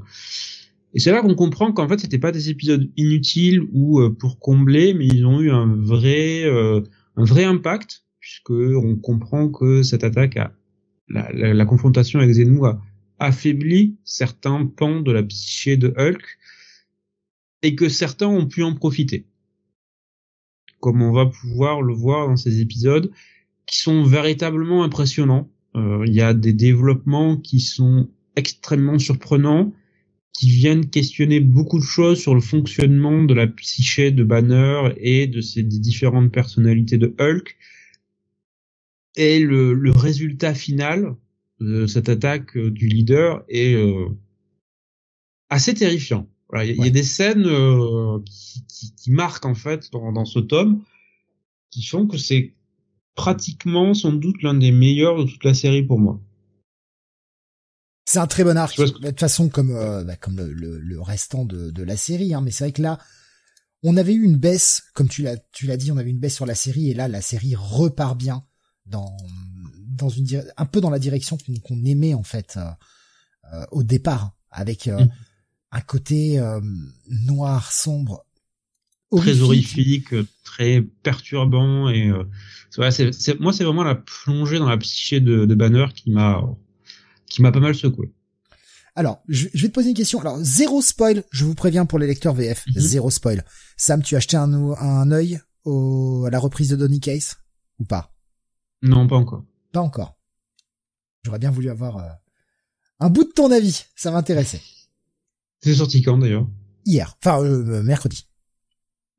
Et 0.94 1.00
c'est 1.00 1.12
là 1.12 1.20
qu'on 1.20 1.34
comprend 1.34 1.72
qu'en 1.72 1.88
fait 1.88 2.00
c'était 2.00 2.18
pas 2.18 2.32
des 2.32 2.48
épisodes 2.50 2.90
inutiles 2.96 3.62
ou 3.72 4.00
euh, 4.00 4.10
pour 4.10 4.38
combler, 4.38 4.94
mais 4.94 5.06
ils 5.06 5.26
ont 5.26 5.40
eu 5.40 5.50
un 5.50 5.66
vrai 5.66 6.44
euh, 6.44 6.80
un 7.16 7.24
vrai 7.24 7.44
impact 7.44 8.04
puisque 8.20 8.50
on 8.50 8.96
comprend 8.96 9.48
que 9.48 9.82
cette 9.82 10.04
attaque 10.04 10.36
a 10.36 10.52
la, 11.08 11.30
la, 11.32 11.64
confrontation 11.64 12.20
avec 12.20 12.34
Zenu 12.34 12.66
a 12.66 12.80
affaibli 13.18 13.96
certains 14.04 14.66
pans 14.66 15.00
de 15.00 15.10
la 15.12 15.22
psyché 15.22 15.76
de 15.76 15.94
Hulk 15.96 16.22
et 17.62 17.74
que 17.74 17.88
certains 17.88 18.26
ont 18.26 18.46
pu 18.46 18.62
en 18.62 18.74
profiter. 18.74 19.26
Comme 20.80 21.02
on 21.02 21.12
va 21.12 21.26
pouvoir 21.26 21.82
le 21.82 21.94
voir 21.94 22.28
dans 22.28 22.36
ces 22.36 22.60
épisodes 22.60 23.10
qui 23.66 23.78
sont 23.78 24.02
véritablement 24.02 24.84
impressionnants. 24.84 25.48
Euh, 25.76 26.04
il 26.06 26.14
y 26.14 26.22
a 26.22 26.34
des 26.34 26.52
développements 26.52 27.36
qui 27.36 27.60
sont 27.60 28.08
extrêmement 28.36 28.98
surprenants 28.98 29.72
qui 30.32 30.50
viennent 30.50 30.88
questionner 30.88 31.40
beaucoup 31.40 31.78
de 31.78 31.84
choses 31.84 32.20
sur 32.20 32.34
le 32.34 32.40
fonctionnement 32.40 33.24
de 33.24 33.34
la 33.34 33.46
psyché 33.46 34.10
de 34.10 34.22
Banner 34.22 34.94
et 34.98 35.26
de 35.26 35.40
ses 35.40 35.62
différentes 35.62 36.30
personnalités 36.30 36.98
de 36.98 37.14
Hulk. 37.18 37.56
Et 39.16 39.40
le, 39.40 39.74
le 39.74 39.90
résultat 39.90 40.54
final 40.54 41.16
de 41.60 41.86
cette 41.86 42.08
attaque 42.08 42.56
euh, 42.56 42.70
du 42.70 42.86
leader 42.86 43.42
est 43.48 43.74
euh, 43.74 44.08
assez 45.50 45.74
terrifiant. 45.74 46.28
Il 46.54 46.82
y, 46.82 46.86
a 46.86 46.90
des 46.90 47.02
scènes 47.02 47.44
euh, 47.44 48.20
qui, 48.24 48.64
qui, 48.66 48.94
qui, 48.94 49.10
marquent 49.10 49.44
en 49.44 49.54
fait 49.54 49.90
dans, 49.92 50.12
dans 50.12 50.24
ce 50.24 50.38
tome 50.38 50.82
qui 51.70 51.82
font 51.82 52.06
que 52.06 52.16
c'est 52.16 52.54
pratiquement 53.14 53.92
sans 53.92 54.12
doute 54.12 54.42
l'un 54.42 54.54
des 54.54 54.72
meilleurs 54.72 55.18
de 55.18 55.30
toute 55.30 55.44
la 55.44 55.52
série 55.52 55.82
pour 55.82 55.98
moi. 55.98 56.20
C'est 58.10 58.20
un 58.20 58.26
très 58.26 58.42
bon 58.42 58.56
arc. 58.56 58.74
De 58.78 58.86
toute 58.86 59.20
façon, 59.20 59.50
comme 59.50 59.70
euh, 59.70 60.02
bah, 60.02 60.16
comme 60.16 60.40
le, 60.40 60.78
le, 60.78 61.00
restant 61.02 61.44
de, 61.44 61.70
de 61.70 61.82
la 61.82 61.98
série, 61.98 62.32
hein. 62.32 62.40
mais 62.40 62.50
c'est 62.50 62.64
vrai 62.64 62.72
que 62.72 62.80
là, 62.80 62.98
on 63.82 63.98
avait 63.98 64.14
eu 64.14 64.22
une 64.22 64.38
baisse, 64.38 64.84
comme 64.94 65.10
tu 65.10 65.20
l'as 65.20 65.36
tu 65.52 65.66
l'as 65.66 65.76
dit, 65.76 65.92
on 65.92 65.98
avait 65.98 66.08
une 66.08 66.18
baisse 66.18 66.34
sur 66.34 66.46
la 66.46 66.54
série, 66.54 66.90
et 66.90 66.94
là, 66.94 67.06
la 67.06 67.20
série 67.20 67.54
repart 67.54 68.16
bien 68.16 68.44
dans 68.86 69.14
dans 69.86 70.08
une 70.08 70.42
un 70.56 70.64
peu 70.64 70.80
dans 70.80 70.88
la 70.88 70.98
direction 70.98 71.36
qu'on 71.62 71.84
aimait 71.84 72.14
en 72.14 72.22
fait 72.22 72.56
euh, 72.56 72.70
euh, 73.52 73.66
au 73.72 73.82
départ, 73.82 74.32
avec 74.50 74.86
mm. 74.86 75.10
un 75.72 75.80
côté 75.82 76.40
noir 77.10 77.70
sombre, 77.70 78.24
très 79.14 79.42
horrifique, 79.42 80.14
très 80.44 80.80
perturbant, 80.80 81.90
et 81.90 82.10
c'est 82.70 83.38
moi 83.38 83.52
c'est 83.52 83.64
vraiment 83.64 83.84
la 83.84 83.96
plongée 83.96 84.58
dans 84.58 84.70
la 84.70 84.78
psyché 84.78 85.20
de, 85.20 85.44
de 85.44 85.54
Banner 85.54 85.88
qui 85.94 86.10
m'a 86.10 86.42
qui 87.28 87.42
m'a 87.42 87.52
pas 87.52 87.60
mal 87.60 87.74
secoué. 87.74 88.12
Alors, 88.94 89.22
je, 89.28 89.46
vais 89.54 89.68
te 89.68 89.72
poser 89.72 89.90
une 89.90 89.94
question. 89.94 90.20
Alors, 90.20 90.38
zéro 90.40 90.82
spoil, 90.82 91.22
je 91.30 91.44
vous 91.44 91.54
préviens 91.54 91.86
pour 91.86 92.00
les 92.00 92.06
lecteurs 92.06 92.34
VF, 92.34 92.66
mhm. 92.66 92.72
zéro 92.76 93.10
spoil. 93.10 93.44
Sam, 93.76 94.02
tu 94.02 94.16
as 94.16 94.18
acheté 94.18 94.36
un, 94.36 94.52
un 94.52 95.10
œil 95.12 95.40
au, 95.64 96.24
à 96.26 96.30
la 96.30 96.40
reprise 96.40 96.68
de 96.70 96.76
Donny 96.76 96.98
Case 96.98 97.36
ou 97.78 97.84
pas? 97.84 98.12
Non, 98.82 99.06
pas 99.06 99.16
encore. 99.16 99.44
Pas 99.72 99.80
encore. 99.80 100.18
J'aurais 101.24 101.38
bien 101.38 101.50
voulu 101.50 101.70
avoir 101.70 101.98
euh, 101.98 102.08
un 103.00 103.10
bout 103.10 103.24
de 103.24 103.30
ton 103.30 103.50
avis, 103.50 103.84
ça 103.94 104.10
m'intéressait. 104.10 104.62
C'est 105.60 105.74
sorti 105.74 106.02
quand 106.02 106.18
d'ailleurs? 106.18 106.48
Hier, 106.84 107.16
enfin 107.22 107.42
euh, 107.42 107.82
mercredi. 107.82 108.26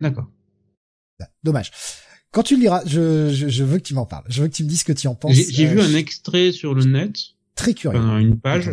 D'accord. 0.02 0.28
Bah, 1.20 1.30
dommage. 1.44 1.72
Quand 2.32 2.44
tu 2.44 2.56
le 2.56 2.62
liras, 2.62 2.84
je, 2.86 3.30
je, 3.34 3.64
veux 3.64 3.78
que 3.78 3.84
tu 3.84 3.94
m'en 3.94 4.06
parles. 4.06 4.26
Je 4.30 4.42
veux 4.42 4.48
que 4.48 4.54
tu 4.54 4.64
me 4.64 4.70
dises 4.70 4.82
ce 4.82 4.86
que 4.86 4.94
tu 4.94 5.08
en 5.08 5.16
penses. 5.16 5.36
J'ai 5.36 5.66
vu 5.66 5.80
euh, 5.80 5.84
un 5.84 5.96
extrait 5.96 6.52
sur 6.52 6.74
le 6.74 6.84
net 6.84 7.16
très 7.60 7.74
curieux. 7.74 8.00
une 8.00 8.40
page. 8.40 8.72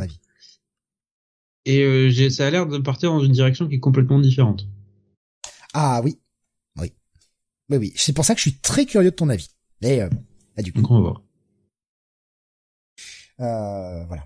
Et 1.65 1.83
euh, 1.83 2.31
ça 2.31 2.47
a 2.47 2.51
l'air 2.51 2.67
de 2.67 2.79
partir 2.79 3.11
dans 3.11 3.21
une 3.21 3.33
direction 3.33 3.69
qui 3.69 3.75
est 3.75 3.81
complètement 3.81 4.21
différente. 4.21 4.69
Ah 5.75 6.01
oui, 6.05 6.19
oui, 6.77 6.93
oui, 7.69 7.77
oui. 7.77 7.93
C'est 7.97 8.13
pour 8.13 8.25
ça 8.25 8.35
que 8.35 8.39
je 8.39 8.49
suis 8.49 8.59
très 8.59 8.87
curieux 8.87 9.11
de 9.11 9.17
ton 9.17 9.29
avis. 9.29 9.51
Et 9.83 10.01
euh, 10.01 10.09
du 10.59 10.73
coup. 10.73 10.81
Donc 10.81 10.91
on 10.91 10.95
va 10.95 11.01
voir. 11.01 11.23
Euh, 13.41 14.05
voilà. 14.07 14.25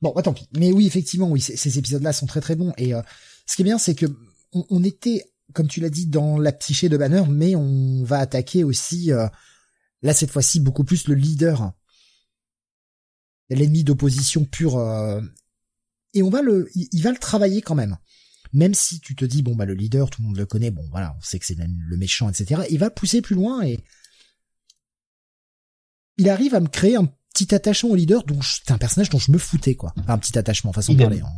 Bon, 0.00 0.12
bah, 0.14 0.22
tant 0.22 0.32
pis. 0.32 0.48
Mais 0.56 0.72
oui, 0.72 0.86
effectivement, 0.86 1.28
oui, 1.28 1.40
ces 1.40 1.78
épisodes-là 1.78 2.12
sont 2.12 2.26
très 2.26 2.40
très 2.40 2.56
bons. 2.56 2.72
Et 2.78 2.94
euh, 2.94 3.02
ce 3.46 3.56
qui 3.56 3.62
est 3.62 3.64
bien, 3.64 3.78
c'est 3.78 3.94
que 3.94 4.06
on, 4.52 4.64
on, 4.70 4.84
était, 4.84 5.24
comme 5.52 5.68
tu 5.68 5.80
l'as 5.80 5.90
dit, 5.90 6.06
dans 6.06 6.38
la 6.38 6.52
psyché 6.52 6.88
de 6.88 6.96
Banner, 6.96 7.24
mais 7.28 7.54
on 7.56 8.02
va 8.04 8.18
attaquer 8.18 8.64
aussi, 8.64 9.12
euh, 9.12 9.26
là 10.02 10.14
cette 10.14 10.30
fois-ci, 10.30 10.60
beaucoup 10.60 10.84
plus 10.84 11.08
le 11.08 11.14
leader 11.14 11.72
l'ennemi 13.50 13.84
d'opposition 13.84 14.44
pure. 14.44 14.76
Euh, 14.76 15.20
et 16.14 16.22
on 16.22 16.30
va 16.30 16.42
le, 16.42 16.68
il, 16.74 17.02
va 17.02 17.10
le 17.10 17.18
travailler 17.18 17.62
quand 17.62 17.74
même. 17.74 17.96
Même 18.52 18.74
si 18.74 19.00
tu 19.00 19.14
te 19.14 19.24
dis 19.24 19.42
bon 19.42 19.56
bah 19.56 19.64
le 19.64 19.74
leader, 19.74 20.10
tout 20.10 20.20
le 20.20 20.28
monde 20.28 20.36
le 20.36 20.44
connaît, 20.44 20.70
bon 20.70 20.86
voilà, 20.90 21.16
on 21.18 21.22
sait 21.22 21.38
que 21.38 21.46
c'est 21.46 21.56
le 21.58 21.96
méchant, 21.96 22.28
etc. 22.28 22.62
Il 22.70 22.78
va 22.78 22.90
pousser 22.90 23.22
plus 23.22 23.34
loin 23.34 23.62
et 23.62 23.80
il 26.18 26.28
arrive 26.28 26.54
à 26.54 26.60
me 26.60 26.68
créer 26.68 26.96
un 26.96 27.10
petit 27.32 27.54
attachement 27.54 27.90
au 27.90 27.94
leader 27.94 28.24
dont 28.24 28.40
c'est 28.42 28.70
un 28.70 28.76
personnage 28.76 29.08
dont 29.08 29.18
je 29.18 29.32
me 29.32 29.38
foutais 29.38 29.74
quoi. 29.74 29.94
un 30.06 30.18
petit 30.18 30.38
attachement, 30.38 30.72
façon 30.74 30.92
de 30.92 30.98
parler. 30.98 31.20
Hein. 31.20 31.32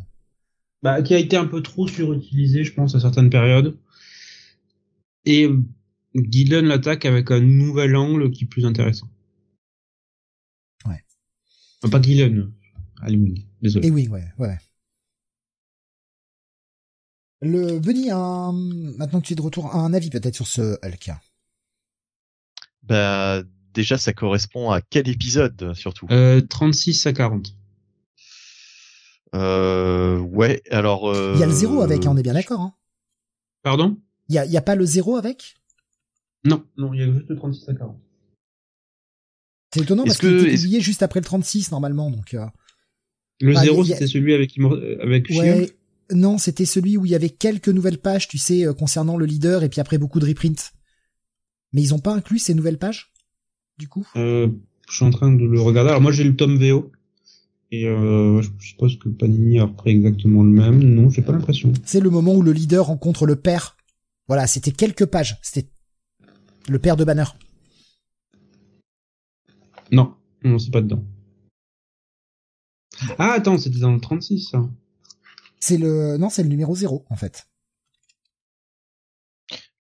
Bah, 0.83 1.03
qui 1.03 1.15
a 1.15 1.19
été 1.19 1.37
un 1.37 1.47
peu 1.47 1.63
trop 1.63 1.87
surutilisé, 1.87 2.65
je 2.65 2.75
pense, 2.75 2.95
à 2.95 3.01
certaines 3.01 3.31
périodes. 3.31 3.79
Et 5.25 5.49
Gillen 6.15 6.67
l'attaque 6.67 7.07
avec 7.07 7.31
un 7.31 7.41
nouvel 7.41 7.97
angle 7.97 8.31
qui 8.31 8.45
est 8.45 8.49
plus 8.49 8.67
intéressant 8.67 9.09
pas 11.91 12.01
Gillen, 12.01 12.53
Ewing, 13.07 13.45
désolé. 13.63 13.89
Ewing, 13.89 14.09
ouais, 14.11 14.25
ouais. 14.39 14.59
Le 17.41 17.79
Bunny, 17.79 18.11
un... 18.11 18.53
maintenant 18.97 19.21
que 19.21 19.27
tu 19.27 19.35
es 19.35 19.37
de 19.37 19.43
retour, 19.43 19.75
un 19.75 19.93
avis 19.93 20.09
peut-être 20.09 20.35
sur 20.35 20.47
ce 20.47 20.79
Hulk? 20.83 21.11
Bah, 22.83 23.43
déjà, 23.75 23.99
ça 23.99 24.13
correspond 24.13 24.71
à 24.71 24.81
quel 24.81 25.09
épisode, 25.09 25.75
surtout? 25.75 26.07
Euh, 26.11 26.41
36 26.41 27.07
à 27.07 27.13
40. 27.13 27.55
Euh, 29.35 30.19
ouais, 30.19 30.63
alors... 30.71 31.11
Euh... 31.11 31.33
Il 31.35 31.41
y 31.41 31.43
a 31.43 31.47
le 31.47 31.53
zéro 31.53 31.83
avec, 31.83 32.07
hein, 32.07 32.11
on 32.13 32.17
est 32.17 32.23
bien 32.23 32.35
d'accord. 32.35 32.61
Hein 32.61 32.75
Pardon? 33.63 33.99
Il 34.29 34.35
y 34.37 34.39
a, 34.39 34.47
y 34.47 34.57
a 34.57 34.63
pas 34.63 34.75
le 34.75 34.87
zéro 34.87 35.17
avec? 35.17 35.57
Non, 36.45 36.65
non, 36.77 36.95
il 36.95 37.01
y 37.01 37.03
a 37.03 37.13
juste 37.13 37.29
le 37.29 37.37
36 37.37 37.69
à 37.69 37.75
40. 37.75 38.04
C'est 39.75 39.81
étonnant 39.81 40.05
parce 40.05 40.19
qu'il 40.19 40.39
était 40.39 40.55
publié 40.55 40.81
juste 40.81 41.03
après 41.03 41.21
le 41.21 41.25
36 41.25 41.73
normalement, 41.73 42.11
donc. 42.11 42.35
Euh... 42.35 42.47
Le 43.41 43.55
0 43.55 43.85
c'était 43.85 44.07
celui 44.07 44.33
avec 44.33 44.57
avec 45.03 45.29
ouais, 45.31 45.69
Non, 46.13 46.39
c'était 46.39 46.65
celui 46.65 46.97
où 46.97 47.05
il 47.05 47.11
y 47.11 47.17
avait 47.17 47.31
quelques 47.31 47.69
nouvelles 47.69 47.99
pages, 47.99 48.29
tu 48.29 48.39
sais, 48.39 48.65
euh, 48.65 48.73
concernant 48.73 49.17
le 49.17 49.27
leader 49.27 49.65
et 49.65 49.69
puis 49.69 49.81
après 49.81 49.99
beaucoup 49.99 50.21
de 50.21 50.27
reprints. 50.27 50.73
Mais 51.73 51.83
ils 51.83 51.93
ont 51.93 51.99
pas 51.99 52.15
inclus 52.15 52.39
ces 52.39 52.55
nouvelles 52.55 52.79
pages, 52.79 53.11
du 53.77 53.89
coup? 53.89 54.07
Euh, 54.15 54.47
je 54.89 54.95
suis 54.95 55.05
en 55.05 55.11
train 55.11 55.33
de 55.33 55.45
le 55.45 55.61
regarder. 55.61 55.91
Alors 55.91 56.01
moi 56.01 56.13
j'ai 56.13 56.25
le 56.25 56.37
tome 56.37 56.57
VO. 56.57 56.93
Et 57.73 57.87
euh, 57.89 58.41
je 58.41 58.51
suppose 58.69 58.97
que 59.01 59.09
Panini 59.09 59.59
a 59.59 59.65
repris 59.65 59.91
exactement 59.91 60.45
le 60.45 60.51
même. 60.51 60.79
Non, 60.81 61.11
j'ai 61.11 61.23
pas 61.23 61.33
l'impression. 61.33 61.73
C'est 61.85 61.99
le 61.99 62.11
moment 62.11 62.33
où 62.33 62.43
le 62.43 62.53
leader 62.53 62.87
rencontre 62.87 63.27
le 63.27 63.35
père. 63.35 63.77
Voilà, 64.29 64.47
c'était 64.47 64.71
quelques 64.71 65.07
pages. 65.07 65.39
C'était 65.43 65.69
le 66.69 66.79
père 66.79 66.97
de 66.97 67.03
Banner. 67.03 67.25
Non, 69.95 70.17
non, 70.43 70.59
c'est 70.59 70.73
pas 70.73 70.81
dedans. 70.81 71.05
Ah, 73.19 73.33
attends, 73.33 73.59
c'était 73.59 73.79
dans 73.79 73.93
le 73.93 74.01
36, 74.01 74.51
ça. 74.51 74.69
C'est 75.61 75.79
le, 75.79 76.17
non, 76.17 76.31
c'est 76.31 76.43
le 76.43 76.49
numéro 76.49 76.75
0, 76.75 77.05
en 77.09 77.17
fait. 77.17 77.47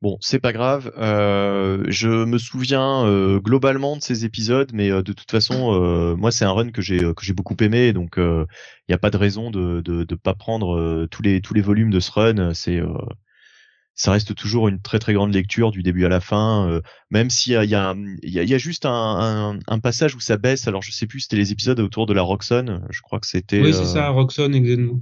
Bon, 0.02 0.18
c'est 0.20 0.38
pas 0.38 0.52
grave. 0.52 0.92
Euh, 0.98 1.82
je 1.88 2.08
me 2.26 2.38
souviens 2.38 3.06
euh, 3.06 3.40
globalement 3.40 3.96
de 3.96 4.02
ces 4.02 4.24
épisodes, 4.24 4.70
mais 4.72 4.90
euh, 4.90 5.02
de 5.02 5.12
toute 5.12 5.30
façon, 5.30 6.14
moi 6.16 6.30
c'est 6.30 6.44
un 6.44 6.52
run 6.52 6.70
que 6.70 6.82
j'ai 6.82 6.98
que 6.98 7.24
j'ai 7.24 7.32
beaucoup 7.32 7.56
aimé, 7.60 7.92
donc 7.94 8.16
il 8.18 8.46
n'y 8.88 8.94
a 8.94 8.98
pas 8.98 9.10
de 9.10 9.16
raison 9.16 9.50
de 9.50 9.80
de, 9.80 10.04
de 10.04 10.14
pas 10.14 10.34
prendre 10.34 11.06
tous 11.10 11.22
les 11.22 11.40
tous 11.40 11.54
les 11.54 11.62
volumes 11.62 11.90
de 11.90 12.00
ce 12.00 12.10
run. 12.12 12.52
C'est 12.52 12.80
ça 13.94 14.12
reste 14.12 14.34
toujours 14.34 14.68
une 14.68 14.80
très 14.80 14.98
très 14.98 15.12
grande 15.12 15.32
lecture 15.32 15.70
du 15.70 15.82
début 15.82 16.04
à 16.04 16.08
la 16.08 16.20
fin, 16.20 16.80
même 17.10 17.30
s'il 17.30 17.52
y 17.52 17.56
a 17.56 17.64
il 17.64 17.70
y 17.70 17.74
a, 17.74 17.94
y 18.22 18.54
a 18.54 18.58
juste 18.58 18.86
un, 18.86 18.90
un, 18.90 19.58
un, 19.66 19.78
passage 19.78 20.14
où 20.14 20.20
ça 20.20 20.36
baisse. 20.36 20.66
Alors 20.68 20.82
je 20.82 20.90
sais 20.90 21.06
plus, 21.06 21.20
c'était 21.20 21.36
les 21.36 21.52
épisodes 21.52 21.78
autour 21.80 22.06
de 22.06 22.12
la 22.12 22.22
Roxxon. 22.22 22.82
Je 22.90 23.00
crois 23.02 23.20
que 23.20 23.26
c'était. 23.26 23.60
Oui, 23.60 23.72
c'est 23.72 23.84
ça, 23.84 24.08
Roxxon 24.08 24.52
exactement 24.52 25.00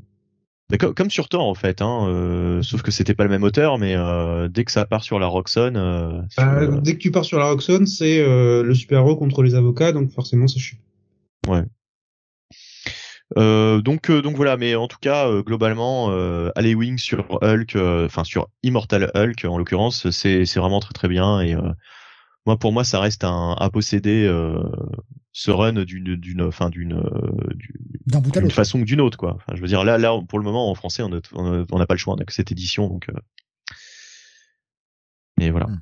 comme, 0.78 1.10
sur 1.10 1.28
Thor 1.28 1.44
en 1.44 1.54
fait, 1.54 1.82
hein, 1.82 2.06
euh, 2.08 2.62
sauf 2.62 2.82
que 2.82 2.90
c'était 2.90 3.14
pas 3.14 3.24
le 3.24 3.30
même 3.30 3.42
auteur, 3.42 3.78
mais 3.78 3.94
euh, 3.96 4.48
dès 4.48 4.64
que 4.64 4.72
ça 4.72 4.84
part 4.86 5.02
sur 5.02 5.18
la 5.18 5.26
Roxxon, 5.26 5.74
euh, 5.76 6.22
bah, 6.36 6.66
dès 6.82 6.94
que 6.94 6.98
tu 6.98 7.10
pars 7.10 7.24
sur 7.24 7.38
la 7.38 7.46
Roxxon, 7.46 7.86
c'est 7.86 8.22
le 8.22 8.74
super-héros 8.74 9.16
contre 9.16 9.42
les 9.42 9.54
avocats, 9.54 9.92
donc 9.92 10.10
forcément 10.10 10.46
ça 10.46 10.58
chute. 10.58 10.80
Ouais. 11.46 11.62
Donc 13.36 14.10
donc 14.10 14.36
voilà, 14.36 14.56
mais 14.56 14.74
en 14.74 14.88
tout 14.88 14.98
cas 15.00 15.28
globalement, 15.42 16.10
Alley 16.54 16.74
Wing 16.74 16.98
sur 16.98 17.38
Hulk, 17.42 17.76
enfin 17.76 18.24
sur 18.24 18.48
Immortal 18.62 19.10
Hulk 19.14 19.44
en 19.44 19.58
l'occurrence, 19.58 20.10
c'est 20.10 20.44
c'est 20.44 20.60
vraiment 20.60 20.80
très 20.80 20.92
très 20.92 21.08
bien 21.08 21.40
et 21.40 21.56
moi 22.46 22.58
pour 22.58 22.72
moi 22.72 22.84
ça 22.84 23.00
reste 23.00 23.24
un 23.24 23.54
à 23.58 23.70
posséder 23.70 24.26
ce 25.32 25.50
run 25.50 25.84
d'une 25.84 26.16
d'une 26.16 26.42
enfin 26.42 26.68
d'une 26.68 27.02
d'une 28.06 28.50
façon 28.50 28.80
ou 28.80 28.84
d'une 28.84 29.00
autre 29.00 29.16
quoi. 29.16 29.36
Enfin, 29.36 29.54
je 29.54 29.62
veux 29.62 29.68
dire 29.68 29.84
là 29.84 29.96
là 29.96 30.20
pour 30.28 30.38
le 30.38 30.44
moment 30.44 30.70
en 30.70 30.74
français 30.74 31.02
on 31.02 31.08
n'a 31.08 31.20
on 31.32 31.86
pas 31.86 31.94
le 31.94 31.98
choix 31.98 32.14
on 32.14 32.18
a 32.18 32.24
que 32.24 32.34
cette 32.34 32.52
édition 32.52 32.88
donc 32.88 33.08
euh... 33.08 33.14
et 35.40 35.50
voilà. 35.50 35.66
Hmm. 35.66 35.80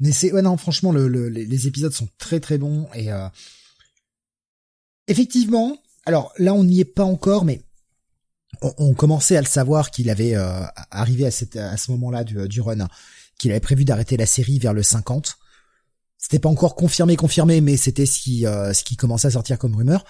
Mais 0.00 0.12
c'est 0.12 0.32
ouais 0.32 0.42
non 0.42 0.56
franchement 0.56 0.92
le, 0.92 1.08
le, 1.08 1.28
les 1.28 1.66
épisodes 1.66 1.92
sont 1.92 2.08
très 2.18 2.38
très 2.38 2.58
bons 2.58 2.88
et 2.94 3.12
euh... 3.12 3.28
effectivement 5.08 5.76
alors 6.06 6.32
là 6.38 6.54
on 6.54 6.64
n'y 6.64 6.80
est 6.80 6.84
pas 6.84 7.04
encore 7.04 7.44
mais 7.44 7.62
on, 8.60 8.72
on, 8.78 8.94
commençait 8.94 9.36
à 9.36 9.40
le 9.40 9.46
savoir 9.46 9.90
qu'il 9.90 10.10
avait 10.10 10.34
euh, 10.34 10.62
arrivé 10.90 11.26
à, 11.26 11.30
cette, 11.30 11.56
à 11.56 11.76
ce 11.76 11.90
moment-là 11.92 12.24
du, 12.24 12.48
du 12.48 12.60
run 12.60 12.88
qu'il 13.38 13.50
avait 13.50 13.60
prévu 13.60 13.84
d'arrêter 13.84 14.16
la 14.16 14.26
série 14.26 14.58
vers 14.58 14.74
le 14.74 14.82
50 14.82 15.38
c'était 16.22 16.38
pas 16.38 16.48
encore 16.48 16.76
confirmé, 16.76 17.16
confirmé, 17.16 17.60
mais 17.60 17.76
c'était 17.76 18.06
ce 18.06 18.20
qui, 18.20 18.46
euh, 18.46 18.72
ce 18.72 18.84
qui 18.84 18.96
commençait 18.96 19.26
à 19.26 19.32
sortir 19.32 19.58
comme 19.58 19.74
rumeur. 19.74 20.04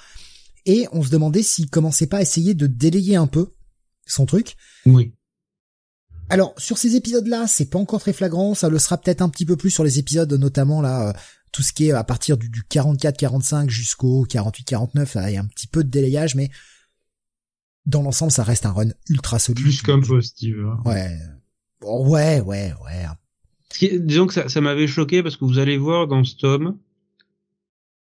Et 0.66 0.86
on 0.92 1.02
se 1.02 1.08
demandait 1.08 1.42
s'il 1.42 1.70
commençait 1.70 2.06
pas 2.06 2.18
à 2.18 2.22
essayer 2.22 2.52
de 2.52 2.66
délayer 2.66 3.16
un 3.16 3.26
peu 3.26 3.54
son 4.06 4.26
truc. 4.26 4.56
Oui. 4.84 5.14
Alors 6.28 6.54
sur 6.58 6.76
ces 6.76 6.96
épisodes-là, 6.96 7.46
c'est 7.48 7.64
pas 7.64 7.78
encore 7.78 8.00
très 8.00 8.12
flagrant. 8.12 8.54
Ça 8.54 8.68
le 8.68 8.78
sera 8.78 8.98
peut-être 8.98 9.22
un 9.22 9.30
petit 9.30 9.46
peu 9.46 9.56
plus 9.56 9.70
sur 9.70 9.84
les 9.84 9.98
épisodes, 9.98 10.30
notamment 10.34 10.82
là, 10.82 11.08
euh, 11.08 11.12
tout 11.52 11.62
ce 11.62 11.72
qui 11.72 11.88
est 11.88 11.92
à 11.92 12.04
partir 12.04 12.36
du, 12.36 12.48
du 12.48 12.62
44-45 12.62 13.68
jusqu'au 13.68 14.26
48-49. 14.26 15.28
Il 15.28 15.34
y 15.34 15.36
a 15.36 15.40
un 15.40 15.46
petit 15.46 15.66
peu 15.66 15.84
de 15.84 15.90
délayage, 15.90 16.34
mais 16.34 16.50
dans 17.86 18.02
l'ensemble, 18.02 18.32
ça 18.32 18.42
reste 18.42 18.66
un 18.66 18.72
run 18.72 18.90
ultra 19.08 19.38
solide. 19.38 19.62
Plus 19.62 19.82
comme 19.82 20.04
positif. 20.04 20.56
Hein. 20.64 20.80
Ouais. 20.84 21.18
ouais, 21.82 22.40
ouais, 22.40 22.72
ouais, 22.84 23.06
disons 23.98 24.26
que 24.26 24.34
ça, 24.34 24.48
ça 24.48 24.60
m'avait 24.60 24.86
choqué 24.86 25.22
parce 25.22 25.36
que 25.36 25.44
vous 25.44 25.58
allez 25.58 25.78
voir 25.78 26.06
dans 26.06 26.24
ce 26.24 26.36
tome 26.36 26.78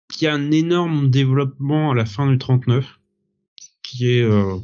qu'il 0.10 0.26
y 0.26 0.28
a 0.28 0.34
un 0.34 0.52
énorme 0.52 1.10
développement 1.10 1.92
à 1.92 1.96
la 1.96 2.06
fin 2.06 2.30
du 2.30 2.38
39 2.38 3.00
qui 3.82 4.12
est 4.12 4.22
euh, 4.22 4.56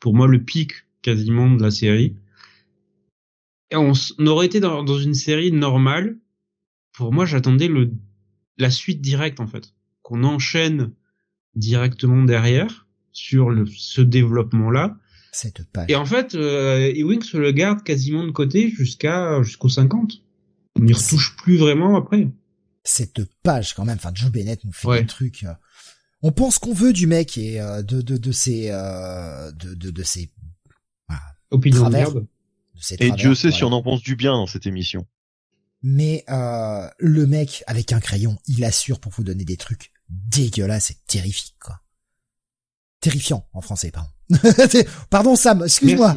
pour 0.00 0.14
moi 0.14 0.26
le 0.26 0.42
pic 0.42 0.72
quasiment 1.02 1.50
de 1.50 1.62
la 1.62 1.70
série. 1.70 2.16
Et 3.70 3.76
on, 3.76 3.92
aurait 4.26 4.46
été 4.46 4.60
dans, 4.60 4.82
dans, 4.82 4.98
une 4.98 5.14
série 5.14 5.50
normale. 5.50 6.18
Pour 6.92 7.12
moi, 7.12 7.26
j'attendais 7.26 7.68
le 7.68 7.92
la 8.58 8.70
suite 8.70 9.00
directe 9.00 9.40
en 9.40 9.46
fait, 9.46 9.74
qu'on 10.02 10.24
enchaîne 10.24 10.92
directement 11.54 12.22
derrière 12.22 12.86
sur 13.12 13.50
le, 13.50 13.66
ce 13.66 14.00
développement-là. 14.00 14.96
Cette 15.32 15.64
page. 15.70 15.90
Et 15.90 15.96
en 15.96 16.04
fait, 16.04 16.34
euh, 16.34 16.92
Ewing 16.94 17.22
se 17.22 17.38
le 17.38 17.52
garde 17.52 17.82
quasiment 17.82 18.24
de 18.24 18.30
côté 18.30 18.68
jusqu'à 18.68 19.42
jusqu'au 19.42 19.68
50. 19.68 20.22
On 20.76 20.82
n'y 20.82 20.92
retouche 20.92 21.36
plus 21.36 21.56
vraiment 21.56 21.96
après. 21.96 22.28
Cette 22.84 23.24
page 23.42 23.74
quand 23.74 23.84
même, 23.84 23.96
enfin 23.96 24.10
Joe 24.14 24.30
Bennett 24.30 24.64
nous 24.64 24.72
fait 24.72 24.88
un 24.88 25.04
truc. 25.04 25.44
Euh, 25.44 25.52
on 26.22 26.32
pense 26.32 26.58
qu'on 26.58 26.72
veut 26.72 26.92
du 26.92 27.06
mec 27.06 27.36
et 27.38 27.60
euh, 27.60 27.82
de 27.82 28.00
de 28.00 28.16
de 28.16 28.32
ses 28.32 28.70
euh, 28.70 29.50
de 29.52 29.74
de 29.74 29.90
de 29.90 30.02
ses 30.02 30.30
opinions 31.50 31.80
travers, 31.80 32.12
de 32.12 32.26
Et 33.00 33.10
Dieu 33.12 33.34
sait 33.34 33.50
si 33.50 33.64
on 33.64 33.72
en 33.72 33.82
pense 33.82 34.02
du 34.02 34.16
bien 34.16 34.32
dans 34.32 34.46
cette 34.46 34.66
émission. 34.66 35.06
Mais 35.82 36.24
euh, 36.28 36.88
le 36.98 37.26
mec 37.26 37.64
avec 37.66 37.92
un 37.92 38.00
crayon, 38.00 38.38
il 38.46 38.64
assure 38.64 39.00
pour 39.00 39.12
vous 39.12 39.24
donner 39.24 39.44
des 39.44 39.56
trucs 39.56 39.92
dégueulasses 40.08 40.90
et 40.92 40.96
terrifiques 41.06 41.56
quoi. 41.60 41.80
Terrifiant 43.00 43.48
en 43.52 43.60
français, 43.60 43.90
pardon. 43.90 44.10
pardon 45.10 45.34
Sam, 45.34 45.64
excuse-moi. 45.64 46.16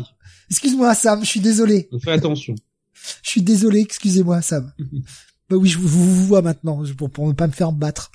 Excuse-moi 0.51 0.93
Sam, 0.93 1.23
je 1.23 1.29
suis 1.29 1.39
désolé. 1.39 1.89
Fais 2.03 2.11
attention. 2.11 2.55
Je 3.23 3.29
suis 3.29 3.41
désolé, 3.41 3.81
excusez-moi, 3.81 4.41
Sam. 4.41 4.71
bah 5.49 5.57
oui, 5.57 5.69
je 5.69 5.79
vous, 5.79 5.87
vous, 5.87 6.25
vois 6.25 6.41
maintenant 6.41 6.83
pour, 6.97 7.09
pour 7.09 7.27
ne 7.27 7.33
pas 7.33 7.47
me 7.47 7.51
faire 7.51 7.71
battre. 7.71 8.11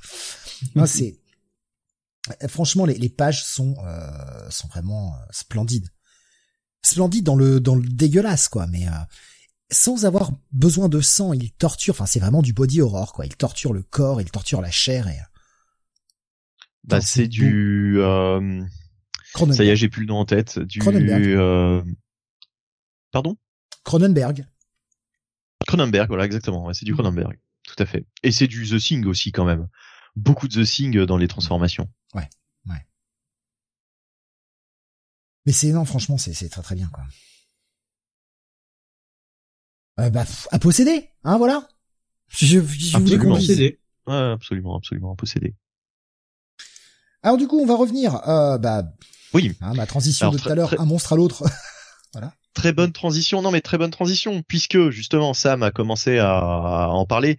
Non, 0.75 0.87
c'est 0.87 1.21
franchement 2.49 2.85
les, 2.85 2.95
les 2.95 3.09
pages 3.09 3.45
sont 3.45 3.77
euh, 3.85 4.51
sont 4.51 4.69
vraiment 4.69 5.15
euh, 5.15 5.19
splendides, 5.31 5.89
splendides 6.83 7.25
dans 7.25 7.37
le 7.37 7.61
dans 7.61 7.75
le 7.75 7.89
dégueulasse 7.89 8.49
quoi, 8.49 8.67
mais 8.67 8.87
euh, 8.87 8.93
sans 9.71 10.05
avoir 10.05 10.33
besoin 10.53 10.89
de 10.89 11.01
sang, 11.01 11.33
il 11.33 11.53
torture. 11.53 11.95
Enfin, 11.95 12.07
c'est 12.07 12.21
vraiment 12.21 12.43
du 12.43 12.53
body 12.53 12.81
horror 12.81 13.13
quoi. 13.13 13.27
Il 13.27 13.37
torture 13.37 13.73
le 13.73 13.83
corps, 13.83 14.21
il 14.21 14.31
torture 14.31 14.61
la 14.61 14.71
chair 14.71 15.09
et. 15.09 15.19
Bah 16.85 17.01
c'est 17.01 17.29
du. 17.29 17.99
Euh... 17.99 18.65
Ça 19.53 19.65
y 19.65 19.69
est, 19.69 19.77
j'ai 19.77 19.89
plus 19.89 20.03
le 20.03 20.09
nom 20.09 20.19
en 20.19 20.25
tête. 20.25 20.59
Du. 20.59 20.81
Euh... 20.87 21.83
Pardon? 23.13 23.37
Cronenberg. 23.85 24.47
Cronenberg, 25.67 26.09
voilà, 26.09 26.25
exactement. 26.25 26.73
c'est 26.73 26.85
du 26.85 26.93
mm. 26.93 26.97
Cronenberg. 26.97 27.39
Tout 27.65 27.83
à 27.83 27.87
fait. 27.87 28.07
Et 28.23 28.33
c'est 28.33 28.47
du 28.47 28.69
The 28.69 28.79
Thing 28.79 29.07
aussi, 29.07 29.33
quand 29.33 29.45
même. 29.45 29.69
Beaucoup 30.17 30.49
de 30.49 30.63
The 30.63 30.67
Thing 30.67 31.05
dans 31.05 31.17
les 31.17 31.29
transformations. 31.29 31.89
Ouais, 32.15 32.29
ouais. 32.67 32.87
Mais 35.47 35.53
c'est, 35.53 35.71
non, 35.73 35.85
franchement, 35.85 36.19
c'est 36.19 36.49
très 36.49 36.63
très 36.63 36.75
bien, 36.75 36.89
quoi. 36.89 37.05
Euh, 40.01 40.11
bah, 40.11 40.25
à 40.51 40.59
posséder, 40.59 41.11
hein, 41.25 41.39
voilà. 41.39 41.69
Je, 42.29 42.59
absolument. 42.97 43.37
posséder. 43.37 43.79
Ouais, 44.07 44.15
absolument, 44.15 44.77
absolument, 44.77 45.13
à 45.13 45.17
posséder. 45.17 45.55
Alors 47.23 47.37
du 47.37 47.47
coup, 47.47 47.61
on 47.61 47.67
va 47.67 47.75
revenir, 47.75 48.27
euh, 48.29 48.59
bah, 48.59 48.85
oui. 49.35 49.53
Hein, 49.61 49.75
ma 49.75 49.87
transition 49.87 50.31
de 50.31 50.39
tout 50.39 50.49
à 50.49 50.55
l'heure, 50.55 50.75
un 50.81 50.87
monstre 50.87 51.13
à 51.13 51.17
l'autre. 51.17 51.45
voilà 52.13 52.33
très 52.55 52.73
bonne 52.73 52.93
transition. 52.93 53.43
Non, 53.43 53.51
mais 53.51 53.61
très 53.61 53.79
bonne 53.79 53.91
transition, 53.91 54.43
puisque 54.47 54.91
justement 54.91 55.35
Sam 55.35 55.63
a 55.63 55.71
commencé 55.71 56.19
à, 56.19 56.89
en 56.91 57.07
parler. 57.07 57.39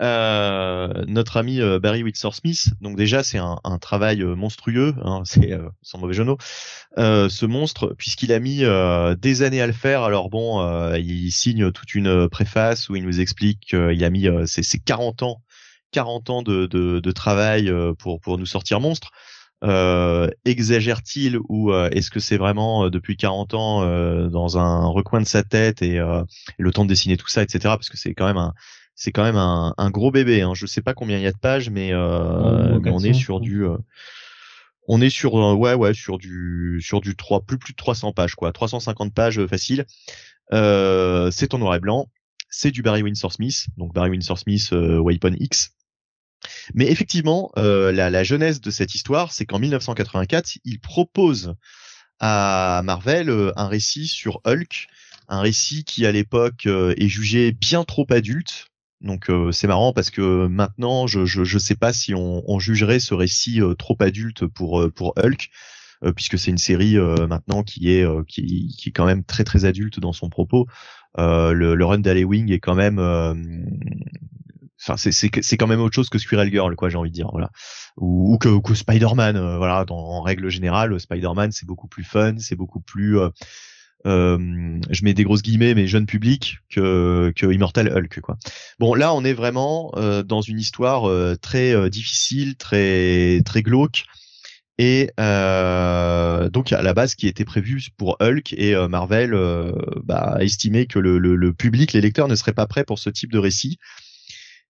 Euh, 0.00 1.04
notre 1.08 1.38
ami 1.38 1.60
euh, 1.60 1.80
Barry 1.80 2.04
Whitson 2.04 2.30
Smith, 2.30 2.68
donc 2.80 2.96
déjà 2.96 3.24
c'est 3.24 3.38
un, 3.38 3.58
un, 3.64 3.78
travail 3.78 4.22
euh, 4.22 4.36
monstrueux, 4.36 4.94
hein, 5.02 5.22
c'est 5.24 5.58
sans 5.82 5.98
mauvais 5.98 6.14
jeu 6.14 6.24
ce 6.96 7.46
monstre, 7.46 7.94
puisqu'il 7.98 8.32
a 8.32 8.38
mis 8.38 8.62
des 9.18 9.42
années 9.42 9.60
à 9.60 9.66
le 9.66 9.72
faire. 9.72 10.02
Alors 10.02 10.30
bon, 10.30 10.62
il 10.96 11.30
signe 11.30 11.70
toute 11.72 11.94
une 11.94 12.28
préface 12.28 12.88
où 12.88 12.96
il 12.96 13.04
nous 13.04 13.20
explique 13.20 13.60
qu'il 13.60 14.04
a 14.04 14.10
mis 14.10 14.26
ses, 14.46 14.62
ses 14.62 14.78
40 14.78 15.22
ans, 15.22 15.42
40 15.92 16.30
ans 16.30 16.42
de, 16.42 16.66
de, 16.66 17.00
de 17.00 17.12
travail 17.12 17.72
pour 17.98 18.20
pour 18.20 18.36
nous 18.38 18.46
sortir 18.46 18.80
monstre. 18.80 19.10
Exagère-t-il 20.44 21.38
ou 21.48 21.72
est-ce 21.72 22.10
que 22.10 22.20
c'est 22.20 22.36
vraiment 22.36 22.90
depuis 22.90 23.16
40 23.16 23.54
ans 23.54 24.28
dans 24.28 24.58
un 24.58 24.86
recoin 24.86 25.20
de 25.20 25.26
sa 25.26 25.44
tête 25.44 25.82
et, 25.82 26.00
le 26.58 26.72
temps 26.72 26.84
de 26.84 26.88
dessiner 26.88 27.16
tout 27.16 27.28
ça, 27.28 27.42
etc. 27.42 27.60
Parce 27.62 27.90
que 27.90 27.96
c'est 27.96 28.14
quand 28.14 28.26
même 28.26 28.38
un 28.38 28.54
c'est 29.00 29.12
quand 29.12 29.22
même 29.22 29.36
un, 29.36 29.74
un, 29.78 29.90
gros 29.90 30.10
bébé. 30.10 30.42
Hein. 30.42 30.54
Je 30.54 30.66
sais 30.66 30.82
pas 30.82 30.92
combien 30.92 31.18
il 31.18 31.22
y 31.22 31.26
a 31.26 31.32
de 31.32 31.38
pages, 31.38 31.70
mais, 31.70 31.94
on 31.94 32.98
est 32.98 33.12
sur 33.12 33.40
du 33.40 33.64
on 34.90 35.00
est 35.02 35.10
sur 35.10 35.34
ouais 35.34 35.74
ouais 35.74 35.92
sur 35.92 36.16
du 36.16 36.80
sur 36.82 37.02
du 37.02 37.14
3 37.14 37.42
plus 37.42 37.58
plus 37.58 37.72
de 37.74 37.76
300 37.76 38.12
pages 38.12 38.34
quoi 38.34 38.52
350 38.52 39.12
pages 39.12 39.46
facile 39.46 39.84
euh, 40.54 41.30
c'est 41.30 41.52
en 41.52 41.58
noir 41.58 41.74
et 41.74 41.78
blanc 41.78 42.08
c'est 42.48 42.70
du 42.70 42.80
Barry 42.80 43.02
Windsor 43.02 43.30
Smith 43.30 43.66
donc 43.76 43.92
Barry 43.92 44.08
Windsor 44.08 44.38
Smith 44.38 44.70
euh, 44.72 44.98
Weapon 44.98 45.34
X 45.38 45.74
mais 46.74 46.90
effectivement, 46.90 47.50
euh, 47.58 47.92
la, 47.92 48.10
la, 48.10 48.24
jeunesse 48.24 48.60
de 48.60 48.70
cette 48.70 48.94
histoire, 48.94 49.32
c'est 49.32 49.46
qu'en 49.46 49.58
1984, 49.58 50.58
il 50.64 50.80
propose 50.80 51.54
à 52.20 52.82
Marvel 52.84 53.30
euh, 53.30 53.52
un 53.56 53.68
récit 53.68 54.08
sur 54.08 54.40
Hulk, 54.44 54.88
un 55.28 55.40
récit 55.40 55.84
qui 55.84 56.06
à 56.06 56.12
l'époque 56.12 56.66
euh, 56.66 56.94
est 56.96 57.08
jugé 57.08 57.52
bien 57.52 57.84
trop 57.84 58.06
adulte. 58.10 58.66
Donc 59.00 59.30
c'est 59.52 59.68
marrant 59.68 59.92
parce 59.92 60.10
que 60.10 60.46
maintenant, 60.48 61.06
je 61.06 61.24
je, 61.24 61.44
je 61.44 61.58
sais 61.58 61.76
pas 61.76 61.92
si 61.92 62.14
on, 62.14 62.42
on 62.50 62.58
jugerait 62.58 63.00
ce 63.00 63.14
récit 63.14 63.60
trop 63.78 63.96
adulte 64.00 64.46
pour 64.46 64.84
pour 64.94 65.14
Hulk. 65.16 65.50
puisque 66.16 66.38
c'est 66.38 66.50
une 66.50 66.58
série 66.58 66.96
maintenant 66.96 67.62
qui 67.62 67.90
est 67.92 68.04
qui, 68.26 68.74
qui 68.76 68.88
est 68.88 68.92
quand 68.92 69.06
même 69.06 69.24
très 69.24 69.44
très 69.44 69.64
adulte 69.64 70.00
dans 70.00 70.12
son 70.12 70.28
propos. 70.28 70.66
le, 71.16 71.74
le 71.74 71.84
run 71.84 71.98
d'Alewing 71.98 72.50
est 72.52 72.60
quand 72.60 72.74
même 72.74 72.98
enfin 74.80 74.96
c'est 74.96 75.12
c'est 75.12 75.56
quand 75.56 75.66
même 75.66 75.80
autre 75.80 75.94
chose 75.94 76.08
que 76.08 76.18
Squirrel 76.18 76.50
Girl 76.50 76.74
quoi 76.76 76.88
j'ai 76.88 76.96
envie 76.96 77.10
de 77.10 77.14
dire 77.14 77.28
voilà 77.32 77.50
ou, 77.96 78.34
ou 78.34 78.38
que, 78.38 78.60
que 78.60 78.74
Spider-Man 78.74 79.36
euh, 79.36 79.56
voilà 79.58 79.84
dans, 79.84 79.96
en 79.98 80.22
règle 80.22 80.48
générale 80.48 80.98
Spider-Man 80.98 81.52
c'est 81.52 81.66
beaucoup 81.66 81.88
plus 81.88 82.04
fun 82.04 82.36
c'est 82.38 82.56
beaucoup 82.56 82.80
plus 82.80 83.18
euh, 83.18 83.30
euh, 84.06 84.38
je 84.90 85.04
mets 85.04 85.14
des 85.14 85.24
grosses 85.24 85.42
guillemets 85.42 85.74
mais 85.74 85.86
jeune 85.86 86.06
public 86.06 86.58
que 86.70 87.32
que 87.34 87.52
Immortal 87.52 87.88
Hulk 87.88 88.20
quoi. 88.20 88.36
Bon 88.78 88.94
là 88.94 89.12
on 89.14 89.24
est 89.24 89.32
vraiment 89.32 89.92
euh, 89.96 90.22
dans 90.22 90.40
une 90.40 90.58
histoire 90.58 91.08
très 91.40 91.90
difficile 91.90 92.56
très 92.56 93.40
très 93.44 93.62
glauque. 93.62 94.04
Et 94.80 95.10
donc 95.16 96.72
à 96.72 96.82
la 96.82 96.94
base, 96.94 97.16
qui 97.16 97.26
était 97.26 97.44
prévu 97.44 97.88
pour 97.96 98.16
Hulk 98.20 98.52
et 98.52 98.76
Marvel 98.88 99.34
bah, 100.04 100.36
a 100.36 100.42
estimé 100.44 100.86
que 100.86 101.00
le, 101.00 101.18
le, 101.18 101.34
le, 101.34 101.52
public, 101.52 101.92
les 101.92 102.00
lecteurs, 102.00 102.28
ne 102.28 102.36
seraient 102.36 102.52
pas 102.52 102.68
prêts 102.68 102.84
pour 102.84 103.00
ce 103.00 103.10
type 103.10 103.32
de 103.32 103.38
récit. 103.38 103.78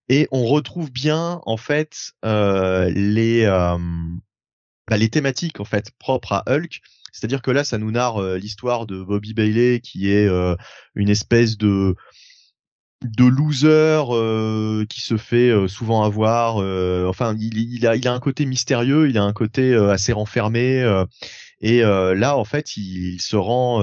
Et 0.09 0.27
on 0.31 0.45
retrouve 0.45 0.91
bien 0.91 1.39
en 1.45 1.57
fait 1.57 2.13
euh, 2.25 2.89
les 2.89 3.43
euh, 3.45 3.77
bah, 4.89 4.97
les 4.97 5.09
thématiques 5.09 5.59
en 5.59 5.65
fait 5.65 5.91
propres 5.99 6.33
à 6.33 6.43
Hulk. 6.47 6.81
C'est-à-dire 7.11 7.41
que 7.41 7.51
là, 7.51 7.63
ça 7.63 7.77
nous 7.77 7.91
narre 7.91 8.21
euh, 8.21 8.37
l'histoire 8.37 8.85
de 8.85 9.01
Bobby 9.01 9.33
Bailey, 9.33 9.79
qui 9.79 10.09
est 10.09 10.27
une 10.95 11.09
espèce 11.09 11.57
de 11.57 11.95
de 13.01 13.23
loser 13.23 14.03
qui 14.89 14.99
se 14.99 15.15
fait 15.15 15.53
souvent 15.67 16.03
avoir. 16.03 16.57
enfin, 17.07 17.35
il, 17.39 17.87
a, 17.87 18.13
un 18.13 18.19
côté 18.19 18.45
mystérieux, 18.45 19.09
il 19.09 19.17
a 19.17 19.23
un 19.23 19.31
côté 19.31 19.73
assez 19.73 20.11
renfermé. 20.11 20.83
et 21.61 21.81
là, 21.81 22.35
en 22.35 22.43
fait, 22.43 22.75
il, 22.75 23.19
se 23.21 23.37
rend 23.37 23.81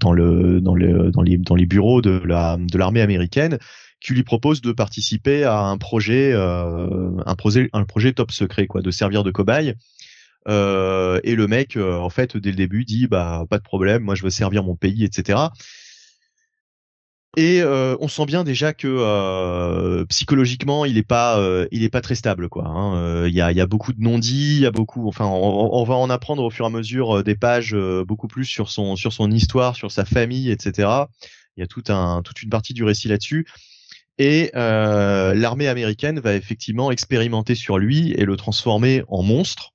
dans 0.00 0.12
le 0.12 0.60
dans 0.60 0.74
le 0.74 1.10
dans 1.10 1.54
les 1.54 1.66
bureaux 1.66 2.00
de 2.00 2.22
la 2.24 2.56
de 2.58 2.78
l'armée 2.78 3.02
américaine 3.02 3.58
qui 4.00 4.12
lui 4.12 4.22
propose 4.22 4.60
de 4.60 4.72
participer 4.72 5.44
à 5.44 5.60
un 5.60 5.76
projet, 5.76 6.32
euh, 6.32 7.10
un 7.26 7.34
projet, 7.34 7.68
un 7.72 7.84
projet 7.84 8.12
top 8.12 8.30
secret, 8.30 8.66
quoi, 8.66 8.80
de 8.80 8.90
servir 8.90 9.24
de 9.24 9.30
cobaye. 9.30 9.74
Euh, 10.46 11.20
et 11.24 11.34
le 11.34 11.46
mec, 11.46 11.76
euh, 11.76 11.96
en 11.98 12.10
fait, 12.10 12.36
dès 12.36 12.50
le 12.50 12.56
début, 12.56 12.84
dit 12.84 13.06
bah 13.06 13.44
pas 13.50 13.58
de 13.58 13.62
problème, 13.62 14.02
moi 14.02 14.14
je 14.14 14.22
veux 14.22 14.30
servir 14.30 14.62
mon 14.62 14.76
pays, 14.76 15.04
etc. 15.04 15.38
Et 17.36 17.60
euh, 17.60 17.96
on 18.00 18.08
sent 18.08 18.24
bien 18.26 18.42
déjà 18.42 18.72
que 18.72 20.04
psychologiquement, 20.04 20.84
il 20.84 20.96
est 20.96 21.06
pas, 21.06 21.40
il 21.70 21.84
est 21.84 21.90
pas 21.90 22.00
très 22.00 22.14
stable, 22.14 22.48
quoi. 22.48 22.66
Hein. 22.66 23.26
Il 23.26 23.34
y, 23.34 23.40
a, 23.40 23.52
y, 23.52 23.60
a, 23.60 23.66
beaucoup 23.66 23.92
de 23.92 24.00
non-dits, 24.00 24.56
il 24.56 24.60
y 24.62 24.66
a 24.66 24.70
beaucoup. 24.70 25.06
Enfin, 25.08 25.26
on, 25.26 25.84
va 25.84 25.94
en 25.94 26.10
apprendre 26.10 26.42
au 26.42 26.50
fur 26.50 26.64
et 26.64 26.68
à 26.68 26.70
mesure 26.70 27.22
des 27.22 27.36
pages 27.36 27.76
beaucoup 28.06 28.28
plus 28.28 28.44
sur 28.44 28.70
son, 28.70 28.96
sur 28.96 29.12
son 29.12 29.30
histoire, 29.30 29.76
sur 29.76 29.92
sa 29.92 30.04
famille, 30.04 30.50
etc. 30.50 30.88
Il 31.56 31.60
y 31.60 31.62
a 31.62 31.94
un, 31.94 32.22
toute 32.22 32.42
une 32.42 32.50
partie 32.50 32.74
du 32.74 32.82
récit 32.82 33.08
là-dessus. 33.08 33.46
Et 34.16 34.50
l'armée 34.54 35.68
américaine 35.68 36.18
va 36.18 36.34
effectivement 36.34 36.90
expérimenter 36.90 37.54
sur 37.54 37.78
lui 37.78 38.12
et 38.12 38.24
le 38.24 38.36
transformer 38.36 39.04
en 39.06 39.22
monstre. 39.22 39.74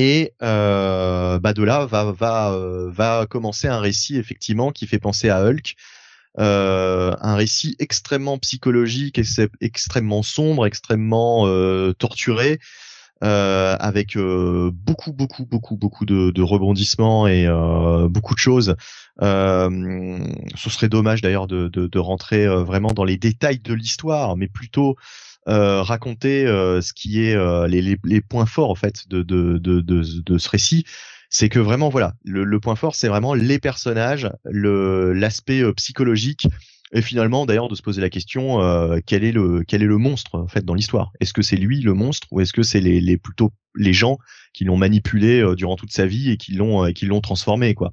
Et 0.00 0.32
euh, 0.42 1.40
bah 1.40 1.52
de 1.52 1.64
là 1.64 1.84
va 1.84 2.12
va 2.12 2.52
euh, 2.52 2.88
va 2.88 3.26
commencer 3.28 3.66
un 3.66 3.80
récit 3.80 4.16
effectivement 4.16 4.70
qui 4.70 4.86
fait 4.86 5.00
penser 5.00 5.28
à 5.28 5.42
Hulk, 5.42 5.74
euh, 6.38 7.16
un 7.20 7.34
récit 7.34 7.74
extrêmement 7.80 8.38
psychologique, 8.38 9.20
extrêmement 9.60 10.22
sombre, 10.22 10.66
extrêmement 10.66 11.48
euh, 11.48 11.94
torturé, 11.94 12.60
euh, 13.24 13.76
avec 13.80 14.16
beaucoup 14.16 15.12
beaucoup 15.12 15.44
beaucoup 15.44 15.76
beaucoup 15.76 16.06
de, 16.06 16.30
de 16.30 16.42
rebondissements 16.42 17.26
et 17.26 17.48
beaucoup 18.08 18.36
de 18.36 18.38
choses. 18.38 18.76
Ce 19.20 20.70
serait 20.70 20.88
dommage 20.88 21.22
d'ailleurs 21.22 21.48
de, 21.48 21.66
de, 21.66 21.88
de, 21.88 21.98
rentrer 21.98 22.46
vraiment 22.46 22.92
dans 22.92 23.02
les 23.02 23.16
détails 23.16 23.58
de 23.58 23.74
l'histoire, 23.74 24.36
mais 24.36 24.46
plutôt 24.46 24.94
raconter 25.46 26.44
ce 26.46 26.92
qui 26.92 27.22
est 27.22 27.36
les, 27.68 27.80
les, 27.80 27.96
les, 28.04 28.20
points 28.20 28.46
forts 28.46 28.70
en 28.70 28.74
fait 28.74 29.08
de, 29.08 29.22
de, 29.22 29.58
de, 29.58 29.80
de, 29.80 30.38
ce 30.38 30.48
récit. 30.48 30.84
C'est 31.30 31.48
que 31.48 31.58
vraiment 31.58 31.88
voilà 31.88 32.14
le, 32.24 32.44
le 32.44 32.60
point 32.60 32.76
fort 32.76 32.94
c'est 32.94 33.08
vraiment 33.08 33.34
les 33.34 33.58
personnages 33.58 34.30
le 34.44 35.12
l'aspect 35.12 35.62
psychologique 35.74 36.46
et 36.92 37.02
finalement 37.02 37.46
d'ailleurs 37.46 37.68
de 37.68 37.74
se 37.74 37.82
poser 37.82 38.00
la 38.00 38.10
question 38.10 38.62
euh, 38.62 38.98
quel 39.04 39.24
est 39.24 39.32
le 39.32 39.62
quel 39.66 39.82
est 39.82 39.86
le 39.86 39.98
monstre 39.98 40.36
en 40.36 40.48
fait 40.48 40.64
dans 40.64 40.74
l'histoire? 40.74 41.12
Est-ce 41.20 41.32
que 41.32 41.42
c'est 41.42 41.56
lui 41.56 41.80
le 41.80 41.94
monstre 41.94 42.26
ou 42.30 42.40
est-ce 42.40 42.52
que 42.52 42.62
c'est 42.62 42.80
les, 42.80 43.00
les 43.00 43.16
plutôt 43.16 43.52
les 43.74 43.92
gens 43.92 44.18
qui 44.54 44.64
l'ont 44.64 44.76
manipulé 44.76 45.40
euh, 45.40 45.54
durant 45.54 45.76
toute 45.76 45.92
sa 45.92 46.06
vie 46.06 46.30
et 46.30 46.36
qui 46.36 46.52
l'ont 46.52 46.86
euh, 46.86 46.92
qui 46.92 47.06
l'ont 47.06 47.20
transformé 47.20 47.74
quoi? 47.74 47.92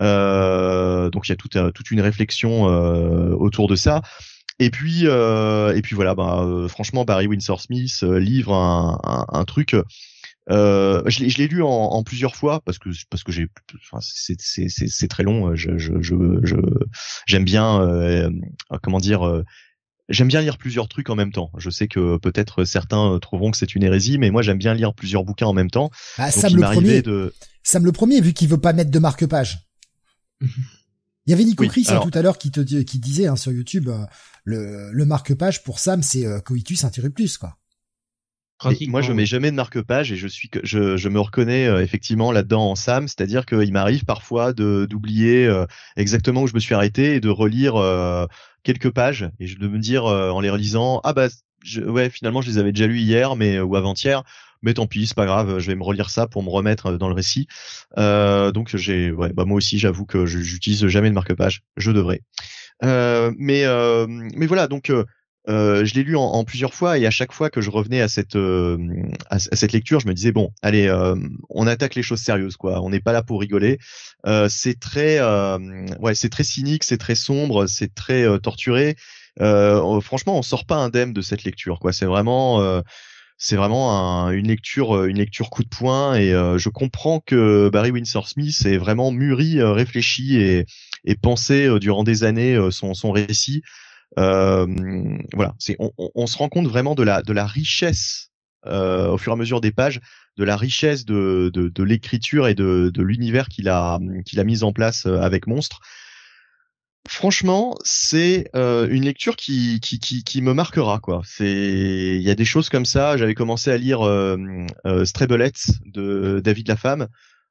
Euh, 0.00 1.10
donc 1.10 1.28
il 1.28 1.32
y 1.32 1.34
a 1.34 1.36
toute 1.36 1.58
toute 1.74 1.90
une 1.90 2.00
réflexion 2.00 2.64
autour 2.64 3.68
de 3.68 3.76
ça 3.76 4.00
et 4.60 4.70
puis 4.70 5.04
et 5.06 5.82
puis 5.82 5.96
voilà 5.96 6.14
bah 6.14 6.46
franchement 6.68 7.04
Barry 7.04 7.26
Windsor 7.26 7.60
Smith 7.60 8.02
livre 8.02 8.54
un, 8.54 8.98
un, 9.02 9.26
un 9.38 9.44
truc 9.44 9.74
euh, 10.50 11.02
je 11.06 11.38
l'ai 11.38 11.48
lu 11.48 11.62
en, 11.62 11.68
en, 11.68 12.02
plusieurs 12.02 12.34
fois 12.34 12.60
parce 12.64 12.78
que 12.78 12.88
parce 13.08 13.22
que 13.22 13.30
j'ai 13.30 13.46
enfin, 13.92 13.98
c'est 14.00 15.08
très 15.08 15.22
long. 15.22 15.54
Je 15.54 15.78
je 15.78 15.92
je 16.00 16.56
j'aime 17.26 17.44
bien 17.44 17.80
euh, 17.80 18.30
comment 18.82 18.98
dire. 18.98 19.26
Euh, 19.26 19.44
j'aime 20.08 20.26
bien 20.26 20.40
lire 20.40 20.58
plusieurs 20.58 20.88
trucs 20.88 21.08
en 21.08 21.14
même 21.14 21.30
temps. 21.30 21.52
Je 21.56 21.70
sais 21.70 21.86
que 21.86 22.16
peut-être 22.16 22.64
certains 22.64 23.18
trouveront 23.20 23.52
que 23.52 23.56
c'est 23.56 23.76
une 23.76 23.84
hérésie, 23.84 24.18
mais 24.18 24.30
moi 24.30 24.42
j'aime 24.42 24.58
bien 24.58 24.74
lire 24.74 24.92
plusieurs 24.92 25.24
bouquins 25.24 25.46
en 25.46 25.52
même 25.52 25.70
temps. 25.70 25.90
Ah, 26.18 26.32
Sam, 26.32 26.56
le 26.56 26.62
premier, 26.62 27.02
de... 27.02 27.32
Sam 27.62 27.84
le 27.84 27.92
premier, 27.92 28.20
vu 28.20 28.32
qu'il 28.32 28.48
veut 28.48 28.60
pas 28.60 28.72
mettre 28.72 28.90
de 28.90 28.98
marque-page. 28.98 29.68
Il 31.26 31.30
y 31.30 31.34
avait 31.34 31.44
Nico 31.44 31.66
Chris 31.66 31.86
hein, 31.88 32.00
tout 32.02 32.16
à 32.18 32.22
l'heure 32.22 32.38
qui 32.38 32.50
te 32.50 32.60
qui 32.60 32.98
disait 32.98 33.26
hein, 33.26 33.36
sur 33.36 33.52
YouTube 33.52 33.88
le, 34.44 34.90
le 34.90 35.04
marque-page 35.04 35.62
pour 35.62 35.78
Sam 35.78 36.02
c'est 36.02 36.26
coitus 36.44 36.84
interruptus 36.84 37.38
quoi. 37.38 37.56
Moi, 38.88 39.00
je 39.00 39.12
mets 39.12 39.26
jamais 39.26 39.50
de 39.50 39.56
marque-page 39.56 40.12
et 40.12 40.16
je 40.16 40.28
suis 40.28 40.48
que 40.48 40.60
je, 40.62 40.96
je 40.96 41.08
me 41.08 41.18
reconnais 41.18 41.66
euh, 41.66 41.82
effectivement 41.82 42.30
là-dedans 42.30 42.70
en 42.70 42.74
Sam, 42.74 43.08
c'est-à-dire 43.08 43.46
qu'il 43.46 43.72
m'arrive 43.72 44.04
parfois 44.04 44.52
de 44.52 44.86
d'oublier 44.88 45.46
euh, 45.46 45.64
exactement 45.96 46.42
où 46.42 46.46
je 46.46 46.54
me 46.54 46.60
suis 46.60 46.74
arrêté 46.74 47.14
et 47.14 47.20
de 47.20 47.30
relire 47.30 47.76
euh, 47.76 48.26
quelques 48.62 48.90
pages 48.90 49.30
et 49.38 49.46
de 49.46 49.68
me 49.68 49.78
dire 49.78 50.04
en 50.04 50.40
les 50.40 50.50
relisant 50.50 51.00
ah 51.04 51.14
bah 51.14 51.28
je, 51.64 51.80
ouais 51.80 52.10
finalement 52.10 52.42
je 52.42 52.50
les 52.50 52.58
avais 52.58 52.72
déjà 52.72 52.86
lus 52.86 53.00
hier 53.00 53.36
mais 53.36 53.58
ou 53.58 53.74
avant-hier 53.76 54.22
mais 54.62 54.74
tant 54.74 54.86
pis 54.86 55.06
c'est 55.06 55.16
pas 55.16 55.26
grave 55.26 55.58
je 55.58 55.66
vais 55.66 55.74
me 55.74 55.82
relire 55.82 56.10
ça 56.10 56.26
pour 56.26 56.42
me 56.42 56.50
remettre 56.50 56.92
dans 56.98 57.08
le 57.08 57.14
récit 57.14 57.46
donc 57.96 58.76
j'ai 58.76 59.10
ouais 59.10 59.32
bah 59.32 59.44
moi 59.44 59.56
aussi 59.56 59.78
j'avoue 59.78 60.06
que 60.06 60.26
j'utilise 60.26 60.86
jamais 60.86 61.08
de 61.08 61.14
marque-page 61.14 61.62
je 61.76 61.90
devrais 61.92 62.22
mais 62.82 63.64
mais 64.34 64.46
voilà 64.46 64.66
donc 64.66 64.90
euh, 65.48 65.84
je 65.84 65.94
l'ai 65.94 66.02
lu 66.02 66.16
en, 66.16 66.44
plusieurs 66.44 66.74
fois 66.74 66.98
et 66.98 67.06
à 67.06 67.10
chaque 67.10 67.32
fois 67.32 67.48
que 67.48 67.60
je 67.60 67.70
revenais 67.70 68.00
à 68.02 68.08
cette 68.08 68.36
euh, 68.36 68.76
à, 69.30 69.38
cette 69.38 69.72
lecture, 69.72 69.98
je 69.98 70.06
me 70.06 70.12
disais 70.12 70.32
bon, 70.32 70.52
allez, 70.62 70.86
euh, 70.86 71.16
on 71.48 71.66
attaque 71.66 71.94
les 71.94 72.02
choses 72.02 72.20
sérieuses 72.20 72.56
quoi. 72.56 72.82
On 72.82 72.90
n'est 72.90 73.00
pas 73.00 73.12
là 73.12 73.22
pour 73.22 73.40
rigoler. 73.40 73.78
c'est 74.48 74.78
très 74.78 75.20
ouais, 76.00 76.14
c'est 76.14 76.28
très 76.28 76.44
cynique, 76.44 76.84
c'est 76.84 76.98
très 76.98 77.14
sombre, 77.14 77.66
c'est 77.66 77.94
très 77.94 78.38
torturé. 78.40 78.96
franchement, 79.38 80.38
on 80.38 80.42
sort 80.42 80.66
pas 80.66 80.76
indemne 80.76 81.12
de 81.12 81.22
cette 81.22 81.44
lecture 81.44 81.78
quoi. 81.80 81.92
C'est 81.92 82.06
vraiment 82.06 82.82
c'est 83.42 83.56
vraiment 83.56 84.28
une 84.30 84.46
lecture 84.46 85.06
une 85.06 85.16
lecture 85.16 85.50
coup 85.50 85.64
de 85.64 85.68
poing 85.68 86.14
et 86.14 86.30
je 86.30 86.68
comprends 86.68 87.20
que 87.20 87.70
Barry 87.72 87.90
Windsor 87.90 88.28
Smith 88.28 88.64
est 88.66 88.76
vraiment 88.76 89.10
mûri, 89.10 89.62
réfléchi 89.62 90.36
et, 90.36 90.66
pensé 91.22 91.68
durant 91.80 92.04
des 92.04 92.22
années 92.22 92.56
son, 92.70 93.10
récit 93.10 93.62
euh, 94.18 94.66
voilà, 95.32 95.54
c'est 95.58 95.76
on, 95.78 96.26
se 96.26 96.36
rend 96.36 96.48
compte 96.48 96.66
vraiment 96.66 96.94
de 96.94 97.02
la 97.02 97.46
richesse 97.46 98.30
euh, 98.66 99.08
au 99.08 99.18
fur 99.18 99.32
et 99.32 99.34
à 99.34 99.36
mesure 99.36 99.60
des 99.60 99.72
pages, 99.72 100.00
de 100.36 100.44
la 100.44 100.56
richesse 100.56 101.04
de 101.04 101.82
l'écriture 101.82 102.46
et 102.46 102.54
de 102.54 103.02
l'univers 103.02 103.48
qu'il 103.48 103.68
a 103.68 103.98
qu'il 104.26 104.40
a 104.40 104.44
mis 104.44 104.62
en 104.62 104.72
place 104.72 105.06
euh, 105.06 105.20
avec 105.20 105.46
Monstre. 105.46 105.80
Franchement, 107.10 107.74
c'est 107.82 108.48
euh, 108.54 108.86
une 108.88 109.04
lecture 109.04 109.34
qui, 109.34 109.80
qui, 109.80 109.98
qui, 109.98 110.22
qui, 110.22 110.42
me 110.42 110.54
marquera 110.54 111.00
quoi. 111.00 111.22
C'est 111.24 111.44
il 111.44 112.22
y 112.22 112.30
a 112.30 112.36
des 112.36 112.44
choses 112.44 112.68
comme 112.68 112.84
ça. 112.84 113.16
J'avais 113.16 113.34
commencé 113.34 113.72
à 113.72 113.76
lire 113.76 114.06
euh, 114.06 114.36
euh, 114.86 115.04
de 115.04 116.40
David 116.42 116.68
Lafemme. 116.68 117.08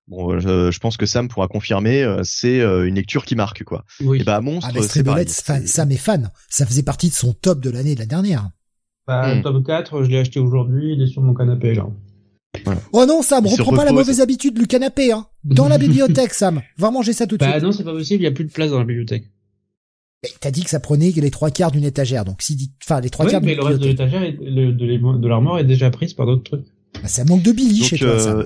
Bon, 0.07 0.31
euh, 0.33 0.71
je, 0.71 0.79
pense 0.79 0.95
que 0.95 1.05
Sam 1.05 1.27
pourra 1.27 1.49
confirmer, 1.49 2.07
c'est 2.23 2.61
une 2.61 2.95
lecture 2.95 3.25
qui 3.25 3.35
marque 3.35 3.65
quoi. 3.65 3.83
Oui. 3.99 4.21
Et 4.21 4.23
bah 4.23 4.39
Monstre, 4.39 4.71
ah, 4.73 4.81
c'est 4.81 5.67
Sam 5.67 5.91
est 5.91 5.97
fan. 5.97 6.31
Ça 6.47 6.65
faisait 6.65 6.83
partie 6.83 7.09
de 7.09 7.13
son 7.13 7.33
top 7.33 7.59
de 7.59 7.69
l'année 7.69 7.95
de 7.95 7.99
la 7.99 8.05
dernière. 8.05 8.49
Bah, 9.07 9.35
hmm. 9.35 9.41
top 9.41 9.65
4, 9.65 10.03
je 10.03 10.09
l'ai 10.09 10.19
acheté 10.19 10.39
aujourd'hui, 10.39 10.93
il 10.93 11.01
est 11.01 11.07
sur 11.07 11.21
mon 11.21 11.33
canapé 11.33 11.75
là. 11.75 11.85
Oh 12.93 13.05
non, 13.05 13.21
Sam, 13.21 13.45
reprends 13.45 13.75
pas 13.75 13.85
la 13.85 13.91
mauvaise 13.91 14.21
habitude 14.21 14.57
du 14.57 14.67
canapé, 14.67 15.11
hein. 15.11 15.27
Dans 15.43 15.67
la 15.67 15.77
bibliothèque, 15.79 16.33
Sam. 16.33 16.61
Va 16.77 16.91
manger 16.91 17.11
ça 17.11 17.27
tout 17.27 17.35
de 17.35 17.41
bah, 17.41 17.51
suite. 17.51 17.61
Bah 17.61 17.67
non, 17.67 17.73
c'est 17.73 17.83
pas 17.83 17.91
possible, 17.91 18.21
il 18.21 18.23
y 18.23 18.27
a 18.27 18.31
plus 18.31 18.45
de 18.45 18.51
place 18.51 18.71
dans 18.71 18.79
la 18.79 18.85
bibliothèque. 18.85 19.25
T'as 20.41 20.51
dit 20.51 20.63
que 20.63 20.69
ça 20.69 20.79
prenait 20.79 21.11
les 21.11 21.31
trois 21.31 21.49
quarts 21.49 21.71
d'une 21.71 21.85
étagère, 21.85 22.25
donc 22.25 22.41
si 22.41 22.55
dit, 22.55 22.71
enfin 22.83 22.99
les 22.99 23.09
trois 23.09 23.25
quarts. 23.25 23.41
mais 23.41 23.55
le 23.55 23.63
reste 23.63 23.79
de 23.79 23.87
l'étagère, 23.87 24.21
de 24.21 25.27
l'armoire 25.27 25.59
est 25.59 25.63
déjà 25.63 25.89
prise 25.89 26.13
par 26.13 26.25
d'autres 26.25 26.43
trucs. 26.43 26.65
Bah, 27.01 27.07
ça 27.07 27.23
manque 27.23 27.43
de 27.43 27.51
Billy 27.51 27.83
chez 27.83 27.97
toi. 27.97 28.19
ça. 28.19 28.45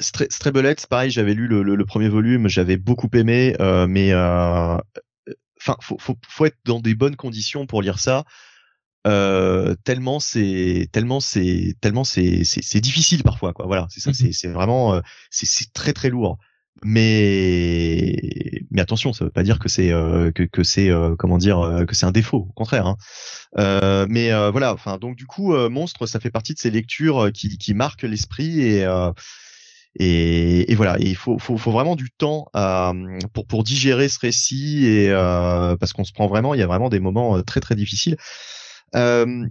Stray 0.00 0.52
pareil, 0.88 1.10
j'avais 1.10 1.34
lu 1.34 1.48
le, 1.48 1.62
le, 1.62 1.84
premier 1.84 2.08
volume, 2.08 2.48
j'avais 2.48 2.76
beaucoup 2.76 3.10
aimé, 3.14 3.56
mais 3.88 4.14
enfin, 4.14 5.76
faut, 5.80 5.98
faut, 5.98 6.16
faut 6.26 6.46
être 6.46 6.58
dans 6.64 6.80
des 6.80 6.94
bonnes 6.94 7.16
conditions 7.16 7.66
pour 7.66 7.82
lire 7.82 7.98
ça. 7.98 8.24
Euh, 9.06 9.74
tellement 9.84 10.20
c'est 10.20 10.88
tellement 10.92 11.20
c'est 11.20 11.74
tellement 11.80 12.04
c'est 12.04 12.44
c'est 12.44 12.80
difficile 12.82 13.22
parfois 13.22 13.54
quoi 13.54 13.64
voilà 13.64 13.86
c'est 13.88 14.00
ça 14.00 14.12
c'est 14.12 14.28
mmh 14.28 14.32
c'est 14.32 14.48
vraiment 14.48 14.92
euh, 14.92 15.00
c'est 15.30 15.46
c'est 15.46 15.72
très 15.72 15.94
très 15.94 16.10
lourd 16.10 16.36
mais 16.82 18.16
mais 18.70 18.80
attention 18.80 19.12
ça 19.12 19.24
veut 19.24 19.30
pas 19.30 19.42
dire 19.42 19.58
que 19.58 19.68
c'est 19.68 19.92
euh, 19.92 20.30
que 20.32 20.44
que 20.44 20.62
c'est 20.62 20.88
euh, 20.88 21.14
comment 21.16 21.38
dire 21.38 21.84
que 21.86 21.94
c'est 21.94 22.06
un 22.06 22.12
défaut 22.12 22.46
au 22.48 22.52
contraire 22.52 22.86
hein. 22.86 24.06
mais 24.08 24.30
voilà 24.50 24.72
enfin 24.72 24.98
donc 24.98 25.16
du 25.16 25.26
coup 25.26 25.54
monstre 25.68 26.06
ça 26.06 26.20
fait 26.20 26.30
partie 26.30 26.54
de 26.54 26.58
ces 26.58 26.70
lectures 26.70 27.30
qui 27.32 27.58
qui 27.58 27.74
marquent 27.74 28.02
l'esprit 28.02 28.60
et 28.60 28.86
et, 29.98 30.70
et, 30.70 30.76
voilà, 30.76 30.96
il 31.00 31.16
faut, 31.16 31.36
faut, 31.40 31.56
faut, 31.56 31.72
vraiment 31.72 31.96
du 31.96 32.12
temps 32.12 32.46
pour, 33.34 33.44
pour 33.44 33.64
digérer 33.64 34.08
ce 34.08 34.20
récit 34.20 34.86
et 34.86 35.10
parce 35.80 35.92
qu'on 35.92 36.04
se 36.04 36.12
prend 36.12 36.28
vraiment, 36.28 36.54
il 36.54 36.60
y 36.60 36.62
a 36.62 36.68
vraiment 36.68 36.88
des 36.88 37.00
moments 37.00 37.42
très 37.42 37.58
très 37.58 37.74
difficiles. 37.74 38.16
Euh, 38.94 39.46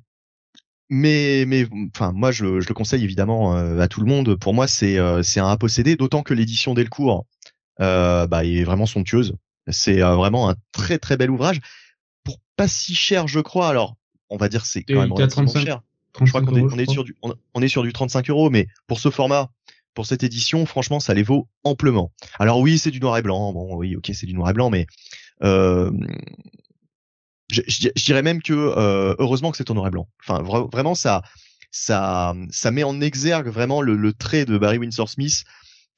mais 0.89 1.45
mais 1.47 1.67
enfin 1.95 2.11
moi 2.11 2.31
je, 2.31 2.59
je, 2.59 2.67
le 2.67 2.73
conseille 2.73 3.03
évidemment 3.03 3.55
euh, 3.55 3.79
à 3.79 3.87
tout 3.87 4.01
le 4.01 4.07
monde. 4.07 4.35
Pour 4.35 4.53
moi 4.53 4.67
c'est 4.67 4.97
euh, 4.97 5.23
c'est 5.23 5.39
un 5.39 5.49
à 5.49 5.57
posséder, 5.57 5.95
d'autant 5.95 6.23
que 6.23 6.33
l'édition 6.33 6.73
Delcourt 6.73 7.25
euh, 7.79 8.27
bah 8.27 8.43
est 8.43 8.63
vraiment 8.63 8.85
somptueuse. 8.85 9.35
C'est 9.67 9.99
vraiment 9.99 10.49
un 10.49 10.55
très 10.71 10.97
très 10.97 11.15
bel 11.15 11.29
ouvrage 11.29 11.59
pour 12.23 12.39
pas 12.55 12.67
si 12.67 12.95
cher 12.95 13.27
je 13.27 13.39
crois. 13.39 13.69
Alors 13.69 13.95
on 14.29 14.37
va 14.37 14.49
dire 14.49 14.65
c'est 14.65 14.83
quand 14.83 14.99
même 14.99 15.13
relativement 15.13 15.53
cher. 15.53 15.81
Je 16.21 16.29
crois 16.29 16.41
qu'on 16.41 16.55
est, 16.55 16.61
on 16.61 16.77
est 16.77 16.89
sur 16.89 17.03
du 17.03 17.15
on, 17.21 17.61
est 17.61 17.67
sur 17.67 17.83
du 17.83 17.93
35 17.93 18.29
euros, 18.29 18.49
mais 18.49 18.67
pour 18.87 18.99
ce 18.99 19.09
format, 19.09 19.51
pour 19.93 20.05
cette 20.05 20.23
édition, 20.23 20.65
franchement, 20.65 20.99
ça 20.99 21.13
les 21.13 21.23
vaut 21.23 21.47
amplement. 21.63 22.11
Alors 22.39 22.59
oui, 22.59 22.79
c'est 22.79 22.91
du 22.91 22.99
noir 22.99 23.17
et 23.17 23.21
blanc. 23.21 23.53
Bon, 23.53 23.75
oui, 23.75 23.95
ok, 23.95 24.09
c'est 24.13 24.25
du 24.25 24.33
noir 24.33 24.49
et 24.49 24.53
blanc, 24.53 24.69
mais 24.69 24.87
euh, 25.43 25.91
je, 27.49 27.61
je, 27.67 27.89
dirais 28.05 28.21
même 28.21 28.41
que 28.41 28.53
euh, 28.53 29.15
heureusement 29.19 29.51
que 29.51 29.57
c'est 29.57 29.69
en 29.71 29.73
noir 29.73 29.87
et 29.87 29.91
blanc. 29.91 30.07
Enfin, 30.21 30.41
vraiment, 30.43 30.95
ça, 30.95 31.21
ça, 31.71 32.35
ça 32.49 32.71
met 32.71 32.83
en 32.83 33.01
exergue 33.01 33.47
vraiment 33.47 33.81
le, 33.81 33.95
le 33.95 34.13
trait 34.13 34.45
de 34.45 34.57
Barry 34.57 34.77
Windsor 34.77 35.09
Smith 35.09 35.45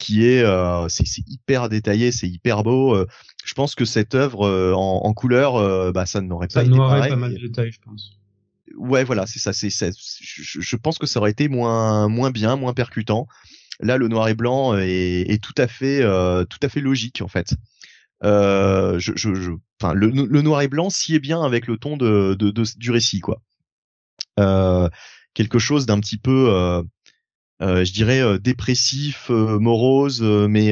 qui 0.02 0.26
est, 0.26 0.44
euh, 0.44 0.90
c'est 0.90 1.06
hyper 1.28 1.70
détaillé, 1.70 2.12
c'est 2.12 2.28
hyper 2.28 2.64
beau. 2.64 2.96
Euh, 2.96 3.08
je 3.46 3.54
pense 3.54 3.76
que 3.76 3.86
cette 3.86 4.16
œuvre 4.16 4.48
euh, 4.48 4.74
en, 4.74 5.02
en, 5.06 5.14
couleur, 5.14 5.56
euh, 5.56 5.92
bah, 5.92 6.06
ça 6.06 6.22
n'aurait 6.22 6.48
pas 6.48 6.64
été 6.64 6.76
pareil. 6.76 7.10
pas 7.10 7.16
mal 7.16 7.34
de 7.34 7.40
détails, 7.40 7.72
je 7.72 7.80
pense. 7.80 8.18
Ouais, 8.78 9.04
voilà, 9.04 9.28
c'est 9.28 9.40
ça. 9.40 9.54
C'est, 9.54 9.70
je, 9.70 10.60
je, 10.60 10.76
pense 10.76 10.98
que 10.98 11.06
ça 11.06 11.20
aurait 11.20 11.32
été 11.32 11.48
moins, 11.48 12.08
moins 12.08 12.32
bien, 12.32 12.56
moins 12.56 12.74
percutant. 12.74 13.28
Là, 13.80 13.98
le 13.98 14.08
noir 14.08 14.28
et 14.28 14.34
blanc 14.34 14.76
est, 14.76 15.26
est 15.30 15.42
tout 15.44 15.54
à 15.58 15.68
fait, 15.68 16.02
tout 16.50 16.60
à 16.62 16.70
fait 16.70 16.82
logique 16.82 17.22
en 17.22 17.28
fait. 17.28 17.54
Euh, 18.24 19.00
je, 19.00 19.14
je, 19.16 19.34
je, 19.34 19.52
le, 19.94 20.08
le, 20.08 20.42
noir 20.42 20.62
et 20.62 20.68
blanc 20.68 20.90
s'y 20.90 21.16
est 21.16 21.20
bien 21.20 21.42
avec 21.42 21.66
le 21.68 21.78
ton 21.78 21.98
de, 21.98 22.36
de, 22.38 22.52
de 22.52 22.64
du 22.78 22.92
récit, 22.92 23.20
quoi. 23.20 23.42
Euh, 24.40 24.90
quelque 25.34 25.60
chose 25.60 25.86
d'un 25.86 26.00
petit 26.00 26.18
peu, 26.18 26.50
euh, 26.50 26.84
euh 27.62 27.84
je 27.84 27.92
dirais, 27.92 28.22
euh, 28.22 28.38
dépressif, 28.38 29.30
morose, 29.30 30.22
mais 30.22 30.72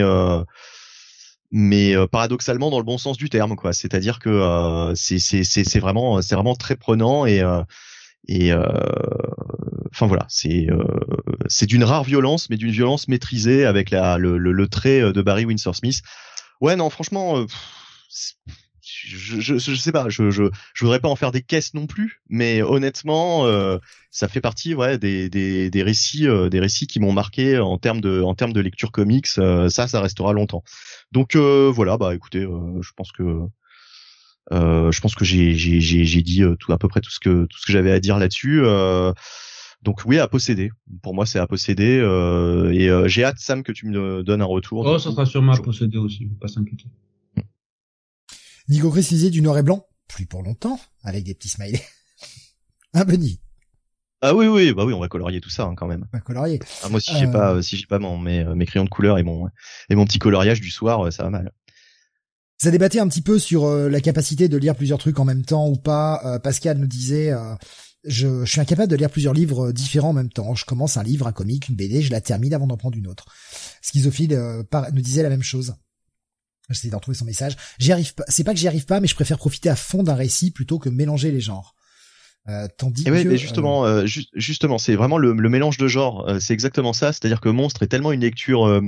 mais 1.51 1.95
paradoxalement 2.11 2.69
dans 2.69 2.77
le 2.77 2.83
bon 2.83 2.99
sens 2.99 3.17
du 3.17 3.29
terme, 3.29 3.55
quoi. 3.55 3.73
C'est-à-dire 3.73 4.19
que 4.19 4.93
c'est 4.95 5.19
c'est 5.19 5.43
c'est 5.43 5.79
vraiment 5.79 6.21
c'est 6.21 6.35
vraiment 6.35 6.55
très 6.55 6.75
prenant 6.75 7.25
et 7.25 7.41
et 8.27 8.53
enfin 8.53 10.05
voilà, 10.05 10.27
c'est 10.29 10.67
c'est 11.47 11.65
d'une 11.65 11.83
rare 11.83 12.03
violence, 12.03 12.51
mais 12.51 12.57
d'une 12.57 12.69
violence 12.69 13.07
maîtrisée 13.07 13.65
avec 13.65 13.89
la, 13.89 14.19
le, 14.19 14.37
le, 14.37 14.51
le, 14.51 14.67
trait 14.67 15.11
de 15.11 15.21
Barry 15.23 15.45
Windsor 15.45 15.75
Smith. 15.75 16.03
Ouais, 16.61 16.75
non, 16.75 16.89
franchement, 16.89 17.37
euh, 17.37 17.45
je, 18.81 19.39
je, 19.39 19.57
je, 19.57 19.75
sais 19.75 19.91
pas, 19.91 20.09
je, 20.09 20.31
je, 20.31 20.43
je 20.73 20.83
voudrais 20.85 20.99
pas 20.99 21.07
en 21.09 21.15
faire 21.15 21.31
des 21.31 21.41
caisses 21.41 21.73
non 21.73 21.87
plus, 21.87 22.21
mais 22.29 22.61
honnêtement, 22.61 23.45
euh, 23.45 23.77
ça 24.11 24.27
fait 24.27 24.41
partie, 24.41 24.73
ouais, 24.75 24.97
des, 24.97 25.29
des, 25.29 25.69
des 25.69 25.83
récits, 25.83 26.27
euh, 26.27 26.49
des 26.49 26.59
récits 26.59 26.87
qui 26.87 26.99
m'ont 26.99 27.13
marqué 27.13 27.59
en 27.59 27.77
termes 27.77 28.01
de, 28.01 28.21
en 28.21 28.35
termes 28.35 28.53
de 28.53 28.61
lecture 28.61 28.91
comics. 28.91 29.27
ça, 29.27 29.69
ça 29.69 30.01
restera 30.01 30.33
longtemps. 30.33 30.63
Donc 31.11 31.35
voilà, 31.35 31.97
bah 31.97 32.13
écoutez, 32.15 32.41
je 32.41 32.91
pense 32.95 33.11
que, 33.11 33.23
je 34.51 34.99
pense 34.99 35.15
que 35.15 35.25
j'ai 35.25 35.53
dit 36.23 36.43
tout 36.59 36.73
à 36.73 36.77
peu 36.77 36.87
près 36.87 37.01
tout 37.01 37.11
ce 37.11 37.19
que, 37.19 37.45
tout 37.45 37.57
ce 37.57 37.65
que 37.65 37.71
j'avais 37.71 37.91
à 37.91 37.99
dire 37.99 38.17
là-dessus. 38.17 38.61
Donc 39.81 40.01
oui, 40.05 40.19
à 40.19 40.27
posséder. 40.27 40.71
Pour 41.01 41.13
moi, 41.13 41.25
c'est 41.25 41.39
à 41.39 41.47
posséder. 41.47 41.99
Euh, 41.99 42.71
et 42.73 42.89
euh, 42.89 43.07
j'ai 43.07 43.23
hâte, 43.23 43.39
Sam, 43.39 43.63
que 43.63 43.71
tu 43.71 43.87
me 43.87 44.23
donnes 44.23 44.41
un 44.41 44.45
retour. 44.45 44.85
Oh, 44.85 44.99
ça 44.99 45.11
sera 45.11 45.25
sûrement 45.25 45.53
à 45.53 45.61
posséder 45.61 45.97
aussi, 45.97 46.25
pas 46.39 46.47
s'inquiéter. 46.47 46.85
Nico 48.67 48.91
Chris 48.91 49.29
du 49.31 49.41
noir 49.41 49.57
et 49.57 49.63
blanc, 49.63 49.85
plus 50.07 50.25
pour 50.25 50.43
longtemps, 50.43 50.79
avec 51.03 51.23
des 51.23 51.33
petits 51.33 51.49
smileys. 51.49 51.81
ah, 52.93 53.05
Benny. 53.05 53.39
Ah 54.21 54.35
oui, 54.35 54.47
oui, 54.47 54.73
bah 54.73 54.83
oui, 54.83 54.93
on 54.93 54.99
va 54.99 55.07
colorier 55.07 55.39
tout 55.39 55.49
ça 55.49 55.63
hein, 55.63 55.75
quand 55.75 55.87
même. 55.87 56.05
On 56.13 56.17
va 56.17 56.21
colorier. 56.21 56.59
Ah, 56.83 56.89
moi, 56.89 56.99
si 56.99 57.17
j'ai 57.17 57.27
pas, 57.27 57.53
euh. 57.53 57.61
si 57.61 57.77
j'ai 57.77 57.85
pas 57.85 57.99
mon, 57.99 58.17
mes, 58.17 58.43
mes 58.43 58.65
crayons 58.65 58.83
de 58.83 58.89
couleur 58.89 59.17
et 59.17 59.23
mon 59.23 59.47
et 59.89 59.95
mon 59.95 60.03
petit 60.03 60.19
coloriage 60.19 60.59
du 60.59 60.71
soir, 60.71 61.11
ça 61.13 61.23
va 61.23 61.29
mal. 61.29 61.53
Ça 62.61 62.69
débattait 62.69 62.99
un 62.99 63.07
petit 63.07 63.21
peu 63.21 63.39
sur 63.39 63.73
la 63.73 64.01
capacité 64.01 64.49
de 64.49 64.57
lire 64.57 64.75
plusieurs 64.75 64.99
trucs 64.99 65.17
en 65.17 65.23
même 65.23 65.45
temps 65.45 65.69
ou 65.69 65.77
pas. 65.77 66.39
Pascal 66.43 66.77
nous 66.77 66.87
disait 66.87 67.31
je, 68.05 68.45
je, 68.45 68.51
suis 68.51 68.61
incapable 68.61 68.89
de 68.89 68.95
lire 68.95 69.09
plusieurs 69.09 69.33
livres 69.33 69.71
différents 69.71 70.09
en 70.09 70.13
même 70.13 70.29
temps. 70.29 70.55
Je 70.55 70.65
commence 70.65 70.97
un 70.97 71.03
livre, 71.03 71.27
un 71.27 71.31
comic, 71.31 71.69
une 71.69 71.75
BD, 71.75 72.01
je 72.01 72.11
la 72.11 72.21
termine 72.21 72.53
avant 72.53 72.67
d'en 72.67 72.77
prendre 72.77 72.97
une 72.97 73.07
autre. 73.07 73.25
Schizophile 73.81 74.33
euh, 74.33 74.63
nous 74.93 75.01
disait 75.01 75.23
la 75.23 75.29
même 75.29 75.43
chose. 75.43 75.75
J'essaie 76.69 76.89
d'en 76.89 76.97
retrouver 76.97 77.17
son 77.17 77.25
message. 77.25 77.57
J'y 77.79 77.91
arrive 77.91 78.13
pas. 78.13 78.23
C'est 78.27 78.43
pas 78.43 78.53
que 78.53 78.59
j'y 78.59 78.67
arrive 78.67 78.85
pas, 78.85 78.99
mais 78.99 79.07
je 79.07 79.15
préfère 79.15 79.37
profiter 79.37 79.69
à 79.69 79.75
fond 79.75 80.03
d'un 80.03 80.13
récit 80.13 80.51
plutôt 80.51 80.77
que 80.77 80.89
mélanger 80.89 81.31
les 81.31 81.41
genres. 81.41 81.75
Euh, 82.47 82.67
tandis 82.77 83.03
que, 83.03 83.09
mais 83.09 83.37
justement, 83.37 83.85
euh, 83.85 84.05
justement, 84.33 84.77
c'est 84.77 84.95
vraiment 84.95 85.17
le, 85.17 85.33
le, 85.33 85.49
mélange 85.49 85.77
de 85.77 85.87
genres. 85.87 86.37
c'est 86.39 86.53
exactement 86.53 86.93
ça. 86.93 87.11
C'est-à-dire 87.11 87.41
que 87.41 87.49
Monstre 87.49 87.83
est 87.83 87.87
tellement 87.87 88.11
une 88.11 88.21
lecture 88.21 88.81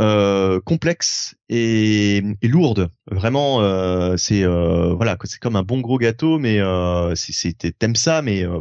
euh, 0.00 0.60
complexe 0.60 1.36
et, 1.48 2.22
et, 2.42 2.48
lourde. 2.48 2.90
Vraiment, 3.10 3.60
euh, 3.60 4.16
c'est 4.16 4.42
euh, 4.42 4.92
voilà, 4.94 5.16
c'est 5.24 5.38
comme 5.38 5.56
un 5.56 5.62
bon 5.62 5.80
gros 5.80 5.98
gâteau, 5.98 6.38
mais 6.38 6.58
euh, 6.60 7.14
c'est 7.14 7.56
t'aimes 7.78 7.96
ça, 7.96 8.22
mais 8.22 8.44
euh, 8.44 8.60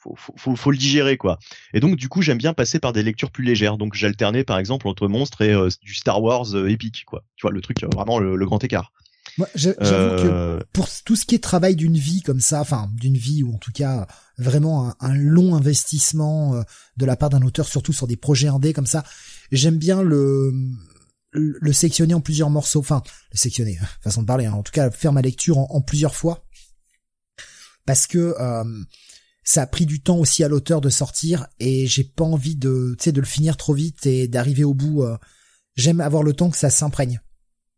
faut, 0.00 0.16
faut, 0.16 0.56
faut, 0.56 0.70
le 0.70 0.76
digérer 0.78 1.16
quoi. 1.16 1.38
Et 1.74 1.80
donc 1.80 1.96
du 1.96 2.08
coup, 2.08 2.22
j'aime 2.22 2.38
bien 2.38 2.54
passer 2.54 2.78
par 2.78 2.92
des 2.92 3.02
lectures 3.02 3.30
plus 3.30 3.44
légères. 3.44 3.76
Donc 3.76 3.94
j'alternais 3.94 4.44
par 4.44 4.58
exemple 4.58 4.88
entre 4.88 5.08
monstres 5.08 5.42
et 5.42 5.54
du 5.82 5.94
Star 5.94 6.22
Wars 6.22 6.56
épique 6.66 7.04
quoi. 7.06 7.22
Tu 7.36 7.42
vois 7.42 7.52
le 7.52 7.60
truc 7.60 7.82
vraiment 7.92 8.18
le, 8.18 8.46
grand 8.46 8.62
écart. 8.64 8.92
Moi, 9.38 9.48
j'avoue 9.54 9.78
que 9.78 10.64
pour 10.72 10.88
tout 11.04 11.16
ce 11.16 11.24
qui 11.24 11.34
est 11.34 11.42
travail 11.42 11.76
d'une 11.76 11.96
vie 11.96 12.22
comme 12.22 12.40
ça, 12.40 12.60
enfin 12.60 12.90
d'une 12.94 13.16
vie 13.16 13.42
ou 13.42 13.54
en 13.54 13.58
tout 13.58 13.72
cas 13.72 14.06
vraiment 14.36 14.88
un, 14.88 14.94
un 15.00 15.14
long 15.14 15.54
investissement 15.54 16.62
de 16.96 17.06
la 17.06 17.16
part 17.16 17.30
d'un 17.30 17.42
auteur, 17.42 17.68
surtout 17.68 17.92
sur 17.92 18.06
des 18.06 18.16
projets 18.16 18.48
indés 18.48 18.72
comme 18.72 18.86
ça, 18.86 19.04
J'aime 19.52 19.78
bien 19.78 20.02
le 20.02 20.52
le 21.32 21.72
sectionner 21.72 22.14
en 22.14 22.20
plusieurs 22.20 22.50
morceaux, 22.50 22.80
enfin 22.80 23.02
le 23.32 23.38
sectionner, 23.38 23.78
façon 24.02 24.22
de 24.22 24.26
parler, 24.26 24.46
hein. 24.46 24.52
en 24.52 24.62
tout 24.62 24.72
cas 24.72 24.90
faire 24.90 25.12
ma 25.12 25.22
lecture 25.22 25.58
en, 25.58 25.80
plusieurs 25.80 26.14
fois, 26.14 26.44
parce 27.86 28.06
que 28.06 28.34
euh, 28.38 28.64
ça 29.44 29.62
a 29.62 29.66
pris 29.66 29.86
du 29.86 30.02
temps 30.02 30.18
aussi 30.18 30.44
à 30.44 30.48
l'auteur 30.48 30.80
de 30.80 30.88
sortir 30.90 31.46
et 31.58 31.86
j'ai 31.86 32.04
pas 32.04 32.24
envie 32.24 32.56
de, 32.56 32.94
tu 32.98 33.04
sais, 33.04 33.12
de 33.12 33.20
le 33.20 33.26
finir 33.26 33.56
trop 33.56 33.74
vite 33.74 34.06
et 34.06 34.28
d'arriver 34.28 34.64
au 34.64 34.74
bout. 34.74 35.02
Euh, 35.02 35.16
j'aime 35.74 36.00
avoir 36.00 36.22
le 36.22 36.32
temps 36.32 36.50
que 36.50 36.56
ça 36.56 36.70
s'imprègne, 36.70 37.20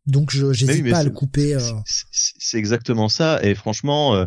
donc 0.06 0.30
je 0.30 0.52
j'hésite 0.52 0.90
pas 0.90 0.98
à 0.98 1.04
le 1.04 1.10
couper. 1.10 1.54
Euh. 1.54 1.72
C'est 2.10 2.58
exactement 2.58 3.08
ça 3.08 3.40
et 3.42 3.54
franchement. 3.54 4.26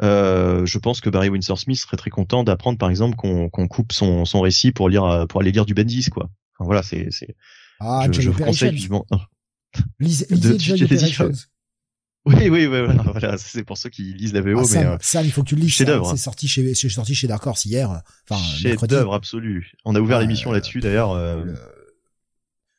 je 0.00 0.78
pense 0.78 1.00
que 1.00 1.10
Barry 1.10 1.28
Windsor 1.28 1.58
Smith 1.58 1.78
serait 1.78 1.96
très 1.96 2.10
content 2.10 2.44
d'apprendre, 2.44 2.78
par 2.78 2.88
exemple, 2.88 3.16
qu'on 3.16 3.68
coupe 3.68 3.92
son, 3.92 4.24
son 4.24 4.40
récit 4.40 4.70
pour 4.70 4.88
lire, 4.88 5.26
pour 5.28 5.40
aller 5.40 5.50
lire 5.50 5.66
du 5.66 5.74
Bendis, 5.74 6.08
quoi 6.08 6.30
voilà, 6.64 6.82
c'est, 6.82 7.08
c'est. 7.10 7.36
Ah, 7.80 8.06
je, 8.10 8.20
je 8.20 8.30
vous 8.30 8.44
conseille 8.44 8.74
vivement. 8.74 9.06
Lisez, 9.98 10.26
lisez 10.30 11.14
Oui, 12.26 12.48
oui, 12.48 12.66
oui, 12.66 12.66
voilà, 12.66 13.36
c'est 13.38 13.64
pour 13.64 13.78
ceux 13.78 13.88
qui 13.88 14.14
lisent 14.14 14.34
la 14.34 14.42
VO, 14.42 14.58
ah, 14.58 14.60
mais 14.60 14.98
ça, 15.00 15.20
euh, 15.20 15.22
il 15.22 15.32
faut 15.32 15.42
que 15.42 15.48
tu 15.48 15.56
le 15.56 15.62
lises. 15.62 15.74
C'est 15.76 16.16
sorti 16.16 16.48
chez, 16.48 16.74
c'est 16.74 16.88
sorti 16.88 17.14
chez 17.14 17.26
Dark 17.26 17.46
Horse 17.46 17.64
hier. 17.64 18.02
Enfin, 18.28 18.42
chef 18.42 18.82
d'œuvre 18.84 19.14
absolu. 19.14 19.72
On 19.84 19.94
a 19.94 20.00
ouvert 20.00 20.18
ah, 20.18 20.22
l'émission 20.22 20.52
là-dessus 20.52 20.80
d'ailleurs. 20.80 21.12
Euh... 21.12 21.44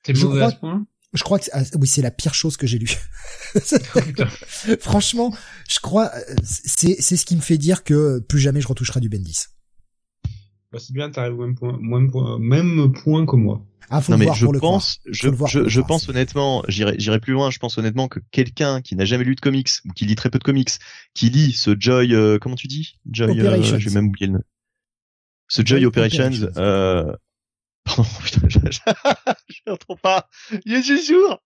T'es 0.03 0.13
mauvais 0.13 0.43
à 0.43 0.51
ce 0.51 0.55
point 0.55 0.85
je 1.13 1.23
crois 1.23 1.39
que 1.39 1.45
ah, 1.51 1.61
oui 1.79 1.87
c'est 1.87 2.01
la 2.01 2.11
pire 2.11 2.33
chose 2.33 2.57
que 2.57 2.65
j'ai 2.65 2.79
lue. 2.79 2.97
Franchement, 4.79 5.35
je 5.67 5.79
crois 5.79 6.09
c'est 6.43 6.95
c'est 7.01 7.17
ce 7.17 7.25
qui 7.25 7.35
me 7.35 7.41
fait 7.41 7.57
dire 7.57 7.83
que 7.83 8.19
plus 8.19 8.39
jamais 8.39 8.61
je 8.61 8.67
retoucherai 8.67 9.01
du 9.01 9.09
Bendis. 9.09 9.47
Bah, 10.71 10.79
c'est 10.79 10.93
bien, 10.93 11.09
t'arrives 11.09 11.37
au 11.37 11.45
même 11.45 11.55
point, 11.55 12.39
même 12.39 12.93
point 12.93 13.25
que 13.25 13.35
moi. 13.35 13.61
Ah, 13.89 13.99
faut 13.99 14.13
non, 14.13 14.17
mais 14.17 14.27
je 14.33 14.45
pense, 14.45 14.99
je, 15.05 15.27
je, 15.47 15.67
je 15.67 15.81
pense 15.81 16.07
honnêtement, 16.07 16.63
j'irai, 16.69 16.95
j'irai 16.97 17.19
plus 17.19 17.33
loin. 17.33 17.51
Je 17.51 17.59
pense 17.59 17.77
honnêtement 17.77 18.07
que 18.07 18.19
quelqu'un 18.31 18.81
qui 18.81 18.95
n'a 18.95 19.03
jamais 19.03 19.25
lu 19.25 19.35
de 19.35 19.41
comics 19.41 19.69
ou 19.83 19.91
qui 19.91 20.05
lit 20.05 20.15
très 20.15 20.29
peu 20.29 20.39
de 20.39 20.43
comics, 20.45 20.69
qui 21.13 21.29
lit 21.29 21.51
ce 21.51 21.75
Joy, 21.77 22.15
euh, 22.15 22.39
comment 22.39 22.55
tu 22.55 22.67
dis, 22.67 22.99
Joy, 23.11 23.37
euh, 23.41 23.61
j'ai 23.79 23.89
même 23.89 24.07
oublié 24.07 24.27
le 24.27 24.33
nom. 24.33 24.43
Ce 25.49 25.61
Joy, 25.65 25.85
Operations, 25.85 26.29
Euh, 26.55 27.11
Pardon, 27.83 28.05
putain, 28.23 28.47
je, 28.47 28.59
je, 28.71 28.79
je 29.49 29.71
retrouve 29.71 29.97
pas. 29.97 30.29
Il 30.65 30.73
est 30.73 30.83
toujours. 30.83 31.41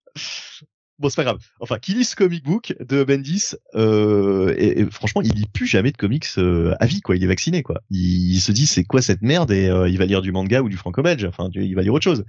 Bon, 0.97 1.09
c'est 1.09 1.17
pas 1.17 1.23
grave. 1.25 1.39
Enfin, 1.59 1.77
qui 1.77 1.93
lit 1.93 2.05
ce 2.05 2.15
comic 2.15 2.43
book 2.45 2.73
de 2.79 3.03
Bendis, 3.03 3.51
euh, 3.75 4.55
et, 4.57 4.79
et 4.79 4.85
franchement, 4.89 5.21
il 5.21 5.33
lit 5.33 5.45
plus 5.51 5.67
jamais 5.67 5.91
de 5.91 5.97
comics 5.97 6.25
euh, 6.37 6.73
à 6.79 6.85
vie, 6.85 7.01
quoi. 7.01 7.17
Il 7.17 7.23
est 7.23 7.27
vacciné, 7.27 7.63
quoi. 7.63 7.81
Il, 7.89 8.33
il 8.35 8.39
se 8.39 8.53
dit, 8.53 8.65
c'est 8.65 8.85
quoi 8.85 9.01
cette 9.01 9.21
merde, 9.21 9.51
et 9.51 9.67
euh, 9.67 9.89
il 9.89 9.97
va 9.97 10.05
lire 10.05 10.21
du 10.21 10.31
manga 10.31 10.61
ou 10.61 10.69
du 10.69 10.77
franco-belge. 10.77 11.25
Enfin, 11.25 11.49
il 11.53 11.75
va 11.75 11.81
lire 11.81 11.93
autre 11.93 12.03
chose. 12.05 12.23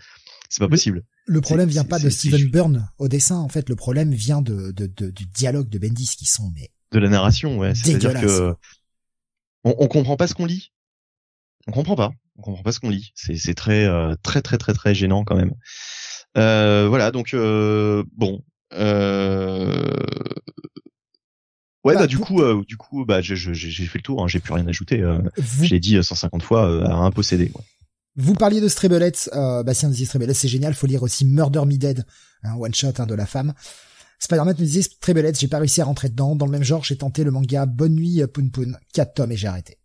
C'est 0.48 0.58
pas 0.60 0.68
possible. 0.68 1.02
Le 1.26 1.40
problème 1.40 1.68
C'est- 1.68 1.74
vient 1.74 1.84
pas 1.84 1.98
de 2.00 2.10
Steven 2.10 2.50
Byrne 2.50 2.88
au 2.98 3.06
dessin, 3.08 3.36
en 3.36 3.48
fait. 3.48 3.68
Le 3.68 3.76
problème 3.76 4.12
vient 4.12 4.42
de, 4.42 4.72
de, 4.72 4.86
de- 4.86 5.10
du 5.10 5.26
dialogue 5.26 5.68
de 5.68 5.78
Bendis 5.78 6.14
qui 6.18 6.26
sont, 6.26 6.50
mais 6.54 6.70
De 6.92 6.98
la 6.98 7.08
narration, 7.08 7.58
ouais. 7.58 7.72
C'est-à-dire 7.74 8.20
que 8.20 8.54
on, 9.64 9.74
on 9.78 9.86
comprend 9.88 10.16
pas 10.16 10.26
ce 10.26 10.34
qu'on 10.34 10.46
lit. 10.46 10.72
On 11.68 11.72
comprend 11.72 11.96
pas. 11.96 12.10
On 12.36 12.42
comprend 12.42 12.62
pas 12.62 12.72
ce 12.72 12.80
qu'on 12.80 12.90
lit. 12.90 13.10
C'est 13.14 13.36
c'est 13.36 13.54
très 13.54 13.86
euh, 13.86 14.14
très 14.22 14.42
très 14.42 14.58
très 14.58 14.72
très 14.74 14.94
gênant 14.94 15.24
quand 15.24 15.36
même. 15.36 15.52
Euh, 16.36 16.86
voilà, 16.88 17.10
donc 17.10 17.32
euh, 17.34 18.04
bon. 18.16 18.42
Euh... 18.72 19.96
Ouais, 21.84 21.94
Bah, 21.94 22.00
bah, 22.00 22.06
du 22.08 22.18
coup, 22.18 22.42
euh, 22.42 22.62
du 22.66 22.76
coup, 22.76 23.04
bah, 23.04 23.20
j'ai 23.20 23.36
fait 23.36 23.98
le 23.98 24.02
tour. 24.02 24.22
Hein, 24.22 24.28
j'ai 24.28 24.40
plus 24.40 24.52
rien 24.52 24.66
ajouté. 24.66 25.00
Euh, 25.02 25.18
vous, 25.36 25.64
je 25.64 25.70
l'ai 25.70 25.80
dit 25.80 25.96
euh, 25.96 26.02
150 26.02 26.42
fois 26.42 26.68
euh, 26.68 26.84
à 26.84 26.94
un 26.94 27.10
possédé. 27.12 27.48
Quoi. 27.48 27.62
vous 28.16 28.34
parliez 28.34 28.60
de 28.60 28.68
Strebelets, 28.68 29.28
euh, 29.32 29.62
Bastien 29.62 29.88
disait 29.88 30.04
Strebelets, 30.04 30.34
c'est 30.34 30.48
génial, 30.48 30.74
faut 30.74 30.88
lire 30.88 31.04
aussi 31.04 31.24
Murder 31.24 31.64
Me 31.64 31.76
Dead, 31.76 32.04
un 32.42 32.54
one 32.56 32.74
shot 32.74 32.92
hein, 32.98 33.06
de 33.06 33.14
la 33.14 33.26
femme. 33.26 33.54
Spider-Man 34.18 34.56
me 34.58 34.64
disait 34.64 34.82
Strebelets, 34.82 35.34
j'ai 35.38 35.46
pas 35.46 35.58
réussi 35.58 35.80
à 35.80 35.84
rentrer 35.84 36.08
dedans. 36.08 36.34
Dans 36.34 36.46
le 36.46 36.52
même 36.52 36.64
genre, 36.64 36.82
j'ai 36.82 36.96
tenté 36.96 37.22
le 37.22 37.30
manga 37.30 37.66
Bonne 37.66 37.94
nuit 37.94 38.20
euh, 38.22 38.26
Poun 38.26 38.50
Poun, 38.50 38.76
4 38.92 39.14
tomes 39.14 39.32
et 39.32 39.36
j'ai 39.36 39.46
arrêté. 39.46 39.78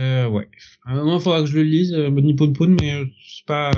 Euh, 0.00 0.28
ouais. 0.28 0.48
À 0.86 0.92
un 0.92 0.96
moment, 0.96 1.18
il 1.18 1.22
faudra 1.22 1.40
que 1.40 1.46
je 1.46 1.54
le 1.54 1.62
lise, 1.62 1.92
euh, 1.92 2.10
Bonnie 2.10 2.34
Poun 2.34 2.52
Poun, 2.52 2.76
mais 2.80 2.94
euh, 2.94 3.04
c'est 3.26 3.46
pas... 3.46 3.70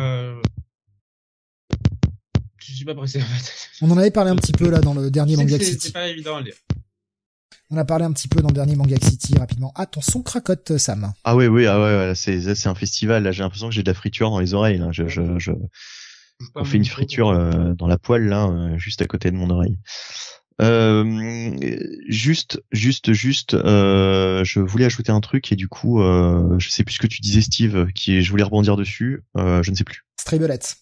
euh, 2.70 2.72
Je 2.72 2.76
suis 2.76 2.84
pas 2.84 2.94
pressé, 2.94 3.20
en 3.22 3.26
fait. 3.26 3.52
On 3.82 3.90
en 3.90 3.98
avait 3.98 4.10
parlé 4.10 4.30
un 4.30 4.36
petit 4.36 4.52
peu 4.52 4.70
là 4.70 4.80
dans 4.80 4.94
le 4.94 5.10
dernier 5.10 5.36
Manga 5.36 5.58
City. 5.58 5.78
C'est 5.80 5.92
pas 5.92 6.08
évident 6.08 6.36
à 6.36 6.42
lire. 6.42 6.54
On 7.72 7.76
a 7.76 7.84
parlé 7.84 8.04
un 8.04 8.12
petit 8.12 8.26
peu 8.26 8.40
dans 8.40 8.48
le 8.48 8.54
dernier 8.54 8.74
Manga 8.74 8.96
City 9.00 9.34
rapidement. 9.38 9.72
Ah, 9.76 9.86
ton 9.86 10.00
son 10.00 10.22
cracote, 10.22 10.76
Sam. 10.76 11.12
Ah 11.24 11.36
oui, 11.36 11.46
oui, 11.46 11.66
ah 11.66 11.78
ouais, 11.78 12.08
ouais, 12.08 12.12
c'est 12.16 12.54
c'est 12.54 12.68
un 12.68 12.74
festival. 12.74 13.22
Là, 13.22 13.32
j'ai 13.32 13.42
l'impression 13.42 13.68
que 13.68 13.74
j'ai 13.74 13.82
de 13.82 13.90
la 13.90 13.94
friture 13.94 14.30
dans 14.30 14.40
les 14.40 14.54
oreilles. 14.54 14.78
Là. 14.78 14.88
Je, 14.90 15.06
je, 15.06 15.38
je, 15.38 15.52
on 16.56 16.64
fait 16.64 16.78
une 16.78 16.84
friture 16.84 17.28
euh, 17.28 17.74
dans 17.74 17.86
la 17.86 17.98
poêle 17.98 18.26
là, 18.26 18.46
euh, 18.48 18.78
juste 18.78 19.02
à 19.02 19.06
côté 19.06 19.30
de 19.30 19.36
mon 19.36 19.50
oreille. 19.50 19.78
Euh, 20.60 21.56
juste, 22.08 22.60
juste, 22.72 23.12
juste, 23.12 23.54
euh, 23.54 24.44
je 24.44 24.60
voulais 24.60 24.84
ajouter 24.84 25.10
un 25.12 25.20
truc 25.20 25.52
et 25.52 25.56
du 25.56 25.68
coup, 25.68 26.02
euh, 26.02 26.58
je 26.58 26.68
sais 26.68 26.84
plus 26.84 26.94
ce 26.94 26.98
que 26.98 27.06
tu 27.06 27.20
disais, 27.20 27.40
Steve, 27.40 27.86
qui 27.94 28.20
je 28.20 28.30
voulais 28.30 28.42
rebondir 28.42 28.76
dessus, 28.76 29.22
euh, 29.38 29.62
je 29.62 29.70
ne 29.70 29.76
sais 29.76 29.84
plus. 29.84 30.04
Strebelets. 30.18 30.76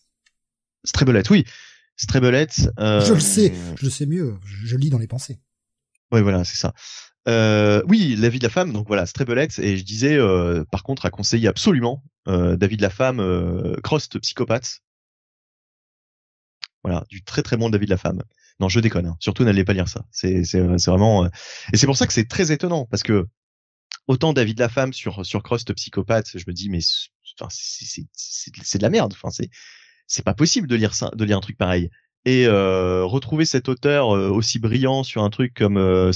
Strebelette, 0.85 1.31
oui, 1.31 1.45
Strebelette. 1.99 2.71
Euh, 2.79 3.05
Je 3.05 3.13
le 3.13 3.21
sais, 3.21 3.53
je 3.77 3.85
le 3.85 3.91
sais 3.91 4.07
mieux, 4.07 4.37
je, 4.65 4.77
lis 4.77 4.89
dans 4.89 4.99
les 4.99 5.07
pensées. 5.07 5.39
Ouais, 6.13 6.23
voilà, 6.23 6.45
c'est 6.45 6.57
ça. 6.57 6.73
Euh, 7.29 7.83
oui, 7.89 8.17
La 8.17 8.31
vie 8.31 8.39
de 8.39 8.45
la 8.45 8.51
femme, 8.51 8.73
donc 8.73 8.87
voilà, 8.87 9.05
Strebelette, 9.05 9.59
et 9.59 9.77
je 9.77 9.85
disais, 9.85 10.17
euh, 10.17 10.65
par 10.71 10.83
contre, 10.83 11.05
à 11.05 11.11
conseiller 11.11 11.49
absolument, 11.49 12.03
euh, 12.29 12.57
David 12.57 12.81
la 12.81 12.89
femme, 12.91 13.21
euh, 13.21 13.75
Crost 13.83 14.19
psychopathe. 14.21 14.81
Voilà, 16.85 17.05
du 17.11 17.23
très 17.25 17.43
très 17.43 17.57
bon 17.57 17.69
David 17.69 17.89
la 17.91 17.97
femme. 17.99 18.23
Non, 18.61 18.69
je 18.69 18.81
déconne. 18.81 19.07
hein. 19.07 19.17
Surtout, 19.21 19.45
n'allez 19.45 19.65
pas 19.65 19.73
lire 19.73 19.89
ça. 19.89 20.05
C'est 20.11 20.43
vraiment 20.87 21.25
euh, 21.25 21.29
et 21.73 21.77
c'est 21.77 21.87
pour 21.87 21.97
ça 21.97 22.07
que 22.07 22.13
c'est 22.13 22.29
très 22.29 22.51
étonnant 22.53 22.87
parce 22.87 23.03
que 23.03 23.27
autant 24.07 24.33
David 24.33 24.59
la 24.61 24.69
femme 24.69 24.93
sur 24.93 25.27
sur 25.27 25.43
Crost 25.43 25.73
psychopathe, 25.75 26.31
je 26.35 26.45
me 26.47 26.53
dis 26.53 26.69
mais 26.71 26.81
c'est 26.81 28.79
de 28.79 28.83
la 28.83 28.91
merde. 28.91 29.13
Enfin 29.13 29.31
c'est 29.31 29.51
c'est 30.09 30.25
pas 30.25 30.35
possible 30.35 30.67
de 30.69 30.75
lire 30.77 30.95
ça, 30.95 31.11
de 31.15 31.25
lire 31.25 31.39
un 31.39 31.41
truc 31.41 31.57
pareil. 31.57 31.91
Et 32.25 32.47
euh, 32.47 33.05
retrouver 33.05 33.45
cet 33.47 33.69
auteur 33.69 34.15
euh, 34.17 34.29
aussi 34.31 34.59
brillant 34.59 35.05
sur 35.05 35.23
un 35.23 35.31
truc 35.31 35.55
comme 35.55 35.79
euh, 35.79 36.11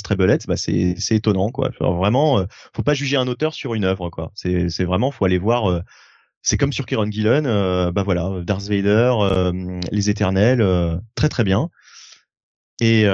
bah 0.48 0.56
c'est 0.56 0.96
c'est 0.98 1.16
étonnant 1.16 1.50
quoi. 1.50 1.70
Enfin, 1.70 1.92
vraiment, 1.96 2.40
euh, 2.40 2.46
faut 2.74 2.82
pas 2.82 2.94
juger 2.94 3.16
un 3.16 3.28
auteur 3.28 3.54
sur 3.54 3.74
une 3.74 3.84
œuvre 3.84 4.10
quoi. 4.10 4.32
C'est 4.34 4.68
c'est 4.68 4.84
vraiment 4.84 5.10
faut 5.12 5.24
aller 5.24 5.38
voir. 5.38 5.70
euh, 5.70 5.80
c'est 6.42 6.56
comme 6.58 6.72
sur 6.72 6.86
Kieron 6.86 7.10
Gillen, 7.10 7.46
euh, 7.46 7.92
bah 7.92 8.02
voilà, 8.02 8.30
Darth 8.44 8.64
Vader, 8.68 9.14
les 9.92 10.10
Éternels, 10.10 10.62
très 11.14 11.28
très 11.28 11.44
bien. 11.44 11.70
Et 12.80 13.04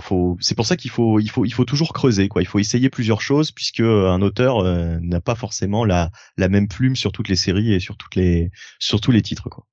faut, 0.00 0.36
c'est 0.40 0.54
pour 0.54 0.66
ça 0.66 0.76
qu'il 0.76 0.90
faut, 0.90 1.20
il 1.20 1.28
faut, 1.30 1.44
il 1.44 1.52
faut 1.52 1.64
toujours 1.66 1.92
creuser 1.92 2.28
quoi. 2.28 2.42
Il 2.42 2.46
faut 2.46 2.58
essayer 2.58 2.88
plusieurs 2.90 3.20
choses 3.20 3.50
puisque 3.52 3.80
un 3.80 4.22
auteur 4.22 4.62
n'a 5.02 5.20
pas 5.20 5.34
forcément 5.34 5.84
la, 5.84 6.10
la 6.36 6.48
même 6.48 6.68
plume 6.68 6.96
sur 6.96 7.12
toutes 7.12 7.28
les 7.28 7.36
séries 7.36 7.72
et 7.74 7.80
sur 7.80 7.96
toutes 7.96 8.14
les, 8.16 8.50
sur 8.78 9.00
tous 9.00 9.10
les 9.10 9.22
titres 9.22 9.50
quoi. 9.50 9.66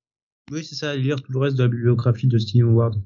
Oui, 0.51 0.63
c'est 0.63 0.75
ça, 0.75 0.95
lire 0.95 1.21
tout 1.21 1.31
le 1.31 1.39
reste 1.39 1.55
de 1.55 1.63
la 1.63 1.69
bibliographie 1.69 2.27
de 2.27 2.37
Steve 2.37 2.65
Howard. 2.65 3.01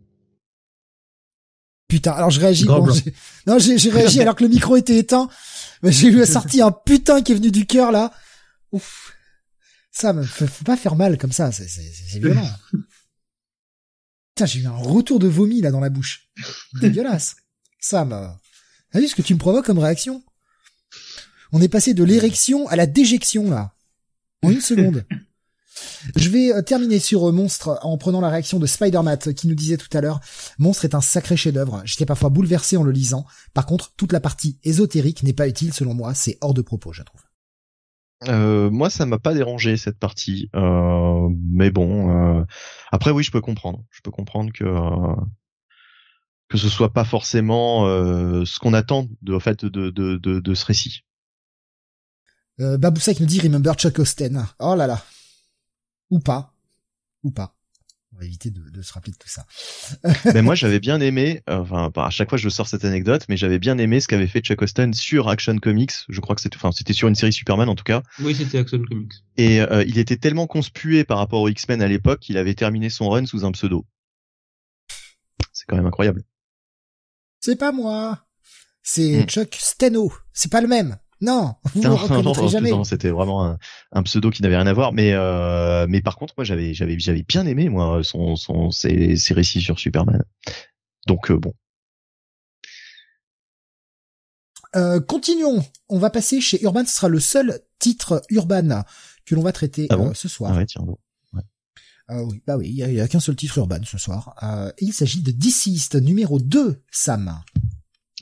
Putain, 1.87 2.11
alors 2.11 2.29
je 2.29 2.39
réagis 2.39 2.65
j'ai... 2.65 3.13
Non, 3.47 3.57
j'ai, 3.57 3.89
réagi 3.89 4.21
alors 4.21 4.35
que 4.35 4.43
le 4.43 4.49
micro 4.49 4.75
était 4.75 4.97
éteint. 4.97 5.29
Mais 5.81 5.91
j'ai 5.91 6.07
eu 6.07 6.25
sorti 6.25 6.61
un 6.61 6.71
putain 6.71 7.21
qui 7.21 7.31
est 7.31 7.35
venu 7.35 7.51
du 7.51 7.65
cœur, 7.65 7.91
là. 7.91 8.13
Ouf. 8.71 9.15
Ça 9.91 10.13
me 10.13 10.23
faut, 10.23 10.45
faut 10.45 10.65
pas 10.65 10.77
faire 10.77 10.95
mal 10.95 11.17
comme 11.17 11.31
ça, 11.31 11.51
c'est, 11.51 11.65
violent. 12.19 12.47
Putain, 14.29 14.45
j'ai 14.45 14.59
eu 14.59 14.67
un 14.67 14.75
retour 14.75 15.19
de 15.19 15.27
vomi, 15.27 15.61
là, 15.61 15.71
dans 15.71 15.79
la 15.79 15.89
bouche. 15.89 16.29
Dégueulasse. 16.79 17.37
Ça 17.79 18.05
me... 18.05 18.27
T'as 18.91 18.99
vu 18.99 19.07
ce 19.07 19.15
que 19.15 19.21
tu 19.21 19.33
me 19.33 19.39
provoques 19.39 19.65
comme 19.65 19.79
réaction? 19.79 20.23
On 21.51 21.61
est 21.61 21.69
passé 21.69 21.93
de 21.93 22.03
l'érection 22.03 22.67
à 22.67 22.75
la 22.75 22.85
déjection, 22.85 23.49
là. 23.49 23.73
En 24.43 24.51
une 24.51 24.61
seconde. 24.61 25.05
Je 26.15 26.29
vais 26.29 26.53
euh, 26.53 26.61
terminer 26.61 26.99
sur 26.99 27.27
euh, 27.27 27.31
Monstre 27.31 27.79
en 27.81 27.97
prenant 27.97 28.21
la 28.21 28.29
réaction 28.29 28.59
de 28.59 28.65
Spider-Man 28.65 29.17
qui 29.35 29.47
nous 29.47 29.55
disait 29.55 29.77
tout 29.77 29.95
à 29.97 30.01
l'heure 30.01 30.19
Monstre 30.57 30.85
est 30.85 30.95
un 30.95 31.01
sacré 31.01 31.35
chef-d'œuvre. 31.37 31.81
J'étais 31.85 32.05
parfois 32.05 32.29
bouleversé 32.29 32.77
en 32.77 32.83
le 32.83 32.91
lisant. 32.91 33.25
Par 33.53 33.65
contre, 33.65 33.93
toute 33.97 34.11
la 34.13 34.19
partie 34.19 34.57
ésotérique 34.63 35.23
n'est 35.23 35.33
pas 35.33 35.47
utile 35.47 35.73
selon 35.73 35.93
moi. 35.93 36.13
C'est 36.13 36.37
hors 36.41 36.53
de 36.53 36.61
propos, 36.61 36.93
je 36.93 37.03
trouve. 37.03 37.21
Euh, 38.27 38.69
moi, 38.69 38.89
ça 38.89 39.05
m'a 39.05 39.17
pas 39.17 39.33
dérangé 39.33 39.77
cette 39.77 39.97
partie, 39.97 40.49
euh, 40.53 41.29
mais 41.41 41.71
bon. 41.71 42.39
euh, 42.39 42.43
après, 42.91 43.11
oui, 43.11 43.23
je 43.23 43.31
peux 43.31 43.39
comprendre. 43.39 43.83
Je 43.91 44.01
peux 44.01 44.11
comprendre 44.11 44.51
que 44.51 44.65
euh, 44.65 45.15
que 46.49 46.57
ce 46.57 46.67
soit 46.67 46.91
pas 46.91 47.05
forcément 47.05 47.87
euh, 47.87 48.43
ce 48.43 48.59
qu'on 48.59 48.73
attend 48.73 49.07
de 49.21 49.33
en 49.33 49.39
fait 49.39 49.63
de 49.63 49.89
de 49.89 50.17
de, 50.17 50.39
de 50.41 50.53
ce 50.53 50.65
récit. 50.65 51.05
Euh, 52.59 52.77
Baboussa 52.77 53.13
qui 53.13 53.21
nous 53.21 53.27
dit 53.27 53.39
Remember 53.39 53.73
Chuck 53.75 53.99
Austen. 53.99 54.45
Oh 54.59 54.75
là 54.75 54.85
là. 54.85 55.01
Ou 56.09 56.19
pas. 56.19 56.53
Ou 57.23 57.31
pas. 57.31 57.55
On 58.13 58.17
va 58.17 58.25
éviter 58.25 58.49
de, 58.49 58.69
de 58.69 58.81
se 58.81 58.91
rappeler 58.91 59.11
de 59.13 59.17
tout 59.17 59.29
ça. 59.29 59.45
mais 60.33 60.41
moi, 60.41 60.55
j'avais 60.55 60.79
bien 60.79 60.99
aimé. 60.99 61.43
euh, 61.49 61.57
Enfin, 61.59 61.91
à 61.95 62.09
chaque 62.09 62.27
fois, 62.29 62.37
je 62.39 62.49
sors 62.49 62.67
cette 62.67 62.83
anecdote, 62.83 63.25
mais 63.29 63.37
j'avais 63.37 63.59
bien 63.59 63.77
aimé 63.77 63.99
ce 64.01 64.07
qu'avait 64.07 64.27
fait 64.27 64.41
Chuck 64.41 64.61
Austen 64.61 64.93
sur 64.93 65.29
Action 65.29 65.55
Comics. 65.59 65.91
Je 66.09 66.19
crois 66.19 66.35
que 66.35 66.41
c'était, 66.41 66.55
enfin, 66.57 66.71
c'était 66.71 66.93
sur 66.93 67.07
une 67.07 67.15
série 67.15 67.31
Superman 67.31 67.69
en 67.69 67.75
tout 67.75 67.83
cas. 67.83 68.01
Oui, 68.19 68.33
c'était 68.35 68.57
Action 68.57 68.81
Comics. 68.83 69.13
Et 69.37 69.61
euh, 69.61 69.83
il 69.87 69.99
était 69.99 70.17
tellement 70.17 70.47
conspué 70.47 71.03
par 71.03 71.19
rapport 71.19 71.41
aux 71.41 71.49
X-Men 71.49 71.81
à 71.83 71.87
l'époque 71.87 72.19
qu'il 72.21 72.37
avait 72.37 72.55
terminé 72.55 72.89
son 72.89 73.09
run 73.09 73.25
sous 73.25 73.45
un 73.45 73.51
pseudo. 73.51 73.85
C'est 75.53 75.65
quand 75.67 75.75
même 75.75 75.85
incroyable. 75.85 76.23
C'est 77.41 77.55
pas 77.57 77.71
moi. 77.71 78.25
C'est 78.81 79.23
Hmm. 79.23 79.27
Chuck 79.27 79.55
Steno. 79.55 80.11
C'est 80.33 80.51
pas 80.51 80.61
le 80.61 80.67
même. 80.67 80.97
Non, 81.21 81.55
vous 81.73 81.81
non, 81.81 81.95
reconnaîtrez 81.95 82.41
non, 82.41 82.47
jamais. 82.47 82.71
non, 82.71 82.83
c'était 82.85 83.09
vraiment 83.09 83.45
un, 83.45 83.57
un 83.91 84.03
pseudo 84.03 84.29
qui 84.29 84.41
n'avait 84.41 84.55
rien 84.55 84.67
à 84.67 84.73
voir. 84.73 84.93
Mais 84.93 85.11
euh, 85.13 85.85
mais 85.89 86.01
par 86.01 86.15
contre, 86.15 86.33
moi, 86.37 86.45
j'avais 86.45 86.73
j'avais 86.73 86.97
j'avais 86.97 87.23
bien 87.23 87.45
aimé 87.45 87.67
moi 87.67 88.01
son 88.03 88.35
son 88.37 88.71
ses, 88.71 89.17
ses 89.17 89.33
récits 89.33 89.61
sur 89.61 89.79
Superman. 89.79 90.23
Donc 91.07 91.29
euh, 91.29 91.37
bon. 91.37 91.53
Euh, 94.75 94.99
continuons. 95.01 95.63
On 95.89 95.99
va 95.99 96.09
passer 96.09 96.41
chez 96.41 96.61
Urban. 96.63 96.85
Ce 96.85 96.95
sera 96.95 97.09
le 97.09 97.19
seul 97.19 97.59
titre 97.79 98.21
Urban 98.29 98.83
que 99.25 99.35
l'on 99.35 99.41
va 99.41 99.51
traiter 99.51 99.87
Ah 99.89 99.97
bon 99.97 100.09
euh, 100.09 100.13
ce 100.13 100.27
soir. 100.27 100.51
Ah 100.53 100.57
ouais, 100.57 100.65
tiens 100.65 100.83
bon. 100.83 100.97
Euh, 102.11 102.23
oui, 102.23 102.41
bah 102.47 102.57
oui, 102.57 102.69
il 102.69 102.75
y 102.75 102.81
a, 102.83 102.87
il 102.87 102.95
y 102.95 103.01
a 103.01 103.07
qu'un 103.07 103.19
seul 103.19 103.35
titre 103.35 103.59
Urban 103.59 103.81
ce 103.83 103.99
soir. 103.99 104.35
Euh, 104.41 104.71
il 104.79 104.93
s'agit 104.93 105.21
de 105.21 105.31
Deceased 105.31 106.01
numéro 106.01 106.39
2, 106.39 106.81
Sam. 106.89 107.39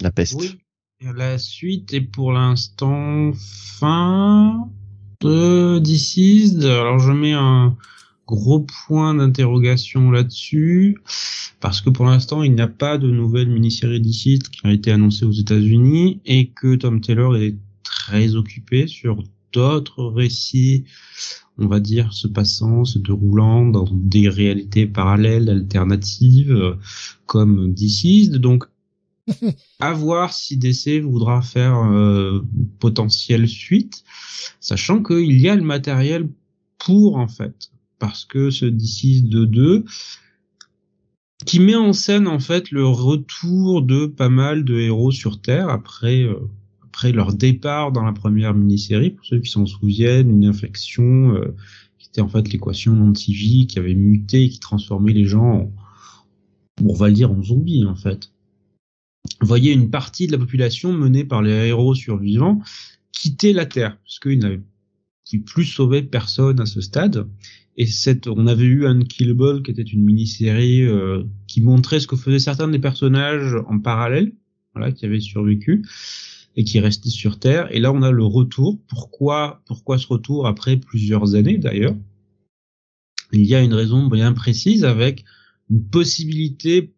La 0.02 0.12
peste. 0.12 0.34
Oui. 0.34 0.60
La 1.00 1.38
suite 1.38 1.94
est 1.94 2.02
pour 2.02 2.32
l'instant 2.32 3.32
fin 3.36 4.68
de 5.22 5.78
Deceased. 5.78 6.64
Alors 6.64 6.98
je 6.98 7.12
mets 7.12 7.34
un 7.34 7.78
gros 8.26 8.62
point 8.62 9.14
d'interrogation 9.14 10.10
là-dessus 10.10 10.98
parce 11.60 11.82
que 11.82 11.92
pour 11.92 12.06
l'instant 12.06 12.42
il 12.42 12.56
n'y 12.56 12.62
a 12.62 12.68
pas 12.68 12.98
de 12.98 13.12
nouvelle 13.12 13.48
mini-série 13.48 14.02
Deceased 14.02 14.50
qui 14.50 14.66
a 14.66 14.72
été 14.72 14.92
annoncée 14.92 15.26
aux 15.26 15.32
États-Unis 15.32 16.20
et 16.26 16.48
que 16.50 16.76
Tom 16.76 17.00
Taylor 17.00 17.38
est 17.38 17.58
très 17.84 18.34
occupé 18.34 18.88
sur 18.88 19.24
d'autres 19.54 20.04
récits, 20.04 20.86
on 21.60 21.68
va 21.68 21.80
dire, 21.80 22.12
se 22.12 22.28
passant, 22.28 22.86
se 22.86 22.98
déroulant 22.98 23.68
dans 23.68 23.88
des 23.92 24.30
réalités 24.30 24.88
parallèles, 24.88 25.50
alternatives, 25.50 26.76
comme 27.28 27.72
Deceased. 27.76 28.38
Donc 28.38 28.66
à 29.80 29.94
voir 29.94 30.34
si 30.34 30.58
DC 30.58 31.02
voudra 31.02 31.42
faire 31.42 31.78
euh, 31.78 32.42
une 32.56 32.70
potentielle 32.80 33.48
suite, 33.48 34.04
sachant 34.60 35.04
qu'il 35.04 35.40
y 35.40 35.50
a 35.50 35.56
le 35.56 35.64
matériel 35.64 36.30
court 36.84 37.18
en 37.18 37.28
fait, 37.28 37.72
parce 38.00 38.26
que 38.26 38.50
ce 38.50 38.66
D6-2-2 38.66 39.84
qui 41.46 41.60
met 41.60 41.76
en 41.76 41.94
scène 41.94 42.28
en 42.28 42.40
fait 42.40 42.72
le 42.72 42.86
retour 42.86 43.82
de 43.82 44.06
pas 44.06 44.30
mal 44.30 44.64
de 44.66 44.80
héros 44.80 45.12
sur 45.12 45.40
Terre 45.42 45.70
après 45.70 46.24
euh, 46.24 46.40
leur 47.06 47.34
départ 47.34 47.92
dans 47.92 48.04
la 48.04 48.14
première 48.14 48.54
mini-série. 48.54 49.12
Pour 49.12 49.26
ceux 49.26 49.40
qui 49.40 49.52
s'en 49.52 49.66
souviennent, 49.66 50.30
une 50.30 50.46
infection 50.46 51.36
euh, 51.36 51.56
qui 52.00 52.08
était 52.08 52.22
en 52.22 52.28
fait 52.28 52.52
l'équation 52.52 53.00
anti-vie 53.02 53.68
qui 53.68 53.78
avait 53.80 53.94
muté, 53.94 54.50
qui 54.50 54.60
transformait 54.60 55.14
les 55.14 55.26
gens, 55.26 55.46
en, 55.46 55.72
on 56.84 56.94
va 56.94 57.08
le 57.08 57.14
dire, 57.14 57.32
en 57.32 57.42
zombies 57.44 57.86
en 57.86 57.96
fait. 57.96 58.32
Voyez 59.42 59.74
une 59.74 59.90
partie 59.90 60.28
de 60.28 60.32
la 60.32 60.38
population 60.38 60.94
menée 60.94 61.24
par 61.24 61.42
les 61.42 61.52
héros 61.52 61.96
survivants 61.96 62.62
quitter 63.12 63.54
la 63.54 63.66
Terre, 63.66 63.98
parce 64.04 64.20
qu'ils 64.20 64.40
n'avaient 64.40 64.62
plus 65.46 65.66
sauvé 65.66 66.04
personne 66.04 66.60
à 66.60 66.66
ce 66.66 66.82
stade. 66.82 67.28
Et 67.76 67.86
cette, 67.86 68.28
on 68.28 68.48
avait 68.48 68.66
eu 68.66 68.86
Unkillable 68.86 69.62
qui 69.62 69.72
était 69.72 69.84
une 69.84 70.04
mini-série 70.04 70.84
euh, 70.84 71.24
qui 71.48 71.62
montrait 71.62 72.00
ce 72.00 72.08
que 72.08 72.16
faisaient 72.16 72.40
certains 72.40 72.68
des 72.68 72.80
personnages 72.80 73.56
en 73.68 73.80
parallèle, 73.80 74.34
voilà, 74.74 74.92
qui 74.92 75.06
avaient 75.06 75.20
survécu 75.20 75.84
et 76.56 76.64
qui 76.64 76.80
restaient 76.80 77.10
sur 77.10 77.40
Terre. 77.40 77.68
Et 77.72 77.80
là, 77.80 77.92
on 77.92 78.02
a 78.02 78.12
le 78.12 78.24
retour. 78.24 78.80
Pourquoi, 78.88 79.62
pourquoi 79.66 80.00
ce 80.00 80.08
retour 80.08 80.48
après 80.48 80.78
plusieurs 80.78 81.36
années 81.36 81.58
d'ailleurs? 81.58 81.96
Il 83.32 83.46
y 83.46 83.54
a 83.54 83.62
une 83.62 83.74
raison 83.74 84.08
bien 84.08 84.34
précise 84.34 84.84
avec 84.84 85.24
une 85.70 85.84
possibilité 85.84 86.94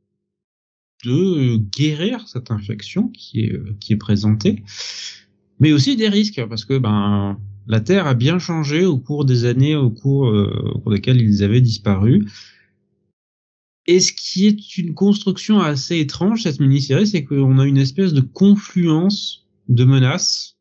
de 1.06 1.58
guérir 1.58 2.28
cette 2.28 2.52
infection 2.52 3.08
qui 3.10 3.42
est 3.42 3.80
qui 3.80 3.94
est 3.94 3.98
présentée, 3.98 4.64
mais 5.60 5.72
aussi 5.72 5.96
des 5.96 6.10
risques 6.10 6.46
parce 6.48 6.66
que 6.66 6.78
ben 6.78 7.40
la 7.70 7.80
Terre 7.80 8.08
a 8.08 8.16
bien 8.16 8.40
changé 8.40 8.84
au 8.86 8.98
cours 8.98 9.26
des 9.26 9.46
années 9.46 9.76
au 9.76 9.92
cours, 9.92 10.28
euh, 10.28 10.72
au 10.74 10.80
cours 10.80 10.92
desquelles 10.92 11.22
ils 11.22 11.44
avaient 11.44 11.62
disparu. 11.62 12.28
Et 13.86 14.00
ce 14.00 14.12
qui 14.12 14.48
est 14.48 14.78
une 14.78 14.94
construction 14.94 15.62
assez 15.62 16.00
étrange, 16.00 16.44
cette 16.44 16.60
mini-série, 16.60 17.08
c'est 17.08 17.24
qu'on 17.24 17.60
a 17.60 17.66
une 17.66 17.78
espèce 17.78 18.14
de 18.14 18.22
confluence 18.22 19.48
de 19.68 19.84
menaces 19.86 20.58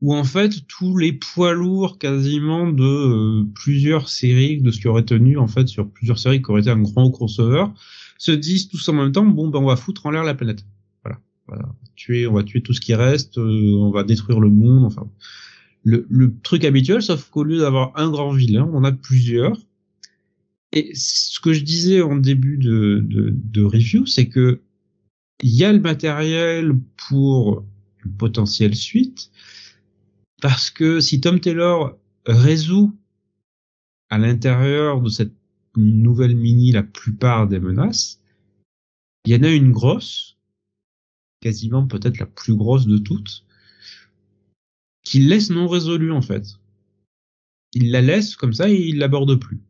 où 0.00 0.14
en 0.14 0.24
fait 0.24 0.66
tous 0.66 0.96
les 0.96 1.12
poids 1.12 1.52
lourds 1.52 1.98
quasiment 1.98 2.68
de 2.68 2.82
euh, 2.82 3.44
plusieurs 3.54 4.08
séries, 4.08 4.60
de 4.60 4.72
ce 4.72 4.80
qui 4.80 4.88
aurait 4.88 5.04
tenu 5.04 5.38
en 5.38 5.46
fait 5.46 5.68
sur 5.68 5.88
plusieurs 5.88 6.18
séries 6.18 6.42
qui 6.42 6.50
auraient 6.50 6.62
été 6.62 6.70
un 6.70 6.82
grand 6.82 7.08
crossover, 7.12 7.66
se 8.22 8.30
disent 8.30 8.68
tous 8.68 8.88
en 8.88 8.92
même 8.92 9.10
temps 9.10 9.24
bon 9.24 9.48
ben 9.48 9.58
on 9.58 9.66
va 9.66 9.74
foutre 9.74 10.06
en 10.06 10.12
l'air 10.12 10.22
la 10.22 10.34
planète. 10.34 10.64
Voilà, 11.02 11.18
voilà. 11.48 11.74
Tuer, 11.96 12.28
on 12.28 12.34
va 12.34 12.44
tuer 12.44 12.62
tout 12.62 12.72
ce 12.72 12.80
qui 12.80 12.94
reste, 12.94 13.36
euh, 13.38 13.74
on 13.74 13.90
va 13.90 14.04
détruire 14.04 14.38
le 14.38 14.48
monde, 14.48 14.84
enfin 14.84 15.10
le, 15.82 16.06
le 16.08 16.32
truc 16.44 16.64
habituel, 16.64 17.02
sauf 17.02 17.28
qu'au 17.30 17.42
lieu 17.42 17.58
d'avoir 17.58 17.90
un 17.96 18.08
grand 18.10 18.30
vilain, 18.32 18.70
on 18.72 18.84
a 18.84 18.92
plusieurs. 18.92 19.58
Et 20.70 20.92
ce 20.94 21.40
que 21.40 21.52
je 21.52 21.64
disais 21.64 22.00
en 22.00 22.14
début 22.14 22.58
de, 22.58 23.02
de, 23.04 23.34
de 23.34 23.62
review, 23.64 24.06
c'est 24.06 24.28
que 24.28 24.60
il 25.42 25.50
y 25.50 25.64
a 25.64 25.72
le 25.72 25.80
matériel 25.80 26.78
pour 27.08 27.64
une 28.04 28.12
potentielle 28.12 28.76
suite, 28.76 29.32
parce 30.40 30.70
que 30.70 31.00
si 31.00 31.20
Tom 31.20 31.40
Taylor 31.40 31.98
résout 32.24 32.96
à 34.10 34.18
l'intérieur 34.18 35.00
de 35.00 35.08
cette 35.08 35.34
nouvelle 35.76 36.36
mini 36.36 36.72
la 36.72 36.82
plupart 36.82 37.48
des 37.48 37.60
menaces, 37.60 38.20
il 39.24 39.32
y 39.32 39.36
en 39.36 39.42
a 39.42 39.50
une 39.50 39.72
grosse, 39.72 40.36
quasiment 41.40 41.86
peut-être 41.86 42.18
la 42.18 42.26
plus 42.26 42.54
grosse 42.54 42.86
de 42.86 42.98
toutes, 42.98 43.44
qu'il 45.02 45.28
laisse 45.28 45.50
non 45.50 45.68
résolue 45.68 46.12
en 46.12 46.22
fait. 46.22 46.58
Il 47.72 47.90
la 47.90 48.00
laisse 48.00 48.36
comme 48.36 48.52
ça 48.52 48.68
et 48.68 48.80
il 48.80 48.98
l'aborde 48.98 49.34
plus. 49.36 49.60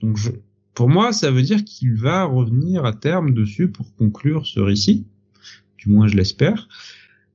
Donc 0.00 0.16
je, 0.16 0.30
pour 0.74 0.88
moi, 0.88 1.12
ça 1.12 1.30
veut 1.30 1.42
dire 1.42 1.64
qu'il 1.64 1.94
va 1.94 2.24
revenir 2.24 2.84
à 2.84 2.92
terme 2.92 3.34
dessus 3.34 3.68
pour 3.68 3.94
conclure 3.96 4.46
ce 4.46 4.60
récit. 4.60 5.06
Du 5.76 5.90
moins, 5.90 6.06
je 6.06 6.16
l'espère. 6.16 6.68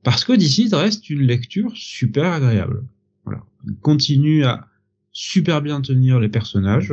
Parce 0.02 0.24
que 0.24 0.32
d'ici, 0.32 0.68
reste 0.72 1.08
une 1.10 1.22
lecture 1.22 1.76
super 1.76 2.32
agréable. 2.32 2.84
Voilà. 3.24 3.44
Il 3.66 3.76
continue 3.76 4.44
à 4.44 4.66
super 5.12 5.62
bien 5.62 5.80
tenir 5.80 6.18
les 6.18 6.28
personnages, 6.28 6.92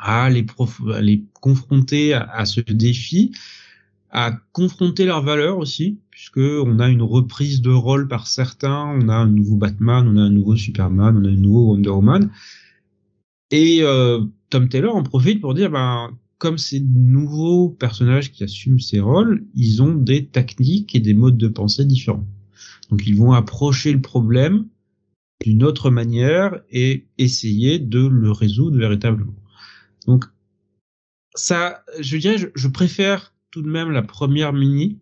à 0.00 0.30
les, 0.30 0.46
confronter 1.34 2.14
à, 2.14 2.22
à 2.22 2.44
ce 2.44 2.60
défi, 2.60 3.32
à 4.10 4.32
confronter 4.52 5.04
leurs 5.04 5.22
valeurs 5.22 5.58
aussi, 5.58 6.00
puisque 6.10 6.38
on 6.38 6.80
a 6.80 6.88
une 6.88 7.02
reprise 7.02 7.62
de 7.62 7.70
rôle 7.70 8.08
par 8.08 8.26
certains, 8.26 8.86
on 9.00 9.08
a 9.08 9.14
un 9.14 9.28
nouveau 9.28 9.56
Batman, 9.56 10.08
on 10.08 10.16
a 10.16 10.22
un 10.22 10.30
nouveau 10.30 10.56
Superman, 10.56 11.16
on 11.18 11.24
a 11.24 11.28
un 11.28 11.36
nouveau 11.36 11.72
Wonder 11.72 11.90
Woman, 11.90 12.30
et 13.50 13.80
euh, 13.82 14.20
Tom 14.48 14.68
Taylor 14.68 14.94
en 14.94 15.02
profite 15.02 15.40
pour 15.40 15.54
dire, 15.54 15.70
ben, 15.70 16.10
comme 16.38 16.58
ces 16.58 16.80
nouveaux 16.80 17.68
personnages 17.68 18.32
qui 18.32 18.44
assument 18.44 18.80
ces 18.80 19.00
rôles, 19.00 19.44
ils 19.54 19.82
ont 19.82 19.94
des 19.94 20.26
techniques 20.26 20.94
et 20.94 21.00
des 21.00 21.14
modes 21.14 21.36
de 21.36 21.48
pensée 21.48 21.84
différents. 21.84 22.26
Donc 22.90 23.06
ils 23.06 23.16
vont 23.16 23.32
approcher 23.32 23.92
le 23.92 24.00
problème 24.00 24.66
d'une 25.44 25.62
autre 25.64 25.90
manière 25.90 26.60
et 26.70 27.06
essayer 27.18 27.78
de 27.78 28.06
le 28.06 28.30
résoudre 28.30 28.78
véritablement. 28.78 29.34
Donc 30.06 30.24
ça, 31.34 31.84
je 32.00 32.16
dirais, 32.16 32.38
je, 32.38 32.48
je 32.54 32.68
préfère 32.68 33.34
tout 33.50 33.62
de 33.62 33.68
même 33.68 33.90
la 33.90 34.02
première 34.02 34.52
mini 34.52 34.98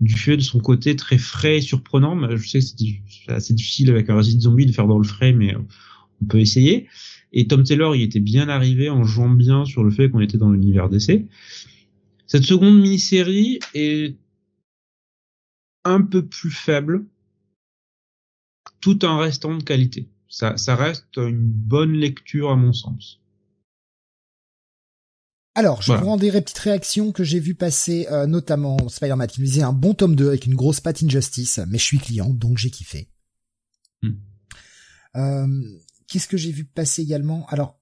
du 0.00 0.16
fait 0.16 0.36
de 0.36 0.42
son 0.42 0.58
côté 0.58 0.96
très 0.96 1.18
frais 1.18 1.58
et 1.58 1.60
surprenant. 1.60 2.14
Mais 2.14 2.36
je 2.36 2.48
sais 2.48 2.58
que 2.58 2.66
c'est 3.08 3.32
assez 3.32 3.54
difficile 3.54 3.90
avec 3.90 4.10
un 4.10 4.16
Resident 4.16 4.40
Zombie 4.40 4.66
de 4.66 4.72
faire 4.72 4.86
dans 4.86 4.98
le 4.98 5.04
frais, 5.04 5.32
mais 5.32 5.54
on 5.56 6.24
peut 6.26 6.40
essayer. 6.40 6.88
Et 7.32 7.46
Tom 7.46 7.62
Taylor, 7.62 7.96
il 7.96 8.02
était 8.02 8.20
bien 8.20 8.48
arrivé 8.48 8.90
en 8.90 9.04
jouant 9.04 9.30
bien 9.30 9.64
sur 9.64 9.84
le 9.84 9.90
fait 9.90 10.10
qu'on 10.10 10.20
était 10.20 10.38
dans 10.38 10.50
l'univers 10.50 10.88
d'essai. 10.88 11.28
Cette 12.26 12.44
seconde 12.44 12.80
mini-série 12.80 13.58
est 13.74 14.16
un 15.84 16.02
peu 16.02 16.26
plus 16.26 16.50
faible, 16.50 17.06
tout 18.80 19.04
en 19.04 19.18
restant 19.18 19.56
de 19.56 19.62
qualité. 19.62 20.08
Ça, 20.28 20.56
ça 20.56 20.76
reste 20.76 21.16
une 21.16 21.48
bonne 21.48 21.92
lecture 21.92 22.50
à 22.50 22.56
mon 22.56 22.72
sens. 22.72 23.21
Alors, 25.54 25.82
je 25.82 25.88
voilà. 25.88 26.02
vous 26.02 26.08
rends 26.08 26.16
des 26.16 26.30
petites 26.30 26.58
réactions 26.58 27.12
que 27.12 27.24
j'ai 27.24 27.38
vu 27.38 27.54
passer, 27.54 28.06
euh, 28.10 28.26
notamment 28.26 28.88
Spider-Man 28.88 29.28
qui 29.28 29.40
me 29.40 29.46
disait 29.46 29.62
un 29.62 29.72
bon 29.72 29.92
tome 29.92 30.16
2 30.16 30.28
avec 30.28 30.46
une 30.46 30.54
grosse 30.54 30.80
patte 30.80 31.02
Injustice, 31.02 31.60
mais 31.68 31.78
je 31.78 31.84
suis 31.84 31.98
client, 31.98 32.30
donc 32.30 32.56
j'ai 32.58 32.70
kiffé. 32.70 33.10
Hmm. 34.02 34.12
Euh, 35.16 35.62
Qu'est-ce 36.08 36.28
que 36.28 36.36
j'ai 36.36 36.52
vu 36.52 36.64
passer 36.64 37.02
également? 37.02 37.46
Alors, 37.48 37.78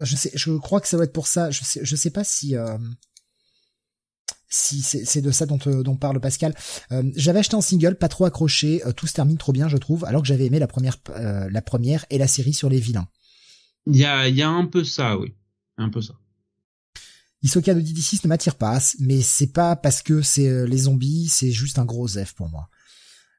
je 0.00 0.16
sais, 0.16 0.30
je 0.34 0.52
crois 0.56 0.80
que 0.80 0.88
ça 0.88 0.96
doit 0.96 1.04
être 1.04 1.12
pour 1.12 1.26
ça. 1.26 1.50
Je 1.50 1.64
sais, 1.64 1.80
je 1.84 1.96
sais 1.96 2.10
pas 2.10 2.24
si 2.24 2.56
euh, 2.56 2.78
si 4.54 4.82
c'est 4.82 5.20
de 5.20 5.30
ça 5.32 5.46
dont, 5.46 5.58
dont 5.58 5.96
parle 5.96 6.20
Pascal. 6.20 6.54
Euh, 6.92 7.02
j'avais 7.16 7.40
acheté 7.40 7.56
en 7.56 7.60
single, 7.60 7.96
pas 7.96 8.08
trop 8.08 8.24
accroché, 8.24 8.86
euh, 8.86 8.92
tout 8.92 9.06
se 9.06 9.12
termine 9.12 9.36
trop 9.36 9.52
bien, 9.52 9.68
je 9.68 9.76
trouve, 9.76 10.04
alors 10.04 10.22
que 10.22 10.28
j'avais 10.28 10.46
aimé 10.46 10.60
la 10.60 10.68
première, 10.68 10.98
euh, 11.10 11.48
la 11.50 11.62
première 11.62 12.06
et 12.10 12.18
la 12.18 12.28
série 12.28 12.54
sur 12.54 12.68
les 12.68 12.78
vilains. 12.78 13.08
Il 13.86 13.96
y 13.96 14.04
a, 14.04 14.28
il 14.28 14.36
y 14.36 14.42
a 14.42 14.48
un 14.48 14.66
peu 14.66 14.84
ça, 14.84 15.18
oui, 15.18 15.34
un 15.76 15.90
peu 15.90 16.00
ça. 16.00 16.14
Isoka 17.44 17.74
de 17.74 17.80
DD6 17.80 18.20
ne 18.24 18.28
m'attire 18.30 18.56
pas, 18.56 18.78
mais 19.00 19.20
c'est 19.20 19.52
pas 19.52 19.76
parce 19.76 20.00
que 20.00 20.22
c'est 20.22 20.48
euh, 20.48 20.66
les 20.66 20.78
zombies, 20.78 21.28
c'est 21.28 21.50
juste 21.50 21.78
un 21.78 21.84
gros 21.84 22.08
F 22.08 22.32
pour 22.34 22.48
moi. 22.48 22.70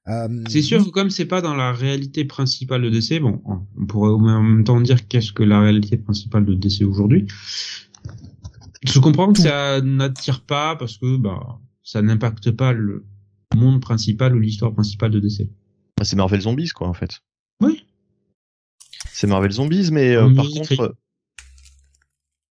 Euh, 0.07 0.43
c'est 0.47 0.61
sûr 0.61 0.85
que 0.85 0.91
comme 0.91 1.09
c'est 1.09 1.25
pas 1.25 1.41
dans 1.41 1.55
la 1.55 1.73
réalité 1.73 2.23
principale 2.23 2.83
de 2.83 2.89
DC, 2.91 3.19
bon, 3.19 3.41
on 3.45 3.85
pourrait 3.87 4.11
en 4.11 4.43
même 4.43 4.63
temps 4.63 4.79
dire 4.79 5.07
qu'est-ce 5.07 5.33
que 5.33 5.41
la 5.41 5.59
réalité 5.59 5.97
principale 5.97 6.45
de 6.45 6.53
DC 6.53 6.83
aujourd'hui. 6.83 7.25
Je 8.83 8.99
comprends 8.99 9.33
que 9.33 9.39
ça 9.39 9.81
n'attire 9.81 10.41
pas 10.41 10.75
parce 10.75 10.97
que 10.97 11.17
bah 11.17 11.59
ça 11.83 12.03
n'impacte 12.03 12.51
pas 12.51 12.73
le 12.73 13.03
monde 13.55 13.81
principal 13.81 14.35
ou 14.35 14.39
l'histoire 14.39 14.71
principale 14.71 15.09
de 15.09 15.19
DC. 15.19 15.49
Bah, 15.97 16.03
c'est 16.05 16.15
Marvel 16.15 16.41
Zombies 16.41 16.69
quoi 16.69 16.87
en 16.87 16.93
fait. 16.93 17.21
Oui. 17.59 17.83
C'est 19.11 19.25
Marvel 19.25 19.51
Zombies, 19.51 19.89
mais 19.91 20.15
euh, 20.15 20.29
par 20.29 20.45
contre, 20.45 20.95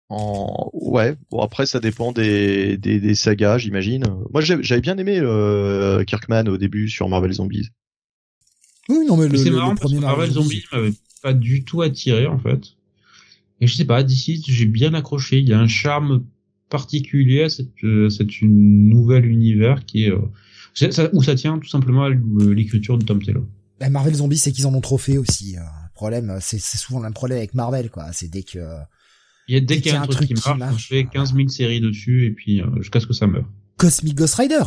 en... 0.09 0.71
Ouais, 0.73 1.17
bon 1.31 1.41
après 1.41 1.67
ça 1.67 1.81
dépend 1.81 2.13
des, 2.13 2.77
des, 2.77 3.01
des 3.01 3.15
sagas, 3.15 3.59
j'imagine. 3.59 4.05
Moi 4.33 4.43
j'avais 4.43 4.81
bien 4.81 4.97
aimé 4.99 5.19
euh, 5.21 6.05
Kirkman 6.05 6.49
au 6.49 6.57
début 6.57 6.89
sur 6.89 7.09
Marvel 7.09 7.33
Zombies. 7.33 7.69
Oui, 8.89 9.07
non 9.07 9.17
mais, 9.17 9.29
le, 9.29 9.39
c'est 9.39 9.51
le, 9.51 9.57
marrant 9.57 9.73
le 9.73 9.79
parce 9.79 9.93
que 9.93 9.99
Marvel 9.99 10.31
Zombies 10.31 10.65
m'avait 10.73 10.93
pas 11.23 11.33
du 11.33 11.65
tout 11.65 11.83
attiré 11.83 12.27
en 12.27 12.39
fait. 12.39 12.61
Et 13.61 13.67
je 13.67 13.75
sais 13.75 13.87
pas, 13.87 14.03
d'ici 14.03 14.43
j'ai 14.47 14.67
bien 14.67 14.95
accroché. 14.95 15.39
Il 15.39 15.49
y 15.49 15.53
a 15.53 15.59
un 15.59 15.69
charme 15.69 16.25
particulier 16.69 17.45
à 17.45 17.49
cette, 17.49 17.85
euh, 17.85 18.11
cette 18.11 18.43
nouvelle 18.43 19.25
univers 19.25 19.85
qui 19.85 20.05
est 20.05 20.11
euh, 20.11 20.91
ça, 20.91 21.09
où 21.13 21.23
ça 21.23 21.35
tient 21.35 21.59
tout 21.59 21.69
simplement 21.69 22.05
à 22.05 22.11
l'écriture 22.11 22.99
de 22.99 23.05
Tom 23.05 23.23
Taylor. 23.23 23.45
Marvel 23.91 24.15
Zombies, 24.15 24.39
c'est 24.39 24.53
qu'ils 24.53 24.67
en 24.67 24.75
ont 24.75 24.81
trop 24.81 24.99
fait 24.99 25.19
aussi. 25.19 25.57
Le 25.57 25.95
problème, 25.95 26.39
c'est 26.41 26.59
souvent 26.59 26.99
le 27.01 27.05
même 27.05 27.13
problème 27.13 27.39
avec 27.39 27.55
Marvel, 27.55 27.91
quoi. 27.91 28.13
C'est 28.13 28.29
dès 28.29 28.43
que 28.43 28.59
il 29.49 29.55
y 29.55 29.59
a 29.59 29.61
dès 29.61 29.81
qu'il 29.81 29.93
y 29.93 29.95
a 29.95 30.03
un, 30.03 30.07
truc, 30.07 30.29
qui 30.29 30.35
marche, 30.35 30.59
marche, 30.59 30.83
je 30.83 30.87
fais 30.89 31.05
15 31.05 31.35
000 31.35 31.49
séries 31.49 31.81
dessus 31.81 32.27
et 32.27 32.31
puis 32.31 32.61
euh, 32.61 32.67
jusqu'à 32.77 33.01
ce 33.01 33.07
que 33.07 33.13
ça 33.13 33.27
meure. 33.27 33.49
Cosmic 33.77 34.15
Ghost 34.15 34.37
Rider 34.37 34.63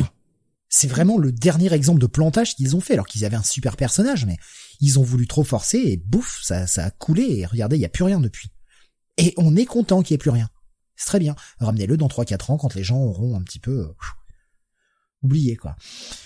C'est 0.68 0.88
vraiment 0.88 1.18
le 1.18 1.32
dernier 1.32 1.72
exemple 1.72 2.00
de 2.00 2.06
plantage 2.06 2.54
qu'ils 2.54 2.76
ont 2.76 2.80
fait, 2.80 2.94
alors 2.94 3.06
qu'ils 3.06 3.24
avaient 3.24 3.36
un 3.36 3.42
super 3.42 3.76
personnage, 3.76 4.26
mais 4.26 4.36
ils 4.80 4.98
ont 4.98 5.02
voulu 5.02 5.26
trop 5.26 5.44
forcer 5.44 5.78
et 5.78 5.96
bouf, 5.96 6.40
ça, 6.42 6.66
ça 6.66 6.84
a 6.84 6.90
coulé 6.90 7.38
et 7.38 7.46
regardez, 7.46 7.76
il 7.76 7.80
y 7.80 7.86
a 7.86 7.90
plus 7.90 8.04
rien 8.04 8.20
depuis. 8.20 8.50
Et 9.16 9.34
on 9.36 9.56
est 9.56 9.66
content 9.66 10.02
qu'il 10.02 10.14
y 10.14 10.16
ait 10.16 10.18
plus 10.18 10.30
rien. 10.30 10.48
C'est 10.94 11.06
très 11.06 11.18
bien. 11.18 11.34
Ramenez-le 11.58 11.96
dans 11.96 12.08
3-4 12.08 12.52
ans 12.52 12.56
quand 12.56 12.74
les 12.74 12.84
gens 12.84 12.98
auront 12.98 13.36
un 13.36 13.42
petit 13.42 13.60
peu... 13.60 13.80
Euh, 13.80 13.92
oublié 15.22 15.56
quoi. 15.56 15.76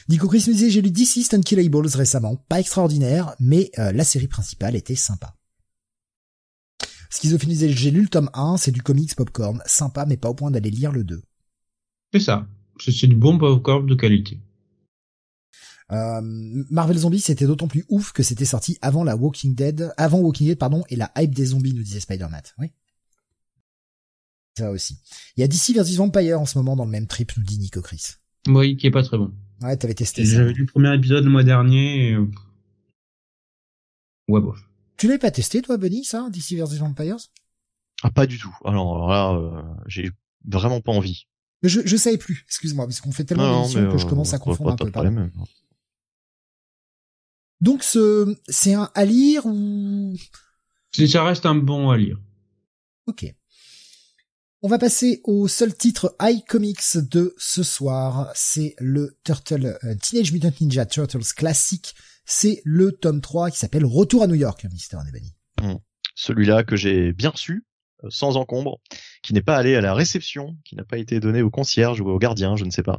Nico 0.09 0.29
Chris 0.29 0.45
me 0.49 0.53
disait 0.53 0.71
j'ai 0.71 0.83
lu 0.83 0.91
DC 0.91 1.33
Unkillables 1.33 1.87
récemment, 1.87 2.37
pas 2.37 2.61
extraordinaire, 2.61 3.35
mais 3.41 3.71
euh, 3.79 3.93
la 3.93 4.05
série 4.05 4.29
principale 4.29 4.77
était 4.77 4.95
sympa. 4.95 5.35
Schizophrénie 7.13 7.57
j'ai 7.75 7.91
lu 7.91 8.03
le 8.03 8.09
tome 8.09 8.31
1, 8.33 8.57
c'est 8.57 8.71
du 8.73 8.81
comics 8.81 9.15
popcorn, 9.15 9.63
sympa 9.67 10.07
mais 10.07 10.17
pas 10.17 10.31
au 10.31 10.35
point 10.35 10.51
d'aller 10.51 10.71
lire 10.71 10.93
le 10.93 11.05
2. 11.05 11.23
C'est 12.15 12.21
ça, 12.21 12.49
c'est 12.81 13.07
du 13.07 13.17
bon 13.17 13.39
popcorn 13.39 13.87
de 13.87 13.95
qualité. 13.95 14.41
Euh, 15.91 16.21
Marvel 16.71 16.97
Zombies 16.97 17.21
c'était 17.21 17.47
d'autant 17.47 17.69
plus 17.69 17.85
ouf 17.91 18.13
que 18.13 18.23
c'était 18.23 18.47
sorti 18.47 18.79
avant 18.81 19.05
la 19.05 19.15
Walking 19.15 19.55
Dead, 19.55 19.93
avant 19.99 20.21
Walking 20.21 20.47
Dead 20.47 20.59
pardon, 20.59 20.85
et 20.89 20.97
la 20.97 21.13
hype 21.19 21.35
des 21.35 21.47
zombies 21.47 21.75
nous 21.75 21.83
disait 21.83 22.01
Spider-Man. 22.01 22.43
Oui. 22.59 22.69
Ça 24.57 24.71
aussi. 24.71 24.99
Il 25.37 25.43
y 25.43 25.45
a 25.45 25.49
DC 25.49 25.77
vs 25.77 25.97
Vampire 25.97 26.41
en 26.41 26.47
ce 26.47 26.57
moment 26.57 26.77
dans 26.77 26.85
le 26.87 26.91
même 26.91 27.07
trip 27.07 27.37
nous 27.37 27.45
dit 27.45 27.59
Nico 27.59 27.83
Chris. 27.83 28.15
Oui, 28.49 28.79
qui 28.79 28.87
est 28.87 28.91
pas 28.91 29.03
très 29.03 29.19
bon. 29.19 29.33
Ouais, 29.61 29.77
t'avais 29.77 29.95
testé 29.95 30.25
ça. 30.25 30.37
J'avais 30.37 30.53
lu 30.55 30.63
le 30.63 30.67
premier 30.67 30.95
épisode 30.95 31.25
le 31.25 31.31
mois 31.31 31.45
dernier 31.45 32.09
et... 32.09 32.17
Ouais, 34.29 34.41
bof. 34.41 34.59
Tu 35.03 35.09
l'avais 35.09 35.19
pas 35.19 35.33
testé, 35.33 35.63
toi, 35.63 35.79
Bunny, 35.79 36.05
ça, 36.05 36.29
DC 36.31 36.53
vs 36.53 36.79
Vampires? 36.79 37.17
Ah, 38.05 38.13
pas 38.13 38.25
du 38.25 38.39
tout. 38.39 38.57
Alors 38.65 39.09
là, 39.09 39.33
euh, 39.33 39.61
j'ai 39.89 40.13
vraiment 40.45 40.81
pas 40.81 40.93
envie. 40.93 41.27
Je, 41.65 41.81
je 41.85 41.97
savais 41.97 42.19
plus, 42.19 42.45
excuse-moi, 42.47 42.87
parce 42.87 43.01
qu'on 43.01 43.11
fait 43.11 43.25
tellement 43.25 43.63
d'émissions 43.63 43.91
que 43.91 43.99
je 43.99 44.07
commence 44.07 44.33
à 44.33 44.37
euh, 44.37 44.39
confondre 44.39 44.71
un 44.71 44.77
peu. 44.77 44.89
Problème. 44.93 45.33
Donc, 47.61 47.83
ce, 47.83 48.39
c'est 48.47 48.75
un 48.75 48.93
à 48.95 49.05
lire 49.05 49.45
ou... 49.45 50.15
Ça 50.93 51.25
reste 51.25 51.47
un 51.47 51.57
bon 51.57 51.91
à 51.91 51.97
lire. 51.97 52.21
Ok. 53.09 53.27
On 54.61 54.69
va 54.69 54.79
passer 54.79 55.21
au 55.25 55.49
seul 55.49 55.77
titre 55.77 56.15
iComics 56.21 56.97
de 57.11 57.35
ce 57.39 57.65
soir. 57.65 58.31
C'est 58.37 58.77
le 58.79 59.19
Turtle, 59.25 59.81
euh, 59.83 59.97
Teenage 59.97 60.31
Mutant 60.31 60.53
Ninja 60.61 60.87
Turtles 60.87 61.35
classique. 61.35 61.97
C'est 62.25 62.61
le 62.65 62.93
tome 62.93 63.21
3 63.21 63.51
qui 63.51 63.59
s'appelle 63.59 63.85
Retour 63.85 64.23
à 64.23 64.27
New 64.27 64.35
York, 64.35 64.67
Mister 64.71 64.97
Nebani. 65.05 65.35
Mmh. 65.61 65.79
Celui-là 66.15 66.65
que 66.65 66.77
j'ai 66.77 67.13
bien 67.13 67.31
reçu, 67.31 67.65
euh, 68.05 68.09
sans 68.11 68.37
encombre, 68.37 68.81
qui 69.23 69.35
n'est 69.35 69.43
pas 69.43 69.57
allé 69.57 69.75
à 69.75 69.81
la 69.81 69.95
réception, 69.95 70.57
qui 70.65 70.77
n'a 70.77 70.85
pas 70.85 70.99
été 70.99 71.21
donné 71.21 71.43
au 71.43 71.51
concierge 71.51 72.01
ou 72.01 72.09
au 72.09 72.19
gardien, 72.19 72.57
je 72.57 72.65
ne 72.65 72.71
sais 72.71 72.83
pas. 72.83 72.99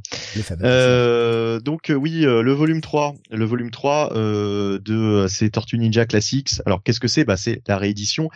Euh, 0.62 1.60
donc 1.60 1.90
euh, 1.90 1.96
oui, 1.96 2.22
le 2.22 2.52
volume 2.52 2.82
3, 2.82 3.16
le 3.32 3.46
volume 3.46 3.72
3 3.72 4.14
de 4.14 5.28
ces 5.30 5.50
Tortues 5.50 5.78
Ninja 5.78 6.06
Classics. 6.06 6.62
Alors 6.66 6.84
qu'est-ce 6.84 7.00
que 7.00 7.08
c'est? 7.08 7.26
Bah 7.26 7.38
c'est 7.38 7.62
la 7.68 7.78
réédition 7.78 8.30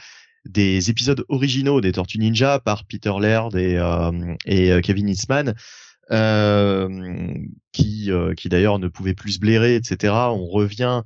des 0.48 0.90
épisodes 0.90 1.24
originaux 1.30 1.82
des 1.82 1.92
Tortues 1.92 2.20
Ninja 2.20 2.60
par 2.60 2.86
Peter 2.86 3.14
Laird 3.20 3.56
et, 3.56 3.78
euh, 3.78 4.12
et 4.46 4.72
euh, 4.72 4.82
Kevin 4.82 5.10
Eastman. 5.10 5.54
Euh, 6.10 7.34
qui, 7.74 8.10
qui 8.38 8.50
d'ailleurs 8.50 8.80
ne 8.80 8.88
pouvait 8.88 9.14
plus 9.14 9.34
se 9.34 9.40
blairer, 9.40 9.76
etc. 9.76 10.14
On 10.14 10.46
revient 10.48 11.02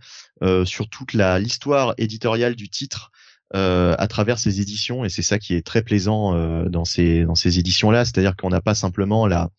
sur 0.65 0.89
toute 0.89 1.13
la 1.13 1.39
l'histoire 1.39 1.93
éditoriale 1.97 2.55
du 2.55 2.69
titre 2.69 3.11
à 3.53 4.07
travers 4.07 4.39
ces 4.39 4.61
éditions, 4.61 5.03
et 5.03 5.09
c'est 5.09 5.23
ça 5.23 5.39
qui 5.39 5.55
est 5.55 5.65
très 5.65 5.81
plaisant 5.81 6.65
dans 6.69 6.85
ces 6.85 7.25
dans 7.25 7.35
ces 7.35 7.59
éditions-là, 7.59 8.05
c'est-à-dire 8.05 8.35
qu'on 8.35 8.49
n'a 8.49 8.61
pas 8.61 8.75
simplement 8.75 9.27
la 9.27 9.49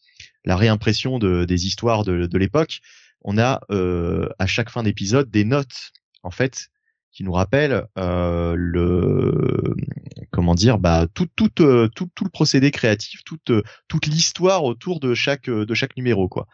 la 0.45 0.57
réimpression 0.57 1.19
de, 1.19 1.45
des 1.45 1.67
histoires 1.67 2.05
de, 2.05 2.27
de 2.27 2.39
l'époque, 2.39 2.81
on 3.23 3.37
a 3.37 3.61
à 4.39 4.47
chaque 4.47 4.71
fin 4.71 4.83
d'épisode 4.83 5.31
des 5.31 5.45
notes 5.45 5.91
en 6.23 6.31
fait 6.31 6.69
qui 7.13 7.25
nous 7.25 7.33
rappelle 7.33 7.87
euh, 7.99 8.55
le 8.57 9.75
comment 10.33 10.55
dire 10.55 10.79
bah 10.79 11.07
tout 11.15 11.29
tout 11.37 11.51
euh, 11.61 11.89
tout 11.95 12.09
tout 12.15 12.25
le 12.25 12.31
procédé 12.31 12.71
créatif 12.71 13.23
toute 13.25 13.51
euh, 13.51 13.63
toute 13.87 14.07
l'histoire 14.07 14.65
autour 14.65 14.99
de 14.99 15.15
chaque 15.15 15.49
euh, 15.49 15.67
de 15.67 15.75
chaque 15.75 15.97
numéro 15.97 16.29
quoi. 16.29 16.47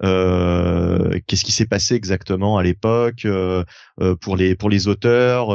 Qu'est-ce 0.00 1.44
qui 1.44 1.52
s'est 1.52 1.66
passé 1.66 1.94
exactement 1.94 2.58
à 2.58 2.62
l'époque 2.62 3.26
pour 4.20 4.36
les 4.36 4.54
pour 4.54 4.68
les 4.68 4.88
auteurs 4.88 5.48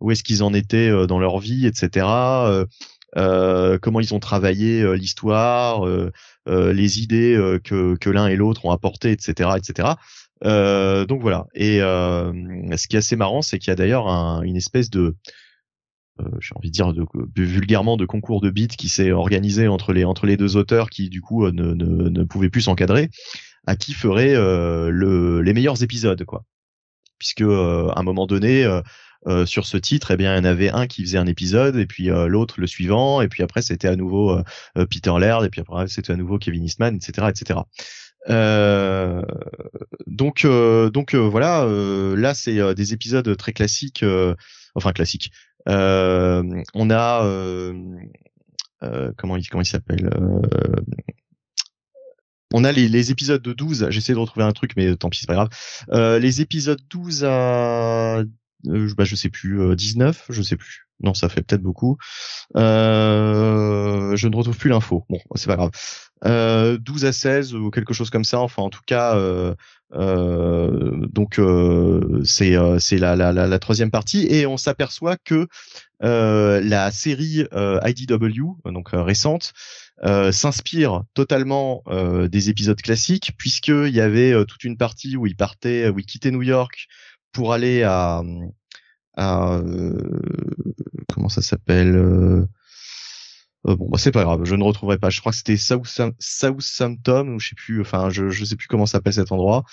où 0.00 0.10
est-ce 0.10 0.22
qu'ils 0.22 0.42
en 0.42 0.52
étaient 0.52 1.06
dans 1.06 1.18
leur 1.18 1.38
vie 1.38 1.66
etc 1.66 2.04
comment 3.14 4.00
ils 4.00 4.12
ont 4.12 4.18
travaillé 4.18 4.84
l'histoire 4.96 5.86
les 6.46 7.00
idées 7.00 7.58
que 7.64 7.96
que 7.96 8.10
l'un 8.10 8.26
et 8.26 8.36
l'autre 8.36 8.66
ont 8.66 8.70
apportées 8.70 9.12
etc 9.12 9.50
etc 9.56 9.92
euh, 10.44 11.06
donc 11.06 11.20
voilà. 11.20 11.46
Et 11.54 11.80
euh, 11.80 12.32
ce 12.76 12.88
qui 12.88 12.96
est 12.96 12.98
assez 12.98 13.16
marrant, 13.16 13.42
c'est 13.42 13.58
qu'il 13.58 13.68
y 13.68 13.72
a 13.72 13.76
d'ailleurs 13.76 14.08
un, 14.08 14.42
une 14.42 14.56
espèce 14.56 14.90
de 14.90 15.16
euh, 16.20 16.24
j'ai 16.40 16.54
envie 16.54 16.70
de 16.70 16.74
dire 16.74 16.92
de, 16.92 17.06
vulgairement 17.42 17.96
de 17.96 18.06
concours 18.06 18.40
de 18.40 18.50
beats 18.50 18.76
qui 18.78 18.88
s'est 18.88 19.10
organisé 19.10 19.66
entre 19.66 19.92
les 19.92 20.04
entre 20.04 20.26
les 20.26 20.36
deux 20.36 20.56
auteurs 20.56 20.90
qui 20.90 21.08
du 21.08 21.20
coup 21.20 21.50
ne, 21.50 21.74
ne, 21.74 22.08
ne 22.08 22.24
pouvaient 22.24 22.50
plus 22.50 22.62
s'encadrer 22.62 23.10
à 23.66 23.74
qui 23.74 23.94
ferait 23.94 24.34
le, 24.34 25.40
les 25.40 25.52
meilleurs 25.54 25.82
épisodes 25.82 26.24
quoi 26.24 26.44
puisque 27.18 27.40
à 27.40 27.94
un 27.96 28.02
moment 28.04 28.28
donné 28.28 28.64
euh, 29.26 29.46
sur 29.46 29.64
ce 29.64 29.78
titre, 29.78 30.10
eh 30.10 30.16
bien, 30.16 30.34
il 30.34 30.36
y 30.36 30.40
en 30.40 30.44
avait 30.44 30.68
un 30.68 30.86
qui 30.86 31.02
faisait 31.02 31.16
un 31.16 31.26
épisode, 31.26 31.76
et 31.76 31.86
puis 31.86 32.10
euh, 32.10 32.26
l'autre 32.26 32.60
le 32.60 32.66
suivant, 32.66 33.22
et 33.22 33.28
puis 33.28 33.42
après 33.42 33.62
c'était 33.62 33.88
à 33.88 33.96
nouveau 33.96 34.38
Peter 34.90 35.12
Laird, 35.18 35.44
et 35.44 35.48
puis 35.48 35.62
après 35.62 35.88
c'était 35.88 36.12
à 36.12 36.16
nouveau 36.16 36.38
Kevin 36.38 36.64
Eastman, 36.64 36.94
etc., 36.96 37.28
etc. 37.30 37.60
Euh, 38.30 39.22
donc 40.06 40.44
euh, 40.44 40.90
donc 40.90 41.14
euh, 41.14 41.18
voilà, 41.18 41.66
là 42.16 42.34
c'est 42.34 42.74
des 42.74 42.92
épisodes 42.92 43.36
très 43.36 43.52
classiques, 43.52 44.04
enfin 44.74 44.92
classiques. 44.92 45.30
on 45.66 46.90
a 46.90 47.22
comment 49.16 49.36
il 49.36 49.48
comment 49.48 49.62
il 49.62 49.66
s'appelle 49.66 50.10
on 52.56 52.62
a 52.62 52.70
les, 52.70 53.10
épisodes 53.10 53.42
de 53.42 53.52
12, 53.52 53.88
j'essaie 53.90 54.12
de 54.12 54.18
retrouver 54.18 54.46
un 54.46 54.52
truc, 54.52 54.74
mais 54.76 54.94
tant 54.94 55.10
pis, 55.10 55.18
c'est 55.18 55.26
pas 55.26 55.34
grave. 55.34 55.48
Euh, 55.90 56.20
les 56.20 56.40
épisodes 56.40 56.80
12 56.88 57.24
à, 57.24 58.18
euh, 58.18 58.94
bah, 58.96 59.02
je 59.02 59.16
sais 59.16 59.28
plus, 59.28 59.74
19, 59.74 60.26
je 60.28 60.40
sais 60.40 60.56
plus. 60.56 60.83
Non, 61.00 61.14
ça 61.14 61.28
fait 61.28 61.42
peut-être 61.42 61.62
beaucoup. 61.62 61.96
Euh, 62.56 64.16
je 64.16 64.28
ne 64.28 64.36
retrouve 64.36 64.56
plus 64.56 64.70
l'info. 64.70 65.04
Bon, 65.08 65.18
c'est 65.34 65.48
pas 65.48 65.56
grave. 65.56 65.70
Euh, 66.26 66.78
12 66.78 67.04
à 67.04 67.12
16 67.12 67.54
ou 67.54 67.70
quelque 67.70 67.92
chose 67.92 68.10
comme 68.10 68.24
ça. 68.24 68.40
Enfin, 68.40 68.62
en 68.62 68.70
tout 68.70 68.80
cas, 68.86 69.16
euh, 69.16 69.54
euh, 69.92 71.06
donc 71.12 71.40
c'est 72.24 72.56
c'est 72.78 72.98
la, 72.98 73.16
la, 73.16 73.32
la, 73.32 73.46
la, 73.46 73.58
troisième 73.58 73.90
partie 73.90 74.26
et 74.28 74.46
on 74.46 74.56
s'aperçoit 74.56 75.16
que 75.16 75.46
la 76.00 76.90
série 76.90 77.44
IDW, 77.52 78.56
donc 78.66 78.90
récente, 78.92 79.52
s'inspire 80.30 81.02
totalement 81.14 81.82
des 82.28 82.50
épisodes 82.50 82.80
classiques 82.80 83.32
puisqu'il 83.36 83.94
y 83.94 84.00
avait 84.00 84.32
toute 84.46 84.64
une 84.64 84.76
partie 84.76 85.16
où 85.16 85.26
il 85.26 85.36
partait, 85.36 85.88
où 85.88 85.98
il 85.98 86.06
quittait 86.06 86.30
New 86.30 86.42
York 86.42 86.86
pour 87.32 87.52
aller 87.52 87.82
à, 87.82 88.22
à 89.16 89.60
comment 91.08 91.28
ça 91.28 91.42
s'appelle 91.42 92.46
euh, 93.66 93.76
bon, 93.76 93.88
bah, 93.88 93.98
c'est 93.98 94.12
pas 94.12 94.24
grave, 94.24 94.44
je 94.44 94.54
ne 94.54 94.62
retrouverai 94.62 94.98
pas. 94.98 95.10
Je 95.10 95.20
crois 95.20 95.32
que 95.32 95.38
c'était 95.38 95.56
Southampton 95.56 97.28
ou 97.28 97.40
je 97.40 97.48
sais 97.48 97.54
plus. 97.54 97.80
Enfin, 97.80 98.10
je 98.10 98.28
je 98.28 98.44
sais 98.44 98.56
plus 98.56 98.66
comment 98.68 98.86
s'appelle 98.86 99.14
cet 99.14 99.32
endroit. 99.32 99.64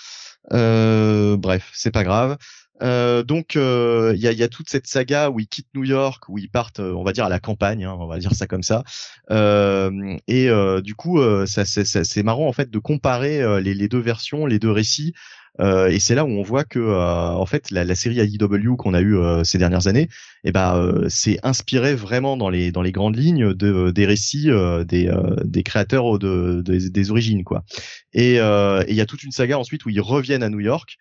Euh, 0.52 1.36
bref, 1.36 1.70
c'est 1.74 1.90
pas 1.90 2.04
grave. 2.04 2.38
Euh, 2.82 3.22
donc 3.22 3.54
il 3.54 4.18
y, 4.18 4.26
a, 4.26 4.32
y, 4.32 4.42
a, 4.42 4.48
toute 4.48 4.68
cette 4.68 4.88
saga 4.88 5.30
où 5.30 5.38
ils 5.38 5.46
quittent 5.46 5.68
New 5.74 5.84
York, 5.84 6.24
où 6.28 6.38
ils 6.38 6.50
partent, 6.50 6.80
on 6.80 7.04
va 7.04 7.12
dire 7.12 7.26
à 7.26 7.28
la 7.28 7.38
campagne, 7.38 7.84
hein, 7.84 7.96
on 7.98 8.08
va 8.08 8.18
dire 8.18 8.34
ça 8.34 8.46
comme 8.46 8.62
ça. 8.62 8.82
et 9.30 10.48
du 10.82 10.94
coup, 10.94 11.20
ça, 11.46 11.64
c'est 11.64 12.22
marrant 12.22 12.48
en 12.48 12.52
fait 12.52 12.70
de 12.70 12.78
comparer 12.78 13.60
les, 13.60 13.88
deux 13.88 14.00
versions, 14.00 14.46
les 14.46 14.58
deux 14.58 14.72
récits, 14.72 15.12
euh, 15.14 15.41
et 15.60 15.98
c'est 16.00 16.14
là 16.14 16.24
où 16.24 16.28
on 16.28 16.42
voit 16.42 16.64
que 16.64 16.78
euh, 16.78 17.28
en 17.32 17.46
fait 17.46 17.70
la, 17.70 17.84
la 17.84 17.94
série 17.94 18.16
IDW 18.16 18.76
qu'on 18.76 18.94
a 18.94 19.00
eu 19.00 19.16
euh, 19.16 19.44
ces 19.44 19.58
dernières 19.58 19.86
années, 19.86 20.08
eh 20.44 20.52
ben 20.52 21.04
c'est 21.08 21.38
inspiré 21.42 21.94
vraiment 21.94 22.36
dans 22.36 22.48
les 22.48 22.72
dans 22.72 22.82
les 22.82 22.92
grandes 22.92 23.16
lignes 23.16 23.52
de 23.54 23.90
des 23.90 24.06
récits 24.06 24.48
des 24.86 25.10
des 25.44 25.62
créateurs 25.62 26.18
de, 26.18 26.62
des 26.62 27.10
origines 27.10 27.44
quoi. 27.44 27.64
Et 28.12 28.36
il 28.36 28.94
y 28.94 29.00
a 29.00 29.06
toute 29.06 29.22
une 29.22 29.32
saga 29.32 29.58
ensuite 29.58 29.84
où 29.84 29.90
ils 29.90 30.00
reviennent 30.00 30.42
à 30.42 30.48
New 30.48 30.60
York. 30.60 30.96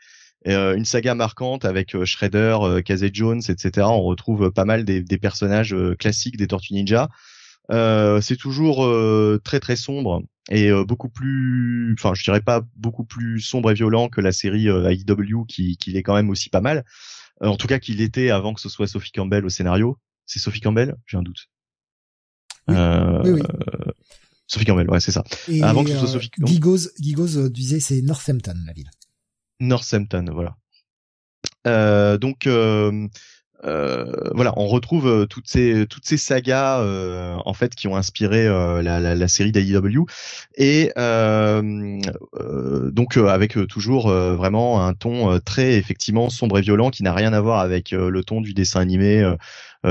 une 0.45 0.85
saga 0.85 1.15
marquante 1.15 1.65
avec 1.65 2.03
Shredder, 2.03 2.57
Casey 2.85 3.09
Jones, 3.13 3.41
etc. 3.47 3.87
On 3.89 4.03
retrouve 4.03 4.51
pas 4.51 4.65
mal 4.65 4.85
des, 4.85 5.01
des 5.01 5.17
personnages 5.17 5.75
classiques 5.97 6.37
des 6.37 6.47
Tortues 6.47 6.73
Ninja. 6.73 7.09
Euh, 7.69 8.19
c'est 8.21 8.35
toujours 8.37 8.83
euh, 8.85 9.39
très 9.43 9.59
très 9.59 9.75
sombre 9.75 10.23
et 10.49 10.69
euh, 10.69 10.83
beaucoup 10.83 11.09
plus, 11.09 11.95
enfin 11.97 12.13
je 12.15 12.23
dirais 12.23 12.41
pas 12.41 12.63
beaucoup 12.75 13.05
plus 13.05 13.39
sombre 13.39 13.71
et 13.71 13.73
violent 13.75 14.09
que 14.09 14.19
la 14.19 14.31
série 14.31 14.67
AEW 14.67 15.45
qui, 15.47 15.77
qui 15.77 15.95
est 15.95 16.03
quand 16.03 16.15
même 16.15 16.29
aussi 16.29 16.49
pas 16.49 16.59
mal. 16.61 16.83
en 17.39 17.55
tout 17.57 17.67
cas 17.67 17.79
qu'il 17.79 18.01
était 18.01 18.29
avant 18.31 18.53
que 18.53 18.59
ce 18.61 18.67
soit 18.69 18.87
Sophie 18.87 19.11
Campbell 19.11 19.45
au 19.45 19.49
scénario. 19.49 19.97
C'est 20.25 20.39
Sophie 20.39 20.59
Campbell? 20.61 20.95
J'ai 21.05 21.17
un 21.17 21.23
doute. 21.23 21.47
Oui, 22.67 22.75
oui, 23.31 23.41
Sophie 24.47 24.65
Campbell, 24.65 24.89
ouais, 24.89 24.99
c'est 24.99 25.11
ça. 25.11 25.23
Et 25.47 25.61
Avant 25.63 25.83
que 25.83 25.89
ce 25.91 25.97
soit 25.97 26.07
Sophie- 26.07 26.29
Gigos, 26.43 26.89
Gigos 26.99 27.37
euh, 27.37 27.49
disait 27.49 27.79
c'est 27.79 28.01
Northampton 28.01 28.55
la 28.65 28.73
ville. 28.73 28.89
Northampton, 29.59 30.25
voilà. 30.33 30.57
Euh, 31.67 32.17
donc 32.17 32.47
euh, 32.47 33.07
voilà, 33.63 34.53
on 34.57 34.67
retrouve 34.67 35.07
euh, 35.07 35.25
toutes 35.25 35.47
ces 35.47 35.85
toutes 35.87 36.05
ces 36.05 36.17
sagas 36.17 36.79
euh, 36.81 37.35
en 37.45 37.53
fait 37.53 37.75
qui 37.75 37.87
ont 37.87 37.95
inspiré 37.95 38.47
euh, 38.47 38.81
la, 38.81 38.99
la, 38.99 39.15
la 39.15 39.27
série 39.27 39.51
d'AEW 39.51 40.05
et 40.55 40.91
euh, 40.97 41.99
euh, 42.39 42.91
donc 42.91 43.17
euh, 43.17 43.27
avec 43.27 43.57
euh, 43.57 43.67
toujours 43.67 44.09
euh, 44.09 44.35
vraiment 44.35 44.85
un 44.85 44.93
ton 44.93 45.31
euh, 45.31 45.39
très 45.39 45.73
effectivement 45.73 46.29
sombre 46.29 46.59
et 46.59 46.61
violent 46.61 46.89
qui 46.89 47.03
n'a 47.03 47.13
rien 47.13 47.33
à 47.33 47.41
voir 47.41 47.59
avec 47.59 47.93
euh, 47.93 48.09
le 48.09 48.23
ton 48.23 48.41
du 48.41 48.53
dessin 48.53 48.79
animé 48.79 49.21
euh, 49.21 49.31
euh, 49.31 49.35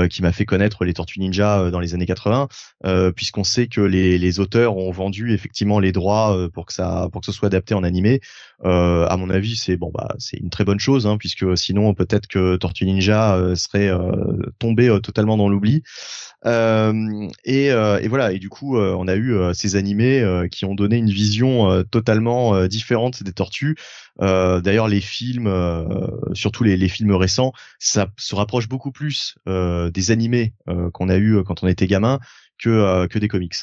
qui 0.09 0.21
m'a 0.21 0.31
fait 0.31 0.45
connaître 0.45 0.85
les 0.85 0.93
Tortues 0.93 1.19
Ninja 1.19 1.59
euh, 1.59 1.71
dans 1.71 1.79
les 1.79 1.93
années 1.93 2.05
80 2.05 2.47
euh, 2.85 3.11
puisqu'on 3.11 3.43
sait 3.43 3.67
que 3.67 3.81
les, 3.81 4.17
les 4.17 4.39
auteurs 4.39 4.77
ont 4.77 4.91
vendu 4.91 5.33
effectivement 5.33 5.79
les 5.79 5.91
droits 5.91 6.35
euh, 6.35 6.49
pour 6.49 6.65
que 6.65 6.73
ça 6.73 7.09
pour 7.11 7.21
que 7.21 7.25
ce 7.25 7.31
soit 7.31 7.47
adapté 7.47 7.73
en 7.73 7.83
animé 7.83 8.21
euh, 8.63 9.07
à 9.07 9.17
mon 9.17 9.29
avis, 9.29 9.55
c'est 9.55 9.75
bon 9.75 9.91
bah 9.93 10.13
c'est 10.19 10.37
une 10.37 10.49
très 10.49 10.63
bonne 10.63 10.79
chose 10.79 11.07
hein, 11.07 11.17
puisque 11.17 11.57
sinon 11.57 11.93
peut-être 11.93 12.27
que 12.27 12.57
Tortue 12.57 12.85
Ninja 12.85 13.35
euh, 13.35 13.55
serait 13.55 13.89
euh, 13.89 14.11
tombé 14.59 14.87
euh, 14.87 14.99
totalement 14.99 15.37
dans 15.37 15.49
l'oubli. 15.49 15.81
Euh, 16.45 17.27
et, 17.43 17.71
euh, 17.71 17.99
et 17.99 18.07
voilà 18.07 18.31
et 18.31 18.39
du 18.39 18.49
coup 18.49 18.77
euh, 18.77 18.95
on 18.97 19.07
a 19.07 19.13
eu 19.13 19.33
euh, 19.35 19.53
ces 19.53 19.75
animés 19.75 20.21
euh, 20.21 20.47
qui 20.47 20.65
ont 20.65 20.73
donné 20.73 20.97
une 20.97 21.09
vision 21.09 21.71
euh, 21.71 21.83
totalement 21.83 22.55
euh, 22.55 22.67
différente 22.67 23.23
des 23.23 23.33
tortues. 23.33 23.75
Euh, 24.21 24.61
D'ailleurs 24.61 24.87
les 24.87 25.01
films, 25.01 25.47
euh, 25.47 25.85
surtout 26.33 26.63
les, 26.63 26.77
les 26.77 26.89
films 26.89 27.13
récents, 27.13 27.53
ça 27.79 28.07
se 28.17 28.35
rapproche 28.35 28.67
beaucoup 28.67 28.91
plus 28.91 29.35
euh, 29.47 29.89
des 29.89 30.11
animés 30.11 30.53
qu'on 30.93 31.09
a 31.09 31.17
eu 31.17 31.43
quand 31.43 31.63
on 31.63 31.67
était 31.67 31.87
gamin 31.87 32.19
que 32.59 33.07
que 33.07 33.19
des 33.19 33.27
comics. 33.27 33.55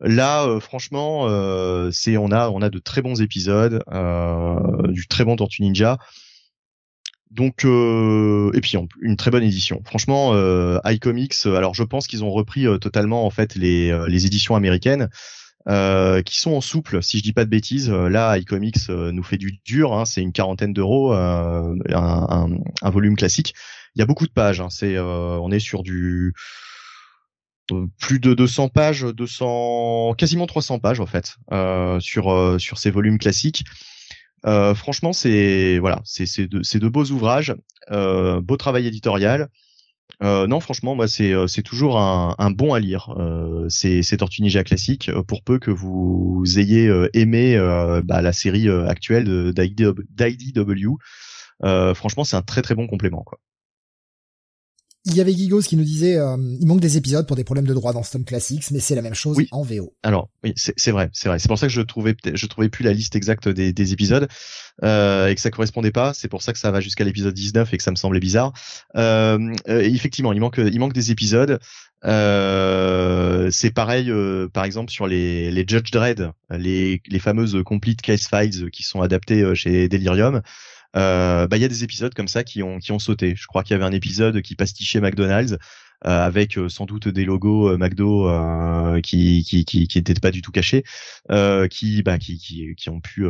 Là, 0.00 0.44
euh, 0.44 0.60
franchement, 0.60 1.26
euh, 1.28 1.90
c'est 1.90 2.16
on 2.16 2.30
a 2.30 2.50
on 2.50 2.60
a 2.60 2.68
de 2.68 2.78
très 2.78 3.00
bons 3.02 3.22
épisodes, 3.22 3.82
euh, 3.90 4.88
du 4.88 5.06
très 5.06 5.24
bon 5.24 5.36
Tortue 5.36 5.62
Ninja. 5.62 5.98
Donc 7.30 7.64
et 7.64 8.60
puis 8.62 8.78
une 9.02 9.16
très 9.16 9.30
bonne 9.30 9.42
édition. 9.42 9.82
Franchement, 9.84 10.32
iComics. 10.84 11.34
Alors 11.44 11.74
je 11.74 11.82
pense 11.82 12.06
qu'ils 12.06 12.24
ont 12.24 12.30
repris 12.30 12.66
totalement 12.80 13.26
en 13.26 13.30
fait 13.30 13.56
les 13.56 14.06
les 14.08 14.26
éditions 14.26 14.54
américaines. 14.54 15.10
Euh, 15.68 16.22
qui 16.22 16.38
sont 16.38 16.52
en 16.52 16.60
souple, 16.60 17.02
si 17.02 17.18
je 17.18 17.22
dis 17.22 17.32
pas 17.32 17.44
de 17.44 17.50
bêtises. 17.50 17.90
Euh, 17.90 18.08
Là, 18.08 18.38
iComics 18.38 18.88
euh, 18.88 19.12
nous 19.12 19.22
fait 19.22 19.36
du 19.36 19.58
dur, 19.64 19.92
hein, 19.92 20.04
c'est 20.04 20.22
une 20.22 20.32
quarantaine 20.32 20.72
d'euros, 20.72 21.12
un, 21.12 21.76
un, 21.92 22.48
un 22.82 22.90
volume 22.90 23.16
classique. 23.16 23.54
Il 23.94 24.00
y 24.00 24.02
a 24.02 24.06
beaucoup 24.06 24.26
de 24.26 24.32
pages, 24.32 24.60
hein, 24.60 24.68
c'est, 24.70 24.98
on 24.98 25.50
est 25.50 25.58
sur 25.58 25.82
du, 25.82 26.34
plus 27.98 28.20
de 28.20 28.34
200 28.34 28.68
pages, 28.68 29.02
200, 29.02 30.14
quasiment 30.18 30.46
300 30.46 30.78
pages 30.78 31.00
en 31.00 31.06
fait 31.06 31.36
sur 32.00 32.60
sur 32.60 32.78
ces 32.78 32.90
volumes 32.90 33.18
classiques. 33.18 33.64
Euh, 34.46 34.74
franchement, 34.74 35.12
c'est 35.12 35.78
voilà, 35.78 36.00
c'est 36.04 36.46
de, 36.46 36.78
de 36.78 36.88
beaux 36.88 37.04
ouvrages, 37.06 37.54
euh, 37.90 38.40
beau 38.40 38.56
travail 38.56 38.86
éditorial. 38.86 39.48
Euh, 40.22 40.46
non, 40.46 40.60
franchement, 40.60 40.94
moi 40.94 41.08
c'est 41.08 41.32
euh, 41.32 41.46
c'est 41.46 41.62
toujours 41.62 41.98
un, 41.98 42.50
bon 42.50 42.72
à 42.72 42.80
lire. 42.80 43.14
Euh, 43.18 43.66
c'est 43.68 44.02
c'est 44.02 44.16
Tortue 44.18 44.42
classique 44.64 45.10
euh, 45.10 45.22
pour 45.22 45.42
peu 45.42 45.58
que 45.58 45.70
vous 45.70 46.42
ayez 46.56 46.90
aimé 47.12 47.56
euh, 47.56 48.00
bah, 48.02 48.22
la 48.22 48.32
série 48.32 48.68
actuelle 48.68 49.52
d'IDW. 49.52 50.96
Franchement, 51.94 52.24
c'est 52.24 52.36
un 52.36 52.42
très 52.42 52.62
très 52.62 52.74
bon 52.74 52.86
complément 52.86 53.22
quoi. 53.24 53.38
Il 55.06 55.14
y 55.14 55.20
avait 55.20 55.32
Gigos 55.32 55.60
qui 55.60 55.76
nous 55.76 55.84
disait 55.84 56.16
euh, 56.18 56.36
il 56.60 56.66
manque 56.66 56.80
des 56.80 56.96
épisodes 56.96 57.26
pour 57.26 57.36
des 57.36 57.44
problèmes 57.44 57.66
de 57.66 57.72
droit 57.74 57.92
dans 57.92 58.02
Stom 58.02 58.24
Classics, 58.24 58.70
mais 58.72 58.80
c'est 58.80 58.94
la 58.96 59.02
même 59.02 59.14
chose 59.14 59.36
Oui. 59.36 59.46
en 59.52 59.62
VO. 59.62 59.94
Alors 60.02 60.28
oui, 60.42 60.52
c'est 60.56 60.90
vrai, 60.90 61.10
c'est 61.12 61.28
vrai. 61.28 61.38
C'est 61.38 61.46
pour 61.48 61.58
ça 61.58 61.68
que 61.68 61.72
je 61.72 61.80
trouvais 61.80 62.14
peut-être- 62.14 62.36
je 62.36 62.46
trouvais 62.46 62.68
plus 62.68 62.82
la 62.84 62.92
liste 62.92 63.14
exacte 63.14 63.48
des, 63.48 63.72
des 63.72 63.92
épisodes 63.92 64.26
euh, 64.82 65.28
et 65.28 65.34
que 65.36 65.40
ça 65.40 65.50
correspondait 65.50 65.92
pas. 65.92 66.12
C'est 66.12 66.28
pour 66.28 66.42
ça 66.42 66.52
que 66.52 66.58
ça 66.58 66.70
va 66.72 66.80
jusqu'à 66.80 67.04
l'épisode 67.04 67.34
19 67.34 67.72
et 67.72 67.76
que 67.76 67.82
ça 67.84 67.92
me 67.92 67.96
semblait 67.96 68.18
bizarre. 68.20 68.52
Euh, 68.96 69.38
euh, 69.68 69.80
effectivement, 69.80 70.32
il 70.32 70.40
manque 70.40 70.58
il 70.58 70.78
manque 70.80 70.92
des 70.92 71.12
épisodes. 71.12 71.58
Euh, 72.04 73.48
c'est 73.50 73.70
pareil, 73.70 74.10
euh, 74.10 74.48
par 74.48 74.64
exemple 74.64 74.90
sur 74.90 75.06
les, 75.06 75.50
les 75.50 75.64
Judge 75.66 75.90
Dredd, 75.90 76.30
les, 76.50 77.00
les 77.06 77.18
fameuses 77.18 77.56
complete 77.64 78.02
case 78.02 78.26
files 78.28 78.70
qui 78.70 78.82
sont 78.82 79.00
adaptées 79.00 79.54
chez 79.54 79.88
Delirium. 79.88 80.42
Euh, 80.96 81.46
bah 81.46 81.56
il 81.56 81.62
y 81.62 81.64
a 81.64 81.68
des 81.68 81.84
épisodes 81.84 82.14
comme 82.14 82.28
ça 82.28 82.44
qui 82.44 82.62
ont 82.62 82.78
qui 82.78 82.92
ont 82.92 82.98
sauté. 82.98 83.34
Je 83.36 83.46
crois 83.46 83.62
qu'il 83.62 83.72
y 83.72 83.74
avait 83.74 83.84
un 83.84 83.92
épisode 83.92 84.40
qui 84.42 84.54
pastichait 84.54 85.00
McDonald's 85.00 85.56
euh, 86.04 86.26
avec 86.26 86.58
euh, 86.58 86.68
sans 86.68 86.84
doute 86.84 87.08
des 87.08 87.24
logos 87.24 87.70
euh, 87.70 87.78
McDo 87.78 88.28
euh, 88.28 89.00
qui 89.00 89.42
qui 89.44 89.64
qui 89.64 89.88
qui 89.88 89.98
étaient 89.98 90.12
pas 90.14 90.30
du 90.30 90.42
tout 90.42 90.52
cachés, 90.52 90.84
qui 91.70 92.02
bah 92.02 92.18
qui 92.18 92.38
qui 92.38 92.74
qui 92.76 92.90
ont 92.90 93.00
pu 93.00 93.26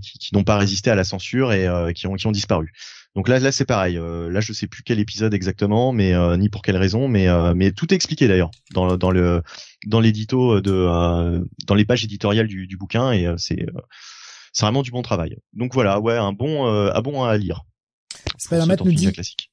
qui, 0.00 0.18
qui 0.18 0.34
n'ont 0.34 0.44
pas 0.44 0.56
résisté 0.56 0.90
à 0.90 0.94
la 0.94 1.04
censure 1.04 1.52
et 1.52 1.68
qui 1.94 2.06
ont 2.06 2.14
qui 2.14 2.26
ont 2.26 2.32
disparu. 2.32 2.72
Donc 3.16 3.28
là 3.28 3.40
là 3.40 3.50
c'est 3.50 3.64
pareil. 3.64 3.98
Là 3.98 4.40
je 4.40 4.52
sais 4.52 4.66
plus 4.68 4.82
quel 4.84 5.00
épisode 5.00 5.34
exactement, 5.34 5.92
mais 5.92 6.14
ni 6.38 6.48
pour 6.48 6.62
quelle 6.62 6.76
raison, 6.76 7.08
mais 7.08 7.26
mais 7.54 7.72
tout 7.72 7.92
est 7.92 7.96
expliqué 7.96 8.28
d'ailleurs 8.28 8.50
dans 8.72 8.96
dans 8.96 9.10
le 9.10 9.42
dans 9.86 10.00
l'édito 10.00 10.60
de 10.60 11.44
dans 11.66 11.74
les 11.74 11.84
pages 11.84 12.04
éditoriales 12.04 12.46
du, 12.46 12.66
du 12.66 12.76
bouquin 12.76 13.12
et 13.12 13.26
c'est 13.36 13.66
c'est 14.56 14.64
vraiment 14.64 14.80
du 14.80 14.90
bon 14.90 15.02
travail. 15.02 15.36
Donc 15.52 15.74
voilà, 15.74 16.00
ouais, 16.00 16.16
un 16.16 16.32
bon 16.32 16.66
euh, 16.66 16.90
un 16.94 17.02
bon 17.02 17.22
à 17.22 17.36
lire. 17.36 17.66
Spider-Man 18.38 18.78
nous 18.82 18.92
dit 18.92 19.12
classique. 19.12 19.52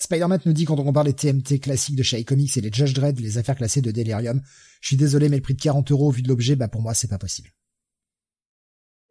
Spider-Man 0.00 0.40
nous 0.46 0.52
dit 0.52 0.64
quand 0.64 0.80
on 0.80 0.84
compare 0.84 1.04
les 1.04 1.12
TMT 1.12 1.60
classiques 1.60 1.94
de 1.94 2.02
chez 2.02 2.18
iComics 2.18 2.56
et 2.56 2.60
les 2.60 2.72
Judge 2.72 2.92
Dredd, 2.92 3.20
les 3.20 3.38
affaires 3.38 3.54
classées 3.54 3.82
de 3.82 3.92
Delirium, 3.92 4.42
je 4.80 4.88
suis 4.88 4.96
désolé 4.96 5.28
mais 5.28 5.36
le 5.36 5.42
prix 5.42 5.54
de 5.54 5.62
40 5.62 5.92
euros 5.92 6.10
vu 6.10 6.22
de 6.22 6.28
l'objet, 6.28 6.56
bah 6.56 6.66
pour 6.66 6.82
moi 6.82 6.92
c'est 6.92 7.06
pas 7.06 7.18
possible. 7.18 7.50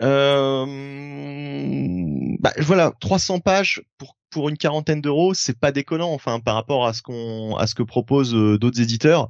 Euh, 0.01 0.65
bah, 2.41 2.51
voilà, 2.59 2.91
300 2.99 3.39
pages 3.39 3.81
pour 3.97 4.17
pour 4.31 4.49
une 4.49 4.57
quarantaine 4.57 4.99
d'euros, 4.99 5.33
c'est 5.33 5.57
pas 5.57 5.71
déconnant, 5.71 6.11
enfin 6.11 6.41
par 6.41 6.55
rapport 6.55 6.85
à 6.85 6.91
ce 6.91 7.01
qu'on 7.01 7.55
à 7.55 7.67
ce 7.67 7.75
que 7.75 7.83
proposent 7.83 8.35
euh, 8.35 8.57
d'autres 8.57 8.81
éditeurs. 8.81 9.29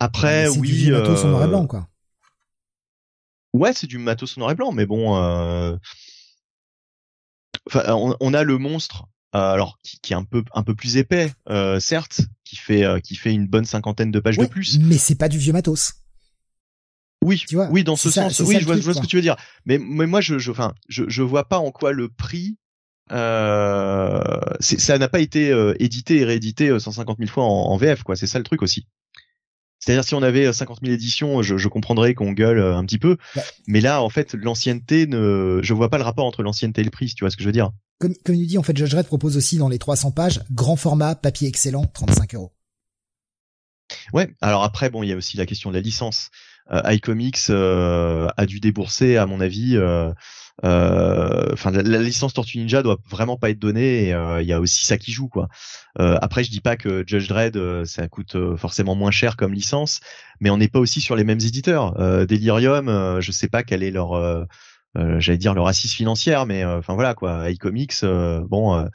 Après, 0.00 0.48
oui, 0.48 0.66
du 0.66 0.74
vieux 0.74 0.94
matos 0.94 1.24
en 1.24 1.28
noir 1.28 1.42
et 1.42 1.44
euh, 1.44 1.48
blanc 1.48 1.66
quoi. 1.68 1.86
Ouais, 3.52 3.72
c'est 3.72 3.86
du 3.86 3.98
matos 3.98 4.36
noir 4.36 4.50
et 4.50 4.54
blanc, 4.54 4.72
mais 4.72 4.86
bon, 4.86 5.16
euh, 5.16 5.76
enfin, 7.68 7.84
on, 7.94 8.16
on 8.20 8.34
a 8.34 8.42
le 8.42 8.58
monstre, 8.58 9.04
euh, 9.34 9.38
alors 9.52 9.78
qui, 9.82 9.98
qui 10.00 10.12
est 10.12 10.16
un 10.16 10.24
peu 10.24 10.42
un 10.54 10.62
peu 10.62 10.74
plus 10.74 10.96
épais, 10.96 11.32
euh, 11.48 11.80
certes, 11.80 12.20
qui 12.44 12.56
fait 12.56 12.84
euh, 12.84 13.00
qui 13.00 13.14
fait 13.16 13.32
une 13.32 13.46
bonne 13.46 13.64
cinquantaine 13.64 14.10
de 14.10 14.20
pages 14.20 14.38
Ouais, 14.38 14.46
de 14.46 14.50
plus. 14.50 14.78
mais 14.80 14.98
c'est 14.98 15.14
pas 15.16 15.28
du 15.28 15.38
vieux 15.38 15.52
matos. 15.52 15.94
Oui, 17.24 17.44
Tu 17.46 17.54
vois, 17.54 17.68
oui, 17.70 17.84
dans 17.84 17.94
ce 17.96 18.10
ça- 18.10 18.30
sens, 18.30 18.40
oui, 18.40 18.56
je 18.58 18.64
vois, 18.64 18.74
truc, 18.74 18.78
je 18.80 18.84
vois 18.84 18.94
ce 18.94 19.00
que 19.00 19.06
tu 19.06 19.14
veux 19.16 19.22
dire. 19.22 19.36
Mais, 19.64 19.78
mais 19.78 20.06
moi, 20.06 20.20
je, 20.20 20.38
je, 20.38 20.50
enfin, 20.50 20.74
je, 20.88 21.04
je 21.08 21.22
vois 21.22 21.48
pas 21.48 21.58
en 21.58 21.70
quoi 21.70 21.92
le 21.92 22.08
prix, 22.08 22.56
euh, 23.12 24.20
ça 24.58 24.98
n'a 24.98 25.08
pas 25.08 25.20
été 25.20 25.50
euh, 25.52 25.74
édité 25.78 26.18
et 26.18 26.24
réédité 26.24 26.68
euh, 26.70 26.80
150 26.80 27.18
000 27.18 27.30
fois 27.30 27.44
en, 27.44 27.48
en 27.70 27.76
VF, 27.76 28.02
quoi. 28.02 28.16
C'est 28.16 28.26
ça 28.26 28.38
le 28.38 28.44
truc 28.44 28.60
aussi. 28.62 28.88
C'est-à-dire 29.84 30.04
si 30.04 30.14
on 30.14 30.22
avait 30.22 30.46
euh, 30.46 30.52
50 30.52 30.78
000 30.82 30.94
éditions, 30.94 31.42
je, 31.42 31.56
je 31.56 31.68
comprendrais 31.68 32.14
qu'on 32.14 32.30
gueule 32.32 32.58
euh, 32.58 32.76
un 32.76 32.84
petit 32.84 32.98
peu. 32.98 33.16
Bah. 33.34 33.42
Mais 33.66 33.80
là, 33.80 34.00
en 34.02 34.08
fait, 34.10 34.34
l'ancienneté 34.34 35.08
ne, 35.08 35.58
je 35.62 35.74
vois 35.74 35.90
pas 35.90 35.98
le 35.98 36.04
rapport 36.04 36.24
entre 36.24 36.44
l'ancienneté 36.44 36.82
et 36.82 36.84
le 36.84 36.90
prix. 36.90 37.08
si 37.08 37.14
Tu 37.16 37.24
vois 37.24 37.30
ce 37.30 37.36
que 37.36 37.42
je 37.42 37.48
veux 37.48 37.52
dire 37.52 37.70
Comme, 37.98 38.14
comme 38.24 38.36
il 38.36 38.46
dit, 38.46 38.58
en 38.58 38.62
fait, 38.62 38.76
Judge 38.76 38.92
Dredd 38.92 39.06
propose 39.06 39.36
aussi 39.36 39.58
dans 39.58 39.68
les 39.68 39.78
300 39.80 40.12
pages, 40.12 40.40
grand 40.52 40.76
format, 40.76 41.16
papier 41.16 41.48
excellent, 41.48 41.84
35 41.86 42.34
euros. 42.36 42.52
Ouais. 44.12 44.30
Alors 44.40 44.62
après, 44.62 44.88
bon, 44.88 45.02
il 45.02 45.08
y 45.08 45.12
a 45.12 45.16
aussi 45.16 45.36
la 45.36 45.46
question 45.46 45.70
de 45.70 45.74
la 45.74 45.80
licence. 45.82 46.30
Euh, 46.70 46.80
iComics 46.92 47.50
euh, 47.50 48.28
a 48.36 48.46
dû 48.46 48.60
débourser, 48.60 49.16
à 49.16 49.26
mon 49.26 49.40
avis. 49.40 49.76
euh, 49.76 49.82
euh, 49.82 50.12
Enfin, 50.62 51.70
la, 51.70 51.82
la 51.82 51.98
licence 51.98 52.34
Tortue 52.34 52.58
Ninja 52.58 52.82
doit 52.82 52.98
vraiment 53.10 53.36
pas 53.36 53.50
être 53.50 53.58
donnée. 53.58 54.08
et, 54.08 54.14
euh, 54.14 54.42
Il 54.42 54.48
y 54.48 54.52
a 54.52 54.60
aussi 54.60 54.84
ça 54.84 54.98
qui 54.98 55.12
joue, 55.12 55.28
quoi. 55.28 55.48
Euh, 56.00 56.18
après, 56.22 56.44
je 56.44 56.50
dis 56.50 56.60
pas 56.60 56.76
que 56.76 57.04
Judge 57.06 57.28
Dredd 57.28 57.56
euh, 57.56 57.84
ça 57.84 58.08
coûte 58.08 58.36
euh, 58.36 58.56
forcément 58.56 58.94
moins 58.94 59.10
cher 59.10 59.36
comme 59.36 59.52
licence, 59.52 60.00
mais 60.40 60.50
on 60.50 60.58
n'est 60.58 60.68
pas 60.68 60.78
aussi 60.80 61.00
sur 61.00 61.16
les 61.16 61.24
mêmes 61.24 61.40
éditeurs. 61.40 61.98
Euh, 62.00 62.26
Delirium, 62.26 62.88
euh, 62.88 63.20
je 63.20 63.32
sais 63.32 63.48
pas 63.48 63.62
quelle 63.62 63.82
est 63.82 63.90
leur, 63.90 64.12
euh, 64.14 64.44
euh, 64.98 65.20
j'allais 65.20 65.38
dire 65.38 65.54
leur 65.54 65.66
assise 65.68 65.92
financière, 65.92 66.46
mais 66.46 66.64
euh, 66.64 66.78
enfin 66.78 66.94
voilà 66.94 67.14
quoi. 67.14 67.50
iComics, 67.50 67.94
euh, 68.04 68.42
bon. 68.48 68.76
euh, 68.78 68.86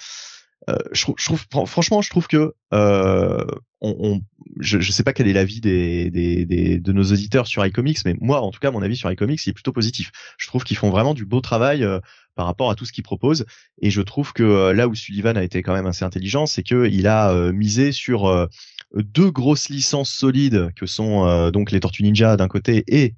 euh, 0.70 0.78
je, 0.92 1.06
je 1.18 1.26
trouve, 1.26 1.46
fran- 1.52 1.66
franchement, 1.66 2.02
je 2.02 2.10
trouve 2.10 2.28
que 2.28 2.54
euh, 2.74 3.46
on, 3.82 3.96
on- 4.00 4.22
je, 4.60 4.80
je 4.80 4.92
sais 4.92 5.04
pas 5.04 5.14
quel 5.14 5.28
est 5.28 5.34
l'avis 5.34 5.62
des, 5.62 6.10
des, 6.10 6.46
des, 6.46 6.80
de 6.80 6.92
nos 6.92 7.04
auditeurs 7.04 7.48
sur 7.48 7.66
iComics, 7.66 8.00
mais 8.06 8.16
moi, 8.20 8.42
en 8.42 8.52
tout 8.52 8.60
cas, 8.60 8.72
mon 8.72 8.82
avis 8.82 8.96
sur 8.98 9.12
iComics, 9.12 9.46
il 9.46 9.50
est 9.52 9.54
plutôt 9.54 9.72
positif. 9.74 10.12
Je 10.38 10.48
trouve 10.48 10.64
qu'ils 10.64 10.78
font 10.78 10.90
vraiment 10.90 11.14
du 11.14 11.26
beau 11.26 11.42
travail 11.42 11.84
euh, 11.84 12.00
par 12.36 12.46
rapport 12.48 12.70
à 12.72 12.76
tout 12.76 12.86
ce 12.86 12.92
qu'ils 12.92 13.04
proposent, 13.04 13.46
et 13.82 13.90
je 13.92 14.02
trouve 14.02 14.34
que 14.34 14.44
euh, 14.44 14.74
là 14.74 14.88
où 14.88 14.96
Sullivan 14.96 15.38
a 15.38 15.44
été 15.44 15.62
quand 15.62 15.74
même 15.74 15.86
assez 15.86 16.06
intelligent, 16.06 16.46
c'est 16.48 16.64
que 16.64 16.88
il 16.88 17.08
a 17.08 17.32
euh, 17.32 17.52
misé 17.52 17.92
sur 17.92 18.28
euh, 18.28 18.48
deux 18.96 19.30
grosses 19.32 19.70
licences 19.70 20.12
solides 20.12 20.70
que 20.76 20.86
sont 20.86 21.28
euh, 21.28 21.52
donc 21.52 21.72
les 21.72 21.80
Tortues 21.80 22.04
Ninja 22.04 22.38
d'un 22.38 22.48
côté 22.48 22.84
et 22.88 23.16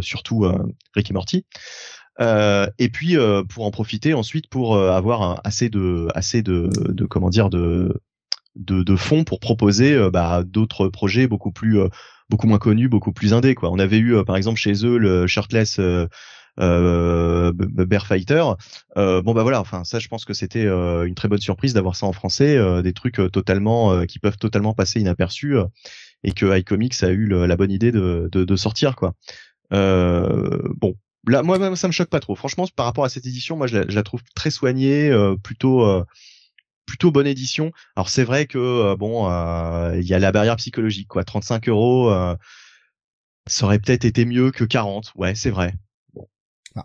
surtout 0.00 0.46
Rick 0.94 1.10
et 1.10 1.12
Morty. 1.14 1.44
Euh, 2.20 2.68
et 2.78 2.88
puis 2.88 3.16
euh, 3.16 3.42
pour 3.42 3.66
en 3.66 3.70
profiter 3.72 4.14
ensuite 4.14 4.48
pour 4.48 4.76
euh, 4.76 4.90
avoir 4.92 5.22
un- 5.22 5.40
assez 5.42 5.68
de 5.68 6.06
assez 6.14 6.42
de, 6.42 6.70
de 6.92 7.04
comment 7.06 7.28
dire 7.28 7.50
de 7.50 7.92
de, 8.56 8.82
de 8.82 8.96
fonds 8.96 9.24
pour 9.24 9.40
proposer 9.40 9.94
euh, 9.94 10.10
bah, 10.10 10.42
d'autres 10.44 10.88
projets 10.88 11.26
beaucoup 11.26 11.52
plus 11.52 11.80
euh, 11.80 11.88
beaucoup 12.30 12.46
moins 12.46 12.58
connu, 12.58 12.88
beaucoup 12.88 13.12
plus 13.12 13.34
indé 13.34 13.54
quoi. 13.54 13.70
On 13.70 13.78
avait 13.78 13.98
eu 13.98 14.24
par 14.24 14.36
exemple 14.36 14.58
chez 14.58 14.86
eux 14.86 14.96
le 14.96 15.26
shirtless 15.26 15.78
euh, 16.60 17.52
Bear 17.52 18.06
Fighter. 18.06 18.44
Euh, 18.96 19.20
bon 19.22 19.34
bah 19.34 19.42
voilà, 19.42 19.60
enfin 19.60 19.84
ça 19.84 19.98
je 19.98 20.08
pense 20.08 20.24
que 20.24 20.34
c'était 20.34 20.64
euh, 20.64 21.04
une 21.04 21.14
très 21.14 21.28
bonne 21.28 21.40
surprise 21.40 21.74
d'avoir 21.74 21.96
ça 21.96 22.06
en 22.06 22.12
français, 22.12 22.56
euh, 22.56 22.80
des 22.82 22.92
trucs 22.92 23.20
totalement 23.32 24.06
qui 24.06 24.18
peuvent 24.18 24.38
totalement 24.38 24.72
passer 24.72 25.00
inaperçus 25.00 25.56
et 26.22 26.32
que 26.32 26.56
iComics 26.58 27.02
a 27.02 27.10
eu 27.10 27.26
la 27.26 27.56
bonne 27.56 27.72
idée 27.72 27.92
de, 27.92 28.28
de, 28.32 28.44
de 28.44 28.56
sortir 28.56 28.96
quoi. 28.96 29.14
bon, 29.70 30.94
là 31.26 31.42
moi 31.42 31.58
même 31.58 31.76
ça 31.76 31.88
me 31.88 31.92
choque 31.92 32.08
pas 32.08 32.20
trop. 32.20 32.36
Franchement 32.36 32.66
par 32.74 32.86
rapport 32.86 33.04
à 33.04 33.08
cette 33.08 33.26
édition, 33.26 33.56
moi 33.56 33.66
je 33.66 33.78
la, 33.78 33.84
je 33.88 33.94
la 33.94 34.02
trouve 34.02 34.22
très 34.34 34.50
soignée, 34.50 35.12
plutôt 35.42 36.04
plutôt 36.86 37.10
bonne 37.10 37.26
édition. 37.26 37.72
Alors 37.96 38.08
c'est 38.08 38.24
vrai 38.24 38.46
que 38.46 38.94
bon, 38.96 39.26
il 39.94 40.06
y 40.06 40.14
a 40.14 40.18
la 40.18 40.32
barrière 40.32 40.56
psychologique 40.56 41.08
quoi. 41.08 41.24
35 41.24 41.68
euros, 41.68 42.12
ça 43.46 43.66
aurait 43.66 43.78
peut-être 43.78 44.04
été 44.04 44.24
mieux 44.24 44.50
que 44.50 44.64
40. 44.64 45.12
Ouais, 45.16 45.34
c'est 45.34 45.50
vrai 45.50 45.74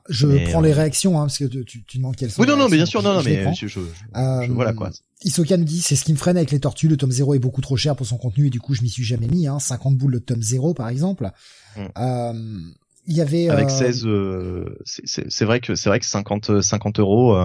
je 0.09 0.27
prends 0.49 0.61
les 0.61 0.71
euh, 0.71 0.75
réactions 0.75 1.19
hein, 1.19 1.23
parce 1.23 1.37
que 1.37 1.45
tu, 1.45 1.83
tu 1.83 1.97
demandes 1.97 2.15
quelles 2.15 2.31
sont. 2.31 2.41
Oui, 2.41 2.47
non, 2.47 2.55
non, 2.55 2.69
mais 2.69 2.77
bien 2.77 2.85
sûr, 2.85 3.01
non, 3.01 3.13
non, 3.15 3.23
mais 3.23 3.53
je, 3.55 3.67
je, 3.67 3.79
euh, 3.79 4.47
voilà 4.49 4.73
quoi. 4.73 4.91
Isoka 5.23 5.57
nous 5.57 5.65
dit 5.65 5.81
c'est 5.81 5.95
ce 5.95 6.05
qui 6.05 6.13
me 6.13 6.17
freine 6.17 6.37
avec 6.37 6.51
les 6.51 6.59
tortues. 6.59 6.87
Le 6.87 6.97
tome 6.97 7.11
0 7.11 7.33
est 7.35 7.39
beaucoup 7.39 7.61
trop 7.61 7.75
cher 7.75 7.95
pour 7.95 8.05
son 8.05 8.17
contenu 8.17 8.47
et 8.47 8.49
du 8.49 8.59
coup 8.59 8.75
je 8.75 8.81
m'y 8.81 8.89
suis 8.89 9.03
jamais 9.03 9.27
mis. 9.27 9.47
Hein, 9.47 9.59
50 9.59 9.97
boules 9.97 10.11
le 10.11 10.19
tome 10.19 10.41
0 10.41 10.73
par 10.73 10.89
exemple. 10.89 11.29
Mm. 11.75 11.81
Euh, 11.97 12.59
il 13.07 13.15
y 13.15 13.21
avait 13.21 13.49
avec 13.49 13.71
16, 13.71 14.05
euh, 14.05 14.77
c'est 14.85 15.45
vrai 15.45 15.61
que 15.61 15.73
c'est 15.73 15.89
vrai 15.89 15.99
que 15.99 16.05
50 16.05 16.61
50 16.61 16.99
euros, 16.99 17.35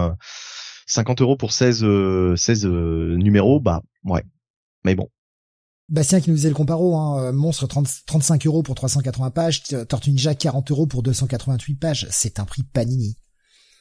50 0.85 1.21
euros 1.21 1.37
pour 1.37 1.51
16 1.51 1.85
16 2.35 2.65
numéros, 2.65 3.59
bah 3.59 3.81
ouais. 4.03 4.23
Mais 4.83 4.95
bon, 4.95 5.09
Bastien 5.87 6.19
qui 6.19 6.31
nous 6.31 6.35
faisait 6.35 6.49
le 6.49 6.55
comparo, 6.55 6.97
hein, 6.97 7.25
euh, 7.25 7.31
Monstre 7.31 7.67
30, 7.67 7.87
35 8.07 8.47
euros 8.47 8.63
pour 8.63 8.73
380 8.73 9.29
pages, 9.29 9.63
Tortue 9.87 10.09
Ninja 10.09 10.33
40 10.33 10.71
euros 10.71 10.87
pour 10.87 11.03
288 11.03 11.75
pages, 11.75 12.07
c'est 12.09 12.39
un 12.39 12.45
prix 12.45 12.63
Panini. 12.63 13.17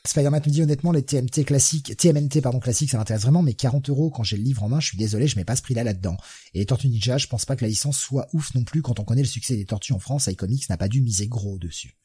Spider-Man 0.07 0.43
nous 0.45 0.53
dit 0.53 0.63
honnêtement 0.63 0.93
les 0.93 1.03
TMT 1.03 1.47
classiques, 1.47 1.97
TMNT 1.97 2.43
pardon 2.43 2.61
classiques, 2.61 2.91
ça 2.91 2.99
m'intéresse 2.99 3.23
vraiment, 3.23 3.41
mais 3.41 3.55
40 3.55 3.89
euros 3.89 4.11
quand 4.11 4.23
j'ai 4.23 4.37
le 4.37 4.43
livre 4.43 4.63
en 4.63 4.69
main, 4.69 4.81
je 4.81 4.89
suis 4.89 4.99
désolé, 4.99 5.27
je 5.27 5.37
mets 5.37 5.47
pas 5.47 5.57
ce 5.57 5.63
prix-là 5.63 5.83
là-dedans. 5.83 6.19
Et 6.53 6.59
les 6.59 6.67
Tortues 6.67 6.89
Ninja, 6.89 7.17
je 7.17 7.27
pense 7.27 7.47
pas 7.47 7.57
que 7.57 7.65
la 7.65 7.69
licence 7.69 7.99
soit 7.99 8.27
ouf 8.35 8.55
non 8.55 8.65
plus 8.65 8.83
quand 8.83 9.01
on 9.01 9.05
connaît 9.05 9.23
le 9.23 9.29
succès 9.29 9.57
des 9.57 9.65
Tortues 9.65 9.95
en 9.95 9.99
France, 9.99 10.27
iComics 10.27 10.69
n'a 10.69 10.77
pas 10.77 10.89
dû 10.89 11.01
miser 11.01 11.27
gros 11.27 11.59
dessus. 11.59 11.97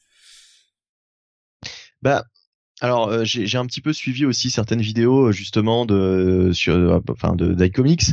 Bah 2.00 2.24
alors 2.80 3.08
euh, 3.08 3.24
j'ai 3.24 3.58
un 3.58 3.66
petit 3.66 3.80
peu 3.80 3.92
suivi 3.92 4.24
aussi 4.24 4.50
certaines 4.50 4.80
vidéos 4.80 5.32
justement 5.32 5.86
de 5.86 6.50
sur 6.52 7.02
enfin 7.08 7.34
de 7.36 7.52
d'iComics 7.52 8.12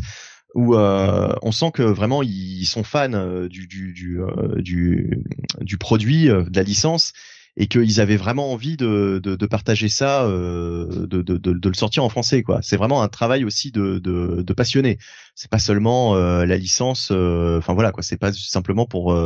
où 0.57 0.75
euh, 0.75 1.33
on 1.41 1.51
sent 1.51 1.71
que 1.71 1.83
vraiment 1.83 2.23
ils 2.23 2.65
sont 2.65 2.83
fans 2.83 3.13
euh, 3.13 3.47
du 3.47 3.67
du 3.67 3.93
du, 3.93 4.21
euh, 4.21 4.55
du, 4.61 5.23
du 5.61 5.77
produit, 5.77 6.25
de 6.27 6.55
la 6.55 6.63
licence, 6.63 7.13
et 7.57 7.67
qu'ils 7.67 8.01
avaient 8.01 8.17
vraiment 8.17 8.51
envie 8.51 8.77
de, 8.77 9.19
de, 9.23 9.35
de 9.35 9.45
partager 9.45 9.89
ça, 9.89 10.27
de, 10.27 11.05
de, 11.05 11.21
de, 11.21 11.69
le 11.69 11.73
sortir 11.75 12.03
en 12.03 12.09
français. 12.09 12.43
quoi. 12.43 12.59
C'est 12.61 12.77
vraiment 12.77 13.01
un 13.01 13.07
travail 13.07 13.43
aussi 13.45 13.71
de, 13.71 13.99
de, 13.99 14.41
de 14.41 14.53
passionné. 14.53 14.97
C'est 15.35 15.49
pas 15.49 15.59
seulement 15.59 16.15
la 16.15 16.57
licence. 16.57 17.11
Enfin 17.11 17.73
voilà 17.73 17.91
quoi. 17.91 18.03
C'est 18.03 18.17
pas 18.17 18.31
simplement 18.31 18.85
pour 18.85 19.17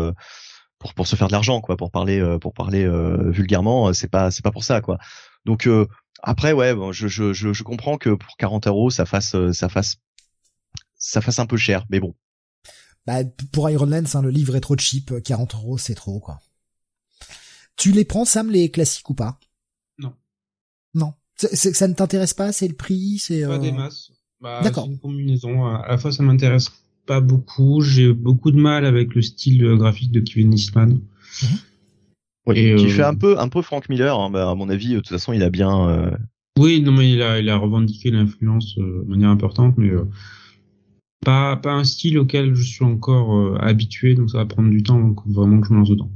pour 0.80 0.94
pour 0.94 1.08
se 1.08 1.16
faire 1.16 1.28
de 1.28 1.34
l'argent 1.34 1.61
quoi. 1.61 1.78
Pour 1.78 1.92
parler 1.92 2.38
pour 2.40 2.53
parler 2.53 2.90
vulgairement, 3.32 3.94
c'est 3.94 4.10
pas 4.10 4.32
c'est 4.32 4.44
pas 4.44 4.52
pour 4.52 4.64
ça 4.64 4.82
quoi. 4.82 4.98
Donc 5.45 5.68
après 6.22 6.53
ouais, 6.53 6.76
bon, 6.76 6.92
je, 6.92 7.08
je, 7.08 7.34
je, 7.34 7.64
comprends 7.64 7.98
que 7.98 8.11
pour 8.11 8.38
40 8.38 8.68
euros 8.68 8.90
ça 8.90 9.06
fasse 9.06 9.36
ça 9.52 9.70
fasse 9.70 9.98
ça 10.95 11.22
fasse 11.22 11.40
un 11.40 11.45
peu 11.45 11.58
cher, 11.58 11.86
mais 11.90 12.00
bon. 12.00 12.14
Bah, 13.08 13.24
pour 13.52 13.70
Iron 13.70 13.88
Lance, 13.88 14.14
hein, 14.14 14.22
le 14.22 14.30
livre 14.30 14.56
est 14.56 14.61
trop 14.61 14.78
cheap, 14.78 15.22
40 15.24 15.56
euros 15.56 15.78
c'est 15.78 15.95
trop 15.95 16.20
quoi. 16.20 16.40
Tu 17.76 17.92
les 17.92 18.06
prends 18.06 18.26
Sam 18.26 18.52
les 18.52 18.70
classiques 18.70 19.10
ou 19.10 19.16
pas? 19.16 19.40
Non. 19.98 20.14
Non. 20.94 21.14
ça 21.36 21.88
ne 21.88 21.94
t'intéresse 21.94 22.36
pas, 22.36 22.52
c'est 22.52 22.68
le 22.68 22.76
prix, 22.76 23.18
c'est. 23.18 23.45
Pas 23.48 23.58
des 23.58 23.70
euh, 23.70 23.74
masses. 23.74 24.11
Bah, 24.40 24.61
D'accord. 24.64 24.86
C'est 24.86 24.92
une 24.92 25.00
combinaison. 25.00 25.66
À 25.66 25.88
la 25.88 25.98
fois 25.98 26.11
ça 26.11 26.22
m'intéresse 26.22 26.72
pas 27.08 27.22
beaucoup, 27.22 27.82
j'ai 27.82 28.14
beaucoup 28.14 28.52
de 28.52 28.60
mal 28.60 28.86
avec 28.86 29.16
le 29.16 29.22
style 29.22 29.76
graphique 29.76 30.11
de 30.11 30.20
Kevin 30.20 30.53
Eastman. 30.53 31.02
Mhm. 31.44 31.50
Oui, 32.48 32.76
qui 32.76 32.90
fait 32.90 33.03
euh, 33.03 33.10
un 33.10 33.16
peu 33.16 33.40
un 33.40 33.50
peu 33.50 33.61
Frank 33.61 33.88
Miller. 33.88 34.20
Hein. 34.20 34.32
Bah, 34.32 34.50
à 34.50 34.56
mon 34.56 34.70
avis, 34.70 34.94
de 34.94 34.95
toute 34.95 35.10
façon, 35.10 35.34
il 35.34 35.44
a 35.44 35.50
bien. 35.50 35.90
Euh, 35.90 36.11
oui, 36.58 36.82
non, 36.82 36.92
mais 36.92 37.11
il 37.11 37.22
a 37.22 37.40
il 37.40 37.50
a 37.50 37.58
revendiqué 37.58 38.11
l'influence 38.11 38.76
de 38.78 39.06
manière 39.08 39.30
importante, 39.30 39.76
mais 39.78 39.92
pas, 41.24 41.56
pas 41.56 41.72
un 41.72 41.84
style 41.84 42.18
auquel 42.18 42.56
je 42.56 42.64
suis 42.64 42.84
encore 42.84 43.36
euh, 43.36 43.58
habitué, 43.60 44.16
donc 44.16 44.30
ça 44.30 44.40
va 44.40 44.45
prendre 44.45 44.70
du 44.70 44.84
temps 44.84 45.00
donc 45.00 45.20
vraiment 45.28 45.61
que 45.61 45.68
je 45.68 45.74
me 45.74 45.80
lance 45.80 45.90
dedans. 45.90 46.10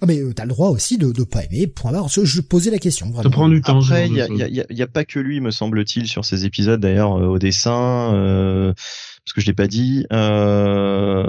Ah 0.00 0.06
mais 0.06 0.18
euh, 0.18 0.32
t'as 0.34 0.44
le 0.44 0.48
droit 0.48 0.70
aussi 0.70 0.98
de, 0.98 1.12
de 1.12 1.22
pas 1.22 1.44
aimer, 1.44 1.68
point 1.68 1.92
barre. 1.92 2.08
Je 2.08 2.40
posais 2.40 2.70
la 2.70 2.78
question. 2.78 3.06
Vraiment. 3.06 3.22
Ça 3.22 3.30
prend 3.30 3.48
du 3.48 3.60
temps. 3.60 3.80
Après, 3.80 4.08
il 4.08 4.14
y 4.14 4.20
a, 4.20 4.26
y, 4.28 4.60
a, 4.60 4.66
y 4.68 4.82
a, 4.82 4.86
pas 4.88 5.04
que 5.04 5.20
lui, 5.20 5.40
me 5.40 5.52
semble-t-il, 5.52 6.08
sur 6.08 6.24
ces 6.24 6.44
épisodes 6.44 6.80
d'ailleurs 6.80 7.14
euh, 7.16 7.26
au 7.26 7.38
dessin, 7.38 8.12
euh, 8.14 8.72
parce 8.72 9.32
que 9.34 9.40
je 9.40 9.46
l'ai 9.46 9.52
pas 9.52 9.68
dit. 9.68 10.06
Euh... 10.12 11.24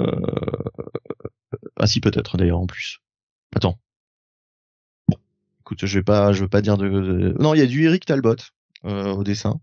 Ah 1.76 1.86
si, 1.86 2.00
peut-être 2.00 2.36
d'ailleurs 2.36 2.58
en 2.58 2.66
plus. 2.66 2.98
Attends. 3.54 3.78
Écoute, 5.68 5.84
je 5.84 5.98
vais 5.98 6.04
pas, 6.04 6.32
je 6.32 6.40
veux 6.40 6.48
pas 6.48 6.62
dire 6.62 6.78
de. 6.78 7.34
Non, 7.38 7.52
il 7.52 7.58
y 7.58 7.62
a 7.62 7.66
du 7.66 7.84
Eric 7.84 8.06
Talbot 8.06 8.36
au 8.84 9.22
dessin. 9.22 9.60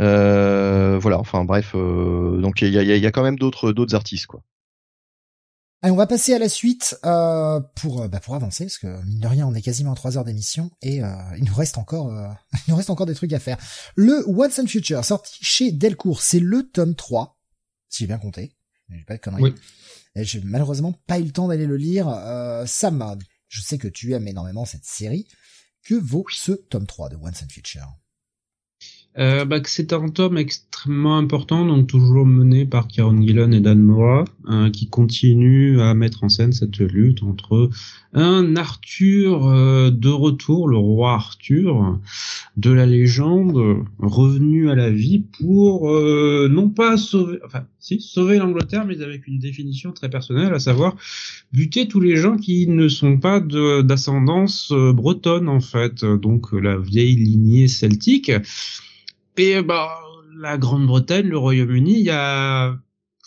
Euh, 0.00 0.98
voilà, 0.98 1.18
enfin 1.18 1.44
bref, 1.44 1.72
euh, 1.74 2.40
donc 2.40 2.62
il 2.62 2.72
y 2.72 2.78
a, 2.78 2.82
y 2.82 3.06
a, 3.06 3.10
quand 3.10 3.22
même 3.22 3.38
d'autres 3.38 3.72
d'autres 3.72 3.94
artistes 3.94 4.26
quoi. 4.26 4.42
Allez, 5.82 5.92
on 5.92 5.96
va 5.96 6.06
passer 6.06 6.32
à 6.32 6.38
la 6.38 6.48
suite 6.48 6.96
euh, 7.04 7.60
pour 7.76 8.08
bah, 8.08 8.20
pour 8.20 8.34
avancer 8.34 8.64
parce 8.64 8.78
que 8.78 9.04
mine 9.04 9.20
de 9.20 9.26
rien 9.26 9.46
on 9.46 9.54
est 9.54 9.60
quasiment 9.60 9.92
à 9.92 9.94
trois 9.94 10.16
heures 10.16 10.24
d'émission 10.24 10.70
et 10.80 11.02
il 11.36 11.44
nous 11.44 11.54
reste 11.54 11.76
encore 11.76 12.10
il 12.66 12.70
nous 12.70 12.76
reste 12.76 12.88
encore 12.88 13.04
des 13.04 13.14
trucs 13.14 13.34
à 13.34 13.40
faire. 13.40 13.58
Le 13.94 14.26
What's 14.26 14.58
and 14.58 14.68
Future 14.68 15.04
sorti 15.04 15.38
chez 15.42 15.72
Delcourt, 15.72 16.22
c'est 16.22 16.40
le 16.40 16.62
tome 16.62 16.94
3 16.94 17.38
si 17.90 18.04
j'ai 18.04 18.06
bien 18.06 18.18
compté. 18.18 18.54
J'ai 18.88 19.04
pas 19.04 19.16
de 19.16 19.20
conneries. 19.20 19.42
Oui. 19.42 19.54
J'ai 20.16 20.40
malheureusement 20.42 20.94
pas 21.06 21.18
eu 21.18 21.24
le 21.24 21.32
temps 21.32 21.48
d'aller 21.48 21.66
le 21.66 21.76
lire. 21.76 22.06
Sam, 22.66 23.18
je 23.52 23.60
sais 23.60 23.76
que 23.76 23.86
tu 23.86 24.14
aimes 24.14 24.26
énormément 24.26 24.64
cette 24.64 24.86
série. 24.86 25.28
Que 25.84 25.94
vaut 25.94 26.24
ce 26.30 26.52
tome 26.52 26.86
3 26.86 27.10
de 27.10 27.16
What's 27.16 27.42
and 27.42 27.48
Future? 27.50 27.86
Euh, 29.18 29.44
bah, 29.44 29.58
c'est 29.64 29.92
un 29.92 30.08
tome 30.08 30.38
extrêmement 30.38 31.18
important, 31.18 31.66
donc 31.66 31.86
toujours 31.86 32.24
mené 32.24 32.64
par 32.64 32.88
Kieron 32.88 33.20
Gillen 33.20 33.52
et 33.52 33.60
Dan 33.60 33.80
Mora, 33.82 34.24
hein, 34.46 34.70
qui 34.70 34.88
continue 34.88 35.80
à 35.80 35.92
mettre 35.92 36.24
en 36.24 36.30
scène 36.30 36.52
cette 36.52 36.78
lutte 36.78 37.22
entre 37.22 37.68
un 38.14 38.56
Arthur 38.56 39.46
euh, 39.46 39.90
de 39.90 40.08
retour, 40.08 40.66
le 40.66 40.78
roi 40.78 41.12
Arthur 41.12 41.98
de 42.56 42.70
la 42.70 42.86
légende, 42.86 43.84
revenu 43.98 44.70
à 44.70 44.74
la 44.74 44.90
vie 44.90 45.24
pour 45.38 45.90
euh, 45.90 46.48
non 46.50 46.70
pas 46.70 46.96
sauver, 46.96 47.38
enfin 47.44 47.64
si 47.80 48.00
sauver 48.00 48.38
l'Angleterre, 48.38 48.86
mais 48.86 49.02
avec 49.02 49.26
une 49.26 49.38
définition 49.38 49.92
très 49.92 50.08
personnelle, 50.08 50.54
à 50.54 50.58
savoir 50.58 50.96
buter 51.52 51.86
tous 51.86 52.00
les 52.00 52.16
gens 52.16 52.36
qui 52.36 52.66
ne 52.66 52.88
sont 52.88 53.18
pas 53.18 53.40
d'ascendance 53.40 54.72
euh, 54.72 54.92
bretonne 54.92 55.48
en 55.48 55.60
fait, 55.60 56.02
donc 56.04 56.52
la 56.52 56.78
vieille 56.78 57.16
lignée 57.16 57.68
celtique. 57.68 58.32
Et 59.38 59.62
bah, 59.62 59.98
la 60.38 60.58
Grande-Bretagne, 60.58 61.26
le 61.26 61.38
Royaume-Uni, 61.38 61.98
il 61.98 62.04
y 62.04 62.10
a 62.10 62.76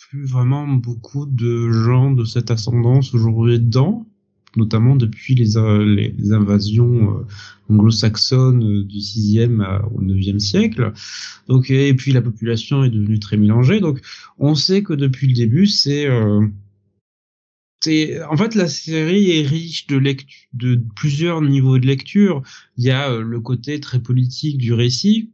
plus 0.08 0.24
vraiment 0.24 0.68
beaucoup 0.68 1.26
de 1.26 1.70
gens 1.72 2.12
de 2.12 2.24
cette 2.24 2.52
ascendance 2.52 3.12
aujourd'hui 3.12 3.58
dedans, 3.58 4.06
notamment 4.56 4.94
depuis 4.94 5.34
les, 5.34 5.56
euh, 5.56 6.12
invasions 6.30 7.18
euh, 7.18 7.24
anglo-saxonnes 7.68 8.62
euh, 8.62 8.84
du 8.84 8.98
6e 8.98 9.82
au 9.94 10.00
9e 10.00 10.38
siècle. 10.38 10.92
Donc 11.48 11.70
et 11.70 11.92
puis 11.94 12.12
la 12.12 12.22
population 12.22 12.84
est 12.84 12.90
devenue 12.90 13.18
très 13.18 13.36
mélangée. 13.36 13.80
Donc 13.80 14.00
on 14.38 14.54
sait 14.54 14.84
que 14.84 14.92
depuis 14.92 15.26
le 15.26 15.34
début, 15.34 15.66
c'est 15.66 16.06
c'est 17.80 18.22
en 18.22 18.36
fait 18.36 18.54
la 18.54 18.68
série 18.68 19.32
est 19.32 19.46
riche 19.46 19.88
de 19.88 19.96
lecture 19.96 20.48
de 20.52 20.80
plusieurs 20.94 21.42
niveaux 21.42 21.78
de 21.78 21.86
lecture. 21.86 22.42
Il 22.76 22.84
y 22.84 22.90
a 22.90 23.18
le 23.18 23.40
côté 23.40 23.80
très 23.80 23.98
politique 24.00 24.58
du 24.58 24.72
récit 24.72 25.32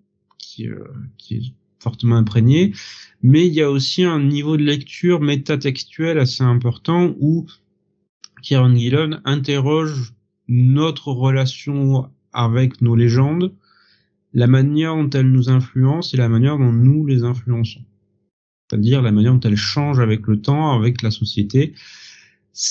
euh, 0.61 0.85
qui, 1.19 1.37
est 1.37 1.43
fortement 1.79 2.17
imprégné, 2.17 2.73
mais 3.23 3.47
il 3.47 3.53
y 3.53 3.61
a 3.61 3.69
aussi 3.69 4.05
un 4.05 4.23
niveau 4.23 4.57
de 4.57 4.63
lecture 4.63 5.21
métatextuel 5.21 6.17
assez 6.19 6.45
important 6.45 7.17
où 7.19 7.47
Kieran 8.41 8.75
Gillen 8.75 9.21
interroge 9.25 10.13
notre 10.47 11.09
relation 11.09 12.09
avec 12.33 12.83
nos 12.83 12.95
légendes, 12.95 13.53
la 14.33 14.47
manière 14.47 14.95
dont 14.95 15.11
elles 15.11 15.31
nous 15.31 15.49
influencent 15.49 16.15
et 16.15 16.19
la 16.19 16.29
manière 16.29 16.57
dont 16.57 16.73
nous 16.73 17.05
les 17.05 17.25
influençons. 17.25 17.85
C'est-à-dire 18.69 19.03
la 19.03 19.13
manière 19.13 19.35
dont 19.35 19.49
elles 19.49 19.57
changent 19.57 20.01
avec 20.01 20.27
le 20.29 20.41
temps, 20.41 20.73
avec 20.73 21.03
la 21.03 21.11
société. 21.11 21.75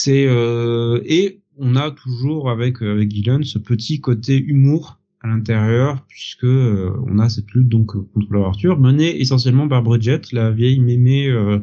Euh, 0.07 1.01
et 1.05 1.41
on 1.57 1.75
a 1.75 1.91
toujours 1.91 2.49
avec 2.49 2.81
avec 2.81 3.11
Gillen 3.11 3.43
ce 3.43 3.59
petit 3.59 3.99
côté 3.99 4.37
humour 4.37 5.00
à 5.23 5.27
l'intérieur 5.27 6.03
puisque 6.07 6.45
euh, 6.45 6.93
on 7.07 7.19
a 7.19 7.29
cette 7.29 7.51
lutte 7.51 7.69
donc 7.69 7.93
contre 7.93 8.35
Arthur 8.37 8.79
menée 8.79 9.21
essentiellement 9.21 9.67
par 9.67 9.83
Bridget, 9.83 10.21
la 10.31 10.51
vieille 10.51 10.79
mémé 10.79 11.27
euh, 11.27 11.59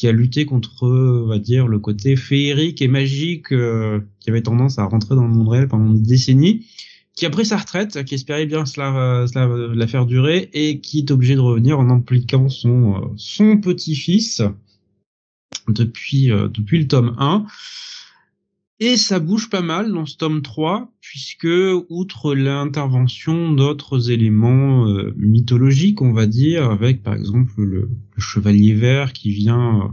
qui 0.00 0.08
a 0.08 0.12
lutté 0.12 0.46
contre, 0.46 0.86
on 0.86 1.26
va 1.26 1.38
dire, 1.38 1.68
le 1.68 1.78
côté 1.78 2.16
féerique 2.16 2.80
et 2.80 2.88
magique 2.88 3.52
euh, 3.52 4.00
qui 4.18 4.30
avait 4.30 4.40
tendance 4.40 4.78
à 4.78 4.84
rentrer 4.84 5.14
dans 5.14 5.26
le 5.26 5.28
monde 5.28 5.48
réel 5.48 5.68
pendant 5.68 5.92
des 5.92 6.00
décennies, 6.00 6.64
qui 7.14 7.26
a 7.26 7.30
pris 7.30 7.44
sa 7.44 7.58
retraite, 7.58 8.02
qui 8.04 8.14
espérait 8.14 8.46
bien 8.46 8.64
cela, 8.64 9.26
cela 9.26 9.46
la 9.74 9.86
faire 9.86 10.06
durer 10.06 10.48
et 10.54 10.80
qui 10.80 11.00
est 11.00 11.10
obligé 11.10 11.34
de 11.34 11.40
revenir 11.40 11.78
en 11.78 11.90
impliquant 11.90 12.48
son 12.48 12.96
euh, 12.96 13.08
son 13.16 13.58
petit-fils 13.58 14.40
depuis 15.68 16.32
euh, 16.32 16.48
depuis 16.48 16.78
le 16.78 16.88
tome 16.88 17.14
1. 17.18 17.44
Et 18.82 18.96
ça 18.96 19.18
bouge 19.18 19.50
pas 19.50 19.60
mal 19.60 19.92
dans 19.92 20.06
ce 20.06 20.16
tome 20.16 20.40
3, 20.40 20.90
puisque 21.02 21.46
outre 21.90 22.34
l'intervention 22.34 23.52
d'autres 23.52 24.10
éléments 24.10 24.88
euh, 24.88 25.12
mythologiques, 25.18 26.00
on 26.00 26.14
va 26.14 26.26
dire, 26.26 26.70
avec 26.70 27.02
par 27.02 27.12
exemple 27.12 27.60
le, 27.62 27.90
chevalier 28.16 28.72
vert 28.72 29.12
qui 29.12 29.32
vient 29.32 29.80
euh, 29.80 29.88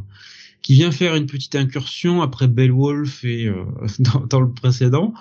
qui 0.62 0.74
vient 0.74 0.92
faire 0.92 1.16
une 1.16 1.28
petite 1.28 1.56
incursion 1.56 2.22
après 2.22 2.48
Beowulf 2.48 3.26
et 3.26 3.48
euh, 3.48 3.66
dans, 4.00 4.26
dans, 4.26 4.40
le 4.40 4.52
précédent, 4.52 5.14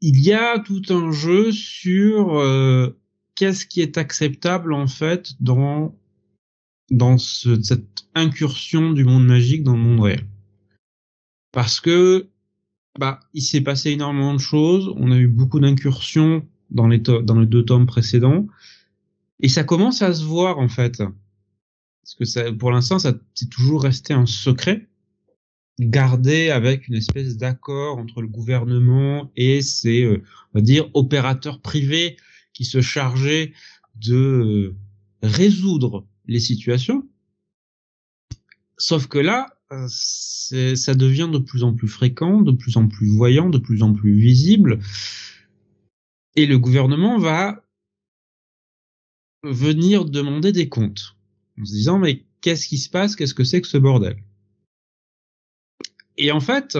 il 0.00 0.18
y 0.18 0.32
a 0.32 0.58
tout 0.60 0.82
un 0.88 1.12
jeu 1.12 1.52
sur 1.52 2.42
qu'est-ce 3.34 3.66
qui 3.66 3.82
est 3.82 3.98
acceptable 3.98 4.72
en 4.72 4.86
fait 4.86 5.34
dans 5.40 5.94
dans 6.90 7.18
ce, 7.18 7.62
cette 7.62 8.06
incursion 8.14 8.92
du 8.92 9.04
monde 9.04 9.26
magique 9.26 9.62
dans 9.62 9.76
le 9.76 9.82
monde 9.82 10.00
réel 10.00 10.26
parce 11.52 11.80
que 11.80 12.28
bah 12.98 13.20
il 13.32 13.42
s'est 13.42 13.60
passé 13.60 13.90
énormément 13.90 14.34
de 14.34 14.40
choses, 14.40 14.92
on 14.96 15.12
a 15.12 15.16
eu 15.16 15.28
beaucoup 15.28 15.60
d'incursions 15.60 16.46
dans 16.70 16.88
les 16.88 16.98
dans 16.98 17.38
les 17.38 17.46
deux 17.46 17.64
tomes 17.64 17.86
précédents 17.86 18.46
et 19.40 19.48
ça 19.48 19.64
commence 19.64 20.02
à 20.02 20.12
se 20.12 20.24
voir 20.24 20.58
en 20.58 20.68
fait. 20.68 20.98
Parce 20.98 22.14
que 22.18 22.24
ça 22.24 22.52
pour 22.52 22.70
l'instant 22.70 22.98
ça 22.98 23.14
c'est 23.34 23.48
toujours 23.48 23.82
resté 23.82 24.12
un 24.14 24.26
secret 24.26 24.88
gardé 25.80 26.50
avec 26.50 26.88
une 26.88 26.94
espèce 26.94 27.36
d'accord 27.36 27.98
entre 27.98 28.20
le 28.20 28.28
gouvernement 28.28 29.30
et 29.36 29.62
ses 29.62 30.04
euh, 30.04 30.22
on 30.52 30.58
va 30.58 30.62
dire 30.62 30.88
opérateurs 30.94 31.60
privés 31.60 32.16
qui 32.52 32.64
se 32.64 32.80
chargeaient 32.80 33.52
de 33.96 34.14
euh, 34.14 34.76
résoudre 35.22 36.06
les 36.26 36.40
situations. 36.40 37.08
Sauf 38.76 39.06
que 39.06 39.18
là, 39.18 39.56
ça 39.88 40.94
devient 40.94 41.30
de 41.32 41.38
plus 41.38 41.62
en 41.62 41.74
plus 41.74 41.88
fréquent, 41.88 42.40
de 42.40 42.52
plus 42.52 42.76
en 42.76 42.88
plus 42.88 43.08
voyant, 43.08 43.48
de 43.48 43.58
plus 43.58 43.82
en 43.82 43.92
plus 43.92 44.18
visible. 44.18 44.80
Et 46.36 46.46
le 46.46 46.58
gouvernement 46.58 47.18
va 47.18 47.64
venir 49.42 50.04
demander 50.04 50.52
des 50.52 50.68
comptes 50.68 51.16
en 51.60 51.64
se 51.64 51.72
disant 51.72 51.98
mais 51.98 52.24
qu'est-ce 52.40 52.68
qui 52.68 52.78
se 52.78 52.88
passe? 52.88 53.16
Qu'est-ce 53.16 53.34
que 53.34 53.44
c'est 53.44 53.60
que 53.60 53.68
ce 53.68 53.78
bordel? 53.78 54.22
Et 56.16 56.30
en 56.30 56.40
fait, 56.40 56.78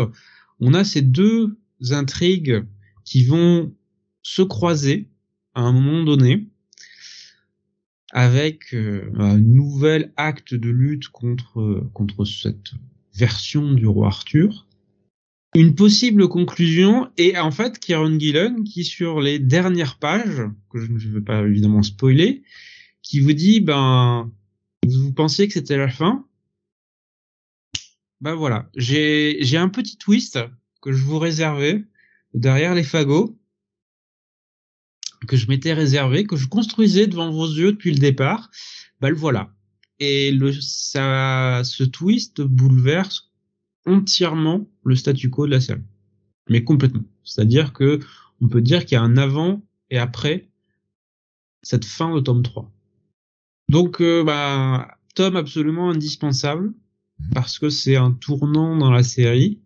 on 0.60 0.74
a 0.74 0.84
ces 0.84 1.02
deux 1.02 1.58
intrigues 1.90 2.64
qui 3.04 3.24
vont 3.24 3.74
se 4.22 4.42
croiser 4.42 5.10
à 5.54 5.62
un 5.62 5.72
moment 5.72 6.04
donné 6.04 6.48
avec 8.12 8.74
euh, 8.74 9.10
un 9.18 9.38
nouvel 9.38 10.12
acte 10.16 10.54
de 10.54 10.68
lutte 10.68 11.08
contre 11.08 11.88
contre 11.94 12.24
cette 12.24 12.72
version 13.14 13.72
du 13.72 13.86
roi 13.86 14.06
Arthur. 14.06 14.66
Une 15.54 15.74
possible 15.74 16.28
conclusion 16.28 17.10
est 17.18 17.36
en 17.36 17.50
fait 17.50 17.78
Kieron 17.78 18.18
Gillen 18.18 18.64
qui 18.64 18.84
sur 18.84 19.20
les 19.20 19.38
dernières 19.38 19.98
pages 19.98 20.42
que 20.70 20.78
je 20.78 20.90
ne 20.90 20.98
veux 20.98 21.24
pas 21.24 21.42
évidemment 21.42 21.82
spoiler, 21.82 22.42
qui 23.02 23.20
vous 23.20 23.32
dit 23.32 23.60
ben 23.60 24.30
vous 24.86 25.12
pensiez 25.12 25.46
que 25.46 25.54
c'était 25.54 25.76
la 25.76 25.88
fin, 25.88 26.26
ben 28.20 28.34
voilà. 28.34 28.70
J'ai 28.76 29.38
j'ai 29.40 29.56
un 29.56 29.68
petit 29.68 29.96
twist 29.96 30.38
que 30.80 30.92
je 30.92 31.02
vous 31.02 31.18
réservais 31.18 31.84
derrière 32.34 32.74
les 32.74 32.82
fagots 32.82 33.38
que 35.26 35.36
je 35.36 35.48
m'étais 35.48 35.72
réservé, 35.72 36.24
que 36.24 36.36
je 36.36 36.48
construisais 36.48 37.06
devant 37.06 37.30
vos 37.30 37.46
yeux 37.46 37.72
depuis 37.72 37.92
le 37.92 37.98
départ, 37.98 38.50
ben 39.00 39.10
le 39.10 39.16
voilà. 39.16 39.50
Et 39.98 40.32
le, 40.32 40.52
ça, 40.52 41.62
ce 41.64 41.84
twist 41.84 42.40
bouleverse 42.40 43.30
entièrement 43.86 44.68
le 44.84 44.96
statu 44.96 45.30
quo 45.30 45.46
de 45.46 45.52
la 45.52 45.60
série. 45.60 45.82
Mais 46.48 46.64
complètement. 46.64 47.04
C'est-à-dire 47.24 47.72
que 47.72 48.00
on 48.40 48.48
peut 48.48 48.60
dire 48.60 48.84
qu'il 48.84 48.96
y 48.96 48.98
a 48.98 49.02
un 49.02 49.16
avant 49.16 49.62
et 49.90 49.98
après 49.98 50.48
cette 51.62 51.84
fin 51.84 52.14
de 52.14 52.20
tome 52.20 52.42
3. 52.42 52.70
Donc, 53.68 54.00
euh, 54.00 54.24
bah, 54.24 54.98
tome 55.14 55.36
absolument 55.36 55.90
indispensable 55.90 56.72
parce 57.34 57.58
que 57.58 57.70
c'est 57.70 57.96
un 57.96 58.10
tournant 58.10 58.76
dans 58.76 58.90
la 58.90 59.02
série 59.02 59.60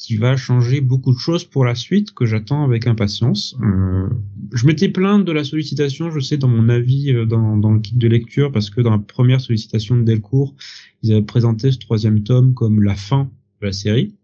qui 0.00 0.16
va 0.16 0.34
changer 0.34 0.80
beaucoup 0.80 1.12
de 1.12 1.18
choses 1.18 1.44
pour 1.44 1.62
la 1.62 1.74
suite 1.74 2.14
que 2.14 2.24
j'attends 2.24 2.64
avec 2.64 2.86
impatience. 2.86 3.54
Euh, 3.62 4.08
je 4.50 4.66
m'étais 4.66 4.88
plaint 4.88 5.22
de 5.22 5.30
la 5.30 5.44
sollicitation, 5.44 6.10
je 6.10 6.20
sais, 6.20 6.38
dans 6.38 6.48
mon 6.48 6.70
avis 6.70 7.12
euh, 7.12 7.26
dans, 7.26 7.70
le 7.70 7.80
kit 7.80 7.96
de 7.96 8.08
lecture, 8.08 8.50
parce 8.50 8.70
que 8.70 8.80
dans 8.80 8.92
la 8.92 8.98
première 8.98 9.42
sollicitation 9.42 9.98
de 9.98 10.02
Delcourt, 10.02 10.54
ils 11.02 11.12
avaient 11.12 11.20
présenté 11.20 11.70
ce 11.70 11.76
troisième 11.76 12.22
tome 12.22 12.54
comme 12.54 12.82
la 12.82 12.94
fin 12.94 13.30
de 13.60 13.66
la 13.66 13.72
série, 13.72 14.14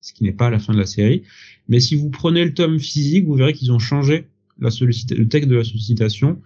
ce 0.00 0.12
qui 0.12 0.22
n'est 0.22 0.32
pas 0.32 0.50
la 0.50 0.60
fin 0.60 0.72
de 0.72 0.78
la 0.78 0.86
série. 0.86 1.24
Mais 1.66 1.80
si 1.80 1.96
vous 1.96 2.10
prenez 2.10 2.44
le 2.44 2.54
tome 2.54 2.78
physique, 2.78 3.26
vous 3.26 3.34
verrez 3.34 3.54
qu'ils 3.54 3.72
ont 3.72 3.80
changé 3.80 4.28
le 4.60 5.24
texte 5.24 5.50
de 5.50 5.56
la 5.56 5.64
sollicitation, 5.64 6.40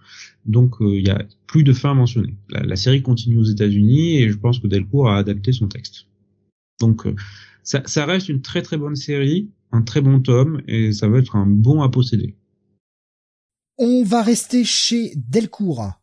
donc 0.47 0.81
euh, 0.81 0.97
il 0.97 1.05
y 1.05 1.11
a 1.11 1.23
plus 1.45 1.63
de 1.63 1.73
fin 1.73 1.93
mentionnée. 1.93 2.33
La, 2.49 2.61
la 2.61 2.75
série 2.75 3.03
continue 3.03 3.37
aux 3.37 3.43
États-Unis 3.43 4.17
et 4.17 4.29
je 4.31 4.37
pense 4.37 4.57
que 4.57 4.65
Delcourt 4.65 5.11
a 5.11 5.17
adapté 5.17 5.51
son 5.51 5.67
texte. 5.67 6.07
Donc 6.79 7.05
ça, 7.85 8.05
reste 8.05 8.29
une 8.29 8.41
très 8.41 8.61
très 8.61 8.77
bonne 8.77 8.95
série, 8.95 9.51
un 9.71 9.81
très 9.81 10.01
bon 10.01 10.19
tome, 10.19 10.61
et 10.67 10.91
ça 10.91 11.07
va 11.07 11.19
être 11.19 11.35
un 11.35 11.45
bon 11.45 11.81
à 11.81 11.89
posséder. 11.89 12.35
On 13.77 14.03
va 14.03 14.23
rester 14.23 14.63
chez 14.65 15.13
Delcourt 15.15 15.93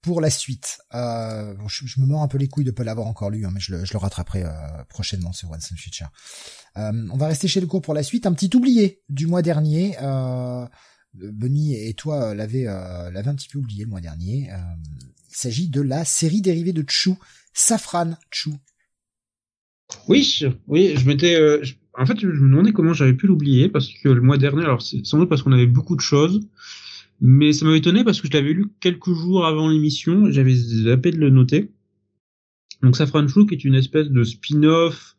pour 0.00 0.22
la 0.22 0.30
suite. 0.30 0.78
Euh, 0.94 1.54
je, 1.68 2.00
me 2.00 2.06
mords 2.06 2.22
un 2.22 2.28
peu 2.28 2.38
les 2.38 2.48
couilles 2.48 2.64
de 2.64 2.70
pas 2.70 2.84
l'avoir 2.84 3.06
encore 3.06 3.30
lu, 3.30 3.44
hein, 3.44 3.50
mais 3.52 3.60
je 3.60 3.74
le, 3.74 3.98
rattraperai 3.98 4.44
euh, 4.44 4.50
prochainement 4.88 5.32
sur 5.32 5.50
One 5.50 5.60
Future. 5.60 6.10
Euh, 6.78 7.08
on 7.12 7.16
va 7.18 7.26
rester 7.26 7.48
chez 7.48 7.60
Delcourt 7.60 7.82
pour 7.82 7.94
la 7.94 8.02
suite. 8.02 8.26
Un 8.26 8.32
petit 8.32 8.54
oublié 8.56 9.02
du 9.10 9.26
mois 9.26 9.42
dernier. 9.42 9.96
Benny 11.12 11.74
et 11.74 11.92
toi 11.94 12.34
l'avez 12.34 12.66
un 12.66 13.34
petit 13.34 13.48
peu 13.48 13.58
oublié 13.58 13.84
le 13.84 13.90
mois 13.90 14.00
dernier. 14.00 14.48
Il 15.28 15.36
s'agit 15.36 15.68
de 15.68 15.82
la 15.82 16.04
série 16.04 16.40
dérivée 16.40 16.72
de 16.72 16.84
Chou, 16.88 17.18
Safran 17.52 18.16
Chou, 18.30 18.56
oui, 20.08 20.44
oui, 20.66 20.94
je 20.96 21.06
m'étais. 21.06 21.34
Euh, 21.34 21.62
en 21.98 22.06
fait, 22.06 22.18
je 22.20 22.26
me 22.26 22.48
demandais 22.48 22.72
comment 22.72 22.94
j'avais 22.94 23.14
pu 23.14 23.26
l'oublier 23.26 23.68
parce 23.68 23.88
que 23.88 24.08
le 24.08 24.20
mois 24.20 24.38
dernier, 24.38 24.62
alors 24.62 24.82
c'est 24.82 25.04
sans 25.04 25.18
doute 25.18 25.28
parce 25.28 25.42
qu'on 25.42 25.52
avait 25.52 25.66
beaucoup 25.66 25.96
de 25.96 26.00
choses, 26.00 26.40
mais 27.20 27.52
ça 27.52 27.64
m'avait 27.64 27.78
étonné 27.78 28.04
parce 28.04 28.20
que 28.20 28.28
je 28.28 28.32
l'avais 28.32 28.52
lu 28.52 28.66
quelques 28.80 29.12
jours 29.12 29.46
avant 29.46 29.68
l'émission, 29.68 30.30
j'avais 30.30 30.54
zappé 30.54 31.10
de 31.10 31.18
le 31.18 31.30
noter. 31.30 31.70
Donc 32.82 32.96
Safran 32.96 33.26
Chou, 33.28 33.46
est 33.50 33.64
une 33.64 33.74
espèce 33.74 34.08
de 34.08 34.24
spin-off 34.24 35.16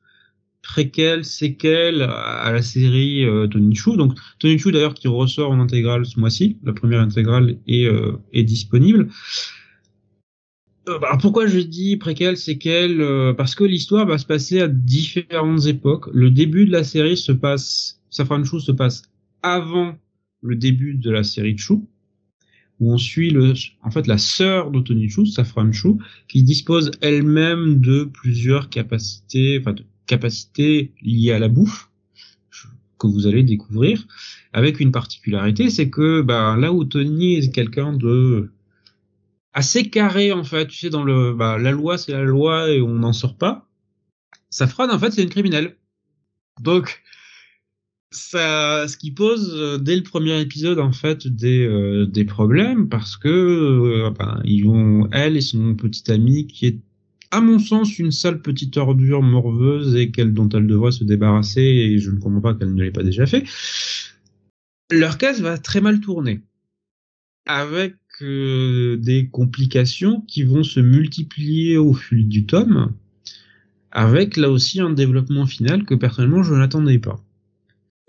préquel, 0.63 1.25
séquel 1.25 2.01
à 2.01 2.51
la 2.51 2.61
série 2.61 3.25
euh, 3.25 3.47
Tony 3.47 3.75
Chou. 3.75 3.97
Donc 3.97 4.17
Tony 4.39 4.57
Chou 4.57 4.71
d'ailleurs 4.71 4.93
qui 4.93 5.07
ressort 5.07 5.51
en 5.51 5.59
intégrale 5.59 6.05
ce 6.05 6.19
mois-ci, 6.19 6.57
la 6.63 6.73
première 6.73 7.01
intégrale 7.01 7.57
est, 7.67 7.85
euh, 7.85 8.13
est 8.33 8.43
disponible. 8.43 9.09
Euh, 10.89 10.97
bah, 10.97 11.17
pourquoi 11.21 11.45
je 11.45 11.59
dis 11.59 11.97
préquel, 11.97 12.37
séquel 12.37 13.01
euh, 13.01 13.33
Parce 13.33 13.53
que 13.53 13.63
l'histoire 13.63 14.05
va 14.05 14.17
se 14.17 14.25
passer 14.25 14.61
à 14.61 14.67
différentes 14.67 15.65
époques. 15.67 16.07
Le 16.13 16.31
début 16.31 16.65
de 16.65 16.71
la 16.71 16.83
série 16.83 17.17
se 17.17 17.31
passe, 17.31 18.01
Safran 18.09 18.43
Chou 18.43 18.59
se 18.59 18.71
passe 18.71 19.03
avant 19.43 19.95
le 20.41 20.55
début 20.55 20.95
de 20.95 21.11
la 21.11 21.23
série 21.23 21.53
de 21.53 21.59
Chou, 21.59 21.87
où 22.79 22.91
on 22.91 22.97
suit 22.97 23.29
le, 23.29 23.53
en 23.83 23.91
fait 23.91 24.07
la 24.07 24.17
sœur 24.17 24.71
d'Otoni 24.71 25.07
Chou, 25.07 25.27
Safran 25.27 25.71
Chou, 25.71 25.99
qui 26.27 26.41
dispose 26.41 26.89
elle-même 27.01 27.79
de 27.79 28.05
plusieurs 28.05 28.69
capacités, 28.69 29.59
enfin 29.59 29.73
de 29.73 29.83
capacités 30.07 30.93
liées 31.03 31.31
à 31.31 31.39
la 31.39 31.47
bouffe 31.47 31.89
que 32.97 33.07
vous 33.07 33.25
allez 33.25 33.43
découvrir, 33.43 34.07
avec 34.53 34.79
une 34.79 34.91
particularité, 34.91 35.69
c'est 35.69 35.89
que 35.89 36.21
bah, 36.21 36.55
là 36.57 36.71
où 36.71 36.85
Tony 36.85 37.35
est 37.35 37.51
quelqu'un 37.51 37.93
de 37.93 38.51
assez 39.53 39.89
carré 39.89 40.31
en 40.31 40.43
fait. 40.43 40.67
Tu 40.67 40.77
sais, 40.77 40.89
dans 40.89 41.03
le, 41.03 41.33
bah, 41.33 41.57
la 41.57 41.71
loi 41.71 41.97
c'est 41.97 42.11
la 42.11 42.23
loi 42.23 42.69
et 42.69 42.81
on 42.81 42.95
n'en 42.95 43.13
sort 43.13 43.37
pas. 43.37 43.67
Safran 44.49 44.89
en 44.89 44.99
fait 44.99 45.11
c'est 45.11 45.23
une 45.23 45.29
criminelle. 45.29 45.77
Donc 46.59 47.01
ça, 48.11 48.87
ce 48.89 48.97
qui 48.97 49.11
pose 49.11 49.53
euh, 49.55 49.77
dès 49.77 49.95
le 49.95 50.03
premier 50.03 50.39
épisode 50.41 50.79
en 50.79 50.91
fait 50.91 51.27
des 51.27 51.65
euh, 51.65 52.05
des 52.05 52.25
problèmes 52.25 52.89
parce 52.89 53.15
que 53.15 53.29
euh, 53.29 54.11
ils 54.43 54.65
vont 54.65 55.09
elle 55.13 55.37
et 55.37 55.41
son 55.41 55.75
petit 55.75 56.11
ami 56.11 56.45
qui 56.47 56.67
est 56.67 56.79
à 57.31 57.39
mon 57.39 57.57
sens 57.57 57.97
une 57.97 58.11
sale 58.11 58.41
petite 58.41 58.75
ordure 58.75 59.21
morveuse 59.21 59.95
et 59.95 60.11
qu'elle 60.11 60.33
dont 60.33 60.49
elle 60.49 60.67
devrait 60.67 60.91
se 60.91 61.05
débarrasser 61.05 61.61
et 61.61 61.99
je 61.99 62.11
ne 62.11 62.19
comprends 62.19 62.41
pas 62.41 62.53
qu'elle 62.53 62.73
ne 62.73 62.83
l'ait 62.83 62.91
pas 62.91 63.03
déjà 63.03 63.25
fait. 63.25 63.45
Leur 64.91 65.17
case 65.17 65.41
va 65.41 65.57
très 65.57 65.79
mal 65.79 66.01
tourner 66.01 66.41
avec 67.45 67.95
des 68.23 69.29
complications 69.31 70.21
qui 70.21 70.43
vont 70.43 70.63
se 70.63 70.79
multiplier 70.79 71.77
au 71.77 71.93
fil 71.93 72.27
du 72.27 72.45
tome 72.45 72.93
avec 73.91 74.37
là 74.37 74.49
aussi 74.49 74.79
un 74.79 74.91
développement 74.91 75.45
final 75.45 75.83
que 75.83 75.95
personnellement 75.95 76.43
je 76.43 76.53
n'attendais 76.53 76.99
pas. 76.99 77.23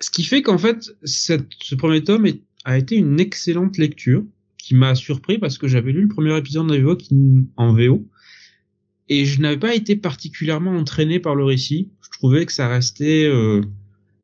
Ce 0.01 0.11
qui 0.11 0.25
fait 0.25 0.43
qu'en 0.43 0.59
fait, 0.59 0.91
ce 1.05 1.75
premier 1.75 2.03
tome 2.03 2.27
a 2.65 2.79
été 2.79 2.97
une 2.97 3.21
excellente 3.21 3.79
lecture 3.79 4.25
qui 4.59 4.75
m'a 4.75 4.95
surpris 4.95 5.39
parce 5.39 5.59
que 5.59 5.69
j'avais 5.69 5.93
lu 5.93 6.03
le 6.03 6.09
premier 6.09 6.37
épisode 6.37 6.71
VO, 6.71 6.99
en 7.57 7.73
VO 7.73 8.09
et 9.09 9.25
je 9.25 9.41
n'avais 9.41 9.59
pas 9.59 9.75
été 9.75 9.97
particulièrement 9.97 10.77
entraîné 10.77 11.19
par 11.19 11.35
le 11.35 11.45
récit. 11.45 11.91
Je 12.03 12.19
trouvais 12.19 12.47
que 12.47 12.53
ça 12.53 12.69
restait 12.69 13.25
euh, 13.25 13.61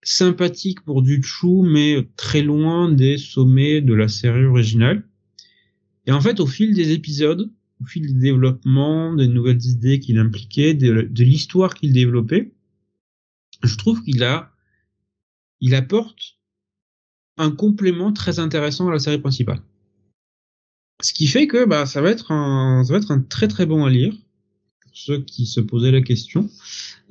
sympathique 0.03 0.81
pour 0.83 1.03
du 1.03 1.21
mais 1.65 2.09
très 2.17 2.43
loin 2.43 2.91
des 2.91 3.19
sommets 3.19 3.81
de 3.81 3.95
la 3.95 4.09
série 4.09 4.47
originale. 4.47 5.05
Et 6.09 6.13
en 6.13 6.23
fait, 6.23 6.41
au 6.41 6.47
fil 6.47 6.75
des 6.75 6.93
épisodes, 6.93 7.51
au 7.83 7.85
fil 7.85 8.07
des 8.07 8.19
développements, 8.19 9.15
des 9.15 9.29
nouvelles 9.29 9.65
idées 9.67 10.01
qu'il 10.01 10.19
impliquait, 10.19 10.73
de, 10.73 11.07
l'histoire 11.23 11.75
qu'il 11.75 11.93
développait, 11.93 12.55
je 13.63 13.77
trouve 13.77 14.03
qu'il 14.03 14.25
a, 14.25 14.51
il 15.61 15.75
apporte 15.75 16.39
un 17.37 17.51
complément 17.51 18.11
très 18.13 18.39
intéressant 18.39 18.89
à 18.89 18.93
la 18.93 18.99
série 18.99 19.19
principale. 19.19 19.61
Ce 21.03 21.13
qui 21.13 21.27
fait 21.27 21.47
que 21.47 21.65
bah 21.65 21.87
ça 21.87 22.01
va 22.01 22.11
être 22.11 22.33
un 22.33 22.83
ça 22.83 22.93
va 22.93 22.99
être 22.99 23.13
un 23.13 23.21
très 23.21 23.47
très 23.47 23.67
bon 23.67 23.85
à 23.85 23.91
lire 23.91 24.13
pour 24.81 24.91
ceux 24.95 25.21
qui 25.21 25.47
se 25.47 25.61
posaient 25.61 25.93
la 25.93 26.01
question, 26.01 26.51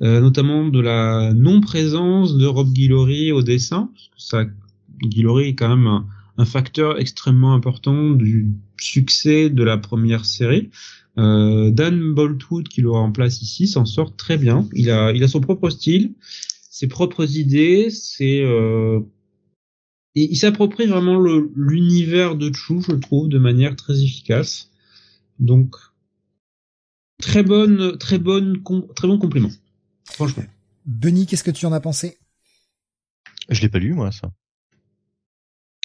euh, 0.02 0.20
notamment 0.20 0.68
de 0.68 0.80
la 0.80 1.32
non 1.32 1.62
présence 1.62 2.36
de 2.36 2.44
Rob 2.44 2.70
Guillory 2.70 3.32
au 3.32 3.42
dessin, 3.42 3.90
parce 3.94 4.08
que 4.08 4.20
ça 4.20 4.44
Guillory 5.02 5.48
est 5.48 5.54
quand 5.54 5.74
même 5.74 6.04
un 6.36 6.44
facteur 6.44 6.98
extrêmement 6.98 7.54
important 7.54 8.10
du 8.10 8.48
succès 8.80 9.50
de 9.50 9.62
la 9.62 9.78
première 9.78 10.24
série. 10.24 10.70
Euh, 11.18 11.70
Dan 11.70 12.14
Boltwood 12.14 12.68
qui 12.68 12.80
le 12.80 12.90
remplace 12.90 13.42
ici 13.42 13.66
s'en 13.66 13.84
sort 13.84 14.14
très 14.14 14.38
bien. 14.38 14.68
Il 14.72 14.90
a, 14.90 15.10
il 15.12 15.24
a 15.24 15.28
son 15.28 15.40
propre 15.40 15.68
style, 15.70 16.14
ses 16.70 16.86
propres 16.86 17.36
idées, 17.36 17.90
c'est 17.90 18.40
euh, 18.42 19.00
et 20.14 20.30
il 20.30 20.36
s'approprie 20.36 20.86
vraiment 20.86 21.18
l'univers 21.54 22.36
de 22.36 22.52
Chu, 22.52 22.80
je 22.82 22.92
trouve, 22.92 23.28
de 23.28 23.38
manière 23.38 23.76
très 23.76 24.02
efficace. 24.02 24.70
Donc 25.38 25.76
très 27.20 27.42
bonne, 27.42 27.98
très 27.98 28.18
bonne, 28.18 28.62
très 28.94 29.08
bon 29.08 29.18
compliment, 29.18 29.50
franchement. 30.04 30.44
Benny, 30.86 31.26
qu'est-ce 31.26 31.44
que 31.44 31.50
tu 31.50 31.66
en 31.66 31.72
as 31.72 31.80
pensé? 31.80 32.18
Je 33.48 33.60
l'ai 33.60 33.68
pas 33.68 33.78
lu 33.78 33.94
moi 33.94 34.12
ça. 34.12 34.30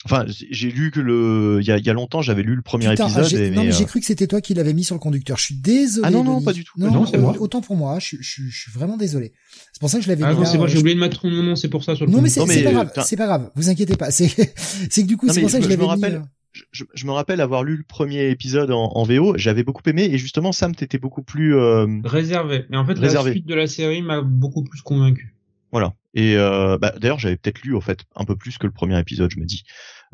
Enfin, 0.06 0.26
j'ai 0.28 0.70
lu 0.70 0.92
que 0.92 1.00
le, 1.00 1.60
il 1.62 1.66
y 1.68 1.72
a, 1.72 1.78
y 1.78 1.90
a 1.90 1.94
longtemps, 1.94 2.22
j'avais 2.22 2.44
lu 2.44 2.56
le 2.56 2.62
premier 2.62 2.90
Putain, 2.90 3.06
épisode. 3.08 3.26
j'ai- 3.26 3.48
et- 3.48 3.52
non, 3.52 3.64
mais 3.64 3.72
j'ai 3.72 3.84
euh, 3.84 3.88
cru 3.88 4.00
que 4.02 4.06
c'était 4.06 4.28
toi 4.28 4.42
qui 4.42 4.54
l'avais 4.54 4.74
mis 4.74 4.84
sur 4.84 4.96
le 4.96 5.00
conducteur. 5.00 5.38
Je 5.38 5.44
suis 5.44 5.56
désolé. 5.56 6.06
Ah 6.08 6.12
non, 6.12 6.24
non, 6.24 6.36
Denis. 6.36 6.46
pas 6.46 6.54
du 6.54 6.64
tout. 6.66 6.74
Non, 6.78 6.92
Non, 6.92 7.06
c'est 7.06 7.16
euh, 7.18 7.22
moi. 7.22 7.36
autant 7.40 7.62
pour 7.62 7.76
moi. 7.78 8.00
Je, 8.00 8.06
suis- 8.08 8.18
je, 8.22 8.30
suis- 8.30 8.50
je 8.50 8.60
suis 8.64 8.72
vraiment 8.72 8.98
désolé. 8.98 9.32
C'est 9.72 9.80
pour 9.80 9.90
ça 9.90 9.98
que 10.00 10.04
je 10.04 10.10
l'avais 10.10 10.24
Ah 10.26 10.34
mis 10.34 10.40
non, 10.40 10.46
c'est 10.46 10.58
moi, 10.58 10.68
euh, 10.68 10.70
j'ai 10.70 10.78
oublié 10.80 10.96
de 10.96 11.00
mettre 11.00 11.22
ton 11.22 11.30
nom, 11.30 11.56
c'est 11.56 11.70
pour 11.70 11.84
ça 11.84 11.96
sur 11.96 12.06
le 12.06 12.12
Non 12.12 12.22
mais 12.22 12.30
c'est 12.30 12.40
pas 12.46 12.70
euh, 12.70 12.72
grave, 12.74 12.92
c'est 13.06 13.16
pas 13.18 13.26
grave. 13.28 13.52
Vous 13.56 13.70
inquiétez 13.70 13.96
pas. 13.96 14.12
C'est 14.12 14.28
c'est 14.90 15.04
que 15.04 15.08
du 15.08 15.16
coup 15.18 15.30
c'est 15.30 15.40
pour 15.42 15.50
ça 15.50 15.60
que 15.60 15.64
je 15.64 15.70
l'avais 15.70 15.82
me 15.82 15.88
mis. 15.88 15.90
rappelle- 16.02 16.16
euh, 16.16 16.22
je, 16.52 16.64
je- 16.72 16.84
je 16.94 17.06
me 17.08 17.12
rappelle 17.12 17.40
avoir 17.42 17.64
lu 17.64 17.78
le 17.78 17.84
premier 17.84 18.30
épisode 18.30 18.72
en, 18.72 18.92
en 18.94 19.04
VO, 19.04 19.34
j'avais 19.38 19.64
beaucoup 19.64 19.82
aimé 19.88 20.04
et 20.12 20.18
justement 20.18 20.52
Sam 20.52 20.76
t'étais 20.76 21.00
beaucoup 21.00 21.24
plus 21.24 21.56
euh, 21.56 21.88
Réservé. 22.04 22.66
Mais 22.70 22.78
en 22.78 22.86
fait, 22.86 23.00
Réservé. 23.00 23.30
la 23.30 23.34
suite 23.36 23.48
de 23.48 23.56
la 23.56 23.68
série 23.68 24.02
m'a 24.02 24.22
beaucoup 24.22 24.64
plus 24.64 24.82
convaincu. 24.82 25.34
voilà. 25.72 25.94
Et 26.14 26.38
euh, 26.38 26.78
bah, 26.78 26.94
d'ailleurs 27.00 27.20
j'avais 27.20 27.38
peut-être 27.38 27.62
lu 27.64 27.74
au 27.74 27.82
fait 27.82 28.02
un 28.16 28.26
peu 28.26 28.36
plus 28.36 28.58
que 28.58 28.68
le 28.68 28.74
premier 28.74 29.00
épisode, 29.00 29.32
je 29.32 29.40
me 29.40 29.46
dis, 29.46 29.64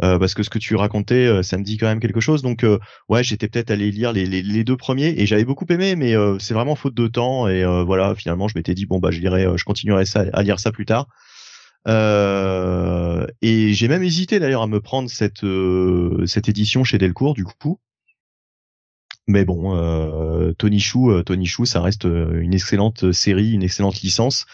Euh, 0.02 0.18
parce 0.18 0.34
que 0.34 0.44
ce 0.44 0.50
que 0.50 0.60
tu 0.60 0.76
racontais, 0.76 1.28
euh, 1.28 1.44
ça 1.44 1.58
me 1.58 1.64
dit 1.64 1.78
quand 1.78 1.88
même 1.88 2.00
quelque 2.00 2.22
chose. 2.22 2.42
Donc 2.42 2.64
euh, 2.64 2.80
ouais, 3.10 3.24
j'étais 3.24 3.50
peut-être 3.50 3.70
allé 3.72 3.92
lire 3.92 4.14
les, 4.14 4.64
deux 4.64 4.78
premiers 4.78 5.14
et 5.18 5.26
j'avais 5.26 5.44
beaucoup 5.44 5.66
aimé, 5.70 5.96
mais 5.96 6.16
euh, 6.16 6.40
c'est 6.40 6.54
vraiment 6.54 6.76
faute 6.76 6.94
de 6.94 7.08
temps 7.08 7.48
et 7.48 7.66
voilà. 7.86 8.16
Finalement, 8.16 8.48
je 8.48 8.58
m'étais 8.58 8.74
dit 8.76 8.86
bon 8.86 9.00
bah 9.00 9.12
je 9.12 9.20
lirai, 9.20 9.46
je 9.58 9.64
continuerai 9.66 10.04
à 10.16 10.44
lire 10.44 10.60
ça 10.60 10.72
plus 10.72 10.86
tard. 10.86 11.08
Et 13.42 13.74
j'ai 13.74 13.88
même 13.88 14.04
hésité 14.04 14.40
d'ailleurs 14.40 14.64
à 14.64 14.68
me 14.68 14.80
prendre 14.80 15.10
cette 15.10 15.46
cette 16.26 16.50
édition 16.50 16.84
chez 16.84 16.98
Delcourt 16.98 17.34
du 17.34 17.44
coup. 17.44 17.80
Mais 19.28 19.46
bon, 19.46 20.54
Tony 20.58 20.80
Chou, 20.80 21.22
Tony 21.24 21.46
Chou, 21.46 21.66
ça 21.66 21.82
reste 21.82 22.06
une 22.06 22.54
excellente 22.54 23.12
série, 23.12 23.52
une 23.52 23.64
excellente 23.64 24.02
licence. 24.02 24.46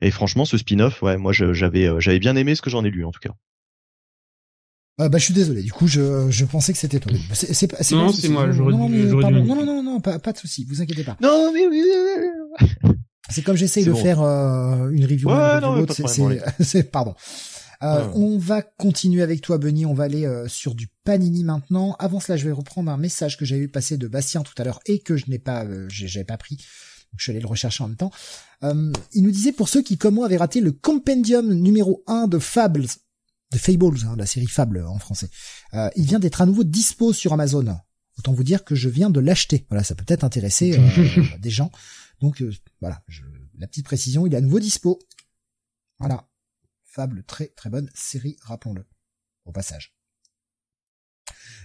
Et 0.00 0.10
franchement, 0.10 0.44
ce 0.44 0.58
spin-off, 0.58 1.02
ouais, 1.02 1.16
moi 1.16 1.32
j'avais 1.32 1.86
euh, 1.86 2.00
j'avais 2.00 2.18
bien 2.18 2.36
aimé 2.36 2.54
ce 2.54 2.62
que 2.62 2.70
j'en 2.70 2.84
ai 2.84 2.90
lu 2.90 3.04
en 3.04 3.10
tout 3.12 3.20
cas. 3.20 3.30
Ah, 4.98 5.08
bah 5.08 5.18
je 5.18 5.24
suis 5.24 5.34
désolé. 5.34 5.62
Du 5.62 5.72
coup 5.72 5.86
je 5.88 6.30
je 6.30 6.44
pensais 6.44 6.72
que 6.72 6.78
c'était 6.78 7.00
toi. 7.00 7.12
C'est 7.32 7.52
c'est 7.52 7.66
pas. 7.66 7.78
Non, 7.90 8.06
pas 8.06 8.10
un 8.10 8.12
c'est 8.12 8.28
moi, 8.28 8.46
Non, 8.46 8.70
non, 8.70 8.88
mais 8.88 9.10
pardon. 9.20 9.44
Non 9.44 9.56
non 9.56 9.64
non 9.66 9.82
non 9.82 10.00
pas 10.00 10.18
pas 10.18 10.32
de 10.32 10.38
souci. 10.38 10.64
Vous 10.68 10.80
inquiétez 10.82 11.02
pas. 11.04 11.16
Non, 11.20 11.50
mais 11.52 11.66
oui. 11.66 11.82
C'est 13.30 13.42
comme 13.42 13.56
j'essaye 13.56 13.84
C'est 13.84 13.90
de 13.90 13.94
bon. 13.94 14.02
faire 14.02 14.20
euh, 14.22 14.90
une 14.90 15.04
review. 15.04 15.28
Ouais, 15.30 15.60
non, 15.60 15.72
mais 15.74 15.80
l'autre, 15.80 15.96
pas 15.96 16.02
de 16.04 16.08
c'est 16.08 16.18
problème, 16.20 16.42
c'est 16.58 16.64
c'est- 16.64 16.90
pardon. 16.90 17.14
Euh, 17.82 18.06
Ouais. 18.06 18.12
On 18.14 18.38
va 18.38 18.62
continuer 18.62 19.22
avec 19.22 19.40
toi, 19.40 19.58
Benny. 19.58 19.84
On 19.84 19.94
va 19.94 20.04
aller 20.04 20.24
euh, 20.26 20.46
sur 20.46 20.74
du 20.74 20.88
Panini 21.04 21.42
maintenant. 21.44 21.96
Avant 21.98 22.20
cela, 22.20 22.36
je 22.38 22.44
vais 22.46 22.52
reprendre 22.52 22.90
un 22.90 22.96
message 22.96 23.36
que 23.36 23.44
j'avais 23.44 23.62
eu 23.62 23.68
passer 23.68 23.98
de 23.98 24.06
Bastien 24.06 24.42
tout 24.42 24.54
à 24.58 24.64
l'heure 24.64 24.80
et 24.86 25.00
que 25.00 25.16
je 25.16 25.24
n'ai 25.28 25.38
pas, 25.40 25.64
euh, 25.64 25.86
j'ai- 25.90 26.06
j'avais 26.06 26.24
pas 26.24 26.36
pris. 26.38 26.56
Donc, 26.56 27.18
je 27.18 27.24
suis 27.24 27.30
allé 27.32 27.40
le 27.40 27.46
rechercher 27.46 27.82
en 27.84 27.88
même 27.88 27.96
temps. 27.96 28.10
Euh, 28.64 28.92
il 29.12 29.22
nous 29.22 29.30
disait 29.30 29.52
pour 29.52 29.68
ceux 29.68 29.82
qui, 29.82 29.98
comme 29.98 30.14
moi, 30.14 30.26
avaient 30.26 30.36
raté 30.36 30.60
le 30.60 30.72
compendium 30.72 31.52
numéro 31.52 32.02
1 32.06 32.26
de 32.28 32.38
Fables, 32.38 32.86
de 33.54 33.58
Fables, 33.58 34.04
hein, 34.04 34.16
la 34.16 34.26
série 34.26 34.46
Fable 34.46 34.84
en 34.84 34.98
français. 34.98 35.30
Euh, 35.74 35.88
il 35.96 36.06
vient 36.06 36.18
d'être 36.18 36.40
à 36.42 36.46
nouveau 36.46 36.64
dispo 36.64 37.12
sur 37.12 37.32
Amazon. 37.32 37.78
Autant 38.18 38.32
vous 38.32 38.44
dire 38.44 38.64
que 38.64 38.74
je 38.74 38.88
viens 38.88 39.10
de 39.10 39.20
l'acheter. 39.20 39.66
Voilà, 39.70 39.84
ça 39.84 39.94
peut 39.94 40.04
peut-être 40.04 40.24
intéresser 40.24 40.78
euh, 40.78 41.22
des 41.38 41.50
gens. 41.50 41.70
Donc 42.20 42.42
euh, 42.42 42.52
voilà, 42.80 43.02
je, 43.06 43.22
la 43.58 43.66
petite 43.66 43.84
précision, 43.84 44.26
il 44.26 44.34
est 44.34 44.36
à 44.36 44.40
nouveau 44.40 44.60
dispo. 44.60 44.98
Voilà. 45.98 46.28
Fable, 46.84 47.24
très 47.24 47.48
très 47.48 47.70
bonne 47.70 47.90
série, 47.94 48.36
rappelons-le, 48.42 48.84
au 49.46 49.52
passage. 49.52 49.94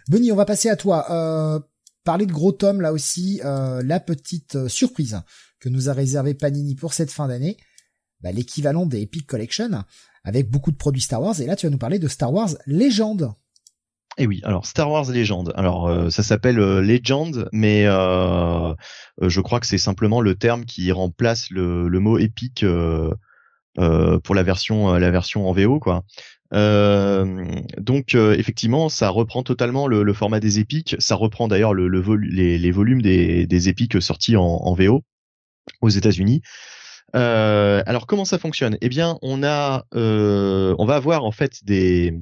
Benny, 0.08 0.32
on 0.32 0.36
va 0.36 0.46
passer 0.46 0.70
à 0.70 0.76
toi. 0.76 1.64
Parler 2.04 2.26
de 2.26 2.32
gros 2.32 2.52
tomes 2.52 2.82
là 2.82 2.94
aussi, 2.94 3.42
euh, 3.44 3.82
la 3.84 4.00
petite 4.00 4.56
euh, 4.56 4.68
surprise 4.68 5.22
que 5.60 5.70
nous 5.70 5.90
a 5.90 5.94
réservé 5.94 6.34
Panini 6.34 6.76
pour 6.76 6.94
cette 6.94 7.12
fin 7.12 7.28
d'année, 7.28 7.58
bah, 8.22 8.32
l'équivalent 8.32 8.86
des 8.86 9.02
Epic 9.02 9.28
Collection, 9.28 9.84
avec 10.24 10.50
beaucoup 10.50 10.72
de 10.72 10.78
produits 10.78 11.02
Star 11.02 11.22
Wars. 11.22 11.40
Et 11.42 11.46
là, 11.46 11.56
tu 11.56 11.66
vas 11.66 11.70
nous 11.70 11.78
parler 11.78 12.00
de 12.00 12.08
Star 12.08 12.34
Wars 12.34 12.52
Légende. 12.66 13.34
Et 14.18 14.28
oui, 14.28 14.42
alors 14.44 14.66
Star 14.66 14.90
Wars 14.90 15.10
Legend. 15.12 15.52
Alors 15.56 15.88
euh, 15.88 16.10
ça 16.10 16.24
s'appelle 16.24 16.58
Legend, 16.58 17.48
mais 17.54 17.84
je 17.84 19.42
crois 19.42 19.60
que 19.60 19.68
c'est 19.68 19.78
simplement 19.78 20.20
le 20.20 20.36
terme 20.36 20.66
qui 20.66 20.92
remplace 20.92 21.50
le, 21.52 21.88
mot 22.00 22.18
épique 22.18 22.66
pour 23.76 24.36
la 24.36 24.44
version 24.44 24.94
la 24.94 25.12
version 25.12 25.48
en 25.48 25.54
VO 25.54 25.80
quoi. 25.80 26.04
Euh, 26.54 27.46
donc 27.78 28.16
euh, 28.16 28.36
effectivement, 28.38 28.90
ça 28.90 29.10
reprend 29.10 29.44
totalement 29.44 29.88
le, 29.88 30.04
le 30.04 30.14
format 30.14 30.40
des 30.40 30.60
épiques. 30.60 30.96
Ça 31.00 31.16
reprend 31.16 31.48
d'ailleurs 31.48 31.74
le, 31.74 31.88
le 31.88 32.02
volu- 32.02 32.30
les, 32.32 32.58
les 32.58 32.72
volumes 32.72 33.02
des, 33.02 33.46
des 33.46 33.70
épiques 33.70 34.02
sortis 34.02 34.36
en, 34.36 34.44
en 34.44 34.74
VO 34.74 35.04
aux 35.82 35.90
États-Unis. 35.90 36.42
Euh, 37.16 37.82
alors 37.86 38.08
comment 38.08 38.26
ça 38.26 38.38
fonctionne? 38.40 38.78
Eh 38.82 38.90
bien, 38.90 39.18
on 39.22 39.44
a, 39.44 39.86
euh, 39.96 40.76
on 40.80 40.86
va 40.86 40.96
avoir 40.96 41.24
en 41.24 41.32
fait 41.32 41.64
des 41.64 42.14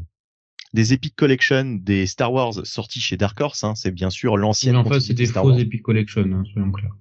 des 0.74 0.94
Epic 0.94 1.16
Collection 1.16 1.78
des 1.82 2.06
Star 2.06 2.32
Wars 2.34 2.54
sortis 2.66 3.00
chez 3.00 3.16
Dark 3.18 3.40
Horse. 3.40 3.64
Hein, 3.64 3.74
c'est 3.76 3.92
bien 3.92 4.10
sûr 4.10 4.36
Mais 4.36 4.42
l'ancienne. 4.42 4.76
en 4.76 4.84
fait, 4.84 5.00
c'est 5.00 5.14
des 5.14 5.26
Star 5.26 5.44
faux 5.44 5.50
Wars. 5.52 5.60
Epic 5.60 5.82
Collection, 5.82 6.24
hein, 6.34 6.44
soyons 6.54 6.72
clairs. 6.72 6.92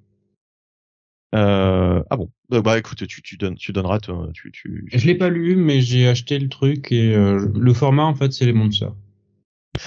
Euh, 1.36 2.02
ah 2.10 2.16
bon 2.16 2.30
bah, 2.48 2.62
bah, 2.62 2.78
écoute, 2.78 3.06
tu, 3.06 3.22
tu, 3.22 3.36
donnes, 3.36 3.56
tu 3.56 3.72
donneras. 3.72 3.98
ton- 4.00 4.30
Tu, 4.32 4.50
tu... 4.52 4.88
Je 4.92 5.06
l'ai 5.06 5.14
pas 5.14 5.28
lu, 5.28 5.56
mais 5.56 5.80
j'ai 5.80 6.08
acheté 6.08 6.38
le 6.38 6.48
truc 6.48 6.92
et 6.92 7.14
euh, 7.14 7.50
le 7.54 7.74
format, 7.74 8.04
en 8.04 8.14
fait, 8.14 8.32
c'est 8.32 8.46
les 8.46 8.52
monsters. 8.52 8.92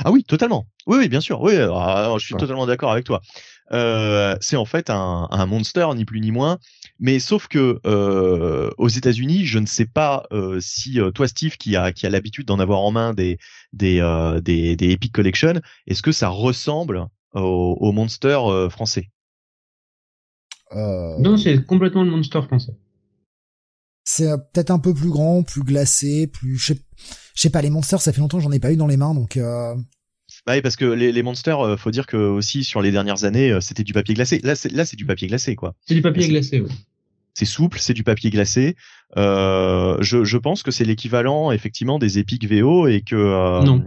Ah 0.03 0.11
oui, 0.11 0.23
totalement. 0.23 0.67
Oui, 0.85 0.97
oui, 0.99 1.09
bien 1.09 1.21
sûr. 1.21 1.41
Oui, 1.41 1.53
ah, 1.57 2.13
je 2.19 2.25
suis 2.25 2.35
Ouais. 2.35 2.39
totalement 2.39 2.67
d'accord 2.67 2.91
avec 2.91 3.05
toi. 3.05 3.21
Euh, 3.71 4.35
c'est 4.41 4.55
en 4.55 4.65
fait 4.65 4.89
un, 4.89 5.27
un 5.31 5.45
monster, 5.45 5.87
ni 5.95 6.05
plus 6.05 6.19
ni 6.21 6.31
moins. 6.31 6.57
Mais 6.99 7.19
sauf 7.19 7.47
que 7.47 7.79
euh, 7.85 8.69
aux 8.77 8.87
États-Unis, 8.87 9.45
je 9.45 9.57
ne 9.59 9.65
sais 9.65 9.85
pas 9.85 10.25
euh, 10.31 10.59
si 10.59 10.99
euh, 10.99 11.11
toi, 11.11 11.27
Steve, 11.27 11.57
qui 11.57 11.75
a 11.75 11.91
qui 11.91 12.05
a 12.05 12.09
l'habitude 12.09 12.45
d'en 12.45 12.59
avoir 12.59 12.81
en 12.81 12.91
main 12.91 13.13
des 13.13 13.37
des 13.73 13.99
euh, 13.99 14.41
des, 14.41 14.75
des 14.75 14.91
Epic 14.91 15.11
Collection, 15.13 15.53
est-ce 15.87 16.01
que 16.01 16.11
ça 16.11 16.29
ressemble 16.29 17.05
au, 17.33 17.77
au 17.79 17.91
monster 17.91 18.37
euh, 18.47 18.69
français? 18.69 19.09
Euh, 20.75 21.17
Non, 21.19 21.37
c'est 21.37 21.65
complètement 21.65 22.03
le 22.03 22.11
monster 22.11 22.41
français. 22.43 22.73
c'est 24.03 24.27
euh, 24.27 24.37
peut-être 24.37 24.71
un 24.71 24.79
peu 24.79 24.93
plus 24.93 25.09
grand, 25.09 25.43
plus 25.43 25.63
glacé, 25.63 26.27
plus... 26.27 26.57
Je 26.57 26.73
sais, 26.73 26.79
je 27.35 27.41
sais 27.41 27.49
pas, 27.49 27.61
les 27.61 27.69
monsters, 27.69 28.01
ça 28.01 28.11
fait 28.11 28.21
longtemps 28.21 28.37
que 28.37 28.43
j'en 28.43 28.51
ai 28.51 28.59
pas 28.59 28.71
eu 28.71 28.77
dans 28.77 28.87
les 28.87 28.97
mains, 28.97 29.13
donc... 29.13 29.37
Euh... 29.37 29.75
Bah 30.45 30.53
oui, 30.53 30.61
parce 30.61 30.75
que 30.75 30.85
les, 30.85 31.11
les 31.11 31.23
monsters, 31.23 31.77
faut 31.79 31.89
dire 31.91 32.05
que 32.05 32.15
aussi 32.17 32.63
sur 32.63 32.81
les 32.81 32.91
dernières 32.91 33.23
années, 33.23 33.57
c'était 33.61 33.83
du 33.83 33.93
papier 33.93 34.13
glacé. 34.13 34.39
Là, 34.43 34.55
c'est 34.55 34.71
là, 34.71 34.85
c'est 34.85 34.95
du 34.95 35.05
papier 35.05 35.27
glacé, 35.27 35.55
quoi. 35.55 35.75
C'est 35.87 35.95
du 35.95 36.03
papier 36.03 36.27
glacé, 36.27 36.61
oui. 36.61 36.69
c'est 37.33 37.45
souple, 37.45 37.79
c'est 37.79 37.95
du 37.95 38.03
papier 38.03 38.29
glacé. 38.29 38.75
Euh, 39.17 39.97
je, 40.01 40.23
je 40.23 40.37
pense 40.37 40.61
que 40.61 40.69
c'est 40.69 40.85
l'équivalent 40.85 41.51
effectivement 41.51 41.97
des 41.97 42.19
Epic 42.19 42.47
VO 42.47 42.87
et 42.87 43.01
que 43.01 43.15
euh, 43.15 43.63
Non. 43.63 43.83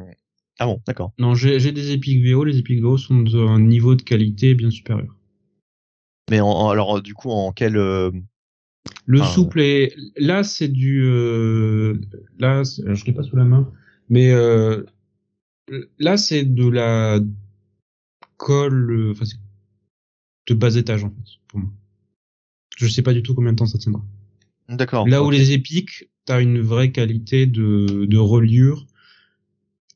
Ah 0.58 0.66
bon, 0.66 0.80
d'accord. 0.86 1.12
Non, 1.18 1.34
j'ai 1.34 1.60
j'ai 1.60 1.70
des 1.70 1.92
Epic 1.92 2.24
VO. 2.24 2.42
Les 2.44 2.58
Epic 2.58 2.80
VO 2.82 2.98
sont 2.98 3.20
d'un 3.22 3.60
niveau 3.60 3.94
de 3.94 4.02
qualité 4.02 4.54
bien 4.54 4.70
supérieur. 4.70 5.14
Mais 6.30 6.40
en, 6.40 6.48
en- 6.48 6.68
alors 6.70 7.02
du 7.02 7.14
coup, 7.14 7.30
en 7.30 7.52
quel 7.52 7.76
euh, 7.76 8.10
Le 9.06 9.22
souple 9.22 9.60
est 9.60 9.94
là, 10.16 10.42
c'est 10.44 10.68
du 10.68 11.02
euh... 11.04 12.00
là, 12.38 12.62
je 12.64 13.04
l'ai 13.04 13.12
pas 13.12 13.22
sous 13.22 13.36
la 13.36 13.44
main, 13.44 13.70
mais 14.08 14.30
euh... 14.32 14.84
là 15.98 16.16
c'est 16.16 16.44
de 16.44 16.68
la 16.68 17.18
colle, 18.36 19.10
enfin 19.12 19.24
de 20.48 20.54
bas 20.54 20.74
étage 20.74 21.04
en 21.04 21.10
fait 21.10 21.38
pour 21.48 21.60
moi. 21.60 21.70
Je 22.76 22.88
sais 22.88 23.02
pas 23.02 23.12
du 23.12 23.22
tout 23.22 23.34
combien 23.34 23.52
de 23.52 23.58
temps 23.58 23.66
ça 23.66 23.78
tiendra. 23.78 24.02
D'accord. 24.68 25.06
Là 25.06 25.22
où 25.22 25.30
les 25.30 25.52
épiques, 25.52 26.08
t'as 26.24 26.40
une 26.40 26.60
vraie 26.60 26.90
qualité 26.90 27.46
de, 27.46 28.06
de 28.06 28.18
reliure, 28.18 28.86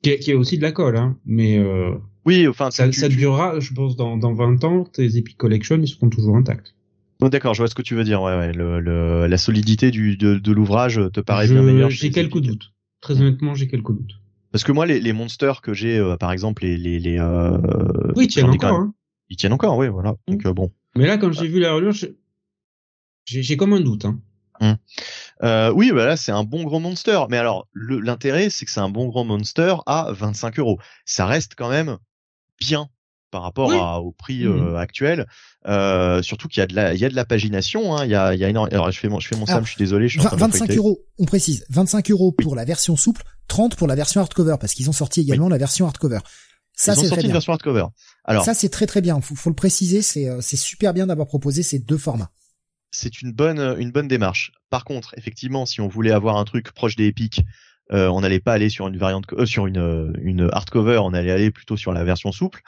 qui 0.03 0.11
est, 0.11 0.19
qui 0.19 0.31
est 0.31 0.35
aussi 0.35 0.59
de 0.59 0.63
la 0.63 0.73
colle, 0.73 0.97
hein, 0.97 1.19
mais 1.25 1.59
euh, 1.59 1.95
oui, 2.27 2.49
enfin 2.49 2.71
ça, 2.71 2.91
ça 2.93 3.09
durera, 3.09 3.61
je 3.61 3.73
pense, 3.73 3.97
dans, 3.97 4.17
dans 4.17 4.35
20 4.35 4.65
ans, 4.65 4.85
tes 4.85 5.17
Epic 5.17 5.37
Collection, 5.37 5.79
ils 5.81 5.89
seront 5.89 6.11
toujours 6.11 6.37
intacts. 6.37 6.75
Oh, 7.23 7.29
D'accord, 7.31 7.55
je 7.55 7.63
vois 7.63 7.69
ce 7.69 7.75
que 7.75 7.83
tu 7.83 7.95
veux 7.95 8.05
dire. 8.05 8.21
Ouais, 8.21 8.37
ouais. 8.37 8.53
Le, 8.53 8.81
le, 8.81 9.27
la 9.27 9.39
solidité 9.39 9.91
du, 9.91 10.17
de, 10.17 10.35
de 10.35 10.53
l'ouvrage 10.53 11.01
te 11.13 11.21
paraît 11.21 11.49
bien 11.49 11.63
meilleure. 11.63 11.89
J'ai 11.89 12.11
quelques 12.11 12.41
doutes. 12.41 12.73
Très 13.01 13.21
honnêtement, 13.21 13.55
j'ai 13.55 13.69
quelques 13.69 13.93
doutes. 13.93 14.21
Parce 14.53 14.65
que 14.65 14.73
moi, 14.73 14.87
les, 14.87 15.01
les 15.01 15.13
monsters 15.13 15.63
que 15.63 15.73
j'ai, 15.73 15.99
euh, 15.99 16.17
par 16.17 16.33
exemple, 16.33 16.65
les, 16.65 16.77
les, 16.77 16.99
les 16.99 17.19
euh, 17.19 17.59
oui, 18.17 18.25
ils 18.25 18.29
tiennent 18.29 18.51
encore. 18.51 18.75
Hein. 18.75 18.95
Ils 19.31 19.37
tiennent 19.37 19.53
encore, 19.53 19.79
oui, 19.79 19.89
voilà. 19.89 20.17
Donc 20.29 20.45
mmh. 20.45 20.49
euh, 20.49 20.53
bon. 20.53 20.73
Mais 20.95 21.07
là, 21.07 21.17
quand 21.17 21.33
j'ai 21.33 21.49
vu 21.49 21.61
la 21.61 21.73
reliure, 21.73 21.95
j'ai 23.25 23.57
comme 23.57 23.73
un 23.73 23.81
doute. 23.81 24.05
Hein. 24.05 24.19
Euh, 25.43 25.71
oui, 25.75 25.93
bah 25.93 26.07
là 26.07 26.17
c'est 26.17 26.33
un 26.33 26.45
bon 26.45 26.65
gros 26.65 26.81
monster. 26.81 27.21
Mais 27.29 27.37
alors 27.37 27.69
l'intérêt 27.75 28.49
c'est 28.49 28.65
que 28.65 28.71
c'est 28.71 28.81
un 28.81 28.89
bon 28.89 29.07
gros 29.09 29.25
monster 29.25 29.75
à 29.85 30.11
25 30.13 30.59
euros. 30.59 30.79
Ça 31.05 31.27
reste 31.27 31.55
quand 31.57 31.69
même 31.69 31.99
bien 32.61 32.89
par 33.31 33.43
rapport 33.43 33.73
à, 33.73 34.01
au 34.01 34.13
prix 34.13 34.45
mmh. 34.45 34.51
euh, 34.51 34.77
actuel. 34.77 35.27
Euh, 35.67 36.23
surtout 36.23 36.49
qu'il 36.49 36.61
y 36.61 36.63
a 36.63 36.67
de 36.67 36.75
la, 36.75 36.95
il 36.95 37.01
y 37.01 37.05
a 37.05 37.09
de 37.09 37.15
la 37.15 37.25
pagination. 37.25 37.97
Hein, 37.97 38.05
il 38.05 38.11
y 38.11 38.15
a, 38.15 38.35
il 38.35 38.41
y 38.41 38.45
a 38.45 38.49
énorme. 38.49 38.69
Alors 38.73 38.91
je 38.91 38.99
fais 38.99 39.09
mon, 39.09 39.21
je 39.21 39.29
fais 39.29 39.37
mon 39.37 39.47
sam, 39.47 39.65
je 39.65 39.71
suis 39.71 39.79
désolé. 39.79 40.09
Je 40.09 40.19
suis 40.21 40.29
25 40.29 40.71
euros, 40.77 41.01
on 41.19 41.25
précise. 41.25 41.65
25 41.71 42.11
euros 42.11 42.33
pour 42.33 42.55
la 42.57 42.65
version 42.65 42.97
souple, 42.97 43.23
30 43.49 43.77
pour 43.77 43.89
la 43.89 43.95
version 43.95 44.21
hardcover 44.21 44.57
parce 44.61 44.75
qu'ils 44.75 44.89
ont 44.89 44.95
sorti 44.95 45.21
également 45.21 45.49
la 45.49 45.59
version 45.59 45.87
hardcover. 45.87 46.21
Ça, 46.79 46.95
c'est 46.95 47.07
sorti 47.07 47.27
une 47.27 47.33
version 47.33 47.53
hardcover. 47.53 47.87
Alors 48.25 48.45
ça 48.45 48.55
c'est 48.55 48.69
très 48.69 48.87
très 48.87 49.01
bien. 49.01 49.21
Faut, 49.21 49.35
faut 49.35 49.51
le 49.51 49.57
préciser, 49.57 50.03
c'est 50.03 50.29
euh, 50.29 50.41
c'est 50.41 50.57
super 50.57 50.93
bien 50.93 51.07
d'avoir 51.07 51.27
proposé 51.27 51.63
ces 51.63 51.79
deux 51.79 51.99
formats 51.99 52.31
c'est 52.93 53.21
une 53.21 53.33
bonne 53.33 53.77
une 53.79 53.91
bonne 53.91 54.09
démarche. 54.09 54.53
Par 54.71 54.85
contre, 54.85 55.15
effectivement, 55.19 55.67
si 55.67 55.81
on 55.81 55.89
voulait 55.89 56.13
avoir 56.13 56.39
un 56.39 56.45
truc 56.45 56.73
proche 56.73 56.97
des 56.97 57.07
épiques, 57.07 57.43
euh, 57.93 58.09
on 58.09 58.21
n'allait 58.21 58.41
pas 58.41 58.53
aller 58.53 58.69
sur 58.69 58.89
une 58.89 58.97
variante 58.97 59.25
euh, 59.33 59.47
sur 59.47 59.67
une 59.67 60.13
une 60.23 60.49
hardcover, 60.53 60.99
on 60.99 61.15
allait 61.15 61.31
aller 61.31 61.51
plutôt 61.51 61.77
sur 61.77 61.93
la 61.93 62.05
version 62.05 62.33
souple. 62.33 62.63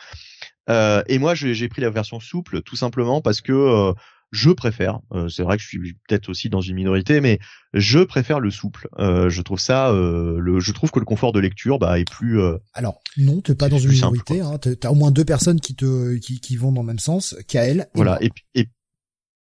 Euh, 0.71 1.03
et 1.07 1.19
moi, 1.19 1.35
j'ai 1.35 1.69
pris 1.69 1.83
la 1.83 1.91
version 1.91 2.21
souple 2.21 2.63
tout 2.63 2.77
simplement 2.77 3.21
parce 3.21 3.41
que 3.41 3.53
euh, 3.53 3.93
je 4.31 4.51
préfère. 4.51 5.01
Euh, 5.13 5.29
c'est 5.29 5.43
vrai 5.43 5.57
que 5.57 5.63
je 5.63 5.69
suis 5.69 5.95
peut-être 6.07 6.29
aussi 6.29 6.51
dans 6.51 6.61
une 6.61 6.77
minorité, 6.77 7.21
mais 7.21 7.39
je 7.73 8.01
préfère 8.01 8.39
le 8.39 8.51
souple. 8.51 8.87
je 8.99 9.43
trouve 9.43 9.59
ça, 9.59 9.91
le, 9.93 10.61
je 10.61 10.73
trouve 10.73 10.91
que 10.91 10.99
le 10.99 11.05
confort 11.07 11.33
de 11.33 11.41
lecture 11.41 11.79
bah, 11.79 11.99
est 11.99 12.09
plus. 12.09 12.41
Alors 12.75 13.01
non, 13.17 13.41
t'es 13.41 13.55
pas 13.55 13.69
dans 13.69 13.79
une 13.79 13.91
minorité. 13.91 14.41
Hein, 14.41 14.59
T'as 14.59 14.91
au 14.91 14.95
moins 14.95 15.11
deux 15.11 15.25
personnes 15.25 15.61
qui 15.61 15.75
te 15.75 16.17
qui, 16.19 16.41
qui 16.41 16.57
vont 16.57 16.73
dans 16.73 16.83
le 16.83 16.87
même 16.87 16.99
sens, 16.99 17.35
Kael. 17.49 17.89
Voilà. 17.95 18.19
Et, 18.23 18.31
et, 18.55 18.69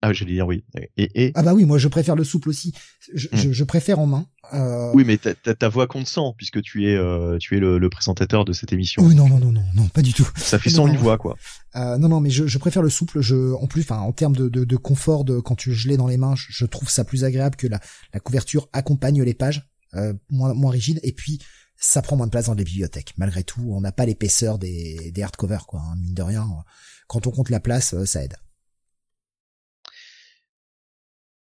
ah, 0.05 0.13
j'allais 0.13 0.33
dire 0.33 0.45
oui. 0.45 0.63
Et, 0.97 1.25
et, 1.25 1.31
Ah 1.35 1.41
bah 1.41 1.53
oui, 1.53 1.65
moi 1.65 1.77
je 1.77 1.87
préfère 1.87 2.15
le 2.15 2.23
souple 2.23 2.49
aussi. 2.49 2.73
Je, 3.13 3.27
hmm. 3.27 3.37
je, 3.37 3.51
je 3.51 3.63
préfère 3.63 3.99
en 3.99 4.05
main. 4.05 4.27
Euh... 4.53 4.91
Oui, 4.93 5.03
mais 5.03 5.17
ta, 5.17 5.69
voix 5.69 5.87
compte 5.87 6.07
sans 6.07 6.33
puisque 6.33 6.61
tu 6.61 6.87
es 6.87 6.95
euh, 6.95 7.37
tu 7.39 7.57
es 7.57 7.59
le, 7.59 7.79
le, 7.79 7.89
présentateur 7.89 8.45
de 8.45 8.53
cette 8.53 8.71
émission. 8.71 9.03
Oui, 9.03 9.15
non, 9.15 9.27
non, 9.27 9.39
non, 9.39 9.51
non, 9.51 9.63
non, 9.73 9.87
pas 9.87 10.03
du 10.03 10.13
tout. 10.13 10.29
Ça 10.35 10.59
fait 10.59 10.69
sans 10.69 10.85
une 10.87 10.97
voix 10.97 11.17
quoi. 11.17 11.35
Euh, 11.75 11.97
non, 11.97 12.09
non, 12.09 12.19
mais 12.19 12.29
je, 12.29 12.45
je 12.45 12.57
préfère 12.59 12.83
le 12.83 12.89
souple. 12.89 13.21
Je, 13.21 13.53
en 13.53 13.65
plus, 13.65 13.81
enfin, 13.81 13.97
en 13.97 14.11
termes 14.11 14.35
de, 14.35 14.47
de, 14.47 14.63
de 14.63 14.77
confort, 14.77 15.25
de 15.25 15.39
quand 15.39 15.55
tu 15.55 15.73
je 15.73 15.89
l'ai 15.89 15.97
dans 15.97 16.07
les 16.07 16.17
mains, 16.17 16.35
je, 16.35 16.65
trouve 16.65 16.89
ça 16.89 17.03
plus 17.03 17.23
agréable 17.23 17.55
que 17.55 17.67
la, 17.67 17.79
la 18.13 18.19
couverture 18.19 18.69
accompagne 18.73 19.23
les 19.23 19.33
pages, 19.33 19.67
euh, 19.95 20.13
moins 20.29 20.53
moins 20.53 20.71
rigide, 20.71 20.99
et 21.03 21.11
puis 21.11 21.39
ça 21.77 22.01
prend 22.01 22.15
moins 22.15 22.27
de 22.27 22.31
place 22.31 22.45
dans 22.45 22.53
les 22.53 22.63
bibliothèques. 22.63 23.13
Malgré 23.17 23.43
tout, 23.43 23.61
on 23.71 23.81
n'a 23.81 23.91
pas 23.91 24.05
l'épaisseur 24.05 24.59
des, 24.59 25.11
des 25.11 25.23
hardcovers, 25.23 25.65
quoi. 25.65 25.81
Hein, 25.81 25.95
mine 25.97 26.13
de 26.13 26.21
rien, 26.21 26.47
quand 27.07 27.27
on 27.27 27.31
compte 27.31 27.49
la 27.49 27.59
place, 27.59 27.93
euh, 27.93 28.05
ça 28.05 28.23
aide. 28.23 28.35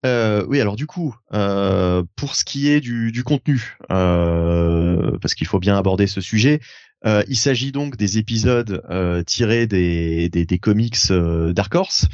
Euh, 0.05 0.45
oui, 0.49 0.61
alors 0.61 0.77
du 0.77 0.87
coup, 0.87 1.15
euh, 1.33 2.03
pour 2.17 2.35
ce 2.35 2.45
qui 2.45 2.69
est 2.69 2.81
du, 2.81 3.25
contenu, 3.25 3.79
euh, 3.91 5.17
parce 5.21 5.35
qu'il 5.35 5.47
faut 5.47 5.59
bien 5.59 5.77
aborder 5.77 6.07
ce 6.07 6.21
sujet, 6.21 6.61
euh, 7.07 7.23
il 7.29 7.37
s'agit 7.37 7.73
donc 7.73 7.97
des 7.97 8.19
épisodes 8.19 8.83
euh, 8.91 9.23
tirés 9.23 9.67
des, 9.67 10.29
des, 10.29 10.59
comics 10.59 10.99
Dark 11.11 11.75
Horse. 11.75 12.07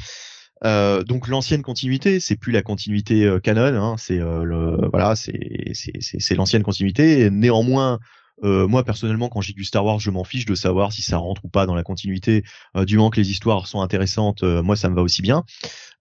donc 0.63 1.27
l'ancienne 1.27 1.63
continuité, 1.63 2.19
c'est 2.19 2.37
plus 2.37 2.53
la 2.53 2.61
continuité 2.61 3.29
canon, 3.43 3.81
hein, 3.81 3.95
c'est 3.97 4.19
le 4.19 4.89
voilà, 4.89 5.15
c'est 5.15 5.71
c'est 5.73 6.35
l'ancienne 6.35 6.63
continuité. 6.63 7.29
Néanmoins, 7.29 7.99
euh, 8.43 8.67
moi 8.67 8.83
personnellement, 8.83 9.29
quand 9.29 9.41
j'ai 9.41 9.53
du 9.53 9.63
Star 9.63 9.85
Wars, 9.85 9.99
je 9.99 10.09
m'en 10.09 10.23
fiche 10.23 10.45
de 10.45 10.55
savoir 10.55 10.91
si 10.91 11.01
ça 11.01 11.17
rentre 11.17 11.45
ou 11.45 11.49
pas 11.49 11.65
dans 11.65 11.75
la 11.75 11.83
continuité. 11.83 12.43
Euh, 12.75 12.85
du 12.85 12.97
moment 12.97 13.09
que 13.09 13.19
les 13.19 13.29
histoires 13.29 13.67
sont 13.67 13.81
intéressantes, 13.81 14.43
euh, 14.43 14.63
moi 14.63 14.75
ça 14.75 14.89
me 14.89 14.95
va 14.95 15.01
aussi 15.01 15.21
bien. 15.21 15.43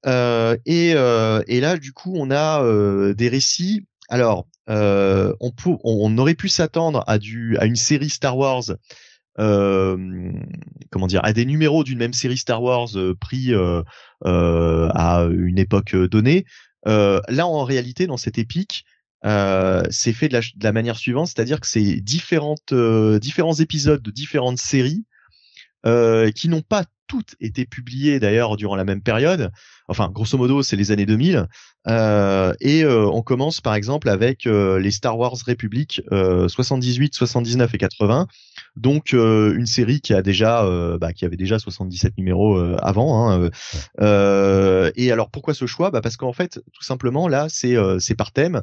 Et, 0.05 0.95
là, 0.95 1.77
du 1.77 1.93
coup, 1.93 2.13
on 2.17 2.31
a 2.31 3.13
des 3.13 3.29
récits. 3.29 3.87
Alors, 4.09 4.47
on, 4.67 6.19
aurait 6.19 6.35
pu 6.35 6.49
s'attendre 6.49 7.05
à 7.07 7.19
une 7.67 7.77
série 7.77 8.11
Star 8.11 8.37
Wars. 8.37 8.65
comment 9.37 11.07
dire 11.07 11.25
à 11.25 11.33
des 11.33 11.45
numéros 11.45 11.85
d'une 11.85 11.99
même 11.99 12.15
série 12.15 12.39
Star 12.39 12.63
Wars 12.63 12.89
pris 13.21 13.53
à 14.25 15.29
une 15.31 15.59
époque 15.59 15.95
donnée. 15.95 16.47
là, 16.87 17.47
en 17.47 17.65
réalité, 17.65 18.07
dans 18.07 18.17
cette 18.17 18.39
épique, 18.39 18.87
euh, 19.25 19.83
c'est 19.91 20.13
fait 20.13 20.29
de 20.29 20.35
la, 20.35 20.41
de 20.41 20.65
la, 20.65 20.73
manière 20.73 20.97
suivante, 20.97 21.27
c'est-à-dire 21.29 21.61
que 21.61 21.67
c'est 21.67 22.01
différentes 22.01 22.73
euh, 22.73 23.19
différents 23.19 23.55
épisodes 23.55 24.03
de 24.03 24.11
différentes 24.11 24.59
séries 24.59 25.05
euh, 25.87 26.31
qui 26.31 26.51
n'ont 26.51 26.61
pas 26.61 26.85
toutes 27.07 27.37
été 27.41 27.65
publiées 27.65 28.21
d'ailleurs 28.21 28.57
durant 28.57 28.77
la 28.77 28.85
même 28.85 29.01
période. 29.01 29.51
Enfin, 29.89 30.11
grosso 30.11 30.37
modo, 30.37 30.63
c'est 30.63 30.77
les 30.77 30.93
années 30.93 31.07
2000. 31.07 31.47
Euh, 31.89 32.53
et 32.61 32.85
euh, 32.85 33.07
on 33.07 33.23
commence 33.23 33.63
par 33.63 33.75
exemple 33.75 34.11
avec 34.11 34.45
les 34.45 34.91
Star 34.91 35.19
Wars 35.19 35.35
République 35.45 36.03
78, 36.11 37.15
79 37.15 37.75
et 37.75 37.79
80. 37.79 38.27
Donc 38.77 39.13
une 39.13 39.67
série 39.67 40.03
qui 40.03 40.13
a 40.13 40.21
déjà, 40.21 40.69
bah, 41.01 41.15
qui 41.15 41.25
avait 41.25 41.37
déjà 41.37 41.59
77 41.59 42.19
numéros 42.19 42.59
avant. 42.83 43.31
Hein, 43.31 43.51
et 44.95 45.11
alors 45.11 45.31
pourquoi 45.31 45.55
ce 45.55 45.67
choix? 45.67 45.91
Bah, 45.91 46.03
parce 46.03 46.19
qu'en 46.19 46.35
fait, 46.35 46.61
tout 46.73 46.85
simplement 46.85 47.27
là, 47.27 47.47
c'est 47.49 47.75
c'est 47.99 48.15
par 48.15 48.33
thème. 48.33 48.61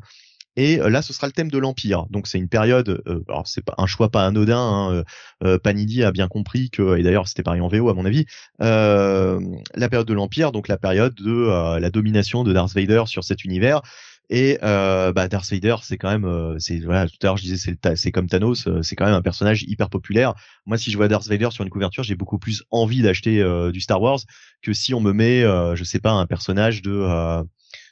Et 0.58 0.82
euh, 0.82 0.90
là, 0.90 1.02
ce 1.04 1.14
sera 1.14 1.28
le 1.28 1.34
thème 1.34 1.52
de 1.52 1.58
l'Empire. 1.60 2.08
Donc 2.10 2.28
c'est 2.28 2.40
une 2.40 2.50
période, 2.50 3.02
euh, 3.08 3.24
alors 3.30 3.48
c'est 3.48 3.64
pas 3.64 3.76
un 3.78 3.86
choix 3.86 4.10
pas 4.10 4.26
anodin. 4.26 4.58
Hein, 4.58 4.92
euh, 4.92 5.04
euh, 5.44 5.60
Panini 5.60 6.04
a 6.04 6.12
bien 6.12 6.28
compris 6.28 6.72
que, 6.72 6.98
et 6.98 7.04
d'ailleurs 7.04 7.28
c'était 7.28 7.44
pareil 7.44 7.62
en 7.62 7.68
VO 7.68 7.90
à 7.90 7.94
mon 7.94 8.06
avis, 8.06 8.26
euh, 8.62 9.40
la 9.76 9.88
période 9.88 10.08
de 10.08 10.14
l'Empire, 10.14 10.52
donc 10.52 10.68
la 10.68 10.78
période 10.78 11.14
de 11.14 11.78
la 11.80 11.90
domination 11.92 12.44
de 12.44 12.52
Darth 12.52 12.74
Vader 12.74 13.04
sur 13.06 13.24
cet 13.24 13.46
univers. 13.46 13.82
Et 14.30 14.58
euh, 14.62 15.14
bah, 15.14 15.30
Darth 15.30 15.50
Vader, 15.50 15.76
c'est 15.84 15.98
quand 15.98 16.10
même, 16.10 16.58
c'est 16.60 16.80
voilà, 16.80 17.08
tout 17.08 17.16
à 17.22 17.28
l'heure 17.28 17.38
je 17.38 17.44
disais 17.44 17.56
c'est 17.56 17.96
c'est 17.96 18.12
comme 18.12 18.28
Thanos, 18.28 18.68
c'est 18.82 18.96
quand 18.96 19.06
même 19.06 19.14
un 19.14 19.22
personnage 19.22 19.64
hyper 19.64 19.90
populaire. 19.90 20.34
Moi, 20.66 20.78
si 20.78 20.92
je 20.92 20.98
vois 20.98 21.08
Darth 21.08 21.28
Vader 21.28 21.50
sur 21.52 21.64
une 21.64 21.70
couverture, 21.70 22.04
j'ai 22.04 22.16
beaucoup 22.16 22.40
plus 22.40 22.64
envie 22.72 23.04
d'acheter 23.04 23.42
du 23.72 23.80
Star 23.80 24.02
Wars 24.02 24.20
que 24.64 24.74
si 24.74 24.94
on 24.96 25.00
me 25.00 25.14
met, 25.14 25.44
je 25.44 25.84
sais 25.86 26.00
pas, 26.00 26.12
un 26.12 26.26
personnage 26.26 26.82
de 26.82 27.46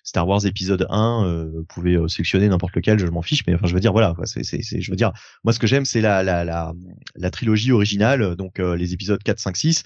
Star 0.05 0.27
Wars 0.27 0.45
épisode 0.45 0.85
1, 0.89 1.25
euh, 1.25 1.51
vous 1.51 1.65
pouvez 1.65 1.95
euh, 1.95 2.07
sélectionner 2.07 2.47
n'importe 2.47 2.75
lequel, 2.75 2.99
je 2.99 3.07
m'en 3.07 3.23
fiche, 3.23 3.41
mais 3.47 3.55
enfin 3.55 3.65
je 3.65 3.73
veux 3.73 3.79
dire 3.79 3.91
voilà, 3.91 4.15
c'est 4.23 4.43
je 4.61 4.91
veux 4.91 4.95
dire 4.95 5.11
moi 5.43 5.51
ce 5.51 5.57
que 5.57 5.65
j'aime 5.65 5.83
c'est 5.83 5.99
la, 5.99 6.21
la 6.21 6.45
la 6.45 6.73
la 7.15 7.31
trilogie 7.31 7.71
originale, 7.71 8.35
donc 8.35 8.59
euh, 8.59 8.75
les 8.77 8.93
épisodes 8.93 9.21
4, 9.21 9.39
5, 9.39 9.57
6. 9.57 9.83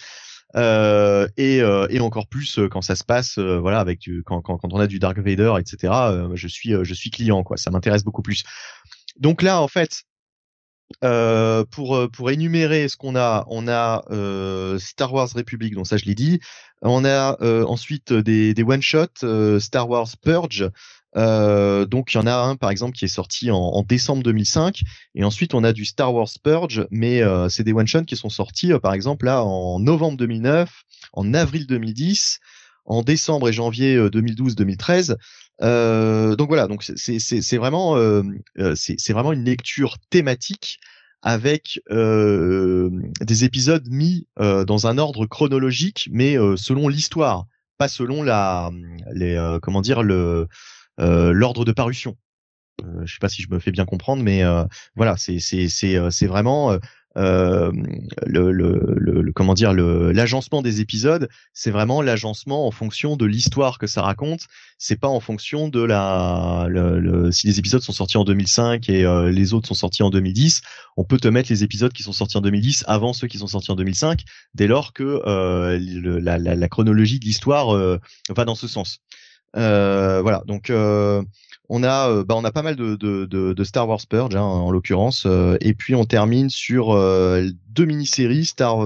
Euh, 0.56 1.28
et, 1.38 1.62
euh, 1.62 1.86
et 1.92 2.00
encore 2.00 2.28
plus 2.28 2.60
quand 2.72 2.82
ça 2.82 2.96
se 2.96 3.04
passe 3.04 3.38
voilà 3.38 3.80
avec 3.80 4.10
quand, 4.26 4.42
quand, 4.42 4.58
quand 4.58 4.74
on 4.74 4.80
a 4.80 4.88
du 4.88 4.98
Dark 4.98 5.20
Vader 5.20 5.54
etc 5.60 5.94
je 6.34 6.48
suis 6.48 6.74
je 6.82 6.94
suis 6.96 7.12
client 7.12 7.44
quoi 7.44 7.56
ça 7.56 7.70
m'intéresse 7.70 8.04
beaucoup 8.04 8.24
plus 8.24 8.44
donc 9.20 9.44
là 9.44 9.62
en 9.62 9.68
fait 9.68 10.06
euh, 11.04 11.64
pour 11.70 12.10
pour 12.12 12.32
énumérer 12.32 12.90
ce 12.90 12.98
qu'on 12.98 13.16
a, 13.16 13.46
on 13.48 13.68
a 13.68 14.04
euh, 14.10 14.80
Star 14.80 15.14
Wars 15.14 15.30
Republic, 15.36 15.76
donc 15.76 15.88
ça 15.88 15.98
je 15.98 16.06
l'ai 16.06 16.16
dit. 16.16 16.40
On 16.82 17.06
a 17.06 17.38
euh, 17.42 17.66
ensuite 17.66 18.12
des, 18.12 18.54
des 18.54 18.64
one 18.64 18.82
shot 18.82 19.60
Star 19.60 19.90
Wars 19.90 20.10
Purge. 20.22 20.70
donc 21.16 22.14
il 22.14 22.16
y 22.16 22.18
en 22.18 22.28
a 22.28 22.36
un 22.36 22.56
par 22.56 22.72
exemple 22.72 22.98
qui 22.98 23.06
est 23.06 23.10
sorti 23.10 23.52
en, 23.52 23.58
en, 23.58 23.84
décembre 23.84 24.24
2005 24.24 24.82
et 25.16 25.24
ensuite 25.24 25.54
on 25.54 25.64
a 25.64 25.74
du 25.74 25.86
Star 25.86 26.14
Wars 26.14 26.30
Purge 26.44 26.88
mais 26.90 27.22
c'est 27.50 27.64
des 27.64 27.74
one 27.74 27.88
shot 27.88 28.04
qui 28.04 28.16
sont 28.16 28.30
sortis 28.30 28.72
par 28.82 28.94
exemple 28.94 29.26
là 29.26 29.44
en 29.44 29.80
novembre 29.80 30.18
2009, 30.18 30.70
en 31.14 31.34
avril 31.34 31.68
2010, 31.68 32.40
en 32.86 33.04
décembre 33.04 33.50
et 33.50 33.54
janvier 33.54 33.98
2012-2013 33.98 35.16
euh, 35.62 36.36
donc 36.36 36.48
voilà, 36.48 36.68
donc 36.68 36.84
c'est 36.84 37.58
vraiment 37.58 37.98
euh, 37.98 38.24
euh 38.60 38.76
c'est 38.76 39.14
vraiment 39.14 39.34
une 39.34 39.44
lecture 39.44 39.98
thématique 40.10 40.80
avec 41.22 41.82
euh, 41.92 42.90
des 43.22 43.44
épisodes 43.44 43.86
mis 43.90 44.28
euh, 44.40 44.64
dans 44.64 44.88
un 44.88 44.98
ordre 44.98 45.26
chronologique, 45.26 46.10
mais 46.12 46.36
selon 46.56 46.88
l'histoire, 46.88 47.46
pas 47.78 47.90
selon 47.90 48.24
la 48.24 48.72
les 49.14 49.58
comment 49.62 49.82
dire 49.82 50.04
le 50.04 50.48
l'ordre 50.98 51.66
de 51.66 51.72
parution. 51.72 52.18
je 53.04 53.12
sais 53.12 53.20
pas 53.20 53.30
si 53.30 53.42
je 53.42 53.50
me 53.50 53.60
fais 53.60 53.72
bien 53.72 53.86
comprendre, 53.86 54.24
mais 54.24 54.44
voilà, 54.96 55.18
c'est 55.18 55.40
c'est 55.40 55.68
c'est 55.68 55.98
c'est 56.10 56.28
vraiment 56.28 56.78
euh, 57.18 57.72
le, 58.26 58.52
le, 58.52 58.94
le, 58.98 59.32
comment 59.34 59.56
dire 59.56 59.74
le 59.74 60.12
l'agencement 60.12 60.62
des 60.62 60.80
épisodes, 60.80 61.28
c'est 61.54 61.72
vraiment 61.72 62.02
l'agencement 62.02 62.68
en 62.68 62.72
fonction 62.72 63.18
de 63.18 63.26
l'histoire 63.26 63.80
que 63.80 63.88
ça 63.88 64.04
raconte. 64.04 64.42
C'est 64.78 65.00
pas 65.00 65.08
en 65.08 65.20
fonction 65.20 65.70
de 65.70 65.82
la 65.82 66.68
le, 66.70 67.32
si 67.32 67.48
les 67.48 67.60
épisodes 67.60 67.82
sont 67.82 67.94
sortis 67.94 68.18
en 68.18 68.24
2005 68.24 68.90
et 68.90 69.06
euh, 69.06 69.32
les 69.32 69.54
autres 69.54 69.68
sont 69.68 69.74
sortis 69.74 70.04
en 70.04 70.12
2010. 70.12 70.62
On 70.98 71.04
peut 71.04 71.18
te 71.18 71.28
mettre 71.28 71.52
les 71.52 71.64
épisodes 71.64 71.92
qui 71.92 72.04
sont 72.04 72.14
sortis 72.14 72.38
en 72.38 72.42
2010 72.42 72.86
avant 72.88 73.14
ceux 73.14 73.28
qui 73.28 73.40
sont 73.40 73.48
sortis 73.48 73.72
en 73.72 73.76
2005, 73.76 74.22
dès 74.54 74.68
lors 74.68 74.94
que 74.94 75.22
euh, 75.26 75.80
la, 76.22 76.38
la, 76.38 76.56
la, 76.56 76.70
chronologie 76.70 77.20
de 77.20 77.26
l'histoire 77.26 77.76
euh, 77.76 78.00
va 78.30 78.46
dans 78.46 78.56
ce 78.56 78.68
sens. 78.68 79.00
voilà, 79.54 80.44
donc 80.46 80.72
on 81.70 81.84
a, 81.84 82.10
euh, 82.10 82.24
bah, 82.24 82.36
on 82.36 82.44
a 82.44 82.52
pas 82.52 82.64
mal 82.64 82.76
de, 82.76 82.96
de, 82.96 83.26
de, 83.26 83.64
Star 83.64 83.88
Wars 83.88 84.02
Purge 84.10 84.36
hein, 84.36 84.42
en 84.42 84.72
l'occurrence, 84.72 85.24
euh, 85.26 85.58
et 85.62 85.74
puis 85.74 85.96
on 85.96 86.04
termine 86.04 86.50
sur 86.50 86.92
euh, 86.92 87.48
deux 87.70 87.86
mini-séries 87.86 88.46
Star 88.46 88.78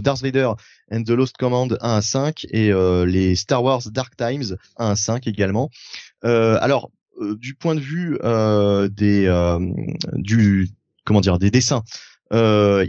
Darth 0.00 0.22
Vader 0.22 0.52
and 0.92 1.04
the 1.04 1.10
Lost 1.10 1.36
Command 1.36 1.78
1 1.80 1.96
à 1.96 2.02
5 2.02 2.46
et 2.50 2.72
les 3.06 3.36
Star 3.36 3.62
Wars 3.62 3.82
Dark 3.90 4.16
Times 4.16 4.56
1 4.76 4.90
à 4.90 4.96
5 4.96 5.26
également. 5.26 5.70
alors 6.22 6.90
du 7.20 7.54
point 7.54 7.76
de 7.76 7.80
vue 7.80 8.18
des 8.90 9.58
du 10.14 10.68
comment 11.04 11.20
dire 11.20 11.38
des 11.38 11.50
dessins, 11.50 11.84
il 12.32 12.36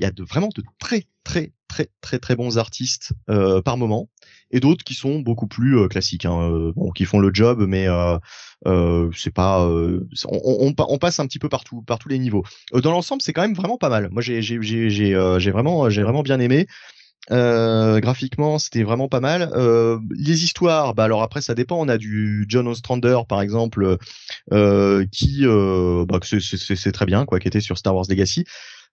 y 0.01 0.05
a 0.05 0.11
de, 0.11 0.23
vraiment 0.23 0.49
de 0.53 0.63
très 0.79 1.05
très 1.23 1.51
très 1.75 1.89
très 2.01 2.19
très 2.19 2.35
bons 2.35 2.57
artistes 2.57 3.13
par 3.27 3.77
moment 3.77 4.09
et 4.51 4.59
d'autres 4.59 4.83
qui 4.83 4.93
sont 4.93 5.19
beaucoup 5.19 5.47
plus 5.47 5.87
classiques, 5.89 6.25
hein, 6.25 6.71
bon, 6.75 6.91
qui 6.91 7.05
font 7.05 7.19
le 7.19 7.31
job, 7.33 7.65
mais 7.67 7.87
euh, 8.67 9.11
c'est 9.15 9.33
pas, 9.33 9.65
euh, 9.65 10.07
on, 10.27 10.97
passe 10.97 11.19
un 11.19 11.27
petit 11.27 11.39
peu 11.39 11.49
partout, 11.49 11.81
par 11.83 11.99
tous 11.99 12.09
les 12.09 12.19
niveaux. 12.19 12.43
Euh, 12.73 12.81
dans 12.81 12.91
l'ensemble, 12.91 13.21
c'est 13.21 13.33
quand 13.33 13.43
même 13.43 13.53
vraiment 13.53 13.77
pas 13.77 13.89
mal. 13.89 14.09
Moi, 14.11 14.21
j'ai, 14.21 14.41
j'ai, 14.41 14.61
j'ai, 14.61 15.51
vraiment, 15.51 15.89
j'ai 15.89 16.03
vraiment 16.03 16.23
bien 16.23 16.39
aimé. 16.39 16.67
Euh, 17.31 17.99
graphiquement, 17.99 18.59
c'était 18.59 18.83
vraiment 18.83 19.07
pas 19.07 19.19
mal. 19.19 19.49
Euh, 19.53 19.99
les 20.15 20.43
histoires, 20.43 20.93
bah 20.93 21.05
alors 21.05 21.23
après 21.23 21.41
ça 21.41 21.55
dépend. 21.55 21.79
On 21.79 21.89
a 21.89 21.97
du 21.97 22.45
John 22.47 22.67
Ostrander 22.67 23.17
par 23.27 23.41
exemple, 23.41 23.97
euh, 24.53 25.05
qui, 25.11 25.43
bah, 25.43 26.19
c'est 26.21 26.91
très 26.91 27.05
bien, 27.05 27.25
quoi, 27.25 27.39
qui 27.39 27.47
était 27.47 27.61
sur 27.61 27.77
Star 27.77 27.95
Wars 27.95 28.05
Legacy. 28.09 28.45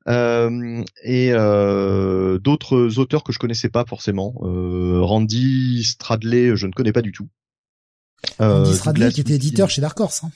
Et 0.07 1.33
d'autres 1.33 2.99
auteurs 2.99 3.25
que 3.25 3.33
je 3.33 3.39
connaissais 3.39 3.69
pas 3.69 3.85
forcément. 3.87 4.35
Randy 4.41 5.85
Stradley, 5.85 6.57
je 6.57 6.67
ne 6.67 6.73
connais 6.73 6.93
pas 6.93 7.03
du 7.03 7.13
tout. 7.13 7.29
Euh, 8.41 8.65
Andy 8.87 9.09
qui 9.13 9.21
était 9.21 9.35
éditeur 9.35 9.71
chez 9.71 9.81
Dark 9.81 9.99
Horse. 9.99 10.25
Hein. 10.25 10.31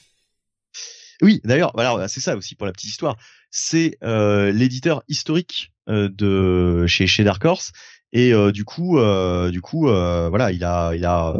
Oui, 1.21 1.41
d'ailleurs, 1.43 1.71
voilà, 1.73 2.07
c'est 2.07 2.19
ça 2.19 2.35
aussi 2.35 2.55
pour 2.55 2.67
la 2.67 2.73
petite 2.73 2.89
histoire. 2.89 3.17
C'est 3.49 3.97
euh, 4.03 4.51
l'éditeur 4.51 5.03
historique 5.07 5.71
euh, 5.89 6.09
de 6.11 6.85
chez 6.85 7.07
chez 7.07 7.23
Dark 7.23 7.43
Horse 7.43 7.71
et 8.13 8.33
euh, 8.33 8.51
du 8.51 8.65
coup, 8.65 8.99
euh, 8.99 9.51
du 9.51 9.61
coup, 9.61 9.89
euh, 9.89 10.29
voilà, 10.29 10.51
il 10.51 10.63
a, 10.63 10.93
il 10.95 11.05
a, 11.05 11.35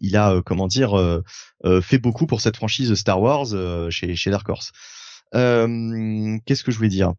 il 0.00 0.16
a, 0.16 0.40
comment 0.44 0.68
dire, 0.68 1.22
fait 1.82 1.98
beaucoup 1.98 2.26
pour 2.26 2.40
cette 2.40 2.56
franchise 2.56 2.94
Star 2.94 3.20
Wars 3.20 3.46
chez 3.90 4.14
chez 4.16 4.30
Dark 4.30 4.48
Horse. 4.48 4.72
Qu'est-ce 5.34 6.64
que 6.64 6.70
je 6.70 6.76
voulais 6.76 6.88
dire? 6.88 7.12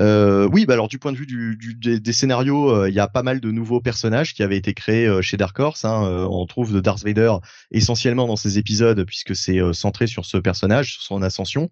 Euh, 0.00 0.48
oui, 0.50 0.64
bah 0.64 0.74
alors 0.74 0.88
du 0.88 0.98
point 0.98 1.12
de 1.12 1.18
vue 1.18 1.56
des, 2.00 2.12
scénarios, 2.12 2.70
euh, 2.70 2.88
il 2.88 2.94
y 2.94 3.00
a 3.00 3.08
pas 3.08 3.22
mal 3.22 3.40
de 3.40 3.50
nouveaux 3.50 3.80
personnages 3.80 4.32
qui 4.32 4.42
avaient 4.42 4.56
été 4.56 4.72
créés 4.72 5.06
euh, 5.06 5.20
chez 5.20 5.36
Dark 5.36 5.58
Horse. 5.58 5.84
Hein, 5.84 6.04
euh, 6.04 6.26
on 6.30 6.46
trouve 6.46 6.72
de 6.72 6.80
Darth 6.80 7.04
Vader 7.04 7.34
essentiellement 7.70 8.26
dans 8.26 8.36
ces 8.36 8.58
épisodes 8.58 9.04
puisque 9.04 9.36
c'est 9.36 9.60
centré 9.74 10.06
sur 10.06 10.24
ce 10.24 10.38
personnage, 10.38 10.94
sur 10.94 11.02
son 11.02 11.22
ascension. 11.22 11.70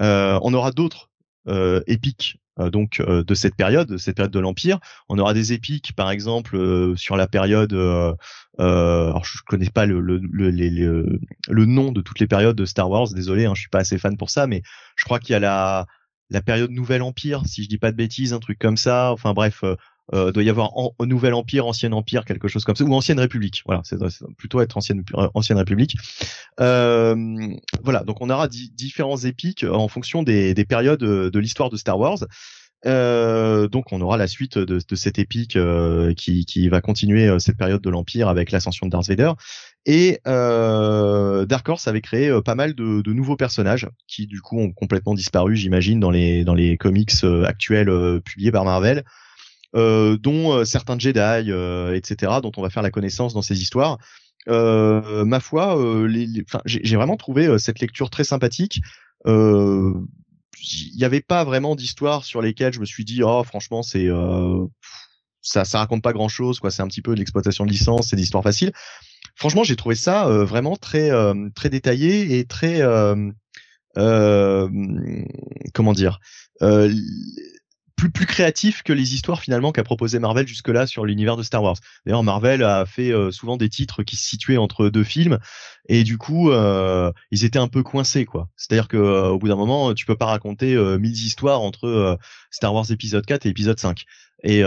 on 0.00 0.54
aura 0.54 0.72
d'autres 0.72 1.10
épiques 1.86 2.38
donc 2.58 3.02
de 3.02 3.34
cette 3.34 3.56
période, 3.56 3.88
de 3.88 3.96
cette 3.96 4.16
période 4.16 4.32
de 4.32 4.38
l'Empire. 4.40 4.78
On 5.08 5.18
aura 5.18 5.34
des 5.34 5.52
épiques, 5.52 5.94
par 5.96 6.10
exemple, 6.10 6.94
sur 6.96 7.16
la 7.16 7.26
période. 7.26 7.74
Euh, 8.60 9.08
alors 9.08 9.24
je 9.24 9.38
connais 9.46 9.70
pas 9.70 9.86
le, 9.86 10.00
le, 10.00 10.18
le, 10.18 11.18
le, 11.48 11.66
nom 11.66 11.90
de 11.90 12.00
toutes 12.00 12.20
les 12.20 12.26
périodes 12.26 12.56
de 12.56 12.64
Star 12.64 12.88
Wars. 12.88 13.08
Désolé, 13.12 13.46
hein, 13.46 13.52
je 13.54 13.60
suis 13.60 13.68
pas 13.68 13.80
assez 13.80 13.98
fan 13.98 14.16
pour 14.16 14.30
ça, 14.30 14.46
mais 14.46 14.62
je 14.96 15.04
crois 15.04 15.18
qu'il 15.18 15.32
y 15.32 15.36
a 15.36 15.40
la 15.40 15.86
la 16.30 16.40
période 16.40 16.70
Nouvel 16.70 17.02
Empire, 17.02 17.42
si 17.46 17.62
je 17.62 17.68
dis 17.68 17.78
pas 17.78 17.92
de 17.92 17.96
bêtises, 17.96 18.32
un 18.32 18.38
truc 18.38 18.58
comme 18.58 18.76
ça. 18.76 19.12
Enfin 19.12 19.34
bref, 19.34 19.62
euh, 20.12 20.26
euh 20.28 20.32
doit 20.32 20.42
y 20.42 20.50
avoir 20.50 20.70
Nouvel 21.00 21.34
Empire, 21.34 21.66
Ancien 21.66 21.92
Empire, 21.92 22.24
quelque 22.24 22.48
chose 22.48 22.64
comme 22.64 22.76
ça, 22.76 22.84
ou 22.84 22.94
Ancienne 22.94 23.20
République. 23.20 23.62
Voilà, 23.66 23.82
c'est 23.84 23.96
plutôt 24.36 24.60
être 24.60 24.76
Ancienne 24.76 25.02
euh, 25.16 25.28
Ancienne 25.34 25.58
République. 25.58 25.96
Euh, 26.60 27.16
voilà, 27.82 28.02
donc 28.04 28.20
on 28.20 28.30
aura 28.30 28.48
différents 28.48 29.18
épiques 29.18 29.64
en 29.64 29.88
fonction 29.88 30.22
des, 30.22 30.54
des 30.54 30.64
périodes 30.64 31.00
de 31.00 31.38
l'histoire 31.38 31.70
de 31.70 31.76
Star 31.76 31.98
Wars. 31.98 32.18
Euh, 32.86 33.66
donc 33.68 33.92
on 33.92 34.00
aura 34.00 34.16
la 34.16 34.26
suite 34.26 34.58
de, 34.58 34.78
de 34.86 34.94
cette 34.94 35.18
épique 35.18 35.56
euh, 35.56 36.12
qui, 36.14 36.44
qui, 36.44 36.68
va 36.68 36.80
continuer 36.80 37.28
euh, 37.28 37.38
cette 37.38 37.56
période 37.56 37.80
de 37.80 37.88
l'Empire 37.88 38.28
avec 38.28 38.50
l'ascension 38.50 38.86
de 38.86 38.90
Darth 38.90 39.08
Vader. 39.08 39.32
Et 39.86 40.20
Dark 40.24 41.68
Horse 41.68 41.88
avait 41.88 42.00
créé 42.00 42.32
pas 42.42 42.54
mal 42.54 42.74
de, 42.74 43.02
de, 43.02 43.12
nouveaux 43.12 43.36
personnages 43.36 43.88
qui 44.06 44.26
du 44.26 44.40
coup 44.40 44.58
ont 44.58 44.72
complètement 44.72 45.14
disparu, 45.14 45.56
j'imagine, 45.56 46.00
dans 46.00 46.10
les 46.10 46.42
dans 46.42 46.54
les 46.54 46.78
comics 46.78 47.12
actuels 47.44 48.20
publiés 48.22 48.50
par 48.50 48.64
Marvel, 48.64 49.04
dont 49.74 50.64
certains 50.64 50.98
Jedi, 50.98 51.50
etc., 51.96 52.32
dont 52.42 52.52
on 52.56 52.62
va 52.62 52.70
faire 52.70 52.82
la 52.82 52.90
connaissance 52.90 53.34
dans 53.34 53.42
ces 53.42 53.60
histoires. 53.60 53.98
ma 54.46 55.40
foi, 55.40 55.76
les, 56.06 56.28
j'ai 56.64 56.96
vraiment 56.96 57.16
trouvé 57.16 57.58
cette 57.58 57.80
lecture 57.80 58.10
très 58.10 58.24
sympathique. 58.24 58.80
Euh, 59.26 59.92
il 60.72 60.96
n'y 60.96 61.04
avait 61.04 61.20
pas 61.20 61.44
vraiment 61.44 61.76
d'histoire 61.76 62.24
sur 62.24 62.40
lesquelles 62.40 62.72
je 62.72 62.80
me 62.80 62.84
suis 62.84 63.04
dit 63.04 63.22
oh 63.22 63.42
franchement 63.44 63.82
c'est 63.82 64.06
euh, 64.06 64.64
ça 65.42 65.64
ça 65.64 65.78
raconte 65.78 66.02
pas 66.02 66.12
grand 66.12 66.28
chose 66.28 66.60
quoi 66.60 66.70
c'est 66.70 66.82
un 66.82 66.88
petit 66.88 67.02
peu 67.02 67.14
de 67.14 67.18
l'exploitation 67.18 67.64
de 67.66 67.70
licence 67.70 68.08
c'est 68.08 68.16
d'histoire 68.16 68.42
facile 68.42 68.72
franchement 69.34 69.64
j'ai 69.64 69.76
trouvé 69.76 69.94
ça 69.94 70.26
euh, 70.26 70.44
vraiment 70.44 70.76
très 70.76 71.10
euh, 71.10 71.48
très 71.54 71.70
détaillé 71.70 72.38
et 72.38 72.44
très 72.46 72.80
comment 75.74 75.92
dire 75.92 76.18
plus 77.96 78.10
plus 78.10 78.26
créatif 78.26 78.82
que 78.82 78.92
les 78.92 79.14
histoires 79.14 79.40
finalement 79.40 79.72
qu'a 79.72 79.84
proposé 79.84 80.18
Marvel 80.18 80.46
jusque-là 80.46 80.86
sur 80.86 81.04
l'univers 81.04 81.36
de 81.36 81.42
Star 81.42 81.62
Wars. 81.62 81.76
D'ailleurs, 82.04 82.22
Marvel 82.22 82.62
a 82.62 82.86
fait 82.86 83.12
euh, 83.12 83.30
souvent 83.30 83.56
des 83.56 83.68
titres 83.68 84.02
qui 84.02 84.16
se 84.16 84.26
situaient 84.26 84.56
entre 84.56 84.88
deux 84.88 85.04
films 85.04 85.38
et 85.88 86.04
du 86.04 86.18
coup, 86.18 86.50
euh, 86.50 87.12
ils 87.30 87.44
étaient 87.44 87.58
un 87.58 87.68
peu 87.68 87.82
coincés 87.82 88.24
quoi. 88.24 88.48
C'est-à-dire 88.56 88.88
que 88.88 88.96
euh, 88.96 89.28
au 89.28 89.38
bout 89.38 89.48
d'un 89.48 89.56
moment, 89.56 89.94
tu 89.94 90.06
peux 90.06 90.16
pas 90.16 90.26
raconter 90.26 90.74
mille 90.98 91.12
histoires 91.12 91.60
entre 91.60 92.18
Star 92.50 92.74
Wars 92.74 92.90
épisode 92.90 93.24
4 93.26 93.46
et 93.46 93.50
épisode 93.50 93.78
5. 93.78 94.04
Et 94.42 94.62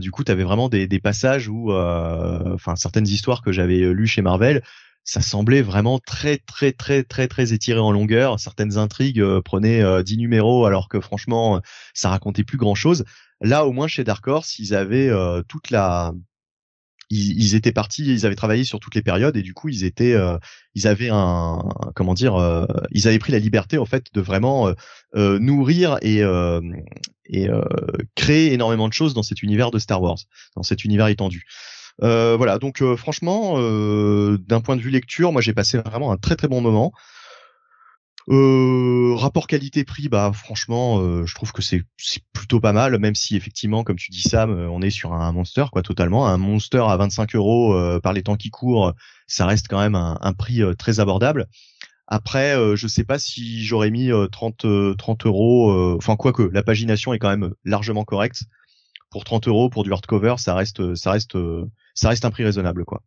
du 0.00 0.10
coup, 0.10 0.24
tu 0.24 0.32
avais 0.32 0.44
vraiment 0.44 0.68
des, 0.68 0.86
des 0.86 1.00
passages 1.00 1.48
où 1.48 1.72
enfin 1.72 2.76
certaines 2.76 3.06
histoires 3.06 3.42
que 3.42 3.52
j'avais 3.52 3.80
lues 3.92 4.06
chez 4.06 4.22
Marvel 4.22 4.62
ça 5.04 5.22
semblait 5.22 5.62
vraiment 5.62 5.98
très 5.98 6.36
très 6.36 6.72
très 6.72 7.02
très 7.02 7.28
très 7.28 7.52
étiré 7.54 7.80
en 7.80 7.92
longueur. 7.92 8.38
Certaines 8.38 8.76
intrigues 8.76 9.20
euh, 9.20 9.40
prenaient 9.40 9.82
euh, 9.82 10.02
10 10.02 10.18
numéros 10.18 10.66
alors 10.66 10.88
que 10.88 11.00
franchement 11.00 11.60
ça 11.94 12.10
racontait 12.10 12.44
plus 12.44 12.58
grand 12.58 12.74
chose. 12.74 13.04
Là 13.40 13.64
au 13.64 13.72
moins 13.72 13.88
chez 13.88 14.04
Dark 14.04 14.26
Horse 14.26 14.58
ils 14.58 14.74
avaient 14.74 15.08
euh, 15.08 15.42
toute 15.48 15.70
la 15.70 16.12
ils, 17.10 17.54
étaient 17.54 17.72
partis, 17.72 18.04
ils 18.04 18.26
avaient 18.26 18.34
travaillé 18.34 18.64
sur 18.64 18.80
toutes 18.80 18.94
les 18.94 19.00
périodes 19.00 19.34
et 19.34 19.40
du 19.40 19.54
coup 19.54 19.70
ils 19.70 19.84
étaient, 19.84 20.12
euh, 20.12 20.36
ils 20.74 20.86
avaient 20.86 21.08
un, 21.10 21.58
comment 21.94 22.12
dire, 22.12 22.36
ils 22.90 23.08
avaient 23.08 23.18
pris 23.18 23.32
la 23.32 23.38
liberté 23.38 23.78
en 23.78 23.86
fait 23.86 24.12
de 24.12 24.20
vraiment 24.20 24.70
nourrir 25.14 25.96
et 26.02 26.20
et 27.24 27.48
créer 28.14 28.52
énormément 28.52 28.88
de 28.88 28.92
choses 28.92 29.14
dans 29.14 29.22
cet 29.22 29.42
univers 29.42 29.70
de 29.70 29.78
Star 29.78 30.02
Wars, 30.02 30.18
dans 30.54 30.62
cet 30.62 30.84
univers 30.84 31.06
étendu. 31.06 31.46
Euh, 32.02 32.36
voilà, 32.36 32.58
donc 32.58 32.80
euh, 32.82 32.96
franchement, 32.96 33.54
euh, 33.56 34.38
d'un 34.38 34.60
point 34.60 34.76
de 34.76 34.80
vue 34.80 34.90
lecture, 34.90 35.32
moi 35.32 35.42
j'ai 35.42 35.52
passé 35.52 35.78
vraiment 35.78 36.12
un 36.12 36.16
très 36.16 36.36
très 36.36 36.48
bon 36.48 36.60
moment. 36.60 36.92
Euh, 38.30 39.14
rapport 39.16 39.46
qualité-prix, 39.46 40.08
bah 40.10 40.30
franchement, 40.34 41.24
je 41.24 41.34
trouve 41.34 41.52
que 41.52 41.62
c'est 41.62 41.82
plutôt 42.34 42.60
pas 42.60 42.74
mal, 42.74 42.98
même 42.98 43.14
si 43.14 43.36
effectivement, 43.36 43.84
comme 43.84 43.96
tu 43.96 44.10
dis 44.10 44.20
Sam, 44.20 44.50
on 44.50 44.82
est 44.82 44.90
sur 44.90 45.14
un 45.14 45.32
monster 45.32 45.64
quoi, 45.72 45.82
totalement. 45.82 46.28
Un 46.28 46.36
monster 46.36 46.84
à 46.86 46.96
25 46.98 47.34
euros 47.36 47.74
par 48.00 48.12
les 48.12 48.22
temps 48.22 48.36
qui 48.36 48.50
courent, 48.50 48.92
ça 49.26 49.46
reste 49.46 49.66
quand 49.68 49.80
même 49.80 49.94
un, 49.94 50.32
prix 50.34 50.60
très 50.76 51.00
abordable. 51.00 51.46
Après, 52.06 52.54
je 52.76 52.86
sais 52.86 53.04
pas 53.04 53.18
si 53.18 53.64
j'aurais 53.64 53.90
mis 53.90 54.10
30 54.30 54.66
30 54.98 55.26
euros. 55.26 55.96
Enfin, 55.96 56.16
quoique, 56.16 56.42
la 56.42 56.62
pagination 56.62 57.14
est 57.14 57.18
quand 57.18 57.30
même 57.30 57.54
largement 57.64 58.04
correcte 58.04 58.42
pour 59.10 59.24
30 59.24 59.48
euros 59.48 59.70
pour 59.70 59.84
du 59.84 59.92
hardcover, 59.92 60.34
ça 60.36 60.54
reste 60.54 60.94
ça 60.96 61.12
reste 61.12 61.34
ça 61.98 62.10
reste 62.10 62.24
un 62.24 62.30
prix 62.30 62.44
raisonnable, 62.44 62.84
quoi. 62.84 63.02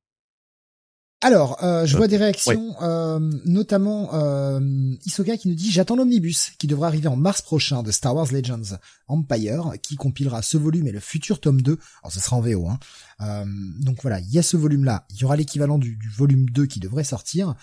Alors, 1.24 1.64
euh, 1.64 1.86
je 1.86 1.96
vois 1.96 2.08
des 2.08 2.18
réactions, 2.18 2.76
euh, 2.82 3.20
notamment 3.46 4.10
euh, 4.16 4.60
Isoka 5.06 5.38
qui 5.38 5.50
nous 5.50 5.54
dit 5.54 5.70
j'attends 5.70 5.96
l'omnibus 5.96 6.54
qui 6.58 6.66
devra 6.66 6.88
arriver 6.88 7.08
en 7.08 7.16
mars 7.16 7.44
prochain 7.44 7.84
de 7.84 7.92
Star 7.92 8.16
Wars 8.16 8.32
Legends 8.32 8.80
Empire 9.08 9.74
qui 9.84 9.98
compilera 9.98 10.42
ce 10.42 10.58
volume 10.58 10.88
et 10.88 10.92
le 10.92 11.00
futur 11.00 11.40
tome 11.40 11.62
2. 11.62 11.78
Alors 12.02 12.12
ce 12.12 12.20
sera 12.20 12.38
en 12.38 12.42
VO. 12.42 12.68
Hein. 12.68 12.80
Euh, 13.22 13.46
donc 13.80 14.02
voilà, 14.02 14.20
il 14.20 14.32
y 14.32 14.40
a 14.40 14.44
ce 14.44 14.58
volume-là. 14.58 15.06
Il 15.12 15.20
y 15.22 15.24
aura 15.24 15.36
l'équivalent 15.36 15.78
du, 15.78 15.96
du, 15.96 16.10
volume 16.10 16.50
2 16.50 16.66
qui 16.66 16.80
devrait 16.80 17.04
sortir. 17.04 17.54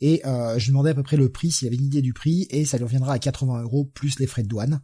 Et 0.00 0.22
euh, 0.24 0.56
je 0.58 0.66
lui 0.66 0.68
demandais 0.68 0.90
à 0.90 0.94
peu 0.94 1.02
près 1.02 1.16
le 1.16 1.28
prix, 1.28 1.50
s'il 1.50 1.66
avait 1.66 1.76
une 1.76 1.86
idée 1.86 2.02
du 2.02 2.12
prix, 2.12 2.46
et 2.50 2.64
ça 2.64 2.76
lui 2.76 2.84
reviendra 2.84 3.14
à 3.14 3.18
80 3.18 3.62
euros 3.62 3.84
plus 3.84 4.20
les 4.20 4.26
frais 4.26 4.44
de 4.44 4.48
douane. 4.48 4.80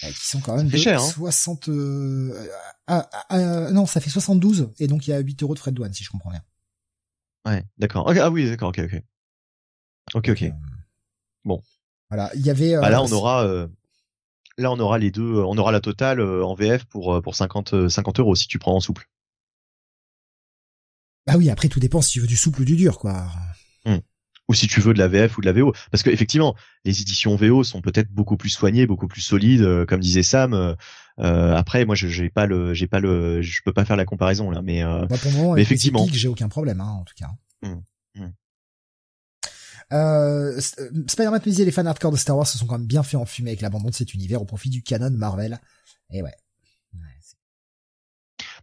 Qui 0.00 0.26
sont 0.26 0.40
quand 0.40 0.56
même 0.56 0.68
de 0.68 0.76
cher, 0.76 1.00
hein. 1.00 1.06
60... 1.06 1.68
Ah, 2.86 3.08
ah, 3.28 3.70
non, 3.72 3.86
ça 3.86 4.00
fait 4.00 4.10
72, 4.10 4.70
et 4.78 4.86
donc 4.86 5.06
il 5.06 5.10
y 5.10 5.14
a 5.14 5.18
8 5.18 5.42
euros 5.42 5.54
de 5.54 5.58
frais 5.58 5.70
de 5.70 5.76
douane, 5.76 5.94
si 5.94 6.04
je 6.04 6.10
comprends 6.10 6.30
bien. 6.30 6.42
Ouais, 7.46 7.64
d'accord. 7.78 8.10
ah 8.10 8.30
oui, 8.30 8.48
d'accord, 8.48 8.70
ok, 8.70 8.80
ok. 8.80 9.02
Ok, 10.14 10.28
ok. 10.30 10.52
bon. 11.44 11.62
Voilà, 12.10 12.30
il 12.34 12.42
y 12.42 12.50
avait. 12.50 12.76
Bah 12.76 12.90
là, 12.90 13.02
on 13.02 13.10
aura. 13.12 13.46
Euh, 13.46 13.66
là, 14.58 14.70
on 14.70 14.78
aura 14.78 14.98
les 14.98 15.10
deux. 15.10 15.42
On 15.42 15.56
aura 15.56 15.72
la 15.72 15.80
totale 15.80 16.20
euh, 16.20 16.44
en 16.44 16.54
VF 16.54 16.84
pour 16.84 17.22
pour 17.22 17.34
50 17.34 17.88
50 17.88 18.20
euros 18.20 18.34
si 18.34 18.46
tu 18.46 18.58
prends 18.58 18.76
en 18.76 18.80
souple. 18.80 19.08
Bah 21.26 21.34
oui, 21.36 21.48
après 21.48 21.68
tout 21.68 21.80
dépend 21.80 22.02
si 22.02 22.12
tu 22.12 22.20
veux 22.20 22.26
du 22.26 22.36
souple 22.36 22.62
ou 22.62 22.64
du 22.64 22.76
dur, 22.76 22.98
quoi. 22.98 23.26
Ou 24.48 24.54
si 24.54 24.66
tu 24.66 24.80
veux 24.80 24.92
de 24.92 24.98
la 24.98 25.08
VF 25.08 25.38
ou 25.38 25.40
de 25.40 25.46
la 25.46 25.52
VO, 25.52 25.72
parce 25.90 26.02
que 26.02 26.10
effectivement, 26.10 26.54
les 26.84 27.00
éditions 27.00 27.34
VO 27.34 27.64
sont 27.64 27.80
peut-être 27.80 28.10
beaucoup 28.10 28.36
plus 28.36 28.50
soignées, 28.50 28.86
beaucoup 28.86 29.08
plus 29.08 29.22
solides, 29.22 29.62
euh, 29.62 29.86
comme 29.86 30.00
disait 30.00 30.22
Sam. 30.22 30.76
Euh, 31.20 31.54
après, 31.54 31.84
moi, 31.84 31.94
je 31.94 32.08
j'ai 32.08 32.28
pas 32.28 32.46
le, 32.46 32.74
j'ai 32.74 32.86
pas 32.86 33.00
le, 33.00 33.40
je 33.40 33.62
peux 33.64 33.72
pas 33.72 33.84
faire 33.84 33.96
la 33.96 34.04
comparaison 34.04 34.50
là, 34.50 34.62
mais, 34.62 34.82
euh, 34.82 35.06
pour 35.06 35.18
le 35.24 35.36
moment, 35.36 35.54
mais 35.54 35.62
effectivement, 35.62 36.06
j'ai 36.12 36.28
aucun 36.28 36.48
problème, 36.48 36.80
hein, 36.80 36.96
en 37.00 37.04
tout 37.04 37.14
cas. 37.16 37.30
Mmh, 37.62 38.20
mmh. 38.20 38.32
Euh, 39.92 40.60
Spider-Man 40.60 41.40
me 41.40 41.50
disait 41.50 41.64
les 41.64 41.70
fans 41.70 41.86
hardcore 41.86 42.10
de 42.10 42.16
Star 42.16 42.36
Wars 42.36 42.46
se 42.46 42.58
sont 42.58 42.66
quand 42.66 42.78
même 42.78 42.86
bien 42.86 43.02
fait 43.02 43.16
enfumer 43.16 43.50
avec 43.50 43.60
l'abandon 43.60 43.90
de 43.90 43.94
cet 43.94 44.14
univers 44.14 44.40
au 44.42 44.44
profit 44.44 44.70
du 44.70 44.82
canon 44.82 45.10
Marvel. 45.10 45.60
Et 46.10 46.22
ouais. 46.22 46.34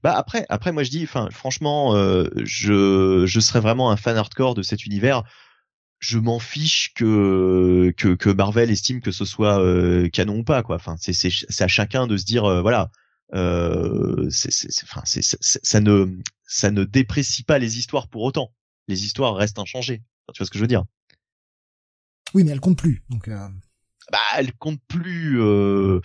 bah 0.03 0.14
après, 0.18 0.45
après 0.50 0.72
moi 0.72 0.84
je 0.84 0.90
dis, 0.90 1.03
enfin 1.03 1.30
franchement, 1.32 1.95
euh, 1.95 2.27
je 2.43 3.26
je 3.27 3.40
serais 3.40 3.60
vraiment 3.60 3.92
un 3.92 3.98
fan 3.98 4.18
hardcore 4.18 4.56
de 4.56 4.64
cet 4.64 4.85
univers 4.85 5.24
je 6.01 6.17
m'en 6.17 6.39
fiche 6.39 6.93
que, 6.95 7.93
que, 7.95 8.15
que 8.15 8.30
Marvel 8.30 8.71
estime 8.71 9.01
que 9.01 9.11
ce 9.11 9.23
soit 9.23 9.61
euh, 9.61 10.09
canon 10.09 10.39
ou 10.39 10.43
pas 10.43 10.63
quoi. 10.63 10.75
Enfin, 10.75 10.95
c'est 10.99 11.13
c'est 11.13 11.63
à 11.63 11.67
chacun 11.67 12.07
de 12.07 12.17
se 12.17 12.25
dire 12.25 12.43
euh, 12.43 12.61
voilà. 12.61 12.91
Euh, 13.33 14.27
c'est 14.30 14.67
enfin 14.83 15.03
c'est 15.05 15.21
ça 15.23 15.80
ne 15.80 16.17
ça 16.45 16.71
ne 16.71 16.83
déprécie 16.83 17.43
pas 17.43 17.59
les 17.59 17.77
histoires 17.77 18.09
pour 18.09 18.23
autant. 18.23 18.51
Les 18.88 19.05
histoires 19.05 19.35
restent 19.35 19.59
inchangées. 19.59 20.01
tu 20.33 20.39
vois 20.39 20.47
ce 20.47 20.51
que 20.51 20.57
je 20.57 20.63
veux 20.63 20.67
dire? 20.67 20.83
Oui, 22.33 22.43
mais 22.43 22.51
elles 22.51 22.59
comptent 22.59 22.80
plus. 22.80 23.03
Donc 23.09 23.27
euh... 23.27 23.47
bah 24.11 24.19
elles 24.38 24.53
comptent 24.53 24.83
plus. 24.88 25.39
Euh... 25.39 26.01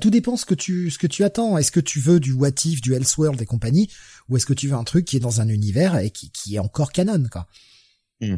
Tout 0.00 0.10
dépend 0.10 0.36
ce 0.36 0.44
que 0.44 0.54
tu 0.54 0.90
ce 0.90 0.98
que 0.98 1.06
tu 1.06 1.22
attends. 1.22 1.56
Est-ce 1.58 1.70
que 1.70 1.78
tu 1.78 2.00
veux 2.00 2.18
du 2.18 2.32
What 2.32 2.64
If, 2.64 2.80
du 2.80 2.94
Elseworld 2.94 3.40
et 3.40 3.46
compagnie, 3.46 3.88
ou 4.28 4.36
est-ce 4.36 4.46
que 4.46 4.52
tu 4.52 4.66
veux 4.66 4.74
un 4.74 4.82
truc 4.82 5.04
qui 5.04 5.16
est 5.16 5.20
dans 5.20 5.40
un 5.40 5.48
univers 5.48 5.96
et 5.98 6.10
qui, 6.10 6.32
qui 6.32 6.56
est 6.56 6.58
encore 6.58 6.90
canon 6.90 7.28
quoi? 7.30 7.46
Mm. 8.20 8.36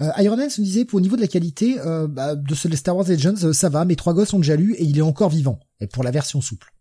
Euh, 0.00 0.10
Iron 0.18 0.36
Man 0.36 0.50
se 0.50 0.60
disait, 0.60 0.84
pour 0.84 0.98
au 0.98 1.00
niveau 1.00 1.16
de 1.16 1.20
la 1.20 1.28
qualité 1.28 1.78
euh, 1.80 2.06
bah, 2.06 2.34
de 2.34 2.54
ce 2.54 2.74
Star 2.76 2.96
Wars 2.96 3.08
Legends, 3.08 3.44
euh, 3.44 3.52
ça 3.52 3.68
va. 3.68 3.84
Mes 3.84 3.96
trois 3.96 4.14
gosses 4.14 4.32
ont 4.32 4.38
déjà 4.38 4.56
lu 4.56 4.74
et 4.74 4.84
il 4.84 4.98
est 4.98 5.02
encore 5.02 5.30
vivant. 5.30 5.60
Et 5.80 5.86
pour 5.86 6.04
la 6.04 6.10
version 6.10 6.40
souple. 6.40 6.72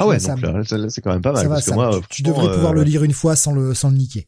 Ah 0.00 0.08
ouais, 0.08 0.18
donc 0.18 0.66
c'est 0.90 1.00
quand 1.00 1.12
même 1.12 1.22
pas 1.22 1.32
mal. 1.32 1.48
parce 1.48 1.66
que 1.66 1.74
moi, 1.74 2.00
tu, 2.10 2.22
devrais 2.22 2.52
pouvoir 2.52 2.72
le 2.72 2.82
lire 2.82 3.04
une 3.04 3.12
fois 3.12 3.36
sans 3.36 3.52
le 3.52 3.74
sans 3.74 3.90
le 3.90 3.96
niquer. 3.96 4.26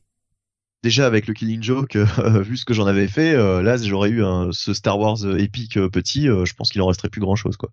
Déjà 0.84 1.08
avec 1.08 1.26
le 1.26 1.34
Killing 1.34 1.60
Joke, 1.60 1.96
vu 2.42 2.56
ce 2.56 2.64
que 2.64 2.72
j'en 2.72 2.86
avais 2.86 3.08
fait, 3.08 3.34
là 3.34 3.76
j'aurais 3.76 4.10
eu 4.10 4.22
un, 4.22 4.50
ce 4.52 4.72
Star 4.74 4.96
Wars 4.96 5.18
épique 5.36 5.74
petit, 5.88 6.26
je 6.26 6.54
pense 6.54 6.70
qu'il 6.70 6.80
en 6.82 6.86
resterait 6.86 7.08
plus 7.08 7.20
grand 7.20 7.34
chose 7.34 7.56
quoi. 7.56 7.72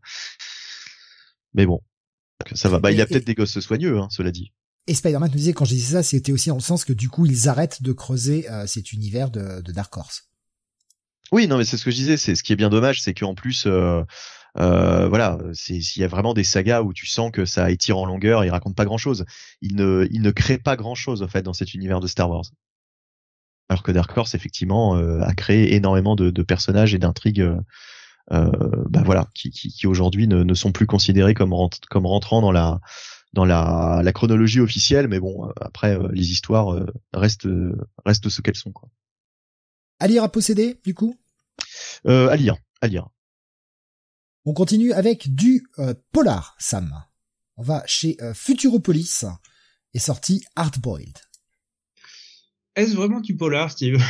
Mais 1.54 1.68
bon, 1.68 1.82
ça 2.56 2.68
va. 2.68 2.80
Bah 2.80 2.92
il 2.92 3.00
a 3.00 3.06
peut-être 3.06 3.28
des 3.28 3.36
gosses 3.36 3.60
soigneux, 3.60 4.00
hein, 4.00 4.08
cela 4.10 4.32
dit. 4.32 4.52
Et 4.88 4.94
Spider-Man 4.94 5.30
nous 5.32 5.38
disait 5.38 5.54
quand 5.54 5.66
je 5.66 5.72
disais 5.72 5.94
ça, 5.94 6.04
c'était 6.04 6.32
aussi 6.32 6.50
dans 6.50 6.56
le 6.56 6.62
sens 6.62 6.84
que 6.84 6.94
du 6.94 7.10
coup 7.10 7.26
ils 7.26 7.48
arrêtent 7.48 7.82
de 7.82 7.94
creuser 7.94 8.50
euh, 8.50 8.68
cet 8.68 8.92
univers 8.92 9.32
de, 9.32 9.62
de, 9.62 9.72
Dark 9.72 9.96
Horse. 9.96 10.30
Oui, 11.32 11.48
non, 11.48 11.58
mais 11.58 11.64
c'est 11.64 11.78
ce 11.78 11.86
que 11.86 11.92
je 11.92 11.96
disais. 11.96 12.18
C'est 12.18 12.36
ce 12.36 12.44
qui 12.44 12.54
est 12.54 12.58
bien 12.58 12.70
dommage, 12.70 13.02
c'est 13.02 13.14
qu'en 13.14 13.34
plus, 13.34 13.66
euh, 13.66 14.04
euh, 14.60 15.08
voilà, 15.08 15.40
il 15.70 15.98
y 15.98 16.04
a 16.04 16.08
vraiment 16.08 16.34
des 16.34 16.44
sagas 16.44 16.82
où 16.82 16.94
tu 16.94 17.08
sens 17.08 17.32
que 17.32 17.46
ça 17.46 17.72
étire 17.72 17.98
en 17.98 18.06
longueur, 18.06 18.44
et 18.44 18.48
il 18.48 18.50
raconte 18.50 18.76
pas 18.76 18.86
grand-chose. 18.86 19.26
Il 19.62 19.76
ne, 19.76 20.08
il 20.12 20.22
ne 20.22 20.32
crée 20.32 20.58
pas 20.58 20.76
grand-chose 20.76 21.24
en 21.24 21.28
fait 21.28 21.42
dans 21.42 21.54
cet 21.54 21.74
univers 21.74 22.00
de 22.00 22.08
Star 22.08 22.30
Wars. 22.30 22.46
Alors 23.70 23.84
que 23.84 23.92
Dark 23.92 24.16
Horse 24.16 24.36
effectivement 24.36 24.96
euh, 24.98 25.22
a 25.22 25.34
créé 25.34 25.74
énormément 25.76 26.16
de, 26.16 26.30
de 26.30 26.44
personnages 26.44 26.94
et 26.94 27.00
d'intrigues. 27.00 27.50
Euh, 28.32 28.50
bah 28.90 29.02
voilà, 29.04 29.28
qui, 29.34 29.50
qui, 29.50 29.70
qui 29.70 29.86
aujourd'hui 29.86 30.28
ne, 30.28 30.44
ne, 30.44 30.54
sont 30.54 30.72
plus 30.72 30.88
considérés 30.88 31.34
comme, 31.34 31.54
comme 31.90 32.06
rentrant 32.06 32.42
dans 32.42 32.54
la 32.54 32.80
dans 33.34 33.46
la, 33.46 34.02
la 34.04 34.14
chronologie 34.14 34.60
officielle, 34.60 35.08
mais 35.08 35.20
bon, 35.20 35.50
euh, 35.50 35.54
après 35.60 35.98
euh, 35.98 36.08
les 36.12 36.32
histoires 36.32 36.74
euh, 36.74 36.86
restent 37.14 37.48
restent 38.06 38.30
ce 38.30 38.42
qu'elles 38.42 38.56
sont 38.56 38.72
quoi. 38.72 38.90
À 40.00 40.08
lire 40.08 40.24
à 40.24 40.32
posséder, 40.32 40.80
du 40.84 40.94
coup? 40.94 41.16
Euh, 42.08 42.30
à 42.30 42.36
lire, 42.36 42.56
à 42.82 42.88
lire. 42.88 43.08
On 44.46 44.54
continue 44.54 44.92
avec 44.92 45.34
du 45.34 45.66
polar, 46.12 46.56
Sam. 46.60 47.04
On 47.56 47.64
va 47.64 47.84
chez 47.86 48.18
Futuropolis 48.34 49.26
et 49.94 50.00
sorti 50.00 50.44
Hardboiled. 50.56 51.18
Est-ce 52.76 52.96
vraiment 52.96 53.22
du 53.22 53.38
polar, 53.38 53.72
Steve? 53.72 54.04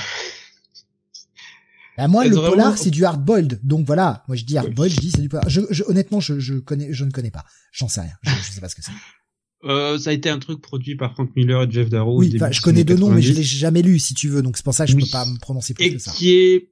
Bah, 1.97 2.07
moi, 2.07 2.25
le 2.25 2.35
polar, 2.35 2.77
c'est 2.77 2.91
du 2.91 3.05
hard-boiled. 3.05 3.59
Donc 3.63 3.85
voilà, 3.85 4.23
moi 4.27 4.35
je 4.35 4.43
dis 4.45 4.57
hard-boiled, 4.57 4.93
je 4.93 4.99
dis 4.99 5.11
c'est 5.11 5.21
du 5.21 5.29
polar. 5.29 5.47
Je, 5.47 5.61
je, 5.69 5.83
honnêtement, 5.83 6.19
je, 6.19 6.39
je, 6.39 6.55
connais, 6.55 6.91
je 6.91 7.05
ne 7.05 7.11
connais 7.11 7.31
pas. 7.31 7.45
J'en 7.71 7.87
sais 7.87 8.01
rien. 8.01 8.13
Je, 8.23 8.31
je 8.31 8.51
sais 8.51 8.61
pas 8.61 8.69
ce 8.69 8.75
que 8.75 8.83
c'est. 8.83 8.91
Euh, 9.65 9.97
ça 9.97 10.09
a 10.09 10.13
été 10.13 10.29
un 10.29 10.39
truc 10.39 10.61
produit 10.61 10.97
par 10.97 11.13
Frank 11.13 11.29
Miller 11.37 11.63
et 11.63 11.71
Jeff 11.71 11.89
Darrow. 11.89 12.19
Oui, 12.19 12.37
je 12.51 12.61
connais 12.61 12.83
deux 12.83 12.97
noms, 12.97 13.09
mais 13.09 13.21
je 13.21 13.31
l'ai 13.31 13.43
jamais 13.43 13.81
lu, 13.81 13.97
si 13.97 14.13
tu 14.13 14.27
veux. 14.27 14.41
Donc 14.41 14.57
c'est 14.57 14.63
pour 14.65 14.73
ça 14.73 14.85
que 14.85 14.91
je 14.91 14.97
peux 14.97 15.09
pas 15.09 15.25
me 15.25 15.39
prononcer 15.39 15.73
plus 15.73 15.85
et 15.85 15.93
que 15.93 15.99
ça. 15.99 16.11
Qui 16.11 16.31
est 16.31 16.69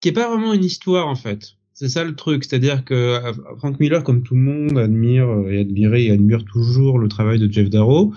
qui 0.00 0.08
est 0.10 0.12
pas 0.12 0.28
vraiment 0.28 0.54
une 0.54 0.64
histoire 0.64 1.08
en 1.08 1.16
fait. 1.16 1.54
C'est 1.72 1.88
ça 1.88 2.04
le 2.04 2.14
truc, 2.14 2.44
c'est-à-dire 2.44 2.84
que 2.84 2.94
euh, 2.94 3.32
Frank 3.58 3.78
Miller, 3.80 4.04
comme 4.04 4.22
tout 4.22 4.34
le 4.34 4.40
monde, 4.40 4.78
admire 4.78 5.28
et 5.48 5.60
admirait 5.60 6.04
et 6.04 6.10
admire 6.12 6.44
toujours 6.44 6.98
le 6.98 7.08
travail 7.08 7.38
de 7.38 7.50
Jeff 7.50 7.70
Darrow. 7.70 8.14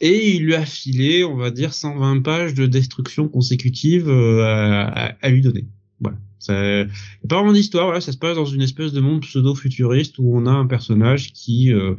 Et 0.00 0.36
il 0.36 0.44
lui 0.44 0.54
a 0.54 0.64
filé, 0.64 1.24
on 1.24 1.36
va 1.36 1.50
dire, 1.50 1.74
120 1.74 2.22
pages 2.22 2.54
de 2.54 2.66
destruction 2.66 3.28
consécutive 3.28 4.08
euh, 4.08 4.44
à, 4.44 5.16
à, 5.20 5.28
lui 5.28 5.40
donner. 5.40 5.66
Voilà. 6.00 6.18
C'est 6.38 6.86
pas 7.28 7.36
vraiment 7.36 7.52
d'histoire, 7.52 7.86
voilà, 7.86 8.00
ça 8.00 8.12
se 8.12 8.18
passe 8.18 8.36
dans 8.36 8.44
une 8.44 8.62
espèce 8.62 8.92
de 8.92 9.00
monde 9.00 9.22
pseudo-futuriste 9.22 10.18
où 10.18 10.36
on 10.36 10.46
a 10.46 10.52
un 10.52 10.66
personnage 10.66 11.32
qui 11.32 11.72
euh, 11.72 11.96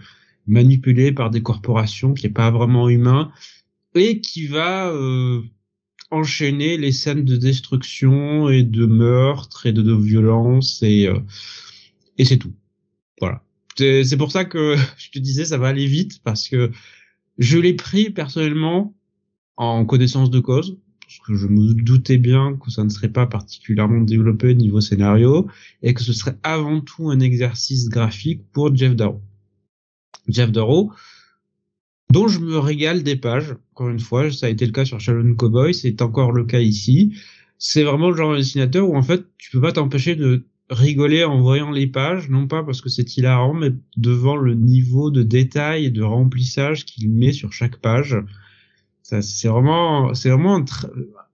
manipulé 0.48 1.12
par 1.12 1.30
des 1.30 1.42
corporations, 1.42 2.14
qui 2.14 2.26
est 2.26 2.32
pas 2.32 2.52
vraiment 2.52 2.90
humain, 2.90 3.32
et 3.96 4.22
qui 4.22 4.48
va 4.48 4.90
euh, 4.90 5.42
enchaîner 6.12 6.78
les 6.78 6.92
scènes 6.92 7.26
de 7.26 7.38
destruction 7.38 8.50
et 8.50 8.64
de 8.64 8.86
meurtre 8.86 9.66
et 9.66 9.74
de, 9.74 9.82
de 9.82 9.94
violence 9.94 10.82
et 10.84 11.08
euh, 11.08 11.20
et 12.18 12.26
c'est 12.26 12.38
tout. 12.38 12.54
Voilà. 13.20 13.44
C'est 13.78 14.18
pour 14.18 14.32
ça 14.32 14.46
que 14.46 14.76
je 14.98 15.10
te 15.12 15.20
disais 15.20 15.46
ça 15.46 15.58
va 15.58 15.68
aller 15.68 15.86
vite 15.86 16.22
parce 16.24 16.50
que 16.50 16.72
je 17.40 17.58
l'ai 17.58 17.74
pris 17.74 18.12
personnellement 18.12 18.94
en 19.58 19.86
connaissance 19.86 20.30
de 20.30 20.40
cause, 20.40 20.78
parce 21.02 21.20
que 21.26 21.36
je 21.36 21.48
me 21.48 21.74
doutais 21.74 22.18
bien 22.18 22.58
que 22.64 22.70
ça 22.70 22.84
ne 22.84 22.90
serait 22.90 23.10
pas 23.10 23.26
particulièrement 23.26 24.02
développé 24.02 24.54
niveau 24.54 24.82
scénario, 24.82 25.48
et 25.82 25.94
que 25.94 26.04
ce 26.04 26.14
serait 26.14 26.38
avant 26.44 26.82
tout 26.82 27.10
un 27.10 27.20
exercice 27.20 27.90
graphique 27.90 28.44
pour 28.52 28.76
Jeff 28.76 28.96
Darrow. 28.96 29.22
Jeff 30.28 30.52
Darrow, 30.52 30.92
dont 32.12 32.28
je 32.28 32.40
me 32.40 32.58
régale 32.60 33.04
des 33.04 33.16
pages, 33.16 33.56
encore 33.74 33.90
une 33.90 34.00
fois, 34.00 34.32
ça 34.32 34.46
a 34.46 34.50
été 34.50 34.66
le 34.66 34.72
cas 34.72 34.86
sur 34.86 35.00
Shalom 35.00 35.36
Cowboy, 35.36 35.74
c'est 35.74 36.02
encore 36.02 36.32
le 36.32 36.44
cas 36.44 36.60
ici. 36.60 37.16
C'est 37.58 37.84
vraiment 37.84 38.10
le 38.10 38.16
genre 38.16 38.34
de 38.34 38.38
dessinateur 38.38 38.90
où 38.90 38.96
en 38.96 39.02
fait 39.02 39.26
tu 39.38 39.52
peux 39.52 39.62
pas 39.62 39.72
t'empêcher 39.72 40.16
de 40.16 40.46
rigoler 40.70 41.24
en 41.24 41.42
voyant 41.42 41.72
les 41.72 41.88
pages, 41.88 42.30
non 42.30 42.48
pas 42.48 42.64
parce 42.64 42.82
que 42.82 42.90
c'est 42.90 43.18
hilarant, 43.18 43.54
mais 43.54 43.72
devant 43.98 44.36
le 44.36 44.54
niveau 44.54 45.10
de 45.10 45.24
détail 45.24 45.86
et 45.86 45.90
de 45.90 46.04
remplissage 46.04 46.86
qu'il 46.86 47.10
met 47.10 47.32
sur 47.32 47.54
chaque 47.54 47.78
page. 47.78 48.18
Ça, 49.02 49.22
c'est 49.22 49.48
vraiment, 49.48 50.14
c'est 50.14 50.30
vraiment 50.30 50.64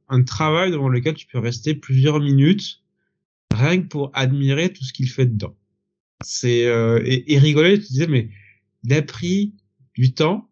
un, 0.07 0.23
travail 0.23 0.72
devant 0.72 0.88
lequel 0.88 1.15
tu 1.15 1.27
peux 1.27 1.39
rester 1.39 1.75
plusieurs 1.75 2.22
minutes, 2.22 2.81
rien 3.53 3.81
que 3.81 3.88
pour 3.88 4.11
admirer 4.14 4.72
tout 4.72 4.85
ce 4.85 4.93
qu'il 4.93 5.09
fait 5.09 5.25
dedans. 5.25 5.55
C'est 6.23 6.65
euh, 6.65 7.01
et, 7.05 7.38
rigoler, 7.38 7.80
tu 7.80 7.88
disais, 7.88 8.07
mais 8.07 8.30
il 8.83 8.93
a 8.93 9.01
pris 9.01 9.53
du 9.95 10.14
temps 10.14 10.49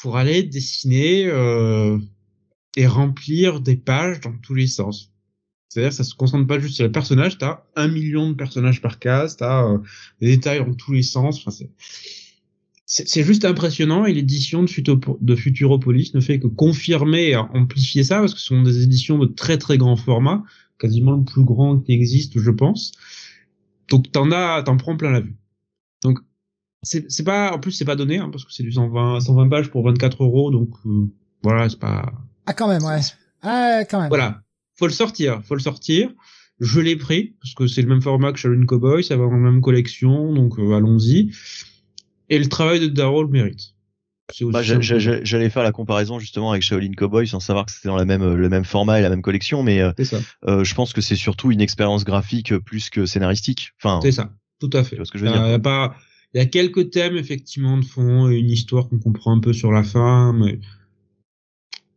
pour 0.00 0.16
aller 0.16 0.42
dessiner 0.42 1.26
euh, 1.26 1.98
et 2.76 2.86
remplir 2.86 3.60
des 3.60 3.76
pages 3.76 4.20
dans 4.20 4.36
tous 4.38 4.54
les 4.54 4.66
sens. 4.66 5.13
C'est-à-dire 5.74 5.92
ça 5.92 6.04
se 6.04 6.14
concentre 6.14 6.46
pas 6.46 6.60
juste 6.60 6.76
sur 6.76 6.84
le 6.84 6.92
personnage, 6.92 7.36
t'as 7.36 7.64
un 7.74 7.88
million 7.88 8.30
de 8.30 8.34
personnages 8.34 8.80
par 8.80 9.00
case, 9.00 9.36
t'as 9.36 9.64
euh, 9.64 9.78
des 10.20 10.28
détails 10.28 10.64
dans 10.64 10.72
tous 10.72 10.92
les 10.92 11.02
sens. 11.02 11.38
Enfin, 11.38 11.50
c'est 11.50 11.68
c'est 12.86 13.24
juste 13.24 13.44
impressionnant 13.44 14.04
et 14.04 14.12
l'édition 14.12 14.62
de, 14.62 15.00
de 15.20 15.34
Futuropolis 15.34 16.14
ne 16.14 16.20
fait 16.20 16.38
que 16.38 16.46
confirmer 16.46 17.30
et 17.30 17.36
amplifier 17.36 18.04
ça 18.04 18.20
parce 18.20 18.34
que 18.34 18.38
ce 18.38 18.46
sont 18.46 18.62
des 18.62 18.84
éditions 18.84 19.18
de 19.18 19.26
très 19.26 19.58
très 19.58 19.76
grand 19.76 19.96
format, 19.96 20.44
quasiment 20.78 21.16
le 21.16 21.24
plus 21.24 21.42
grand 21.42 21.80
qui 21.80 21.92
existe, 21.92 22.38
je 22.38 22.50
pense. 22.52 22.92
Donc 23.90 24.12
t'en 24.12 24.30
as, 24.30 24.62
t'en 24.62 24.76
prends 24.76 24.96
plein 24.96 25.10
la 25.10 25.22
vue. 25.22 25.34
Donc 26.04 26.20
c'est 26.84 27.24
pas, 27.24 27.52
en 27.52 27.58
plus 27.58 27.72
c'est 27.72 27.84
pas 27.84 27.96
donné 27.96 28.18
hein, 28.18 28.28
parce 28.30 28.44
que 28.44 28.52
c'est 28.52 28.62
du 28.62 28.70
120, 28.70 29.22
120 29.22 29.48
pages 29.48 29.70
pour 29.72 29.84
24 29.84 30.22
euros, 30.22 30.52
donc 30.52 30.70
euh, 30.86 31.10
voilà, 31.42 31.68
c'est 31.68 31.80
pas. 31.80 32.12
Ah 32.46 32.52
quand 32.52 32.68
même, 32.68 32.84
ouais. 32.84 33.00
Ah 33.42 33.80
quand 33.90 33.98
même. 33.98 34.10
Voilà, 34.10 34.44
faut 34.76 34.86
le 34.86 34.92
sortir, 34.92 35.42
faut 35.44 35.54
le 35.54 35.60
sortir. 35.60 36.10
Je 36.60 36.80
l'ai 36.80 36.96
pris 36.96 37.34
parce 37.40 37.54
que 37.54 37.66
c'est 37.66 37.82
le 37.82 37.88
même 37.88 38.02
format 38.02 38.32
que 38.32 38.38
Shaolin 38.38 38.64
Cowboy, 38.64 39.02
ça 39.02 39.16
va 39.16 39.24
dans 39.24 39.32
la 39.32 39.50
même 39.50 39.60
collection, 39.60 40.32
donc 40.32 40.58
euh, 40.58 40.76
allons-y. 40.76 41.32
Et 42.28 42.38
le 42.38 42.48
travail 42.48 42.80
de 42.80 42.86
Darrow 42.86 43.22
le 43.22 43.28
mérite. 43.28 43.74
Bah, 44.40 44.62
J'allais 44.62 45.50
faire 45.50 45.62
la 45.62 45.72
comparaison 45.72 46.18
justement 46.18 46.50
avec 46.52 46.62
Shaolin 46.62 46.92
Cowboy 46.96 47.26
sans 47.26 47.40
savoir 47.40 47.66
que 47.66 47.72
c'était 47.72 47.88
dans 47.88 47.96
la 47.96 48.06
même 48.06 48.34
le 48.34 48.48
même 48.48 48.64
format 48.64 48.98
et 48.98 49.02
la 49.02 49.10
même 49.10 49.20
collection, 49.20 49.62
mais 49.62 49.80
euh, 49.80 49.92
euh, 50.46 50.64
je 50.64 50.74
pense 50.74 50.92
que 50.92 51.00
c'est 51.00 51.16
surtout 51.16 51.50
une 51.50 51.60
expérience 51.60 52.04
graphique 52.04 52.56
plus 52.58 52.88
que 52.88 53.04
scénaristique. 53.04 53.72
Enfin, 53.82 54.00
c'est 54.02 54.12
ça, 54.12 54.32
tout 54.60 54.70
à 54.72 54.82
fait. 54.82 54.96
Ce 55.04 55.12
que 55.12 55.18
je 55.18 55.24
veux 55.24 55.30
dire? 55.30 55.44
Il 55.44 55.50
y 55.50 55.54
a 55.54 55.58
pas, 55.58 55.94
il 56.32 56.38
y 56.38 56.40
a 56.40 56.46
quelques 56.46 56.90
thèmes 56.90 57.16
effectivement 57.16 57.76
de 57.76 57.84
fond 57.84 58.30
et 58.30 58.36
une 58.36 58.50
histoire 58.50 58.88
qu'on 58.88 58.98
comprend 58.98 59.36
un 59.36 59.40
peu 59.40 59.52
sur 59.52 59.70
la 59.70 59.82
fin, 59.82 60.32
mais 60.32 60.58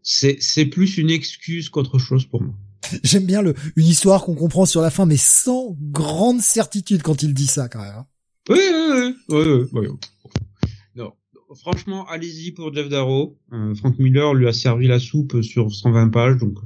c'est 0.02 0.66
plus 0.66 0.98
une 0.98 1.10
excuse 1.10 1.70
qu'autre 1.70 1.98
chose 1.98 2.26
pour 2.26 2.42
moi. 2.42 2.56
J'aime 3.04 3.26
bien 3.26 3.42
le 3.42 3.56
une 3.76 3.86
histoire 3.86 4.24
qu'on 4.24 4.36
comprend 4.36 4.66
sur 4.66 4.82
la 4.82 4.90
fin, 4.90 5.06
mais 5.06 5.18
sans 5.18 5.76
grande 5.80 6.42
certitude 6.42 7.02
quand 7.04 7.24
il 7.24 7.34
dit 7.34 7.48
ça 7.48 7.68
quand 7.70 7.82
même. 7.82 7.96
Hein. 7.96 8.06
Oui, 8.50 8.60
oui, 8.60 9.16
oui, 9.30 9.68
oui, 9.74 9.88
Non, 10.96 11.14
franchement, 11.56 12.08
allez-y 12.08 12.52
pour 12.52 12.74
Jeff 12.74 12.88
Darrow. 12.90 13.38
Euh, 13.52 13.76
Frank 13.76 14.00
Miller 14.00 14.34
lui 14.34 14.48
a 14.48 14.54
servi 14.54 14.88
la 14.88 15.00
soupe 15.00 15.42
sur 15.42 15.74
120 15.74 16.10
pages, 16.10 16.38
donc. 16.38 16.58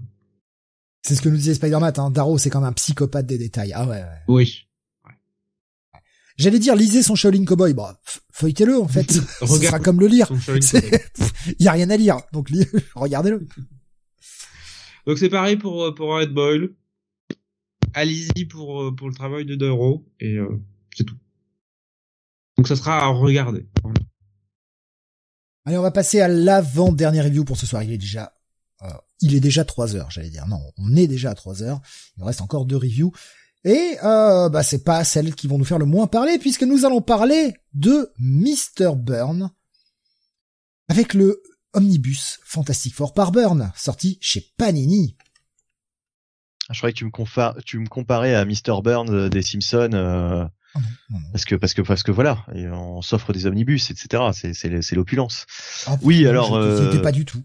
C'est 1.03 1.15
ce 1.15 1.21
que 1.21 1.29
nous 1.29 1.37
disait 1.37 1.55
Spider-Man, 1.55 1.93
hein. 1.97 2.11
Darrow, 2.11 2.37
c'est 2.37 2.51
comme 2.51 2.63
un 2.63 2.73
psychopathe 2.73 3.25
des 3.25 3.39
détails. 3.39 3.73
Ah 3.73 3.87
ouais, 3.87 3.95
ouais. 3.95 4.21
Oui. 4.27 4.67
J'allais 6.37 6.59
dire, 6.59 6.75
lisez 6.75 7.03
son 7.03 7.15
Shaolin 7.15 7.45
Cowboy. 7.45 7.73
Bah, 7.73 7.99
feuilletez-le, 8.31 8.79
en 8.79 8.87
fait. 8.87 9.11
Ce 9.39 9.45
sera 9.45 9.79
comme 9.79 9.99
le 9.99 10.07
lire. 10.07 10.27
Il 11.59 11.65
y 11.65 11.67
a 11.67 11.71
rien 11.71 11.89
à 11.89 11.97
lire. 11.97 12.17
Donc, 12.33 12.49
regardez-le. 12.95 13.47
Donc, 15.05 15.17
c'est 15.17 15.29
pareil 15.29 15.57
pour, 15.57 15.93
pour 15.95 16.15
Red 16.15 16.33
Boyle. 16.33 16.73
Allez-y 17.93 18.45
pour, 18.45 18.95
pour 18.95 19.09
le 19.09 19.13
travail 19.13 19.45
de 19.45 19.55
Darrow. 19.55 20.05
Et, 20.19 20.35
euh, 20.35 20.61
c'est 20.95 21.03
tout. 21.03 21.17
Donc 22.57 22.67
ça 22.67 22.75
sera 22.75 22.99
à 22.99 23.07
regarder. 23.07 23.65
Allez, 25.65 25.77
on 25.77 25.81
va 25.81 25.91
passer 25.91 26.21
à 26.21 26.27
l'avant-dernière 26.27 27.25
review 27.25 27.45
pour 27.45 27.57
ce 27.57 27.65
soir. 27.65 27.83
Il 27.83 27.91
est 27.91 27.97
déjà, 27.97 28.33
euh, 28.83 28.87
il 29.21 29.35
est 29.35 29.39
déjà 29.39 29.63
3 29.63 29.95
heures, 29.95 30.11
j'allais 30.11 30.29
dire. 30.29 30.47
Non, 30.47 30.59
on 30.77 30.95
est 30.95 31.07
déjà 31.07 31.31
à 31.31 31.35
3 31.35 31.63
heures. 31.63 31.81
Il 32.17 32.23
reste 32.23 32.41
encore 32.41 32.65
deux 32.65 32.77
reviews. 32.77 33.11
Et 33.63 33.97
euh, 34.03 34.49
bah 34.49 34.63
c'est 34.63 34.83
pas 34.83 35.03
celles 35.03 35.35
qui 35.35 35.47
vont 35.47 35.59
nous 35.59 35.65
faire 35.65 35.77
le 35.77 35.85
moins 35.85 36.07
parler 36.07 36.39
puisque 36.39 36.63
nous 36.63 36.83
allons 36.83 37.01
parler 37.01 37.53
de 37.73 38.11
Mr. 38.17 38.95
Burn 38.95 39.51
avec 40.87 41.13
le 41.13 41.41
Omnibus 41.73 42.39
Fantastic 42.43 42.93
Four 42.93 43.13
par 43.13 43.31
Burn 43.31 43.71
sorti 43.75 44.17
chez 44.21 44.45
Panini. 44.57 45.15
Ah, 46.69 46.73
je 46.73 46.79
croyais 46.79 46.93
que 46.93 46.99
tu 46.99 47.05
me, 47.05 47.61
tu 47.61 47.79
me 47.79 47.87
comparais 47.87 48.35
à 48.35 48.45
Mr. 48.45 48.81
Burn 48.83 49.09
euh, 49.09 49.29
des 49.29 49.41
Simpsons. 49.41 49.91
Euh, 49.93 50.45
ah 50.73 50.79
parce 51.33 51.43
que 51.43 51.55
parce 51.55 51.73
que 51.73 51.81
parce 51.81 52.03
que 52.03 52.11
voilà, 52.11 52.45
on 52.53 53.01
s'offre 53.01 53.33
des 53.33 53.45
omnibus, 53.45 53.91
etc. 53.91 54.23
C'est 54.33 54.95
l'opulence. 54.95 55.45
Ah, 55.85 55.97
oui, 56.01 56.25
alors. 56.25 56.55
Euh... 56.55 57.01
pas 57.01 57.11
du 57.11 57.25
tout. 57.25 57.43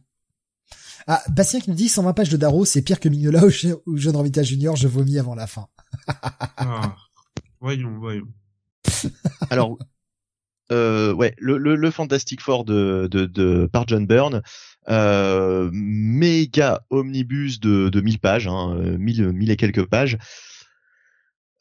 Ah, 1.08 1.22
Bastien 1.28 1.60
qui 1.60 1.70
nous 1.70 1.76
dit 1.76 1.88
120 1.88 2.12
pages 2.14 2.28
de 2.28 2.36
Darrow, 2.36 2.64
c'est 2.64 2.82
pire 2.82 2.98
que 3.00 3.08
Mignola 3.08 3.44
ou, 3.44 3.50
ou 3.86 3.96
Jeune 3.96 4.16
Revita 4.16 4.42
Junior, 4.42 4.74
je 4.76 4.88
vomis 4.88 5.18
avant 5.18 5.34
la 5.34 5.46
fin. 5.46 5.68
ah, 6.56 6.96
voyons, 7.60 7.98
voyons. 7.98 8.26
alors, 9.50 9.78
euh, 10.72 11.12
ouais, 11.12 11.34
le, 11.38 11.58
le, 11.58 11.76
le, 11.76 11.90
Fantastic 11.90 12.40
Four 12.40 12.64
de, 12.64 13.08
de, 13.10 13.26
de 13.26 13.66
par 13.66 13.86
John 13.86 14.06
Byrne, 14.06 14.42
euh, 14.88 15.70
méga 15.72 16.82
omnibus 16.90 17.60
de, 17.60 17.88
de 17.88 18.00
1000 18.00 18.18
pages, 18.18 18.48
hein, 18.48 18.74
1000, 18.98 19.32
1000 19.32 19.50
et 19.50 19.56
quelques 19.56 19.86
pages. 19.86 20.18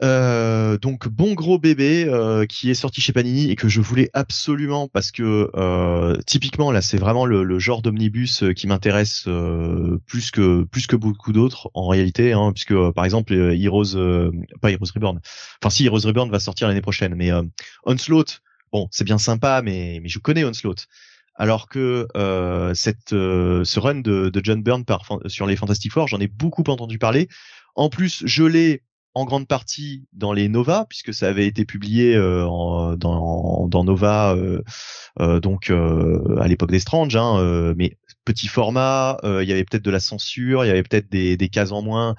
Euh, 0.03 0.77
donc 0.77 1.08
bon 1.08 1.34
gros 1.35 1.58
bébé 1.58 2.06
euh, 2.06 2.45
qui 2.45 2.69
est 2.69 2.74
sorti 2.74 3.00
chez 3.00 3.14
Panini 3.14 3.50
et 3.50 3.56
que 3.56 3.69
je 3.69 3.80
voulais 3.80 4.09
absolument 4.11 4.90
parce 4.90 5.09
que 5.11 5.50
euh, 5.56 6.17
typiquement 6.27 6.69
là 6.69 6.82
c'est 6.82 6.98
vraiment 6.98 7.25
le, 7.25 7.59
genre 7.59 7.82
d'omnibus 7.82 8.43
qui 8.58 8.67
m'intéresse 8.67 9.30
plus 10.06 10.32
que 10.32 10.64
plus 10.64 10.88
que 10.88 10.98
beaucoup 10.98 11.32
d'autres 11.32 11.72
en 11.74 11.88
réalité 11.88 12.34
hein, 12.34 12.51
puisque 12.51 12.75
par 12.92 13.06
exemple 13.06 13.34
Heroes 13.34 13.95
pas 14.61 14.72
Heroes 14.72 14.92
Reborn 14.93 15.22
enfin 15.64 15.69
si 15.69 15.85
Heroes 15.85 16.01
Reborn 16.06 16.30
va 16.30 16.42
sortir 16.42 16.67
l'année 16.67 16.82
prochaine 16.82 17.16
mais 17.16 17.32
Onslaught 17.85 18.42
bon 18.72 18.88
c'est 18.92 19.03
bien 19.03 19.18
sympa 19.18 19.61
mais 19.64 20.00
mais 20.02 20.10
je 20.10 20.19
connais 20.19 20.44
Onslaught. 20.45 20.88
Alors 21.38 21.68
que 21.68 22.08
cette 22.74 23.10
ce 23.10 23.80
run 23.80 24.02
de, 24.02 24.32
John 24.42 24.64
Byrne 24.64 24.85
par, 24.85 25.19
sur 25.27 25.45
les 25.45 25.56
Fantastic 25.56 25.92
Four 25.92 26.08
j'en 26.08 26.19
ai 26.19 26.27
beaucoup 26.27 26.64
entendu 26.68 26.98
parler. 26.98 27.27
En 27.76 27.90
plus 27.90 28.24
je 28.26 28.44
l'ai 28.44 28.84
en 29.16 29.24
grande 29.24 29.48
partie 29.48 30.06
dans 30.14 30.34
les 30.34 30.50
Nova 30.50 30.85
puisque 30.88 31.14
ça 31.14 31.27
avait 31.27 31.48
été 31.48 31.66
publié 31.66 32.16
euh, 32.16 32.45
dans, 32.98 33.84
Nova 33.84 34.35
euh, 34.35 34.61
euh, 35.22 35.40
donc 35.40 35.72
à 35.72 36.48
l'époque 36.48 36.69
des 36.69 36.80
Strange 36.80 37.16
hein, 37.16 37.74
mais 37.77 37.98
petit 38.26 38.48
format 38.48 39.18
il 39.24 39.48
y 39.48 39.53
avait 39.53 39.64
peut-être 39.64 39.85
de 39.85 39.92
la 39.92 40.02
censure 40.02 40.66
il 40.66 40.68
y 40.68 40.72
avait 40.72 40.84
peut-être 40.84 41.10
des, 41.10 41.38
des 41.38 41.50
cases 41.50 41.72
en 41.72 41.82
moins 41.82 42.16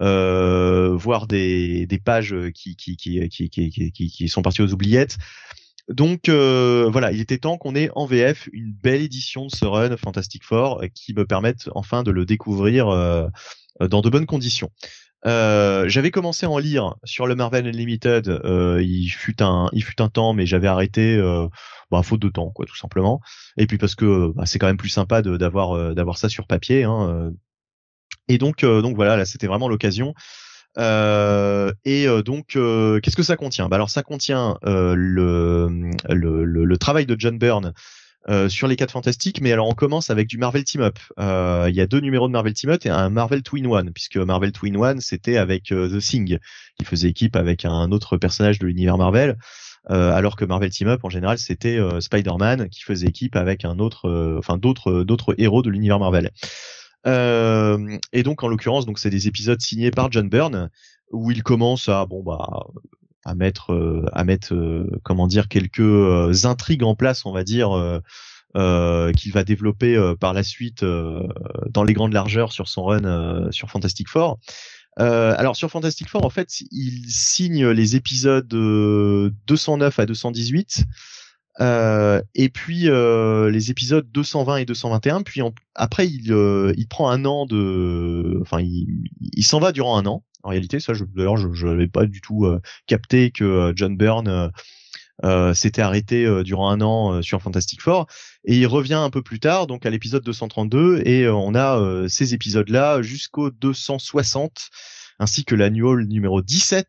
voire 0.00 1.26
des, 1.28 1.86
pages 2.04 2.34
qui, 2.52 2.74
qui, 2.76 4.28
sont 4.28 4.42
parties 4.42 4.62
aux 4.62 4.72
oubliettes 4.72 5.18
donc 5.90 6.28
voilà, 6.28 7.12
il 7.12 7.20
était 7.20 7.38
temps 7.38 7.58
qu'on 7.58 7.74
ait 7.74 7.90
en 7.94 8.06
VF 8.06 8.48
une 8.52 8.72
belle 8.72 9.02
édition 9.02 9.46
de 9.46 9.50
ce 9.50 9.64
run 9.64 9.96
Fantastic 9.96 10.44
Four 10.44 10.82
qui 10.94 11.14
me 11.14 11.26
permette 11.26 11.68
enfin 11.74 12.02
de 12.02 12.10
le 12.10 12.24
découvrir 12.24 12.86
dans 13.80 14.00
de 14.00 14.08
bonnes 14.08 14.26
conditions. 14.26 14.70
Euh, 15.26 15.86
j'avais 15.88 16.10
commencé 16.10 16.46
à 16.46 16.50
en 16.50 16.58
lire 16.58 16.94
sur 17.04 17.26
le 17.26 17.34
Marvel 17.34 17.66
Unlimited. 17.66 18.28
Euh, 18.28 18.82
il 18.82 19.08
fut 19.08 19.42
un, 19.42 19.68
il 19.72 19.84
fut 19.84 20.00
un 20.00 20.08
temps, 20.08 20.32
mais 20.32 20.46
j'avais 20.46 20.66
arrêté, 20.66 21.16
euh, 21.16 21.46
bah, 21.90 22.02
faute 22.02 22.20
de 22.20 22.28
temps, 22.28 22.50
quoi, 22.50 22.66
tout 22.66 22.76
simplement. 22.76 23.20
Et 23.56 23.66
puis 23.66 23.78
parce 23.78 23.94
que 23.94 24.32
bah, 24.34 24.46
c'est 24.46 24.58
quand 24.58 24.66
même 24.66 24.76
plus 24.76 24.88
sympa 24.88 25.22
d'avoir, 25.22 25.72
euh, 25.72 25.94
d'avoir 25.94 26.18
ça 26.18 26.28
sur 26.28 26.46
papier. 26.46 26.84
Hein, 26.84 27.08
euh. 27.10 27.30
et 28.28 28.38
donc, 28.38 28.64
donc 28.64 28.96
voilà, 28.96 29.16
là, 29.16 29.24
c'était 29.24 29.46
vraiment 29.46 29.68
l'occasion. 29.68 30.14
Et 30.76 32.06
donc, 32.24 32.46
qu'est-ce 32.48 33.16
que 33.16 33.22
ça 33.22 33.36
contient? 33.36 33.68
Bah, 33.68 33.76
alors, 33.76 33.90
ça 33.90 34.02
contient 34.02 34.56
le, 34.62 35.88
travail 36.76 37.06
de 37.06 37.16
John 37.18 37.38
Byrne 37.38 37.72
euh, 38.28 38.50
sur 38.50 38.68
les 38.68 38.76
4 38.76 38.90
fantastiques, 38.90 39.40
mais 39.40 39.50
alors 39.50 39.66
on 39.66 39.72
commence 39.72 40.10
avec 40.10 40.26
du 40.26 40.36
Marvel 40.36 40.62
Team 40.62 40.82
Up. 40.82 40.98
Euh, 41.18 41.68
il 41.70 41.74
y 41.74 41.80
a 41.80 41.86
deux 41.86 42.00
numéros 42.00 42.28
de 42.28 42.32
Marvel 42.32 42.52
Team 42.52 42.68
Up 42.70 42.84
et 42.84 42.90
un 42.90 43.08
Marvel 43.08 43.42
Twin 43.42 43.66
One, 43.66 43.92
puisque 43.92 44.18
Marvel 44.18 44.52
Twin 44.52 44.76
One 44.76 45.00
c'était 45.00 45.38
avec 45.38 45.72
euh, 45.72 45.88
The 45.88 46.02
Thing, 46.02 46.38
qui 46.78 46.84
faisait 46.84 47.08
équipe 47.08 47.34
avec 47.34 47.64
un 47.64 47.90
autre 47.92 48.18
personnage 48.18 48.58
de 48.58 48.66
l'univers 48.66 48.98
Marvel, 48.98 49.38
alors 49.88 50.36
que 50.36 50.44
Marvel 50.44 50.68
Team 50.68 50.88
Up 50.88 51.00
en 51.02 51.08
général 51.08 51.38
c'était 51.38 51.78
Spider-Man 52.00 52.68
qui 52.68 52.82
faisait 52.82 53.06
équipe 53.06 53.34
avec 53.34 53.64
un 53.64 53.78
autre, 53.78 54.36
enfin 54.38 54.58
d'autres 54.58 55.02
d'autres 55.02 55.34
héros 55.38 55.62
de 55.62 55.70
l'univers 55.70 55.98
Marvel. 55.98 56.30
Et 57.06 58.22
donc 58.22 58.42
en 58.42 58.48
l'occurrence 58.48 58.86
donc 58.86 58.98
c'est 58.98 59.10
des 59.10 59.26
épisodes 59.26 59.60
signés 59.60 59.90
par 59.90 60.12
John 60.12 60.28
Byrne 60.28 60.70
où 61.10 61.30
il 61.30 61.42
commence 61.42 61.88
à 61.88 62.06
bon 62.06 62.22
bah 62.22 62.66
à 63.24 63.34
mettre 63.34 63.72
euh, 63.72 64.04
à 64.12 64.24
mettre 64.24 64.54
euh, 64.54 64.88
comment 65.02 65.26
dire 65.26 65.48
quelques 65.48 65.80
euh, 65.80 66.32
intrigues 66.44 66.82
en 66.82 66.94
place 66.94 67.26
on 67.26 67.32
va 67.32 67.44
dire 67.44 67.72
euh, 68.56 69.12
qu'il 69.12 69.32
va 69.32 69.44
développer 69.44 69.96
par 70.18 70.32
la 70.32 70.42
suite 70.42 70.84
dans 70.84 71.84
les 71.84 71.92
grandes 71.92 72.12
largeurs 72.12 72.52
sur 72.52 72.68
son 72.68 72.84
run 72.84 73.48
sur 73.52 73.70
Fantastic 73.70 74.08
Four. 74.08 74.40
alors 74.96 75.54
sur 75.54 75.70
Fantastic 75.70 76.08
Four, 76.08 76.24
en 76.24 76.30
fait, 76.30 76.60
il 76.72 77.08
signe 77.08 77.68
les 77.68 77.94
épisodes 77.94 78.48
209 78.48 80.00
à 80.00 80.04
218. 80.04 80.84
Et 81.58 82.48
puis 82.48 82.84
les 82.84 83.70
épisodes 83.70 84.10
220 84.12 84.56
et 84.58 84.64
221. 84.64 85.22
Puis 85.22 85.40
après, 85.74 86.06
il, 86.06 86.32
il 86.76 86.88
prend 86.88 87.10
un 87.10 87.24
an 87.24 87.46
de, 87.46 88.38
enfin, 88.42 88.60
il, 88.60 88.86
il 89.20 89.44
s'en 89.44 89.60
va 89.60 89.72
durant 89.72 89.96
un 89.98 90.06
an. 90.06 90.24
En 90.42 90.50
réalité, 90.50 90.80
ça, 90.80 90.92
d'ailleurs, 91.14 91.36
je 91.36 91.66
n'avais 91.66 91.88
pas 91.88 92.06
du 92.06 92.20
tout 92.20 92.46
euh, 92.46 92.60
capté 92.86 93.30
que 93.30 93.44
euh, 93.44 93.72
John 93.74 93.96
Byrne 93.96 94.50
euh, 95.24 95.54
s'était 95.54 95.82
arrêté 95.82 96.26
durant 96.44 96.70
un 96.70 96.80
an 96.80 97.20
sur 97.20 97.42
Fantastic 97.42 97.82
Four 97.82 98.06
et 98.44 98.56
il 98.56 98.66
revient 98.66 98.94
un 98.94 99.10
peu 99.10 99.20
plus 99.20 99.38
tard 99.38 99.66
donc 99.66 99.84
à 99.84 99.90
l'épisode 99.90 100.24
232 100.24 101.02
et 101.04 101.28
on 101.28 101.54
a 101.54 102.08
ces 102.08 102.32
épisodes 102.32 102.70
là 102.70 103.02
jusqu'au 103.02 103.50
260 103.50 104.70
ainsi 105.18 105.44
que 105.44 105.54
l'annual 105.54 106.06
numéro 106.06 106.40
17 106.40 106.86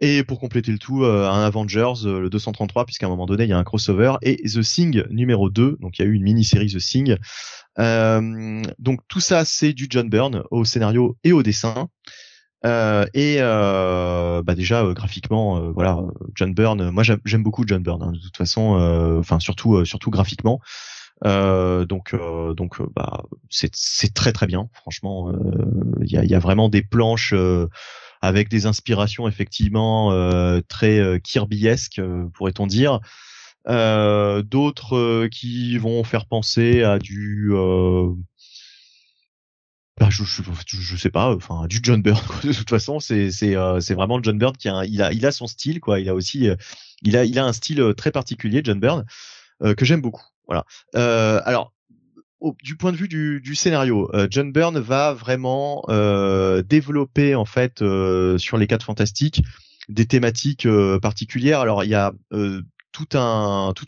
Et 0.00 0.24
pour 0.24 0.40
compléter 0.40 0.72
le 0.72 0.78
tout, 0.78 1.04
un 1.04 1.44
Avengers, 1.44 2.04
le 2.04 2.30
233, 2.30 2.86
puisqu'à 2.86 3.06
un 3.06 3.10
moment 3.10 3.26
donné, 3.26 3.44
il 3.44 3.50
y 3.50 3.52
a 3.52 3.58
un 3.58 3.64
crossover, 3.64 4.14
et 4.22 4.36
The 4.36 4.62
Thing 4.62 5.04
numéro 5.10 5.50
2, 5.50 5.76
donc 5.78 5.98
il 5.98 6.02
y 6.02 6.04
a 6.06 6.08
eu 6.08 6.14
une 6.14 6.22
mini-série 6.22 6.72
The 6.72 6.78
Thing. 6.78 7.16
donc 8.78 9.00
tout 9.08 9.20
ça, 9.20 9.44
c'est 9.44 9.74
du 9.74 9.88
John 9.90 10.08
Byrne 10.08 10.42
au 10.50 10.64
scénario 10.64 11.18
et 11.22 11.32
au 11.32 11.42
dessin. 11.42 11.88
Euh, 12.66 13.06
et 13.14 13.36
euh, 13.38 14.42
bah 14.42 14.54
déjà 14.54 14.84
euh, 14.84 14.92
graphiquement, 14.92 15.72
voilà, 15.72 15.98
John 16.34 16.52
Byrne. 16.52 16.90
Moi, 16.90 17.02
j'aime 17.02 17.42
beaucoup 17.42 17.64
John 17.66 17.82
Byrne. 17.82 18.02
Hein, 18.02 18.12
de 18.12 18.18
toute 18.18 18.36
façon, 18.36 19.16
enfin 19.18 19.38
surtout 19.38 19.84
surtout 19.84 20.10
graphiquement. 20.10 20.60
donc 21.24 22.14
donc 22.56 22.82
bah 22.94 23.24
c'est 23.48 23.74
c'est 23.74 24.14
très 24.14 24.32
très 24.32 24.46
bien. 24.46 24.68
Franchement, 24.74 25.32
il 26.02 26.10
y 26.10 26.16
a, 26.16 26.24
y, 26.24 26.34
a, 26.34 26.38
vraiment 26.38 26.68
des 26.68 26.82
planches 26.82 27.34
avec 28.20 28.48
des 28.48 28.66
inspirations 28.66 29.28
effectivement 29.28 30.10
très 30.68 31.20
Kirbyesques, 31.22 32.00
pourrait-on 32.34 32.66
dire. 32.66 33.00
D'autres 33.66 35.26
qui 35.28 35.78
vont 35.78 36.04
faire 36.04 36.26
penser 36.26 36.82
à 36.82 36.98
du 36.98 37.52
bah, 40.00 40.08
je, 40.08 40.24
je, 40.24 40.96
sais 40.96 41.10
pas, 41.10 41.34
enfin 41.34 41.66
du 41.66 41.78
John 41.82 42.00
Byrne. 42.00 42.18
De 42.42 42.54
toute 42.54 42.70
façon, 42.70 43.00
c'est 43.00 43.30
c'est 43.30 43.54
euh, 43.54 43.80
c'est 43.80 43.92
vraiment 43.92 44.20
John 44.22 44.38
Byrne 44.38 44.56
qui 44.56 44.70
a 44.70 44.86
il 44.86 45.02
a 45.02 45.12
il 45.12 45.26
a 45.26 45.30
son 45.30 45.46
style 45.46 45.78
quoi. 45.78 46.00
Il 46.00 46.08
a 46.08 46.14
aussi 46.14 46.48
euh, 46.48 46.56
il 47.02 47.18
a 47.18 47.24
il 47.26 47.38
a 47.38 47.44
un 47.44 47.52
style 47.52 47.82
euh, 47.82 47.92
très 47.92 48.10
particulier 48.10 48.62
John 48.64 48.80
Byrne 48.80 49.04
que 49.76 49.84
j'aime 49.84 50.00
beaucoup. 50.00 50.24
Voilà. 50.48 50.64
alors 51.44 51.74
du 52.62 52.76
point 52.76 52.92
de 52.92 52.96
vue 52.96 53.08
du, 53.08 53.54
scénario, 53.54 54.10
John 54.30 54.52
Byrne 54.52 54.78
va 54.78 55.12
vraiment 55.12 55.84
développer 56.68 57.34
en 57.34 57.44
fait 57.44 57.84
sur 58.38 58.56
les 58.56 58.66
quatre 58.66 58.84
fantastiques 58.84 59.42
des 59.88 60.06
thématiques 60.06 60.66
particulières. 61.02 61.60
Alors 61.60 61.84
il 61.84 61.90
y 61.90 61.94
a 61.94 62.12
toute 62.92 63.14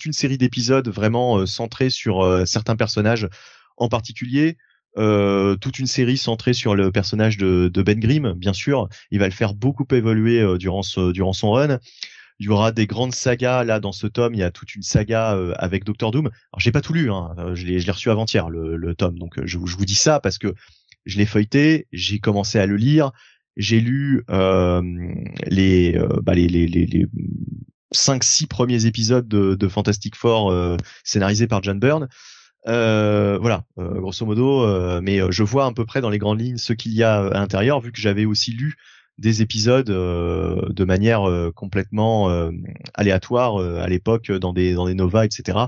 une 0.05 0.13
série 0.13 0.39
d'épisodes 0.39 0.89
vraiment 0.89 1.47
centrés 1.47 1.91
sur 1.91 2.47
certains 2.47 2.77
personnages 2.77 3.29
en 3.77 3.89
particulier. 3.89 4.57
Euh, 4.99 5.57
toute 5.57 5.79
une 5.79 5.87
série 5.87 6.19
centrée 6.19 6.53
sur 6.53 6.75
le 6.75 6.93
personnage 6.93 7.39
de, 7.39 7.71
Ben 7.83 7.99
Grimm, 7.99 8.35
bien 8.35 8.53
sûr. 8.53 8.89
Il 9.11 9.21
va 9.21 9.27
le 9.27 9.33
faire 9.33 9.55
beaucoup 9.55 9.87
évoluer 9.91 10.41
euh, 10.41 10.59
durant, 10.59 10.83
durant 11.13 11.33
son 11.33 11.53
run. 11.53 11.79
Il 12.43 12.47
y 12.47 12.49
aura 12.49 12.73
des 12.73 12.89
grandes 12.89 13.15
sagas 13.15 13.63
là 13.63 13.79
dans 13.79 13.93
ce 13.93 14.09
tome. 14.09 14.35
Il 14.35 14.41
y 14.41 14.43
a 14.43 14.51
toute 14.51 14.75
une 14.75 14.83
saga 14.83 15.37
euh, 15.37 15.55
avec 15.59 15.85
Doctor 15.85 16.11
Doom. 16.11 16.27
Alors 16.27 16.59
j'ai 16.59 16.73
pas 16.73 16.81
tout 16.81 16.93
lu, 16.93 17.09
hein. 17.09 17.37
je 17.55 17.65
l'ai 17.65 17.79
reçu 17.89 18.11
avant-hier 18.11 18.51
le, 18.51 18.77
le, 18.77 18.95
tome, 18.97 19.17
donc 19.17 19.35
je, 19.45 19.59
je, 19.65 19.77
vous 19.77 19.85
dis 19.85 19.95
ça 19.95 20.19
parce 20.19 20.39
que 20.39 20.53
je 21.07 21.19
l'ai 21.19 21.27
feuilleté, 21.27 21.87
j'ai 21.93 22.19
commencé 22.19 22.59
à 22.59 22.67
le 22.67 22.75
lire, 22.75 23.13
j'ai 23.57 23.81
lu 23.81 24.25
les, 24.29 25.99
bah, 26.25 26.35
les, 26.35 26.49
les, 26.49 26.67
les, 26.67 26.87
les 26.87 27.07
5-6 27.95 28.49
premiers 28.49 28.87
épisodes 28.87 29.29
de, 29.29 29.55
de 29.55 29.69
Fantastic 29.69 30.17
Four 30.17 30.53
scénarisés 31.05 31.47
par 31.47 31.63
John 31.63 31.79
Byrne. 31.79 32.09
Euh, 32.69 33.39
voilà, 33.41 33.65
euh, 33.79 34.01
grosso 34.01 34.25
modo. 34.27 34.63
Euh, 34.63 35.01
mais 35.01 35.21
je 35.31 35.43
vois 35.43 35.67
à 35.67 35.73
peu 35.73 35.85
près 35.85 36.01
dans 36.01 36.11
les 36.11 36.19
grandes 36.19 36.41
lignes 36.41 36.59
ce 36.59 36.73
qu'il 36.73 36.93
y 36.93 37.03
a 37.03 37.27
à 37.27 37.41
l'intérieur, 37.41 37.81
vu 37.81 37.93
que 37.93 38.01
j'avais 38.01 38.25
aussi 38.25 38.53
lu 38.53 38.77
des 39.19 39.43
épisodes 39.43 39.87
de 39.87 40.85
manière 40.85 41.29
complètement 41.55 42.51
aléatoire 42.95 43.59
à 43.59 43.87
l'époque 43.89 44.33
dans 44.33 44.53
des 44.53 44.75
dans 44.75 44.87
des 44.87 44.95
novas, 44.95 45.25
etc. 45.25 45.59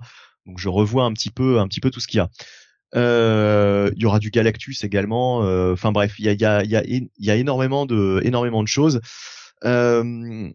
Donc 0.47 0.59
je 0.59 0.69
revois 0.69 1.05
un 1.05 1.13
petit 1.13 1.31
peu 1.31 1.61
un 1.61 1.69
petit 1.69 1.81
peu 1.81 1.91
tout 1.91 2.01
ce 2.01 2.09
qu'il 2.09 2.19
y 2.19 2.21
a. 2.21 2.29
Il 2.95 4.03
y 4.03 4.07
aura 4.07 4.19
du 4.19 4.31
Galactus 4.31 4.83
également. 4.83 5.39
Enfin 5.73 5.93
bref, 5.93 6.15
il 6.19 6.25
y 6.25 6.29
a 6.29 6.33
il 6.33 6.41
y 6.41 6.45
a 6.45 6.65
il 6.65 6.71
y 6.71 6.77
a, 6.77 6.83
il 6.85 7.09
y 7.19 7.31
a 7.31 7.37
énormément 7.37 7.87
de 7.87 8.21
énormément 8.25 8.63
de 8.63 8.69
choses. 8.69 9.01
Euh, 9.65 10.51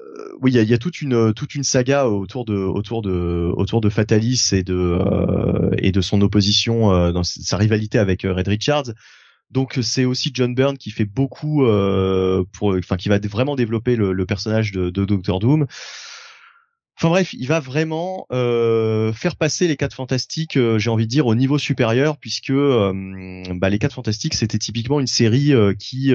euh, 0.00 0.32
oui, 0.40 0.52
il 0.52 0.68
y 0.68 0.74
a, 0.74 0.78
toute 0.78 1.02
une 1.02 1.32
toute 1.34 1.54
une 1.54 1.62
saga 1.62 2.06
autour 2.06 2.44
de 2.44 2.54
autour 2.54 3.02
de 3.02 3.52
autour 3.54 3.80
de 3.80 3.88
Fatalis 3.88 4.50
et 4.52 4.62
de 4.62 4.74
euh, 4.74 5.70
et 5.78 5.92
de 5.92 6.00
son 6.00 6.20
opposition 6.22 6.92
euh, 6.92 7.12
dans 7.12 7.22
sa 7.22 7.56
rivalité 7.56 7.98
avec 7.98 8.22
Red 8.22 8.48
Richards. 8.48 8.92
Donc 9.50 9.78
c'est 9.82 10.04
aussi 10.04 10.30
John 10.32 10.54
Byrne 10.54 10.78
qui 10.78 10.90
fait 10.90 11.04
beaucoup 11.04 11.64
pour, 12.52 12.76
enfin 12.76 12.96
qui 12.96 13.08
va 13.08 13.18
vraiment 13.18 13.56
développer 13.56 13.96
le, 13.96 14.12
le 14.12 14.26
personnage 14.26 14.72
de, 14.72 14.90
de 14.90 15.04
Doctor 15.04 15.40
Doom. 15.40 15.66
Enfin 17.00 17.08
bref, 17.08 17.32
il 17.32 17.46
va 17.46 17.60
vraiment 17.60 18.26
euh, 18.30 19.10
faire 19.14 19.36
passer 19.36 19.66
les 19.66 19.78
quatre 19.78 19.94
fantastiques, 19.96 20.58
euh, 20.58 20.78
j'ai 20.78 20.90
envie 20.90 21.06
de 21.06 21.10
dire, 21.10 21.26
au 21.26 21.34
niveau 21.34 21.56
supérieur, 21.56 22.18
puisque 22.18 22.50
euh, 22.50 22.92
bah, 23.54 23.70
les 23.70 23.78
quatre 23.78 23.94
fantastiques, 23.94 24.34
c'était 24.34 24.58
typiquement 24.58 25.00
une 25.00 25.06
série 25.06 25.54
qui 25.78 26.12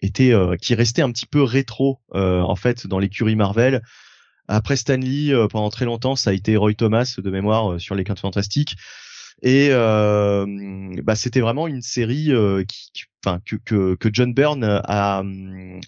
était, 0.00 0.32
qui 0.62 0.74
restait 0.74 1.02
un 1.02 1.12
petit 1.12 1.26
peu 1.26 1.42
rétro 1.42 2.00
en 2.12 2.56
fait 2.56 2.86
dans 2.86 2.98
l'écurie 2.98 3.36
Marvel. 3.36 3.82
Après 4.48 4.76
Stanley, 4.76 5.34
pendant 5.50 5.68
très 5.68 5.84
longtemps, 5.84 6.16
ça 6.16 6.30
a 6.30 6.32
été 6.32 6.56
Roy 6.56 6.72
Thomas 6.72 7.16
de 7.18 7.30
mémoire 7.30 7.78
sur 7.78 7.94
les 7.94 8.04
quatre 8.04 8.20
fantastiques. 8.20 8.76
Et 9.42 9.68
euh, 9.70 10.46
bah, 11.02 11.16
c'était 11.16 11.40
vraiment 11.40 11.66
une 11.66 11.82
série 11.82 12.32
euh, 12.32 12.64
qui, 12.64 12.90
enfin, 13.24 13.40
que, 13.44 13.56
que, 13.56 13.94
que, 13.94 14.08
John 14.12 14.32
Byrne 14.32 14.64
a, 14.64 15.22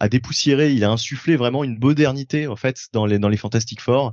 a 0.00 0.08
dépoussiéré. 0.08 0.72
Il 0.72 0.84
a 0.84 0.90
insufflé 0.90 1.36
vraiment 1.36 1.64
une 1.64 1.78
modernité 1.78 2.46
en 2.48 2.56
fait 2.56 2.88
dans 2.92 3.06
les 3.06 3.18
dans 3.18 3.28
les 3.28 3.36
Fantastic 3.36 3.80
Four. 3.80 4.12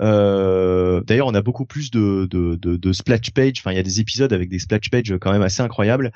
Euh, 0.00 1.00
D'ailleurs, 1.02 1.26
on 1.26 1.34
a 1.34 1.42
beaucoup 1.42 1.66
plus 1.66 1.90
de, 1.90 2.26
de, 2.30 2.54
de, 2.56 2.76
de 2.76 2.92
splash 2.92 3.30
page. 3.32 3.54
Enfin, 3.58 3.72
il 3.72 3.76
y 3.76 3.80
a 3.80 3.82
des 3.82 4.00
épisodes 4.00 4.32
avec 4.32 4.48
des 4.48 4.58
splash 4.58 4.90
pages 4.90 5.14
quand 5.20 5.32
même 5.32 5.42
assez 5.42 5.62
incroyables. 5.62 6.12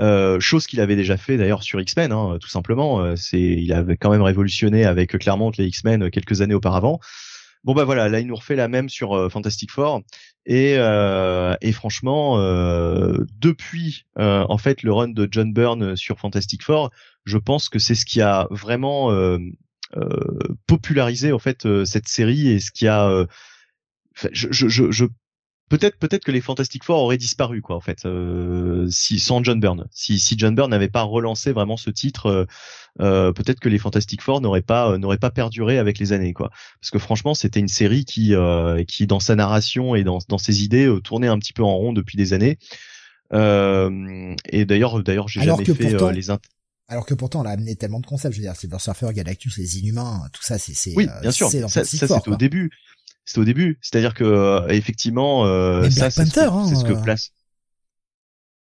Euh, 0.00 0.40
chose 0.40 0.66
qu'il 0.66 0.80
avait 0.80 0.96
déjà 0.96 1.16
fait 1.16 1.36
d'ailleurs 1.36 1.62
sur 1.62 1.80
X-Men, 1.80 2.12
hein, 2.12 2.38
tout 2.40 2.48
simplement. 2.48 3.00
Euh, 3.00 3.16
c'est, 3.16 3.40
il 3.40 3.72
avait 3.72 3.96
quand 3.96 4.10
même 4.10 4.22
révolutionné 4.22 4.84
avec 4.84 5.16
Claremont 5.18 5.52
les 5.56 5.66
X-Men 5.66 6.10
quelques 6.10 6.40
années 6.40 6.54
auparavant. 6.54 7.00
Bon 7.64 7.72
bah 7.72 7.84
voilà, 7.84 8.10
là 8.10 8.20
il 8.20 8.26
nous 8.26 8.36
refait 8.36 8.56
la 8.56 8.68
même 8.68 8.90
sur 8.90 9.16
euh, 9.16 9.28
Fantastic 9.30 9.70
Four. 9.70 10.02
Et, 10.46 10.74
euh, 10.76 11.56
et 11.62 11.72
franchement 11.72 12.38
euh, 12.38 13.24
depuis 13.38 14.04
en 14.16 14.58
fait 14.58 14.82
le 14.82 14.92
run 14.92 15.08
de 15.08 15.26
John 15.30 15.52
Byrne 15.54 15.96
sur 15.96 16.18
Fantastic 16.18 16.62
Four, 16.62 16.90
je 17.24 17.38
pense 17.38 17.70
que 17.70 17.78
c'est 17.78 17.94
ce 17.94 18.04
qui 18.04 18.20
a 18.20 18.46
vraiment 18.50 19.10
popularisé 20.66 21.32
en 21.32 21.38
fait 21.38 21.66
cette 21.84 22.08
série 22.08 22.48
et 22.48 22.60
ce 22.60 22.70
qui 22.70 22.86
a 22.86 23.26
je, 24.32 24.48
je, 24.50 25.04
peut-être 25.68 25.98
peut-être 25.98 26.24
que 26.24 26.30
les 26.30 26.40
Fantastic 26.40 26.84
Four 26.84 26.98
auraient 26.98 27.16
disparu 27.16 27.62
quoi 27.62 27.76
en 27.76 27.80
fait 27.80 28.04
euh, 28.04 28.86
si 28.90 29.18
sans 29.18 29.42
John 29.42 29.60
Byrne. 29.60 29.86
Si 29.90 30.18
si 30.18 30.38
John 30.38 30.54
Byrne 30.54 30.70
n'avait 30.70 30.88
pas 30.88 31.02
relancé 31.02 31.52
vraiment 31.52 31.76
ce 31.76 31.90
titre 31.90 32.26
euh, 32.26 32.44
euh 33.00 33.32
peut-être 33.32 33.60
que 33.60 33.68
les 33.68 33.78
Fantastic 33.78 34.22
Four 34.22 34.40
n'auraient 34.40 34.62
pas 34.62 34.90
euh, 34.90 34.98
n'auraient 34.98 35.18
pas 35.18 35.30
perduré 35.30 35.78
avec 35.78 35.98
les 35.98 36.12
années 36.12 36.32
quoi. 36.32 36.50
Parce 36.80 36.90
que 36.90 36.98
franchement 36.98 37.34
c'était 37.34 37.60
une 37.60 37.68
série 37.68 38.04
qui 38.04 38.34
euh, 38.34 38.84
qui 38.84 39.06
dans 39.06 39.20
sa 39.20 39.34
narration 39.34 39.94
et 39.94 40.04
dans 40.04 40.18
dans 40.28 40.38
ses 40.38 40.62
idées 40.62 40.92
tournait 41.02 41.28
un 41.28 41.38
petit 41.38 41.52
peu 41.52 41.62
en 41.62 41.74
rond 41.74 41.92
depuis 41.92 42.16
des 42.16 42.32
années. 42.32 42.58
Et 43.32 44.64
d'ailleurs 44.66 45.02
d'ailleurs 45.02 45.28
j'ai 45.28 45.40
jamais 45.42 45.64
fait 45.64 46.12
les 46.12 46.30
alors 46.86 47.06
que 47.06 47.14
pourtant, 47.14 47.40
on 47.40 47.46
a 47.46 47.50
amené 47.50 47.76
tellement 47.76 47.98
de 47.98 48.04
concepts. 48.04 48.34
Je 48.34 48.40
veux 48.40 48.46
dire, 48.46 48.54
Silver 48.54 48.78
Surfer, 48.78 49.08
Galactus, 49.14 49.56
les 49.56 49.78
Inhumains, 49.78 50.28
tout 50.34 50.42
ça, 50.42 50.58
c'est, 50.58 50.74
c'est, 50.74 50.92
oui, 50.94 51.08
bien 51.22 51.30
sûr. 51.30 51.50
Ça, 51.50 51.68
ça 51.68 51.84
c'était 51.84 52.28
au 52.28 52.36
début 52.36 52.70
c'était 53.24 53.40
au 53.40 53.44
début. 53.44 53.78
C'est-à-dire 53.80 54.14
que 54.14 54.24
euh, 54.24 54.68
effectivement, 54.68 55.46
euh, 55.46 55.88
ça 55.90 56.10
c'est 56.10 56.26
ce, 56.26 56.40
hein, 56.40 56.74
ce, 56.74 56.84
que 56.84 56.92
euh. 56.92 57.02
place. 57.02 57.30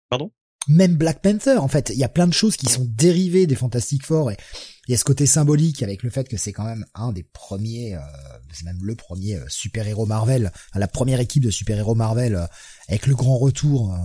Pardon? 0.09 0.31
Même 0.69 0.95
Black 0.95 1.23
Panther, 1.23 1.57
en 1.57 1.69
fait, 1.69 1.91
il 1.93 1.99
y 1.99 2.05
a 2.05 2.09
plein 2.09 2.29
de 2.29 2.33
choses 2.33 2.57
qui 2.57 2.67
sont 2.67 2.87
dérivées 2.89 3.47
des 3.47 3.57
Fantastic 3.57 4.05
Four 4.05 4.31
et 4.31 4.37
il 4.87 4.93
y 4.93 4.95
a 4.95 4.99
ce 4.99 5.05
côté 5.05 5.27
symbolique 5.27 5.83
avec 5.83 6.03
le 6.03 6.11
fait 6.11 6.29
que 6.29 6.37
c'est 6.37 6.53
quand 6.53 6.65
même 6.65 6.85
un 6.95 7.13
des 7.13 7.25
premiers, 7.25 7.97
c'est 8.53 8.65
même 8.65 8.79
le 8.81 8.95
premier 8.95 9.41
super-héros 9.49 10.07
Marvel, 10.07 10.53
la 10.75 10.87
première 10.87 11.19
équipe 11.19 11.43
de 11.43 11.51
super-héros 11.51 11.97
Marvel 11.97 12.49
avec 12.89 13.07
le 13.07 13.17
grand 13.17 13.39
retour 13.39 13.97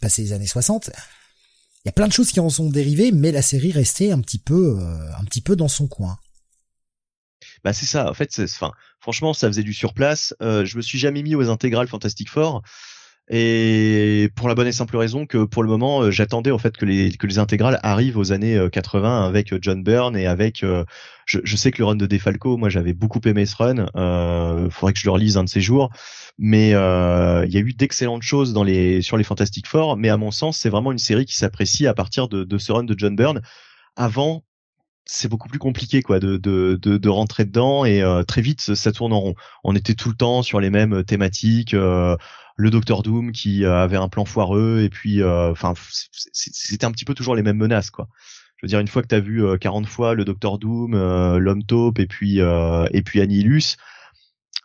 passé 0.00 0.22
les 0.22 0.32
années 0.32 0.46
60. 0.46 0.90
Il 1.84 1.86
y 1.86 1.90
a 1.90 1.92
plein 1.92 2.08
de 2.08 2.12
choses 2.12 2.30
qui 2.30 2.40
en 2.40 2.48
sont 2.48 2.70
dérivées, 2.70 3.12
mais 3.12 3.32
la 3.32 3.42
série 3.42 3.72
restait 3.72 4.12
un 4.12 4.20
petit 4.20 4.38
peu, 4.38 4.78
un 5.18 5.24
petit 5.24 5.42
peu 5.42 5.56
dans 5.56 5.68
son 5.68 5.88
coin. 5.88 6.18
Bah 7.64 7.72
c'est 7.72 7.86
ça. 7.86 8.10
En 8.10 8.14
fait, 8.14 8.40
enfin, 8.40 8.72
franchement, 8.98 9.34
ça 9.34 9.48
faisait 9.48 9.62
du 9.62 9.72
surplace. 9.72 10.34
Euh, 10.42 10.64
je 10.64 10.76
me 10.76 10.82
suis 10.82 10.98
jamais 10.98 11.22
mis 11.22 11.34
aux 11.34 11.48
intégrales 11.48 11.88
Fantastic 11.88 12.28
Four. 12.28 12.62
Et 13.28 14.30
pour 14.34 14.48
la 14.48 14.54
bonne 14.54 14.66
et 14.66 14.72
simple 14.72 14.96
raison 14.96 15.26
que 15.26 15.44
pour 15.44 15.62
le 15.62 15.68
moment, 15.68 16.02
euh, 16.02 16.10
j'attendais 16.10 16.50
en 16.50 16.58
fait 16.58 16.76
que 16.76 16.84
les 16.84 17.12
que 17.12 17.26
les 17.26 17.38
intégrales 17.38 17.78
arrivent 17.82 18.18
aux 18.18 18.32
années 18.32 18.58
80 18.70 19.24
euh, 19.24 19.28
avec 19.28 19.54
John 19.62 19.82
Byrne 19.82 20.16
et 20.16 20.26
avec. 20.26 20.58
je, 20.60 20.84
je, 21.42 21.56
sais 21.56 21.70
que 21.70 21.78
le 21.78 21.84
run 21.86 21.94
de 21.94 22.06
Defalco, 22.06 22.56
moi 22.56 22.68
j'avais 22.68 22.92
beaucoup 22.94 23.20
aimé 23.24 23.46
ce 23.46 23.56
run. 23.56 23.86
Euh, 23.96 24.68
faudrait 24.70 24.92
que 24.92 24.98
je 24.98 25.06
le 25.06 25.12
relise 25.12 25.36
un 25.36 25.44
de 25.44 25.48
ces 25.48 25.60
jours. 25.60 25.90
Mais 26.38 26.70
il 26.70 27.52
y 27.52 27.56
a 27.56 27.60
eu 27.60 27.72
d'excellentes 27.72 28.22
choses 28.22 28.52
dans 28.52 28.64
les 28.64 29.02
sur 29.02 29.16
les 29.16 29.24
Fantastic 29.24 29.68
Four. 29.68 29.96
Mais 29.96 30.08
à 30.08 30.16
mon 30.16 30.32
sens, 30.32 30.58
c'est 30.58 30.68
vraiment 30.68 30.90
une 30.92 30.98
série 30.98 31.24
qui 31.24 31.36
s'apprécie 31.36 31.86
à 31.86 31.94
partir 31.94 32.28
de, 32.28 32.42
de 32.44 32.58
ce 32.58 32.72
run 32.72 32.84
de 32.84 32.94
John 32.98 33.14
Byrne. 33.14 33.40
Avant, 33.96 34.42
c'est 35.04 35.28
beaucoup 35.28 35.48
plus 35.48 35.58
compliqué 35.58 36.02
quoi 36.02 36.20
de, 36.20 36.36
de, 36.36 36.78
de, 36.80 36.96
de 36.96 37.08
rentrer 37.08 37.44
dedans 37.44 37.84
et 37.84 38.02
euh, 38.02 38.22
très 38.22 38.40
vite 38.40 38.60
ça 38.60 38.92
tourne 38.92 39.12
en 39.12 39.20
rond. 39.20 39.34
On 39.64 39.74
était 39.74 39.94
tout 39.94 40.08
le 40.08 40.14
temps 40.14 40.42
sur 40.42 40.60
les 40.60 40.70
mêmes 40.70 40.94
euh, 40.94 41.02
thématiques, 41.02 41.74
euh, 41.74 42.16
le 42.56 42.70
Docteur 42.70 43.02
Doom 43.02 43.32
qui 43.32 43.64
avait 43.64 43.96
un 43.96 44.08
plan 44.08 44.24
foireux 44.24 44.82
et 44.82 44.90
puis 44.90 45.24
enfin 45.24 45.72
c'était 46.32 46.84
un 46.84 46.92
petit 46.92 47.06
peu 47.06 47.14
toujours 47.14 47.34
les 47.34 47.42
mêmes 47.42 47.56
menaces 47.56 47.90
quoi. 47.90 48.08
Je 48.58 48.66
veux 48.66 48.68
dire, 48.68 48.78
une 48.78 48.88
fois 48.88 49.02
que 49.02 49.08
tu 49.08 49.14
as 49.14 49.20
vu 49.20 49.42
40 49.58 49.86
fois 49.86 50.14
le 50.14 50.24
Docteur 50.24 50.58
Doom, 50.58 50.92
l'Homme 51.38 51.64
Taupe 51.64 51.98
et 51.98 52.06
puis 52.06 52.40
et 52.40 53.02
puis 53.02 53.20
Annihilus, 53.22 53.78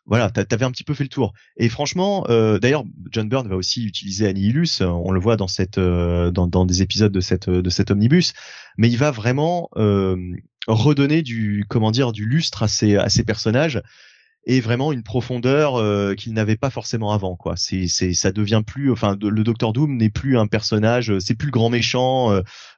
voilà, 0.07 0.29
t'avais 0.29 0.63
un 0.63 0.71
petit 0.71 0.85
peu 0.85 0.93
fait 0.93 1.03
le 1.03 1.09
tour. 1.09 1.33
Et 1.57 1.67
franchement, 1.67 2.25
euh, 2.29 2.59
d'ailleurs, 2.59 2.85
John 3.11 3.27
Byrne 3.27 3.49
va 3.49 3.57
aussi 3.57 3.85
utiliser 3.85 4.25
Annihilus. 4.25 4.81
On 4.81 5.11
le 5.11 5.19
voit 5.19 5.35
dans 5.35 5.49
cette, 5.49 5.77
euh, 5.77 6.31
dans, 6.31 6.47
dans, 6.47 6.65
des 6.65 6.81
épisodes 6.81 7.11
de 7.11 7.19
cette, 7.19 7.49
de 7.49 7.69
cet 7.69 7.91
omnibus. 7.91 8.33
Mais 8.77 8.89
il 8.89 8.97
va 8.97 9.11
vraiment 9.11 9.69
euh, 9.75 10.15
redonner 10.65 11.23
du, 11.23 11.65
comment 11.67 11.91
dire, 11.91 12.13
du 12.13 12.25
lustre 12.25 12.63
à 12.63 12.69
ces, 12.69 12.95
à 12.95 13.09
ces 13.09 13.25
personnages 13.25 13.81
et 14.49 14.61
vraiment 14.61 14.93
une 14.93 15.03
profondeur 15.03 15.75
euh, 15.75 16.13
qu'il 16.13 16.31
n'avait 16.31 16.55
pas 16.55 16.69
forcément 16.69 17.11
avant. 17.11 17.35
Quoi. 17.35 17.57
C'est, 17.57 17.87
c'est, 17.89 18.13
ça 18.13 18.31
devient 18.31 18.61
plus, 18.65 18.93
enfin, 18.93 19.17
le 19.21 19.43
Docteur 19.43 19.73
Doom 19.73 19.97
n'est 19.97 20.09
plus 20.09 20.37
un 20.37 20.47
personnage, 20.47 21.19
c'est 21.19 21.35
plus 21.35 21.47
le 21.47 21.51
grand 21.51 21.69
méchant 21.69 22.31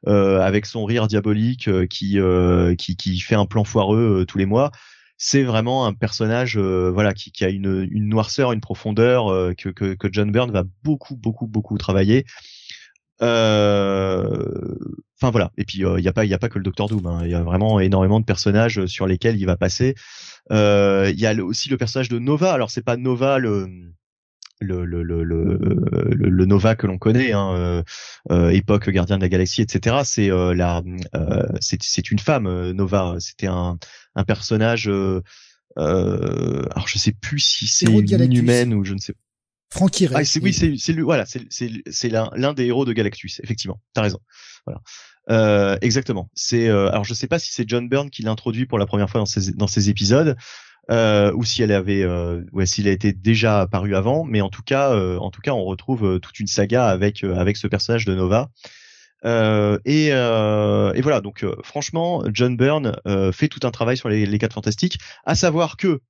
avec 0.08 0.66
son 0.66 0.84
rire 0.84 1.06
diabolique 1.06 1.70
qui, 1.90 2.18
qui, 2.80 2.96
qui 2.96 3.20
fait 3.20 3.36
un 3.36 3.46
plan 3.46 3.64
foireux 3.64 4.26
tous 4.28 4.40
les 4.40 4.48
mois 4.48 4.72
c'est 5.22 5.44
vraiment 5.44 5.86
un 5.86 5.94
personnage 5.94 6.58
euh, 6.58 6.90
voilà 6.92 7.14
qui, 7.14 7.44
a 7.44 7.50
une, 7.50 7.90
noirceur, 7.92 8.54
une 8.54 8.62
profondeur 8.62 9.28
euh, 9.28 9.54
que, 9.54 9.70
que, 9.70 10.10
John 10.12 10.32
Byrne 10.32 10.50
va 10.50 10.64
beaucoup 10.84 11.18
beaucoup 11.18 11.46
beaucoup 11.46 11.78
travailler. 11.78 12.26
Euh, 13.22 14.78
enfin 15.22 15.30
voilà. 15.30 15.52
Et 15.58 15.66
puis 15.66 15.80
il 15.80 15.96
n'y 16.02 16.08
a 16.08 16.14
pas 16.14 16.24
y 16.24 16.34
a 16.34 16.40
pas 16.40 16.48
que 16.48 16.58
le 16.58 16.64
Docteur 16.64 16.88
Doom. 16.88 17.06
Hein. 17.06 17.22
Il 17.26 17.32
y 17.32 17.36
a 17.36 17.44
vraiment 17.44 17.82
énormément 17.82 18.22
de 18.22 18.26
personnages 18.26 18.86
sur 18.86 19.08
lesquels 19.08 19.38
il 19.38 19.46
va 19.46 19.58
passer. 19.58 19.94
Il 20.52 21.20
y 21.20 21.28
a 21.28 21.34
aussi 21.44 21.70
le 21.70 21.78
personnage 21.78 22.10
de 22.10 22.18
Nova. 22.18 22.54
Alors 22.54 22.72
c'est 22.72 22.82
pas 22.82 22.96
Nova 22.96 23.40
le 23.40 23.68
le, 24.60 24.86
le, 24.86 25.04
le, 25.04 25.24
le, 25.24 26.46
Nova 26.46 26.76
que 26.76 26.88
l'on 26.88 26.98
connaît, 26.98 27.32
hein, 27.32 27.54
euh, 27.54 27.84
euh, 28.32 28.50
époque 28.50 28.90
gardien 28.90 29.18
de 29.18 29.22
la 29.22 29.30
galaxie, 29.30 29.62
etc. 29.62 29.98
C'est 30.04 30.30
euh, 30.30 30.54
la, 30.54 30.84
c'est, 31.62 31.82
c'est 31.82 32.12
une 32.12 32.20
femme 32.20 32.72
Nova. 32.72 33.16
C'était 33.20 33.48
un, 33.48 33.78
un 34.16 34.24
personnage. 34.24 34.88
alors 34.88 36.88
je 36.88 36.98
sais 36.98 37.14
plus 37.14 37.40
si 37.40 37.68
c'est 37.68 37.86
une 37.86 38.34
humaine 38.34 38.74
ou 38.74 38.84
je 38.84 38.94
ne 38.94 39.00
sais. 39.00 39.14
Frankie 39.72 40.08
Ray. 40.08 40.22
Ah, 40.22 40.26
c'est, 40.26 40.42
oui, 40.42 40.52
c'est, 40.52 40.76
c'est 40.78 40.94
voilà, 40.94 41.28
c'est, 41.28 41.44
c'est, 41.52 41.70
c'est 41.92 42.10
l'un, 42.10 42.54
des 42.54 42.66
héros 42.66 42.86
de 42.86 42.94
Galactus. 42.94 43.40
Effectivement, 43.44 43.80
t'as 43.94 44.02
raison. 44.02 44.20
Voilà. 44.66 44.82
Euh, 45.30 45.78
exactement. 45.82 46.30
C'est 46.34 46.70
alors 46.70 47.06
je 47.06 47.14
sais 47.14 47.28
pas 47.28 47.40
si 47.40 47.54
c'est 47.54 47.70
John 47.70 47.88
Byrne 47.88 48.10
qui 48.10 48.24
l'introduit 48.24 48.66
pour 48.66 48.80
la 48.80 48.88
première 48.88 49.10
fois 49.10 49.20
dans 49.20 49.26
ces 49.26 49.52
dans 49.52 49.68
ces 49.68 49.90
épisodes 49.90 50.36
euh, 50.90 51.32
ou 51.34 51.44
si 51.44 51.62
elle 51.62 51.72
avait, 51.72 52.02
euh, 52.02 52.44
ouais, 52.52 52.66
s'il 52.66 52.88
a 52.88 52.92
été 52.92 53.14
déjà 53.14 53.62
apparu 53.62 53.96
avant, 53.96 54.24
mais 54.24 54.42
en 54.42 54.50
tout 54.50 54.64
cas, 54.64 54.92
euh, 54.92 55.18
en 55.18 55.30
tout 55.30 55.42
cas, 55.42 55.52
on 55.52 55.64
retrouve 55.64 56.06
euh, 56.06 56.20
toute 56.20 56.40
une 56.40 56.48
saga 56.48 56.88
avec 56.88 57.24
avec 57.24 57.58
ce 57.58 57.68
personnage 57.68 58.06
de 58.06 58.16
Nova. 58.16 58.50
et, 59.24 60.08
et 60.08 61.02
voilà, 61.02 61.22
donc 61.22 61.46
franchement, 61.64 62.24
John 62.34 62.58
Byrne 62.58 62.96
fait 63.34 63.48
tout 63.48 63.68
un 63.68 63.72
travail 63.72 63.98
sur 63.98 64.10
les, 64.10 64.26
les 64.26 64.38
quatre 64.40 64.54
fantastiques, 64.54 64.98
à 65.26 65.36
savoir 65.36 65.78
que 65.78 66.02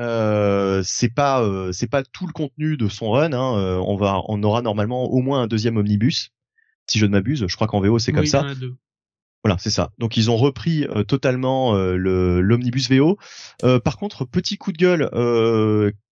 euh, 0.00 0.82
c'est 0.84 1.12
pas 1.12 1.44
c'est 1.72 1.88
pas 1.88 2.02
tout 2.04 2.26
le 2.26 2.32
contenu 2.32 2.76
de 2.76 2.88
son 2.88 3.10
run. 3.10 3.32
Hein. 3.32 3.80
on 3.86 3.96
va 3.96 4.20
on 4.28 4.42
aura 4.42 4.62
normalement 4.62 5.04
au 5.04 5.22
moins 5.22 5.42
un 5.42 5.46
deuxième 5.46 5.76
omnibus, 5.76 6.30
si 6.86 6.98
je 6.98 7.06
ne 7.06 7.12
m'abuse. 7.12 7.46
Je 7.48 7.56
crois 7.56 7.66
qu'en 7.66 7.80
VO 7.80 7.98
c'est 7.98 8.12
comme 8.12 8.26
ça. 8.26 8.46
Voilà, 9.44 9.58
c'est 9.58 9.70
ça. 9.70 9.92
Donc 9.98 10.16
ils 10.16 10.30
ont 10.30 10.36
repris 10.36 10.84
euh, 10.84 11.04
totalement 11.04 11.76
euh, 11.76 11.96
l'omnibus 11.96 12.90
VO. 12.90 13.18
Euh, 13.62 13.78
par 13.78 13.98
contre, 13.98 14.24
petit 14.24 14.56
coup 14.56 14.72
de 14.72 14.78
gueule, 14.78 15.10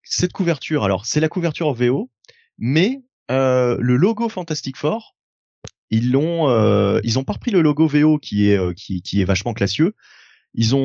cette 0.03 0.33
couverture. 0.33 0.85
Alors 0.85 1.07
c'est 1.07 1.21
la 1.21 1.29
couverture 1.29 1.73
VO, 1.73 2.11
mais 2.59 3.03
le 3.31 3.97
logo 3.97 4.29
Fantastic 4.29 4.77
Four, 4.77 5.17
ils 5.89 6.13
l'ont, 6.13 7.01
ils 7.03 7.19
ont 7.19 7.25
pas 7.25 7.33
repris 7.33 7.51
le 7.51 7.63
logo 7.63 7.87
VO 7.87 8.19
qui 8.19 8.51
est 8.51 8.75
qui 8.75 9.21
est 9.21 9.25
vachement 9.25 9.55
classieux 9.55 9.95
ils 10.55 10.75
ont, 10.75 10.79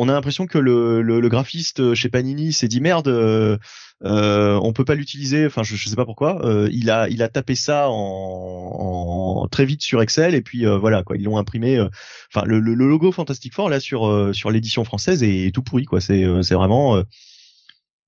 on 0.00 0.08
a 0.08 0.12
l'impression 0.12 0.46
que 0.46 0.58
le, 0.58 1.02
le, 1.02 1.20
le, 1.20 1.28
graphiste 1.28 1.94
chez 1.94 2.08
Panini 2.08 2.52
s'est 2.52 2.68
dit 2.68 2.80
merde, 2.80 3.08
euh, 3.08 3.58
euh, 4.02 4.58
on 4.62 4.72
peut 4.72 4.84
pas 4.84 4.94
l'utiliser. 4.94 5.46
Enfin, 5.46 5.62
je, 5.62 5.76
je 5.76 5.88
sais 5.88 5.96
pas 5.96 6.06
pourquoi. 6.06 6.44
Euh, 6.46 6.68
il 6.72 6.90
a, 6.90 7.08
il 7.08 7.22
a 7.22 7.28
tapé 7.28 7.54
ça 7.54 7.88
en, 7.90 9.42
en 9.42 9.48
très 9.48 9.64
vite 9.66 9.82
sur 9.82 10.00
Excel 10.00 10.34
et 10.34 10.40
puis 10.40 10.66
euh, 10.66 10.78
voilà 10.78 11.02
quoi. 11.02 11.16
Ils 11.16 11.24
l'ont 11.24 11.36
imprimé. 11.36 11.76
Euh, 11.76 11.88
enfin, 12.34 12.46
le, 12.46 12.60
le, 12.60 12.74
logo 12.74 13.12
Fantastic 13.12 13.54
Four 13.54 13.68
là 13.68 13.80
sur 13.80 14.34
sur 14.34 14.50
l'édition 14.50 14.84
française 14.84 15.22
est, 15.22 15.54
tout 15.54 15.62
pourri 15.62 15.84
quoi. 15.84 16.00
C'est 16.00 16.24
c'est 16.42 16.54
vraiment. 16.54 17.02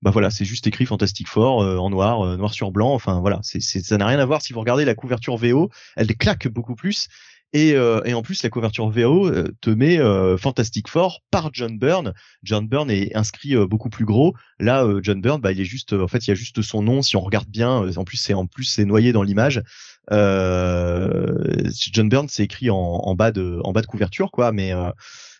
bah 0.01 0.11
voilà, 0.11 0.31
c'est 0.31 0.45
juste 0.45 0.65
écrit 0.65 0.85
Fantastic 0.85 1.27
Four 1.27 1.59
en 1.59 1.89
noir, 1.89 2.37
noir 2.37 2.53
sur 2.53 2.71
blanc. 2.71 2.93
Enfin 2.93 3.19
voilà, 3.19 3.39
c'est 3.43 3.61
ça 3.61 3.97
n'a 3.97 4.07
rien 4.07 4.19
à 4.19 4.25
voir. 4.25 4.41
Si 4.41 4.53
vous 4.53 4.59
regardez 4.59 4.85
la 4.85 4.95
couverture 4.95 5.37
VO, 5.37 5.69
elle 5.95 6.15
claque 6.17 6.47
beaucoup 6.47 6.75
plus. 6.75 7.07
Et, 7.53 7.75
euh, 7.75 8.01
et, 8.03 8.15
en 8.15 8.23
plus, 8.23 8.41
la 8.41 8.49
couverture 8.49 8.89
VO 8.89 9.27
euh, 9.27 9.47
te 9.61 9.69
met 9.69 9.99
euh, 9.99 10.37
Fantastic 10.37 10.87
Four 10.87 11.21
par 11.29 11.51
John 11.53 11.77
Byrne. 11.77 12.13
John 12.41 12.67
Byrne 12.67 12.89
est 12.89 13.15
inscrit 13.15 13.55
beaucoup 13.67 13.91
plus 13.91 14.05
gros. 14.05 14.33
Là, 14.59 14.87
John 15.03 15.21
Byrne, 15.21 15.39
bah, 15.39 15.51
il 15.51 15.61
est 15.61 15.65
juste, 15.65 15.93
en 15.93 16.07
fait, 16.07 16.25
il 16.25 16.31
y 16.31 16.33
a 16.33 16.35
juste 16.35 16.63
son 16.63 16.81
nom. 16.81 17.03
Si 17.03 17.15
on 17.15 17.21
regarde 17.21 17.47
bien, 17.47 17.87
en 17.95 18.03
plus, 18.03 18.17
c'est 18.17 18.33
en 18.33 18.47
plus 18.47 18.63
c'est 18.63 18.85
noyé 18.85 19.13
dans 19.13 19.21
l'image. 19.21 19.61
John 20.09 22.09
Byrne, 22.09 22.27
c'est 22.27 22.43
écrit 22.43 22.71
en, 22.71 23.15
bas 23.15 23.31
de, 23.31 23.59
en 23.63 23.71
bas 23.71 23.81
de 23.81 23.87
couverture, 23.87 24.31
quoi. 24.31 24.51
Mais 24.51 24.73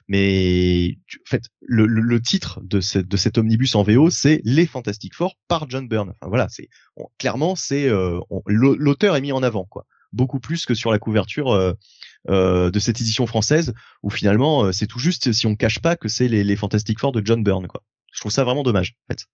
mais 0.10 0.98
en 1.26 1.30
fait, 1.30 1.44
le, 1.62 1.86
le, 1.86 2.22
titre 2.22 2.60
de, 2.62 2.82
ce, 2.82 3.00
de 3.00 3.18
cet 3.18 3.38
omnibus 3.38 3.74
en 3.76 3.84
VO, 3.84 4.10
c'est 4.10 4.42
Les 4.44 4.68
Fantastic 4.68 5.16
Four 5.16 5.36
par 5.48 5.70
John 5.70 5.88
Byrne. 5.88 6.10
Enfin 6.10 6.28
voilà, 6.28 6.48
c'est 6.50 6.68
clairement 7.18 7.56
c'est 7.56 7.90
l'auteur 8.46 9.16
est 9.16 9.22
mis 9.22 9.32
en 9.32 9.42
avant, 9.42 9.66
quoi 9.66 9.88
beaucoup 10.14 10.40
plus 10.40 10.66
que 10.66 10.74
sur 10.74 10.92
la 10.92 11.00
couverture 11.00 11.52
euh, 11.52 11.74
euh, 12.30 12.72
de 12.72 12.80
cette 12.80 13.02
édition 13.02 13.28
française 13.28 13.74
où 14.04 14.10
finalement 14.10 14.66
euh, 14.66 14.72
c'est 14.72 14.88
tout 14.88 15.00
juste 15.00 15.34
si 15.34 15.48
on 15.48 15.56
cache 15.56 15.80
pas 15.80 15.96
que 15.98 16.08
c'est 16.08 16.28
les, 16.28 16.44
les 16.44 16.56
Fantastic 16.56 17.00
Four 17.00 17.12
de 17.12 17.22
John 17.26 17.44
Byrne 17.44 17.68
quoi. 17.68 17.84
Je 18.14 18.20
trouve 18.20 18.32
ça 18.32 18.44
vraiment 18.44 18.64
dommage 18.64 18.96
en 19.08 19.14
fait. 19.14 19.26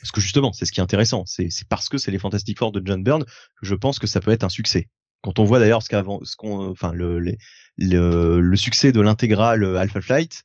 Parce 0.00 0.12
que 0.12 0.20
justement, 0.20 0.52
c'est 0.52 0.66
ce 0.66 0.72
qui 0.72 0.80
est 0.80 0.82
intéressant, 0.82 1.24
c'est 1.26 1.48
parce 1.68 1.88
que 1.88 1.96
c'est 1.96 2.10
les 2.10 2.18
Fantastic 2.18 2.58
Four 2.58 2.72
de 2.72 2.82
John 2.84 3.02
Byrne 3.02 3.24
que 3.24 3.66
je 3.66 3.74
pense 3.74 3.98
que 3.98 4.06
ça 4.06 4.20
peut 4.20 4.30
être 4.30 4.44
un 4.44 4.50
succès. 4.50 4.88
Quand 5.22 5.38
on 5.38 5.44
voit 5.44 5.58
d'ailleurs 5.58 5.82
ce 5.82 5.88
qu'avant, 5.88 6.20
ce 6.24 6.36
qu'on, 6.36 6.70
enfin 6.70 6.92
le, 6.92 7.18
le, 7.18 8.40
le 8.40 8.56
succès 8.56 8.92
de 8.92 9.00
l'intégrale 9.00 9.64
Alpha 9.78 10.02
Flight, 10.02 10.42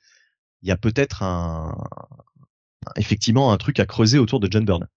il 0.62 0.70
y 0.70 0.72
a 0.72 0.78
peut-être 0.78 1.24
un, 1.24 1.76
effectivement 2.96 3.52
un 3.52 3.58
truc 3.58 3.80
à 3.82 3.86
creuser 3.86 4.18
autour 4.18 4.40
de 4.40 4.50
John 4.50 4.64
Byrne. 4.64 4.88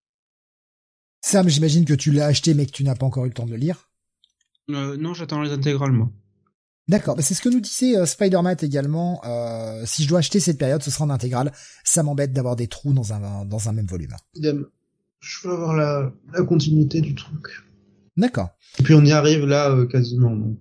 Sam, 1.21 1.49
j'imagine 1.49 1.85
que 1.85 1.95
tu 1.95 2.13
l'as 2.13 2.27
acheté 2.27 2.55
mais 2.55 2.67
que 2.67 2.73
tu 2.73 2.85
n'as 2.85 2.95
pas 2.95 3.07
encore 3.07 3.25
eu 3.25 3.29
le 3.29 3.35
temps 3.35 3.47
de 3.47 3.51
le 3.51 3.57
lire. 3.57 3.91
Euh, 4.71 4.97
non, 4.97 5.15
j'attends 5.15 5.43
les 5.43 5.53
intégrales, 5.53 5.93
moi. 5.93 6.11
D'accord, 6.89 7.15
bah 7.15 7.23
c'est 7.23 7.35
ce 7.35 7.43
que 7.43 7.49
nous 7.49 7.61
disait 7.61 7.97
euh, 7.97 8.07
Spider-Man 8.07 8.57
également. 8.61 9.21
Euh, 9.25 9.85
si 9.87 10.03
je 10.03 10.09
dois 10.09 10.19
acheter 10.19 10.41
cette 10.41 10.59
période, 10.59 10.83
ce 10.83 10.91
sera 10.91 11.05
en 11.05 11.11
intégrale. 11.11 11.53
Ça 11.85 12.03
m'embête 12.03 12.33
d'avoir 12.33 12.57
des 12.57 12.67
trous 12.67 12.93
dans 12.93 13.13
un 13.13 13.45
dans 13.45 13.69
un 13.69 13.73
même 13.73 13.87
volume. 13.87 14.15
Je 14.35 15.47
veux 15.49 15.55
avoir 15.55 15.77
la, 15.77 16.13
la 16.33 16.43
continuité 16.43 17.01
du 17.01 17.15
truc. 17.15 17.47
D'accord. 18.17 18.51
Et 18.79 18.83
puis 18.83 18.95
on 18.95 19.05
y 19.05 19.13
arrive 19.13 19.47
là 19.47 19.71
euh, 19.71 19.87
quasiment. 19.87 20.35
Donc. 20.35 20.59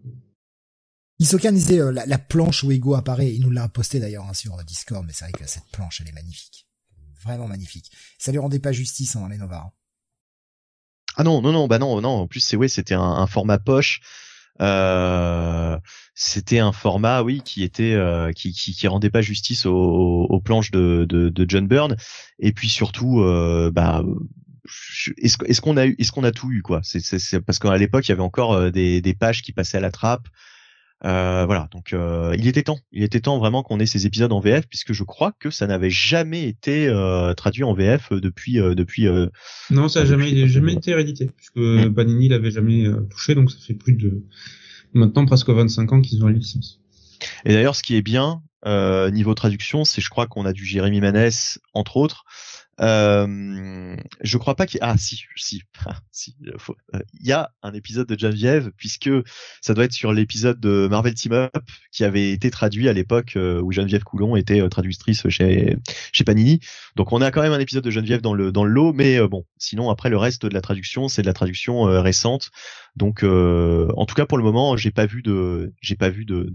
Isokan 1.20 1.52
disait 1.54 1.80
la, 1.92 2.06
la, 2.06 2.18
planche 2.20 2.64
où 2.64 2.72
Ego 2.72 2.94
apparaît. 2.94 3.34
Il 3.34 3.42
nous 3.42 3.52
l'a 3.52 3.68
posté 3.68 4.00
d'ailleurs 4.00 4.26
hein, 4.26 4.34
sur 4.34 4.56
Discord, 4.64 5.04
mais 5.06 5.14
c'est 5.14 5.26
vrai 5.26 5.34
que 5.34 5.48
cette 5.48 5.68
planche, 5.72 6.02
elle 6.02 6.10
est 6.10 6.14
magnifique, 6.14 6.68
vraiment 7.24 7.48
magnifique. 7.48 7.92
Ça 8.20 8.32
lui 8.32 8.40
rendait 8.40 8.60
pas 8.60 8.72
justice 8.72 9.16
hein, 9.16 9.28
les 9.30 9.38
Nova. 9.38 9.66
Hein. 9.66 9.72
Ah 11.18 11.24
non, 11.24 11.42
non, 11.42 11.52
non, 11.52 11.68
bah 11.68 11.80
non, 11.80 12.02
non. 12.02 12.22
En 12.22 12.28
plus, 12.28 12.40
c'est 12.40 12.56
ouais, 12.56 12.68
c'était 12.68 12.94
un, 12.94 13.28
format 13.28 13.58
poche. 13.58 14.02
Euh, 14.62 15.78
c'était 16.14 16.60
un 16.60 16.72
format, 16.72 17.24
oui, 17.24 17.42
qui 17.44 17.64
était 17.64 17.94
euh, 17.94 18.32
qui, 18.32 18.54
qui, 18.54 18.88
rendait 18.88 19.10
pas 19.10 19.22
justice 19.22 19.66
aux, 19.66 20.42
planches 20.44 20.72
de, 20.72 21.06
de, 21.10 21.46
John 21.48 21.68
Byrne. 21.68 21.96
Et 22.40 22.52
puis 22.52 22.70
surtout, 22.70 23.22
euh, 23.22 23.72
bah 23.72 24.04
est-ce 25.18 25.62
qu'on 25.62 25.78
a 25.78 25.88
eu 25.88 25.96
est-ce 25.98 26.12
qu'on 26.12 26.24
a 26.24 26.32
tout 26.32 26.52
eu 26.52 26.62
quoi? 26.62 26.82
C'est 26.84 27.40
parce 27.42 27.60
qu'à 27.60 27.76
l'époque 27.78 28.08
il 28.08 28.12
y 28.12 28.14
avait 28.14 28.22
encore 28.22 28.54
euh, 28.54 28.70
des 28.70 29.16
pages 29.20 29.42
qui 29.42 29.52
passaient 29.52 29.78
à 29.78 29.82
la 29.82 29.92
trappe 29.92 30.28
euh, 31.04 31.46
voilà, 31.46 31.68
donc 31.72 31.94
euh, 31.94 32.36
il 32.38 32.48
était 32.48 32.62
temps, 32.62 32.78
il 32.92 33.04
était 33.04 33.22
temps 33.22 33.40
vraiment 33.40 33.64
qu'on 33.64 33.80
ait 33.80 33.88
ces 33.88 34.06
épisodes 34.06 34.32
en 34.32 34.40
VF 34.40 34.68
puisque 34.68 34.94
je 34.94 35.04
crois 35.04 35.34
que 35.40 35.50
ça 35.50 35.66
n'avait 35.66 35.90
jamais 35.90 36.48
été 36.48 36.88
euh, 36.88 37.34
traduit 37.34 37.64
en 37.64 37.74
VF 37.74 38.12
depuis 38.12 38.58
depuis. 38.58 39.08
non, 39.72 39.90
ça 39.90 40.02
n'a 40.02 40.06
jamais 40.06 40.48
jamais 40.48 40.74
été 40.74 40.94
réédité 40.94 41.30
puisque 41.36 41.58
mm. 41.58 41.94
Panini 41.94 42.28
l'avait 42.28 42.52
jamais 42.52 42.86
touché, 43.10 43.34
donc 43.34 43.52
ça 43.52 43.58
fait 43.66 43.74
plus 43.74 43.94
de 43.94 44.24
maintenant 44.94 45.26
presque 45.26 45.50
25 45.50 45.92
ans 45.92 46.02
qu'ils 46.02 46.24
ont 46.24 46.28
la 46.28 46.34
licence. 46.34 46.80
Et 47.46 47.54
d'ailleurs, 47.54 47.76
ce 47.76 47.82
qui 47.84 47.96
est 47.96 48.04
bien 48.04 48.44
niveau 48.66 49.34
traduction, 49.34 49.86
c'est 49.86 50.02
je 50.02 50.10
crois 50.10 50.28
qu'on 50.28 50.46
a 50.46 50.54
du 50.54 50.66
Jérémy 50.66 51.02
Manès 51.02 51.60
entre 51.74 51.98
autres. 51.98 52.26
Euh, 52.82 53.96
je 54.22 54.38
crois 54.40 54.56
pas 54.56 54.66
qu'il 54.66 54.80
ah 54.82 54.98
si 54.98 55.24
si 55.36 55.62
si 56.12 56.36
euh, 56.48 57.00
il 57.20 57.28
y 57.28 57.32
a 57.32 57.52
un 57.62 57.74
épisode 57.74 58.08
de 58.08 58.18
Geneviève 58.18 58.72
puisque 58.76 59.10
ça 59.62 59.76
doit 59.76 59.84
être 59.84 59.94
sur 59.94 60.14
l'épisode 60.14 60.60
de 60.60 60.88
Marvel 60.90 61.14
Team 61.14 61.34
Up 61.34 61.54
qui 61.92 62.04
avait 62.04 62.32
été 62.32 62.50
traduit 62.50 62.90
à 62.90 62.94
l'époque 62.94 63.34
euh, 63.36 63.62
où 63.62 63.72
Geneviève 63.72 64.04
Coulon 64.04 64.36
était 64.36 64.68
traductrice 64.70 65.30
chez 65.30 65.78
chez 66.12 66.24
Panini. 66.24 66.60
Donc 66.96 67.12
on 67.12 67.22
a 67.22 67.30
quand 67.30 67.42
même 67.44 67.54
un 67.54 67.60
épisode 67.60 67.84
de 67.84 67.92
Geneviève 67.92 68.22
dans 68.22 68.34
le 68.34 68.52
dans 68.52 68.64
le 68.64 68.72
lot 68.72 68.94
mais 68.94 69.20
bon, 69.28 69.46
sinon 69.58 69.92
après 69.92 70.10
le 70.10 70.18
reste 70.18 70.46
de 70.46 70.54
la 70.54 70.62
traduction, 70.62 71.08
c'est 71.08 71.22
de 71.22 71.28
la 71.28 71.34
traduction 71.34 71.84
récente. 71.84 72.50
Donc 72.96 73.24
en 73.24 74.06
tout 74.06 74.16
cas 74.16 74.26
pour 74.26 74.40
le 74.40 74.44
moment, 74.44 74.76
j'ai 74.76 74.92
pas 74.92 75.06
vu 75.06 75.22
de 75.22 75.72
j'ai 75.82 75.96
pas 75.96 76.10
vu 76.10 76.26
de 76.26 76.52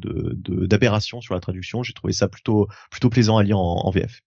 d'aberration 0.66 1.20
sur 1.20 1.34
la 1.34 1.40
traduction, 1.40 1.84
j'ai 1.84 1.92
trouvé 1.92 2.12
ça 2.12 2.26
plutôt 2.26 2.68
plutôt 2.90 3.10
plaisant 3.10 3.36
à 3.36 3.44
lire 3.44 3.58
en 3.58 3.90
VF. 3.90 4.22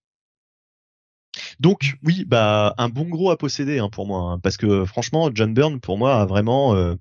Donc 1.60 1.96
oui, 2.02 2.24
bah 2.26 2.74
un 2.78 2.88
bon 2.88 3.04
gros 3.04 3.30
à 3.30 3.36
posséder 3.36 3.78
hein, 3.80 3.90
pour 3.90 4.06
moi, 4.06 4.32
hein, 4.32 4.38
parce 4.42 4.56
que 4.56 4.86
franchement, 4.86 5.30
John 5.32 5.52
Byrne 5.52 5.78
pour 5.78 5.98
moi 5.98 6.18
a 6.18 6.24
vraiment 6.24 6.74
euh, 6.74 6.94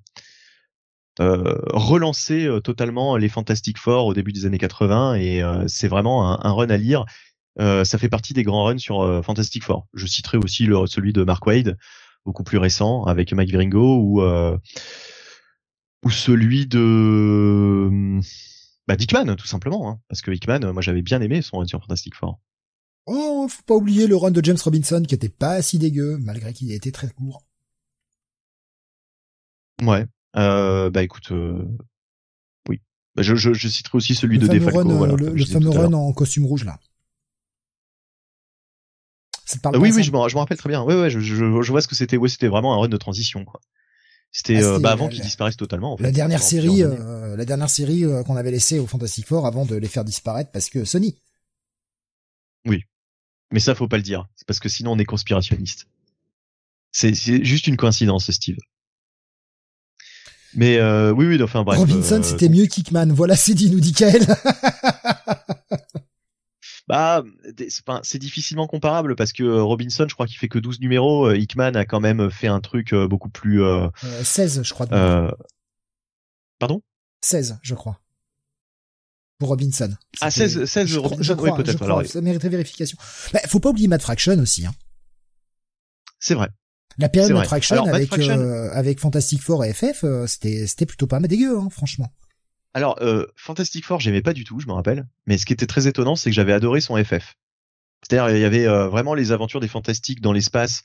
euh, 1.22 1.58
relancé 1.72 2.46
euh, 2.46 2.60
totalement 2.60 3.16
les 3.16 3.30
Fantastic 3.30 3.78
Four 3.78 4.06
au 4.06 4.14
début 4.14 4.34
des 4.34 4.46
années 4.46 4.58
80 4.58 5.16
et 5.16 5.42
c'est 5.68 5.88
vraiment 5.88 6.46
un, 6.46 6.52
run 6.52 6.70
à 6.70 6.78
lire. 6.78 7.06
ça 7.58 7.98
fait 7.98 8.10
partie 8.10 8.34
des 8.34 8.44
grands 8.44 8.66
runs 8.66 8.80
sur 8.80 9.24
Fantastic 9.24 9.64
Four. 9.64 9.88
Je 9.94 10.06
citerai 10.06 10.38
aussi 10.38 10.68
celui 10.88 11.14
de 11.14 11.24
Mark 11.24 11.46
Wade, 11.46 11.78
beaucoup 12.26 12.44
plus 12.44 12.58
récent 12.58 13.04
avec 13.06 13.32
Mike 13.34 13.52
Viringo 13.52 13.98
ou 13.98 14.22
ou 16.06 16.10
celui 16.12 16.68
de 16.68 18.20
bah, 18.88 18.96
Dickman 18.98 19.36
tout 19.36 19.48
simplement, 19.48 19.90
hein, 19.90 20.00
parce 20.10 20.22
que 20.22 20.32
Hickman, 20.32 20.72
moi 20.74 20.82
j'avais 20.82 21.02
bien 21.02 21.22
aimé 21.22 21.42
son 21.42 21.60
run 21.60 21.66
sur 21.66 21.80
Fantastic 21.80 22.16
Four. 22.16 22.40
Oh, 23.12 23.48
faut 23.50 23.64
pas 23.64 23.74
oublier 23.74 24.06
le 24.06 24.16
run 24.16 24.30
de 24.30 24.44
James 24.44 24.58
Robinson 24.64 25.04
qui 25.08 25.16
était 25.16 25.30
pas 25.30 25.64
si 25.64 25.80
dégueu, 25.80 26.20
malgré 26.22 26.54
qu'il 26.54 26.72
ait 26.72 26.76
été 26.76 26.92
très 26.92 27.10
court. 27.10 27.44
Ouais. 29.82 30.06
Euh, 30.36 30.92
bah 30.92 31.02
écoute, 31.02 31.32
euh, 31.32 31.66
oui. 32.68 32.80
Bah, 33.16 33.24
je, 33.24 33.34
je, 33.34 33.52
je, 33.52 33.68
citerai 33.68 33.96
aussi 33.98 34.14
celui 34.14 34.38
de 34.38 34.46
Defalco. 34.46 34.78
Run, 34.78 35.12
euh, 35.12 35.16
le, 35.34 35.46
fameux 35.46 35.72
run 35.72 35.94
en 35.94 36.14
costume 36.14 36.46
rouge 36.46 36.66
là. 36.66 36.78
oui, 39.74 39.92
oui, 39.92 40.04
je 40.04 40.12
me, 40.12 40.18
rappelle 40.38 40.58
très 40.58 40.70
bien. 40.70 40.84
Ouais, 40.84 40.94
ouais, 40.94 41.10
je, 41.10 41.20
je, 41.20 41.36
je 41.36 41.72
vois 41.72 41.82
ce 41.82 41.88
que 41.88 41.96
c'était. 41.96 42.18
Ouais, 42.18 42.30
c'était 42.30 42.48
vraiment 42.48 42.76
un 42.76 42.78
run 42.78 42.90
de 42.90 42.98
transition, 42.98 43.44
quoi. 43.44 43.60
C'était 44.32 44.64
ah, 44.64 44.78
bah, 44.78 44.92
avant 44.92 45.08
qu'ils 45.08 45.22
disparaissent 45.22 45.58
totalement. 45.58 45.94
En 45.94 45.98
fait, 45.98 46.04
la 46.04 46.12
dernière 46.12 46.44
série, 46.44 46.84
la 46.84 47.46
dernière 47.46 47.72
série 47.72 48.04
qu'on 48.28 48.36
avait 48.36 48.52
laissée 48.52 48.78
au 48.78 48.86
Fantastic 48.86 49.26
Four 49.26 49.48
avant 49.48 49.66
de 49.66 49.76
les 49.76 49.88
faire 49.88 50.06
disparaître 50.06 50.52
parce 50.52 50.70
que 50.70 50.86
Sony. 50.86 51.20
Oui, 52.68 52.84
mais 53.52 53.60
ça, 53.60 53.76
faut 53.76 53.88
pas 53.88 53.98
le 53.98 54.04
dire. 54.04 54.28
C'est 54.36 54.48
parce 54.48 54.60
que 54.60 54.70
sinon, 54.70 54.94
on 54.94 55.00
est 55.00 55.06
conspirationniste. 55.06 55.88
C'est 56.92 57.14
juste 57.14 57.68
une 57.68 57.78
coïncidence, 57.78 58.30
Steve. 58.32 58.58
Mais 60.56 60.78
euh, 60.78 61.12
oui, 61.12 61.28
oui, 61.28 61.42
enfin 61.44 61.64
bref. 61.64 61.78
Robinson, 61.78 62.20
euh, 62.20 62.24
c'était 62.24 62.50
mieux 62.50 62.66
qu'Hickman. 62.66 63.14
Voilà, 63.14 63.36
c'est 63.36 63.54
dit, 63.54 63.70
nous 63.70 63.80
dit 63.80 63.94
Kael. 63.94 64.26
bah, 66.88 67.24
c'est 68.02 68.18
difficilement 68.18 68.66
comparable 68.66 69.16
parce 69.16 69.32
que 69.32 69.44
Robinson, 69.44 70.08
je 70.10 70.16
crois 70.16 70.26
qu'il 70.26 70.38
fait 70.38 70.48
que 70.48 70.58
12 70.58 70.80
numéros. 70.80 71.28
Euh, 71.28 71.38
Hickman 71.38 71.76
a 71.76 71.86
quand 71.86 72.00
même 72.00 72.32
fait 72.32 72.48
un 72.48 72.62
truc 72.62 72.96
beaucoup 72.96 73.30
plus... 73.30 73.62
16, 74.24 74.64
je 74.64 74.74
crois. 74.74 74.88
Pardon? 76.58 76.82
16, 77.22 77.60
je 77.62 77.76
crois 77.76 78.00
pour 79.40 79.50
Robinson. 79.50 79.90
Ah 80.22 80.30
16 80.30 80.66
16 80.66 80.98
Robinson 80.98 81.38
oui 81.40 81.50
peut-être 81.56 81.82
alors 81.82 82.06
ça 82.06 82.22
mériterait 82.22 82.50
vérification. 82.50 82.98
Bah, 83.34 83.40
faut 83.48 83.60
pas 83.60 83.70
oublier 83.70 83.88
Matt 83.88 84.02
Fraction 84.02 84.38
aussi 84.38 84.66
hein. 84.66 84.74
C'est 86.20 86.36
vrai. 86.36 86.50
La 86.98 87.08
période 87.08 87.32
Matt 87.32 87.48
Fraction 87.48 87.86
avec 87.86 88.12
euh, 88.20 88.70
avec 88.74 89.00
Fantastic 89.00 89.42
Four 89.42 89.64
et 89.64 89.74
FF 89.74 90.04
euh, 90.04 90.28
c'était 90.28 90.68
c'était 90.68 90.86
plutôt 90.86 91.08
pas 91.08 91.20
mal 91.20 91.30
dégueu 91.30 91.58
hein, 91.58 91.70
franchement. 91.72 92.12
Alors 92.74 93.02
euh, 93.02 93.26
Fantastic 93.38 93.86
Four 93.86 94.02
j'aimais 94.02 94.22
pas 94.22 94.34
du 94.34 94.44
tout, 94.44 94.60
je 94.60 94.68
me 94.68 94.74
rappelle, 94.74 95.08
mais 95.26 95.38
ce 95.38 95.46
qui 95.46 95.54
était 95.54 95.68
très 95.68 95.88
étonnant 95.88 96.18
c'est 96.18 96.30
que 96.30 96.36
j'avais 96.36 96.54
adoré 96.54 96.82
son 96.82 97.02
FF. 97.02 97.36
C'est-à-dire 98.04 98.36
il 98.36 98.42
y 98.42 98.46
avait 98.46 98.68
euh, 98.68 98.90
vraiment 98.90 99.14
les 99.14 99.32
aventures 99.32 99.62
des 99.62 99.70
fantastiques 99.70 100.22
dans 100.22 100.34
l'espace 100.34 100.84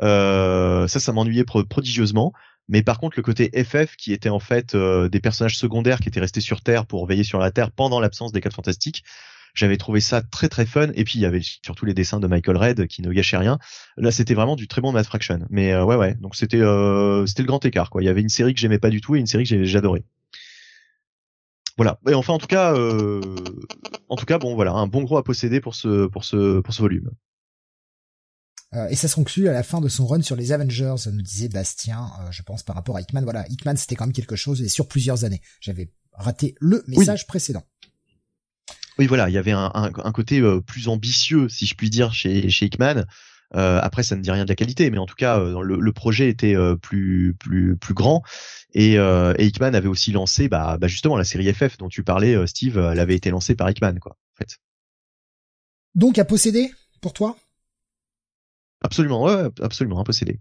ça 0.00 0.88
ça 0.88 1.12
m'ennuyait 1.12 1.44
prodigieusement. 1.44 2.32
Mais 2.70 2.82
par 2.82 3.00
contre, 3.00 3.18
le 3.18 3.22
côté 3.22 3.50
FF, 3.52 3.96
qui 3.96 4.12
était 4.12 4.28
en 4.28 4.38
fait 4.38 4.76
euh, 4.76 5.08
des 5.08 5.20
personnages 5.20 5.58
secondaires 5.58 5.98
qui 5.98 6.08
étaient 6.08 6.20
restés 6.20 6.40
sur 6.40 6.62
Terre 6.62 6.86
pour 6.86 7.04
veiller 7.04 7.24
sur 7.24 7.40
la 7.40 7.50
Terre 7.50 7.72
pendant 7.72 7.98
l'absence 7.98 8.30
des 8.30 8.40
quatre 8.40 8.54
fantastiques, 8.54 9.02
j'avais 9.54 9.76
trouvé 9.76 10.00
ça 10.00 10.22
très 10.22 10.48
très 10.48 10.66
fun. 10.66 10.90
Et 10.94 11.02
puis 11.02 11.18
il 11.18 11.22
y 11.22 11.26
avait 11.26 11.42
surtout 11.42 11.84
les 11.84 11.94
dessins 11.94 12.20
de 12.20 12.28
Michael 12.28 12.56
Red 12.56 12.86
qui 12.86 13.02
ne 13.02 13.12
gâchaient 13.12 13.36
rien. 13.36 13.58
Là, 13.96 14.12
c'était 14.12 14.34
vraiment 14.34 14.54
du 14.54 14.68
très 14.68 14.80
bon 14.80 14.92
Mad 14.92 15.04
Fraction. 15.04 15.40
Mais 15.50 15.72
euh, 15.72 15.84
ouais 15.84 15.96
ouais, 15.96 16.14
donc 16.14 16.36
c'était 16.36 16.60
euh, 16.60 17.26
c'était 17.26 17.42
le 17.42 17.48
grand 17.48 17.64
écart 17.64 17.90
quoi. 17.90 18.02
Il 18.02 18.06
y 18.06 18.08
avait 18.08 18.22
une 18.22 18.28
série 18.28 18.54
que 18.54 18.60
j'aimais 18.60 18.78
pas 18.78 18.90
du 18.90 19.00
tout 19.00 19.16
et 19.16 19.18
une 19.18 19.26
série 19.26 19.44
que 19.44 19.64
j'adorais. 19.64 20.04
Voilà. 21.76 21.98
Et 22.08 22.14
enfin, 22.14 22.34
en 22.34 22.38
tout 22.38 22.46
cas, 22.46 22.74
en 22.74 24.16
tout 24.16 24.26
cas, 24.26 24.38
bon, 24.38 24.54
voilà, 24.54 24.72
un 24.72 24.86
bon 24.86 25.02
gros 25.02 25.16
à 25.16 25.24
posséder 25.24 25.60
pour 25.60 25.74
ce 25.74 26.06
pour 26.06 26.24
ce 26.24 26.60
pour 26.60 26.72
ce 26.74 26.82
volume. 26.82 27.10
Euh, 28.74 28.88
et 28.88 28.94
ça 28.94 29.08
se 29.08 29.16
conclut 29.16 29.48
à 29.48 29.52
la 29.52 29.62
fin 29.62 29.80
de 29.80 29.88
son 29.88 30.06
run 30.06 30.22
sur 30.22 30.36
les 30.36 30.52
Avengers, 30.52 30.94
nous 31.12 31.22
disait 31.22 31.48
Bastien, 31.48 32.08
euh, 32.20 32.30
je 32.30 32.42
pense 32.42 32.62
par 32.62 32.76
rapport 32.76 32.96
à 32.96 33.00
Hickman. 33.00 33.22
Voilà, 33.22 33.46
Hickman 33.48 33.76
c'était 33.76 33.96
quand 33.96 34.06
même 34.06 34.12
quelque 34.12 34.36
chose 34.36 34.62
et 34.62 34.68
sur 34.68 34.86
plusieurs 34.86 35.24
années. 35.24 35.40
J'avais 35.60 35.90
raté 36.12 36.54
le 36.60 36.84
message 36.86 37.26
précédent. 37.26 37.64
Oui, 38.98 39.06
voilà, 39.06 39.28
il 39.28 39.32
y 39.32 39.38
avait 39.38 39.52
un, 39.52 39.72
un, 39.74 40.12
côté 40.12 40.40
euh, 40.40 40.60
plus 40.60 40.88
ambitieux, 40.88 41.48
si 41.48 41.64
je 41.64 41.74
puis 41.74 41.88
dire, 41.88 42.12
chez, 42.12 42.50
chez 42.50 42.66
Hickman. 42.66 43.06
après, 43.52 44.02
ça 44.02 44.14
ne 44.14 44.20
dit 44.20 44.30
rien 44.30 44.44
de 44.44 44.48
la 44.48 44.54
qualité, 44.54 44.90
mais 44.90 44.98
en 44.98 45.06
tout 45.06 45.14
cas, 45.14 45.38
le, 45.38 45.80
le, 45.80 45.92
projet 45.92 46.28
était 46.28 46.54
plus 46.82 47.34
plus 47.40 47.76
plus 47.76 47.94
grand. 47.94 48.22
Et, 48.74 48.94
et 48.94 49.46
Hickman 49.46 49.74
avait 49.74 49.88
aussi 49.88 50.12
lancé, 50.12 50.48
bah, 50.48 50.76
bah, 50.78 50.86
justement, 50.86 51.16
la 51.16 51.24
série 51.24 51.52
FF 51.52 51.78
dont 51.78 51.88
tu 51.88 52.04
parlais, 52.04 52.46
Steve. 52.46 52.76
Elle 52.76 53.00
avait 53.00 53.16
été 53.16 53.30
lancée 53.30 53.54
par 53.54 53.70
Hickman, 53.70 53.98
quoi. 54.00 54.12
En 54.12 54.36
fait. 54.36 54.58
Donc 55.94 56.18
à 56.18 56.24
posséder 56.24 56.70
pour 57.00 57.14
toi? 57.14 57.36
Absolument, 58.82 59.24
ouais, 59.24 59.48
absolument, 59.60 60.00
impossible. 60.00 60.38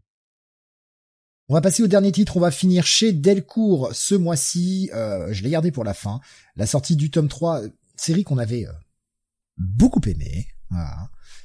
On 1.49 1.55
va 1.55 1.61
passer 1.61 1.81
au 1.81 1.87
dernier 1.87 2.11
titre, 2.11 2.37
on 2.37 2.39
va 2.39 2.51
finir 2.51 2.85
chez 2.85 3.11
Delcourt 3.11 3.89
ce 3.93 4.13
mois-ci, 4.13 4.91
euh, 4.93 5.33
je 5.33 5.43
l'ai 5.43 5.49
gardé 5.49 5.71
pour 5.71 5.83
la 5.83 5.95
fin, 5.95 6.21
la 6.55 6.67
sortie 6.67 6.95
du 6.95 7.09
tome 7.09 7.27
3, 7.27 7.63
série 7.95 8.23
qu'on 8.23 8.37
avait 8.37 8.67
euh, 8.67 8.71
beaucoup 9.57 10.01
aimé, 10.07 10.47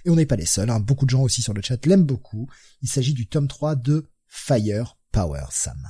et 0.05 0.11
on 0.11 0.17
n'est 0.17 0.27
pas 0.27 0.37
les 0.37 0.45
seuls, 0.45 0.69
hein. 0.69 0.79
beaucoup 0.79 1.07
de 1.07 1.11
gens 1.11 1.23
aussi 1.23 1.41
sur 1.41 1.55
le 1.55 1.63
chat 1.63 1.87
l'aiment 1.87 2.05
beaucoup, 2.05 2.51
il 2.83 2.89
s'agit 2.89 3.15
du 3.15 3.27
tome 3.27 3.49
3 3.49 3.77
de 3.77 4.07
Fire 4.27 4.99
Power 5.11 5.47
Sam. 5.51 5.89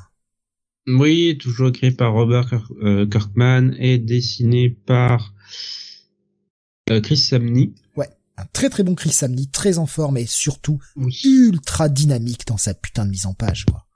Oui, 0.86 1.36
toujours 1.38 1.70
écrit 1.70 1.90
par 1.90 2.12
Robert 2.12 2.52
euh, 2.82 3.06
Kirkman 3.08 3.72
et 3.78 3.98
dessiné 3.98 4.70
par 4.70 5.34
Chris 6.86 7.16
Samney 7.16 7.74
un 8.36 8.44
très 8.52 8.68
très 8.68 8.82
bon 8.82 8.94
Chris 8.94 9.10
Samney, 9.10 9.46
très 9.46 9.78
en 9.78 9.86
forme 9.86 10.16
et 10.16 10.26
surtout 10.26 10.80
ultra 11.24 11.88
dynamique 11.88 12.46
dans 12.46 12.56
sa 12.56 12.74
putain 12.74 13.06
de 13.06 13.10
mise 13.10 13.26
en 13.26 13.34
page, 13.34 13.64
quoi. 13.66 13.86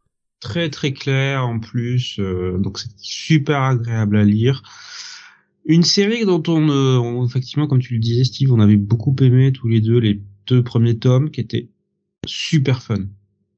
Très 0.41 0.70
très 0.70 0.92
clair 0.92 1.44
en 1.44 1.58
plus, 1.58 2.20
euh, 2.20 2.58
donc 2.58 2.78
c'est 2.78 2.92
super 2.97 3.60
agréable 3.62 4.17
à 4.17 4.25
lire. 4.25 4.62
Une 5.65 5.83
série 5.83 6.25
dont 6.25 6.42
on, 6.47 6.70
euh, 6.70 7.26
effectivement, 7.26 7.67
comme 7.67 7.81
tu 7.81 7.94
le 7.94 8.00
disais, 8.00 8.25
Steve, 8.25 8.52
on 8.52 8.60
avait 8.60 8.76
beaucoup 8.76 9.15
aimé 9.20 9.52
tous 9.52 9.67
les 9.67 9.81
deux 9.81 9.99
les 9.99 10.23
deux 10.47 10.62
premiers 10.62 10.97
tomes, 10.97 11.31
qui 11.31 11.41
étaient 11.41 11.68
super 12.25 12.83
fun 12.83 13.05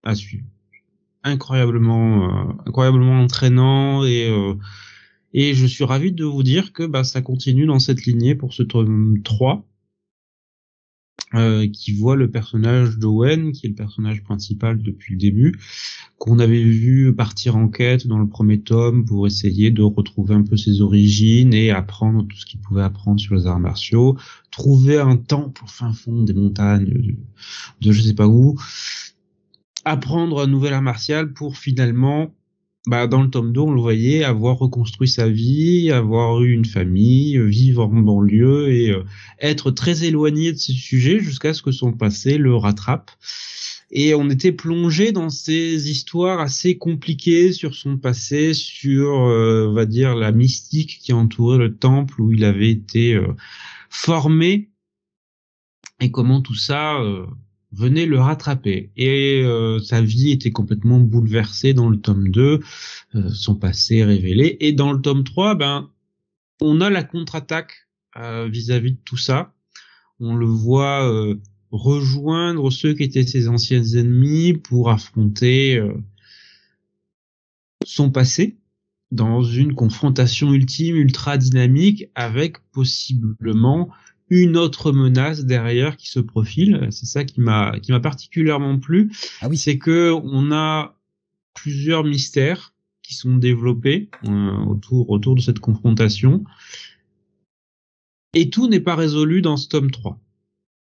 à 0.02 0.15
suivre, 0.15 0.47
incroyablement, 1.23 2.25
euh, 2.25 2.52
incroyablement 2.67 3.20
entraînant 3.20 4.05
et 4.05 4.31
et 5.33 5.55
je 5.55 5.67
suis 5.67 5.84
ravi 5.84 6.10
de 6.10 6.25
vous 6.25 6.42
dire 6.42 6.73
que 6.73 6.84
bah 6.84 7.05
ça 7.05 7.23
continue 7.23 7.67
dans 7.67 7.78
cette 7.78 8.05
lignée 8.05 8.34
pour 8.34 8.52
ce 8.52 8.65
tome 8.65 9.23
3 9.23 9.69
euh, 11.34 11.68
qui 11.68 11.92
voit 11.92 12.16
le 12.16 12.31
personnage 12.31 12.99
d'Owen, 12.99 13.52
qui 13.52 13.66
est 13.66 13.68
le 13.68 13.74
personnage 13.74 14.23
principal 14.23 14.82
depuis 14.82 15.15
le 15.15 15.20
début, 15.20 15.58
qu'on 16.18 16.39
avait 16.39 16.62
vu 16.62 17.15
partir 17.15 17.57
en 17.57 17.68
quête 17.68 18.07
dans 18.07 18.18
le 18.18 18.26
premier 18.26 18.60
tome 18.60 19.05
pour 19.05 19.26
essayer 19.26 19.70
de 19.70 19.82
retrouver 19.82 20.34
un 20.34 20.42
peu 20.42 20.57
ses 20.57 20.81
origines 20.81 21.55
et 21.55 21.70
apprendre 21.70 22.26
tout 22.26 22.36
ce 22.36 22.47
qu'il 22.47 22.60
pouvait 22.60 22.82
apprendre 22.82 23.20
sur 23.20 23.34
les 23.34 23.47
arts 23.47 23.60
martiaux, 23.60 24.16
trouver 24.50 24.99
un 24.99 25.16
temple 25.16 25.62
au 25.65 25.68
fin 25.68 25.92
fond 25.92 26.23
des 26.23 26.34
montagnes 26.34 26.86
de, 26.86 27.15
de 27.81 27.92
je 27.92 28.02
sais 28.02 28.15
pas 28.15 28.26
où, 28.26 28.58
apprendre 29.84 30.40
un 30.40 30.47
nouvel 30.47 30.74
art 30.74 30.82
martial 30.82 31.32
pour 31.32 31.57
finalement 31.57 32.34
bah, 32.86 33.07
dans 33.07 33.23
le 33.23 33.28
tome 33.28 33.52
2, 33.52 33.60
on 33.60 33.73
le 33.73 33.81
voyait 33.81 34.25
avoir 34.25 34.57
reconstruit 34.59 35.09
sa 35.09 35.28
vie, 35.28 35.91
avoir 35.91 36.41
eu 36.42 36.52
une 36.52 36.65
famille, 36.65 37.36
euh, 37.36 37.44
vivre 37.44 37.84
en 37.84 37.89
banlieue 37.89 38.73
et 38.73 38.91
euh, 38.91 39.05
être 39.39 39.70
très 39.70 40.05
éloigné 40.05 40.52
de 40.52 40.59
ces 40.59 40.73
sujets 40.73 41.20
jusqu'à 41.20 41.52
ce 41.52 41.60
que 41.60 41.73
son 41.73 41.92
passé 41.92 42.39
le 42.39 42.57
rattrape. 42.57 43.10
Et 43.91 44.15
on 44.15 44.31
était 44.31 44.52
plongé 44.52 45.12
dans 45.12 45.28
ces 45.28 45.91
histoires 45.91 46.41
assez 46.41 46.78
compliquées 46.78 47.52
sur 47.52 47.75
son 47.75 47.99
passé, 47.99 48.55
sur, 48.55 49.28
euh, 49.28 49.67
on 49.68 49.75
va 49.75 49.84
dire, 49.84 50.15
la 50.15 50.33
mystique 50.33 51.00
qui 51.02 51.12
entourait 51.12 51.59
le 51.59 51.76
temple 51.76 52.23
où 52.23 52.33
il 52.33 52.44
avait 52.44 52.70
été 52.70 53.20
formé 53.91 54.70
et 56.00 56.10
comment 56.10 56.41
tout 56.41 56.55
ça 56.55 56.99
venait 57.73 58.07
le 58.07 58.18
rattraper. 58.18 58.90
Et 58.97 59.42
euh, 59.44 59.78
sa 59.81 60.00
vie 60.00 60.31
était 60.31 60.50
complètement 60.50 60.99
bouleversée 60.99 61.74
dans 61.74 61.89
le 61.89 62.00
tome 62.00 62.31
2, 62.31 62.60
euh, 63.15 63.28
son 63.31 63.55
passé 63.55 64.05
révélé. 64.05 64.57
Et 64.60 64.73
dans 64.73 64.92
le 64.92 65.00
tome 65.00 65.24
3, 65.24 65.55
ben, 65.55 65.90
on 66.60 66.81
a 66.81 66.90
la 66.90 67.05
contre-attaque 67.05 67.89
euh, 68.16 68.49
vis-à-vis 68.49 68.92
de 68.92 69.00
tout 69.05 69.16
ça. 69.16 69.55
On 70.18 70.34
le 70.34 70.47
voit 70.47 71.10
rejoindre 71.70 72.70
ceux 72.70 72.92
qui 72.92 73.05
étaient 73.05 73.26
ses 73.26 73.49
anciens 73.49 73.82
ennemis 73.82 74.52
pour 74.52 74.90
affronter 74.90 75.82
son 77.86 78.10
passé 78.10 78.58
dans 79.10 79.42
une 79.42 79.74
confrontation 79.74 80.52
ultime 80.52 80.97
ultra 80.97 81.39
dynamique 81.39 82.10
avec 82.15 82.58
possiblement 82.70 83.89
une 84.31 84.57
autre 84.57 84.92
menace 84.92 85.44
derrière 85.44 85.97
qui 85.97 86.09
se 86.09 86.20
profile. 86.20 86.89
C'est 86.91 87.07
ça 87.07 87.25
qui 87.25 87.41
m'a 87.41 87.78
qui 87.81 87.92
m'a 87.92 88.00
particulièrement 88.00 88.78
plu. 88.78 89.12
Ah 89.41 89.49
oui. 89.49 89.57
C'est 89.57 89.78
que 89.78 90.12
on 90.12 90.52
a 90.52 90.97
plusieurs 91.55 92.05
mystères 92.05 92.75
qui 93.02 93.15
sont 93.15 93.36
développés 93.36 94.09
euh, 94.26 94.57
autour 94.67 95.10
autour 95.10 95.34
de 95.34 95.41
cette 95.41 95.59
confrontation. 95.59 96.44
Et 98.33 98.50
tout 98.50 98.68
n'est 98.68 98.81
pas 98.81 98.94
résolu 98.94 99.42
dans 99.42 99.57
ce 99.57 99.68
tome 99.68 99.91
3. 99.91 100.20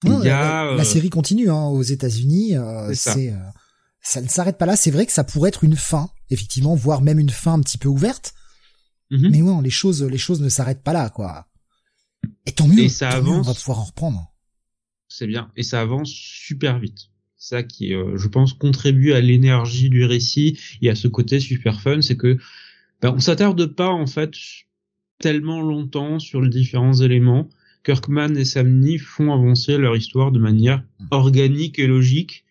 Il 0.06 0.12
y 0.12 0.30
a, 0.30 0.76
la, 0.76 0.82
euh, 0.82 0.84
série 0.84 1.10
continue 1.10 1.50
hein, 1.50 1.66
aux 1.66 1.82
États-Unis. 1.82 2.56
Euh, 2.56 2.94
c'est 2.94 3.34
euh, 3.34 3.38
ça. 4.02 4.22
ne 4.22 4.28
s'arrête 4.28 4.58
pas 4.58 4.66
là. 4.66 4.76
C'est 4.76 4.92
vrai 4.92 5.06
que 5.06 5.12
ça 5.12 5.24
pourrait 5.24 5.50
être 5.50 5.64
une 5.64 5.76
fin, 5.76 6.10
effectivement, 6.30 6.76
voire 6.76 7.02
même 7.02 7.20
une 7.20 7.30
fin 7.30 7.54
un 7.54 7.60
petit 7.60 7.78
peu 7.78 7.90
ouverte. 7.90 8.34
Mhm. 9.12 9.30
Mais 9.32 9.42
ouais, 9.42 9.62
les 9.62 9.70
choses, 9.70 10.04
les 10.04 10.18
choses 10.18 10.42
ne 10.42 10.50
s'arrêtent 10.50 10.84
pas 10.84 10.94
là, 10.94 11.10
quoi. 11.10 11.48
Et 12.46 12.52
tant 12.52 12.68
mieux. 12.68 12.84
Et 12.84 12.90
ça 12.90 13.10
avance. 13.10 13.48
on 13.48 13.52
va 13.52 13.54
pouvoir 13.54 13.80
en 13.80 13.84
reprendre. 13.86 14.34
C'est 15.08 15.28
bien. 15.28 15.52
Et 15.56 15.64
ça 15.64 15.82
avance 15.82 16.10
super 16.10 16.80
vite. 16.80 17.10
Ça 17.36 17.64
qui, 17.64 17.94
euh, 17.94 18.18
je 18.18 18.28
pense, 18.28 18.54
contribue 18.54 19.14
à 19.14 19.22
l'énergie 19.22 19.90
du 19.90 20.04
récit 20.06 20.60
et 20.82 20.90
à 20.90 20.96
ce 20.96 21.08
côté 21.08 21.40
super 21.40 21.82
fun, 21.82 22.02
c'est 22.02 22.18
que 22.18 22.38
ben, 23.02 23.14
on 23.16 23.20
s'attarde 23.20 23.66
pas 23.66 23.90
en 23.90 24.08
fait 24.08 24.34
tellement 25.20 25.62
longtemps 25.62 26.20
sur 26.20 26.42
les 26.42 26.50
différents 26.50 26.94
éléments. 26.94 27.50
Kirkman 27.84 28.36
et 28.36 28.46
Samney 28.46 28.98
font 28.98 29.34
avancer 29.34 29.78
leur 29.78 29.96
histoire 29.96 30.32
de 30.32 30.40
manière 30.40 30.84
organique 31.12 31.80
et 31.80 31.88
logique, 31.88 32.46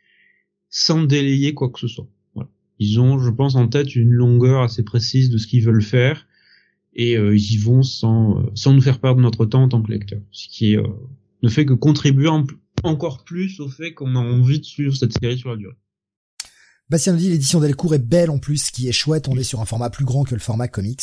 sans 0.70 1.04
délayer 1.04 1.54
quoi 1.54 1.68
que 1.68 1.80
ce 1.80 1.88
soit. 1.88 2.08
Voilà. 2.34 2.48
Ils 2.78 2.98
ont, 2.98 3.18
je 3.18 3.30
pense, 3.30 3.56
en 3.56 3.68
tête 3.68 3.94
une 3.94 4.10
longueur 4.10 4.62
assez 4.62 4.82
précise 4.82 5.28
de 5.28 5.36
ce 5.36 5.46
qu'ils 5.46 5.64
veulent 5.64 5.82
faire 5.82 6.26
et 6.98 7.16
euh, 7.16 7.34
ils 7.34 7.52
y 7.52 7.56
vont 7.56 7.82
sans 7.82 8.38
euh, 8.38 8.50
sans 8.54 8.74
nous 8.74 8.82
faire 8.82 9.00
perdre 9.00 9.20
notre 9.20 9.46
temps 9.46 9.62
en 9.62 9.68
tant 9.68 9.80
que 9.82 9.90
lecteur, 9.90 10.20
ce 10.32 10.48
qui 10.48 10.76
euh, 10.76 10.82
ne 11.42 11.48
fait 11.48 11.64
que 11.64 11.72
contribuer 11.72 12.28
encore 12.82 13.24
plus 13.24 13.60
au 13.60 13.68
fait 13.68 13.94
qu'on 13.94 14.16
a 14.16 14.18
envie 14.18 14.58
de 14.58 14.64
suivre 14.64 14.94
cette 14.94 15.18
série 15.18 15.38
sur 15.38 15.50
la 15.50 15.56
durée. 15.56 15.76
Bastien 16.90 17.12
nous 17.12 17.18
dit 17.18 17.30
l'édition 17.30 17.60
Delcourt 17.60 17.94
est 17.94 18.04
belle 18.04 18.30
en 18.30 18.38
plus, 18.38 18.66
ce 18.66 18.72
qui 18.72 18.88
est 18.88 18.92
chouette. 18.92 19.28
On 19.28 19.36
est 19.36 19.44
sur 19.44 19.60
un 19.60 19.64
format 19.64 19.90
plus 19.90 20.04
grand 20.04 20.24
que 20.24 20.34
le 20.34 20.40
format 20.40 20.68
comics. 20.68 21.02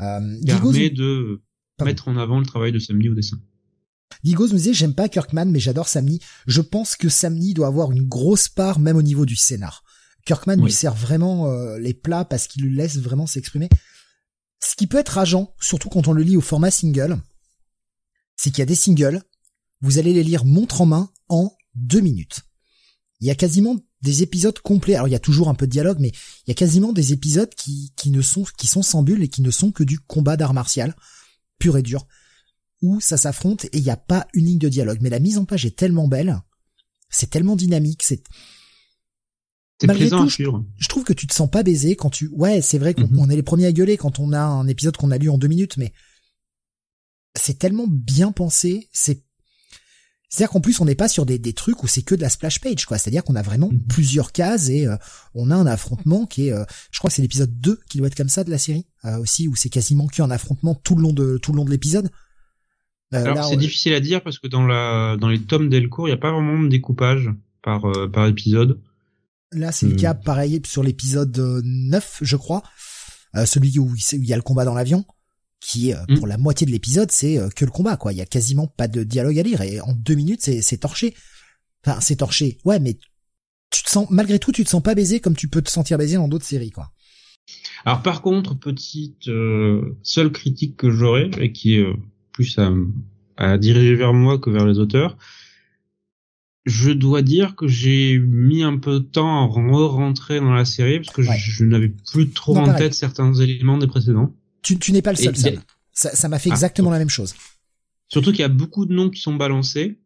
Euh, 0.00 0.20
Permet 0.46 0.90
de 0.90 1.42
mettre 1.84 2.08
en 2.08 2.16
avant 2.16 2.40
le 2.40 2.46
travail 2.46 2.72
de 2.72 2.78
Sammy 2.78 3.08
au 3.08 3.14
dessin. 3.14 3.38
Digos 4.22 4.48
nous 4.48 4.56
disait 4.56 4.72
j'aime 4.72 4.94
pas 4.94 5.08
Kirkman 5.08 5.46
mais 5.46 5.60
j'adore 5.60 5.88
Sammy. 5.88 6.20
Je 6.46 6.60
pense 6.60 6.96
que 6.96 7.08
Sammy 7.08 7.54
doit 7.54 7.68
avoir 7.68 7.92
une 7.92 8.02
grosse 8.02 8.48
part 8.48 8.80
même 8.80 8.96
au 8.96 9.02
niveau 9.02 9.26
du 9.26 9.36
scénar. 9.36 9.84
Kirkman 10.24 10.56
lui 10.56 10.72
sert 10.72 10.94
vraiment 10.94 11.52
les 11.76 11.92
plats 11.92 12.24
parce 12.24 12.46
qu'il 12.46 12.64
lui 12.64 12.74
laisse 12.74 12.96
vraiment 12.96 13.26
s'exprimer. 13.26 13.68
Ce 14.64 14.76
qui 14.76 14.86
peut 14.86 14.98
être 14.98 15.10
rageant, 15.10 15.54
surtout 15.60 15.88
quand 15.88 16.08
on 16.08 16.12
le 16.12 16.22
lit 16.22 16.36
au 16.36 16.40
format 16.40 16.70
single, 16.70 17.20
c'est 18.36 18.50
qu'il 18.50 18.60
y 18.60 18.62
a 18.62 18.66
des 18.66 18.74
singles, 18.74 19.22
vous 19.80 19.98
allez 19.98 20.12
les 20.12 20.24
lire 20.24 20.44
montre 20.44 20.80
en 20.80 20.86
main 20.86 21.10
en 21.28 21.54
deux 21.74 22.00
minutes. 22.00 22.40
Il 23.20 23.26
y 23.26 23.30
a 23.30 23.34
quasiment 23.34 23.76
des 24.00 24.22
épisodes 24.22 24.58
complets. 24.58 24.94
Alors 24.94 25.08
il 25.08 25.12
y 25.12 25.16
a 25.16 25.20
toujours 25.20 25.48
un 25.48 25.54
peu 25.54 25.66
de 25.66 25.72
dialogue, 25.72 25.98
mais 26.00 26.08
il 26.08 26.48
y 26.48 26.50
a 26.50 26.54
quasiment 26.54 26.92
des 26.92 27.12
épisodes 27.12 27.54
qui, 27.54 27.92
qui 27.96 28.10
ne 28.10 28.22
sont 28.22 28.44
qui 28.56 28.66
sont 28.66 28.82
sans 28.82 29.02
bulles 29.02 29.22
et 29.22 29.28
qui 29.28 29.42
ne 29.42 29.50
sont 29.50 29.70
que 29.70 29.84
du 29.84 29.98
combat 29.98 30.36
d'art 30.36 30.54
martial 30.54 30.94
pur 31.58 31.76
et 31.76 31.82
dur, 31.82 32.06
où 32.82 33.00
ça 33.00 33.16
s'affronte 33.16 33.66
et 33.66 33.78
il 33.78 33.82
n'y 33.82 33.90
a 33.90 33.96
pas 33.96 34.26
une 34.34 34.46
ligne 34.46 34.58
de 34.58 34.68
dialogue. 34.68 34.98
Mais 35.00 35.10
la 35.10 35.20
mise 35.20 35.38
en 35.38 35.44
page 35.44 35.66
est 35.66 35.76
tellement 35.76 36.08
belle, 36.08 36.40
c'est 37.10 37.30
tellement 37.30 37.56
dynamique, 37.56 38.02
c'est 38.02 38.22
Malgré 39.82 40.08
tout, 40.08 40.28
je, 40.28 40.88
trouve 40.88 41.04
que 41.04 41.12
tu 41.12 41.26
te 41.26 41.34
sens 41.34 41.50
pas 41.50 41.62
baisé 41.62 41.96
quand 41.96 42.10
tu. 42.10 42.28
Ouais, 42.28 42.62
c'est 42.62 42.78
vrai 42.78 42.94
qu'on 42.94 43.08
mhm. 43.08 43.30
est 43.30 43.36
les 43.36 43.42
premiers 43.42 43.66
à 43.66 43.72
gueuler 43.72 43.96
quand 43.96 44.18
on 44.20 44.32
a 44.32 44.40
un 44.40 44.68
épisode 44.68 44.96
qu'on 44.96 45.10
a 45.10 45.18
lu 45.18 45.28
en 45.28 45.36
deux 45.36 45.48
minutes, 45.48 45.76
mais 45.76 45.92
c'est 47.36 47.58
tellement 47.58 47.86
bien 47.88 48.30
pensé. 48.32 48.88
C'est 48.92 49.24
c'est-à-dire 50.28 50.50
qu'en 50.50 50.60
plus 50.60 50.80
on 50.80 50.84
n'est 50.84 50.96
pas 50.96 51.06
sur 51.06 51.26
des, 51.26 51.38
des 51.38 51.52
trucs 51.52 51.84
où 51.84 51.86
c'est 51.86 52.02
que 52.02 52.16
de 52.16 52.20
la 52.20 52.28
splash 52.28 52.60
page, 52.60 52.86
quoi. 52.86 52.98
C'est-à-dire 52.98 53.22
qu'on 53.22 53.36
a 53.36 53.42
vraiment 53.42 53.70
mhm. 53.70 53.82
plusieurs 53.88 54.32
cases 54.32 54.68
et 54.68 54.86
euh, 54.86 54.96
on 55.34 55.50
a 55.50 55.54
un 55.54 55.66
affrontement 55.66 56.26
qui 56.26 56.48
est, 56.48 56.52
euh, 56.52 56.64
je 56.90 56.98
crois 56.98 57.08
que 57.08 57.14
c'est 57.14 57.22
l'épisode 57.22 57.52
2 57.60 57.78
qui 57.88 57.98
doit 57.98 58.06
être 58.06 58.16
comme 58.16 58.28
ça 58.28 58.42
de 58.42 58.50
la 58.50 58.58
série 58.58 58.86
euh, 59.04 59.18
aussi, 59.18 59.46
où 59.48 59.54
c'est 59.54 59.68
quasiment 59.68 60.06
qu'un 60.06 60.30
affrontement 60.30 60.74
tout 60.74 60.96
le 60.96 61.02
long 61.02 61.12
de 61.12 61.38
tout 61.38 61.52
le 61.52 61.58
long 61.58 61.64
de 61.64 61.70
l'épisode. 61.70 62.10
Alors 63.12 63.48
c'est 63.48 63.56
difficile 63.56 63.94
à 63.94 64.00
dire 64.00 64.22
parce 64.22 64.40
que 64.40 64.48
dans 64.48 64.66
la 64.66 65.16
dans 65.20 65.28
les 65.28 65.40
tomes 65.40 65.68
Delcourt, 65.68 66.08
il 66.08 66.10
n'y 66.10 66.16
a 66.16 66.20
pas 66.20 66.32
vraiment 66.32 66.60
de 66.60 66.68
découpage 66.68 67.30
par 67.62 67.84
par 68.12 68.26
épisode. 68.26 68.80
Là, 69.54 69.72
c'est 69.72 69.86
le 69.86 69.94
hmm. 69.94 69.96
cas 69.96 70.14
pareil 70.14 70.60
sur 70.66 70.82
l'épisode 70.82 71.36
9, 71.64 72.18
je 72.22 72.36
crois, 72.36 72.62
euh, 73.36 73.46
celui 73.46 73.78
où 73.78 73.92
il 74.12 74.24
y 74.24 74.32
a 74.32 74.36
le 74.36 74.42
combat 74.42 74.64
dans 74.64 74.74
l'avion, 74.74 75.04
qui 75.60 75.92
euh, 75.92 75.96
hmm. 76.08 76.18
pour 76.18 76.26
la 76.26 76.38
moitié 76.38 76.66
de 76.66 76.72
l'épisode, 76.72 77.10
c'est 77.10 77.38
euh, 77.38 77.48
que 77.48 77.64
le 77.64 77.70
combat, 77.70 77.96
quoi. 77.96 78.12
Il 78.12 78.18
y 78.18 78.22
a 78.22 78.26
quasiment 78.26 78.66
pas 78.66 78.88
de 78.88 79.02
dialogue 79.04 79.38
à 79.38 79.42
lire 79.42 79.60
et 79.62 79.80
en 79.80 79.92
deux 79.92 80.14
minutes, 80.14 80.42
c'est 80.42 80.78
torché. 80.78 81.14
Enfin, 81.84 82.00
c'est 82.00 82.16
torché. 82.16 82.58
Ouais, 82.64 82.78
mais 82.78 82.98
tu 83.70 83.82
te 83.82 83.88
sens 83.88 84.08
malgré 84.10 84.38
tout, 84.38 84.52
tu 84.52 84.64
te 84.64 84.70
sens 84.70 84.82
pas 84.82 84.94
baisé 84.94 85.20
comme 85.20 85.36
tu 85.36 85.48
peux 85.48 85.62
te 85.62 85.70
sentir 85.70 85.98
baisé 85.98 86.16
dans 86.16 86.28
d'autres 86.28 86.46
séries, 86.46 86.70
quoi. 86.70 86.90
Alors 87.84 88.02
par 88.02 88.22
contre, 88.22 88.58
petite 88.58 89.28
seule 90.02 90.32
critique 90.32 90.78
que 90.78 90.90
j'aurais 90.90 91.30
et 91.38 91.52
qui 91.52 91.74
est 91.74 91.86
plus 92.32 92.58
à, 92.58 92.72
à 93.36 93.58
diriger 93.58 93.94
vers 93.96 94.14
moi 94.14 94.38
que 94.38 94.48
vers 94.48 94.64
les 94.64 94.78
auteurs, 94.78 95.18
je 96.64 96.90
dois 96.90 97.22
dire 97.22 97.56
que 97.56 97.68
j'ai 97.68 98.18
mis 98.18 98.62
un 98.62 98.78
peu 98.78 99.00
de 99.00 99.04
temps 99.04 99.42
à 99.42 99.46
re-rentrer 99.46 100.40
dans 100.40 100.52
la 100.52 100.64
série 100.64 101.00
parce 101.00 101.14
que 101.14 101.22
je, 101.22 101.64
n'avais 101.64 101.90
plus 101.90 102.30
trop 102.30 102.56
en 102.56 102.74
tête 102.74 102.94
certains 102.94 103.34
éléments 103.34 103.78
des 103.78 103.86
précédents. 103.86 104.34
Tu, 104.62 104.78
tu 104.78 104.92
n'es 104.92 105.02
pas 105.02 105.12
le 105.12 105.18
seul, 105.18 105.36
Sam. 105.36 105.60
Ça, 105.92 106.28
m'a 106.28 106.38
fait 106.38 106.50
ah, 106.50 106.54
exactement 106.54 106.90
la 106.90 106.98
même 106.98 107.10
chose. 107.10 107.34
Surtout 108.08 108.30
qu'il 108.30 108.40
y 108.40 108.44
a 108.44 108.48
beaucoup 108.48 108.86
de 108.86 108.94
noms 108.94 109.10
qui 109.10 109.20
sont 109.20 109.34
balancés. 109.34 109.98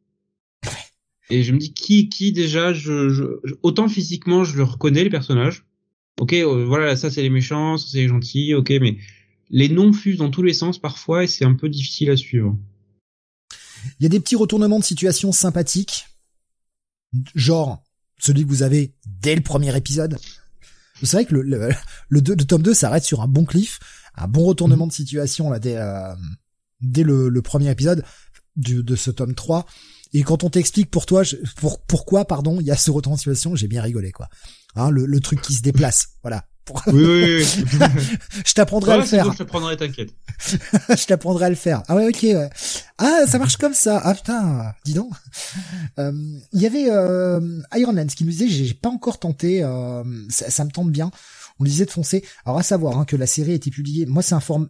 Et 1.31 1.43
je 1.43 1.53
me 1.53 1.59
dis 1.59 1.73
qui 1.73 2.09
qui 2.09 2.33
déjà 2.33 2.73
je, 2.73 3.11
je 3.11 3.25
autant 3.63 3.89
physiquement 3.89 4.45
je 4.45 4.57
le 4.57 4.65
reconnais 4.65 5.05
les 5.05 5.11
personnages. 5.11 5.65
Ok 6.19 6.33
euh, 6.33 6.65
voilà 6.65 6.97
ça 6.97 7.11
c'est 7.11 7.21
les 7.21 7.29
méchants 7.29 7.77
ça 7.77 7.87
c'est 7.91 7.99
les 7.99 8.09
gentils 8.09 8.55
ok 8.55 8.71
mais 8.81 8.97
les 9.51 9.69
noms 9.69 9.93
fusent 9.93 10.17
dans 10.17 10.31
tous 10.31 10.43
les 10.43 10.55
sens 10.55 10.79
parfois 10.79 11.25
et 11.25 11.27
c'est 11.27 11.45
un 11.45 11.55
peu 11.55 11.69
difficile 11.69 12.11
à 12.11 12.17
suivre. 12.17 12.57
Il 14.01 14.05
y 14.05 14.07
a 14.07 14.09
des 14.09 14.21
petits 14.21 14.37
retournements 14.37 14.79
de 14.79 14.85
situation 14.85 15.33
sympathiques 15.33 16.07
genre 17.35 17.83
celui 18.19 18.45
que 18.45 18.49
vous 18.49 18.63
avez 18.63 18.95
dès 19.07 19.35
le 19.35 19.43
premier 19.43 19.77
épisode. 19.77 20.19
Vous 21.01 21.07
savez 21.07 21.25
que 21.25 21.35
le, 21.35 21.43
le, 21.43 21.71
le, 22.09 22.23
tome 22.23 22.63
2 22.63 22.75
s'arrête 22.75 23.05
sur 23.05 23.21
un 23.21 23.29
bon 23.29 23.45
cliff, 23.45 23.79
un 24.17 24.27
bon 24.27 24.45
retournement 24.45 24.87
de 24.87 24.93
situation 24.93 25.51
là 25.51 25.61
dès, 25.61 25.77
euh, 25.77 26.15
dès 26.81 27.05
le, 27.05 27.29
le, 27.29 27.43
premier 27.43 27.71
épisode 27.71 28.05
du, 28.57 28.83
de 28.83 28.97
ce 28.97 29.11
tome 29.11 29.35
3. 29.35 29.65
Et 30.15 30.23
quand 30.23 30.43
on 30.43 30.51
t'explique 30.51 30.91
pour 30.91 31.07
toi, 31.07 31.23
pour, 31.57 31.81
pourquoi, 31.83 32.25
pardon, 32.25 32.59
il 32.61 32.67
y 32.67 32.71
a 32.71 32.77
ce 32.77 32.91
retournement 32.91 33.17
de 33.17 33.21
situation, 33.21 33.55
j'ai 33.55 33.69
bien 33.69 33.83
rigolé, 33.83 34.11
quoi. 34.11 34.29
Hein, 34.75 34.91
le, 34.91 35.07
le 35.07 35.21
truc 35.21 35.41
qui 35.41 35.55
se 35.55 35.63
déplace, 35.63 36.09
voilà. 36.23 36.48
Oui, 36.87 37.05
oui, 37.05 37.45
oui. 37.45 37.89
je 38.47 38.55
t'apprendrai 38.55 38.93
à 38.93 38.97
le 38.99 39.05
faire. 39.05 39.33
je 39.33 39.39
t'apprendrai, 39.39 39.77
t'inquiète. 39.77 40.11
je 40.89 41.07
t'apprendrai 41.07 41.47
à 41.47 41.49
le 41.49 41.55
faire. 41.55 41.83
Ah 41.89 41.97
ouais, 41.97 42.09
ok. 42.09 42.23
Ouais. 42.23 42.51
Ah, 42.99 43.21
ça 43.27 43.39
marche 43.39 43.57
comme 43.57 43.75
ça. 43.75 44.01
Ah 44.03 44.15
putain, 44.15 44.75
dis 44.85 44.95
donc. 44.95 45.13
Euh, 45.99 46.13
il 46.53 46.61
y 46.61 46.67
avait 46.67 46.91
euh, 46.91 47.61
Ironlance 47.75 48.15
qui 48.15 48.25
nous 48.25 48.31
disait, 48.31 48.49
j'ai 48.49 48.75
pas 48.75 48.89
encore 48.89 49.19
tenté. 49.19 49.63
Euh, 49.63 50.05
ça, 50.29 50.51
ça, 50.51 50.65
me 50.65 50.71
tente 50.71 50.91
bien. 50.91 51.11
On 51.59 51.65
lui 51.65 51.71
disait 51.71 51.87
de 51.87 51.91
foncer. 51.91 52.25
Alors 52.45 52.59
à 52.59 52.63
savoir 52.63 52.99
hein, 52.99 53.05
que 53.05 53.17
la 53.17 53.27
série 53.27 53.53
a 53.53 53.55
été 53.55 53.71
publiée. 53.71 54.07
Moi, 54.07 54.23
c'est 54.23 54.35
un 54.35 54.41
forme. 54.41 54.69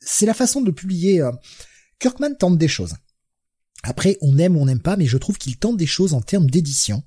C'est 0.00 0.26
la 0.26 0.34
façon 0.34 0.60
de 0.60 0.70
publier. 0.70 1.20
Euh, 1.20 1.32
Kirkman 1.98 2.34
tente 2.38 2.58
des 2.58 2.68
choses. 2.68 2.94
Après, 3.82 4.18
on 4.20 4.36
aime 4.38 4.56
ou 4.56 4.60
on 4.60 4.66
n'aime 4.66 4.80
pas, 4.80 4.96
mais 4.96 5.06
je 5.06 5.16
trouve 5.16 5.38
qu'il 5.38 5.56
tente 5.56 5.76
des 5.76 5.86
choses 5.86 6.14
en 6.14 6.20
termes 6.20 6.50
d'édition. 6.50 7.02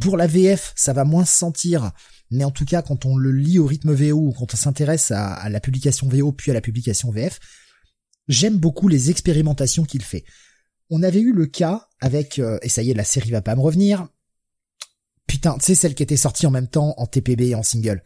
Pour 0.00 0.16
la 0.16 0.26
VF, 0.26 0.72
ça 0.76 0.92
va 0.92 1.04
moins 1.04 1.24
se 1.24 1.36
sentir 1.36 1.92
mais 2.30 2.44
en 2.44 2.50
tout 2.50 2.64
cas 2.64 2.82
quand 2.82 3.04
on 3.06 3.16
le 3.16 3.32
lit 3.32 3.58
au 3.58 3.66
rythme 3.66 3.92
VO 3.92 4.18
ou 4.18 4.32
quand 4.32 4.52
on 4.52 4.56
s'intéresse 4.56 5.10
à, 5.10 5.48
la 5.48 5.60
publication 5.60 6.08
VO 6.08 6.32
puis 6.32 6.50
à 6.50 6.54
la 6.54 6.60
publication 6.60 7.10
VF, 7.10 7.38
j'aime 8.28 8.58
beaucoup 8.58 8.88
les 8.88 9.10
expérimentations 9.10 9.84
qu'il 9.84 10.02
fait. 10.02 10.24
On 10.90 11.02
avait 11.02 11.20
eu 11.20 11.32
le 11.32 11.46
cas 11.46 11.88
avec, 12.00 12.38
euh, 12.38 12.58
et 12.62 12.68
ça 12.68 12.82
y 12.82 12.90
est, 12.90 12.94
la 12.94 13.04
série 13.04 13.30
va 13.30 13.42
pas 13.42 13.56
me 13.56 13.60
revenir, 13.60 14.08
putain, 15.26 15.56
c'est 15.60 15.74
celle 15.74 15.94
qui 15.94 16.02
était 16.02 16.16
sortie 16.16 16.46
en 16.46 16.50
même 16.50 16.68
temps 16.68 16.94
en 16.96 17.06
TPB 17.06 17.48
et 17.48 17.54
en 17.54 17.62
single. 17.62 18.02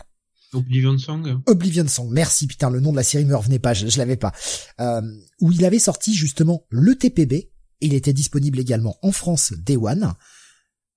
Oblivion 0.52 0.98
Song. 0.98 1.42
Oblivion 1.46 1.86
Song, 1.86 2.08
merci 2.10 2.46
putain, 2.46 2.70
le 2.70 2.80
nom 2.80 2.90
de 2.90 2.96
la 2.96 3.02
série 3.02 3.24
me 3.24 3.36
revenait 3.36 3.58
pas, 3.58 3.74
je, 3.74 3.98
l'avais 3.98 4.16
pas. 4.16 4.32
Euh, 4.80 5.02
où 5.40 5.52
il 5.52 5.64
avait 5.64 5.78
sorti 5.78 6.14
justement 6.14 6.64
le 6.70 6.96
TPB, 6.96 7.50
il 7.82 7.94
était 7.94 8.12
disponible 8.12 8.58
également 8.58 8.98
en 9.02 9.12
France 9.12 9.52
Day 9.52 9.76
One, 9.76 10.14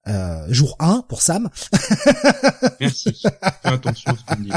Euh, 0.08 0.46
jour 0.50 0.76
1 0.80 1.06
pour 1.08 1.22
Sam. 1.22 1.50
Merci. 2.80 3.14
Fais 3.14 3.70
attention 3.70 4.12
à 4.12 4.18
ce 4.18 4.24
que 4.24 4.36
tu 4.36 4.42
dis. 4.44 4.52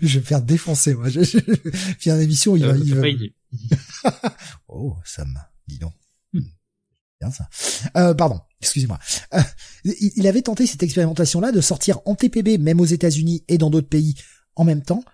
je 0.00 0.14
vais 0.14 0.20
me 0.20 0.24
faire 0.24 0.42
défoncer, 0.42 0.94
moi. 0.94 1.08
Je, 1.08 1.22
je, 1.22 2.10
une 2.10 2.20
émission, 2.20 2.56
il 2.56 2.64
va... 2.64 2.76
Il 2.76 2.94
va... 2.94 4.32
oh, 4.68 4.96
Sam, 5.04 5.38
dis 5.68 5.78
donc. 5.78 5.92
Hmm. 6.32 6.40
Bien 7.20 7.30
ça. 7.30 7.48
Euh, 7.96 8.14
pardon, 8.14 8.40
excusez-moi. 8.60 8.98
Euh, 9.34 9.40
il 9.84 10.26
avait 10.26 10.42
tenté 10.42 10.66
cette 10.66 10.82
expérimentation-là 10.82 11.52
de 11.52 11.60
sortir 11.60 12.00
en 12.06 12.14
TPB, 12.14 12.58
même 12.58 12.80
aux 12.80 12.86
États-Unis 12.86 13.44
et 13.48 13.58
dans 13.58 13.70
d'autres 13.70 13.88
pays, 13.88 14.14
en 14.56 14.64
même 14.64 14.82
temps, 14.82 15.04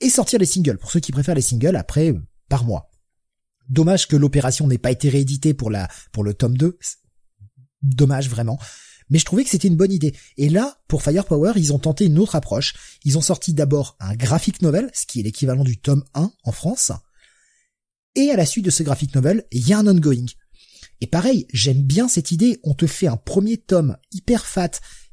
et 0.00 0.08
sortir 0.08 0.38
les 0.38 0.46
singles. 0.46 0.78
Pour 0.78 0.90
ceux 0.90 1.00
qui 1.00 1.12
préfèrent 1.12 1.34
les 1.34 1.42
singles, 1.42 1.76
après, 1.76 2.14
par 2.48 2.64
mois. 2.64 2.90
Dommage 3.68 4.06
que 4.08 4.16
l'opération 4.16 4.66
n'ait 4.66 4.78
pas 4.78 4.90
été 4.90 5.08
rééditée 5.08 5.52
pour 5.52 5.70
la 5.70 5.88
pour 6.12 6.24
le 6.24 6.34
tome 6.34 6.56
2. 6.56 6.78
Dommage 7.82 8.28
vraiment. 8.30 8.58
Mais 9.08 9.18
je 9.18 9.24
trouvais 9.24 9.44
que 9.44 9.50
c'était 9.50 9.68
une 9.68 9.76
bonne 9.76 9.92
idée. 9.92 10.14
Et 10.36 10.48
là, 10.48 10.78
pour 10.88 11.02
Firepower, 11.02 11.52
ils 11.56 11.72
ont 11.72 11.78
tenté 11.78 12.06
une 12.06 12.18
autre 12.18 12.34
approche. 12.34 12.74
Ils 13.04 13.16
ont 13.16 13.22
sorti 13.22 13.54
d'abord 13.54 13.96
un 14.00 14.14
graphic 14.16 14.62
novel, 14.62 14.90
ce 14.94 15.06
qui 15.06 15.20
est 15.20 15.22
l'équivalent 15.22 15.64
du 15.64 15.78
tome 15.78 16.04
1 16.14 16.32
en 16.42 16.52
France. 16.52 16.92
Et 18.14 18.30
à 18.30 18.36
la 18.36 18.46
suite 18.46 18.64
de 18.64 18.70
ce 18.70 18.82
graphic 18.82 19.14
novel, 19.14 19.44
il 19.52 19.68
y 19.68 19.72
a 19.72 19.78
un 19.78 19.86
ongoing. 19.86 20.26
Et 21.00 21.06
pareil, 21.06 21.46
j'aime 21.52 21.82
bien 21.82 22.08
cette 22.08 22.32
idée. 22.32 22.58
On 22.64 22.74
te 22.74 22.86
fait 22.86 23.06
un 23.06 23.16
premier 23.16 23.58
tome 23.58 23.96
hyper 24.12 24.46
fat 24.46 24.70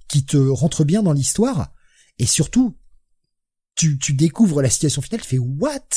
qui 0.07 0.25
te 0.25 0.37
rentre 0.37 0.85
bien 0.85 1.03
dans 1.03 1.13
l'histoire. 1.13 1.73
Et 2.17 2.25
surtout, 2.25 2.77
tu, 3.75 3.99
tu 3.99 4.13
découvres 4.13 4.61
la 4.61 4.69
situation 4.69 5.01
finale, 5.01 5.21
tu 5.21 5.27
fais 5.27 5.37
what? 5.39 5.87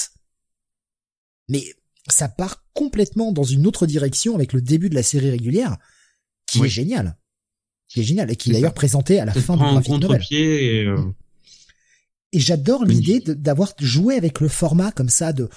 Mais 1.49 1.65
ça 2.09 2.29
part 2.29 2.65
complètement 2.73 3.33
dans 3.33 3.45
une 3.45 3.67
autre 3.67 3.87
direction 3.87 4.35
avec 4.35 4.53
le 4.53 4.63
début 4.63 4.89
de 4.89 4.95
la 4.95 5.03
série 5.03 5.31
régulière, 5.31 5.77
qui 6.47 6.65
est 6.65 6.69
génial, 6.69 7.19
qui 7.89 8.01
est 8.01 8.05
génial 8.05 8.31
et 8.31 8.37
qui 8.37 8.51
est 8.51 8.55
d'ailleurs 8.55 8.75
présenté 8.75 9.21
à 9.21 9.25
la 9.25 9.33
fin 9.33 9.57
du 9.57 9.63
graphique 9.63 10.01
novel. 10.01 10.23
Et, 10.31 10.85
euh... 10.85 10.99
et 12.33 12.41
j'adore 12.41 12.85
l'idée 12.85 13.21
d'avoir 13.21 13.73
joué 13.79 14.17
avec 14.17 14.41
le 14.41 14.49
format 14.49 14.93
comme 14.93 15.09
ça. 15.09 15.33
De, 15.33 15.49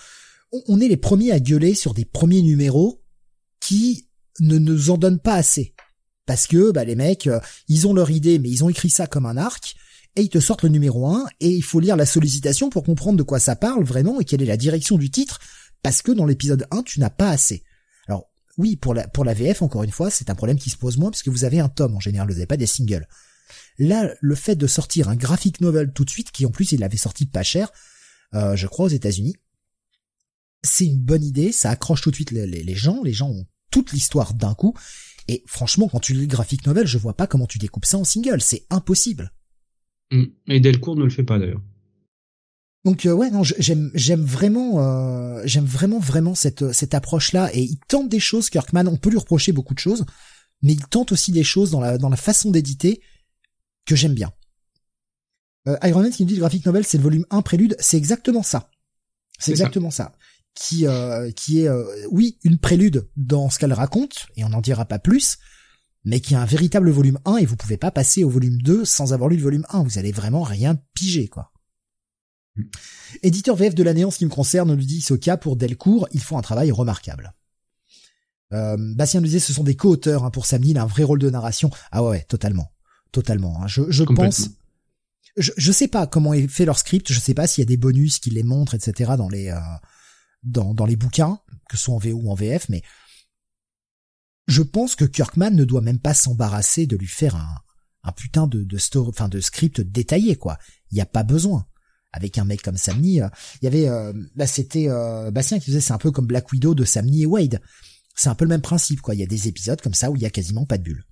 on 0.68 0.80
est 0.80 0.88
les 0.88 0.98
premiers 0.98 1.32
à 1.32 1.40
gueuler 1.40 1.74
sur 1.74 1.94
des 1.94 2.06
premiers 2.06 2.42
numéros 2.42 3.02
qui 3.60 4.08
ne 4.40 4.58
nous 4.58 4.90
en 4.90 4.98
donnent 4.98 5.20
pas 5.20 5.36
assez, 5.36 5.74
parce 6.26 6.48
que 6.48 6.72
bah, 6.72 6.86
les 6.86 6.96
mecs, 6.96 7.28
euh, 7.28 7.40
ils 7.68 7.88
ont 7.88 7.94
leur 7.94 8.10
idée, 8.10 8.40
mais 8.40 8.50
ils 8.50 8.64
ont 8.64 8.70
écrit 8.70 8.90
ça 8.90 9.08
comme 9.08 9.26
un 9.26 9.36
arc 9.36 9.76
et 10.16 10.22
ils 10.22 10.30
te 10.30 10.40
sortent 10.40 10.64
le 10.64 10.70
numéro 10.70 11.08
1 11.08 11.26
et 11.40 11.50
il 11.50 11.64
faut 11.64 11.80
lire 11.80 11.96
la 11.96 12.06
sollicitation 12.06 12.70
pour 12.70 12.84
comprendre 12.84 13.18
de 13.18 13.24
quoi 13.24 13.40
ça 13.40 13.56
parle 13.56 13.84
vraiment 13.84 14.20
et 14.20 14.26
quelle 14.26 14.42
est 14.42 14.46
la 14.46 14.58
direction 14.58 14.98
du 14.98 15.12
titre 15.12 15.40
parce 15.82 16.02
que 16.02 16.12
dans 16.12 16.26
l'épisode 16.26 16.68
1, 16.72 16.84
tu 16.84 17.00
n'as 17.00 17.10
pas 17.10 17.30
assez. 17.30 17.64
Oui, 18.60 18.76
pour 18.76 18.94
la, 18.94 19.34
VF, 19.34 19.62
encore 19.62 19.84
une 19.84 19.92
fois, 19.92 20.10
c'est 20.10 20.30
un 20.30 20.36
problème 20.36 20.60
qui 20.60 20.70
se 20.70 20.76
pose 20.76 20.98
moins, 20.98 21.12
puisque 21.12 21.30
vous 21.30 21.46
avez 21.46 21.62
un 21.62 21.70
tome 21.70 21.96
en 21.96 22.02
général, 22.02 22.28
vous 22.28 22.34
n'avez 22.34 22.46
pas 22.46 22.58
des 22.58 22.66
singles. 22.66 23.08
Là, 23.78 24.14
le 24.20 24.36
fait 24.36 24.58
de 24.58 24.68
sortir 24.68 25.08
un 25.08 25.16
graphic 25.16 25.62
novel 25.62 25.94
tout 25.94 26.04
de 26.04 26.10
suite, 26.10 26.32
qui 26.32 26.46
en 26.46 26.52
plus 26.52 26.74
il 26.74 26.84
avait 26.84 26.98
sorti 26.98 27.26
pas 27.26 27.42
cher, 27.42 27.72
euh, 28.34 28.58
je 28.58 28.68
crois 28.68 28.88
aux 28.88 28.90
États-Unis, 28.90 29.34
c'est 30.62 30.86
une 30.86 31.00
bonne 31.00 31.24
idée, 31.24 31.54
ça 31.54 31.70
accroche 31.70 32.02
tout 32.02 32.12
de 32.12 32.16
suite 32.16 32.32
les, 32.32 32.46
les 32.46 32.76
gens, 32.76 33.02
les 33.02 33.14
gens 33.14 33.30
ont 33.30 33.46
toute 33.72 33.94
l'histoire 33.94 34.34
d'un 34.34 34.56
coup, 34.56 34.74
et 35.30 35.42
franchement, 35.48 35.88
quand 35.88 36.02
tu 36.02 36.12
lis 36.12 36.22
le 36.22 36.28
graphic 36.28 36.68
novel, 36.68 36.86
je 36.86 36.98
vois 36.98 37.16
pas 37.16 37.28
comment 37.28 37.48
tu 37.48 37.60
découpes 37.60 37.86
ça 37.86 37.98
en 37.98 38.04
single, 38.04 38.42
c'est 38.42 38.66
impossible. 38.70 39.32
Mm. 40.12 40.26
Et 40.48 40.60
Delcourt 40.60 40.98
ne 40.98 41.06
le 41.06 41.10
fait 41.10 41.24
pas 41.24 41.40
d'ailleurs. 41.40 41.62
Donc 42.86 43.06
euh, 43.06 43.12
ouais 43.12 43.30
non 43.30 43.44
j'aime 43.44 43.92
j'aime 43.94 44.24
vraiment 44.24 44.80
euh, 44.80 45.42
j'aime 45.44 45.66
vraiment 45.66 46.00
vraiment 46.00 46.34
cette 46.34 46.72
cette 46.72 46.94
approche 46.94 47.34
là 47.34 47.50
et 47.54 47.62
il 47.62 47.78
tente 47.88 48.08
des 48.08 48.22
choses 48.22 48.50
Kirkman 48.50 48.88
on 48.88 48.96
peut 48.96 49.10
lui 49.10 49.18
reprocher 49.18 49.52
beaucoup 49.52 49.74
de 49.74 49.80
choses 49.80 50.06
mais 50.62 50.74
il 50.74 50.86
tente 50.88 51.12
aussi 51.12 51.32
des 51.32 51.44
choses 51.44 51.72
dans 51.72 51.82
la 51.82 51.98
dans 51.98 52.10
la 52.10 52.16
façon 52.16 52.52
d'éditer 52.52 53.02
que 53.86 53.96
j'aime 53.96 54.14
bien. 54.14 54.32
Euh, 55.68 55.78
Iron 55.84 56.02
Man 56.02 56.12
qui 56.12 56.24
nous 56.24 56.30
dit 56.30 56.36
le 56.36 56.40
graphic 56.40 56.66
novel 56.66 56.86
c'est 56.86 56.98
le 56.98 57.04
volume 57.04 57.26
1 57.32 57.42
prélude 57.42 57.76
c'est 57.80 57.98
exactement 57.98 58.44
ça 58.44 58.72
c'est 59.40 59.52
exactement 59.52 59.92
ça. 59.92 60.14
qui 60.56 60.88
euh, 60.88 61.32
qui 61.32 61.62
est 61.62 61.68
euh, 61.68 61.86
oui 62.12 62.38
une 62.44 62.58
prélude 62.58 63.10
dans 63.18 63.50
ce 63.50 63.60
qu'elle 63.60 63.74
raconte 63.74 64.28
et 64.38 64.46
on 64.46 64.50
n'en 64.50 64.62
dira 64.62 64.86
pas 64.86 65.00
plus 65.00 65.38
mais 66.06 66.22
qui 66.22 66.34
est 66.34 66.38
un 66.38 66.46
véritable 66.46 66.90
volume 66.92 67.20
1 67.26 67.38
et 67.38 67.46
vous 67.46 67.58
pouvez 67.58 67.76
pas 67.76 67.92
passer 67.92 68.24
au 68.24 68.30
volume 68.30 68.62
2 68.62 68.86
sans 68.86 69.12
avoir 69.12 69.30
lu 69.30 69.36
le 69.36 69.44
volume 69.44 69.66
1 69.70 69.84
vous 69.84 69.98
allez 69.98 70.14
vraiment 70.14 70.44
rien 70.44 70.78
piger 70.94 71.28
quoi. 71.28 71.52
Éditeur 73.24 73.56
VF 73.56 73.76
de 73.76 73.84
l'année 73.84 74.06
en 74.06 74.12
ce 74.12 74.20
qui 74.20 74.26
me 74.26 74.30
concerne, 74.30 74.72
on 74.72 74.76
lui 74.76 74.86
dit 74.86 75.04
cas 75.22 75.38
pour 75.38 75.56
Delcourt, 75.56 76.08
ils 76.12 76.22
font 76.22 76.38
un 76.38 76.42
travail 76.42 76.72
remarquable. 76.72 77.34
Euh, 78.54 78.78
Bastien 78.96 79.22
nous 79.22 79.28
disait 79.28 79.40
ce 79.40 79.54
sont 79.54 79.64
des 79.64 79.76
co-auteurs 79.76 80.24
hein, 80.24 80.32
pour 80.32 80.46
Sammy, 80.46 80.72
il 80.72 80.78
a 80.78 80.84
un 80.84 80.88
vrai 80.88 81.04
rôle 81.04 81.20
de 81.20 81.30
narration. 81.30 81.70
Ah 81.92 82.04
ouais, 82.04 82.24
totalement, 82.24 82.72
totalement. 83.12 83.62
Hein. 83.62 83.68
Je, 83.68 83.84
je 83.90 84.04
pense, 84.04 84.50
je, 85.38 85.52
je 85.56 85.72
sais 85.72 85.88
pas 85.88 86.08
comment 86.08 86.34
est 86.34 86.48
fait 86.48 86.66
leur 86.66 86.80
script, 86.80 87.12
je 87.12 87.20
sais 87.20 87.34
pas 87.34 87.48
s'il 87.48 87.62
y 87.62 87.68
a 87.68 87.68
des 87.68 87.78
bonus 87.78 88.20
qui 88.20 88.32
les 88.32 88.44
montrent, 88.44 88.74
etc. 88.74 89.14
dans 89.18 89.30
les 89.30 89.50
euh, 89.50 89.60
dans, 90.44 90.74
dans 90.74 90.86
les 90.86 90.96
bouquins, 90.96 91.40
que 91.70 91.78
ce 91.78 91.84
soit 91.84 91.96
en 91.96 92.00
VO 92.00 92.14
ou 92.14 92.32
en 92.32 92.36
VF, 92.36 92.70
mais 92.70 92.82
je 94.48 94.64
pense 94.64 94.96
que 94.96 95.06
Kirkman 95.06 95.52
ne 95.52 95.64
doit 95.64 95.82
même 95.82 96.00
pas 96.00 96.16
s'embarrasser 96.16 96.88
de 96.88 96.98
lui 96.98 97.08
faire 97.08 97.36
un, 97.36 97.56
un 98.04 98.12
putain 98.12 98.48
de 98.48 98.64
de, 98.64 98.78
story, 98.78 99.10
enfin 99.10 99.30
de 99.30 99.40
script 99.42 99.82
détaillé 99.82 100.36
quoi. 100.36 100.58
Il 100.92 100.96
n'y 100.96 101.02
a 101.02 101.06
pas 101.06 101.24
besoin 101.24 101.68
avec 102.12 102.38
un 102.38 102.46
mec 102.46 102.62
comme 102.62 102.78
Samni, 102.78 103.22
euh, 103.22 103.28
il 103.62 103.66
y 103.66 103.68
avait, 103.68 103.88
euh, 103.88 104.14
bah 104.36 104.48
c'était 104.48 104.88
euh, 104.90 105.32
Bastien 105.32 105.60
qui 105.60 105.66
faisait, 105.66 105.82
c'est 105.82 105.94
un 105.94 105.98
peu 105.98 106.12
comme 106.12 106.26
Black 106.26 106.52
Widow 106.52 106.76
de 106.76 106.86
Samni 106.86 107.24
et 107.24 107.26
Wade. 107.26 107.62
C'est 108.16 108.30
un 108.30 108.36
peu 108.36 108.46
le 108.46 108.50
même 108.50 108.62
principe, 108.62 109.02
quoi. 109.02 109.16
Il 109.16 109.20
y 109.20 109.24
a 109.24 109.28
des 109.28 109.48
épisodes 109.48 109.80
comme 109.82 109.94
ça 109.94 110.12
où 110.12 110.16
il 110.16 110.22
y 110.22 110.26
a 110.26 110.30
quasiment 110.30 110.66
pas 110.66 110.78
de 110.78 110.84
bulle. 110.84 111.06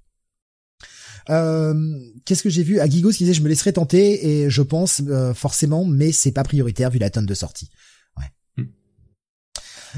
Qu'est-ce 2.26 2.44
que 2.44 2.50
j'ai 2.50 2.64
vu? 2.64 2.80
À 2.80 2.88
Gigos 2.88 3.12
qui 3.12 3.20
disait 3.20 3.34
je 3.34 3.42
me 3.42 3.50
laisserai 3.50 3.74
tenter 3.74 4.28
et 4.28 4.50
je 4.50 4.62
pense 4.62 5.02
forcément, 5.36 5.84
mais 5.84 6.14
c'est 6.14 6.32
pas 6.32 6.44
prioritaire 6.44 6.90
vu 6.90 7.00
la 7.00 7.10
tonne 7.10 7.26
de 7.26 7.34
sortie. 7.34 7.70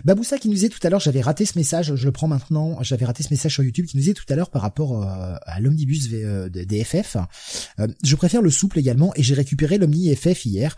Baboussa 0.03 0.37
qui 0.37 0.47
nous 0.47 0.53
disait 0.53 0.69
tout 0.69 0.79
à 0.83 0.89
l'heure, 0.89 0.99
j'avais 0.99 1.21
raté 1.21 1.45
ce 1.45 1.57
message, 1.57 1.95
je 1.95 2.05
le 2.05 2.11
prends 2.11 2.27
maintenant, 2.27 2.81
j'avais 2.81 3.05
raté 3.05 3.23
ce 3.23 3.29
message 3.31 3.53
sur 3.53 3.63
YouTube 3.63 3.85
qui 3.85 3.97
nous 3.97 4.01
disait 4.01 4.13
tout 4.13 4.25
à 4.29 4.35
l'heure 4.35 4.51
par 4.51 4.61
rapport 4.61 5.03
euh, 5.03 5.35
à 5.43 5.59
l'omnibus 5.59 6.09
euh, 6.13 6.49
des 6.49 6.83
FF. 6.83 7.17
Euh, 7.79 7.87
je 8.03 8.15
préfère 8.15 8.41
le 8.41 8.49
souple 8.49 8.79
également 8.79 9.11
et 9.15 9.23
j'ai 9.23 9.33
récupéré 9.33 9.77
l'omni 9.77 10.13
FF 10.15 10.45
hier 10.45 10.75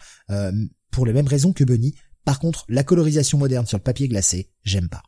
pour 0.91 1.05
les 1.05 1.13
mêmes 1.13 1.27
raisons 1.27 1.53
que 1.53 1.63
Bunny. 1.63 1.95
Par 2.25 2.39
contre, 2.39 2.65
la 2.69 2.83
colorisation 2.83 3.37
moderne 3.37 3.65
sur 3.65 3.77
le 3.77 3.83
papier 3.83 4.07
glacé, 4.07 4.51
j'aime 4.63 4.89
pas. 4.89 5.03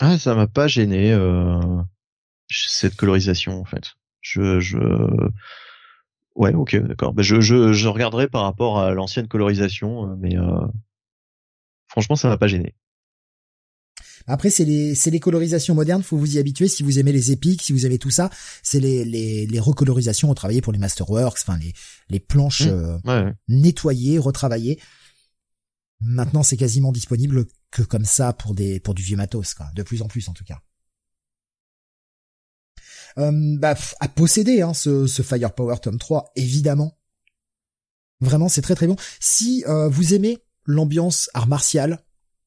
Ah, 0.00 0.18
ça 0.18 0.34
m'a 0.34 0.46
pas 0.46 0.66
gêné 0.66 1.14
cette 2.48 2.96
colorisation 2.96 3.60
en 3.60 3.64
fait. 3.64 3.92
Je, 4.20 4.60
je... 4.60 4.78
Ouais, 6.34 6.54
ok, 6.54 6.76
d'accord. 6.76 7.12
Bah, 7.12 7.22
je 7.22 7.88
regarderai 7.88 8.28
par 8.28 8.42
rapport 8.42 8.80
à 8.80 8.92
l'ancienne 8.92 9.28
colorisation, 9.28 10.16
mais 10.16 10.36
franchement, 11.90 12.16
ça 12.16 12.28
m'a 12.28 12.38
pas 12.38 12.46
gêné. 12.46 12.74
Après, 14.26 14.50
c'est 14.50 14.64
les, 14.64 14.94
c'est 14.94 15.10
les 15.10 15.20
colorisations 15.20 15.74
modernes, 15.74 16.02
faut 16.02 16.16
vous 16.16 16.36
y 16.36 16.38
habituer. 16.38 16.68
Si 16.68 16.82
vous 16.82 16.98
aimez 16.98 17.12
les 17.12 17.32
épiques, 17.32 17.62
si 17.62 17.72
vous 17.72 17.86
aimez 17.86 17.98
tout 17.98 18.10
ça, 18.10 18.30
c'est 18.62 18.80
les, 18.80 19.04
les, 19.04 19.46
les 19.46 19.60
recolorisations 19.60 20.32
travaillé 20.34 20.60
pour 20.60 20.72
les 20.72 20.78
Masterworks, 20.78 21.38
enfin 21.42 21.58
les, 21.58 21.72
les 22.08 22.20
planches 22.20 22.66
mmh. 22.66 23.00
euh, 23.06 23.32
nettoyées, 23.48 24.18
retravaillées. 24.18 24.80
Maintenant, 26.00 26.42
c'est 26.42 26.56
quasiment 26.56 26.92
disponible 26.92 27.46
que 27.70 27.82
comme 27.82 28.04
ça 28.04 28.32
pour 28.32 28.54
des, 28.54 28.80
pour 28.80 28.94
du 28.94 29.02
vieux 29.02 29.16
matos, 29.16 29.54
quoi. 29.54 29.66
De 29.74 29.82
plus 29.82 30.02
en 30.02 30.06
plus, 30.06 30.28
en 30.28 30.32
tout 30.32 30.44
cas. 30.44 30.60
Euh, 33.18 33.56
bah, 33.58 33.74
à 33.98 34.08
posséder, 34.08 34.62
hein, 34.62 34.74
ce, 34.74 35.06
ce 35.06 35.22
Firepower 35.22 35.76
tome 35.82 35.98
3, 35.98 36.32
évidemment. 36.36 36.98
Vraiment, 38.20 38.48
c'est 38.48 38.62
très 38.62 38.74
très 38.74 38.86
bon. 38.86 38.96
Si 39.18 39.64
euh, 39.66 39.88
vous 39.88 40.14
aimez 40.14 40.38
l'ambiance 40.70 41.30
art 41.34 41.48
martial, 41.48 42.04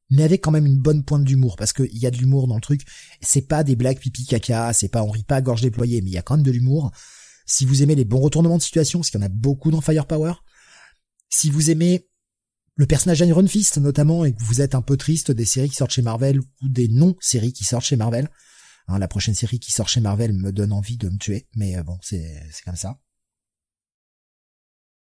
mais 0.10 0.24
avec 0.24 0.42
quand 0.42 0.52
même 0.52 0.66
une 0.66 0.77
bonne 0.77 1.03
pointe 1.03 1.24
d'humour, 1.24 1.56
parce 1.56 1.74
qu'il 1.74 1.98
y 1.98 2.06
a 2.06 2.11
de 2.11 2.18
l'humour 2.18 2.48
dans 2.48 2.56
le 2.56 2.61
truc. 2.61 2.82
C'est 3.22 3.48
pas 3.48 3.64
des 3.64 3.76
blagues 3.76 4.00
pipi 4.00 4.26
caca, 4.26 4.74
c'est 4.74 4.90
pas 4.90 5.03
on 5.03 5.10
rit 5.10 5.24
pas 5.24 5.38
à 5.38 5.42
gorge 5.42 5.61
déployée, 5.61 6.02
mais 6.02 6.10
il 6.10 6.14
y 6.14 6.18
a 6.18 6.22
quand 6.22 6.35
même 6.35 6.45
de 6.45 6.52
l'humour. 6.52 6.92
Si 7.45 7.66
vous 7.66 7.84
aimez 7.84 7.95
les 7.95 8.06
bons 8.06 8.19
retournements 8.19 8.58
de 8.58 8.61
situation, 8.61 9.00
parce 9.00 9.10
qu'il 9.10 9.19
y 9.19 9.24
en 9.24 9.26
a 9.26 9.30
beaucoup 9.30 9.72
dans 9.72 9.82
Firepower, 9.82 10.34
si 11.30 11.50
vous 11.50 11.72
aimez 11.72 12.08
le 12.76 12.85
personnage 12.85 13.22
d'Iron 13.22 13.48
Fist 13.48 13.77
notamment, 13.77 14.26
et 14.26 14.34
que 14.34 14.43
vous 14.43 14.61
êtes 14.61 14.76
un 14.76 14.82
peu 14.82 14.98
triste 14.98 15.32
des 15.32 15.45
séries 15.45 15.69
qui 15.69 15.76
sortent 15.76 15.92
chez 15.92 16.02
Marvel 16.02 16.40
ou 16.40 16.69
des 16.69 16.88
non-séries 16.88 17.53
qui 17.53 17.64
sortent 17.64 17.85
chez 17.85 17.95
Marvel, 17.95 18.30
hein, 18.88 19.00
la 19.00 19.08
prochaine 19.08 19.35
série 19.35 19.60
qui 19.60 19.72
sort 19.72 19.90
chez 19.90 20.02
Marvel 20.02 20.34
me 20.34 20.52
donne 20.52 20.72
envie 20.72 20.98
de 20.98 21.10
me 21.10 21.18
tuer, 21.18 21.48
mais 21.56 21.77
euh, 21.77 21.84
bon, 21.84 21.98
c'est 22.02 22.42
comme 22.66 22.76
ça. 22.76 23.00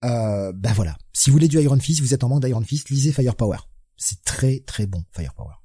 Euh, 0.06 0.52
bah 0.54 0.72
voilà. 0.74 0.98
Si 1.14 1.30
vous 1.30 1.36
voulez 1.36 1.48
du 1.48 1.60
Iron 1.60 1.80
Fist, 1.80 2.02
vous 2.02 2.14
êtes 2.14 2.24
en 2.24 2.30
manque 2.30 2.44
d'Iron 2.44 2.62
Fist, 2.62 2.90
lisez 2.90 3.12
Firepower. 3.12 3.58
C'est 3.98 4.24
très 4.24 4.60
très 4.60 4.88
bon, 4.88 5.04
Firepower. 5.12 5.56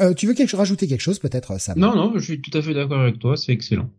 Euh, 0.00 0.14
tu 0.14 0.26
veux 0.26 0.34
quelque, 0.34 0.54
rajouter 0.54 0.86
quelque 0.86 1.00
chose 1.00 1.18
peut-être, 1.18 1.58
Sam? 1.58 1.78
Non, 1.78 1.94
non, 1.96 2.12
je 2.16 2.20
suis 2.20 2.40
tout 2.40 2.56
à 2.56 2.62
fait 2.62 2.74
d'accord 2.74 3.00
avec 3.00 3.18
toi, 3.18 3.36
c'est 3.36 3.52
excellent. 3.52 3.90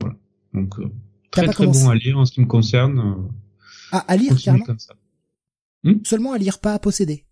Voilà. 0.00 0.16
Donc, 0.52 0.78
euh, 0.78 0.90
très 1.30 1.46
très 1.46 1.66
bon 1.66 1.88
à 1.88 1.94
lire 1.94 2.18
en 2.18 2.26
ce 2.26 2.32
qui 2.32 2.40
me 2.40 2.46
concerne. 2.46 2.98
Euh, 2.98 3.28
ah, 3.92 4.04
à 4.06 4.16
lire 4.16 4.36
carrément 4.36 4.66
hmm? 5.84 6.04
Seulement 6.04 6.32
à 6.32 6.38
lire, 6.38 6.60
pas 6.60 6.74
à 6.74 6.78
posséder 6.78 7.24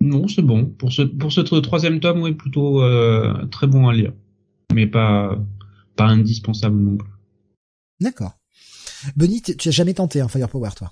Non, 0.00 0.28
c'est 0.28 0.42
bon. 0.42 0.66
Pour 0.66 0.92
ce, 0.92 1.02
pour 1.02 1.32
ce 1.32 1.40
troisième 1.40 1.98
tome, 1.98 2.22
oui, 2.22 2.32
plutôt 2.32 2.80
euh, 2.80 3.44
très 3.46 3.66
bon 3.66 3.88
à 3.88 3.92
lire. 3.92 4.12
mais 4.72 4.86
pas 4.86 5.36
pas 5.96 6.06
indispensable 6.06 6.76
non 6.76 6.96
plus. 6.96 7.10
D'accord. 8.00 8.32
Benny, 9.16 9.42
tu 9.42 9.68
as 9.68 9.72
jamais 9.72 9.94
tenté 9.94 10.20
un 10.20 10.28
Firepower, 10.28 10.70
toi? 10.76 10.90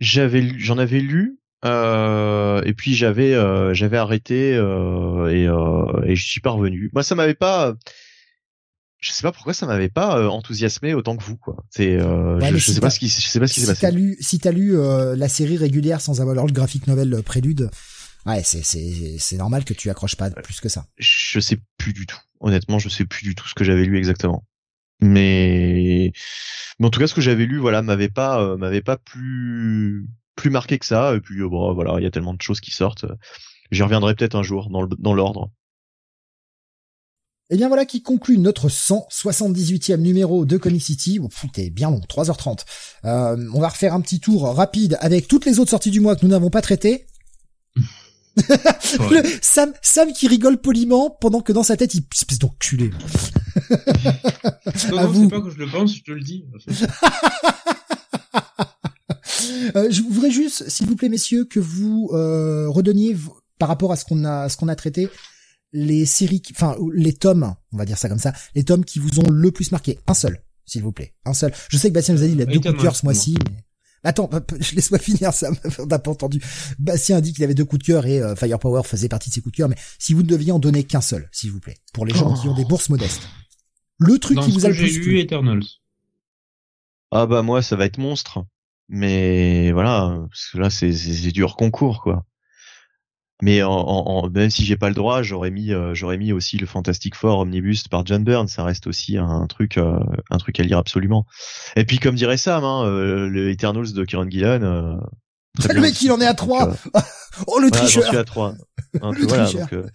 J'avais, 0.00 0.58
j'en 0.58 0.78
avais 0.78 1.00
lu, 1.00 1.38
euh, 1.64 2.60
et 2.64 2.74
puis 2.74 2.94
j'avais, 2.94 3.34
euh, 3.34 3.72
j'avais 3.72 3.96
arrêté 3.98 4.54
euh, 4.54 5.28
et 5.28 6.10
et 6.10 6.16
je 6.16 6.26
suis 6.26 6.40
pas 6.40 6.50
revenu. 6.50 6.90
Moi, 6.92 7.02
ça 7.04 7.14
m'avait 7.14 7.34
pas. 7.34 7.74
Je 8.98 9.10
sais 9.10 9.22
pas 9.22 9.32
pourquoi 9.32 9.52
ça 9.52 9.66
m'avait 9.66 9.88
pas 9.88 10.28
enthousiasmé 10.28 10.94
autant 10.94 11.16
que 11.16 11.24
vous, 11.24 11.36
quoi. 11.36 11.56
C'est, 11.70 11.96
euh, 12.00 12.38
Ouais, 12.38 12.50
je, 12.50 12.56
je 12.56 12.64
si 12.64 12.74
sais 12.74 12.80
pas 12.80 12.90
ce 12.90 12.98
qui, 13.00 13.08
je 13.08 13.20
sais 13.20 13.40
pas 13.40 13.46
ce 13.48 13.54
qui 13.54 13.60
s'est 13.60 13.74
Si 13.74 13.80
t'as 13.80 13.88
passé. 13.88 13.96
lu, 13.96 14.16
si 14.20 14.38
t'as 14.38 14.52
lu 14.52 14.76
euh, 14.78 15.16
la 15.16 15.28
série 15.28 15.56
régulière 15.56 16.00
sans 16.00 16.20
avoir 16.20 16.46
le 16.46 16.52
graphique 16.52 16.86
novel 16.86 17.22
prélude, 17.24 17.68
ouais, 18.26 18.42
c'est 18.44 18.62
c'est 18.64 19.16
c'est 19.18 19.36
normal 19.36 19.64
que 19.64 19.74
tu 19.74 19.90
accroches 19.90 20.16
pas 20.16 20.30
plus 20.30 20.60
que 20.60 20.68
ça. 20.68 20.86
Je 20.98 21.38
sais 21.40 21.58
plus 21.78 21.92
du 21.92 22.06
tout. 22.06 22.18
Honnêtement, 22.40 22.78
je 22.80 22.88
sais 22.88 23.04
plus 23.04 23.22
du 23.24 23.34
tout 23.36 23.46
ce 23.48 23.54
que 23.54 23.62
j'avais 23.64 23.84
lu 23.84 23.98
exactement. 23.98 24.44
Mais, 25.00 26.12
mais 26.78 26.86
en 26.86 26.90
tout 26.90 27.00
cas, 27.00 27.06
ce 27.06 27.14
que 27.14 27.20
j'avais 27.20 27.46
lu, 27.46 27.58
voilà, 27.58 27.82
m'avait 27.82 28.08
pas, 28.08 28.40
euh, 28.40 28.56
m'avait 28.56 28.82
pas 28.82 28.96
plus, 28.96 30.06
plus 30.36 30.50
marqué 30.50 30.78
que 30.78 30.86
ça. 30.86 31.14
Et 31.14 31.20
puis, 31.20 31.40
euh, 31.40 31.48
bon, 31.48 31.72
voilà, 31.74 31.94
il 31.98 32.04
y 32.04 32.06
a 32.06 32.10
tellement 32.10 32.34
de 32.34 32.42
choses 32.42 32.60
qui 32.60 32.70
sortent. 32.70 33.06
J'y 33.70 33.82
reviendrai 33.82 34.14
peut-être 34.14 34.36
un 34.36 34.42
jour 34.42 34.70
dans 34.70 34.82
le, 34.82 34.88
dans 34.98 35.14
l'ordre. 35.14 35.50
Et 37.52 37.56
bien 37.56 37.68
voilà 37.68 37.84
qui 37.84 38.02
conclut 38.02 38.38
notre 38.38 38.68
178e 38.68 39.98
numéro 39.98 40.46
de 40.46 40.56
Comic 40.56 40.82
City. 40.82 41.18
Bon, 41.18 41.28
t'es 41.52 41.68
bien 41.68 41.90
long, 41.90 42.00
3h30. 42.00 42.60
Euh, 43.04 43.36
on 43.52 43.60
va 43.60 43.68
refaire 43.68 43.92
un 43.92 44.00
petit 44.00 44.20
tour 44.20 44.54
rapide 44.54 44.96
avec 45.00 45.28
toutes 45.28 45.44
les 45.44 45.58
autres 45.58 45.70
sorties 45.70 45.90
du 45.90 46.00
mois 46.00 46.16
que 46.16 46.24
nous 46.24 46.30
n'avons 46.30 46.48
pas 46.48 46.62
traitées. 46.62 47.06
Le 48.36 49.22
Sam, 49.42 49.74
Sam 49.82 50.12
qui 50.14 50.28
rigole 50.28 50.62
poliment 50.62 51.10
pendant 51.10 51.42
que 51.42 51.52
dans 51.52 51.62
sa 51.62 51.76
tête 51.76 51.94
il 51.94 52.04
espèce 52.14 52.38
d'enculé. 52.38 52.90
Non, 54.90 54.98
À 54.98 55.04
non, 55.04 55.10
vous. 55.10 55.22
c'est 55.24 55.30
pas 55.30 55.40
que 55.40 55.50
je 55.50 55.58
le 55.58 55.66
pense, 55.70 55.94
je 55.96 56.02
te 56.02 56.10
le 56.12 56.20
dis. 56.20 56.44
Euh, 59.76 59.90
je 59.90 60.02
voudrais 60.02 60.30
juste, 60.30 60.68
s'il 60.68 60.86
vous 60.86 60.96
plaît, 60.96 61.08
messieurs, 61.08 61.44
que 61.44 61.58
vous 61.60 62.10
euh, 62.12 62.68
redonniez 62.68 63.16
par 63.58 63.68
rapport 63.68 63.92
à 63.92 63.96
ce 63.96 64.04
qu'on 64.04 64.24
a, 64.24 64.48
ce 64.48 64.56
qu'on 64.56 64.68
a 64.68 64.76
traité, 64.76 65.08
les 65.72 66.04
séries, 66.04 66.40
qui- 66.42 66.52
enfin 66.54 66.76
les 66.94 67.12
tomes, 67.12 67.54
on 67.72 67.76
va 67.76 67.84
dire 67.84 67.96
ça 67.98 68.08
comme 68.08 68.18
ça, 68.18 68.32
les 68.54 68.64
tomes 68.64 68.84
qui 68.84 68.98
vous 68.98 69.20
ont 69.20 69.30
le 69.30 69.50
plus 69.50 69.72
marqué. 69.72 69.98
Un 70.06 70.14
seul, 70.14 70.42
s'il 70.66 70.82
vous 70.82 70.92
plaît, 70.92 71.14
un 71.24 71.32
seul. 71.34 71.52
Je 71.70 71.76
sais 71.76 71.88
que 71.88 71.94
Bastien 71.94 72.14
nous 72.14 72.22
a 72.22 72.26
dit 72.26 72.32
il 72.32 72.42
a 72.42 72.46
deux 72.46 72.60
coups 72.60 72.74
de 72.76 72.80
cœur 72.82 72.94
ce 72.96 73.04
mois-ci. 73.06 73.36
Mais... 73.50 73.64
Attends, 74.04 74.28
je 74.60 74.74
laisse-moi 74.74 74.98
finir 75.00 75.32
ça. 75.32 75.50
On 75.78 75.86
n'a 75.86 75.98
pas 75.98 76.10
entendu. 76.10 76.40
Bastien 76.78 77.16
a 77.16 77.20
dit 77.20 77.32
qu'il 77.32 77.44
avait 77.44 77.54
deux 77.54 77.64
coups 77.64 77.80
de 77.82 77.86
cœur 77.86 78.04
et 78.06 78.20
euh, 78.20 78.34
Firepower 78.36 78.82
faisait 78.84 79.08
partie 79.08 79.30
de 79.30 79.34
ses 79.34 79.40
coups 79.40 79.52
de 79.52 79.56
cœur. 79.58 79.68
Mais 79.68 79.76
si 79.98 80.12
vous 80.12 80.22
ne 80.22 80.28
deviez 80.28 80.52
en 80.52 80.58
donner 80.58 80.84
qu'un 80.84 81.00
seul, 81.00 81.28
s'il 81.32 81.50
vous 81.52 81.60
plaît, 81.60 81.78
pour 81.94 82.04
les 82.04 82.14
gens 82.14 82.34
Oh. 82.36 82.40
qui 82.40 82.48
ont 82.48 82.54
des 82.54 82.64
bourses 82.64 82.88
modestes, 82.90 83.22
le 84.02 84.18
truc 84.18 84.36
Dans 84.36 84.42
qui 84.42 84.50
ce 84.52 84.58
vous 84.58 84.66
a 84.66 84.68
que 84.70 84.74
le 84.74 84.78
j'ai 84.78 84.86
plus 84.86 84.98
lu, 84.98 85.02
plu. 85.02 85.18
Eternals. 85.20 85.62
Ah 87.10 87.26
bah 87.26 87.42
moi, 87.42 87.62
ça 87.62 87.76
va 87.76 87.84
être 87.84 87.98
monstre. 87.98 88.44
Mais 88.88 89.72
voilà, 89.72 90.18
parce 90.28 90.50
que 90.52 90.58
là, 90.58 90.70
c'est, 90.70 90.92
c'est, 90.92 91.30
du 91.32 91.42
hors 91.42 91.56
concours, 91.56 92.02
quoi. 92.02 92.24
Mais 93.42 93.62
en, 93.62 93.72
en, 93.72 94.24
en- 94.24 94.30
même 94.30 94.50
si 94.50 94.64
j'ai 94.64 94.76
pas 94.76 94.88
le 94.88 94.94
droit, 94.94 95.22
j'aurais 95.22 95.50
mis, 95.50 95.72
euh, 95.72 95.94
j'aurais 95.94 96.16
mis 96.18 96.32
aussi 96.32 96.58
le 96.58 96.66
Fantastic 96.66 97.14
Four 97.16 97.40
Omnibus 97.40 97.88
par 97.88 98.06
John 98.06 98.22
Byrne. 98.22 98.46
Ça 98.48 98.62
reste 98.64 98.86
aussi 98.86 99.16
un, 99.18 99.46
truc, 99.46 99.78
euh, 99.78 99.98
un 100.30 100.38
truc 100.38 100.60
à 100.60 100.62
lire 100.62 100.78
absolument. 100.78 101.26
Et 101.74 101.84
puis, 101.84 101.98
comme 101.98 102.14
dirait 102.14 102.36
Sam, 102.36 102.62
hein, 102.64 102.84
euh, 102.86 103.28
le 103.28 103.50
Eternals 103.50 103.92
de 103.92 104.04
Kieran 104.04 104.28
Gillen. 104.30 104.62
euh, 104.62 104.94
Le 105.74 105.80
mec, 105.80 105.92
aussi. 105.92 106.06
il 106.06 106.12
en 106.12 106.20
est 106.20 106.26
à 106.26 106.34
Donc, 106.34 106.36
trois. 106.36 106.68
euh, 106.70 106.74
Oh 107.46 107.58
le 107.58 107.68
voilà, 107.68 107.86
j'en 107.86 108.00
tricheur. 108.00 108.08
suis 108.08 108.16
à 108.16 108.24
trois. 108.24 108.54
Hein, 109.00 109.10
Le 109.12 109.26
voilà, 109.26 109.44
tricheur. 109.44 109.62
donc, 109.62 109.72
euh, 109.72 109.86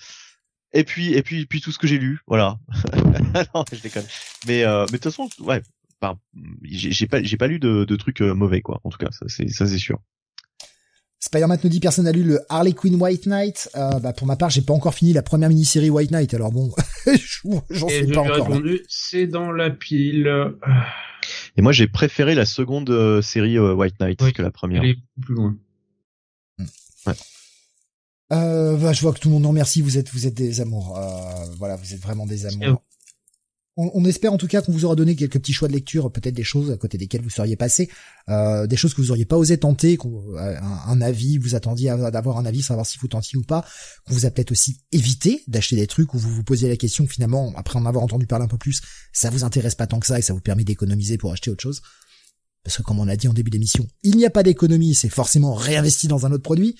Et 0.73 0.83
puis, 0.83 1.13
et 1.13 1.23
puis, 1.23 1.45
puis 1.45 1.61
tout 1.61 1.71
ce 1.71 1.77
que 1.77 1.87
j'ai 1.87 1.97
lu, 1.97 2.19
voilà. 2.27 2.59
non, 3.55 3.63
je 3.71 3.81
déconne. 3.81 4.05
Mais, 4.47 4.63
euh, 4.63 4.81
mais 4.91 4.97
de 4.97 5.03
toute 5.03 5.03
façon, 5.03 5.29
ouais. 5.39 5.61
enfin, 6.01 6.19
j'ai 6.63 7.07
pas, 7.07 7.23
j'ai 7.23 7.37
pas 7.37 7.47
lu 7.47 7.59
de, 7.59 7.85
de 7.85 7.95
trucs 7.95 8.21
euh, 8.21 8.33
mauvais, 8.33 8.61
quoi. 8.61 8.81
En 8.83 8.89
tout 8.89 8.97
cas, 8.97 9.09
ça 9.11 9.25
c'est, 9.27 9.47
ça 9.49 9.65
c'est 9.65 9.77
sûr. 9.77 9.99
Spider-Man 11.19 11.59
nous 11.63 11.69
dit 11.69 11.79
personne 11.79 12.05
n'a 12.05 12.11
lu 12.11 12.23
le 12.23 12.39
Harley 12.47 12.73
Quinn 12.73 12.95
White 13.01 13.25
Knight. 13.25 13.69
Euh, 13.75 13.99
bah 13.99 14.13
pour 14.13 14.27
ma 14.27 14.35
part, 14.35 14.49
j'ai 14.49 14.61
pas 14.61 14.73
encore 14.73 14.93
fini 14.93 15.13
la 15.13 15.23
première 15.23 15.49
mini-série 15.49 15.89
White 15.89 16.11
Knight. 16.11 16.33
Alors 16.33 16.51
bon, 16.51 16.71
j'en 17.07 17.63
je 17.69 18.13
pas 18.13 18.21
encore. 18.21 18.35
répondu, 18.35 18.81
c'est 18.87 19.25
dans 19.25 19.51
la 19.51 19.71
pile. 19.71 20.27
Et 21.57 21.61
moi, 21.61 21.71
j'ai 21.71 21.87
préféré 21.87 22.35
la 22.35 22.45
seconde 22.45 22.89
euh, 22.89 23.21
série 23.21 23.57
euh, 23.57 23.73
White 23.73 23.99
Knight 23.99 24.21
Oui, 24.21 24.33
que 24.33 24.41
la 24.41 24.51
première. 24.51 24.83
Elle 24.83 24.91
est 24.91 24.97
plus 25.21 25.35
loin. 25.35 25.57
Euh, 28.33 28.75
bah, 28.77 28.93
je 28.93 29.01
vois 29.01 29.13
que 29.13 29.19
tout 29.19 29.29
le 29.29 29.33
monde 29.35 29.43
nous 29.43 29.49
remercie. 29.49 29.81
Vous 29.81 29.97
êtes, 29.97 30.09
vous 30.11 30.27
êtes 30.27 30.33
des 30.33 30.59
amours. 30.61 30.97
Euh, 30.97 31.45
voilà, 31.57 31.75
vous 31.75 31.93
êtes 31.93 32.01
vraiment 32.01 32.25
des 32.25 32.45
amours. 32.45 32.59
vous. 32.71 32.77
On, 33.79 33.91
on 33.93 34.05
espère 34.05 34.33
en 34.33 34.37
tout 34.37 34.47
cas 34.47 34.63
qu'on 34.63 34.71
vous 34.71 34.85
aura 34.85 34.95
donné 34.95 35.15
quelques 35.15 35.33
petits 35.39 35.53
choix 35.53 35.67
de 35.67 35.73
lecture, 35.73 36.11
peut-être 36.11 36.33
des 36.33 36.43
choses 36.43 36.71
à 36.71 36.77
côté 36.77 36.97
desquelles 36.97 37.21
vous 37.21 37.29
seriez 37.29 37.55
passé, 37.55 37.91
euh, 38.27 38.65
des 38.65 38.75
choses 38.75 38.95
que 38.95 39.01
vous 39.01 39.11
auriez 39.11 39.25
pas 39.25 39.37
osé 39.37 39.59
tenter, 39.59 39.97
qu'on- 39.97 40.35
euh, 40.35 40.57
un, 40.59 40.81
un 40.87 40.99
avis, 41.01 41.37
vous 41.37 41.53
attendiez 41.53 41.91
à- 41.91 42.09
d'avoir 42.09 42.37
un 42.39 42.45
avis, 42.47 42.63
savoir 42.63 42.87
si 42.87 42.97
vous 42.97 43.07
tentiez 43.07 43.37
ou 43.37 43.43
pas, 43.43 43.63
qu'on 44.07 44.15
vous 44.15 44.25
a 44.25 44.31
peut-être 44.31 44.51
aussi 44.51 44.79
évité 44.91 45.43
d'acheter 45.47 45.75
des 45.75 45.85
trucs 45.85 46.15
où 46.15 46.17
vous 46.17 46.33
vous 46.33 46.43
posiez 46.43 46.67
la 46.67 46.75
question 46.75 47.05
finalement, 47.05 47.53
après 47.55 47.77
en 47.77 47.85
avoir 47.85 48.03
entendu 48.03 48.25
parler 48.25 48.45
un 48.45 48.47
peu 48.47 48.57
plus, 48.57 48.81
ça 49.13 49.29
vous 49.29 49.43
intéresse 49.43 49.75
pas 49.75 49.85
tant 49.85 49.99
que 49.99 50.07
ça 50.07 50.17
et 50.17 50.23
ça 50.23 50.33
vous 50.33 50.41
permet 50.41 50.63
d'économiser 50.63 51.19
pour 51.19 51.31
acheter 51.31 51.51
autre 51.51 51.61
chose. 51.61 51.83
Parce 52.63 52.77
que 52.77 52.81
comme 52.81 52.97
on 52.97 53.07
a 53.07 53.15
dit 53.15 53.27
en 53.27 53.33
début 53.33 53.51
d'émission, 53.51 53.85
il 54.01 54.17
n'y 54.17 54.25
a 54.25 54.31
pas 54.31 54.41
d'économie, 54.41 54.95
c'est 54.95 55.07
forcément 55.09 55.53
réinvesti 55.53 56.07
dans 56.07 56.25
un 56.25 56.31
autre 56.31 56.41
produit. 56.43 56.75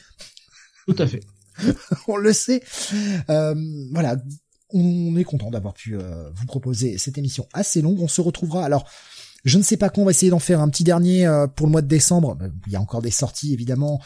Tout 0.88 0.96
à 0.98 1.06
fait. 1.06 1.20
on 2.08 2.18
le 2.18 2.34
sait. 2.34 2.62
Euh, 3.30 3.56
voilà, 3.92 4.18
on 4.74 5.16
est 5.16 5.24
content 5.24 5.50
d'avoir 5.50 5.74
pu 5.74 5.96
euh, 5.96 6.30
vous 6.34 6.46
proposer 6.46 6.98
cette 6.98 7.18
émission 7.18 7.48
assez 7.54 7.82
longue. 7.82 8.00
On 8.02 8.08
se 8.08 8.22
retrouvera. 8.22 8.66
Alors, 8.66 8.86
je 9.46 9.58
ne 9.58 9.64
sais 9.64 9.78
pas 9.78 9.90
quand 9.90 10.02
on 10.02 10.06
va 10.06 10.12
essayer 10.12 10.30
d'en 10.30 10.40
faire 10.40 10.60
un 10.62 10.70
petit 10.70 10.84
dernier 10.84 11.26
euh, 11.26 11.48
pour 11.48 11.68
le 11.68 11.72
mois 11.72 11.82
de 11.82 11.88
décembre. 11.88 12.38
Euh, 12.42 12.50
Il 12.68 12.74
y 12.74 12.76
a 12.76 12.82
encore 12.82 13.02
des 13.02 13.12
sorties, 13.12 13.54
évidemment. 13.54 14.02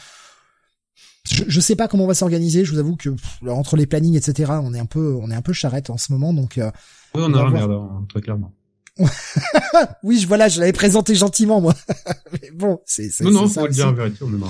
Je, 1.24 1.44
je 1.46 1.60
sais 1.60 1.76
pas 1.76 1.88
comment 1.88 2.04
on 2.04 2.08
va 2.08 2.14
s'organiser. 2.14 2.64
Je 2.64 2.72
vous 2.72 2.78
avoue 2.78 2.96
que 2.96 3.10
pff, 3.10 3.38
entre 3.48 3.76
les 3.76 3.86
plannings, 3.86 4.16
etc., 4.16 4.52
on 4.62 4.74
est 4.74 4.78
un 4.78 4.86
peu, 4.86 5.18
on 5.20 5.30
est 5.30 5.34
un 5.34 5.42
peu 5.42 5.52
charrette 5.52 5.90
en 5.90 5.96
ce 5.96 6.12
moment. 6.12 6.32
Donc, 6.32 6.58
euh, 6.58 6.70
Oui, 7.14 7.22
on 7.22 7.32
On 7.32 7.34
a 7.34 7.44
la 7.44 7.50
merde, 7.50 7.72
hein, 7.72 8.06
très 8.08 8.20
clairement. 8.20 8.52
oui, 10.02 10.18
je 10.18 10.26
voilà, 10.26 10.48
je 10.48 10.60
l'avais 10.60 10.72
présenté 10.72 11.14
gentiment, 11.14 11.60
moi. 11.60 11.74
Mais 12.42 12.50
bon, 12.52 12.80
c'est 12.84 13.08
Non, 13.22 13.30
non, 13.30 13.48
faut 13.48 13.66
le 13.66 13.72
dire 13.72 13.86
la 13.86 13.92
vérité, 13.92 14.18
on 14.22 14.28
bien. 14.28 14.46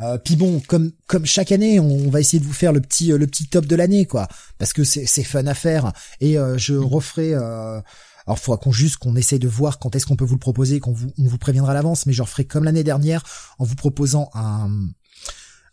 Euh, 0.00 0.18
puis 0.18 0.36
bon, 0.36 0.60
comme 0.66 0.92
comme 1.06 1.24
chaque 1.24 1.52
année, 1.52 1.78
on 1.78 2.10
va 2.10 2.20
essayer 2.20 2.40
de 2.40 2.44
vous 2.44 2.52
faire 2.52 2.72
le 2.72 2.80
petit 2.80 3.12
euh, 3.12 3.18
le 3.18 3.26
petit 3.26 3.46
top 3.46 3.66
de 3.66 3.76
l'année, 3.76 4.06
quoi, 4.06 4.28
parce 4.58 4.72
que 4.72 4.84
c'est 4.84 5.06
c'est 5.06 5.22
fun 5.22 5.46
à 5.46 5.54
faire. 5.54 5.92
Et 6.20 6.38
euh, 6.38 6.58
je 6.58 6.74
referai. 6.74 7.34
Euh... 7.34 7.80
Alors, 8.26 8.38
faudra 8.38 8.56
qu'on 8.56 8.72
juste 8.72 8.96
qu'on 8.96 9.16
essaye 9.16 9.38
de 9.38 9.48
voir 9.48 9.78
quand 9.78 9.94
est-ce 9.94 10.06
qu'on 10.06 10.16
peut 10.16 10.24
vous 10.24 10.36
le 10.36 10.40
proposer, 10.40 10.80
qu'on 10.80 10.92
vous 10.92 11.12
on 11.18 11.24
vous 11.24 11.38
préviendra 11.38 11.72
à 11.72 11.74
l'avance. 11.74 12.06
Mais 12.06 12.12
je 12.12 12.22
referai 12.22 12.46
comme 12.46 12.64
l'année 12.64 12.84
dernière 12.84 13.22
en 13.58 13.64
vous 13.64 13.76
proposant 13.76 14.30
un 14.34 14.70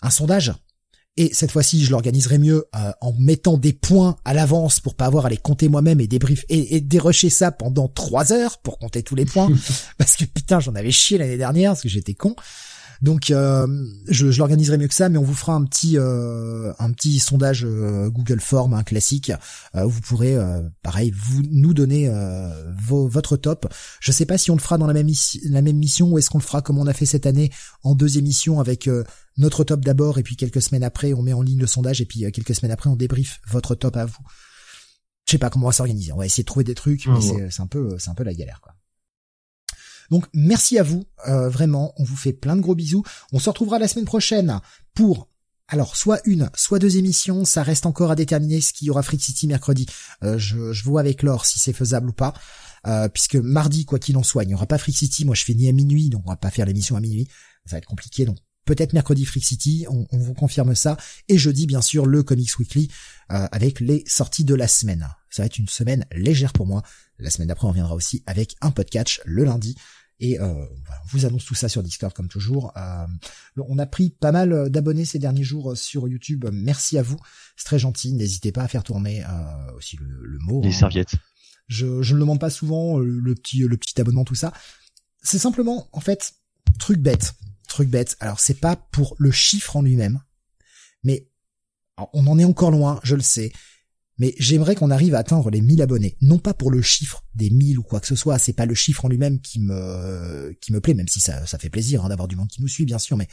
un 0.02 0.10
sondage. 0.10 0.54
Et 1.18 1.34
cette 1.34 1.52
fois-ci, 1.52 1.84
je 1.84 1.92
l'organiserai 1.92 2.38
mieux 2.38 2.66
euh, 2.76 2.92
en 3.02 3.14
mettant 3.20 3.58
des 3.58 3.74
points 3.74 4.16
à 4.24 4.34
l'avance 4.34 4.80
pour 4.80 4.96
pas 4.96 5.06
avoir 5.06 5.26
à 5.26 5.30
les 5.30 5.38
compter 5.38 5.68
moi-même 5.68 6.00
et 6.00 6.08
débrief 6.08 6.46
et, 6.48 6.76
et 6.76 6.82
dérocher 6.82 7.30
ça 7.30 7.52
pendant 7.52 7.90
trois 7.90 8.32
heures 8.32 8.60
pour 8.60 8.80
compter 8.80 9.04
tous 9.04 9.16
les 9.16 9.26
points. 9.26 9.50
parce 9.98 10.16
que 10.16 10.24
putain, 10.24 10.62
j'en 10.62 10.74
avais 10.74 10.92
chié 10.92 11.18
l'année 11.18 11.38
dernière 11.38 11.72
parce 11.72 11.82
que 11.82 11.90
j'étais 11.90 12.14
con. 12.14 12.36
Donc 13.02 13.32
euh, 13.32 13.66
je, 14.08 14.30
je 14.30 14.38
l'organiserai 14.38 14.78
mieux 14.78 14.88
que 14.88 14.94
ça, 14.94 15.10
mais 15.10 15.18
on 15.18 15.24
vous 15.24 15.34
fera 15.34 15.54
un 15.54 15.64
petit 15.66 15.98
euh, 15.98 16.72
un 16.78 16.92
petit 16.92 17.18
sondage 17.20 17.66
euh, 17.66 18.10
Google 18.10 18.40
Form, 18.40 18.74
un 18.76 18.84
classique, 18.84 19.32
euh, 19.76 19.86
où 19.86 19.90
vous 19.90 20.02
pourrez 20.02 20.36
euh, 20.36 20.62
pareil 20.84 21.12
vous 21.16 21.42
nous 21.50 21.74
donner 21.74 22.10
euh, 22.10 22.72
vos, 22.80 23.08
votre 23.08 23.38
top. 23.38 23.68
Je 24.00 24.12
sais 24.12 24.26
pas 24.28 24.38
si 24.38 24.52
on 24.52 24.56
le 24.56 24.62
fera 24.62 24.78
dans 24.78 24.86
la 24.86 24.94
même 24.94 25.08
mission, 25.08 25.42
la 25.46 25.64
même 25.64 25.78
mission 25.78 26.10
ou 26.10 26.20
est-ce 26.20 26.30
qu'on 26.30 26.38
le 26.38 26.44
fera 26.44 26.62
comme 26.62 26.78
on 26.78 26.86
a 26.86 26.94
fait 26.94 27.08
cette 27.08 27.26
année 27.26 27.52
en 27.84 27.96
deux 27.96 28.20
émissions 28.20 28.60
avec 28.60 28.88
euh, 28.88 29.04
notre 29.38 29.64
top 29.64 29.84
d'abord 29.84 30.20
et 30.20 30.24
puis 30.24 30.36
quelques 30.36 30.62
semaines 30.62 30.84
après 30.84 31.14
on 31.14 31.24
met 31.24 31.34
en 31.34 31.42
ligne 31.42 31.60
le 31.60 31.68
sondage 31.68 32.02
et 32.02 32.06
puis 32.06 32.26
euh, 32.26 32.30
quelques 32.32 32.54
semaines 32.54 32.72
après 32.72 32.90
on 32.90 32.96
débrief 32.96 33.42
votre 33.48 33.74
top 33.74 33.98
à 33.98 34.06
vous. 34.06 34.24
Je 35.26 35.32
sais 35.32 35.38
pas 35.40 35.50
comment 35.50 35.66
on 35.66 35.70
va 35.70 35.74
s'organiser. 35.74 36.12
On 36.12 36.18
va 36.18 36.26
essayer 36.26 36.44
de 36.44 36.48
trouver 36.48 36.66
des 36.66 36.76
trucs, 36.76 37.06
Ah, 37.08 37.12
mais 37.14 37.50
c'est 37.50 37.62
un 37.62 37.68
peu 37.68 37.96
c'est 37.98 38.10
un 38.10 38.16
peu 38.16 38.24
la 38.24 38.34
galère 38.34 38.60
quoi. 38.62 38.74
Donc 40.12 40.26
merci 40.34 40.78
à 40.78 40.84
vous, 40.84 41.06
euh, 41.28 41.50
vraiment, 41.50 41.94
on 41.98 42.04
vous 42.04 42.18
fait 42.18 42.34
plein 42.34 42.58
de 42.58 42.62
gros 42.62 42.76
bisous. 42.76 43.04
On 43.32 43.40
se 43.40 43.50
retrouvera 43.50 43.80
la 43.80 43.88
semaine 43.88 44.06
prochaine 44.06 44.60
pour 44.94 45.30
alors 45.70 45.96
soit 45.96 46.20
une, 46.26 46.50
soit 46.54 46.80
deux 46.80 46.98
émissions, 46.98 47.46
ça 47.46 47.64
reste 47.64 47.86
encore 47.86 48.12
à 48.12 48.16
déterminer 48.16 48.60
ce 48.60 48.74
qu'il 48.74 48.88
y 48.88 48.90
aura 48.90 49.04
Freak 49.04 49.24
City 49.24 49.48
mercredi. 49.48 49.86
Euh, 50.22 50.38
je, 50.38 50.74
je 50.74 50.84
vois 50.84 51.00
avec 51.00 51.24
Laure 51.24 51.46
si 51.46 51.60
c'est 51.60 51.72
faisable 51.72 52.10
ou 52.10 52.12
pas, 52.12 52.34
euh, 52.88 53.08
puisque 53.08 53.38
mardi 53.38 53.86
quoi 53.86 53.98
qu'il 53.98 54.18
en 54.18 54.24
soit, 54.24 54.44
il 54.44 54.48
n'y 54.48 54.54
aura 54.54 54.66
pas 54.66 54.78
Freak 54.78 54.98
City. 54.98 55.24
Moi 55.24 55.34
je 55.34 55.46
finis 55.46 55.70
à 55.70 55.72
minuit, 55.72 56.10
donc 56.10 56.24
on 56.26 56.30
va 56.30 56.36
pas 56.36 56.52
faire 56.52 56.66
l'émission 56.66 56.98
à 56.98 57.00
minuit, 57.00 57.30
ça 57.66 57.76
va 57.76 57.78
être 57.78 57.86
compliqué. 57.86 58.26
Donc 58.26 58.36
peut-être 58.66 58.92
mercredi 58.92 59.24
Freak 59.24 59.46
City, 59.46 59.86
on, 59.90 60.06
on 60.12 60.18
vous 60.18 60.34
confirme 60.34 60.76
ça. 60.76 60.98
Et 61.30 61.38
jeudi 61.38 61.68
bien 61.68 61.82
sûr 61.82 62.06
le 62.06 62.22
Comics 62.22 62.60
Weekly 62.60 62.90
avec 63.30 63.80
les 63.80 64.04
sorties 64.08 64.44
de 64.44 64.56
la 64.56 64.68
semaine. 64.68 65.08
Ça 65.30 65.44
va 65.44 65.46
être 65.46 65.58
une 65.58 65.70
semaine 65.70 66.06
légère 66.12 66.52
pour 66.52 66.68
moi. 66.68 66.84
La 67.18 67.30
semaine 67.30 67.48
d'après 67.48 67.66
on 67.66 67.70
reviendra 67.70 67.96
aussi 67.96 68.24
avec 68.26 68.58
un 68.60 68.72
podcast 68.72 69.22
le 69.24 69.46
lundi 69.46 69.78
Et 70.22 70.40
euh, 70.40 70.54
voilà, 70.86 71.02
on 71.04 71.08
vous 71.08 71.26
annonce 71.26 71.46
tout 71.46 71.56
ça 71.56 71.68
sur 71.68 71.82
Discord 71.82 72.14
comme 72.14 72.28
toujours. 72.28 72.72
Euh, 72.78 73.08
on 73.58 73.80
a 73.80 73.88
pris 73.88 74.12
pas 74.12 74.32
mal 74.32 74.70
d'abonnés 74.70 75.04
ces 75.04 75.18
derniers 75.18 75.44
jours 75.44 75.76
sur 75.76 76.08
YouTube. 76.08 76.46
Merci 76.54 77.00
à 77.00 77.02
vous, 77.02 77.18
c'est 77.58 77.66
très 77.66 77.80
gentil. 77.80 78.14
N'hésitez 78.14 78.52
pas 78.52 78.62
à 78.62 78.68
faire 78.68 78.84
tourner 78.84 79.24
euh, 79.24 79.74
aussi 79.76 79.98
le, 79.98 80.06
le 80.24 80.38
mot. 80.40 80.62
Les 80.62 80.70
hein. 80.70 80.72
serviettes. 80.72 81.16
Je, 81.68 82.04
je 82.04 82.14
ne 82.14 82.18
le 82.18 82.22
demande 82.22 82.40
pas 82.40 82.52
souvent, 82.52 83.00
euh, 83.00 83.04
le 83.04 83.34
petit, 83.34 83.60
le 83.60 83.78
petit 83.78 84.00
abonnement, 84.00 84.24
tout 84.24 84.36
ça. 84.36 84.54
C'est 85.24 85.40
simplement, 85.40 85.90
en 85.92 86.02
fait, 86.02 86.36
truc 86.78 87.00
bête, 87.00 87.34
truc 87.68 87.90
bête. 87.90 88.16
Alors 88.20 88.40
c'est 88.40 88.60
pas 88.60 88.76
pour 88.76 89.16
le 89.18 89.32
chiffre 89.32 89.76
en 89.76 89.82
lui-même, 89.82 90.22
mais 91.04 91.28
on 92.14 92.28
en 92.28 92.38
est 92.38 92.46
encore 92.46 92.72
loin, 92.72 93.00
je 93.04 93.16
le 93.16 93.22
sais. 93.22 93.52
Mais 94.22 94.36
j'aimerais 94.38 94.76
qu'on 94.76 94.92
arrive 94.92 95.16
à 95.16 95.18
atteindre 95.18 95.50
les 95.50 95.62
1000 95.62 95.82
abonnés. 95.82 96.16
Non 96.22 96.38
pas 96.38 96.54
pour 96.54 96.70
le 96.70 96.84
chiffre 96.84 97.26
des 97.34 97.50
1000 97.50 97.80
ou 97.80 97.82
quoi 97.82 98.00
que 98.00 98.06
ce 98.06 98.16
soit, 98.16 98.38
c'est 98.38 98.54
pas 98.54 98.68
le 98.68 98.76
chiffre 98.76 99.04
en 99.04 99.08
lui-même 99.08 99.42
qui 99.42 99.60
me, 99.60 100.56
qui 100.62 100.72
me 100.72 100.80
plaît, 100.80 100.94
même 100.94 101.08
si 101.08 101.20
ça, 101.20 101.48
ça 101.48 101.58
fait 101.58 101.72
plaisir 101.72 102.06
hein, 102.06 102.10
d'avoir 102.10 102.28
du 102.28 102.36
monde 102.36 102.48
qui 102.48 102.62
nous 102.62 102.68
suit, 102.68 102.86
bien 102.86 103.00
sûr, 103.00 103.18
mais 103.18 103.28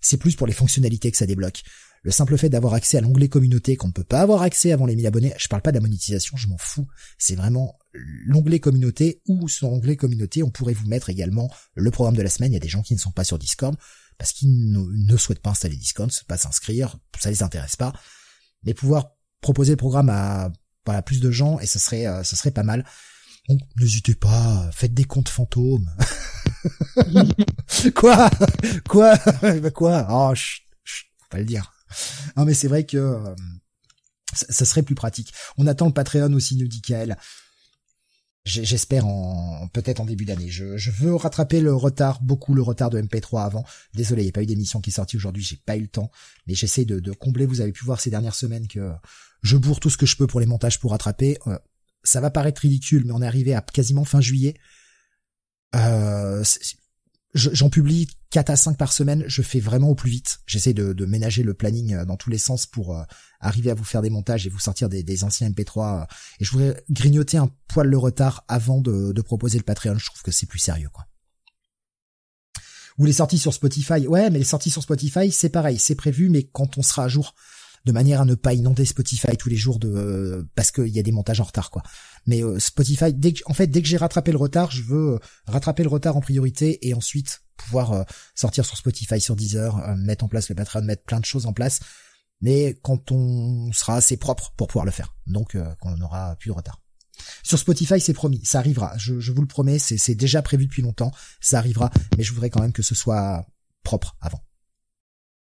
c'est 0.00 0.16
plus 0.16 0.34
pour 0.34 0.48
les 0.48 0.52
fonctionnalités 0.52 1.12
que 1.12 1.16
ça 1.16 1.26
débloque. 1.26 1.62
Le 2.02 2.10
simple 2.10 2.36
fait 2.36 2.48
d'avoir 2.48 2.74
accès 2.74 2.98
à 2.98 3.00
l'onglet 3.00 3.28
communauté 3.28 3.76
qu'on 3.76 3.86
ne 3.86 3.92
peut 3.92 4.02
pas 4.02 4.22
avoir 4.22 4.42
accès 4.42 4.72
avant 4.72 4.86
les 4.86 4.96
1000 4.96 5.06
abonnés, 5.06 5.32
je 5.38 5.46
parle 5.46 5.62
pas 5.62 5.70
de 5.70 5.76
la 5.76 5.82
monétisation, 5.82 6.36
je 6.36 6.48
m'en 6.48 6.58
fous. 6.58 6.88
C'est 7.16 7.36
vraiment 7.36 7.78
l'onglet 7.92 8.58
communauté 8.58 9.22
ou 9.28 9.46
sur 9.46 9.68
l'onglet 9.68 9.94
communauté, 9.94 10.42
on 10.42 10.50
pourrait 10.50 10.74
vous 10.74 10.88
mettre 10.88 11.10
également 11.10 11.48
le 11.76 11.92
programme 11.92 12.16
de 12.16 12.22
la 12.22 12.28
semaine. 12.28 12.50
Il 12.50 12.54
y 12.54 12.56
a 12.56 12.60
des 12.60 12.66
gens 12.66 12.82
qui 12.82 12.94
ne 12.94 12.98
sont 12.98 13.12
pas 13.12 13.22
sur 13.22 13.38
Discord 13.38 13.76
parce 14.18 14.32
qu'ils 14.32 14.72
ne, 14.72 14.80
ne 14.80 15.16
souhaitent 15.16 15.42
pas 15.42 15.50
installer 15.50 15.76
Discord, 15.76 16.10
pas 16.26 16.38
s'inscrire, 16.38 16.98
ça 17.20 17.30
les 17.30 17.44
intéresse 17.44 17.76
pas. 17.76 17.92
Mais 18.64 18.74
pouvoir 18.74 19.14
proposer 19.44 19.72
le 19.72 19.76
programme 19.76 20.08
à 20.08 20.50
voilà, 20.86 21.02
plus 21.02 21.20
de 21.20 21.30
gens 21.30 21.60
et 21.60 21.66
ça 21.66 21.78
serait 21.78 22.06
euh, 22.06 22.24
ça 22.24 22.34
serait 22.34 22.50
pas 22.50 22.62
mal. 22.62 22.84
Donc 23.48 23.60
n'hésitez 23.76 24.14
pas, 24.14 24.70
faites 24.72 24.94
des 24.94 25.04
comptes 25.04 25.28
fantômes. 25.28 25.90
quoi? 27.94 28.30
Quoi? 28.88 29.16
Bah 29.42 29.70
Quoi? 29.70 30.06
Oh, 30.10 30.34
chut, 30.34 30.64
chut, 30.82 31.06
faut 31.20 31.28
pas 31.28 31.38
le 31.38 31.44
dire. 31.44 31.72
Non 32.36 32.46
mais 32.46 32.54
c'est 32.54 32.68
vrai 32.68 32.84
que 32.84 32.96
euh, 32.96 33.34
ça, 34.32 34.64
serait 34.64 34.82
plus 34.82 34.94
pratique. 34.94 35.32
On 35.58 35.66
attend 35.66 35.86
le 35.86 35.92
Patreon 35.92 36.32
aussi, 36.32 36.56
nous 36.56 36.66
dit 36.66 36.80
Kael. 36.80 37.18
J'espère 38.46 39.06
en 39.06 39.68
peut-être 39.68 40.00
en 40.00 40.04
début 40.04 40.26
d'année. 40.26 40.50
Je, 40.50 40.76
je 40.76 40.90
veux 40.90 41.14
rattraper 41.14 41.62
le 41.62 41.74
retard, 41.74 42.20
beaucoup 42.22 42.52
le 42.52 42.60
retard 42.60 42.90
de 42.90 43.00
MP3 43.00 43.42
avant. 43.42 43.64
Désolé, 43.94 44.22
il 44.22 44.26
n'y 44.26 44.30
a 44.30 44.32
pas 44.32 44.42
eu 44.42 44.46
d'émission 44.46 44.82
qui 44.82 44.90
est 44.90 44.92
sortie 44.92 45.16
aujourd'hui, 45.16 45.42
j'ai 45.42 45.56
pas 45.56 45.76
eu 45.76 45.80
le 45.80 45.88
temps. 45.88 46.10
Mais 46.46 46.54
j'essaie 46.54 46.84
de, 46.84 47.00
de 47.00 47.12
combler. 47.12 47.46
Vous 47.46 47.62
avez 47.62 47.72
pu 47.72 47.86
voir 47.86 48.00
ces 48.00 48.10
dernières 48.10 48.34
semaines 48.34 48.68
que 48.68 48.92
je 49.44 49.56
bourre 49.56 49.78
tout 49.78 49.90
ce 49.90 49.96
que 49.96 50.06
je 50.06 50.16
peux 50.16 50.26
pour 50.26 50.40
les 50.40 50.46
montages 50.46 50.80
pour 50.80 50.90
rattraper. 50.90 51.38
Euh, 51.46 51.56
ça 52.02 52.20
va 52.20 52.30
paraître 52.30 52.62
ridicule, 52.62 53.04
mais 53.06 53.12
on 53.12 53.22
est 53.22 53.26
arrivé 53.26 53.54
à 53.54 53.60
quasiment 53.60 54.04
fin 54.04 54.20
juillet. 54.20 54.54
Euh, 55.76 56.42
J'en 57.34 57.68
publie 57.68 58.06
4 58.30 58.50
à 58.50 58.56
5 58.56 58.78
par 58.78 58.92
semaine, 58.92 59.24
je 59.26 59.42
fais 59.42 59.58
vraiment 59.58 59.88
au 59.88 59.96
plus 59.96 60.10
vite. 60.10 60.38
J'essaie 60.46 60.72
de, 60.72 61.04
ménager 61.04 61.42
le 61.42 61.52
planning 61.52 61.94
euh, 61.94 62.04
dans 62.04 62.16
tous 62.16 62.30
les 62.30 62.38
sens 62.38 62.64
pour 62.64 62.96
euh, 62.96 63.02
arriver 63.40 63.72
à 63.72 63.74
vous 63.74 63.82
faire 63.82 64.02
des 64.02 64.10
montages 64.10 64.46
et 64.46 64.50
vous 64.50 64.60
sortir 64.60 64.88
des, 64.88 65.24
anciens 65.24 65.50
MP3. 65.50 66.02
euh, 66.02 66.04
et 66.38 66.44
je 66.44 66.50
voudrais 66.52 66.84
grignoter 66.90 67.36
un 67.36 67.50
poil 67.66 67.88
le 67.88 67.98
retard 67.98 68.44
avant 68.46 68.80
de, 68.80 69.10
de 69.10 69.22
proposer 69.22 69.58
le 69.58 69.64
Patreon. 69.64 69.98
Je 69.98 70.06
trouve 70.06 70.22
que 70.22 70.30
c'est 70.30 70.46
plus 70.46 70.60
sérieux, 70.60 70.90
quoi. 70.92 71.06
Ou 72.98 73.06
les 73.06 73.14
sorties 73.14 73.38
sur 73.38 73.52
Spotify. 73.52 74.06
Ouais, 74.06 74.30
mais 74.30 74.38
les 74.38 74.44
sorties 74.44 74.70
sur 74.70 74.84
Spotify, 74.84 75.32
c'est 75.32 75.48
pareil, 75.48 75.80
c'est 75.80 75.96
prévu, 75.96 76.30
mais 76.30 76.44
quand 76.44 76.78
on 76.78 76.82
sera 76.82 77.04
à 77.04 77.08
jour, 77.08 77.34
de 77.84 77.92
manière 77.92 78.22
à 78.22 78.24
ne 78.24 78.34
pas 78.34 78.54
inonder 78.54 78.84
Spotify 78.84 79.36
tous 79.36 79.48
les 79.48 79.56
jours 79.56 79.78
de 79.78 79.88
euh, 79.88 80.42
parce 80.54 80.70
qu'il 80.70 80.88
y 80.88 80.98
a 80.98 81.02
des 81.02 81.12
montages 81.12 81.40
en 81.40 81.44
retard, 81.44 81.70
quoi. 81.70 81.82
Mais 82.26 82.42
euh, 82.42 82.58
Spotify, 82.58 83.12
dès 83.12 83.34
que, 83.34 83.40
en 83.46 83.54
fait, 83.54 83.66
dès 83.66 83.82
que 83.82 83.88
j'ai 83.88 83.96
rattrapé 83.96 84.32
le 84.32 84.38
retard, 84.38 84.70
je 84.70 84.82
veux 84.82 85.14
euh, 85.14 85.18
rattraper 85.46 85.82
le 85.82 85.90
retard 85.90 86.16
en 86.16 86.20
priorité 86.20 86.86
et 86.86 86.94
ensuite 86.94 87.42
pouvoir 87.56 87.92
euh, 87.92 88.02
sortir 88.34 88.64
sur 88.64 88.76
Spotify, 88.76 89.20
sur 89.20 89.36
Deezer, 89.36 89.78
euh, 89.78 89.96
mettre 89.96 90.24
en 90.24 90.28
place 90.28 90.48
le 90.48 90.54
Patreon, 90.54 90.82
mettre 90.82 91.04
plein 91.04 91.20
de 91.20 91.24
choses 91.26 91.46
en 91.46 91.52
place. 91.52 91.80
Mais 92.40 92.78
quand 92.82 93.12
on 93.12 93.70
sera 93.72 93.96
assez 93.96 94.16
propre 94.16 94.52
pour 94.56 94.66
pouvoir 94.66 94.84
le 94.84 94.90
faire, 94.90 95.14
donc 95.26 95.56
qu'on 95.80 96.00
aura 96.00 96.36
plus 96.36 96.48
de 96.48 96.54
retard. 96.54 96.80
Sur 97.42 97.58
Spotify, 97.58 98.00
c'est 98.00 98.12
promis, 98.12 98.44
ça 98.44 98.58
arrivera. 98.58 98.92
Je, 98.98 99.14
vous 99.14 99.40
le 99.40 99.46
promets, 99.46 99.78
c'est 99.78 100.14
déjà 100.14 100.42
prévu 100.42 100.66
depuis 100.66 100.82
longtemps, 100.82 101.12
ça 101.40 101.58
arrivera. 101.58 101.90
Mais 102.18 102.24
je 102.24 102.32
voudrais 102.32 102.50
quand 102.50 102.60
même 102.60 102.72
que 102.72 102.82
ce 102.82 102.94
soit 102.94 103.46
propre 103.82 104.16
avant. 104.20 104.42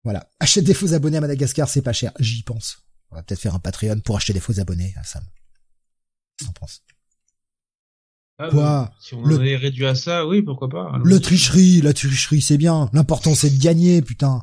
Voilà. 0.04 0.30
Achète 0.40 0.64
des 0.64 0.74
faux 0.74 0.94
abonnés 0.94 1.18
à 1.18 1.22
Madagascar, 1.22 1.68
c'est 1.70 1.82
pas 1.82 1.94
cher. 1.94 2.12
J'y 2.20 2.44
pense. 2.44 2.78
On 3.12 3.16
va 3.16 3.24
peut-être 3.24 3.40
faire 3.42 3.56
un 3.56 3.60
Patreon 3.60 4.00
pour 4.02 4.16
acheter 4.16 4.34
des 4.34 4.40
faux 4.40 4.60
abonnés 4.60 4.94
à 4.98 5.04
Sam. 5.04 5.24
Qu'est-ce 6.38 6.52
penses? 6.52 6.82
Ah, 8.38 8.48
Quoi? 8.50 8.64
bah, 8.64 8.94
Si 9.02 9.14
on 9.16 9.26
Le- 9.26 9.38
en 9.38 9.44
est 9.44 9.58
réduit 9.58 9.86
à 9.86 9.96
ça, 9.96 10.26
oui, 10.26 10.42
pourquoi 10.42 10.70
pas. 10.70 10.98
Le 11.04 11.20
tricherie, 11.20 11.82
la 11.82 11.92
tricherie, 11.94 12.42
c'est 12.42 12.58
bien. 12.58 12.90
L'important, 12.94 13.36
c'est 13.36 13.50
de 13.50 13.62
gagner, 13.62 14.02
putain. 14.02 14.42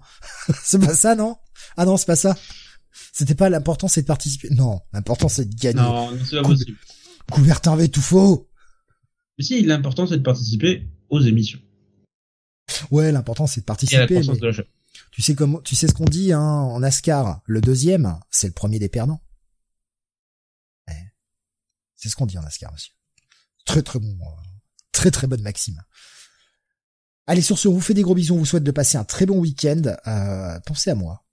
c'est 0.63 0.79
pas 0.79 0.95
ça, 0.95 1.15
non? 1.15 1.37
Ah 1.79 1.87
non, 1.87 1.97
c'est 1.97 2.07
pas 2.07 2.17
ça. 2.17 2.37
C'était 3.13 3.35
pas 3.35 3.49
l'important, 3.49 3.89
c'est 3.89 4.03
de 4.03 4.07
participer. 4.07 4.51
Non, 4.51 4.81
l'important, 4.93 5.29
c'est 5.31 5.47
de 5.49 5.55
gagner. 5.55 5.81
Non, 5.81 6.11
c'est 6.25 6.37
pas 6.37 6.43
possible. 6.43 6.77
V 7.79 7.89
tout 7.89 8.03
faux. 8.03 8.51
Mais 9.39 9.45
si, 9.45 9.63
l'important 9.63 10.07
c'est 10.07 10.19
de 10.19 10.23
participer 10.23 10.87
aux 11.09 11.21
émissions. 11.21 11.61
Ouais, 12.91 13.13
l'important, 13.13 13.47
c'est 13.47 13.61
de 13.61 13.65
Et 13.65 13.67
à 13.67 13.73
la 13.73 13.75
participer. 13.75 14.07
croissance 14.15 14.35
mais 14.35 14.41
de 14.41 14.47
la 14.47 14.53
chaîne. 14.53 14.65
Tu 15.17 15.23
sais 15.23 15.35
comment, 15.35 15.63
tu 15.63 15.75
sais 15.75 15.89
ce 15.89 15.95
qu'on 15.95 16.05
dit, 16.05 16.35
hein, 16.35 16.43
en 16.43 16.81
NASCAR. 16.81 17.41
Le 17.47 17.63
deuxième, 17.63 18.21
c'est 18.31 18.49
le 18.49 18.53
premier 18.53 18.79
des 18.79 18.91
perdants. 18.91 19.23
Ouais. 20.87 21.11
C'est 21.95 22.11
ce 22.11 22.17
qu'on 22.17 22.27
dit 22.27 22.37
en 22.37 22.43
NASCAR, 22.43 22.71
monsieur. 22.71 22.93
Très 23.65 23.81
très 23.81 23.99
bon, 23.99 24.15
euh, 24.21 24.43
très 24.93 25.11
très 25.11 25.27
bonne 25.27 25.41
maxime. 25.41 25.83
Allez, 27.27 27.41
sur 27.41 27.59
ce, 27.59 27.67
on 27.67 27.73
vous 27.73 27.81
fait 27.81 27.95
des 27.95 28.03
gros 28.03 28.15
bisous, 28.15 28.35
on 28.35 28.41
vous 28.41 28.45
souhaite 28.45 28.63
de 28.63 28.71
passer 28.71 28.99
un 28.99 29.05
très 29.05 29.25
bon 29.25 29.39
week-end. 29.39 29.97
Euh, 30.07 30.61
pensez 30.67 30.91
à 30.91 30.95
moi. 30.95 31.25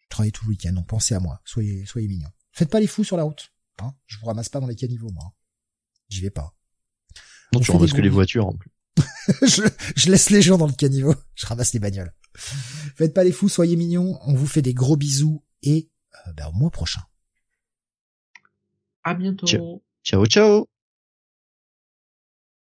Je 0.00 0.08
travaille 0.08 0.32
tout 0.32 0.44
le 0.46 0.50
week-end, 0.50 0.72
donc 0.72 0.88
pensez 0.88 1.14
à 1.14 1.20
moi. 1.20 1.40
Soyez, 1.44 1.86
soyez 1.86 2.08
mignons. 2.08 2.32
Faites 2.50 2.68
pas 2.68 2.80
les 2.80 2.88
fous 2.88 3.04
sur 3.04 3.16
la 3.16 3.22
route. 3.22 3.52
Hein 3.80 3.94
je 4.06 4.18
vous 4.18 4.26
ramasse 4.26 4.48
pas 4.48 4.58
dans 4.58 4.66
les 4.66 4.74
caniveaux, 4.74 5.12
moi. 5.12 5.32
J'y 6.08 6.20
vais 6.20 6.30
pas. 6.30 6.52
Non, 7.52 7.60
On 7.60 7.62
tu 7.62 7.70
ramasses 7.70 7.92
que 7.92 8.00
les 8.00 8.08
voitures 8.08 8.48
en 8.48 8.54
plus. 8.54 8.72
je, 9.46 9.62
je 9.94 10.10
laisse 10.10 10.30
les 10.30 10.42
gens 10.42 10.58
dans 10.58 10.66
le 10.66 10.72
caniveau. 10.72 11.14
Je 11.36 11.46
ramasse 11.46 11.72
les 11.72 11.78
bagnoles. 11.78 12.12
Faites 12.34 13.14
pas 13.14 13.24
les 13.24 13.32
fous, 13.32 13.48
soyez 13.48 13.76
mignons. 13.76 14.18
On 14.26 14.34
vous 14.34 14.46
fait 14.46 14.62
des 14.62 14.74
gros 14.74 14.96
bisous 14.96 15.42
et 15.62 15.88
euh, 16.26 16.32
ben, 16.32 16.46
au 16.48 16.52
mois 16.52 16.70
prochain. 16.70 17.02
À 19.04 19.14
bientôt. 19.14 19.46
Ciao. 19.46 19.82
Ciao, 20.04 20.26
ciao 20.26 20.68